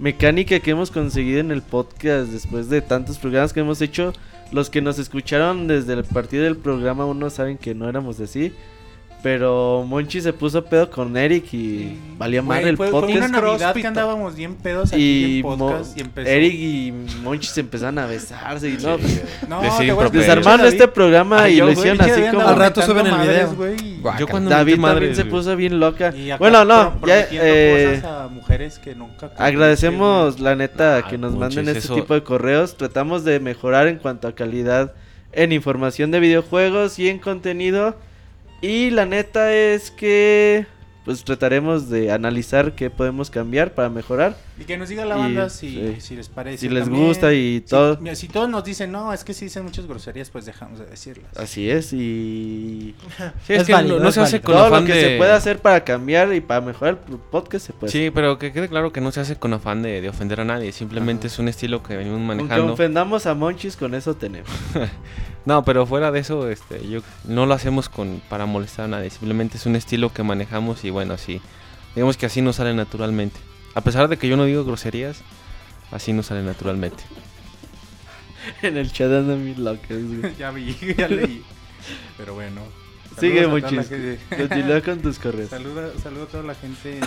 mecánica 0.00 0.58
que 0.58 0.72
hemos 0.72 0.90
conseguido 0.90 1.38
en 1.38 1.52
el 1.52 1.62
podcast 1.62 2.30
después 2.30 2.68
de 2.68 2.82
tantos 2.82 3.18
programas 3.18 3.52
que 3.52 3.60
hemos 3.60 3.80
hecho. 3.80 4.12
Los 4.50 4.68
que 4.68 4.82
nos 4.82 4.98
escucharon 4.98 5.68
desde 5.68 5.92
el 5.92 6.04
partido 6.04 6.42
del 6.42 6.56
programa 6.56 7.06
uno 7.06 7.30
saben 7.30 7.56
que 7.56 7.74
no 7.74 7.88
éramos 7.88 8.18
así. 8.18 8.52
Pero 9.22 9.84
Monchi 9.86 10.20
se 10.20 10.32
puso 10.32 10.64
pedo 10.64 10.90
con 10.90 11.16
Eric 11.16 11.54
y 11.54 11.96
valía 12.18 12.42
mal 12.42 12.66
el 12.66 12.76
fue, 12.76 12.88
fue 12.90 13.00
podcast. 13.02 13.16
una 13.18 13.40
Navidad 13.40 13.72
que 13.74 13.86
andábamos 13.86 14.34
bien 14.34 14.56
pedos 14.56 14.92
aquí 14.92 15.00
y 15.00 15.36
en 15.36 15.42
podcast 15.42 15.96
y 15.96 16.00
Mo- 16.00 16.06
empezó. 16.06 16.28
Eric 16.28 16.52
y 16.54 16.92
Monchi 17.22 17.46
se 17.46 17.60
empezaron 17.60 17.98
a 18.00 18.06
besarse 18.06 18.68
y 18.70 18.78
no, 18.78 18.98
pues, 18.98 19.22
No, 19.48 19.62
desarmaron 20.10 20.66
este 20.66 20.88
programa 20.88 21.42
Ay, 21.44 21.54
y 21.54 21.56
yo, 21.58 21.66
lo 21.66 21.72
hicieron 21.72 22.00
así 22.00 22.20
como 22.32 22.48
Al 22.48 22.56
rato 22.56 22.82
suben 22.82 23.06
el 23.06 23.14
video. 23.20 23.56
Yo 24.18 24.26
cuando 24.26 24.50
David 24.50 24.72
metí 24.72 24.80
madres, 24.80 25.08
también 25.10 25.14
se 25.14 25.24
puso 25.24 25.54
bien 25.54 25.78
loca. 25.78 26.12
y 26.16 26.30
acá 26.32 26.38
Bueno, 26.38 26.64
no, 26.64 27.06
ya 27.06 27.26
eh, 27.30 28.00
cosas 28.02 28.22
a 28.24 28.26
mujeres 28.28 28.78
que 28.80 28.96
nunca 28.96 29.30
agradecemos 29.38 30.40
la 30.40 30.56
neta 30.56 30.96
Ah, 30.96 31.08
que 31.08 31.16
nos 31.16 31.32
Monchis, 31.34 31.58
manden 31.58 31.76
este 31.76 31.78
eso- 31.86 31.94
tipo 31.94 32.14
de 32.14 32.24
correos. 32.24 32.76
Tratamos 32.76 33.22
de 33.24 33.38
mejorar 33.38 33.86
en 33.86 33.98
cuanto 33.98 34.26
a 34.26 34.34
calidad 34.34 34.94
en 35.32 35.52
información 35.52 36.10
de 36.10 36.18
videojuegos 36.18 36.98
y 36.98 37.08
en 37.08 37.20
contenido. 37.20 37.94
Y 38.62 38.90
la 38.90 39.04
neta 39.06 39.52
es 39.52 39.90
que 39.90 40.66
pues 41.04 41.24
trataremos 41.24 41.90
de 41.90 42.12
analizar 42.12 42.76
qué 42.76 42.88
podemos 42.88 43.28
cambiar 43.28 43.74
para 43.74 43.88
mejorar. 43.88 44.36
Y 44.56 44.62
que 44.62 44.78
nos 44.78 44.88
diga 44.88 45.04
la 45.04 45.16
Y, 45.16 45.18
banda 45.18 45.50
si, 45.50 45.70
sí. 45.74 45.96
si 46.00 46.14
les 46.14 46.28
parece. 46.28 46.58
Si 46.58 46.68
les 46.68 46.84
también. 46.84 47.06
gusta 47.08 47.32
y 47.34 47.56
Si- 47.56 47.60
todo. 47.62 47.98
mira, 48.00 48.14
si 48.14 48.28
todos 48.28 48.48
nos 48.48 48.62
dicen, 48.62 48.92
no, 48.92 49.12
es 49.12 49.24
que 49.24 49.34
si 49.34 49.46
dicen 49.46 49.64
muchas 49.64 49.86
groserías, 49.88 50.30
pues 50.30 50.44
dejamos 50.46 50.78
de 50.78 50.86
decirlas. 50.86 51.36
Así 51.36 51.68
es 51.68 51.92
y 51.92 52.94
Sí, 53.44 53.54
es, 53.54 53.60
Es 53.62 53.66
que 53.66 53.72
válido, 53.72 53.96
no, 53.96 54.04
no 54.04 54.08
es 54.10 54.14
se 54.14 54.20
hace 54.20 54.38
válido. 54.38 54.44
con 54.46 54.54
todo 54.54 54.64
afán 54.66 54.80
lo 54.82 54.86
que 54.86 54.94
de... 54.94 55.08
se 55.10 55.16
puede 55.18 55.32
hacer 55.32 55.58
para 55.58 55.82
cambiar 55.82 56.32
y 56.34 56.40
para 56.40 56.60
mejorar 56.60 57.00
el 57.10 57.16
podcast 57.18 57.66
se 57.66 57.72
puede. 57.72 57.90
Sí, 57.92 58.12
pero 58.14 58.38
que 58.38 58.52
quede 58.52 58.68
claro 58.68 58.92
que 58.92 59.00
no 59.00 59.10
se 59.10 59.18
hace 59.18 59.34
con 59.34 59.52
afán 59.54 59.82
de, 59.82 60.00
de 60.02 60.08
ofender 60.08 60.40
a 60.40 60.44
nadie. 60.44 60.70
Simplemente 60.70 61.26
es 61.26 61.36
un 61.40 61.48
estilo 61.48 61.82
que 61.82 61.96
venimos 61.96 62.20
Aunque 62.20 62.36
manejando. 62.44 62.72
ofendamos 62.74 63.26
a 63.26 63.34
Monchis 63.34 63.74
con 63.76 63.96
eso 63.96 64.14
tenemos. 64.14 64.48
No, 65.44 65.64
pero 65.64 65.86
fuera 65.86 66.12
de 66.12 66.20
eso, 66.20 66.48
este, 66.48 66.88
yo 66.88 67.00
no 67.24 67.46
lo 67.46 67.54
hacemos 67.54 67.88
con 67.88 68.22
para 68.28 68.46
molestar 68.46 68.84
a 68.84 68.88
nadie. 68.88 69.10
Simplemente 69.10 69.56
es 69.56 69.66
un 69.66 69.74
estilo 69.76 70.12
que 70.12 70.22
manejamos 70.22 70.84
y 70.84 70.90
bueno, 70.90 71.14
así. 71.14 71.40
Digamos 71.94 72.16
que 72.16 72.26
así 72.26 72.40
nos 72.42 72.56
sale 72.56 72.74
naturalmente. 72.74 73.38
A 73.74 73.80
pesar 73.80 74.08
de 74.08 74.16
que 74.16 74.28
yo 74.28 74.36
no 74.36 74.44
digo 74.44 74.64
groserías, 74.64 75.22
así 75.90 76.12
nos 76.12 76.26
sale 76.26 76.42
naturalmente. 76.42 77.02
en 78.62 78.76
el 78.76 78.92
chat 78.92 79.10
andan 79.10 79.44
bien 79.44 79.64
locos, 79.64 79.88
güey. 79.88 80.34
ya 80.38 80.50
vi, 80.50 80.76
ya 80.96 81.08
leí. 81.08 81.42
Pero 82.16 82.34
bueno. 82.34 82.60
Sigue 83.18 83.46
gente- 83.60 84.18
Continúa 84.30 84.80
con 84.80 85.00
tus 85.00 85.18
correos. 85.18 85.50
Saluda, 85.50 85.90
saludo 86.02 86.22
a 86.22 86.26
toda 86.26 86.42
la 86.44 86.54
gente. 86.54 86.98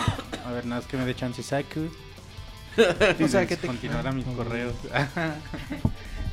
A 0.45 0.51
ver, 0.51 0.65
nada 0.65 0.81
más 0.81 0.89
que 0.89 0.97
me 0.97 1.05
dé 1.05 1.15
chance 1.15 1.41
Saku. 1.41 1.89
O 3.23 3.27
sea, 3.27 3.47
que 3.47 3.57
te... 3.57 3.65
continuar 3.65 4.05
a 4.05 4.11
mis 4.11 4.25
correos. 4.25 4.75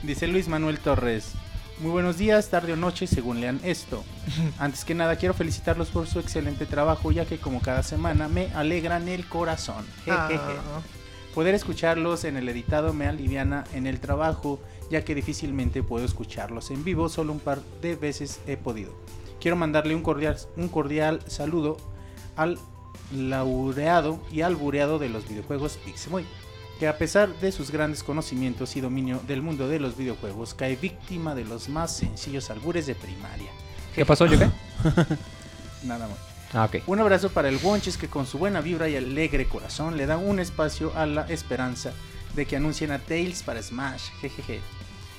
Dice 0.03 0.27
Luis 0.27 0.49
Manuel 0.49 0.79
Torres. 0.79 1.33
Muy 1.81 1.91
buenos 1.91 2.17
días, 2.17 2.49
tarde 2.49 2.73
o 2.73 2.77
noche, 2.77 3.07
según 3.07 3.41
lean 3.41 3.61
esto. 3.65 4.05
Antes 4.59 4.85
que 4.85 4.95
nada, 4.95 5.17
quiero 5.17 5.35
felicitarlos 5.35 5.89
por 5.89 6.07
su 6.07 6.21
excelente 6.21 6.67
trabajo, 6.67 7.11
ya 7.11 7.25
que 7.25 7.39
como 7.39 7.61
cada 7.61 7.83
semana 7.83 8.29
me 8.29 8.53
alegran 8.55 9.09
el 9.09 9.27
corazón. 9.29 9.85
Jejeje. 10.05 10.39
Ah, 10.39 10.81
Poder 11.35 11.55
escucharlos 11.55 12.25
en 12.25 12.37
el 12.37 12.49
editado 12.49 12.93
me 12.93 13.07
aliviana 13.07 13.65
en 13.73 13.87
el 13.87 14.01
trabajo, 14.01 14.61
ya 14.91 15.03
que 15.03 15.15
difícilmente 15.15 15.83
puedo 15.83 16.05
escucharlos 16.05 16.71
en 16.71 16.85
vivo, 16.85 17.09
solo 17.09 17.33
un 17.33 17.41
par 17.41 17.63
de 17.81 17.97
veces 17.97 18.41
he 18.47 18.59
podido. 18.59 18.93
Quiero 19.41 19.57
mandarle 19.57 19.95
un 19.95 20.03
cordial, 20.03 20.37
un 20.57 20.69
cordial 20.69 21.21
saludo 21.27 21.79
al 22.37 22.59
laureado 23.13 24.21
y 24.31 24.43
albureado 24.43 24.99
de 24.99 25.09
los 25.09 25.27
videojuegos 25.27 25.79
Pixemoy, 25.79 26.27
que 26.83 26.89
a 26.89 26.99
pesar 26.99 27.33
de 27.39 27.53
sus 27.53 27.71
grandes 27.71 28.03
conocimientos 28.03 28.75
y 28.75 28.81
dominio 28.81 29.21
del 29.29 29.41
mundo 29.41 29.69
de 29.69 29.79
los 29.79 29.97
videojuegos, 29.97 30.53
cae 30.53 30.75
víctima 30.75 31.33
de 31.33 31.45
los 31.45 31.69
más 31.69 31.97
sencillos 31.97 32.51
albures 32.51 32.87
de 32.87 32.97
primaria. 32.97 33.53
¿Qué 33.95 34.05
pasó, 34.05 34.27
qué? 34.27 34.37
Nada 35.85 36.09
más. 36.09 36.19
Ah, 36.53 36.65
ok. 36.65 36.83
Un 36.89 36.99
abrazo 36.99 37.31
para 37.31 37.51
el 37.51 37.59
Wonches 37.63 37.97
que 37.97 38.09
con 38.09 38.27
su 38.27 38.37
buena 38.37 38.61
vibra 38.61 38.89
y 38.89 38.97
alegre 38.97 39.47
corazón 39.47 39.97
le 39.97 40.07
da 40.07 40.17
un 40.17 40.41
espacio 40.41 40.93
a 40.97 41.07
la 41.07 41.23
esperanza 41.29 41.93
de 42.35 42.47
que 42.47 42.57
anuncien 42.57 42.91
a 42.91 42.99
Tails 42.99 43.45
para 43.45 43.63
Smash. 43.63 44.11
Jejeje. 44.21 44.61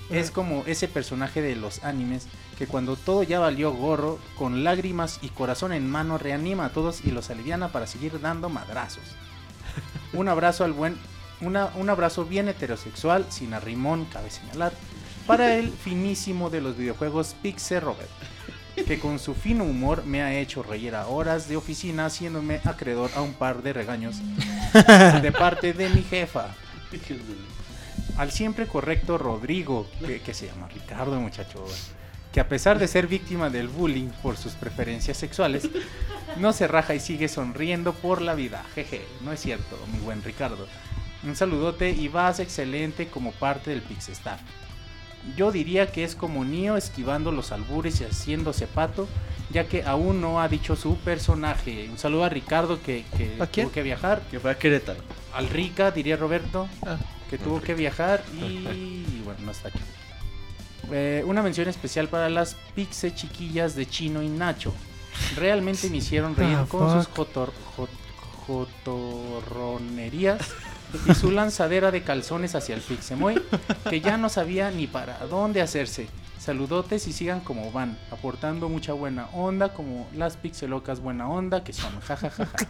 Es 0.10 0.32
como 0.32 0.66
ese 0.66 0.90
personaje 0.90 1.42
de 1.42 1.56
los 1.56 1.82
animes 1.86 2.28
que 2.58 2.68
cuando 2.68 2.98
todo 2.98 3.24
ya 3.24 3.40
valió 3.40 3.72
gorro, 3.72 4.20
con 4.38 4.66
lágrimas 4.66 5.20
y 5.22 5.30
corazón 5.30 5.72
en 5.72 5.90
mano 5.90 6.18
reanima 6.18 6.66
a 6.66 6.74
todos 6.74 7.06
y 7.06 7.12
los 7.12 7.30
aliviana 7.30 7.70
para 7.70 7.88
seguir 7.88 8.20
dando 8.20 8.50
madrazos. 8.50 9.06
Un 10.12 10.28
abrazo 10.28 10.66
al 10.66 10.74
buen, 10.74 10.98
un 11.48 11.90
abrazo 11.90 12.26
bien 12.26 12.48
heterosexual, 12.48 13.26
sin 13.30 13.54
arrimón, 13.54 14.06
cabe 14.06 14.30
señalar, 14.30 14.74
para 15.28 15.56
el 15.56 15.72
finísimo 15.72 16.50
de 16.50 16.62
los 16.62 16.78
videojuegos 16.78 17.36
Pixel 17.42 17.82
Robert 17.82 18.10
que 18.76 19.00
con 19.00 19.20
su 19.20 19.36
fino 19.36 19.64
humor 19.64 20.04
me 20.06 20.24
ha 20.24 20.34
hecho 20.34 20.64
reír 20.64 20.96
a 20.96 21.08
horas 21.08 21.48
de 21.48 21.56
oficina 21.56 22.08
haciéndome 22.08 22.60
acreedor 22.66 23.12
a 23.16 23.22
un 23.22 23.34
par 23.34 23.62
de 23.62 23.72
regaños 23.72 24.18
de 25.22 25.32
parte 25.32 25.74
de 25.74 25.90
mi 25.90 26.02
jefa. 26.02 26.48
Al 28.18 28.32
siempre 28.32 28.68
correcto 28.68 29.18
Rodrigo, 29.18 29.88
que, 30.06 30.22
que 30.22 30.34
se 30.34 30.48
llama 30.48 30.68
Ricardo 30.68 31.20
muchacho, 31.20 31.64
que 32.32 32.40
a 32.40 32.50
pesar 32.50 32.80
de 32.80 32.88
ser 32.88 33.08
víctima 33.08 33.50
del 33.50 33.68
bullying 33.68 34.10
por 34.22 34.38
sus 34.38 34.54
preferencias 34.54 35.18
sexuales, 35.18 35.70
no 36.38 36.52
se 36.52 36.68
raja 36.68 36.96
y 36.96 37.00
sigue 37.00 37.28
sonriendo 37.28 37.94
por 37.94 38.22
la 38.22 38.34
vida. 38.34 38.64
Jeje, 38.74 39.06
no 39.22 39.32
es 39.32 39.40
cierto, 39.40 39.78
mi 39.92 40.00
buen 40.00 40.24
Ricardo. 40.24 40.68
Un 41.26 41.36
saludote 41.36 41.90
y 41.92 42.08
vas 42.10 42.40
excelente 42.40 43.08
como 43.08 43.32
parte 43.32 43.70
del 43.72 43.82
Pixestar. 43.82 44.40
Yo 45.38 45.52
diría 45.54 45.90
que 45.92 46.04
es 46.04 46.16
como 46.16 46.44
Neo 46.44 46.76
esquivando 46.76 47.32
los 47.32 47.52
albures 47.54 48.02
y 48.02 48.04
haciéndose 48.04 48.68
pato, 48.68 49.08
ya 49.50 49.66
que 49.66 49.84
aún 49.84 50.20
no 50.20 50.42
ha 50.42 50.50
dicho 50.50 50.76
su 50.76 50.98
personaje. 50.98 51.88
Un 51.90 51.98
saludo 51.98 52.26
a 52.26 52.30
Ricardo 52.30 52.82
que, 52.82 53.06
que 53.16 53.38
¿A 53.42 53.48
quién? 53.48 53.68
tuvo 53.68 53.74
que 53.74 53.84
viajar. 53.84 54.22
Que 54.30 54.40
fue 54.42 54.52
a 54.52 54.58
Querétaro. 54.58 55.00
Al 55.34 55.48
Rica, 55.50 55.92
diría 55.92 56.18
Roberto, 56.18 56.68
Ah. 56.86 56.98
que 57.30 57.38
tuvo 57.38 57.62
que 57.62 57.74
viajar 57.74 58.22
y 58.38 59.22
bueno, 59.24 59.40
no 59.46 59.52
está 59.52 59.70
aquí. 59.70 59.80
Eh, 60.92 61.24
una 61.26 61.42
mención 61.42 61.70
especial 61.70 62.10
para 62.10 62.28
las 62.30 62.56
pixe 62.76 63.16
chiquillas 63.16 63.76
de 63.76 63.86
Chino 63.86 64.22
y 64.22 64.28
Nacho. 64.28 64.74
Realmente 65.38 65.90
me 65.90 65.98
hicieron 65.98 66.36
reír 66.36 66.58
Ah, 66.60 66.66
con 66.68 66.92
sus 66.92 67.08
jotor- 67.16 67.54
jot- 67.78 67.88
jotorronerías 68.46 70.40
y 71.08 71.14
su 71.14 71.32
lanzadera 71.32 71.92
de 71.92 72.04
calzones 72.04 72.56
hacia 72.56 72.76
el 72.76 72.82
Pixemoy, 72.82 73.42
que 73.90 74.02
ya 74.02 74.18
no 74.18 74.30
sabía 74.30 74.72
ni 74.72 74.88
para 74.88 75.18
dónde 75.28 75.62
hacerse. 75.62 76.08
Saludotes 76.40 77.08
y 77.08 77.14
sigan 77.14 77.40
como 77.40 77.72
van, 77.72 77.98
aportando 78.12 78.68
mucha 78.68 78.92
buena 78.94 79.28
onda, 79.34 79.74
como 79.74 80.08
las 80.14 80.36
pixelocas 80.36 81.00
buena 81.00 81.30
onda 81.30 81.64
que 81.64 81.72
son. 81.72 81.98
jajajaja. 82.02 82.68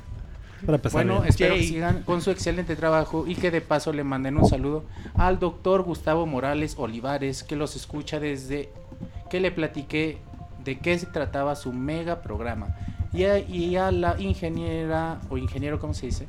Para 0.63 0.75
empezar 0.75 0.93
Bueno, 1.03 1.21
bien. 1.21 1.29
espero 1.29 1.55
que 1.55 1.63
sigan 1.63 2.03
con 2.03 2.21
su 2.21 2.29
excelente 2.31 2.75
trabajo 2.75 3.25
y 3.27 3.35
que 3.35 3.49
de 3.51 3.61
paso 3.61 3.91
le 3.91 4.03
manden 4.03 4.37
un 4.37 4.47
saludo 4.47 4.85
al 5.15 5.39
doctor 5.39 5.81
Gustavo 5.81 6.25
Morales 6.25 6.75
Olivares, 6.77 7.43
que 7.43 7.55
los 7.55 7.75
escucha 7.75 8.19
desde 8.19 8.69
que 9.29 9.39
le 9.39 9.51
platiqué 9.51 10.19
de 10.63 10.79
qué 10.79 10.97
se 10.99 11.07
trataba 11.07 11.55
su 11.55 11.73
mega 11.73 12.21
programa. 12.21 12.77
Y 13.11 13.23
a, 13.25 13.39
y 13.39 13.75
a 13.75 13.91
la 13.91 14.19
ingeniera, 14.21 15.19
o 15.29 15.37
ingeniero, 15.37 15.79
¿cómo 15.79 15.93
se 15.93 16.05
dice? 16.05 16.27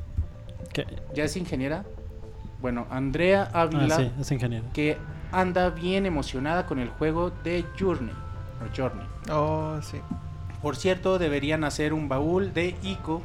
¿Qué? 0.75 0.85
¿Ya 1.15 1.25
es 1.25 1.37
ingeniera? 1.39 1.85
Bueno, 2.61 2.87
Andrea 2.91 3.49
Ah, 3.55 3.63
Ávila, 3.63 3.97
sí, 3.97 4.11
es 4.21 4.31
ingeniero. 4.33 4.67
que 4.75 4.99
anda 5.33 5.71
bien 5.71 6.05
emocionada 6.07 6.67
con 6.67 6.79
el 6.79 6.89
juego 6.91 7.31
de 7.43 7.65
Journey. 7.79 8.13
O 8.61 8.77
Journey. 8.77 9.07
Oh, 9.31 9.79
sí. 9.83 9.99
Por 10.63 10.77
cierto, 10.77 11.19
deberían 11.19 11.65
hacer 11.65 11.93
un 11.93 12.09
baúl 12.09 12.53
de 12.55 12.75
Ico 12.83 13.23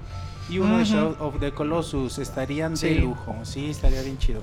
y 0.49 0.59
uno 0.59 0.77
de 0.77 0.83
Ujú. 0.83 0.91
Shadow 0.93 1.15
of 1.19 1.39
the 1.39 1.51
Colossus. 1.51 2.17
Estarían 2.19 2.75
de 2.75 2.95
lujo. 2.95 3.35
Sí, 3.43 3.69
estaría 3.69 4.01
bien 4.01 4.17
chido. 4.17 4.41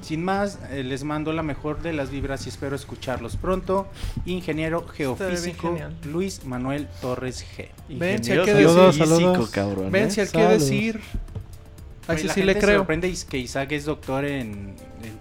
Sin 0.00 0.24
más, 0.24 0.58
eh, 0.70 0.82
les 0.82 1.04
mando 1.04 1.32
la 1.32 1.42
mejor 1.44 1.80
de 1.82 1.92
las 1.92 2.10
vibras 2.10 2.46
y 2.46 2.48
espero 2.48 2.74
escucharlos 2.74 3.36
pronto. 3.36 3.86
Ingeniero 4.24 4.86
geofísico. 4.88 5.76
Luis 6.04 6.44
Manuel 6.44 6.88
Torres 7.00 7.44
G. 7.56 7.68
Ven, 7.88 8.24
si 8.24 8.32
hay 8.32 8.38
Ingeniero 8.38 8.44
que 8.46 8.52
Saludos, 8.52 8.86
decir. 8.98 9.06
saludos. 9.06 9.36
físico, 9.38 9.48
cabrón. 9.52 9.92
Ven, 9.92 10.06
¿eh? 10.06 10.10
si 10.10 10.20
hay 10.22 10.26
que 10.26 10.32
Saludos. 10.32 10.52
decir. 10.60 11.00
Oye, 12.08 12.18
Así 12.18 12.26
la 12.26 12.34
sí 12.34 12.40
le 12.42 12.46
gente 12.52 12.60
se 12.60 12.66
creo. 12.66 12.78
sorprende 12.80 13.08
is- 13.08 13.24
que 13.24 13.38
Isaac 13.38 13.72
es 13.72 13.84
doctor 13.84 14.24
en, 14.24 14.74
en, 15.02 15.18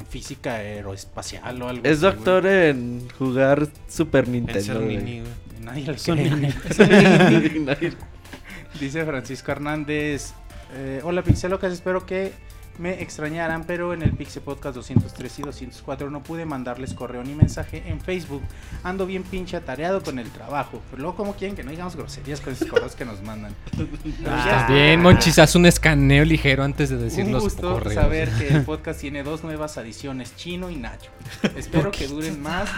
en 0.00 0.06
física 0.06 0.54
aeroespacial 0.54 1.60
o 1.62 1.68
algo 1.68 1.84
Es 1.84 1.98
así, 1.98 2.00
güey. 2.06 2.14
doctor 2.16 2.46
en 2.46 3.08
jugar 3.18 3.68
Super 3.88 4.28
Nintendo. 4.28 4.80
güey. 4.80 4.96
güey. 4.98 5.22
Nadie 5.60 5.86
le 5.86 5.94
cree. 5.96 7.92
Dice 8.80 9.04
Francisco 9.04 9.52
Hernández. 9.52 10.32
eh, 10.74 11.00
Hola 11.04 11.22
Pixelocas, 11.22 11.72
espero 11.72 12.04
que 12.06 12.32
me 12.78 13.00
extrañaran, 13.02 13.64
pero 13.64 13.92
en 13.94 14.02
el 14.02 14.12
Pixel 14.12 14.42
Podcast 14.42 14.74
203 14.74 15.38
y 15.38 15.42
204 15.42 16.10
no 16.10 16.22
pude 16.22 16.44
mandarles 16.44 16.92
correo 16.94 17.22
ni 17.22 17.34
mensaje 17.34 17.82
en 17.86 18.00
Facebook. 18.00 18.42
Ando 18.82 19.06
bien 19.06 19.22
pinche 19.22 19.56
atareado 19.56 20.02
con 20.02 20.18
el 20.18 20.28
trabajo. 20.30 20.82
Pero 20.90 21.02
luego, 21.02 21.16
como 21.16 21.34
quieren 21.34 21.54
que 21.56 21.62
no 21.62 21.70
digamos 21.70 21.94
groserías 21.96 22.40
con 22.40 22.52
esos 22.52 22.68
correos 22.68 22.94
que 22.96 23.04
nos 23.04 23.22
mandan? 23.22 23.54
Pero 23.76 23.86
ya 24.22 24.38
Está 24.38 24.60
está. 24.62 24.72
bien, 24.72 25.00
Monchis, 25.02 25.38
haz 25.38 25.54
un 25.54 25.66
escaneo 25.66 26.24
ligero 26.24 26.64
antes 26.64 26.90
de 26.90 26.96
decir 26.96 27.24
Un 27.26 27.32
los 27.32 27.42
gusto 27.44 27.74
correos. 27.74 27.94
saber 27.94 28.28
que 28.30 28.48
el 28.48 28.62
podcast 28.64 29.00
tiene 29.00 29.22
dos 29.22 29.44
nuevas 29.44 29.78
adiciones, 29.78 30.34
Chino 30.36 30.70
y 30.70 30.76
Nacho. 30.76 31.10
Espero 31.56 31.90
que 31.90 32.08
duren 32.08 32.42
más 32.42 32.68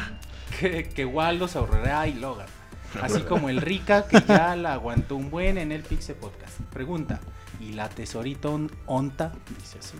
que, 0.60 0.84
que 0.88 1.04
Waldo, 1.04 1.48
Aurrera 1.54 2.06
y 2.06 2.14
Logan. 2.14 2.46
así 3.02 3.20
como 3.22 3.48
el 3.48 3.60
Rica 3.60 4.06
que 4.08 4.22
ya 4.26 4.56
la 4.56 4.72
aguantó 4.74 5.16
un 5.16 5.30
buen 5.30 5.58
en 5.58 5.72
el 5.72 5.82
Pixel 5.82 6.16
Podcast. 6.16 6.60
Pregunta, 6.72 7.20
¿y 7.60 7.72
la 7.72 7.88
tesorito 7.88 8.52
on- 8.52 8.70
onta? 8.86 9.32
Dice 9.58 9.78
así. 9.78 9.96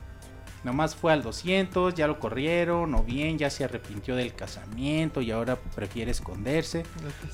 Nomás 0.64 0.96
fue 0.96 1.12
al 1.12 1.22
200, 1.22 1.94
ya 1.94 2.08
lo 2.08 2.18
corrieron, 2.18 2.92
o 2.96 3.04
bien 3.04 3.38
ya 3.38 3.50
se 3.50 3.62
arrepintió 3.62 4.16
del 4.16 4.34
casamiento 4.34 5.20
y 5.20 5.30
ahora 5.30 5.56
prefiere 5.56 6.10
esconderse. 6.10 6.82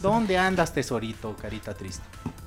¿Dónde 0.02 0.36
andas, 0.36 0.74
tesorito, 0.74 1.34
carita 1.40 1.72
triste? 1.72 2.02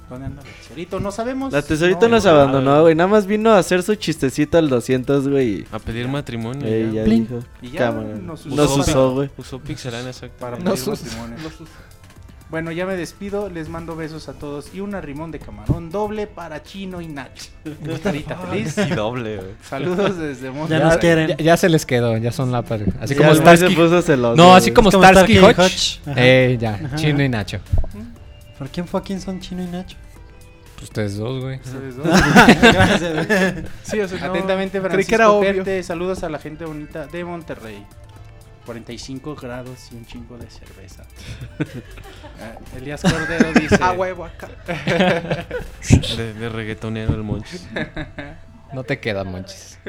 ¿Dónde 0.07 0.27
anda 0.27 0.43
el 0.43 0.47
tesorito? 0.53 0.99
No 0.99 1.11
sabemos. 1.11 1.51
La 1.51 1.63
tesorito 1.63 2.01
No, 2.07 2.09
nos 2.17 2.25
no, 2.25 2.29
abandonó, 2.29 2.81
güey. 2.83 2.93
Nada 2.93 3.07
más 3.07 3.25
vino 3.25 3.49
a 3.49 3.57
hacer 3.57 3.81
su 3.81 3.95
chistecito 3.95 4.59
al 4.59 4.69
200, 4.69 5.27
güey. 5.27 5.65
A 5.71 5.79
pedir 5.79 6.07
matrimonio. 6.07 6.61
Eh, 6.67 6.91
ya. 6.93 7.03
dijo. 7.03 7.39
Y 7.63 7.71
ya 7.71 7.79
Cámara. 7.79 8.09
nos 8.21 8.45
usó 8.45 8.75
usó, 8.75 9.13
güey. 9.15 9.31
Usó 9.37 9.59
pixelania, 9.59 10.11
exacto. 10.11 10.37
Para 10.39 10.59
No 10.59 10.75
pedir 10.75 10.87
matrimonio. 10.89 11.37
sus- 11.49 11.67
Bueno, 12.49 12.71
ya 12.71 12.85
me 12.85 12.95
despido, 12.95 13.49
les 13.49 13.69
mando 13.69 13.95
besos 13.95 14.29
a 14.29 14.33
todos 14.33 14.73
y 14.73 14.79
un 14.79 14.93
arrimón 14.93 15.31
de 15.31 15.39
camarón 15.39 15.89
doble 15.89 16.27
para 16.27 16.61
Chino 16.61 17.01
y 17.01 17.07
Nacho. 17.07 17.45
Carita 18.03 18.37
feliz. 18.49 18.77
Y 18.77 18.93
doble, 18.93 19.37
güey. 19.37 19.49
Saludos 19.67 20.17
desde 20.19 20.45
Ya 20.47 20.51
Monterrey. 20.51 20.83
nos 20.87 20.97
quieren. 20.97 21.27
Ya, 21.29 21.35
ya 21.37 21.57
se 21.57 21.69
les 21.69 21.85
quedó, 21.87 22.15
ya 22.17 22.31
son 22.31 22.51
la 22.51 22.61
pareja. 22.61 22.91
Así 23.01 23.15
Ya 23.15 23.21
como 23.21 23.33
Starsky. 23.35 23.75
puso 23.75 24.01
celoso, 24.03 24.35
No, 24.35 24.53
así 24.55 24.71
como 24.71 24.91
como 24.91 25.03
Starsky 25.03 25.33
y 25.33 25.37
Starsky. 25.39 25.99
Ajá. 26.11 26.13
Eh, 26.17 26.57
ya, 26.59 26.79
Ajá. 26.85 26.95
Chino 26.97 27.23
y 27.23 27.29
Nacho. 27.29 27.59
¿Por 28.59 28.69
quién 28.69 28.87
fue 28.87 29.01
quién 29.01 29.19
son 29.19 29.39
Chino 29.39 29.63
y 29.63 29.67
Nacho? 29.67 29.97
Pues 30.75 30.83
ustedes 30.83 31.17
dos, 31.17 31.41
güey. 31.41 31.55
Ustedes 31.57 31.95
dos. 31.97 32.05
Gracias. 32.05 33.55
Sí, 33.83 33.99
o 33.99 34.07
sea, 34.07 34.19
no- 34.19 34.25
Atentamente, 34.33 34.77
creí 34.79 34.89
Francisco 34.89 35.09
que 35.09 35.15
era 35.15 35.31
obvio. 35.31 35.53
Perte. 35.63 35.83
Saludos 35.83 36.23
a 36.23 36.29
la 36.29 36.37
gente 36.37 36.63
bonita 36.65 37.07
de 37.07 37.23
Monterrey. 37.25 37.83
45 38.65 39.35
grados 39.35 39.89
y 39.91 39.95
un 39.95 40.05
chingo 40.05 40.37
de 40.37 40.49
cerveza. 40.49 41.05
Ah, 42.39 42.57
Elías 42.77 43.01
Cordero 43.01 43.53
dice: 43.53 43.77
A 43.81 43.93
huevo 43.93 44.25
acá. 44.25 44.49
De, 46.17 46.33
de 46.33 46.49
reggaetonero 46.49 47.13
el 47.13 47.23
Monchis. 47.23 47.67
No 48.73 48.83
te 48.83 48.99
queda, 48.99 49.23
Monchis. 49.23 49.79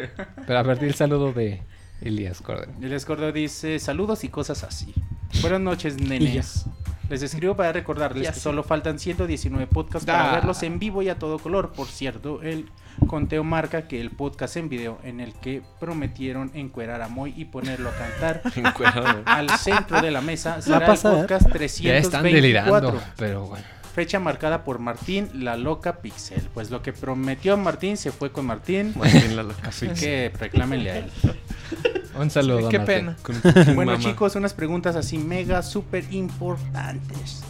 Pero 0.46 0.58
a 0.58 0.62
ver, 0.62 0.78
di 0.78 0.86
el 0.86 0.94
saludo 0.94 1.32
de 1.32 1.62
Elías 2.00 2.40
Cordero. 2.40 2.72
Elías 2.80 3.04
Cordero 3.04 3.32
dice: 3.32 3.78
Saludos 3.78 4.22
y 4.24 4.28
cosas 4.28 4.62
así. 4.62 4.94
Buenas 5.40 5.60
noches, 5.60 6.00
nenes. 6.00 6.66
Les 7.08 7.22
escribo 7.22 7.54
para 7.56 7.72
recordarles 7.72 8.24
Ya 8.24 8.32
que 8.32 8.40
solo 8.40 8.62
faltan 8.64 8.98
119 8.98 9.66
podcasts 9.68 10.06
para 10.06 10.30
Ah. 10.32 10.34
verlos 10.34 10.62
en 10.64 10.78
vivo 10.78 11.02
y 11.02 11.08
a 11.08 11.18
todo 11.18 11.38
color. 11.38 11.72
Por 11.72 11.86
cierto, 11.86 12.42
el 12.42 12.68
conteo 13.06 13.44
marca 13.44 13.86
que 13.86 14.00
el 14.00 14.10
podcast 14.10 14.56
en 14.56 14.68
video 14.68 14.98
en 15.04 15.20
el 15.20 15.32
que 15.34 15.62
prometieron 15.78 16.50
encuerar 16.54 17.02
a 17.02 17.08
Moy 17.08 17.32
y 17.36 17.44
ponerlo 17.44 17.90
a 17.90 17.92
cantar 17.92 18.42
al 19.26 19.50
centro 19.50 20.00
de 20.02 20.10
la 20.10 20.20
mesa 20.20 20.60
será 20.62 20.78
el 20.92 20.98
podcast 20.98 21.46
Ya 21.46 21.52
324. 21.52 21.98
están 21.98 22.22
delirando, 22.24 23.00
pero 23.16 23.46
bueno. 23.46 23.64
Fecha 23.94 24.18
marcada 24.20 24.62
por 24.62 24.78
Martín, 24.78 25.30
la 25.32 25.56
loca 25.56 26.00
Pixel. 26.02 26.42
Pues 26.52 26.70
lo 26.70 26.82
que 26.82 26.92
prometió 26.92 27.56
Martín 27.56 27.96
se 27.96 28.10
fue 28.12 28.30
con 28.30 28.44
Martín. 28.44 28.92
Martín 28.94 29.36
la 29.36 29.42
loca. 29.42 29.68
Así 29.68 29.88
que 29.88 30.30
reclámenle 30.38 30.90
a 30.90 30.98
él. 30.98 31.10
Un 32.18 32.30
saludo, 32.30 32.68
Qué 32.68 32.80
pena. 32.80 33.16
Con 33.22 33.36
Bueno 33.74 33.92
Mama. 33.92 33.98
chicos, 34.04 34.34
unas 34.36 34.54
preguntas 34.54 34.96
así 34.96 35.18
mega 35.18 35.62
súper 35.62 36.04
importantes. 36.12 37.42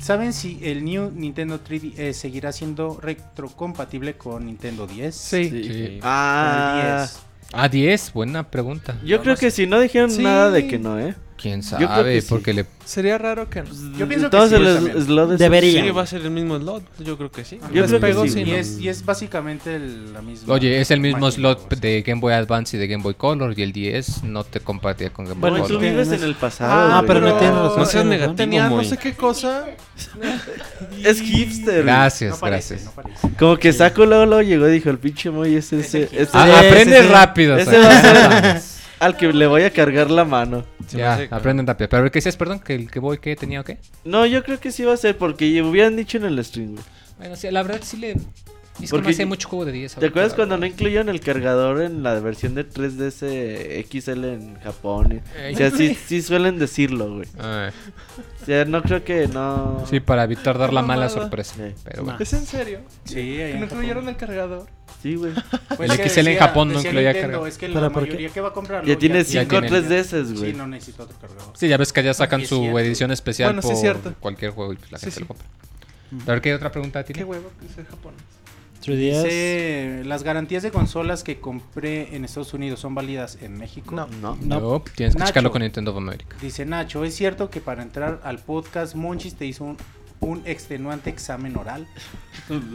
¿Saben 0.00 0.32
si 0.32 0.60
el 0.62 0.84
New 0.84 1.10
Nintendo 1.14 1.58
3DS 1.64 2.12
seguirá 2.12 2.52
siendo 2.52 2.98
retrocompatible 3.02 4.16
con 4.16 4.46
Nintendo 4.46 4.86
10? 4.86 5.14
Sí. 5.14 5.44
Sí. 5.50 5.62
Sí. 5.64 5.68
Con 5.68 5.74
el 5.94 6.00
Ah, 6.02 6.98
10. 7.08 7.18
Ah, 7.52 7.68
10, 7.68 8.12
buena 8.12 8.50
pregunta. 8.50 8.96
yo 9.04 9.16
No, 9.16 9.22
creo 9.22 9.34
no 9.34 9.40
que 9.40 9.50
si 9.50 9.66
no 9.66 9.80
dijeron 9.80 10.10
Sí. 10.10 10.22
nada 10.22 10.50
de 10.50 10.68
que 10.68 10.78
no, 10.78 10.98
¿eh? 11.00 11.14
¿Quién 11.46 11.62
Yo 11.62 11.76
creo 11.76 11.88
sabe? 11.88 12.14
que 12.14 12.20
sí. 12.22 12.26
Porque 12.28 12.52
le... 12.54 12.66
Sería 12.84 13.18
raro 13.18 13.48
que 13.50 13.62
no. 13.62 13.68
Yo 13.98 14.06
pienso 14.08 14.30
que 14.30 14.36
sí, 14.48 14.50
también. 14.54 15.36
Debería. 15.38 15.82
Sí, 15.84 15.90
va 15.90 16.02
a 16.02 16.06
ser 16.06 16.22
el 16.22 16.30
mismo 16.30 16.58
slot. 16.58 16.82
Yo 17.00 17.16
creo 17.16 17.30
que 17.30 17.44
sí. 17.44 17.58
Yo 17.72 17.84
creo 17.86 18.00
que 18.00 18.14
sí. 18.14 18.28
sí, 18.30 18.40
Y 18.42 18.50
es, 18.52 18.78
y 18.78 18.88
es 18.88 19.04
básicamente 19.04 19.74
el- 19.76 20.12
la 20.12 20.22
misma. 20.22 20.54
Oye, 20.54 20.80
es 20.80 20.90
el 20.90 21.00
mismo 21.00 21.20
máquina, 21.26 21.32
slot 21.54 21.74
de 21.80 22.02
Game 22.02 22.20
Boy 22.20 22.32
Advance 22.34 22.76
y 22.76 22.80
de 22.80 22.86
Game 22.86 23.02
Boy 23.02 23.14
Color 23.14 23.58
y 23.58 23.62
el 23.62 23.72
10 23.72 24.22
no 24.24 24.44
te 24.44 24.60
compartía 24.60 25.10
con 25.10 25.24
Game 25.26 25.40
Boy 25.40 25.50
Bueno, 25.50 25.66
tú 25.66 25.74
Color. 25.74 25.90
vives 25.90 26.12
en 26.12 26.22
el 26.22 26.34
pasado. 26.34 26.70
Ah, 26.72 27.00
güey. 27.00 27.06
pero 27.08 27.20
no 27.20 27.26
pero- 27.26 27.38
tiene 27.38 27.54
razón. 27.54 27.78
No 27.78 27.84
seas 27.86 28.04
negativo. 28.04 28.34
Tenía 28.36 28.68
no 28.68 28.84
sé 28.84 28.96
qué 28.96 29.14
cosa. 29.14 29.64
Es 31.02 31.20
hipster. 31.20 31.84
Gracias, 31.84 32.32
No 32.34 32.38
parece, 32.40 32.74
gracias. 32.74 32.94
no 32.96 33.02
parece. 33.02 33.28
Como 33.38 33.56
que 33.56 33.72
Saco 33.72 34.04
luego, 34.06 34.26
luego 34.26 34.42
llegó 34.42 34.68
y 34.68 34.72
dijo, 34.72 34.90
el 34.90 34.98
pinche 34.98 35.30
Moy 35.30 35.54
es 35.54 35.72
ese, 35.72 36.08
Ah, 36.32 36.60
aprende 36.60 37.02
rápido. 37.02 37.56
Ese 37.56 37.78
va 37.78 37.90
a 37.90 38.00
ser- 38.60 38.75
al 39.00 39.16
que 39.16 39.32
le 39.32 39.46
voy 39.46 39.62
a 39.62 39.70
cargar 39.70 40.10
la 40.10 40.24
mano. 40.24 40.64
Se 40.86 40.98
Ya, 40.98 41.14
hace- 41.14 41.28
aprenden 41.30 41.66
rápido. 41.66 41.88
Pero 41.88 42.04
¿qué 42.10 42.18
decías, 42.18 42.36
perdón? 42.36 42.60
¿Que 42.60 42.74
el 42.74 42.90
que 42.90 42.98
voy, 43.00 43.18
qué 43.18 43.34
tenía 43.36 43.60
o 43.60 43.64
qué? 43.64 43.78
No, 44.04 44.24
yo 44.26 44.42
creo 44.44 44.60
que 44.60 44.70
sí 44.72 44.84
va 44.84 44.94
a 44.94 44.96
ser 44.96 45.16
porque 45.18 45.62
hubieran 45.62 45.96
dicho 45.96 46.16
en 46.18 46.24
el 46.24 46.42
stream, 46.44 46.72
güey. 46.72 46.84
Bueno, 47.18 47.36
sí, 47.36 47.50
la 47.50 47.62
verdad 47.62 47.80
sí 47.82 47.96
le... 47.96 48.12
Es 48.78 48.82
que 48.82 48.88
Porque 48.90 49.06
no 49.08 49.10
hace 49.12 49.24
mucho 49.24 49.48
juego 49.48 49.64
de 49.64 49.72
10. 49.72 49.94
¿Te 49.94 50.04
acuerdas 50.04 50.34
cuando 50.34 50.58
no 50.58 50.66
incluyeron 50.66 51.08
el 51.08 51.20
cargador 51.20 51.80
en 51.80 52.02
la 52.02 52.20
versión 52.20 52.54
de 52.54 52.68
3DS 52.68 53.86
XL 53.90 54.24
en 54.26 54.60
Japón? 54.60 55.22
Eh, 55.34 55.52
O 55.54 55.56
sea, 55.56 55.70
sí, 55.70 55.94
sí 55.94 56.20
suelen 56.20 56.58
decirlo, 56.58 57.14
güey. 57.14 57.26
O 57.38 58.44
sea, 58.44 58.66
no 58.66 58.82
creo 58.82 59.02
que 59.02 59.28
no... 59.28 59.82
sí, 59.88 60.00
para 60.00 60.24
evitar 60.24 60.58
dar 60.58 60.74
la 60.74 60.82
mala 60.82 61.08
sorpresa. 61.08 61.54
Sí. 61.56 61.74
Pero 61.84 62.04
bueno. 62.04 62.18
¿Es 62.20 62.32
en 62.34 62.44
serio? 62.44 62.80
Sí, 63.04 63.18
ahí 63.18 63.52
Que 63.52 63.58
no 63.60 63.64
incluyeron 63.64 64.08
el 64.10 64.16
cargador. 64.18 64.66
Sí, 65.06 65.14
güey. 65.14 65.32
Pues 65.76 65.90
El 65.90 65.96
que 65.98 66.08
XL 66.08 66.26
en 66.28 66.38
Japón 66.38 66.72
no 66.72 66.80
incluía 66.80 67.12
cargador. 67.12 67.46
Es 67.48 67.58
que 67.58 67.68
¿Pero 67.68 67.80
la 67.80 67.90
mayoría 67.90 68.28
que 68.30 68.40
va 68.40 68.48
a 68.48 68.52
comprarlo 68.52 68.88
Ya 68.88 68.98
tiene 68.98 69.22
ya 69.22 69.42
5 69.42 69.48
tiene- 69.60 69.68
3DS, 69.70 70.26
Sí, 70.26 70.34
güey. 70.34 70.52
no 70.52 70.66
necesito 70.66 71.04
otro 71.04 71.16
cargador. 71.20 71.52
Sí, 71.56 71.68
ya 71.68 71.76
ves 71.76 71.92
que 71.92 72.02
ya 72.02 72.12
sacan 72.14 72.40
Es 72.40 72.48
su 72.48 72.56
cierto. 72.58 72.78
edición 72.80 73.10
especial 73.12 73.48
Bueno, 73.50 73.62
sí, 73.62 73.68
por 73.68 73.74
es 73.74 73.80
cierto. 73.80 74.14
cualquier 74.18 74.50
juego 74.50 74.72
y 74.72 74.78
la 74.90 74.98
Sí, 74.98 75.04
gente 75.06 75.14
sí. 75.14 75.20
lo 75.20 75.26
compra. 75.28 75.46
A 76.26 76.30
ver, 76.32 76.40
¿qué 76.40 76.54
otra 76.54 76.72
pregunta 76.72 77.04
tiene? 77.04 77.18
Qué 77.20 77.24
huevo 77.24 77.50
que 77.60 77.68
sea 77.72 77.84
japonés. 77.84 78.20
3DS. 78.82 79.22
Dice, 79.22 80.02
las 80.04 80.22
garantías 80.22 80.62
de 80.62 80.70
consolas 80.70 81.24
que 81.24 81.40
compré 81.40 82.14
en 82.14 82.24
Estados 82.24 82.54
Unidos 82.54 82.78
son 82.80 82.94
válidas 82.94 83.38
en 83.42 83.56
México. 83.58 83.94
No. 83.94 84.06
No. 84.20 84.36
No. 84.42 84.60
No, 84.60 84.84
tienes 84.94 85.14
que 85.14 85.18
Nacho. 85.20 85.30
checarlo 85.30 85.50
con 85.50 85.62
Nintendo 85.62 85.90
of 85.92 85.96
America. 85.96 86.36
Dice 86.40 86.64
Nacho, 86.64 87.04
¿es 87.04 87.14
cierto 87.14 87.50
que 87.50 87.60
para 87.60 87.82
entrar 87.82 88.20
al 88.22 88.38
podcast 88.38 88.94
Monchis 88.94 89.34
te 89.34 89.44
hizo 89.46 89.64
un, 89.64 89.76
un 90.20 90.42
extenuante 90.46 91.10
examen 91.10 91.56
oral? 91.56 91.86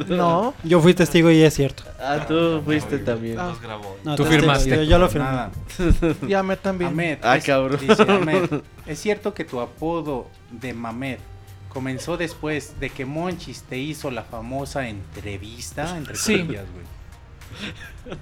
No. 0.08 0.54
Yo 0.64 0.82
fui 0.82 0.94
testigo 0.94 1.32
y 1.32 1.42
es 1.42 1.54
cierto. 1.54 1.84
Ah, 2.00 2.26
tú 2.28 2.62
fuiste 2.66 2.98
también. 3.00 3.40
Ah. 3.40 3.48
Nos 3.50 3.62
grabó. 3.62 3.98
No, 4.04 4.16
Tú 4.16 4.26
firmaste. 4.26 4.70
Yo, 4.70 4.84
yo 4.84 5.00
lo 5.00 5.10
firmé. 5.10 5.26
Nada. 5.28 5.52
Y 6.28 6.34
a 6.34 6.44
Met 6.44 6.62
también. 6.62 6.92
Ahmed, 6.92 7.20
Ah, 7.24 7.38
es- 7.38 7.46
cabrón. 7.46 7.80
dice 7.80 8.02
Ahmed, 8.04 8.62
¿es 8.86 9.00
cierto 9.00 9.34
que 9.34 9.44
tu 9.46 9.60
apodo 9.60 10.28
de 10.52 10.74
Mamed 10.74 11.18
comenzó 11.70 12.18
después 12.18 12.80
de 12.80 12.90
que 12.90 13.06
Monchis 13.06 13.64
te 13.64 13.78
hizo 13.78 14.12
la 14.12 14.24
famosa 14.24 14.88
entrevista? 14.88 15.98
Entre 15.98 16.16
Sí. 16.16 16.40
comillas, 16.40 16.66
güey. 16.74 18.18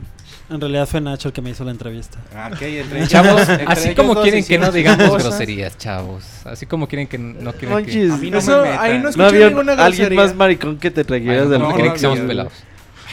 En 0.50 0.60
realidad 0.60 0.88
fue 0.88 1.00
Nacho 1.00 1.28
el 1.30 1.34
que 1.34 1.42
me 1.42 1.52
hizo 1.52 1.64
la 1.64 1.72
entrevista. 1.72 2.18
Ah, 2.36 2.50
ok, 2.52 2.62
entre 2.62 3.08
Chavos, 3.08 3.48
entre 3.48 3.66
así 3.68 3.94
como 3.96 4.16
quieren 4.22 4.44
que 4.44 4.58
no 4.58 4.72
digamos 4.72 5.08
cosas. 5.10 5.24
groserías, 5.24 5.78
chavos. 5.78 6.24
Así 6.46 6.66
como 6.66 6.88
quieren 6.88 7.08
que 7.08 7.18
no 7.20 7.54
quieren 7.54 7.86
que... 7.86 8.08
Monchis, 8.08 8.12
A 8.12 8.18
mí 8.18 8.32
no 8.32 8.38
Eso, 8.40 8.62
me 8.64 8.70
metan. 8.70 8.84
ahí 8.84 8.94
no 8.98 9.04
no 9.04 9.10
escuché 9.10 9.28
había 9.28 9.48
ninguna 9.50 9.72
alguien 9.74 10.08
grosería. 10.08 10.22
más 10.24 10.36
maricón 10.36 10.78
que 10.80 10.90
te 10.92 11.04
trajeras 11.04 11.50
del 11.50 11.60
no 11.62 11.70
no, 11.70 11.76
quieren 11.76 11.94
que 11.94 12.00
seamos 12.00 12.20
pelados. 12.20 12.54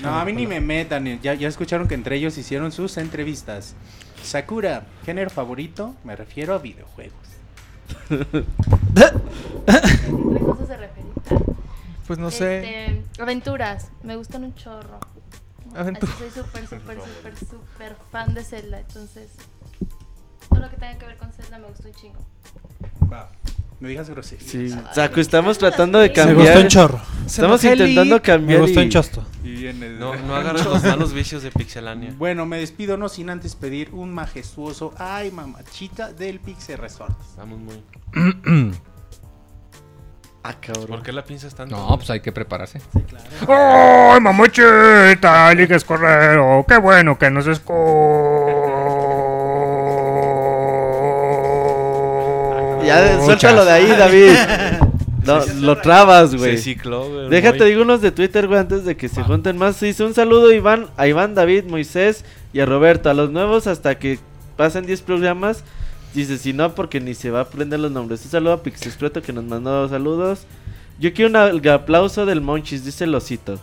No, 0.03 0.19
a 0.19 0.25
mí 0.25 0.33
ni 0.33 0.47
me 0.47 0.61
metan. 0.61 1.21
Ya, 1.21 1.35
ya 1.35 1.49
escucharon 1.49 1.87
que 1.89 1.95
entre 1.95 2.17
ellos 2.17 2.37
hicieron 2.39 2.73
sus 2.73 2.97
entrevistas. 2.97 3.75
Sakura, 4.23 4.85
género 5.05 5.31
favorito, 5.31 5.95
me 6.05 6.17
refiero 6.17 6.55
a 6.55 6.59
videojuegos. 6.59 7.15
¿A 8.11 8.17
qué 9.69 10.41
cosa 10.41 10.67
se 10.67 10.77
refiere? 10.77 11.09
Pues 12.07 12.19
no 12.19 12.31
sé. 12.31 12.59
Este, 12.59 13.23
aventuras, 13.23 13.91
me 14.03 14.17
gustan 14.17 14.45
un 14.45 14.55
chorro. 14.55 15.01
Aventura. 15.77 16.13
Así 16.13 16.25
soy 16.31 16.43
súper, 16.45 16.63
súper, 16.67 16.99
súper, 17.01 17.37
súper 17.39 17.97
fan 18.11 18.35
de 18.35 18.45
Zelda. 18.45 18.81
Entonces, 18.81 19.31
todo 20.49 20.61
lo 20.61 20.71
que 20.71 20.77
tenga 20.77 20.99
que 20.99 21.07
ver 21.07 21.17
con 21.17 21.33
Zelda 21.33 21.59
me 21.59 21.67
gusta 21.69 21.89
un 21.89 21.95
chingo. 21.95 22.27
Va, 23.13 23.31
no 23.81 23.89
digas 23.89 24.09
groserías. 24.09 24.51
Sí, 24.51 24.75
Saco, 24.95 25.21
estamos 25.21 25.59
tratando 25.59 25.99
de 25.99 26.09
Me 26.09 26.15
Me 26.15 26.15
cambiar. 26.15 26.39
gustó 26.47 26.61
un 26.61 26.69
chorro. 26.69 27.01
Estamos 27.27 27.65
intentando 27.65 28.23
cambiar. 28.23 28.61
Me 28.61 28.67
gustó 28.67 28.81
y- 28.81 28.85
un 28.85 28.91
chosto. 28.91 29.25
No, 29.99 30.15
no 30.17 30.35
agarres 30.37 30.65
los 30.65 30.83
malos 30.85 31.13
vicios 31.13 31.43
de 31.43 31.51
Pixelania. 31.51 32.15
Bueno, 32.19 32.47
me 32.47 32.59
despido 32.59 32.97
no 32.97 33.09
sin 33.09 33.31
antes 33.31 33.55
pedir 33.55 33.91
un 33.93 34.13
majestuoso 34.15 34.93
ay 34.99 35.31
mamachita 35.31 36.13
del 36.13 36.41
Pixel 36.41 36.79
Resort. 36.79 37.17
Estamos 37.21 37.59
muy. 37.59 37.83
Ah, 40.49 40.55
cabrón. 40.61 40.87
¿Por 40.87 41.03
qué 41.03 41.13
la 41.13 41.25
piensas 41.25 41.55
tanto? 41.57 41.75
No, 41.77 41.97
pues 41.97 42.09
hay 42.11 42.21
que 42.21 42.31
prepararse. 42.31 42.81
¡Ay, 43.49 44.21
mamuchita! 44.21 45.53
Ligues 45.55 45.83
Correro. 45.85 46.65
¡Qué 46.69 46.77
bueno 46.77 47.19
que 47.19 47.29
nos 47.31 47.49
escuchas! 47.49 47.77
Ya, 52.87 53.21
suéltalo 53.25 53.65
de 53.65 53.73
ahí, 53.73 53.87
David. 53.89 54.33
No, 55.27 55.45
lo 55.61 55.77
trabas, 55.79 56.31
Se 56.31 56.37
güey. 56.37 56.57
cicló, 56.57 57.09
güey. 57.09 57.29
Déjate, 57.29 57.65
digo 57.65 57.83
unos 57.83 58.01
de 58.01 58.13
Twitter, 58.13 58.47
güey, 58.47 58.61
antes 58.61 58.85
de 58.85 58.97
que 58.97 59.09
se 59.09 59.25
junten 59.25 59.59
más. 59.59 59.81
Dice 59.81 60.05
un 60.05 60.15
saludo 60.15 60.53
Iván, 60.53 60.87
a 60.97 61.09
Iván, 61.09 61.35
David, 61.35 61.65
Moisés 61.65 62.25
y 62.53 62.61
a 62.61 62.65
Roberto. 62.65 63.11
A 63.11 63.15
los 63.15 63.31
nuevos 63.31 63.67
hasta 63.67 63.99
que 63.99 64.21
pasen 64.57 64.87
10 64.87 65.03
programas. 65.03 65.65
Dice, 66.17 66.39
si 66.39 66.53
no, 66.55 66.75
porque 66.75 66.99
ni 66.99 67.13
se 67.15 67.31
va 67.31 67.41
a 67.41 67.43
aprender 67.43 67.79
los 67.79 67.93
nombres. 67.93 68.25
Un 68.25 68.31
saludo 68.31 68.55
a 68.55 68.63
Pixespreto 68.63 69.21
que 69.21 69.33
nos 69.35 69.45
mandó 69.45 69.87
saludos. 69.89 70.47
Yo 70.99 71.13
quiero 71.13 71.29
un 71.29 71.69
aplauso 71.69 72.25
del 72.25 72.41
Monchis, 72.41 72.85
dice 72.87 73.05
el 73.05 73.15
osito. 73.15 73.61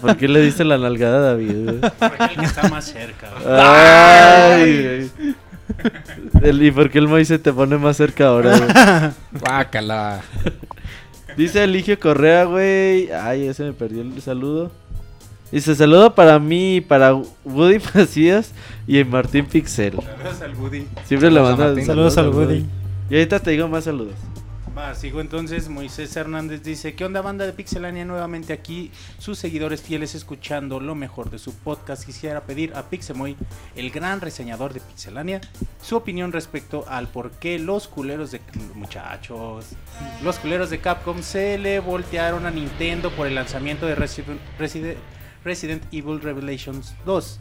¿Por 0.00 0.16
qué 0.16 0.28
le 0.28 0.40
diste 0.40 0.64
la 0.64 0.78
nalgada 0.78 1.18
a 1.18 1.20
David? 1.32 1.80
Porque 1.98 2.24
el 2.24 2.36
que 2.40 2.44
está 2.46 2.68
más 2.68 2.84
cerca. 2.86 3.30
güey. 3.32 3.54
Ay. 3.54 5.10
El- 6.42 6.62
¿Y 6.62 6.70
por 6.70 6.90
qué 6.90 6.98
el 6.98 7.08
Moy 7.08 7.24
se 7.24 7.38
te 7.38 7.52
pone 7.52 7.76
más 7.76 7.96
cerca 7.96 8.28
ahora, 8.28 8.56
güey? 8.56 9.40
Guácala. 9.42 10.20
Dice 11.36 11.64
Eligio 11.64 11.98
Correa, 12.00 12.44
güey. 12.44 13.10
Ay, 13.12 13.46
ese 13.48 13.64
me 13.64 13.72
perdió 13.72 14.02
el 14.02 14.22
saludo. 14.22 14.70
Dice 15.52 15.76
saludo 15.76 16.14
para 16.14 16.38
mí, 16.38 16.80
para 16.80 17.14
Woody 17.44 17.78
Macías 17.94 18.52
y 18.86 19.02
Martín 19.04 19.46
Pixel. 19.46 19.94
Saludos 19.94 20.40
al 20.42 20.56
Woody. 20.56 20.86
Siempre 21.04 21.30
le 21.30 21.40
mando. 21.40 21.84
Saludos 21.84 22.18
al 22.18 22.30
Woody. 22.30 22.66
Y 23.08 23.14
ahorita 23.14 23.38
te 23.38 23.52
digo 23.52 23.68
más 23.68 23.84
saludos. 23.84 24.14
Va, 24.76 24.94
sigo 24.94 25.22
entonces. 25.22 25.68
Moisés 25.68 26.14
Hernández 26.16 26.62
dice: 26.62 26.94
¿Qué 26.94 27.04
onda, 27.04 27.22
banda 27.22 27.46
de 27.46 27.52
Pixelania? 27.52 28.04
Nuevamente 28.04 28.52
aquí, 28.52 28.90
sus 29.18 29.38
seguidores 29.38 29.80
fieles 29.80 30.14
escuchando 30.14 30.80
lo 30.80 30.94
mejor 30.94 31.30
de 31.30 31.38
su 31.38 31.54
podcast. 31.54 32.04
Quisiera 32.04 32.42
pedir 32.42 32.74
a 32.74 32.82
Pixemoy, 32.90 33.36
el 33.74 33.90
gran 33.90 34.20
reseñador 34.20 34.74
de 34.74 34.80
Pixelania, 34.80 35.40
su 35.80 35.96
opinión 35.96 36.32
respecto 36.32 36.84
al 36.88 37.06
por 37.08 37.30
qué 37.30 37.58
los 37.58 37.88
culeros 37.88 38.32
de. 38.32 38.40
Muchachos, 38.74 39.64
los 40.22 40.38
culeros 40.38 40.68
de 40.68 40.78
Capcom 40.78 41.22
se 41.22 41.56
le 41.56 41.80
voltearon 41.80 42.44
a 42.44 42.50
Nintendo 42.50 43.10
por 43.12 43.28
el 43.28 43.36
lanzamiento 43.36 43.86
de 43.86 43.94
Resident, 43.94 44.40
Resident, 44.58 44.98
Resident 45.46 45.82
Evil 45.92 46.20
Revelations 46.20 46.92
2. 47.06 47.38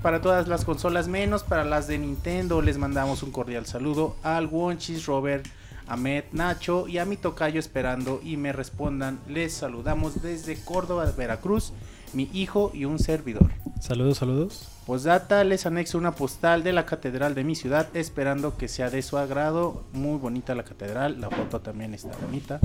Para 0.00 0.22
todas 0.22 0.46
las 0.46 0.64
consolas, 0.64 1.08
menos 1.08 1.42
para 1.42 1.64
las 1.64 1.88
de 1.88 1.98
Nintendo, 1.98 2.62
les 2.62 2.78
mandamos 2.78 3.24
un 3.24 3.32
cordial 3.32 3.66
saludo 3.66 4.14
al 4.22 4.46
Wonchis, 4.46 5.06
Robert, 5.06 5.44
Ahmed, 5.88 6.24
Nacho 6.30 6.86
y 6.86 6.98
a 6.98 7.04
mi 7.04 7.16
tocayo 7.16 7.58
esperando 7.58 8.20
y 8.22 8.36
me 8.36 8.52
respondan. 8.52 9.18
Les 9.28 9.52
saludamos 9.52 10.22
desde 10.22 10.56
Córdoba, 10.64 11.12
Veracruz, 11.16 11.72
mi 12.12 12.30
hijo 12.32 12.70
y 12.72 12.84
un 12.84 13.00
servidor. 13.00 13.50
Saludos, 13.80 14.18
saludos. 14.18 14.77
Postdata, 14.88 15.44
les 15.44 15.66
anexo 15.66 15.98
una 15.98 16.12
postal 16.12 16.62
de 16.62 16.72
la 16.72 16.86
catedral 16.86 17.34
de 17.34 17.44
mi 17.44 17.54
ciudad, 17.54 17.94
esperando 17.94 18.56
que 18.56 18.68
sea 18.68 18.88
de 18.88 19.02
su 19.02 19.18
agrado. 19.18 19.84
Muy 19.92 20.16
bonita 20.16 20.54
la 20.54 20.62
catedral, 20.62 21.20
la 21.20 21.28
foto 21.28 21.60
también 21.60 21.92
está 21.92 22.16
bonita. 22.22 22.58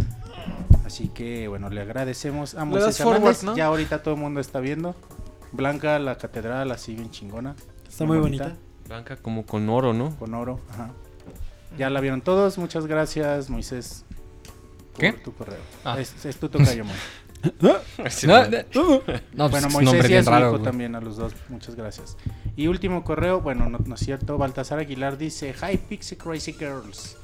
Así 0.86 1.10
que 1.10 1.50
bueno, 1.50 1.70
le 1.70 1.82
agradecemos 1.82 2.56
a 2.56 2.64
Moisés. 2.64 3.06
Ya 3.58 3.66
ahorita 3.66 4.04
todo 4.04 4.14
el 4.14 4.22
mundo 4.22 4.40
está 4.40 4.62
viendo. 4.62 4.96
Blanca 5.52 6.00
la 6.00 6.18
catedral, 6.18 6.72
así 6.72 6.96
bien 6.96 7.12
chingona. 7.12 7.58
Está 7.90 8.06
muy 8.06 8.20
bonita. 8.20 8.56
Blanca 8.88 9.18
como 9.18 9.46
con 9.46 9.68
oro, 9.68 9.92
¿no? 9.92 10.16
Con 10.16 10.34
oro, 10.34 10.62
ajá. 10.70 10.92
Ya 11.78 11.90
la 11.90 12.00
vieron 12.00 12.22
todos, 12.22 12.58
muchas 12.58 12.88
gracias 12.88 13.50
Moisés. 13.50 14.06
por 14.94 15.02
¿Qué? 15.02 15.12
tu 15.12 15.34
correo. 15.34 15.60
Ah. 15.84 16.00
Es, 16.00 16.24
es 16.24 16.38
tu 16.38 16.48
tocayo, 16.48 16.86
Moy. 17.62 17.74
No, 18.26 18.42
no, 19.34 19.50
pues, 19.50 19.52
Bueno, 19.52 19.70
Moisés 19.70 20.10
y 20.10 20.16
a 20.16 20.24
su 20.24 20.30
raro. 20.30 20.46
hijo 20.48 20.52
güey. 20.58 20.64
también, 20.64 20.96
a 20.96 21.02
los 21.02 21.18
dos. 21.18 21.34
Muchas 21.50 21.76
gracias. 21.76 22.18
Y 22.56 22.68
último 22.68 23.04
correo, 23.04 23.42
bueno, 23.42 23.70
no, 23.70 23.80
no 23.86 23.96
es 23.96 24.02
cierto. 24.02 24.38
Baltasar 24.38 24.80
Aguilar 24.80 25.18
dice: 25.18 25.54
Hi, 25.62 25.78
Pixie 25.78 26.18
Crazy 26.18 26.54
Girls. 26.54 27.18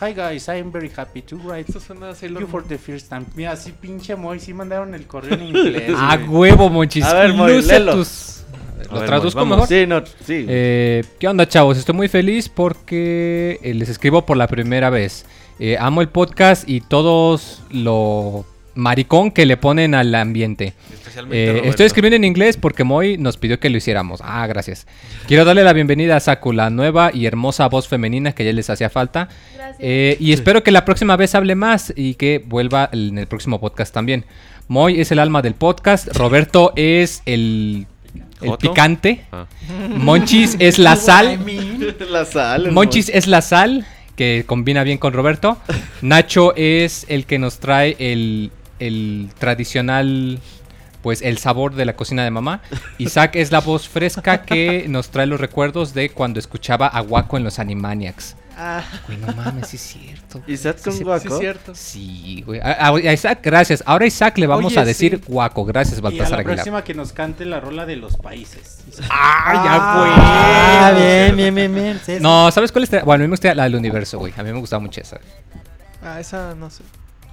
Hi, 0.00 0.12
guys, 0.14 0.46
I 0.48 0.58
am 0.60 0.70
very 0.70 0.90
happy 0.94 1.22
to 1.22 1.36
write 1.38 1.70
Eso 1.70 1.80
suena 1.80 2.10
a 2.10 2.14
Sailor 2.14 2.42
you 2.42 2.46
for 2.48 2.62
the 2.64 2.76
first 2.76 3.08
time. 3.08 3.24
Mira, 3.34 3.52
así 3.52 3.72
pinche 3.72 4.14
Moy, 4.14 4.38
sí 4.38 4.52
mandaron 4.52 4.94
el 4.94 5.06
correo 5.06 5.34
en 5.34 5.42
inglés. 5.44 5.94
A 5.96 6.16
güey. 6.26 6.52
huevo, 6.52 6.68
monchis. 6.68 7.04
A 7.04 7.14
ver, 7.14 7.32
Moy, 7.32 7.62
léelo. 7.62 7.94
tus- 7.94 8.44
Lo 8.90 8.98
ver, 9.00 9.06
traduzco 9.08 9.46
mejor. 9.46 9.66
Sí, 9.66 9.86
no, 9.86 10.04
sí. 10.04 10.44
Eh, 10.48 11.02
¿Qué 11.18 11.28
onda, 11.28 11.48
chavos? 11.48 11.78
Estoy 11.78 11.94
muy 11.94 12.08
feliz 12.08 12.50
porque 12.50 13.58
eh, 13.62 13.72
les 13.72 13.88
escribo 13.88 14.26
por 14.26 14.36
la 14.36 14.46
primera 14.48 14.90
vez. 14.90 15.24
Eh, 15.58 15.76
amo 15.80 16.02
el 16.02 16.08
podcast 16.10 16.68
y 16.68 16.82
todos 16.82 17.62
lo 17.70 18.44
maricón 18.74 19.30
que 19.30 19.46
le 19.46 19.56
ponen 19.56 19.94
al 19.94 20.14
ambiente. 20.14 20.74
Especialmente 20.92 21.58
Eh, 21.58 21.68
estoy 21.68 21.86
escribiendo 21.86 22.16
en 22.16 22.24
inglés 22.24 22.56
porque 22.56 22.84
Moy 22.84 23.18
nos 23.18 23.36
pidió 23.36 23.60
que 23.60 23.70
lo 23.70 23.76
hiciéramos. 23.76 24.20
Ah, 24.24 24.46
gracias. 24.46 24.86
Quiero 25.26 25.44
darle 25.44 25.62
la 25.64 25.72
bienvenida 25.72 26.16
a 26.16 26.20
Saku, 26.20 26.52
la 26.52 26.70
nueva 26.70 27.10
y 27.14 27.26
hermosa 27.26 27.68
voz 27.68 27.88
femenina 27.88 28.32
que 28.32 28.44
ya 28.44 28.52
les 28.52 28.68
hacía 28.70 28.90
falta. 28.90 29.28
Gracias. 29.54 29.78
Eh, 29.80 30.16
y 30.20 30.32
espero 30.32 30.62
que 30.62 30.70
la 30.70 30.84
próxima 30.84 31.16
vez 31.16 31.34
hable 31.34 31.54
más 31.54 31.92
y 31.96 32.14
que 32.14 32.42
vuelva 32.44 32.88
en 32.92 33.18
el 33.18 33.26
próximo 33.26 33.60
podcast 33.60 33.92
también. 33.94 34.24
Moy 34.68 35.00
es 35.00 35.12
el 35.12 35.18
alma 35.18 35.42
del 35.42 35.54
podcast. 35.54 36.08
Roberto 36.16 36.72
es 36.74 37.22
el, 37.26 37.86
el 38.40 38.56
picante. 38.58 39.24
Ah. 39.30 39.46
Monchis 39.96 40.56
es 40.58 40.78
la 40.78 40.96
sal. 40.96 41.38
la 42.10 42.24
sal. 42.24 42.66
el 42.66 42.72
Monchis 42.72 43.10
es 43.10 43.26
la 43.26 43.42
sal, 43.42 43.86
que 44.16 44.44
combina 44.46 44.82
bien 44.84 44.98
con 44.98 45.12
Roberto. 45.12 45.58
Nacho 46.02 46.54
es 46.56 47.04
el 47.08 47.26
que 47.26 47.38
nos 47.38 47.58
trae 47.58 47.96
el, 47.98 48.50
el 48.78 49.30
tradicional, 49.38 50.38
pues 51.02 51.20
el 51.22 51.38
sabor 51.38 51.74
de 51.74 51.84
la 51.84 51.94
cocina 51.96 52.24
de 52.24 52.30
mamá. 52.30 52.60
Isaac 52.98 53.36
es 53.36 53.52
la 53.52 53.60
voz 53.60 53.88
fresca 53.88 54.42
que 54.42 54.86
nos 54.88 55.10
trae 55.10 55.26
los 55.26 55.40
recuerdos 55.40 55.94
de 55.94 56.10
cuando 56.10 56.38
escuchaba 56.38 56.86
a 56.86 57.02
Waco 57.02 57.36
en 57.36 57.44
los 57.44 57.58
Animaniacs. 57.58 58.36
Güey, 59.08 59.18
no 59.18 59.32
mames, 59.34 59.66
sí 59.66 59.76
es 59.76 59.82
cierto. 59.82 60.40
Isaac 60.46 60.76
con 60.80 60.92
Sí, 60.92 60.98
sí, 60.98 60.98
Sí, 60.98 60.98
es 61.00 61.04
guaco. 61.24 61.38
cierto. 61.40 61.74
Sí, 61.74 62.42
güey. 62.46 62.60
A, 62.60 62.70
a- 62.72 62.88
a 62.96 63.12
Isaac, 63.12 63.40
gracias. 63.42 63.82
Ahora 63.84 64.04
a 64.04 64.06
Isaac 64.06 64.38
le 64.38 64.46
vamos 64.46 64.72
Oye, 64.72 64.80
a 64.80 64.84
decir 64.84 65.16
sí. 65.26 65.32
Waco. 65.32 65.64
Gracias, 65.64 65.96
Y 65.96 65.98
a 65.98 66.02
Baltasar 66.02 66.30
la 66.30 66.36
Aguilar. 66.38 66.54
próxima 66.56 66.84
que 66.84 66.94
nos 66.94 67.12
cante 67.12 67.44
la 67.46 67.58
rola 67.58 67.84
de 67.84 67.96
los 67.96 68.16
países. 68.16 68.78
Ah, 69.10 70.92
bien, 70.96 71.36
bien, 71.36 71.54
bien, 71.54 71.74
bien. 71.74 72.00
Sí, 72.04 72.16
sí. 72.16 72.22
No, 72.22 72.50
¿sabes 72.52 72.70
cuál 72.70 72.84
es? 72.84 72.90
Bueno, 72.90 73.12
a 73.12 73.18
mí 73.18 73.24
me 73.24 73.30
gusta 73.30 73.52
la 73.56 73.64
del 73.64 73.74
universo, 73.74 74.18
güey. 74.20 74.32
A 74.36 74.42
mí 74.44 74.52
me 74.52 74.58
gustaba 74.60 74.80
mucho 74.80 75.00
esa. 75.00 75.18
Ah, 76.02 76.20
esa 76.20 76.54
no 76.54 76.70
sé. 76.70 76.84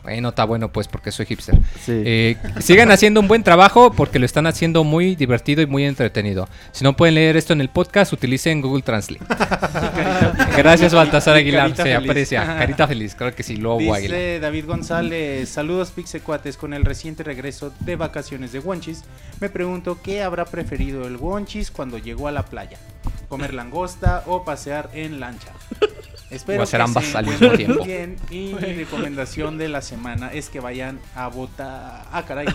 Bueno, 0.04 0.30
está 0.30 0.46
bueno 0.46 0.72
pues 0.72 0.88
porque 0.88 1.12
soy 1.12 1.26
hipster. 1.28 1.56
Sí. 1.80 2.02
Eh, 2.06 2.38
sigan 2.60 2.92
haciendo 2.92 3.20
un 3.20 3.28
buen 3.28 3.44
trabajo 3.44 3.92
porque 3.92 4.18
lo 4.20 4.26
están 4.26 4.48
haciendo 4.48 4.84
muy 4.84 5.16
divertido 5.16 5.62
y 5.62 5.68
muy 5.68 5.86
entretenido. 5.86 6.50
Si 6.72 6.84
no 6.84 6.96
pueden 6.96 7.16
leer 7.16 7.38
esto 7.38 7.54
en 7.54 7.62
el 7.62 7.70
podcast, 7.70 8.12
utilicen 8.12 8.62
Google 8.62 8.82
Translate. 8.82 9.24
Gracias, 10.58 10.94
Baltasar 10.94 11.36
Aguilar. 11.36 11.76
Se 11.76 11.84
feliz. 11.84 12.10
aprecia. 12.10 12.46
Carita 12.46 12.88
feliz, 12.88 13.16
claro 13.16 13.36
que 13.36 13.44
sí, 13.44 13.58
luego 13.58 13.94
Aguilar. 13.94 14.02
Dice 14.18 14.40
David 14.40 14.66
González, 14.66 15.50
saludos 15.50 15.92
Pixecuates 15.92 16.58
con 16.58 16.74
el 16.74 16.84
reciente 16.84 17.24
regreso 17.24 17.74
de 17.82 17.96
vacaciones 17.96 18.52
de 18.52 18.60
Wonchis. 18.60 19.04
Me 19.40 19.50
pregunto 19.50 20.00
qué 20.02 20.24
habrá 20.24 20.46
preferido 20.46 21.06
el 21.08 21.18
Wonchis 21.18 21.70
cuando 21.72 21.98
llegó 21.98 22.28
a 22.28 22.32
la 22.32 22.46
playa. 22.46 22.78
¿Comer 23.28 23.54
langosta 23.54 24.24
o 24.26 24.44
pasear 24.44 24.90
en 24.94 25.20
lancha? 25.20 25.52
Espero 26.32 26.62
O 26.62 26.64
hacer 26.64 26.80
que 26.80 26.84
ambas 26.84 27.06
se 27.06 27.18
al 27.18 27.26
mismo 27.28 27.52
tiempo. 27.52 27.84
bien 27.84 28.16
y 28.30 28.54
mi 28.54 28.74
recomendación 28.74 29.58
de 29.58 29.70
la 29.70 29.82
semana 29.82 30.32
es 30.34 30.50
que 30.50 30.60
vayan 30.60 31.00
a 31.14 31.28
votar. 31.28 32.06
Ah, 32.12 32.24
caray, 32.26 32.48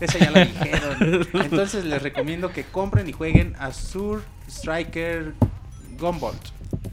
esa 0.00 0.18
ya 0.18 0.30
la 0.30 0.44
dijeron. 0.44 1.28
Entonces 1.34 1.84
les 1.84 2.02
recomiendo 2.02 2.52
que 2.52 2.64
compren 2.64 3.08
y 3.08 3.12
jueguen 3.12 3.54
a 3.58 3.72
Sur 3.72 4.22
Striker 4.48 5.34
Gumball. 5.98 6.36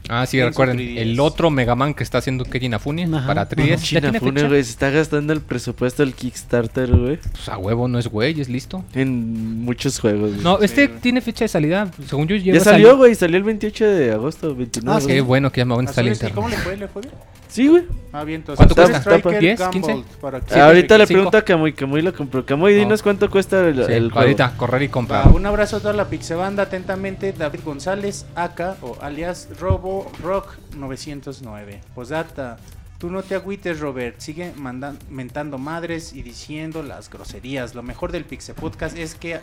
Ah, 0.08 0.26
sí, 0.26 0.42
recuerden. 0.42 0.76
3DS. 0.76 0.98
El 0.98 1.18
otro 1.20 1.50
Mega 1.50 1.74
Man 1.74 1.94
que 1.94 2.02
está 2.02 2.18
haciendo 2.18 2.44
Keiji 2.44 2.66
Inafune 2.66 3.04
Ajá, 3.04 3.26
para 3.26 3.48
3DS. 3.48 3.66
¿Ya 3.68 3.76
China 3.78 4.00
tiene 4.02 4.20
Fune, 4.20 4.32
fecha? 4.40 4.48
güey, 4.48 4.64
se 4.64 4.70
está 4.70 4.90
gastando 4.90 5.32
el 5.32 5.40
presupuesto 5.40 6.02
del 6.04 6.14
Kickstarter, 6.14 6.90
güey. 6.94 7.16
Pues 7.16 7.48
a 7.48 7.56
huevo, 7.56 7.88
no 7.88 7.98
es 7.98 8.08
güey, 8.08 8.38
es 8.38 8.48
listo. 8.50 8.84
En 8.94 9.64
muchos 9.64 9.98
juegos. 9.98 10.32
güey. 10.32 10.42
No, 10.42 10.60
este 10.60 10.88
güey. 10.88 11.00
tiene 11.00 11.20
fecha 11.22 11.46
de 11.46 11.48
salida. 11.48 11.90
Según 12.06 12.28
yo, 12.28 12.36
ya 12.36 12.60
salió, 12.60 12.88
sali- 12.88 12.98
güey, 12.98 13.14
salió 13.14 13.36
el 13.38 13.44
28 13.44 13.86
de 13.86 14.12
agosto, 14.12 14.54
29. 14.54 14.96
Ah, 14.96 15.00
sí. 15.00 15.06
Qué 15.06 15.20
bueno 15.22 15.50
que 15.50 15.62
ya 15.62 15.64
me 15.64 15.74
van 15.74 15.86
a 15.86 15.90
estar 15.90 16.04
el 16.04 16.12
Azul, 16.12 16.28
¿y 16.28 16.32
¿Cómo 16.32 16.48
le 16.50 16.56
fue? 16.58 16.76
¿Le 16.76 16.86
fue 16.88 17.00
bien? 17.02 17.14
Sí, 17.48 17.68
güey. 17.68 17.84
Ah, 18.12 18.24
bien, 18.24 18.40
entonces. 18.40 18.56
¿Cuánto 18.66 18.74
cuesta? 18.74 18.98
Striker 18.98 19.40
¿10? 19.40 19.58
¿15? 19.70 19.72
Gumball, 19.80 20.04
para 20.20 20.40
que- 20.40 20.46
Siete, 20.48 20.60
Ahorita 20.60 20.98
le 20.98 21.06
cinco. 21.06 21.16
pregunto 21.18 21.38
a 21.38 21.42
Camuy, 21.42 21.72
Camuy 21.72 22.02
lo 22.02 22.12
compró. 22.12 22.44
Camuy, 22.44 22.74
dinos 22.74 22.98
No. 22.98 23.04
cuánto 23.04 23.30
cuesta 23.30 23.68
el, 23.68 23.76
Sí, 23.86 23.92
el 23.92 24.04
juego. 24.10 24.20
ahorita, 24.20 24.56
correr 24.56 24.82
y 24.82 24.88
comprar. 24.88 25.28
un 25.28 25.46
abrazo 25.46 25.76
a 25.76 25.80
toda 25.80 25.94
la 25.94 26.06
Pixebanda, 26.08 26.64
atentamente 26.64 27.32
David 27.32 27.60
González, 27.64 28.26
acá 28.34 28.76
o 28.82 28.98
alias 29.00 29.48
Robo 29.64 30.12
Rock 30.22 30.58
909. 30.76 31.80
Posdata, 31.94 32.58
tú 32.98 33.08
no 33.08 33.22
te 33.22 33.34
agüites 33.34 33.80
Robert, 33.80 34.20
sigue 34.20 34.52
mandan- 34.56 34.98
mentando 35.08 35.56
madres 35.56 36.12
y 36.12 36.20
diciendo 36.22 36.82
las 36.82 37.08
groserías. 37.08 37.74
Lo 37.74 37.82
mejor 37.82 38.12
del 38.12 38.26
Pixe 38.26 38.52
Podcast 38.52 38.94
es 38.98 39.14
que 39.14 39.40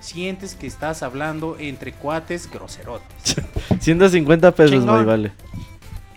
sientes 0.00 0.54
que 0.54 0.66
estás 0.66 1.02
hablando 1.02 1.58
entre 1.58 1.92
cuates 1.92 2.50
groserotes. 2.50 3.36
150 3.80 4.50
pesos, 4.52 4.70
Chingón. 4.70 4.94
güey, 4.94 5.04
vale. 5.04 5.32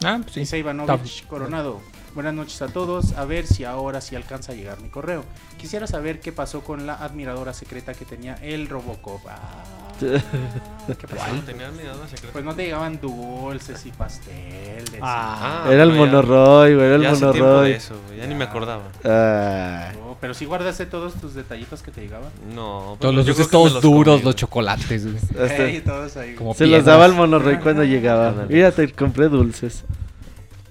Ah, 0.06 0.22
pues 0.24 0.48
sí. 0.50 0.56
Ivanovich 0.56 1.28
Coronado. 1.28 1.82
Buenas 2.16 2.34
noches 2.34 2.62
a 2.62 2.68
todos. 2.70 3.12
A 3.18 3.26
ver 3.26 3.46
si 3.46 3.66
ahora 3.66 4.00
sí 4.00 4.16
alcanza 4.16 4.54
a 4.54 4.56
llegar 4.56 4.80
mi 4.80 4.88
correo. 4.88 5.26
Quisiera 5.58 5.86
saber 5.86 6.22
qué 6.22 6.32
pasó 6.32 6.62
con 6.62 6.88
la 6.88 6.94
admiradora 6.94 7.54
secreta 7.54 7.94
que 7.94 8.06
tenía 8.06 8.36
el 8.36 8.70
Robocop. 8.70 9.20
Ah, 9.28 9.64
¿Qué 10.00 11.08
pasó? 11.08 11.32
¿Tenía 11.46 11.70
mirada 11.72 12.08
secreta? 12.08 12.34
Pues 12.34 12.44
no 12.46 12.54
te 12.56 12.64
llegaban 12.66 13.00
dulces 13.00 13.86
y 13.86 13.92
pastel. 13.92 14.84
de- 14.92 15.00
Ah, 15.02 15.66
era 15.70 15.84
el 15.84 15.90
no, 15.90 15.96
ya- 15.96 16.00
monoroy, 16.02 16.74
güey, 16.76 16.86
era 16.88 16.96
el 16.96 17.02
ya 17.04 17.12
hace 17.12 17.20
tiempo 17.22 17.40
monoroy. 17.40 17.70
de 17.72 17.76
eso, 17.78 17.96
güey, 18.08 18.20
ya 18.20 18.28
ni 18.28 18.36
me 18.36 18.44
acordaba. 18.44 18.84
Ah. 19.06 19.92
No, 19.98 20.18
pero 20.20 20.34
si 20.34 20.46
guardaste 20.46 20.86
todos 20.86 21.14
tus 21.16 21.34
detallitos 21.34 21.82
que 21.82 21.92
te 21.92 22.02
llegaban. 22.02 22.30
No, 22.54 22.98
Todos 23.00 23.16
los 23.16 23.26
dulces 23.26 23.48
todos 23.50 23.82
duros, 23.82 24.24
los 24.24 24.36
chocolates. 24.36 25.04
güey. 25.06 25.18
Hasta- 25.18 25.66
Ey, 25.68 25.82
todos 25.82 26.18
ahí. 26.18 26.36
Como 26.36 26.54
se 26.54 26.64
los 26.66 26.70
piedras. 26.70 26.86
daba 26.86 27.06
al 27.06 27.14
monoroy 27.14 27.58
cuando 27.60 27.84
llegaba. 27.84 28.30
Ándale. 28.30 28.54
Mira, 28.54 28.72
te 28.72 28.92
compré 28.92 29.30
dulces. 29.30 29.84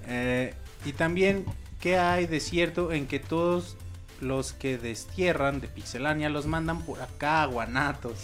Eh, 0.09 0.55
y 0.85 0.93
también 0.93 1.44
¿qué 1.81 1.99
hay 1.99 2.27
de 2.27 2.40
cierto 2.40 2.93
en 2.93 3.07
que 3.07 3.19
todos 3.19 3.77
los 4.20 4.53
que 4.53 4.78
destierran 4.78 5.61
de 5.61 5.66
Pixelania 5.69 6.28
los 6.28 6.47
mandan 6.47 6.82
por 6.82 7.01
acá 7.03 7.43
a 7.43 7.47
Guanatos? 7.47 8.19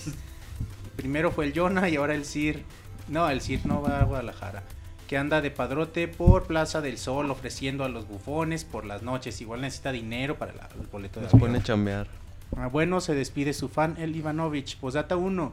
Primero 0.99 1.31
fue 1.31 1.45
el 1.47 1.53
Jonah 1.55 1.89
y 1.89 1.95
ahora 1.95 2.15
el 2.16 2.25
Sir. 2.25 2.65
No, 3.07 3.31
el 3.31 3.41
Sir 3.41 3.65
no 3.65 3.81
va 3.81 4.01
a 4.01 4.05
Guadalajara. 4.05 4.65
Que 5.07 5.16
anda 5.16 5.41
de 5.41 5.53
padrote 5.53 6.09
por 6.09 6.49
Plaza 6.49 6.81
del 6.81 6.99
Sol 6.99 7.31
ofreciendo 7.31 7.85
a 7.85 7.89
los 7.89 8.09
bufones 8.09 8.65
por 8.65 8.85
las 8.85 9.03
noches. 9.03 9.41
Igual 9.41 9.61
necesita 9.61 9.93
dinero 9.93 10.37
para 10.39 10.53
la- 10.55 10.69
el 10.79 10.89
boleto 10.89 11.20
de 11.20 11.27
Nos 11.31 11.41
pone 11.41 11.59
a 11.59 11.62
chambear. 11.62 12.09
Ah, 12.57 12.66
bueno, 12.66 13.01
se 13.01 13.15
despide 13.15 13.53
su 13.53 13.69
fan, 13.69 13.95
el 13.99 14.16
Ivanovich. 14.16 14.77
Posdata 14.79 15.16
1. 15.16 15.53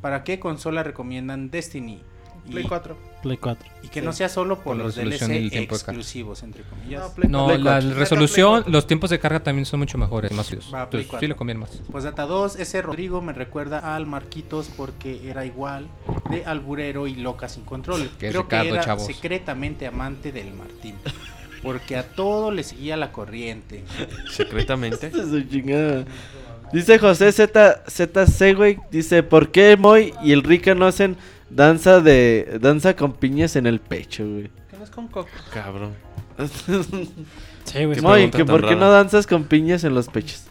¿Para 0.00 0.24
qué 0.24 0.40
consola 0.40 0.82
recomiendan 0.82 1.50
Destiny? 1.50 2.00
Play 2.50 2.64
4. 2.64 2.96
Play 3.22 3.36
4. 3.36 3.68
y 3.82 3.88
que 3.88 4.00
no 4.02 4.12
sea 4.12 4.28
solo 4.28 4.60
por 4.60 4.76
los 4.76 4.94
DLC 4.94 5.52
exclusivos, 5.52 6.42
entre 6.42 6.62
comillas. 6.64 7.00
No, 7.02 7.14
Play 7.14 7.28
No, 7.28 7.46
Play 7.46 7.58
la 7.58 7.72
4. 7.80 7.94
resolución, 7.94 8.64
los 8.66 8.86
tiempos 8.86 9.10
de 9.10 9.18
carga 9.18 9.40
también 9.40 9.66
son 9.66 9.80
mucho 9.80 9.98
mejores, 9.98 10.32
más. 10.32 10.46
Va, 10.52 10.88
Play 10.90 11.02
Entonces, 11.02 11.06
4. 11.08 11.20
sí 11.20 11.26
le 11.28 11.34
conviene 11.36 11.60
más. 11.60 11.82
Pues 11.90 12.04
data 12.04 12.24
2, 12.26 12.56
ese 12.56 12.82
Rodrigo 12.82 13.20
me 13.22 13.32
recuerda 13.32 13.94
al 13.94 14.06
Marquitos 14.06 14.70
porque 14.76 15.28
era 15.28 15.44
igual 15.44 15.86
de 16.30 16.44
alburero 16.44 17.06
y 17.06 17.14
loca 17.14 17.48
sin 17.48 17.64
control. 17.64 18.08
Que 18.18 18.26
es 18.28 18.32
Creo 18.32 18.42
Ricardo, 18.42 18.64
que 18.64 18.74
era 18.74 18.84
chavos. 18.84 19.06
secretamente 19.06 19.86
amante 19.86 20.32
del 20.32 20.52
Martín. 20.54 20.94
Porque 21.62 21.96
a 21.96 22.08
todo 22.08 22.50
le 22.50 22.62
seguía 22.62 22.96
la 22.96 23.12
corriente. 23.12 23.84
Secretamente. 24.30 25.10
Su 25.12 25.42
chingada. 25.42 26.04
Dice 26.72 26.98
José 26.98 27.32
Z, 27.32 27.82
ZC, 27.88 28.54
güey. 28.56 28.78
Dice, 28.90 29.22
¿por 29.22 29.50
qué 29.50 29.76
Moy 29.76 30.14
y 30.22 30.32
el 30.32 30.42
Rica 30.42 30.74
no 30.74 30.86
hacen 30.86 31.16
danza 31.50 32.00
de 32.00 32.58
danza 32.60 32.94
con 32.96 33.12
piñas 33.12 33.56
en 33.56 33.66
el 33.66 33.80
pecho, 33.80 34.24
güey? 34.26 34.50
Que 34.70 34.76
no 34.78 34.84
es 34.84 34.90
con 34.90 35.08
coco. 35.08 35.28
Cabrón. 35.52 35.94
Sí, 37.64 37.84
güey. 37.84 37.96
Qué 37.96 38.02
Moy, 38.02 38.12
pregunta 38.14 38.38
que 38.38 38.44
¿por 38.46 38.60
qué 38.62 38.66
rara. 38.68 38.80
no 38.80 38.90
danzas 38.90 39.26
con 39.26 39.44
piñas 39.44 39.84
en 39.84 39.94
los 39.94 40.08
pechos? 40.08 40.44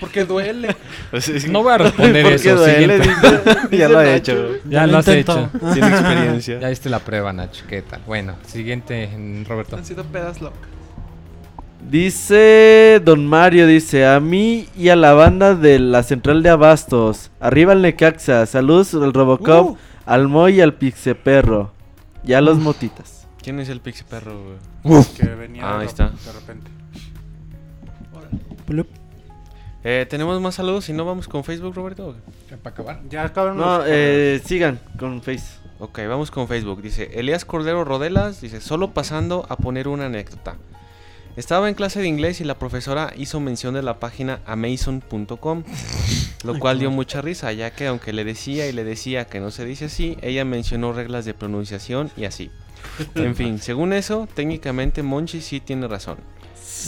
Porque 0.00 0.24
duele. 0.24 0.74
No 1.50 1.62
voy 1.62 1.72
a 1.74 1.78
responder 1.78 2.22
Porque 2.22 2.34
eso. 2.36 2.56
duele, 2.56 2.98
dice- 3.00 3.76
Ya 3.76 3.88
lo 3.88 4.00
he 4.00 4.16
hecho. 4.16 4.34
güey. 4.48 4.60
Ya 4.68 4.86
lo 4.86 4.98
has 4.98 5.08
hecho. 5.08 5.50
Tiene 5.74 5.88
experiencia. 5.88 6.58
Ya 6.60 6.68
viste 6.70 6.88
la 6.90 6.98
prueba, 7.00 7.32
Nacho. 7.32 7.64
¿Qué 7.68 7.82
tal? 7.82 8.00
Bueno, 8.06 8.36
siguiente, 8.46 9.08
Roberto. 9.48 9.76
Han 9.76 9.84
sido 9.84 10.02
pedas 10.04 10.40
locas. 10.40 10.60
Dice 11.88 13.00
Don 13.04 13.26
Mario, 13.28 13.66
dice, 13.66 14.06
a 14.06 14.18
mí 14.18 14.66
y 14.76 14.88
a 14.88 14.96
la 14.96 15.12
banda 15.12 15.54
de 15.54 15.78
la 15.78 16.02
central 16.02 16.42
de 16.42 16.50
Abastos. 16.50 17.30
Arriba 17.38 17.72
el 17.74 17.82
Necaxa, 17.82 18.44
saludos 18.46 18.92
al 18.94 19.12
Robocop, 19.12 19.70
Uh. 19.70 19.76
al 20.04 20.26
Moy 20.26 20.56
y 20.56 20.60
al 20.62 20.74
Pixeperro. 20.74 21.70
Ya 22.24 22.40
los 22.40 22.58
motitas. 22.58 23.26
¿Quién 23.40 23.60
es 23.60 23.68
el 23.68 23.80
pixie 23.80 24.04
perro, 24.10 24.32
güey? 24.82 25.04
Que 25.16 25.26
venía 25.28 25.62
Ah, 25.64 25.74
de, 25.76 25.80
ahí 25.82 25.86
está. 25.86 26.08
de 26.08 26.32
repente. 26.32 26.68
Plup. 28.66 28.88
Eh, 29.84 30.04
¿Tenemos 30.10 30.40
más 30.40 30.56
saludos 30.56 30.88
y 30.88 30.92
no 30.92 31.04
vamos 31.04 31.28
con 31.28 31.44
Facebook, 31.44 31.72
Roberto? 31.76 32.16
Para 32.64 32.74
acabar. 32.74 33.00
Ya 33.08 33.22
acabaron 33.24 33.56
No, 33.58 33.82
eh, 33.86 34.42
sigan 34.44 34.80
con 34.98 35.22
Face. 35.22 35.44
Ok, 35.78 36.00
vamos 36.08 36.32
con 36.32 36.48
Facebook. 36.48 36.82
Dice 36.82 37.10
Elías 37.20 37.44
Cordero 37.44 37.84
Rodelas, 37.84 38.40
dice, 38.40 38.60
solo 38.60 38.90
pasando 38.92 39.46
a 39.48 39.56
poner 39.56 39.86
una 39.86 40.06
anécdota. 40.06 40.56
Estaba 41.36 41.68
en 41.68 41.74
clase 41.74 42.00
de 42.00 42.08
inglés 42.08 42.40
y 42.40 42.44
la 42.44 42.58
profesora 42.58 43.12
hizo 43.14 43.40
mención 43.40 43.74
de 43.74 43.82
la 43.82 44.00
página 44.00 44.40
amazon.com, 44.46 45.64
lo 46.44 46.58
cual 46.58 46.78
dio 46.78 46.90
mucha 46.90 47.20
risa, 47.20 47.52
ya 47.52 47.72
que 47.72 47.86
aunque 47.88 48.14
le 48.14 48.24
decía 48.24 48.66
y 48.66 48.72
le 48.72 48.84
decía 48.84 49.26
que 49.26 49.38
no 49.38 49.50
se 49.50 49.66
dice 49.66 49.84
así, 49.84 50.16
ella 50.22 50.46
mencionó 50.46 50.94
reglas 50.94 51.26
de 51.26 51.34
pronunciación 51.34 52.10
y 52.16 52.24
así. 52.24 52.50
En 53.14 53.36
fin, 53.36 53.58
según 53.58 53.92
eso, 53.92 54.26
técnicamente 54.32 55.02
Monchi 55.02 55.42
sí 55.42 55.60
tiene 55.60 55.88
razón. 55.88 56.16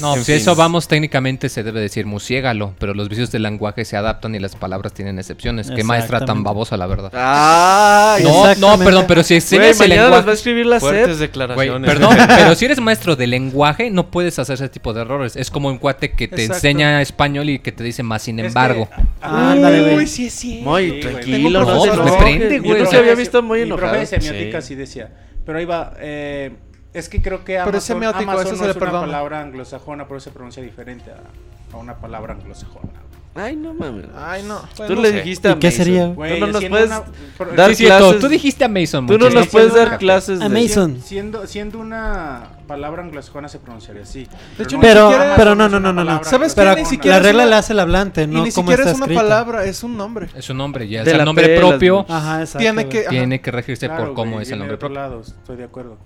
No, 0.00 0.14
En 0.14 0.20
si 0.20 0.32
fin. 0.32 0.34
eso 0.36 0.54
vamos, 0.54 0.86
técnicamente 0.88 1.48
se 1.48 1.62
debe 1.62 1.80
decir 1.80 2.06
musiégalo, 2.06 2.74
pero 2.78 2.94
los 2.94 3.08
vicios 3.08 3.30
del 3.32 3.42
lenguaje 3.42 3.84
se 3.84 3.96
adaptan 3.96 4.34
y 4.34 4.38
las 4.38 4.54
palabras 4.56 4.92
tienen 4.92 5.18
excepciones. 5.18 5.70
Qué 5.70 5.82
maestra 5.84 6.24
tan 6.24 6.42
babosa, 6.44 6.76
la 6.76 6.86
verdad. 6.86 7.10
Ah, 7.14 8.18
No, 8.22 8.54
no, 8.56 8.78
perdón, 8.84 9.04
pero 9.08 9.22
si 9.22 9.34
enseñas 9.34 9.80
el 9.80 9.92
va 9.98 10.18
a 10.18 10.32
escribir 10.32 10.66
la 10.66 10.80
Fuertes 10.80 11.18
declaraciones. 11.18 11.90
perdón, 11.90 12.16
pero 12.28 12.54
si 12.54 12.64
eres 12.64 12.80
maestro 12.80 13.16
de 13.16 13.26
lenguaje, 13.26 13.90
no 13.90 14.10
puedes 14.10 14.38
hacer 14.38 14.54
ese 14.54 14.68
tipo 14.68 14.92
de 14.92 15.00
errores. 15.02 15.36
Es 15.36 15.50
como 15.50 15.68
un 15.68 15.78
cuate 15.78 16.12
que 16.12 16.28
te 16.28 16.42
Exacto. 16.42 16.54
enseña 16.54 17.02
español 17.02 17.48
y 17.50 17.58
que 17.58 17.72
te 17.72 17.82
dice 17.82 18.02
más 18.02 18.22
sin 18.22 18.38
Es 18.38 18.42
que- 18.44 18.48
embargo. 18.48 18.88
Ándale, 19.20 19.80
güey. 19.82 19.96
Uy, 19.96 20.06
sí 20.06 20.30
Sí, 20.30 20.60
güey. 20.64 21.00
tranquilo, 21.00 21.60
no 21.64 21.66
se 21.80 21.88
profesor, 21.90 22.04
me 22.04 22.10
enoje. 22.10 22.22
prende, 22.24 22.56
Yo 22.56 22.62
güey, 22.62 22.72
o 22.72 22.78
nunca 22.78 22.90
sea, 22.90 22.98
había 23.00 23.14
visto 23.14 23.42
muy 23.42 23.58
Mi 23.60 23.64
enojado. 23.66 23.88
profe 23.92 24.00
de 24.00 24.06
semiótica 24.20 24.60
Sí. 24.60 24.68
sí 24.68 24.74
decía. 24.74 25.10
Pero 25.44 25.58
ahí 25.58 25.64
va, 25.64 25.94
eh, 25.98 26.52
es 26.98 27.08
que 27.08 27.20
creo 27.22 27.38
que 27.44 27.54
Pero 27.54 27.60
es 27.62 27.68
Amazon, 27.68 27.80
semiótico, 27.96 28.30
Amazon 28.30 28.46
eso 28.46 28.50
no 28.52 28.58
se 28.58 28.64
le 28.64 28.70
es 28.70 28.76
una 28.76 28.84
perdona. 28.86 29.06
palabra 29.06 29.40
anglosajona, 29.40 30.08
pero 30.08 30.20
se 30.20 30.30
pronuncia 30.30 30.62
diferente 30.62 31.10
a, 31.10 31.74
a 31.74 31.76
una 31.78 31.94
palabra 31.96 32.34
anglosajona. 32.34 32.88
Ay, 33.34 33.54
no 33.54 33.72
mames. 33.72 34.06
Ay, 34.16 34.42
no. 34.42 34.58
Tú 34.74 34.82
Bueno, 34.86 35.02
le 35.02 35.10
sé. 35.10 35.16
dijiste 35.18 35.46
¿Y 35.48 35.52
a 35.52 35.58
qué 35.60 35.68
Mason. 35.68 35.84
sería? 35.84 36.06
Güey, 36.08 36.40
Tú 36.40 36.46
no 36.46 36.52
nos 36.54 36.64
puedes 36.64 36.86
una- 36.90 37.54
dar 37.54 37.74
Sí, 37.76 37.84
clases- 37.84 38.18
tú 38.18 38.28
dijiste 38.28 38.64
a 38.64 38.68
Mason. 38.68 39.06
Tú 39.06 39.16
no 39.16 39.30
nos 39.30 39.46
puedes 39.46 39.74
dar 39.74 39.88
una- 39.88 39.98
clases 39.98 40.40
A 40.40 40.48
de... 40.48 40.60
Mason. 40.60 41.00
Siendo, 41.00 41.46
siendo 41.46 41.78
una 41.78 42.48
palabra 42.66 43.02
anglosajona 43.04 43.48
se 43.48 43.60
pronunciaría 43.60 44.02
así. 44.02 44.26
De 44.56 44.64
hecho, 44.64 44.76
no 44.76 44.82
ni 44.82 44.88
Pero, 44.88 45.02
siquiera- 45.02 45.22
Amazon 45.22 45.36
pero 45.36 45.54
no, 45.54 45.68
no, 45.68 45.78
no, 45.78 45.92
no, 45.92 46.02
no. 46.04 46.24
¿Sabes 46.24 46.52
qué? 46.52 46.62
Pero 46.62 46.74
Ni 46.74 46.84
siquiera 46.84 47.18
la 47.18 47.22
regla 47.22 47.42
una- 47.44 47.50
la 47.50 47.58
hace 47.58 47.72
el 47.74 47.78
hablante, 47.78 48.22
Y 48.22 48.26
no 48.26 48.42
ni 48.42 48.50
como 48.50 48.70
siquiera 48.72 48.82
está 48.82 48.90
es 48.90 48.96
una 48.96 49.04
escrito. 49.06 49.22
palabra, 49.22 49.64
es 49.66 49.82
un 49.84 49.96
nombre. 49.96 50.28
Es 50.34 50.50
un 50.50 50.56
nombre, 50.56 50.88
ya 50.88 51.00
es 51.00 51.04
De 51.04 51.12
el 51.12 51.18
la 51.18 51.24
nombre 51.24 51.58
propio. 51.60 52.06
Ajá, 52.08 52.40
exacto. 52.40 52.58
Tiene 52.58 52.88
que-. 52.88 53.04
Tiene 53.08 53.40
que 53.40 53.50
regirse 53.52 53.88
por 53.88 54.14
cómo 54.14 54.40
es 54.40 54.50
el 54.50 54.58
nombre 54.58 54.78
propio. 54.78 55.20
estoy 55.20 55.56
de 55.56 55.64
acuerdo. 55.64 55.96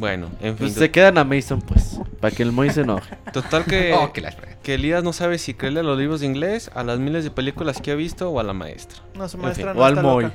Bueno, 0.00 0.26
en 0.40 0.56
fin. 0.56 0.66
Pues 0.66 0.72
se 0.74 0.90
quedan 0.90 1.18
a 1.18 1.24
Mason, 1.24 1.60
pues. 1.60 2.00
Para 2.20 2.34
que 2.34 2.42
el 2.42 2.52
Moy 2.52 2.70
se 2.70 2.80
enoje. 2.80 3.16
Total 3.32 3.64
que, 3.64 3.92
Oh, 4.00 4.12
que 4.12 4.24
que 4.62 4.74
Elías 4.74 5.04
no 5.04 5.12
sabe 5.12 5.38
si 5.38 5.54
creerle 5.54 5.80
a 5.80 5.82
los 5.82 5.98
libros 5.98 6.20
de 6.20 6.26
inglés, 6.26 6.70
a 6.74 6.82
las 6.84 6.98
miles 6.98 7.22
de 7.24 7.30
películas 7.30 7.80
que 7.80 7.90
ha 7.92 7.94
visto 7.94 8.30
o 8.30 8.40
a 8.40 8.42
la 8.42 8.52
maestra. 8.54 8.98
No, 9.14 9.28
su 9.28 9.36
En 9.36 9.42
maestra 9.44 9.72
fin. 9.72 9.76
no 9.76 9.82
O 9.82 9.84
al 9.84 10.02
Moy. 10.02 10.26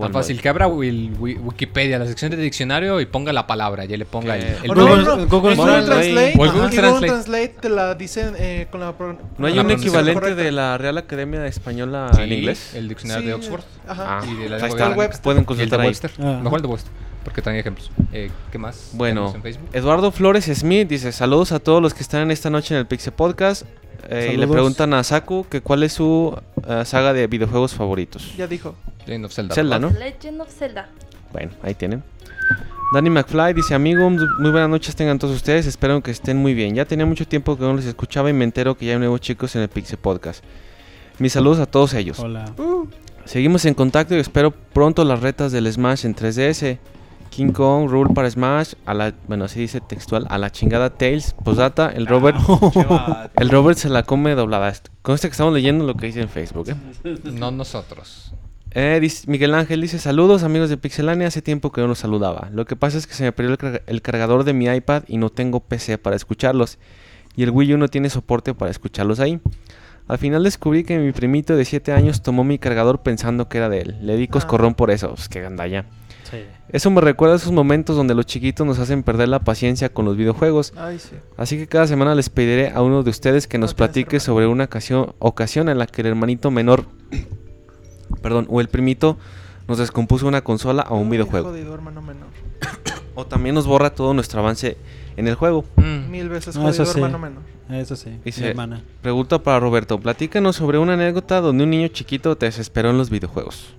Tan 0.00 0.12
fácil, 0.12 0.40
que 0.40 0.48
abra 0.48 0.68
Wi- 0.68 1.10
Wi- 1.18 1.38
Wikipedia, 1.38 1.98
la 1.98 2.06
sección 2.06 2.30
de 2.30 2.36
diccionario 2.36 3.00
y 3.00 3.06
ponga 3.06 3.32
la 3.32 3.48
palabra, 3.48 3.84
ya 3.84 3.96
le 3.96 4.04
ponga 4.04 4.36
el, 4.36 4.44
el 4.44 4.68
Google- 4.68 4.74
no, 4.76 4.86
nombre. 4.86 5.04
no, 5.04 5.16
no. 5.16 5.26
Google 5.26 5.50
En 5.54 5.58
Google 5.58 5.82
Translate. 5.82 6.32
Google 6.36 6.52
Google 6.52 6.68
Translate. 6.70 7.06
Translate 7.08 7.48
te 7.60 7.68
la 7.68 7.94
dicen 7.96 8.34
eh, 8.38 8.68
con 8.70 8.78
la. 8.78 8.94
¿No 9.38 9.46
hay 9.48 9.54
la 9.54 9.62
un 9.62 9.70
equivalente 9.72 10.14
correcta. 10.20 10.40
de 10.40 10.52
la 10.52 10.78
Real 10.78 10.98
Academia 10.98 11.44
Española 11.48 12.10
Sí, 12.14 12.22
en 12.22 12.32
inglés? 12.32 12.74
El 12.76 12.88
diccionario 12.88 13.22
Sí, 13.22 13.26
de 13.26 13.34
Oxford. 13.34 13.62
Ajá. 13.88 14.20
Ah, 14.20 14.24
Y 14.24 14.34
de 14.36 14.48
la 14.50 14.56
ahí 14.58 14.62
está. 14.68 14.90
Webster. 14.90 15.20
Pueden 15.22 15.38
Y 15.38 15.40
el 15.40 15.42
de 15.42 15.46
consultar 15.46 15.80
ahí. 15.80 15.86
Webster. 15.88 16.10
Ah. 16.20 16.40
Mejor 16.44 16.58
el 16.58 16.62
de 16.62 16.68
Webster, 16.68 16.92
porque 17.24 17.42
traen 17.42 17.58
ejemplos. 17.58 17.90
Eh, 18.12 18.30
¿Qué 18.50 18.58
más? 18.58 18.90
Bueno, 18.94 19.32
tenemos 19.32 19.34
en 19.34 19.42
Facebook? 19.42 19.68
Eduardo 19.72 20.12
Flores 20.12 20.44
Smith 20.46 20.88
dice 20.88 21.12
saludos 21.12 21.52
a 21.52 21.58
todos 21.58 21.82
los 21.82 21.94
que 21.94 22.02
están 22.02 22.30
esta 22.30 22.50
noche 22.50 22.74
en 22.74 22.80
el 22.80 22.86
Pixel 22.86 23.12
Podcast. 23.12 23.64
Eh, 24.08 24.32
y 24.34 24.36
le 24.36 24.46
preguntan 24.46 24.94
a 24.94 25.04
Saku 25.04 25.46
que 25.50 25.60
cuál 25.60 25.82
es 25.82 25.92
su 25.92 26.38
eh, 26.66 26.82
saga 26.84 27.12
de 27.12 27.26
videojuegos 27.26 27.74
favoritos. 27.74 28.34
Ya 28.36 28.46
dijo. 28.46 28.74
Legend 29.06 29.24
of 29.26 29.32
Zelda. 29.32 29.54
Zelda. 29.54 29.78
¿no? 29.78 29.90
Legend 29.90 30.40
of 30.40 30.50
Zelda. 30.50 30.88
Bueno, 31.32 31.52
ahí 31.62 31.74
tienen. 31.74 32.02
Danny 32.90 33.10
McFly 33.10 33.52
dice, 33.52 33.74
amigos, 33.74 34.14
muy 34.38 34.50
buenas 34.50 34.70
noches 34.70 34.96
tengan 34.96 35.18
todos 35.18 35.36
ustedes, 35.36 35.66
espero 35.66 36.02
que 36.02 36.10
estén 36.10 36.38
muy 36.38 36.54
bien. 36.54 36.74
Ya 36.74 36.86
tenía 36.86 37.04
mucho 37.04 37.28
tiempo 37.28 37.56
que 37.58 37.62
no 37.62 37.74
les 37.74 37.84
escuchaba 37.84 38.30
y 38.30 38.32
me 38.32 38.44
entero 38.44 38.78
que 38.78 38.86
ya 38.86 38.94
hay 38.94 38.98
nuevos 38.98 39.20
chicos 39.20 39.54
en 39.56 39.62
el 39.62 39.68
Pixel 39.68 39.98
Podcast. 39.98 40.42
Mis 41.18 41.34
saludos 41.34 41.58
a 41.58 41.66
todos 41.66 41.92
ellos. 41.92 42.18
Hola. 42.18 42.46
Seguimos 43.26 43.66
en 43.66 43.74
contacto 43.74 44.16
y 44.16 44.20
espero 44.20 44.52
pronto 44.52 45.04
las 45.04 45.20
retas 45.20 45.52
del 45.52 45.70
Smash 45.70 46.06
en 46.06 46.16
3DS. 46.16 46.78
King 47.38 47.52
Kong, 47.52 47.88
Rule 47.88 48.12
para 48.14 48.28
Smash, 48.28 48.72
a 48.84 48.94
la, 48.94 49.14
bueno, 49.28 49.44
así 49.44 49.60
dice 49.60 49.80
textual, 49.80 50.26
a 50.28 50.38
la 50.38 50.50
chingada 50.50 50.90
Tails, 50.90 51.34
posdata, 51.44 51.88
el 51.88 52.08
Robert, 52.08 52.36
el 53.36 53.48
Robert 53.48 53.78
se 53.78 53.88
la 53.88 54.02
come 54.02 54.34
doblada. 54.34 54.72
Con 55.02 55.14
este 55.14 55.28
que 55.28 55.32
estamos 55.32 55.54
leyendo 55.54 55.86
lo 55.86 55.94
que 55.94 56.06
dice 56.06 56.20
en 56.20 56.28
Facebook, 56.28 56.68
¿eh? 56.70 57.16
No 57.32 57.52
nosotros. 57.52 58.32
Eh, 58.72 58.98
dice- 59.00 59.30
Miguel 59.30 59.54
Ángel 59.54 59.80
dice 59.80 60.00
saludos 60.00 60.42
amigos 60.42 60.68
de 60.68 60.78
Pixelania, 60.78 61.28
hace 61.28 61.40
tiempo 61.40 61.70
que 61.70 61.80
no 61.80 61.86
los 61.86 62.00
saludaba. 62.00 62.48
Lo 62.52 62.64
que 62.66 62.74
pasa 62.74 62.98
es 62.98 63.06
que 63.06 63.14
se 63.14 63.22
me 63.22 63.30
perdió 63.30 63.52
el, 63.52 63.58
carga- 63.58 63.82
el 63.86 64.02
cargador 64.02 64.42
de 64.42 64.52
mi 64.52 64.66
iPad 64.66 65.04
y 65.06 65.18
no 65.18 65.30
tengo 65.30 65.60
PC 65.60 65.96
para 65.98 66.16
escucharlos. 66.16 66.78
Y 67.36 67.44
el 67.44 67.50
Wii 67.50 67.74
U 67.74 67.78
no 67.78 67.86
tiene 67.86 68.10
soporte 68.10 68.52
para 68.52 68.72
escucharlos 68.72 69.20
ahí. 69.20 69.40
Al 70.08 70.18
final 70.18 70.42
descubrí 70.42 70.82
que 70.82 70.98
mi 70.98 71.12
primito 71.12 71.54
de 71.54 71.64
7 71.64 71.92
años 71.92 72.20
tomó 72.22 72.42
mi 72.42 72.58
cargador 72.58 73.02
pensando 73.02 73.48
que 73.48 73.58
era 73.58 73.68
de 73.68 73.82
él. 73.82 73.96
Le 74.02 74.16
di 74.16 74.26
coscorrón 74.26 74.74
por 74.74 74.90
eso. 74.90 75.10
Pues 75.10 75.28
que 75.28 75.40
gandalla. 75.40 75.84
Sí. 76.30 76.44
Eso 76.70 76.90
me 76.90 77.00
recuerda 77.00 77.34
a 77.34 77.38
esos 77.38 77.52
momentos 77.52 77.96
donde 77.96 78.14
los 78.14 78.26
chiquitos 78.26 78.66
nos 78.66 78.78
hacen 78.78 79.02
perder 79.02 79.28
la 79.28 79.38
paciencia 79.40 79.88
con 79.88 80.04
los 80.04 80.16
videojuegos. 80.16 80.72
Ay, 80.76 80.98
sí. 80.98 81.16
Así 81.36 81.56
que 81.56 81.66
cada 81.66 81.86
semana 81.86 82.14
les 82.14 82.28
pediré 82.28 82.70
a 82.70 82.82
uno 82.82 83.02
de 83.02 83.10
ustedes 83.10 83.46
que 83.46 83.56
nos 83.58 83.70
No 83.72 83.76
platique 83.76 84.20
sobre 84.20 84.46
una 84.46 84.64
ocasión, 84.64 85.14
ocasión 85.20 85.68
en 85.68 85.78
la 85.78 85.86
que 85.86 86.02
el 86.02 86.08
hermanito 86.08 86.50
menor, 86.50 86.84
perdón, 88.22 88.46
o 88.50 88.60
el 88.60 88.68
primito 88.68 89.16
nos 89.66 89.78
descompuso 89.78 90.26
una 90.26 90.42
consola 90.42 90.86
o 90.88 90.96
un 90.96 91.04
Ay, 91.06 91.10
videojuego. 91.12 91.48
Jodido, 91.50 91.74
hermano 91.74 92.02
menor. 92.02 92.28
O 93.14 93.26
también 93.26 93.52
nos 93.56 93.66
borra 93.66 93.90
todo 93.90 94.14
nuestro 94.14 94.38
avance 94.38 94.76
en 95.16 95.26
el 95.26 95.34
juego. 95.34 95.64
Mm. 95.74 96.08
Mil 96.08 96.28
veces 96.28 96.54
No, 96.54 96.62
jodido, 96.62 96.84
eso 96.84 96.92
sí. 96.92 97.00
hermano 97.00 97.18
menor. 97.18 97.42
Eso 97.68 97.96
sí. 97.96 98.16
Dice- 98.24 98.42
Mi 98.42 98.46
hermana. 98.50 98.80
Pregunta 99.02 99.42
para 99.42 99.58
Roberto, 99.58 99.98
platícanos 99.98 100.54
sobre 100.54 100.78
una 100.78 100.92
anécdota 100.94 101.40
donde 101.40 101.64
un 101.64 101.70
niño 101.70 101.88
chiquito 101.88 102.36
te 102.36 102.46
desesperó 102.46 102.90
en 102.90 102.98
los 102.98 103.10
videojuegos. 103.10 103.74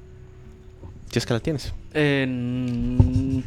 Si 1.11 1.19
es 1.19 1.25
que 1.25 1.33
la 1.33 1.39
tienes. 1.39 1.73
En- 1.93 3.43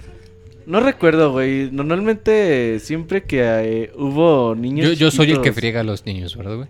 No 0.67 0.81
recuerdo, 0.81 1.33
güey. 1.33 1.71
Normalmente, 1.73 2.79
siempre 2.81 3.25
que 3.25 3.41
eh, 3.43 3.93
hubo 3.97 4.55
niños. 4.55 4.87
Yo, 4.89 4.93
yo 4.95 5.11
soy 5.11 5.31
el 5.33 5.41
que 5.41 5.53
friega 5.53 5.81
a 5.81 5.85
los 5.85 6.07
niños, 6.07 6.37
¿verdad, 6.37 6.57
güey? 6.57 6.69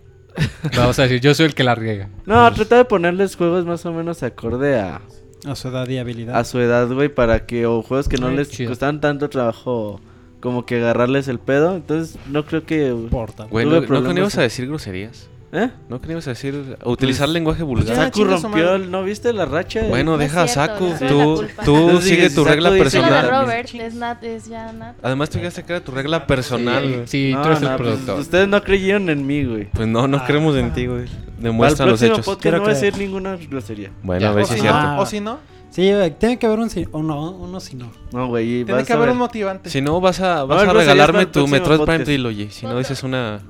Vamos 0.76 0.98
a 0.98 1.02
decir, 1.02 1.20
yo 1.20 1.34
soy 1.34 1.46
el 1.46 1.54
que 1.54 1.62
la 1.62 1.74
riega. 1.74 2.08
No, 2.24 2.50
trata 2.54 2.76
de 2.78 2.84
ponerles 2.86 3.36
juegos 3.36 3.66
más 3.66 3.84
o 3.84 3.92
menos 3.92 4.22
acorde 4.22 4.78
a, 4.80 5.02
A 5.46 5.54
su 5.54 5.68
edad 5.68 5.86
y 5.88 5.98
habilidad. 5.98 6.36
a 6.38 6.44
su 6.44 6.58
edad, 6.58 6.88
güey, 6.90 7.10
para 7.10 7.44
que. 7.46 7.66
O 7.66 7.82
juegos 7.82 8.08
que 8.08 8.16
no 8.16 8.28
Ay, 8.28 8.36
les 8.36 8.48
chido. 8.50 8.70
costaban 8.70 9.00
tanto 9.02 9.28
trabajo 9.28 10.00
como 10.40 10.64
que 10.64 10.76
agarrarles 10.76 11.28
el 11.28 11.38
pedo. 11.38 11.76
Entonces, 11.76 12.18
no 12.30 12.46
creo 12.46 12.64
que. 12.64 12.88
Importa. 12.88 13.44
Güey, 13.44 13.66
Tuve 13.66 13.74
¿no, 13.74 13.80
¿no 13.82 13.86
que 13.86 13.92
no 13.92 13.98
problemas 14.00 14.18
ibas 14.18 14.38
a 14.38 14.42
decir 14.42 14.66
groserías? 14.66 15.28
¿Eh? 15.54 15.68
¿No 15.90 16.00
que 16.00 16.06
no 16.06 16.12
ibas 16.14 16.26
a 16.28 16.30
decir... 16.30 16.78
utilizar 16.84 17.28
lenguaje 17.28 17.62
vulgar? 17.62 17.88
Ya, 17.94 18.04
Saku 18.06 18.24
rompió, 18.24 18.74
el- 18.74 18.90
¿no 18.90 19.04
viste 19.04 19.34
la 19.34 19.44
racha? 19.44 19.82
Bueno, 19.86 20.12
No 20.12 20.18
deja 20.18 20.44
a 20.44 20.48
Saku. 20.48 20.94
Tú, 21.06 21.44
tú 21.62 22.00
sigue 22.00 22.30
si 22.30 22.34
tu 22.34 22.42
regla 22.44 22.70
Personal. 22.70 23.28
Robert, 23.28 23.68
es, 23.74 23.94
nat, 23.94 24.24
es 24.24 24.46
ya 24.48 24.72
Nat. 24.72 24.96
Además, 25.02 25.28
tú 25.28 25.36
llegaste 25.38 25.62
que 25.62 25.74
era 25.74 25.84
tu 25.84 25.92
regla 25.92 26.26
personal. 26.26 27.02
Sí, 27.06 27.32
No, 27.34 27.42
tú 27.42 27.48
eres 27.48 27.60
no, 27.60 27.70
el 27.70 27.76
pues, 27.76 27.88
productor. 27.90 28.20
ustedes 28.20 28.48
no 28.48 28.62
creyeron 28.62 29.10
en 29.10 29.26
mí, 29.26 29.44
güey. 29.44 29.68
Pues 29.72 29.86
no, 29.86 30.08
no 30.08 30.24
creemos 30.24 30.56
en 30.56 30.72
ti, 30.72 30.86
güey. 30.86 31.04
Demuestra 31.38 31.84
los 31.84 32.00
hechos. 32.00 32.24
podcast 32.24 32.40
Quiero 32.40 32.56
no 32.58 32.64
voy 32.64 32.72
a 32.72 32.78
creer. 32.78 32.92
decir 32.94 33.06
ninguna 33.06 33.36
grosería. 33.36 33.90
Bueno, 34.02 34.22
Ya. 34.22 34.30
a 34.30 34.32
ver 34.32 34.44
O 34.44 34.46
si 34.46 34.54
es 34.54 34.60
cierto. 34.62 34.80
no, 34.82 35.00
o 35.00 35.06
si 35.06 35.20
no, 35.20 35.38
Sí, 35.68 35.90
tiene 36.18 36.38
que 36.38 36.46
haber 36.46 36.58
un 36.60 36.70
sí 36.70 36.86
o 36.92 37.02
no, 37.02 37.30
uno 37.30 37.58
si 37.60 37.76
no. 37.76 37.90
No, 38.12 38.28
güey. 38.28 38.64
tiene 38.64 38.84
que 38.84 38.92
haber 38.94 39.10
un 39.10 39.18
motivante. 39.18 39.68
Si 39.68 39.80
no, 39.82 40.00
vas 40.00 40.20
a, 40.20 40.44
vas 40.44 40.60
ver, 40.60 40.70
a 40.70 40.72
regalarme 40.72 41.26
tu 41.26 41.46
Metroid 41.46 41.80
Prime. 41.80 42.04
Trilogy. 42.04 42.48
Si 42.50 42.64
no 42.66 42.78
dices 42.78 43.02
una... 43.02 43.40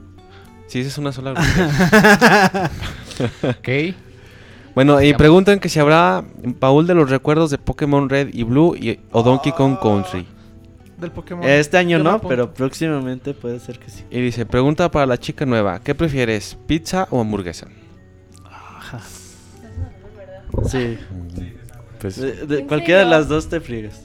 Si 0.73 0.78
dices 0.78 0.97
una 0.97 1.12
sola 1.12 1.32
grosería. 1.35 2.70
Ok. 3.43 3.94
Bueno, 4.74 5.03
y 5.03 5.12
preguntan 5.12 5.61
que 5.61 5.69
si 5.69 5.78
habrá 5.78 6.24
baúl 6.59 6.86
de 6.86 6.94
los 6.94 7.11
recuerdos 7.11 7.51
de 7.51 7.59
Pokémon 7.59 8.09
Red 8.09 8.31
y 8.32 8.43
Blue 8.43 8.74
y- 8.74 8.99
o 9.11 9.23
Donkey 9.23 9.53
Kong 9.53 9.77
Country. 9.82 10.27
Del 10.97 11.11
Pokémon. 11.11 11.44
Este 11.47 11.77
año 11.77 11.99
no, 11.99 12.19
pero 12.23 12.55
próximamente 12.55 13.35
puede 13.35 13.61
ser 13.61 13.78
que 13.78 13.90
sí. 13.90 14.03
Y 14.11 14.23
dice, 14.23 14.47
pregunta 14.47 14.90
para 14.90 15.05
la 15.05 15.19
chica 15.19 15.44
nueva, 15.44 15.78
¿qué 15.81 15.94
prefieres, 15.94 16.57
pizza 16.66 17.07
o 17.11 17.20
hamburguesa? 17.20 17.66
Sí. 20.70 20.97
Pues, 22.01 22.16
De- 22.16 22.47
de- 22.47 22.61
¿En 22.61 22.66
cualquiera 22.66 23.01
de 23.01 23.07
las 23.11 23.28
dos 23.28 23.51
te 23.51 23.61
friegas. 23.61 24.01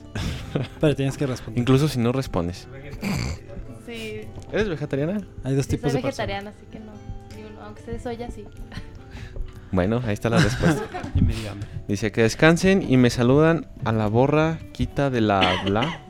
Pero 0.82 0.96
tienes 0.98 1.16
que 1.16 1.28
responder. 1.28 1.62
incluso 1.62 1.88
si 1.88 1.98
no 2.00 2.12
respondes. 2.12 2.68
Sí, 3.88 4.22
¿Eres 4.52 4.70
vegetariana? 4.70 5.22
Hay 5.44 5.56
dos 5.56 5.66
sí 5.66 5.72
soy 5.72 5.78
tipos 5.78 5.94
de 5.94 6.02
personas. 6.02 6.04
vegetariana, 6.04 6.50
así 6.52 6.66
que 6.72 6.80
no. 6.80 6.92
Ni 7.36 7.44
uno, 7.44 7.62
aunque 7.64 7.82
sea 7.82 7.94
de 7.94 8.00
soya, 8.00 8.30
sí. 8.30 8.44
Bueno, 9.72 10.02
ahí 10.06 10.14
está 10.14 10.30
la 10.30 10.38
respuesta. 10.38 10.84
Y 11.16 11.22
me 11.22 11.34
digan. 11.34 11.60
Dice 11.88 12.12
que 12.12 12.22
descansen 12.22 12.90
y 12.90 12.96
me 12.98 13.10
saludan 13.10 13.68
a 13.84 13.92
la 13.92 14.08
borra 14.08 14.60
quita 14.72 15.10
de 15.10 15.20
la 15.22 15.64
bla. 15.66 16.02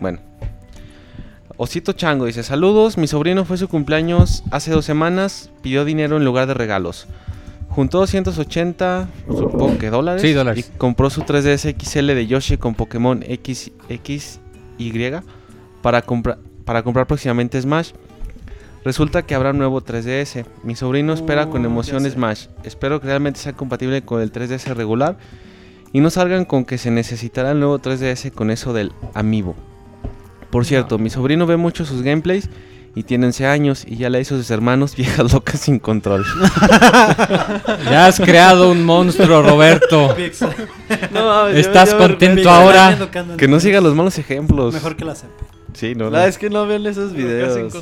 Bueno. 0.00 0.18
Osito 1.56 1.92
Chango 1.92 2.24
dice, 2.26 2.42
saludos, 2.42 2.98
mi 2.98 3.06
sobrino 3.06 3.44
fue 3.44 3.56
su 3.56 3.68
cumpleaños 3.68 4.42
hace 4.50 4.72
dos 4.72 4.84
semanas, 4.84 5.50
pidió 5.62 5.84
dinero 5.84 6.16
en 6.16 6.24
lugar 6.24 6.48
de 6.48 6.54
regalos. 6.54 7.06
Juntó 7.68 7.98
280, 7.98 9.08
supongo 9.28 9.78
que 9.78 9.90
dólares. 9.90 10.22
Sí, 10.22 10.32
dólares. 10.32 10.68
Y 10.74 10.76
compró 10.78 11.10
su 11.10 11.22
3DS 11.22 11.76
XL 11.80 12.06
de 12.08 12.26
Yoshi 12.26 12.56
con 12.56 12.74
Pokémon 12.74 13.22
X, 13.26 13.70
XY 13.88 15.20
para, 15.82 16.02
compra- 16.04 16.38
para 16.64 16.82
comprar 16.82 17.06
próximamente 17.06 17.60
Smash. 17.60 17.90
Resulta 18.84 19.22
que 19.22 19.34
habrá 19.34 19.50
un 19.50 19.58
nuevo 19.58 19.80
3DS. 19.82 20.44
Mi 20.62 20.76
sobrino 20.76 21.12
espera 21.14 21.46
con 21.48 21.62
Uh, 21.62 21.66
emoción. 21.66 22.04
Smash. 22.10 22.46
Espero 22.64 23.00
que 23.00 23.06
realmente 23.06 23.40
sea 23.40 23.54
compatible 23.54 24.02
con 24.02 24.20
el 24.20 24.30
3DS 24.32 24.74
regular. 24.74 25.16
Y 25.92 26.00
no 26.00 26.10
salgan 26.10 26.44
con 26.44 26.64
que 26.64 26.76
se 26.76 26.90
necesitará 26.90 27.52
el 27.52 27.60
nuevo 27.60 27.78
3DS 27.78 28.30
con 28.32 28.50
eso 28.50 28.72
del 28.72 28.92
Amiibo. 29.14 29.54
Por 30.50 30.64
cierto, 30.66 30.98
mi 30.98 31.08
sobrino 31.08 31.46
ve 31.46 31.56
mucho 31.56 31.84
sus 31.84 32.02
gameplays 32.02 32.48
y 32.96 33.04
tiene 33.04 33.26
11 33.26 33.46
años 33.46 33.84
y 33.88 33.96
ya 33.96 34.08
le 34.10 34.20
hizo 34.20 34.34
a 34.34 34.38
sus 34.38 34.50
hermanos 34.50 34.94
viejas 34.96 35.32
locas 35.32 35.60
sin 35.60 35.78
control. 35.78 36.24
Ya 37.90 38.06
has 38.06 38.20
creado 38.20 38.70
un 38.70 38.84
monstruo, 38.84 39.42
Roberto. 39.42 40.14
No, 41.12 41.48
¿Estás 41.48 41.90
yo- 41.92 41.98
yo- 41.98 42.06
contento 42.06 42.42
yo- 42.42 42.50
ahora? 42.50 42.98
que 43.38 43.48
no 43.48 43.60
siga 43.60 43.80
los 43.80 43.94
malos 43.94 44.18
ejemplos. 44.18 44.74
Mejor 44.74 44.96
que 44.96 45.04
la 45.04 45.14
CP. 45.14 45.43
Sí, 45.74 45.94
no, 45.94 46.04
no. 46.06 46.10
La 46.10 46.26
es 46.26 46.38
que 46.38 46.48
no 46.50 46.66
vean 46.66 46.86
esos 46.86 47.12
videos. 47.12 47.74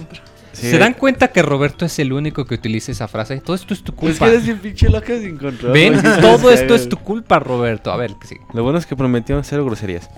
Sí. 0.52 0.70
¿Se 0.70 0.76
dan 0.78 0.92
cuenta 0.94 1.28
que 1.28 1.40
Roberto 1.40 1.86
es 1.86 1.98
el 1.98 2.12
único 2.12 2.44
que 2.44 2.54
utiliza 2.54 2.92
esa 2.92 3.08
frase? 3.08 3.40
Todo 3.40 3.56
esto 3.56 3.72
es 3.72 3.82
tu 3.82 3.92
Es 3.92 3.98
culpa. 3.98 4.26
que 4.26 4.32
eres 4.32 4.44
bien 4.44 4.58
pinche 4.58 4.88
loca 4.90 5.18
sin 5.18 5.38
control. 5.38 5.72
Ven, 5.72 6.02
todo 6.20 6.50
esto 6.50 6.74
es 6.74 6.88
tu 6.90 6.98
culpa, 6.98 7.38
Roberto. 7.38 7.90
A 7.90 7.96
ver, 7.96 8.10
sí. 8.28 8.36
Lo 8.52 8.62
bueno 8.62 8.78
es 8.78 8.84
que 8.84 8.94
prometieron 8.94 9.44
cero 9.44 9.64
groserías. 9.64 10.10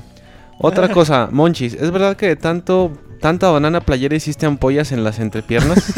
Otra 0.59 0.89
cosa, 0.89 1.29
Monchis, 1.33 1.75
¿es 1.75 1.91
verdad 1.93 2.17
que 2.17 2.27
de 2.27 2.37
tanto 2.37 2.97
tanta 3.21 3.49
banana 3.51 3.81
playera 3.81 4.15
hiciste 4.17 4.45
ampollas 4.45 4.91
en 4.93 5.03
las 5.05 5.19
entrepiernas? 5.21 5.79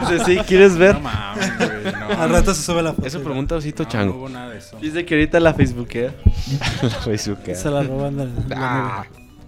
Dice, 0.00 0.24
sí, 0.24 0.38
¿quieres 0.46 0.76
ver? 0.78 0.94
No 0.94 1.00
mames, 1.00 1.56
güey, 1.58 1.92
no. 2.16 2.22
Al 2.22 2.30
rato 2.30 2.54
se 2.54 2.62
sube 2.62 2.82
la 2.82 2.92
foto. 2.94 3.06
Eso 3.06 3.20
pregunta 3.22 3.56
Osito 3.56 3.82
No, 3.82 3.88
no 3.88 3.92
Chango. 3.92 4.14
hubo 4.18 4.28
nada 4.28 4.50
de 4.50 4.58
eso. 4.58 4.78
Dice 4.80 5.04
que 5.04 5.14
ahorita 5.14 5.40
la 5.40 5.54
facebookea. 5.54 6.12
La 6.82 6.88
Facebookea. 6.90 7.54
Se 7.54 7.68
la 7.70 7.82
roban 7.82 8.16
de 8.16 8.24
la 8.48 8.56
Ah, 8.56 9.04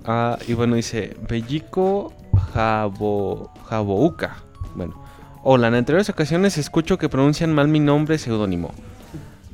ah, 0.08 0.38
y 0.48 0.54
bueno, 0.54 0.74
dice 0.74 1.16
Bellico 1.28 2.12
Jabo, 2.52 3.52
Jabouca. 3.68 4.38
Bueno, 4.74 5.00
hola, 5.42 5.68
en 5.68 5.74
anteriores 5.74 6.08
ocasiones 6.08 6.58
escucho 6.58 6.98
que 6.98 7.08
pronuncian 7.08 7.54
mal 7.54 7.68
mi 7.68 7.78
nombre 7.78 8.18
seudónimo. 8.18 8.72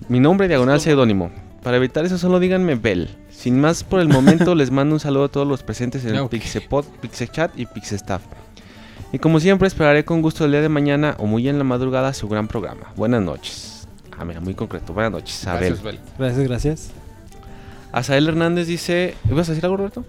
Mi 0.08 0.20
nombre 0.20 0.48
diagonal 0.48 0.80
seudónimo. 0.80 1.30
Para 1.62 1.78
evitar 1.78 2.04
eso, 2.04 2.18
solo 2.18 2.40
díganme 2.40 2.74
Bell. 2.74 3.08
Sin 3.30 3.60
más 3.60 3.84
por 3.84 4.00
el 4.00 4.08
momento, 4.08 4.54
les 4.54 4.70
mando 4.70 4.94
un 4.94 5.00
saludo 5.00 5.24
a 5.24 5.28
todos 5.28 5.46
los 5.46 5.62
presentes 5.62 6.04
en 6.04 6.14
el 6.14 6.20
Ok. 6.20 6.30
Pixepod, 6.32 6.84
Pixechat 7.00 7.58
y 7.58 7.66
Pixestaff. 7.66 8.22
Y 9.12 9.18
como 9.18 9.40
siempre, 9.40 9.68
esperaré 9.68 10.04
con 10.04 10.22
gusto 10.22 10.44
el 10.44 10.50
día 10.50 10.60
de 10.60 10.68
mañana 10.68 11.14
o 11.18 11.26
muy 11.26 11.48
en 11.48 11.56
la 11.56 11.64
madrugada 11.64 12.12
su 12.12 12.28
gran 12.28 12.48
programa. 12.48 12.92
Buenas 12.96 13.22
noches. 13.22 13.88
Ah, 14.18 14.24
mira, 14.24 14.40
muy 14.40 14.54
concreto. 14.54 14.92
Buenas 14.92 15.12
noches, 15.12 15.46
Abel. 15.46 15.74
Gracias, 15.74 15.82
Bel. 15.82 16.00
Gracias, 16.18 16.48
gracias. 16.48 16.90
Azael 17.92 18.28
Hernández 18.28 18.66
dice... 18.66 19.14
¿Ibas 19.30 19.48
a 19.48 19.52
decir 19.52 19.64
algo, 19.64 19.76
Roberto? 19.76 20.04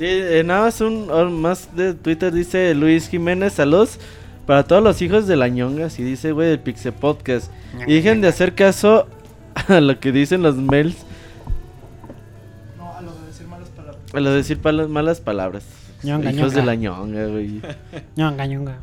Sí, 0.00 0.06
eh, 0.08 0.42
nada 0.46 0.62
más 0.62 0.80
un 0.80 1.10
or- 1.10 1.28
más 1.28 1.76
de 1.76 1.92
Twitter 1.92 2.32
dice 2.32 2.74
Luis 2.74 3.06
Jiménez, 3.08 3.52
saludos 3.52 3.98
para 4.46 4.64
todos 4.64 4.82
los 4.82 5.02
hijos 5.02 5.26
de 5.26 5.36
la 5.36 5.48
ñonga, 5.48 5.86
así 5.86 6.02
dice, 6.02 6.32
güey, 6.32 6.48
del 6.48 6.58
Pixe 6.58 6.90
Podcast. 6.90 7.52
Y 7.86 7.94
dejen 7.96 8.22
de 8.22 8.28
hacer 8.28 8.54
caso 8.54 9.06
a 9.68 9.78
lo 9.80 10.00
que 10.00 10.10
dicen 10.10 10.42
los 10.42 10.56
mails, 10.56 10.96
No, 12.78 12.96
a 12.96 13.02
lo 13.02 13.12
de 13.14 13.26
decir 13.26 13.46
malas 13.46 13.68
palabras. 13.68 14.00
a 14.14 14.20
lo 14.20 14.30
de 14.30 14.36
decir 14.38 14.58
malas 14.88 15.20
palabras. 15.20 15.64
Ñonga, 16.02 16.32
hijos 16.32 16.54
ñonga. 16.54 16.60
de 16.60 16.66
la 16.66 16.74
ñonga, 16.76 17.26
güey. 17.26 17.60
Ñonga, 18.16 18.46
ñonga. 18.46 18.78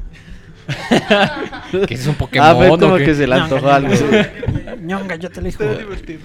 Que 1.88 1.94
es 1.94 2.08
un 2.08 2.16
Pokémon. 2.16 2.48
Ah, 2.48 2.56
fue 2.56 2.70
¿o 2.70 2.78
como 2.78 2.98
que 2.98 3.14
se 3.14 3.28
le 3.28 3.36
antojó 3.36 3.70
algo. 3.70 3.94
Ñonga, 4.82 5.16
yo 5.16 5.30
te. 5.30 5.48
Está 5.48 5.74
divertido. 5.74 6.20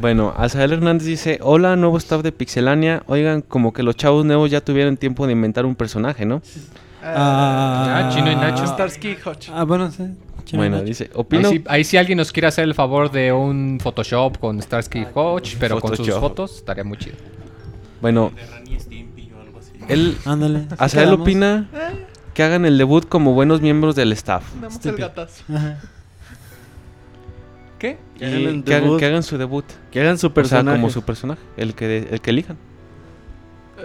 Bueno, 0.00 0.34
Azael 0.36 0.72
Hernández 0.72 1.06
dice, 1.06 1.38
hola, 1.42 1.76
nuevo 1.76 1.96
staff 1.98 2.22
de 2.22 2.32
Pixelania. 2.32 3.02
Oigan, 3.06 3.42
como 3.42 3.72
que 3.72 3.82
los 3.82 3.96
chavos 3.96 4.24
nuevos 4.24 4.50
ya 4.50 4.60
tuvieron 4.60 4.96
tiempo 4.96 5.26
de 5.26 5.32
inventar 5.32 5.66
un 5.66 5.74
personaje, 5.74 6.24
¿no? 6.24 6.42
Ah, 7.02 8.10
Chino 8.12 8.30
y 8.30 8.36
Nacho. 8.36 8.66
Starsky 8.66 9.16
Hutch. 9.24 9.50
Ah, 9.52 9.64
bueno, 9.64 9.90
sí. 9.90 10.04
Chino 10.44 10.64
y 10.64 10.68
bueno, 10.68 10.76
Nacho. 10.76 10.86
dice, 10.86 11.04
Ahí 11.04 11.10
opino... 11.14 11.48
sí, 11.50 11.64
ahí 11.68 11.84
sí 11.84 11.96
alguien 11.96 12.18
nos 12.18 12.32
quiere 12.32 12.48
hacer 12.48 12.64
el 12.64 12.74
favor 12.74 13.10
de 13.10 13.32
un 13.32 13.78
Photoshop 13.82 14.38
con 14.38 14.60
Starsky 14.60 15.06
Hutch, 15.14 15.56
pero 15.58 15.80
con 15.80 15.96
sus 15.96 16.10
fotos, 16.10 16.56
estaría 16.56 16.84
muy 16.84 16.98
chido. 16.98 17.16
Bueno, 18.00 18.32
él... 19.88 20.16
Ándale. 20.24 20.66
opina 21.12 21.68
que 22.34 22.42
hagan 22.42 22.64
el 22.66 22.76
debut 22.78 23.08
como 23.08 23.32
buenos 23.32 23.60
miembros 23.60 23.94
del 23.94 24.12
staff. 24.12 24.42
Damos 24.60 24.74
el 24.74 24.80
Estúpido. 24.80 25.08
gatazo. 25.08 25.44
Ajá. 25.54 25.78
¿Qué? 27.78 27.98
Que 28.18 28.26
hagan 28.26 28.40
Y 28.40 28.44
el 28.44 28.64
que, 28.64 28.74
hagan, 28.74 28.84
debut. 28.84 28.98
que 28.98 29.06
hagan 29.06 29.22
su 29.22 29.38
debut. 29.38 29.64
Que 29.90 30.00
hagan 30.00 30.18
su 30.18 30.26
O 30.26 30.30
sea, 30.30 30.34
personaje. 30.34 30.76
como 30.76 30.90
su 30.90 31.02
personaje. 31.02 31.40
El 31.56 31.74
que, 31.74 32.08
el 32.10 32.20
que 32.20 32.30
elijan. 32.30 32.56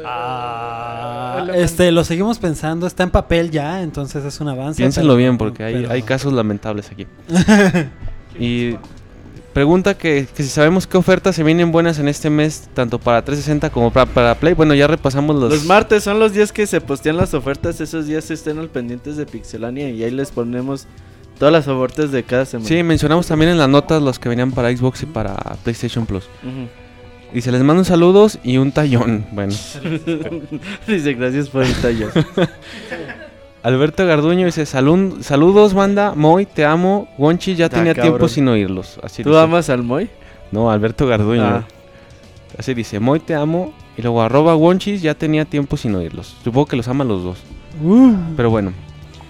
Ah, 0.06 1.46
este, 1.56 1.92
lo 1.92 2.04
seguimos 2.04 2.40
pensando. 2.40 2.88
Está 2.88 3.04
en 3.04 3.12
papel 3.12 3.52
ya, 3.52 3.82
entonces 3.82 4.24
es 4.24 4.40
un 4.40 4.48
avance. 4.50 4.78
Piénsenlo 4.78 5.14
pero- 5.14 5.18
bien 5.18 5.38
porque 5.38 5.64
hay, 5.64 5.74
pero- 5.76 5.92
hay 5.92 6.02
casos 6.04 6.34
lamentables 6.34 6.92
aquí. 6.92 7.08
y 8.40 8.76
pregunta 9.54 9.98
que, 9.98 10.28
que 10.34 10.44
si 10.44 10.50
sabemos 10.50 10.88
qué 10.88 10.98
ofertas 10.98 11.36
se 11.36 11.44
vienen 11.44 11.72
buenas 11.72 12.00
en 12.00 12.08
este 12.08 12.30
mes, 12.30 12.70
tanto 12.74 13.00
para 13.00 13.24
360 13.24 13.70
como 13.70 13.92
para, 13.92 14.06
para 14.06 14.36
Play. 14.36 14.54
Bueno, 14.54 14.74
ya 14.74 14.88
repasamos 14.88 15.36
los... 15.36 15.52
Los 15.52 15.66
martes 15.66 16.04
son 16.04 16.20
los 16.20 16.34
días 16.34 16.52
que 16.52 16.66
se 16.68 16.82
postean 16.82 17.18
las 17.18 17.34
ofertas. 17.34 17.82
Esos 17.82 18.08
días 18.08 18.30
estén 18.32 18.60
al 18.60 18.70
pendientes 18.70 19.18
de 19.18 19.26
Pixelania 19.26 19.90
y 19.90 20.04
ahí 20.04 20.12
les 20.12 20.32
ponemos 20.32 20.88
todas 21.38 21.52
las 21.52 21.68
ofertas 21.68 22.12
de 22.12 22.24
cada 22.24 22.46
semana. 22.46 22.68
Sí, 22.68 22.84
mencionamos 22.84 23.28
también 23.28 23.52
en 23.52 23.58
las 23.58 23.70
notas 23.70 24.02
los 24.02 24.20
que 24.20 24.30
venían 24.30 24.52
para 24.52 24.76
Xbox 24.76 25.04
y 25.04 25.06
para 25.06 25.36
PlayStation 25.64 26.06
Plus. 26.06 26.26
Y 27.34 27.42
se 27.42 27.52
les 27.52 27.62
manda 27.62 27.80
un 27.80 27.86
saludos 27.86 28.40
y 28.44 28.58
un 28.58 28.72
tallón. 28.72 29.26
Bueno. 29.32 29.54
Dice 30.88 31.14
gracias 31.14 31.50
por 31.50 31.64
el 31.64 31.74
tallo. 31.76 32.10
Alberto 33.64 34.06
Garduño 34.06 34.46
dice, 34.46 34.66
"Salud- 34.66 35.22
saludos 35.22 35.74
banda, 35.74 36.14
Moy, 36.16 36.46
te 36.46 36.64
amo. 36.66 37.10
Wonchi 37.18 37.56
ya 37.56 37.66
Ah, 37.66 37.70
tenía 37.70 37.94
cabrón. 37.94 38.12
tiempo 38.14 38.28
sin 38.30 38.48
oírlos. 38.48 39.00
Así 39.04 39.22
¿Tú 39.24 39.30
dice. 39.30 39.42
amas 39.42 39.70
al 39.70 39.84
Moy? 39.84 40.10
No, 40.52 40.72
Alberto 40.72 41.06
Garduño. 41.08 41.44
Ah. 41.44 41.64
Así 42.58 42.74
dice, 42.74 43.00
Moy 43.00 43.20
te 43.20 43.36
amo. 43.36 43.74
Y 43.98 44.02
luego 44.02 44.22
arroba 44.22 44.56
Wonchis, 44.56 45.02
ya 45.02 45.14
tenía 45.14 45.44
tiempo 45.44 45.76
sin 45.76 45.94
oírlos. 45.96 46.38
Supongo 46.44 46.68
que 46.68 46.78
los 46.78 46.88
ama 46.88 47.04
los 47.04 47.22
dos. 47.22 47.38
Pero 48.38 48.50
bueno, 48.50 48.72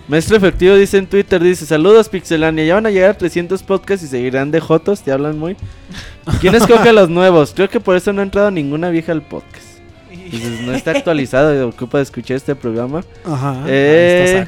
Maestro 0.08 0.38
Efectivo 0.38 0.76
dice 0.76 0.98
en 1.00 1.08
Twitter, 1.08 1.42
dice, 1.42 1.66
saludos 1.66 2.08
Pixelania, 2.10 2.64
ya 2.66 2.76
van 2.76 2.86
a 2.86 2.92
llegar 2.92 3.12
a 3.12 3.18
300 3.18 3.64
podcasts 3.64 4.06
y 4.06 4.08
seguirán 4.08 4.52
de 4.52 4.60
jotos, 4.60 5.02
te 5.02 5.12
hablan 5.12 5.38
muy. 5.40 5.56
¿Quién 6.40 6.54
escoge 6.56 6.90
a 6.90 6.94
los 6.94 7.10
nuevos? 7.10 7.52
Creo 7.56 7.68
que 7.70 7.80
por 7.80 7.96
eso 7.96 8.14
no 8.14 8.22
ha 8.22 8.24
entrado 8.24 8.52
ninguna 8.52 8.90
vieja 8.90 9.12
al 9.12 9.24
podcast. 9.24 9.66
Dices, 10.32 10.62
no 10.62 10.74
está 10.74 10.92
actualizado 10.92 11.56
y 11.56 11.60
ocupa 11.60 11.98
de 11.98 12.04
escuchar 12.04 12.38
este 12.38 12.56
programa. 12.56 13.04
Ajá. 13.26 13.64
Eh. 13.68 14.46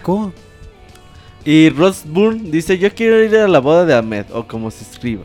Y 1.44 1.70
Ross 1.72 2.04
Bourne 2.06 2.52
dice, 2.52 2.78
yo 2.78 2.94
quiero 2.94 3.24
ir 3.24 3.36
a 3.36 3.48
la 3.48 3.60
boda 3.60 3.86
de 3.86 3.96
Ahmed, 3.96 4.26
o 4.32 4.48
como 4.48 4.70
se 4.70 4.84
escriba. 4.84 5.24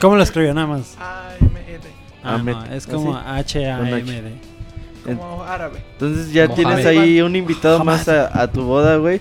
¿Cómo 0.00 0.16
lo 0.16 0.22
escribió 0.22 0.52
nada 0.52 0.66
más? 0.66 0.96
AMD. 0.98 1.50
Ah, 2.22 2.34
Ahmed. 2.34 2.54
no, 2.54 2.64
es 2.66 2.86
como 2.86 3.14
¿Ah, 3.16 3.36
H-A-M-D. 3.36 4.32
Como 5.04 5.42
árabe. 5.44 5.82
Entonces 5.92 6.32
ya 6.32 6.46
Mohamed. 6.48 6.64
tienes 6.64 6.86
ahí 6.86 7.20
un 7.20 7.34
invitado 7.36 7.82
más 7.84 8.08
a, 8.08 8.42
a 8.42 8.50
tu 8.50 8.62
boda, 8.62 8.96
güey. 8.96 9.20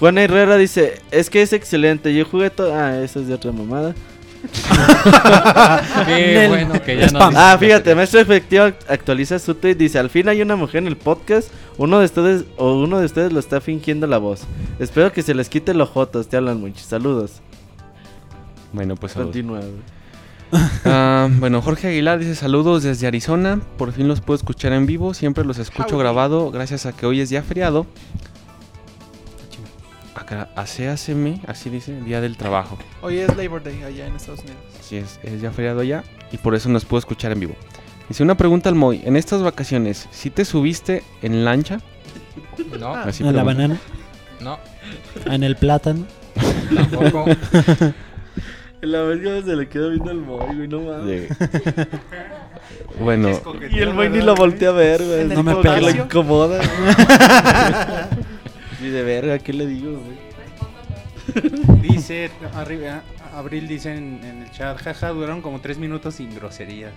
Juana 0.00 0.22
Herrera 0.22 0.56
dice, 0.56 1.00
es 1.10 1.30
que 1.30 1.42
es 1.42 1.52
excelente, 1.52 2.12
yo 2.12 2.24
jugué 2.24 2.50
todo... 2.50 2.74
Ah, 2.74 2.98
eso 3.00 3.20
es 3.20 3.28
de 3.28 3.34
otra 3.34 3.52
mamada. 3.52 3.94
Qué 6.06 6.34
Nel. 6.34 6.48
bueno 6.48 6.82
que 6.82 6.96
ya 6.96 7.06
no 7.06 7.18
Spam. 7.18 7.30
dices 7.30 7.44
Ah, 7.44 7.56
fíjate, 7.58 7.94
Maestro 7.94 8.20
Efectivo 8.20 8.64
act- 8.64 8.84
actualiza 8.88 9.38
su 9.38 9.54
tweet, 9.54 9.74
dice, 9.76 9.98
al 9.98 10.10
fin 10.10 10.28
hay 10.28 10.42
una 10.42 10.56
mujer 10.56 10.78
en 10.82 10.88
el 10.88 10.96
podcast, 10.96 11.48
uno 11.78 11.98
de 11.98 12.04
ustedes 12.06 12.44
o 12.56 12.74
uno 12.74 12.98
de 12.98 13.06
ustedes 13.06 13.32
lo 13.32 13.40
está 13.40 13.60
fingiendo 13.60 14.06
la 14.06 14.18
voz. 14.18 14.42
Espero 14.78 15.12
que 15.12 15.22
se 15.22 15.34
les 15.34 15.48
quite 15.48 15.74
los 15.74 15.88
jotos, 15.88 16.28
te 16.28 16.36
hablan 16.36 16.60
mucho. 16.60 16.84
Saludos. 16.84 17.40
bueno, 18.72 18.96
pues. 18.96 19.12
Continúa. 19.14 19.60
Ah, 20.84 21.28
bueno, 21.40 21.60
Jorge 21.62 21.88
Aguilar 21.88 22.20
dice 22.20 22.36
saludos 22.36 22.84
desde 22.84 23.08
Arizona. 23.08 23.60
Por 23.76 23.90
fin 23.92 24.06
los 24.06 24.20
puedo 24.20 24.36
escuchar 24.36 24.72
en 24.72 24.86
vivo. 24.86 25.12
Siempre 25.12 25.44
los 25.44 25.58
escucho 25.58 25.98
grabado 25.98 26.52
gracias 26.52 26.86
a 26.86 26.92
que 26.92 27.06
hoy 27.06 27.20
es 27.20 27.28
día 27.30 27.42
feriado. 27.42 27.86
Acá, 30.14 30.48
ACACM, 30.54 31.40
así 31.48 31.70
dice, 31.70 32.00
Día 32.02 32.20
del 32.20 32.36
Trabajo. 32.36 32.78
Hoy 33.02 33.18
es 33.18 33.36
Labor 33.36 33.62
Day 33.64 33.82
allá 33.82 34.06
en 34.06 34.14
Estados 34.14 34.40
Unidos. 34.40 34.58
Así 34.78 34.96
es, 34.96 35.18
es 35.24 35.40
día 35.40 35.50
feriado 35.50 35.82
ya 35.82 36.04
y 36.30 36.38
por 36.38 36.54
eso 36.54 36.68
nos 36.68 36.84
puedo 36.84 37.00
escuchar 37.00 37.32
en 37.32 37.40
vivo. 37.40 37.54
Dice 38.08 38.22
una 38.22 38.36
pregunta 38.36 38.68
al 38.68 38.74
Moy. 38.76 39.02
En 39.04 39.16
estas 39.16 39.42
vacaciones, 39.42 40.08
¿si 40.12 40.30
te 40.30 40.44
subiste 40.44 41.02
en 41.22 41.44
lancha? 41.44 41.80
No, 42.78 42.94
Así 42.94 43.24
en 43.24 43.34
la 43.34 43.42
pregunta. 43.42 43.44
banana, 43.44 43.76
no, 44.40 44.58
en 45.32 45.42
el 45.42 45.56
plátano. 45.56 46.04
tampoco. 46.74 47.24
La 48.82 49.00
verga 49.00 49.42
se 49.42 49.56
le 49.56 49.66
quedó 49.68 49.88
viendo 49.90 50.10
el 50.10 50.18
Moy, 50.18 50.54
güey, 50.56 50.68
no 50.68 50.80
mames. 50.82 51.28
Sí. 51.28 51.46
bueno, 53.00 53.30
Y 53.70 53.78
el 53.80 53.94
Moy 53.94 54.10
ni 54.10 54.20
lo 54.20 54.34
voltea 54.34 54.68
a 54.68 54.72
ver, 54.72 55.02
güey. 55.02 55.34
Como 55.34 55.60
que 55.62 55.68
palacio. 55.68 55.96
lo 55.98 56.04
incomoda. 56.04 56.60
Y 58.84 58.88
de 58.90 59.02
verga, 59.02 59.38
¿qué 59.38 59.52
le 59.52 59.66
digo, 59.66 59.92
güey? 60.00 60.34
Dice, 61.82 62.30
arriba, 62.54 63.02
Abril 63.34 63.66
dice 63.66 63.94
en, 63.96 64.20
en 64.22 64.42
el 64.42 64.50
chat, 64.50 64.76
jaja, 64.78 65.08
duraron 65.08 65.40
como 65.40 65.60
tres 65.60 65.78
minutos 65.78 66.16
sin 66.16 66.34
groserías. 66.34 66.92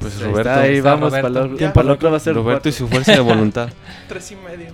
pues 0.00 0.16
Ahí 0.16 0.22
Roberto, 0.24 0.40
está, 0.50 0.60
ahí 0.62 0.76
está 0.78 0.90
vamos, 0.90 1.10
Roberto. 1.10 1.32
para 1.32 1.44
el 1.46 1.58
Ya. 1.58 1.72
para 1.72 1.84
el 1.86 1.90
otro 1.92 2.10
va 2.10 2.16
a 2.16 2.20
ser 2.20 2.34
Roberto 2.34 2.68
y 2.68 2.72
su 2.72 2.88
fuerza 2.88 3.12
de 3.12 3.20
voluntad. 3.20 3.68
Tres 4.08 4.32
y 4.32 4.36
medio. 4.36 4.72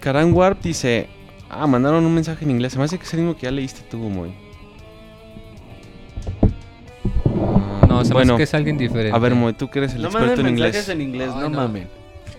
Karan 0.00 0.32
Warp 0.32 0.62
dice, 0.62 1.08
ah, 1.50 1.66
mandaron 1.66 2.04
un 2.06 2.14
mensaje 2.14 2.44
en 2.46 2.52
inglés. 2.52 2.72
Se 2.72 2.78
me 2.78 2.84
hace 2.84 2.96
que 2.98 3.04
es 3.04 3.12
el 3.14 3.20
mismo 3.20 3.36
que 3.36 3.42
ya 3.42 3.50
leíste 3.50 3.82
tú, 3.90 3.98
Moy. 3.98 4.32
No, 7.88 8.02
se 8.04 8.08
me 8.08 8.14
bueno, 8.14 8.32
hace 8.34 8.38
que 8.38 8.42
es 8.44 8.54
alguien 8.54 8.76
diferente. 8.78 9.14
a 9.14 9.18
ver, 9.18 9.34
Moy, 9.34 9.52
tú 9.52 9.68
que 9.68 9.80
eres 9.80 9.94
el 9.94 10.02
No 10.02 10.08
experto 10.08 10.40
en 10.40 10.46
mensajes 10.54 10.88
inglés. 10.88 10.88
en 10.88 11.00
inglés, 11.00 11.28
no. 11.36 11.50
mames. 11.50 11.86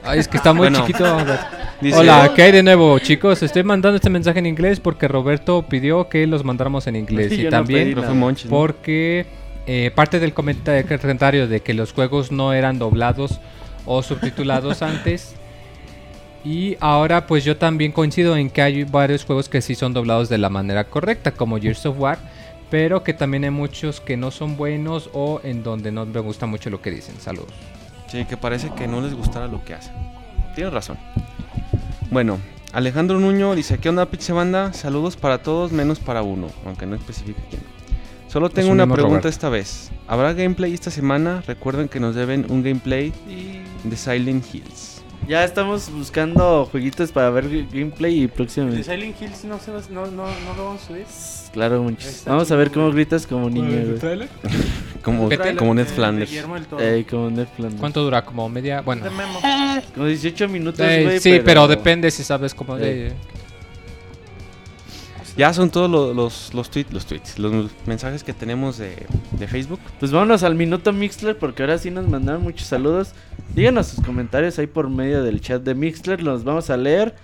Ay, 0.05 0.19
es 0.19 0.27
que 0.27 0.37
está 0.37 0.53
muy 0.53 0.67
Bueno. 0.69 0.79
chiquito. 0.85 1.17
Dice, 1.81 1.97
Hola, 1.97 2.31
¿qué 2.35 2.43
hay 2.43 2.51
de 2.51 2.63
nuevo, 2.63 2.97
chicos? 2.99 3.43
Estoy 3.43 3.63
mandando 3.63 3.97
este 3.97 4.09
mensaje 4.09 4.39
en 4.39 4.45
inglés 4.45 4.79
porque 4.79 5.07
Roberto 5.07 5.63
pidió 5.67 6.07
que 6.07 6.25
los 6.25 6.43
mandáramos 6.43 6.87
en 6.87 6.95
inglés. 6.95 7.33
Sí, 7.33 7.45
y 7.45 7.49
también 7.49 7.95
porque 8.49 9.25
eh, 9.67 9.91
parte 9.93 10.19
del 10.19 10.33
comenta- 10.33 10.83
comentario 10.83 11.47
de 11.47 11.59
que 11.61 11.73
los 11.73 11.91
juegos 11.91 12.31
no 12.31 12.53
eran 12.53 12.79
doblados 12.79 13.39
o 13.85 14.01
subtitulados 14.03 14.81
antes. 14.81 15.35
Y 16.45 16.77
ahora 16.79 17.25
pues 17.27 17.43
yo 17.43 17.57
también 17.57 17.91
coincido 17.91 18.37
en 18.37 18.49
que 18.49 18.61
hay 18.61 18.83
varios 18.83 19.25
juegos 19.25 19.49
que 19.49 19.61
sí 19.61 19.73
son 19.75 19.93
doblados 19.93 20.29
de 20.29 20.37
la 20.37 20.49
manera 20.49 20.83
correcta, 20.85 21.31
como 21.31 21.57
Gears 21.59 21.85
of 21.87 21.99
War, 21.99 22.19
pero 22.69 23.03
que 23.03 23.13
también 23.13 23.43
hay 23.43 23.49
muchos 23.49 23.99
que 23.99 24.15
no 24.15 24.29
son 24.31 24.55
buenos 24.55 25.09
o 25.13 25.41
en 25.43 25.63
donde 25.63 25.91
no 25.91 26.05
me 26.05 26.19
gusta 26.19 26.45
mucho 26.45 26.69
lo 26.69 26.81
que 26.81 26.91
dicen. 26.91 27.15
Saludos. 27.19 27.51
Sí, 28.15 28.23
que 28.23 28.37
parece 28.37 28.69
que 28.69 28.87
no 28.87 29.01
les 29.01 29.13
gustara 29.13 29.45
lo 29.45 29.65
que 29.65 29.73
hacen. 29.73 29.93
Tienes 30.55 30.71
razón. 30.71 30.97
Bueno, 32.11 32.39
Alejandro 32.71 33.19
Nuño 33.19 33.53
dice, 33.55 33.77
¿qué 33.77 33.89
onda, 33.89 34.05
Pixie 34.05 34.33
Banda? 34.33 34.71
Saludos 34.71 35.17
para 35.17 35.43
todos, 35.43 35.73
menos 35.73 35.99
para 35.99 36.21
uno, 36.21 36.47
aunque 36.65 36.85
no 36.85 36.95
especifica 36.95 37.41
quién. 37.49 37.61
Solo 38.29 38.49
tengo 38.49 38.71
una 38.71 38.87
pregunta 38.87 39.27
esta 39.27 39.49
vez. 39.49 39.91
¿Habrá 40.07 40.31
gameplay 40.31 40.73
esta 40.73 40.91
semana? 40.91 41.43
Recuerden 41.45 41.89
que 41.89 41.99
nos 41.99 42.15
deben 42.15 42.45
un 42.49 42.63
gameplay 42.63 43.11
de 43.83 43.97
Silent 43.97 44.45
Hills. 44.53 44.94
Ya 45.27 45.43
estamos 45.43 45.91
buscando 45.91 46.67
jueguitos 46.71 47.11
para 47.11 47.29
ver 47.31 47.47
gameplay 47.71 48.13
y 48.15 48.21
¿El 48.21 48.27
de 48.27 48.33
próximamente. 48.33 48.83
Silent 48.83 49.19
Hills 49.21 49.43
no, 49.45 49.59
se 49.59 49.71
va- 49.71 49.81
no, 49.89 50.05
no, 50.05 50.25
no 50.27 50.53
lo 50.55 50.65
vamos 50.65 50.83
a 50.83 50.87
subir? 50.87 51.05
Claro, 51.51 51.81
muchos. 51.81 52.05
Está 52.05 52.31
Vamos 52.31 52.51
a 52.51 52.55
ver 52.55 52.69
cómo 52.71 52.91
gritas 52.91 53.25
como 53.25 53.49
niño, 53.49 53.97
güey. 53.99 54.27
Como, 55.01 55.29
¿Qué 55.29 55.37
como 55.55 55.75
Ned 55.75 55.85
Flanders. 55.85 56.31
Ey, 56.79 57.03
como 57.03 57.29
Ned 57.29 57.45
Flanders. 57.55 57.79
¿Cuánto 57.79 58.03
dura? 58.03 58.25
Como 58.25 58.49
media... 58.49 58.81
Bueno. 58.81 59.05
Como 59.93 60.07
18 60.07 60.49
minutos, 60.49 60.79
Eh, 60.79 61.03
güey. 61.03 61.19
sí, 61.19 61.39
pero... 61.45 61.67
depende 61.67 62.09
si 62.09 62.23
sabes 62.23 62.55
cómo... 62.55 62.75
Eh. 62.77 62.79
de- 62.79 63.13
Ya 65.37 65.51
son 65.53 65.69
todos 65.69 65.89
lo- 65.89 66.13
los, 66.13 66.53
los, 66.53 66.69
tweets, 66.69 66.93
los 66.93 67.05
tweets, 67.05 67.37
los 67.39 67.69
mensajes 67.85 68.23
que 68.23 68.31
tenemos 68.33 68.77
de, 68.77 69.05
de 69.37 69.47
Facebook. 69.47 69.79
Pues 69.99 70.11
vámonos 70.11 70.43
al 70.43 70.55
minuto 70.55 70.93
Mixler 70.93 71.37
porque 71.37 71.63
ahora 71.63 71.77
sí 71.77 71.91
nos 71.91 72.07
mandaron 72.07 72.41
muchos 72.43 72.67
saludos. 72.67 73.11
Díganos 73.53 73.87
sus 73.87 74.05
comentarios 74.05 74.57
ahí 74.59 74.67
por 74.67 74.89
medio 74.89 75.23
del 75.23 75.41
chat 75.41 75.61
de 75.61 75.75
Mixler. 75.75 76.23
Los 76.23 76.45
vamos 76.45 76.69
a 76.69 76.77
leer 76.77 77.15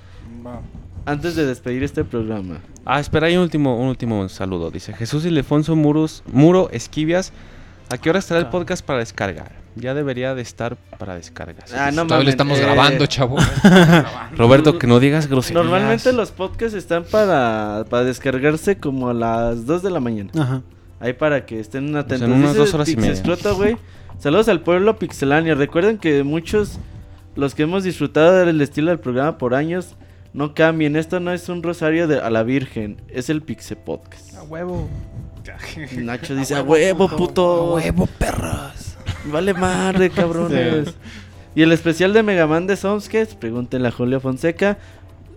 Va. 0.46 0.60
antes 1.06 1.36
de 1.38 1.46
despedir 1.46 1.84
este 1.84 2.04
programa. 2.04 2.58
Ah, 2.84 3.00
espera, 3.00 3.28
hay 3.28 3.38
un 3.38 3.44
último, 3.44 3.78
un 3.80 3.88
último 3.88 4.28
saludo. 4.28 4.72
Dice 4.72 4.92
Jesús 4.94 5.24
Ildefonso 5.26 5.76
Muros, 5.78 6.24
Muro 6.34 6.70
Esquivias. 6.72 7.32
¿A 7.90 7.98
qué 7.98 8.10
hora 8.10 8.20
estará 8.20 8.42
el 8.42 8.48
podcast 8.48 8.86
para 8.86 9.00
descargar? 9.00 9.61
Ya 9.76 9.94
debería 9.94 10.36
de 10.36 10.42
estar 10.42 10.76
para 10.98 11.16
descargas. 11.16 11.74
Ah, 11.74 11.92
no 11.92 12.06
Todavía 12.06 12.30
estamos 12.30 12.60
eh, 12.60 12.64
grabando, 12.64 13.06
chavo. 13.06 13.38
Roberto, 14.38 14.78
que 14.78 14.86
no 14.86 15.00
digas 15.00 15.28
groserías. 15.28 15.64
Normalmente 15.64 16.12
los 16.12 16.32
podcasts 16.32 16.76
están 16.76 17.06
para, 17.06 17.86
para 17.90 18.04
descargarse 18.04 18.78
como 18.78 19.10
a 19.10 19.14
las 19.14 19.66
2 19.66 19.82
de 19.82 19.90
la 19.90 20.00
mañana. 20.00 20.32
Ajá. 20.38 20.62
Ahí 21.02 21.14
para 21.14 21.46
que 21.46 21.60
estén 21.60 21.96
atentos. 21.96 22.28
en 22.28 22.34
unas 22.34 22.56
dos 22.56 22.74
horas 22.76 22.88
y 22.90 22.96
media. 22.96 23.10
Pixescroto, 23.10 23.56
güey. 23.56 23.76
Saludos 24.20 24.48
al 24.50 24.62
pueblo 24.62 25.00
pixeláneo. 25.00 25.56
Recuerden 25.56 25.98
que 25.98 26.24
muchos, 26.24 26.78
los 27.36 27.56
que 27.56 27.64
hemos 27.64 27.84
disfrutado 27.84 28.46
del 28.46 28.62
estilo 28.62 28.92
del 28.92 29.00
programa 29.00 29.40
por 29.40 29.56
años, 29.56 29.96
no 30.34 30.54
cambien. 30.54 30.96
Esto 30.96 31.20
no 31.20 31.34
es 31.34 31.50
un 31.50 31.64
rosario 31.64 32.08
de, 32.08 32.20
a 32.20 32.30
la 32.30 32.44
Virgen, 32.44 33.02
es 33.08 33.32
el 33.32 33.42
Pixe 33.42 33.76
Podcast. 33.76 34.36
A 34.36 34.44
huevo. 34.44 34.88
Nacho 35.98 36.36
dice, 36.36 36.56
a 36.56 36.62
huevo, 36.62 37.10
puto. 37.10 37.74
Huevo, 37.74 38.06
perros. 38.06 38.91
Vale 39.26 39.54
madre, 39.54 40.10
cabrones. 40.16 40.96
Y 41.56 41.62
el 41.64 41.72
especial 41.72 42.14
de 42.14 42.24
Megaman 42.24 42.68
de 42.68 42.76
Soundscapes, 42.78 43.36
pregúntenle 43.36 43.90
a 43.90 43.92
Julio 43.92 44.20
Fonseca. 44.20 44.78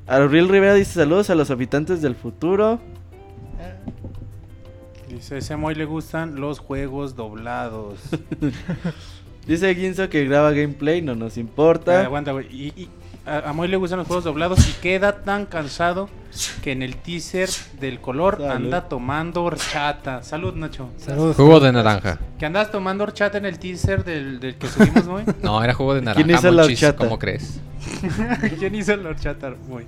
Abril 0.06 0.48
Rivera 0.48 0.74
dice 0.74 0.92
saludos 0.92 1.30
a 1.30 1.34
los 1.34 1.50
habitantes 1.50 2.02
del 2.02 2.14
futuro. 2.14 2.78
Dice, 5.08 5.38
ese 5.38 5.56
Moy 5.56 5.74
le 5.74 5.84
gustan 5.84 6.40
los 6.40 6.58
juegos 6.58 7.14
doblados. 7.16 8.00
Dice 9.46 9.74
Ginzo 9.74 10.08
que 10.08 10.24
graba 10.24 10.52
gameplay, 10.52 11.02
no 11.02 11.14
nos 11.14 11.36
importa. 11.36 12.02
aguanta, 12.04 12.32
güey. 12.32 12.46
Y, 12.50 12.68
y 12.82 12.88
a, 13.26 13.50
a 13.50 13.52
Moy 13.52 13.68
le 13.68 13.76
gustan 13.76 13.98
los 13.98 14.06
juegos 14.06 14.24
doblados 14.24 14.68
y 14.68 14.72
queda 14.80 15.22
tan 15.22 15.46
cansado 15.46 16.08
que 16.62 16.72
en 16.72 16.82
el 16.82 16.96
teaser 16.96 17.48
del 17.80 18.00
color 18.00 18.38
Salud. 18.38 18.50
anda 18.50 18.88
tomando 18.88 19.44
horchata. 19.44 20.22
Salud, 20.22 20.54
Nacho. 20.54 20.90
Saludos. 20.98 21.36
Jugo 21.36 21.60
de 21.60 21.72
naranja. 21.72 22.18
¿Que 22.38 22.46
andas 22.46 22.70
tomando 22.70 23.04
horchata 23.04 23.38
en 23.38 23.46
el 23.46 23.58
teaser 23.58 24.04
del, 24.04 24.40
del 24.40 24.56
que 24.56 24.66
subimos, 24.66 25.06
Moy? 25.06 25.24
No, 25.42 25.62
era 25.62 25.74
jugo 25.74 25.94
de 25.94 26.02
naranja. 26.02 26.24
¿Quién 26.24 26.36
hizo 26.36 26.50
la 26.50 26.64
horchata? 26.64 26.98
¿Cómo 26.98 27.18
crees? 27.18 27.60
¿Quién 28.58 28.74
hizo 28.74 28.96
la 28.96 29.10
horchata, 29.10 29.54
Moy? 29.68 29.86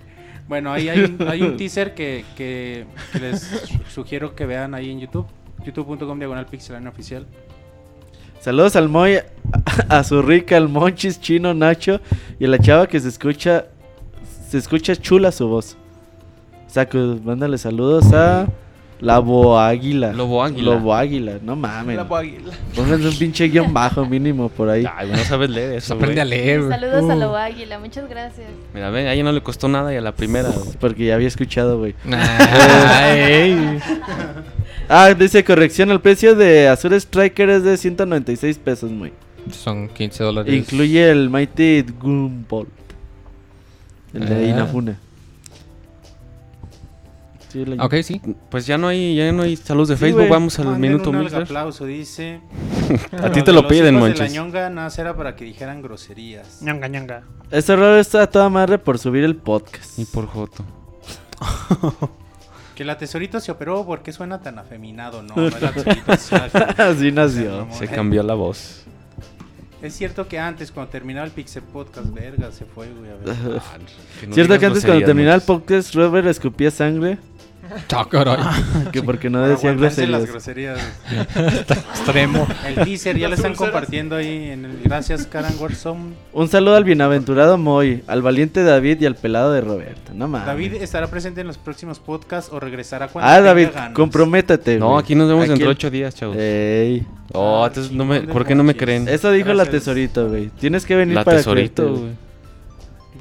Bueno, 0.48 0.72
ahí 0.72 0.88
hay 0.88 1.00
un, 1.00 1.28
hay 1.28 1.42
un 1.42 1.56
teaser 1.56 1.92
que, 1.94 2.24
que, 2.36 2.86
que 3.12 3.18
les 3.18 3.40
sugiero 3.92 4.36
que 4.36 4.46
vean 4.46 4.74
ahí 4.74 4.90
en 4.92 5.00
YouTube. 5.00 5.26
youtube.com 5.64 6.18
diagonal 6.18 6.46
pixelania 6.46 6.88
oficial. 6.90 7.26
Saludos 8.46 8.76
al 8.76 8.88
Moy, 8.88 9.16
a, 9.88 9.98
a 9.98 10.04
su 10.04 10.22
rica, 10.22 10.56
al 10.56 10.68
Monchis, 10.68 11.20
Chino, 11.20 11.52
Nacho 11.52 12.00
y 12.38 12.44
a 12.44 12.48
la 12.48 12.60
chava 12.60 12.86
que 12.86 13.00
se 13.00 13.08
escucha, 13.08 13.64
se 14.48 14.56
escucha 14.58 14.94
chula 14.94 15.32
su 15.32 15.48
voz. 15.48 15.76
Saco, 16.68 16.96
mándale 17.24 17.58
saludos 17.58 18.12
a 18.12 18.46
Labo 19.00 19.58
Águila. 19.58 20.12
Lobo 20.12 20.44
Águila. 20.44 20.74
Lobo 20.74 20.94
Águila, 20.94 21.38
no 21.42 21.56
mames. 21.56 21.96
La. 21.96 22.06
Pónganse 22.06 23.08
un 23.08 23.18
pinche 23.18 23.48
guion 23.48 23.74
bajo 23.74 24.06
mínimo 24.06 24.48
por 24.48 24.70
ahí. 24.70 24.86
Ay, 24.96 25.10
no 25.10 25.18
sabes 25.24 25.50
leer 25.50 25.72
eso, 25.72 25.94
aprende 25.94 26.20
a 26.20 26.24
leer. 26.24 26.62
güey. 26.62 26.70
Saludos 26.78 27.10
a 27.10 27.16
Uh. 27.16 27.18
lo 27.18 27.36
águila, 27.36 27.80
muchas 27.80 28.08
gracias. 28.08 28.46
Mira, 28.72 28.90
ven, 28.90 29.08
a 29.08 29.12
ella 29.12 29.24
no 29.24 29.32
le 29.32 29.42
costó 29.42 29.66
nada 29.66 29.92
y 29.92 29.96
a 29.96 30.00
la 30.00 30.12
primera, 30.12 30.50
güey. 30.50 30.70
Porque 30.80 31.06
ya 31.06 31.16
había 31.16 31.26
escuchado, 31.26 31.78
güey. 31.78 31.96
Ah, 34.88 35.12
dice 35.14 35.44
corrección, 35.44 35.90
el 35.90 36.00
precio 36.00 36.34
de 36.36 36.68
Azure 36.68 36.96
Striker 37.00 37.50
es 37.50 37.62
de 37.64 37.76
196 37.76 38.58
pesos, 38.58 38.90
muy. 38.90 39.12
Son 39.50 39.88
15 39.88 40.22
dólares. 40.24 40.54
Incluye 40.54 41.10
el 41.10 41.28
Mighty 41.30 41.84
Gumball. 42.00 42.68
El 44.14 44.28
de 44.28 44.34
Ah. 44.34 44.42
Inafune. 44.48 44.96
Sí, 47.48 47.64
la- 47.64 47.84
Ok, 47.84 47.94
sí. 48.02 48.20
Pues 48.50 48.66
ya 48.66 48.76
no 48.78 48.88
hay, 48.88 49.14
ya 49.16 49.30
no 49.32 49.42
hay 49.42 49.56
saludos 49.56 49.88
de 49.88 49.96
Sí, 49.96 50.00
Facebook, 50.00 50.28
vamos 50.28 50.58
al 50.58 50.66
Manden 50.66 50.80
minuto 50.92 51.10
un 51.10 51.26
aplauso, 51.34 51.84
dice. 51.86 52.40
A 53.22 53.30
ti 53.30 53.42
te 53.42 53.52
lo 53.52 53.66
piden, 53.68 53.86
de 53.86 53.92
La 53.92 53.98
Monches. 53.98 54.32
ñonga 54.32 54.68
nada 54.70 54.90
era 54.98 55.16
para 55.16 55.36
que 55.36 55.44
dijeran 55.44 55.80
groserías. 55.82 56.60
Ñanga, 56.62 56.88
ñanga. 56.88 57.22
Este 57.50 57.72
error 57.72 57.98
está 57.98 58.22
a 58.22 58.26
toda 58.30 58.48
madre 58.48 58.78
por 58.78 58.98
subir 58.98 59.24
el 59.24 59.36
podcast. 59.36 59.98
Y 59.98 60.04
por 60.04 60.26
Joto. 60.26 60.64
Que 62.76 62.84
la 62.84 62.96
tesorito 62.96 63.40
se 63.40 63.50
operó 63.50 63.84
porque 63.84 64.12
suena 64.12 64.40
tan 64.40 64.58
afeminado, 64.58 65.22
no, 65.22 65.34
no 65.34 65.48
es 65.48 65.60
la 65.60 65.72
tesorito. 65.72 66.12
es 66.12 66.30
la- 66.30 66.44
Así 66.78 67.10
nació. 67.10 67.66
Se 67.72 67.88
cambió 67.88 68.22
la 68.22 68.34
voz. 68.34 68.82
Es 69.82 69.94
cierto 69.94 70.28
que 70.28 70.38
antes, 70.38 70.70
cuando 70.72 70.90
terminaba 70.90 71.26
el 71.26 71.32
Pixel 71.32 71.62
Podcast, 71.62 72.12
verga, 72.12 72.52
se 72.52 72.64
fue, 72.64 72.88
güey. 72.92 73.10
A 73.10 73.14
ver. 73.16 73.56
Que 74.20 74.26
no 74.26 74.34
Cierto 74.34 74.58
que 74.58 74.66
antes 74.66 74.84
cuando 74.84 75.04
terminaba 75.04 75.34
el 75.36 75.42
podcast, 75.42 75.94
Robert 75.94 76.26
escupía 76.28 76.70
sangre. 76.70 77.18
Ah, 77.94 78.06
caray. 78.10 78.36
Que 78.92 79.02
porque 79.02 79.30
no 79.30 79.40
decía 79.40 79.70
aguantarse 79.70 80.06
las 80.06 80.26
groserías. 80.26 80.78
groserías. 81.08 81.68
Extremo. 81.94 82.46
El 82.66 82.74
teaser 82.84 83.16
ya 83.18 83.28
lo 83.28 83.34
están 83.34 83.54
compartiendo 83.54 84.16
ahí 84.16 84.50
en 84.50 84.64
el 84.64 84.80
Gracias, 84.82 85.26
Karan 85.26 85.54
Warson. 85.58 86.14
Un 86.32 86.48
saludo 86.48 86.76
al 86.76 86.84
bienaventurado 86.84 87.56
Moy, 87.58 88.02
al 88.06 88.22
valiente 88.22 88.62
David 88.62 89.00
y 89.00 89.06
al 89.06 89.14
pelado 89.16 89.52
de 89.52 89.60
Roberto. 89.60 90.12
No 90.14 90.28
mames. 90.28 90.46
David 90.46 90.74
estará 90.82 91.06
presente 91.08 91.40
en 91.40 91.46
los 91.46 91.58
próximos 91.58 91.98
podcasts 91.98 92.50
o 92.52 92.60
regresará 92.60 93.08
cuando 93.08 93.30
Ah, 93.30 93.36
tenga 93.36 93.48
David, 93.48 93.68
ganas. 93.74 93.92
comprométete. 93.94 94.78
No, 94.78 94.90
güey. 94.90 95.00
aquí 95.02 95.14
nos 95.14 95.28
vemos 95.28 95.42
Aquí 95.44 95.50
dentro 95.50 95.66
de 95.66 95.72
el- 95.72 95.76
ocho 95.76 95.90
días, 95.90 96.14
chavos. 96.14 96.36
Ey. 96.38 97.06
Oh, 97.32 97.64
Ah, 97.64 97.68
entonces 97.68 97.92
no 97.92 98.04
me, 98.04 98.20
¿por 98.22 98.44
qué 98.46 98.54
no 98.54 98.62
me 98.62 98.76
creen? 98.76 99.08
Eso 99.08 99.30
dijo 99.32 99.52
la 99.52 99.66
tesorito, 99.66 100.28
güey. 100.28 100.48
Tienes 100.60 100.84
que 100.86 100.94
venir 100.94 101.14
La 101.16 101.24
para 101.24 101.38
tesorito, 101.38 101.92
güey. 101.94 102.26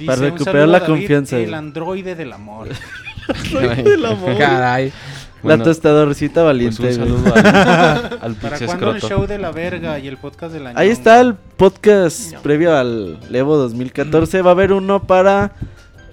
Para 0.06 0.22
recuperar 0.22 0.68
la 0.68 0.78
a 0.78 0.80
David, 0.82 0.94
confianza, 0.94 1.38
El 1.38 1.54
androide 1.54 2.16
del 2.16 2.34
amor. 2.34 2.68
Caray. 4.38 4.92
La 5.46 5.58
Bueno, 5.58 5.64
tostadorcita 5.64 6.42
pues 6.42 6.46
valiente. 6.46 6.88
un 6.88 6.94
saludo 6.94 7.36
al, 7.36 8.20
al 8.22 8.36
¿Para 8.36 8.60
cuándo 8.60 8.92
el 8.92 9.02
show 9.02 9.28
de 9.28 9.38
la 9.38 9.52
verga 9.52 10.00
y 10.00 10.08
el 10.08 10.18
podcast 10.18 10.54
de 10.54 10.60
la 10.60 10.74
Ahí 10.76 10.90
está 10.90 11.22
el 11.22 11.36
podcast 11.36 12.36
previo 12.38 12.76
al 12.76 13.20
Evo 13.32 13.56
2014. 13.58 14.42
Va 14.42 14.50
a 14.50 14.54
haber 14.54 14.74
uno 14.74 15.04
para 15.04 15.54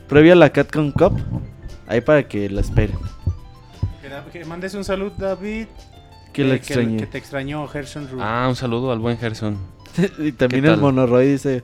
previo 0.09 0.35
a 0.35 0.37
la 0.37 0.51
Catcon 0.51 0.93
Cup. 0.93 1.19
Ahí 1.87 2.01
para 2.01 2.29
que 2.29 2.49
la 2.51 2.61
esperen. 2.61 2.97
Que, 4.03 4.39
que 4.39 4.45
mandes 4.45 4.75
un 4.75 4.85
saludo, 4.85 5.15
David. 5.17 5.67
Que 6.33 6.45
lo 6.45 6.53
eh, 6.53 6.57
extrañe. 6.57 6.99
Que, 6.99 7.07
te 7.07 7.19
extrañó 7.19 7.67
Gerson 7.69 8.09
Rue. 8.11 8.21
Ah, 8.23 8.47
un 8.49 8.57
saludo 8.57 8.93
al 8.93 8.99
buen 8.99 9.19
Gerson. 9.19 9.57
y 10.19 10.33
también 10.33 10.63
¿qué 10.63 10.69
el 10.69 10.75
tal? 10.75 10.81
Monoroy 10.81 11.27
dice 11.27 11.63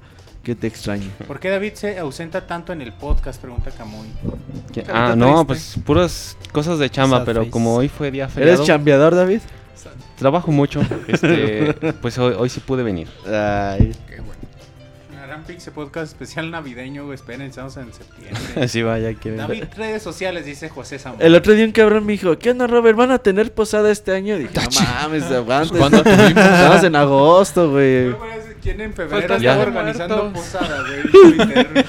que 0.49 0.55
te 0.55 0.67
extrañe. 0.67 1.11
¿Por 1.27 1.39
qué 1.41 1.51
David 1.51 1.75
se 1.75 1.99
ausenta 1.99 2.47
tanto 2.47 2.73
en 2.73 2.81
el 2.81 2.95
podcast? 2.95 3.39
Pregunta 3.39 3.71
Camuy. 3.71 4.09
Ah, 4.91 5.13
no, 5.15 5.47
pues 5.47 5.77
puras 5.85 6.39
cosas 6.53 6.79
de 6.79 6.89
chamba, 6.89 7.19
Sad 7.19 7.25
pero 7.27 7.41
face. 7.41 7.51
como 7.51 7.75
hoy 7.75 7.91
fue 7.91 8.11
día 8.11 8.29
feriado, 8.29 8.55
¿Eres 8.55 8.67
chambeador, 8.67 9.15
David? 9.15 9.41
trabajo 10.17 10.51
mucho. 10.51 10.81
Este, 11.07 11.75
pues 12.01 12.17
hoy, 12.17 12.35
hoy 12.39 12.49
sí 12.49 12.61
pude 12.61 12.83
venir. 12.83 13.09
Ay. 13.27 13.95
Harán 15.23 15.45
Pixel 15.45 15.75
Podcast 15.75 16.13
especial 16.13 16.51
navideño, 16.51 17.05
güey. 17.05 17.17
Esperen, 17.17 17.43
estamos 17.43 17.77
en 17.77 17.93
septiembre. 17.93 18.41
Así 18.63 18.83
vaya, 18.83 19.13
quieren. 19.13 19.37
David, 19.37 19.65
redes 19.77 20.03
sociales, 20.03 20.47
dice 20.47 20.71
José 20.71 20.99
Samuel. 20.99 21.27
El 21.27 21.35
otro 21.35 21.53
día 21.53 21.67
un 21.67 21.73
cabrón 21.73 22.07
me 22.07 22.13
dijo, 22.13 22.39
¿qué 22.39 22.53
onda, 22.53 22.67
Robert? 22.67 22.97
¿Van 22.97 23.11
a 23.11 23.19
tener 23.19 23.53
posada 23.53 23.91
este 23.91 24.13
año? 24.15 24.39
Dije, 24.39 24.55
no 24.55 24.81
mames, 24.81 25.25
aguanta. 25.25 25.77
¿Cuándo 25.77 26.03
tuvimos? 26.03 26.29
Estamos 26.31 26.85
en 26.85 26.97
agosto, 26.97 27.71
güey. 27.71 28.15
¿Quién 28.63 28.81
en 28.81 28.93
febrero 28.95 29.39
Día 29.39 29.57
de 29.57 29.63
organizando 29.63 30.33
posada, 30.33 30.83
güey? 30.83 31.03
Twitter. 31.11 31.87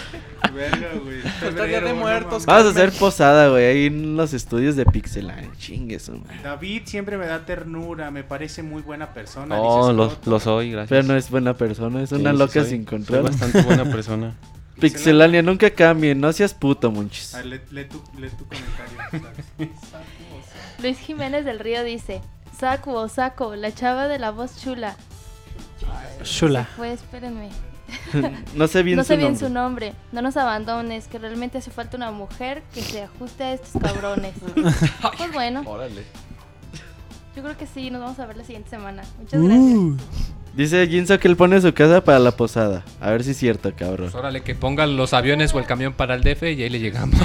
Verga, 0.53 0.87
güey. 1.03 1.21
Febrero, 1.39 1.87
de 1.87 1.93
no 1.93 1.99
Muertos. 1.99 2.45
Vamos 2.45 2.65
a 2.67 2.69
hacer 2.69 2.91
posada, 2.93 3.49
güey, 3.49 3.65
ahí 3.65 3.85
en 3.87 4.15
los 4.17 4.33
estudios 4.33 4.75
de 4.75 4.85
Pixeline. 4.85 5.51
Chingue 5.57 5.99
madre. 6.09 6.39
David 6.43 6.81
siempre 6.85 7.17
me 7.17 7.27
da 7.27 7.45
ternura, 7.45 8.09
me 8.11 8.23
parece 8.23 8.63
muy 8.63 8.81
buena 8.81 9.13
persona. 9.13 9.59
Oh, 9.59 9.87
dice 9.91 9.93
lo, 9.93 10.31
lo 10.31 10.39
soy, 10.39 10.71
gracias. 10.71 10.89
Pero 10.89 11.03
no 11.03 11.15
es 11.15 11.29
buena 11.29 11.53
persona, 11.55 12.01
es 12.01 12.11
una 12.11 12.31
sí 12.31 12.37
loca 12.37 12.53
soy. 12.61 12.69
sin 12.69 12.77
Soy 12.79 12.85
control. 12.85 13.23
bastante 13.23 13.61
buena 13.61 13.85
persona. 13.91 14.35
Pixelania, 14.79 15.41
nunca 15.41 15.69
cambien, 15.69 16.19
no 16.21 16.31
seas 16.31 16.53
puto, 16.53 16.89
munchis. 16.89 17.35
Ah, 17.35 17.41
lee, 17.43 17.59
lee 17.71 17.85
tu, 17.85 18.01
lee 18.17 18.29
tu 18.29 18.45
comentario. 18.45 19.29
Luis 20.81 20.97
Jiménez 20.99 21.43
del 21.45 21.59
Río 21.59 21.83
dice: 21.83 22.21
Saco 22.57 22.93
o 22.93 23.07
saco, 23.09 23.55
la 23.55 23.73
chava 23.73 24.07
de 24.07 24.19
la 24.19 24.31
voz 24.31 24.61
chula. 24.61 24.95
Chula. 26.23 26.67
Pues 26.77 27.01
espérenme. 27.01 27.49
no 28.55 28.67
sé 28.67 28.83
bien 28.83 28.97
no 28.97 29.03
su 29.03 29.15
bien 29.15 29.31
nombre. 29.31 29.47
su 29.47 29.53
nombre. 29.53 29.93
No 30.11 30.21
nos 30.21 30.37
abandones, 30.37 31.07
que 31.07 31.17
realmente 31.19 31.57
hace 31.57 31.71
falta 31.71 31.97
una 31.97 32.11
mujer 32.11 32.63
que 32.73 32.81
se 32.81 33.03
ajuste 33.03 33.43
a 33.43 33.53
estos 33.53 33.81
cabrones. 33.81 34.33
pues 35.17 35.33
bueno, 35.33 35.63
Órale. 35.65 36.03
yo 37.35 37.43
creo 37.43 37.57
que 37.57 37.65
sí, 37.65 37.89
nos 37.89 38.01
vamos 38.01 38.19
a 38.19 38.25
ver 38.25 38.37
la 38.37 38.43
siguiente 38.43 38.69
semana. 38.69 39.03
Muchas 39.19 39.41
gracias. 39.41 40.29
Dice 40.55 40.87
Jinso 40.87 41.19
que 41.19 41.27
él 41.27 41.37
pone 41.37 41.61
su 41.61 41.73
casa 41.73 42.03
para 42.03 42.19
la 42.19 42.31
posada. 42.31 42.83
A 42.99 43.11
ver 43.11 43.23
si 43.23 43.31
es 43.31 43.37
cierto, 43.37 43.71
cabrón. 43.75 44.07
Pues 44.11 44.15
órale, 44.15 44.41
que 44.41 44.55
pongan 44.55 44.97
los 44.97 45.13
aviones 45.13 45.53
o 45.53 45.59
el 45.59 45.65
camión 45.65 45.93
para 45.93 46.15
el 46.15 46.21
DF 46.21 46.43
y 46.43 46.63
ahí 46.63 46.69
le 46.69 46.79
llegamos. 46.79 47.19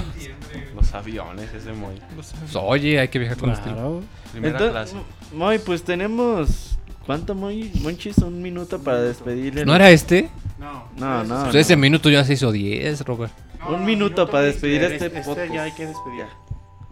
Los 0.75 0.95
aviones, 0.95 1.53
ese 1.53 1.73
muy. 1.73 2.01
Pues, 2.15 2.33
oye, 2.55 3.01
hay 3.01 3.09
que 3.09 3.19
viajar 3.19 3.39
con 3.39 3.51
estilo. 3.51 3.75
Claro. 3.75 4.03
Primera 4.33 4.59
Entonces, 4.59 4.93
clase. 4.93 5.07
Moy, 5.35 5.59
pues 5.59 5.83
tenemos. 5.83 6.79
¿Cuánto, 7.07 7.35
Moy? 7.35 7.71
Monchis, 7.83 8.19
un 8.19 8.41
minuto 8.41 8.79
para 8.83 9.01
despedirle. 9.03 9.65
¿No 9.67 9.75
era 9.75 9.91
este? 9.91 10.31
No, 10.59 10.85
No, 10.97 11.23
no. 11.25 11.43
Pues 11.45 11.55
ese 11.57 11.77
minuto 11.77 12.09
ya 12.11 12.25
se 12.25 12.35
hizo 12.35 12.51
10, 12.51 13.03
Robert. 13.05 13.33
Un 13.69 13.85
minuto 13.85 14.29
para 14.31 14.45
despedir 14.45 14.83
este 14.85 15.07
Este 15.07 15.23
podcast. 15.23 15.53
ya 15.53 15.63
hay 15.65 15.73
que 15.73 15.87
despedir. 15.87 16.25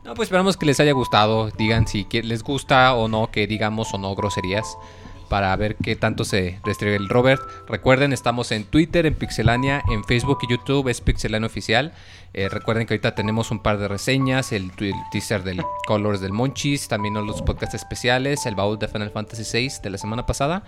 No, 0.05 0.15
pues 0.15 0.27
esperamos 0.27 0.57
que 0.57 0.67
les 0.67 0.81
haya 0.81 0.93
gustado. 0.93 1.51
Digan 1.59 1.87
si 1.87 2.07
les 2.23 2.43
gusta 2.43 2.95
o 2.95 3.09
no 3.09 3.31
que 3.31 3.47
digamos 3.47 3.95
o 3.95 3.99
no 3.99 4.15
groserías. 4.15 4.67
Para 5.33 5.57
ver 5.57 5.77
qué 5.77 5.97
tanto 5.97 6.27
se 6.27 6.61
restringe 6.63 6.97
el 6.97 7.09
Robert. 7.09 7.41
Recuerden, 7.67 8.13
estamos 8.13 8.53
en 8.53 8.65
Twitter, 8.65 9.07
en 9.07 9.15
Pixelania, 9.15 9.83
en 9.91 10.05
Facebook 10.05 10.41
y 10.43 10.51
YouTube 10.51 10.89
es 10.89 11.01
Pixelania 11.01 11.47
Oficial. 11.47 11.95
Eh, 12.35 12.51
recuerden 12.51 12.87
que 12.87 12.93
ahorita 12.93 13.15
tenemos 13.15 13.51
un 13.51 13.63
par 13.63 13.79
de 13.79 13.89
reseñas, 13.89 14.53
el, 14.53 14.71
el 14.79 14.93
teaser 15.11 15.43
del 15.43 15.63
Colors 15.87 16.21
del 16.21 16.35
Monchis, 16.35 16.87
también 16.87 17.15
los 17.15 17.41
podcasts 17.41 17.75
especiales, 17.75 18.45
el 18.45 18.57
baúl 18.57 18.79
de 18.79 18.89
Final 18.89 19.11
Fantasy 19.11 19.59
VI 19.59 19.71
de 19.83 19.89
la 19.89 19.97
semana 19.97 20.27
pasada. 20.27 20.65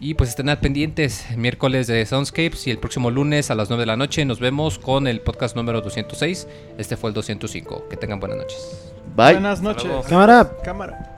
Y 0.00 0.14
pues 0.14 0.30
estén 0.30 0.48
al 0.48 0.58
pendientes, 0.58 1.26
miércoles 1.36 1.86
de 1.86 2.06
Soundscapes 2.06 2.66
y 2.66 2.70
el 2.70 2.78
próximo 2.78 3.10
lunes 3.10 3.50
a 3.50 3.54
las 3.54 3.68
9 3.68 3.82
de 3.82 3.86
la 3.88 3.98
noche 3.98 4.24
nos 4.24 4.40
vemos 4.40 4.78
con 4.78 5.06
el 5.06 5.20
podcast 5.20 5.54
número 5.54 5.82
206. 5.82 6.48
Este 6.78 6.96
fue 6.96 7.10
el 7.10 7.14
205. 7.14 7.88
Que 7.90 7.98
tengan 7.98 8.20
buenas 8.20 8.38
noches. 8.38 8.90
Bye. 9.14 9.34
Buenas 9.34 9.60
noches. 9.60 9.90
Cámara. 10.08 10.50
Cámara. 10.64 11.17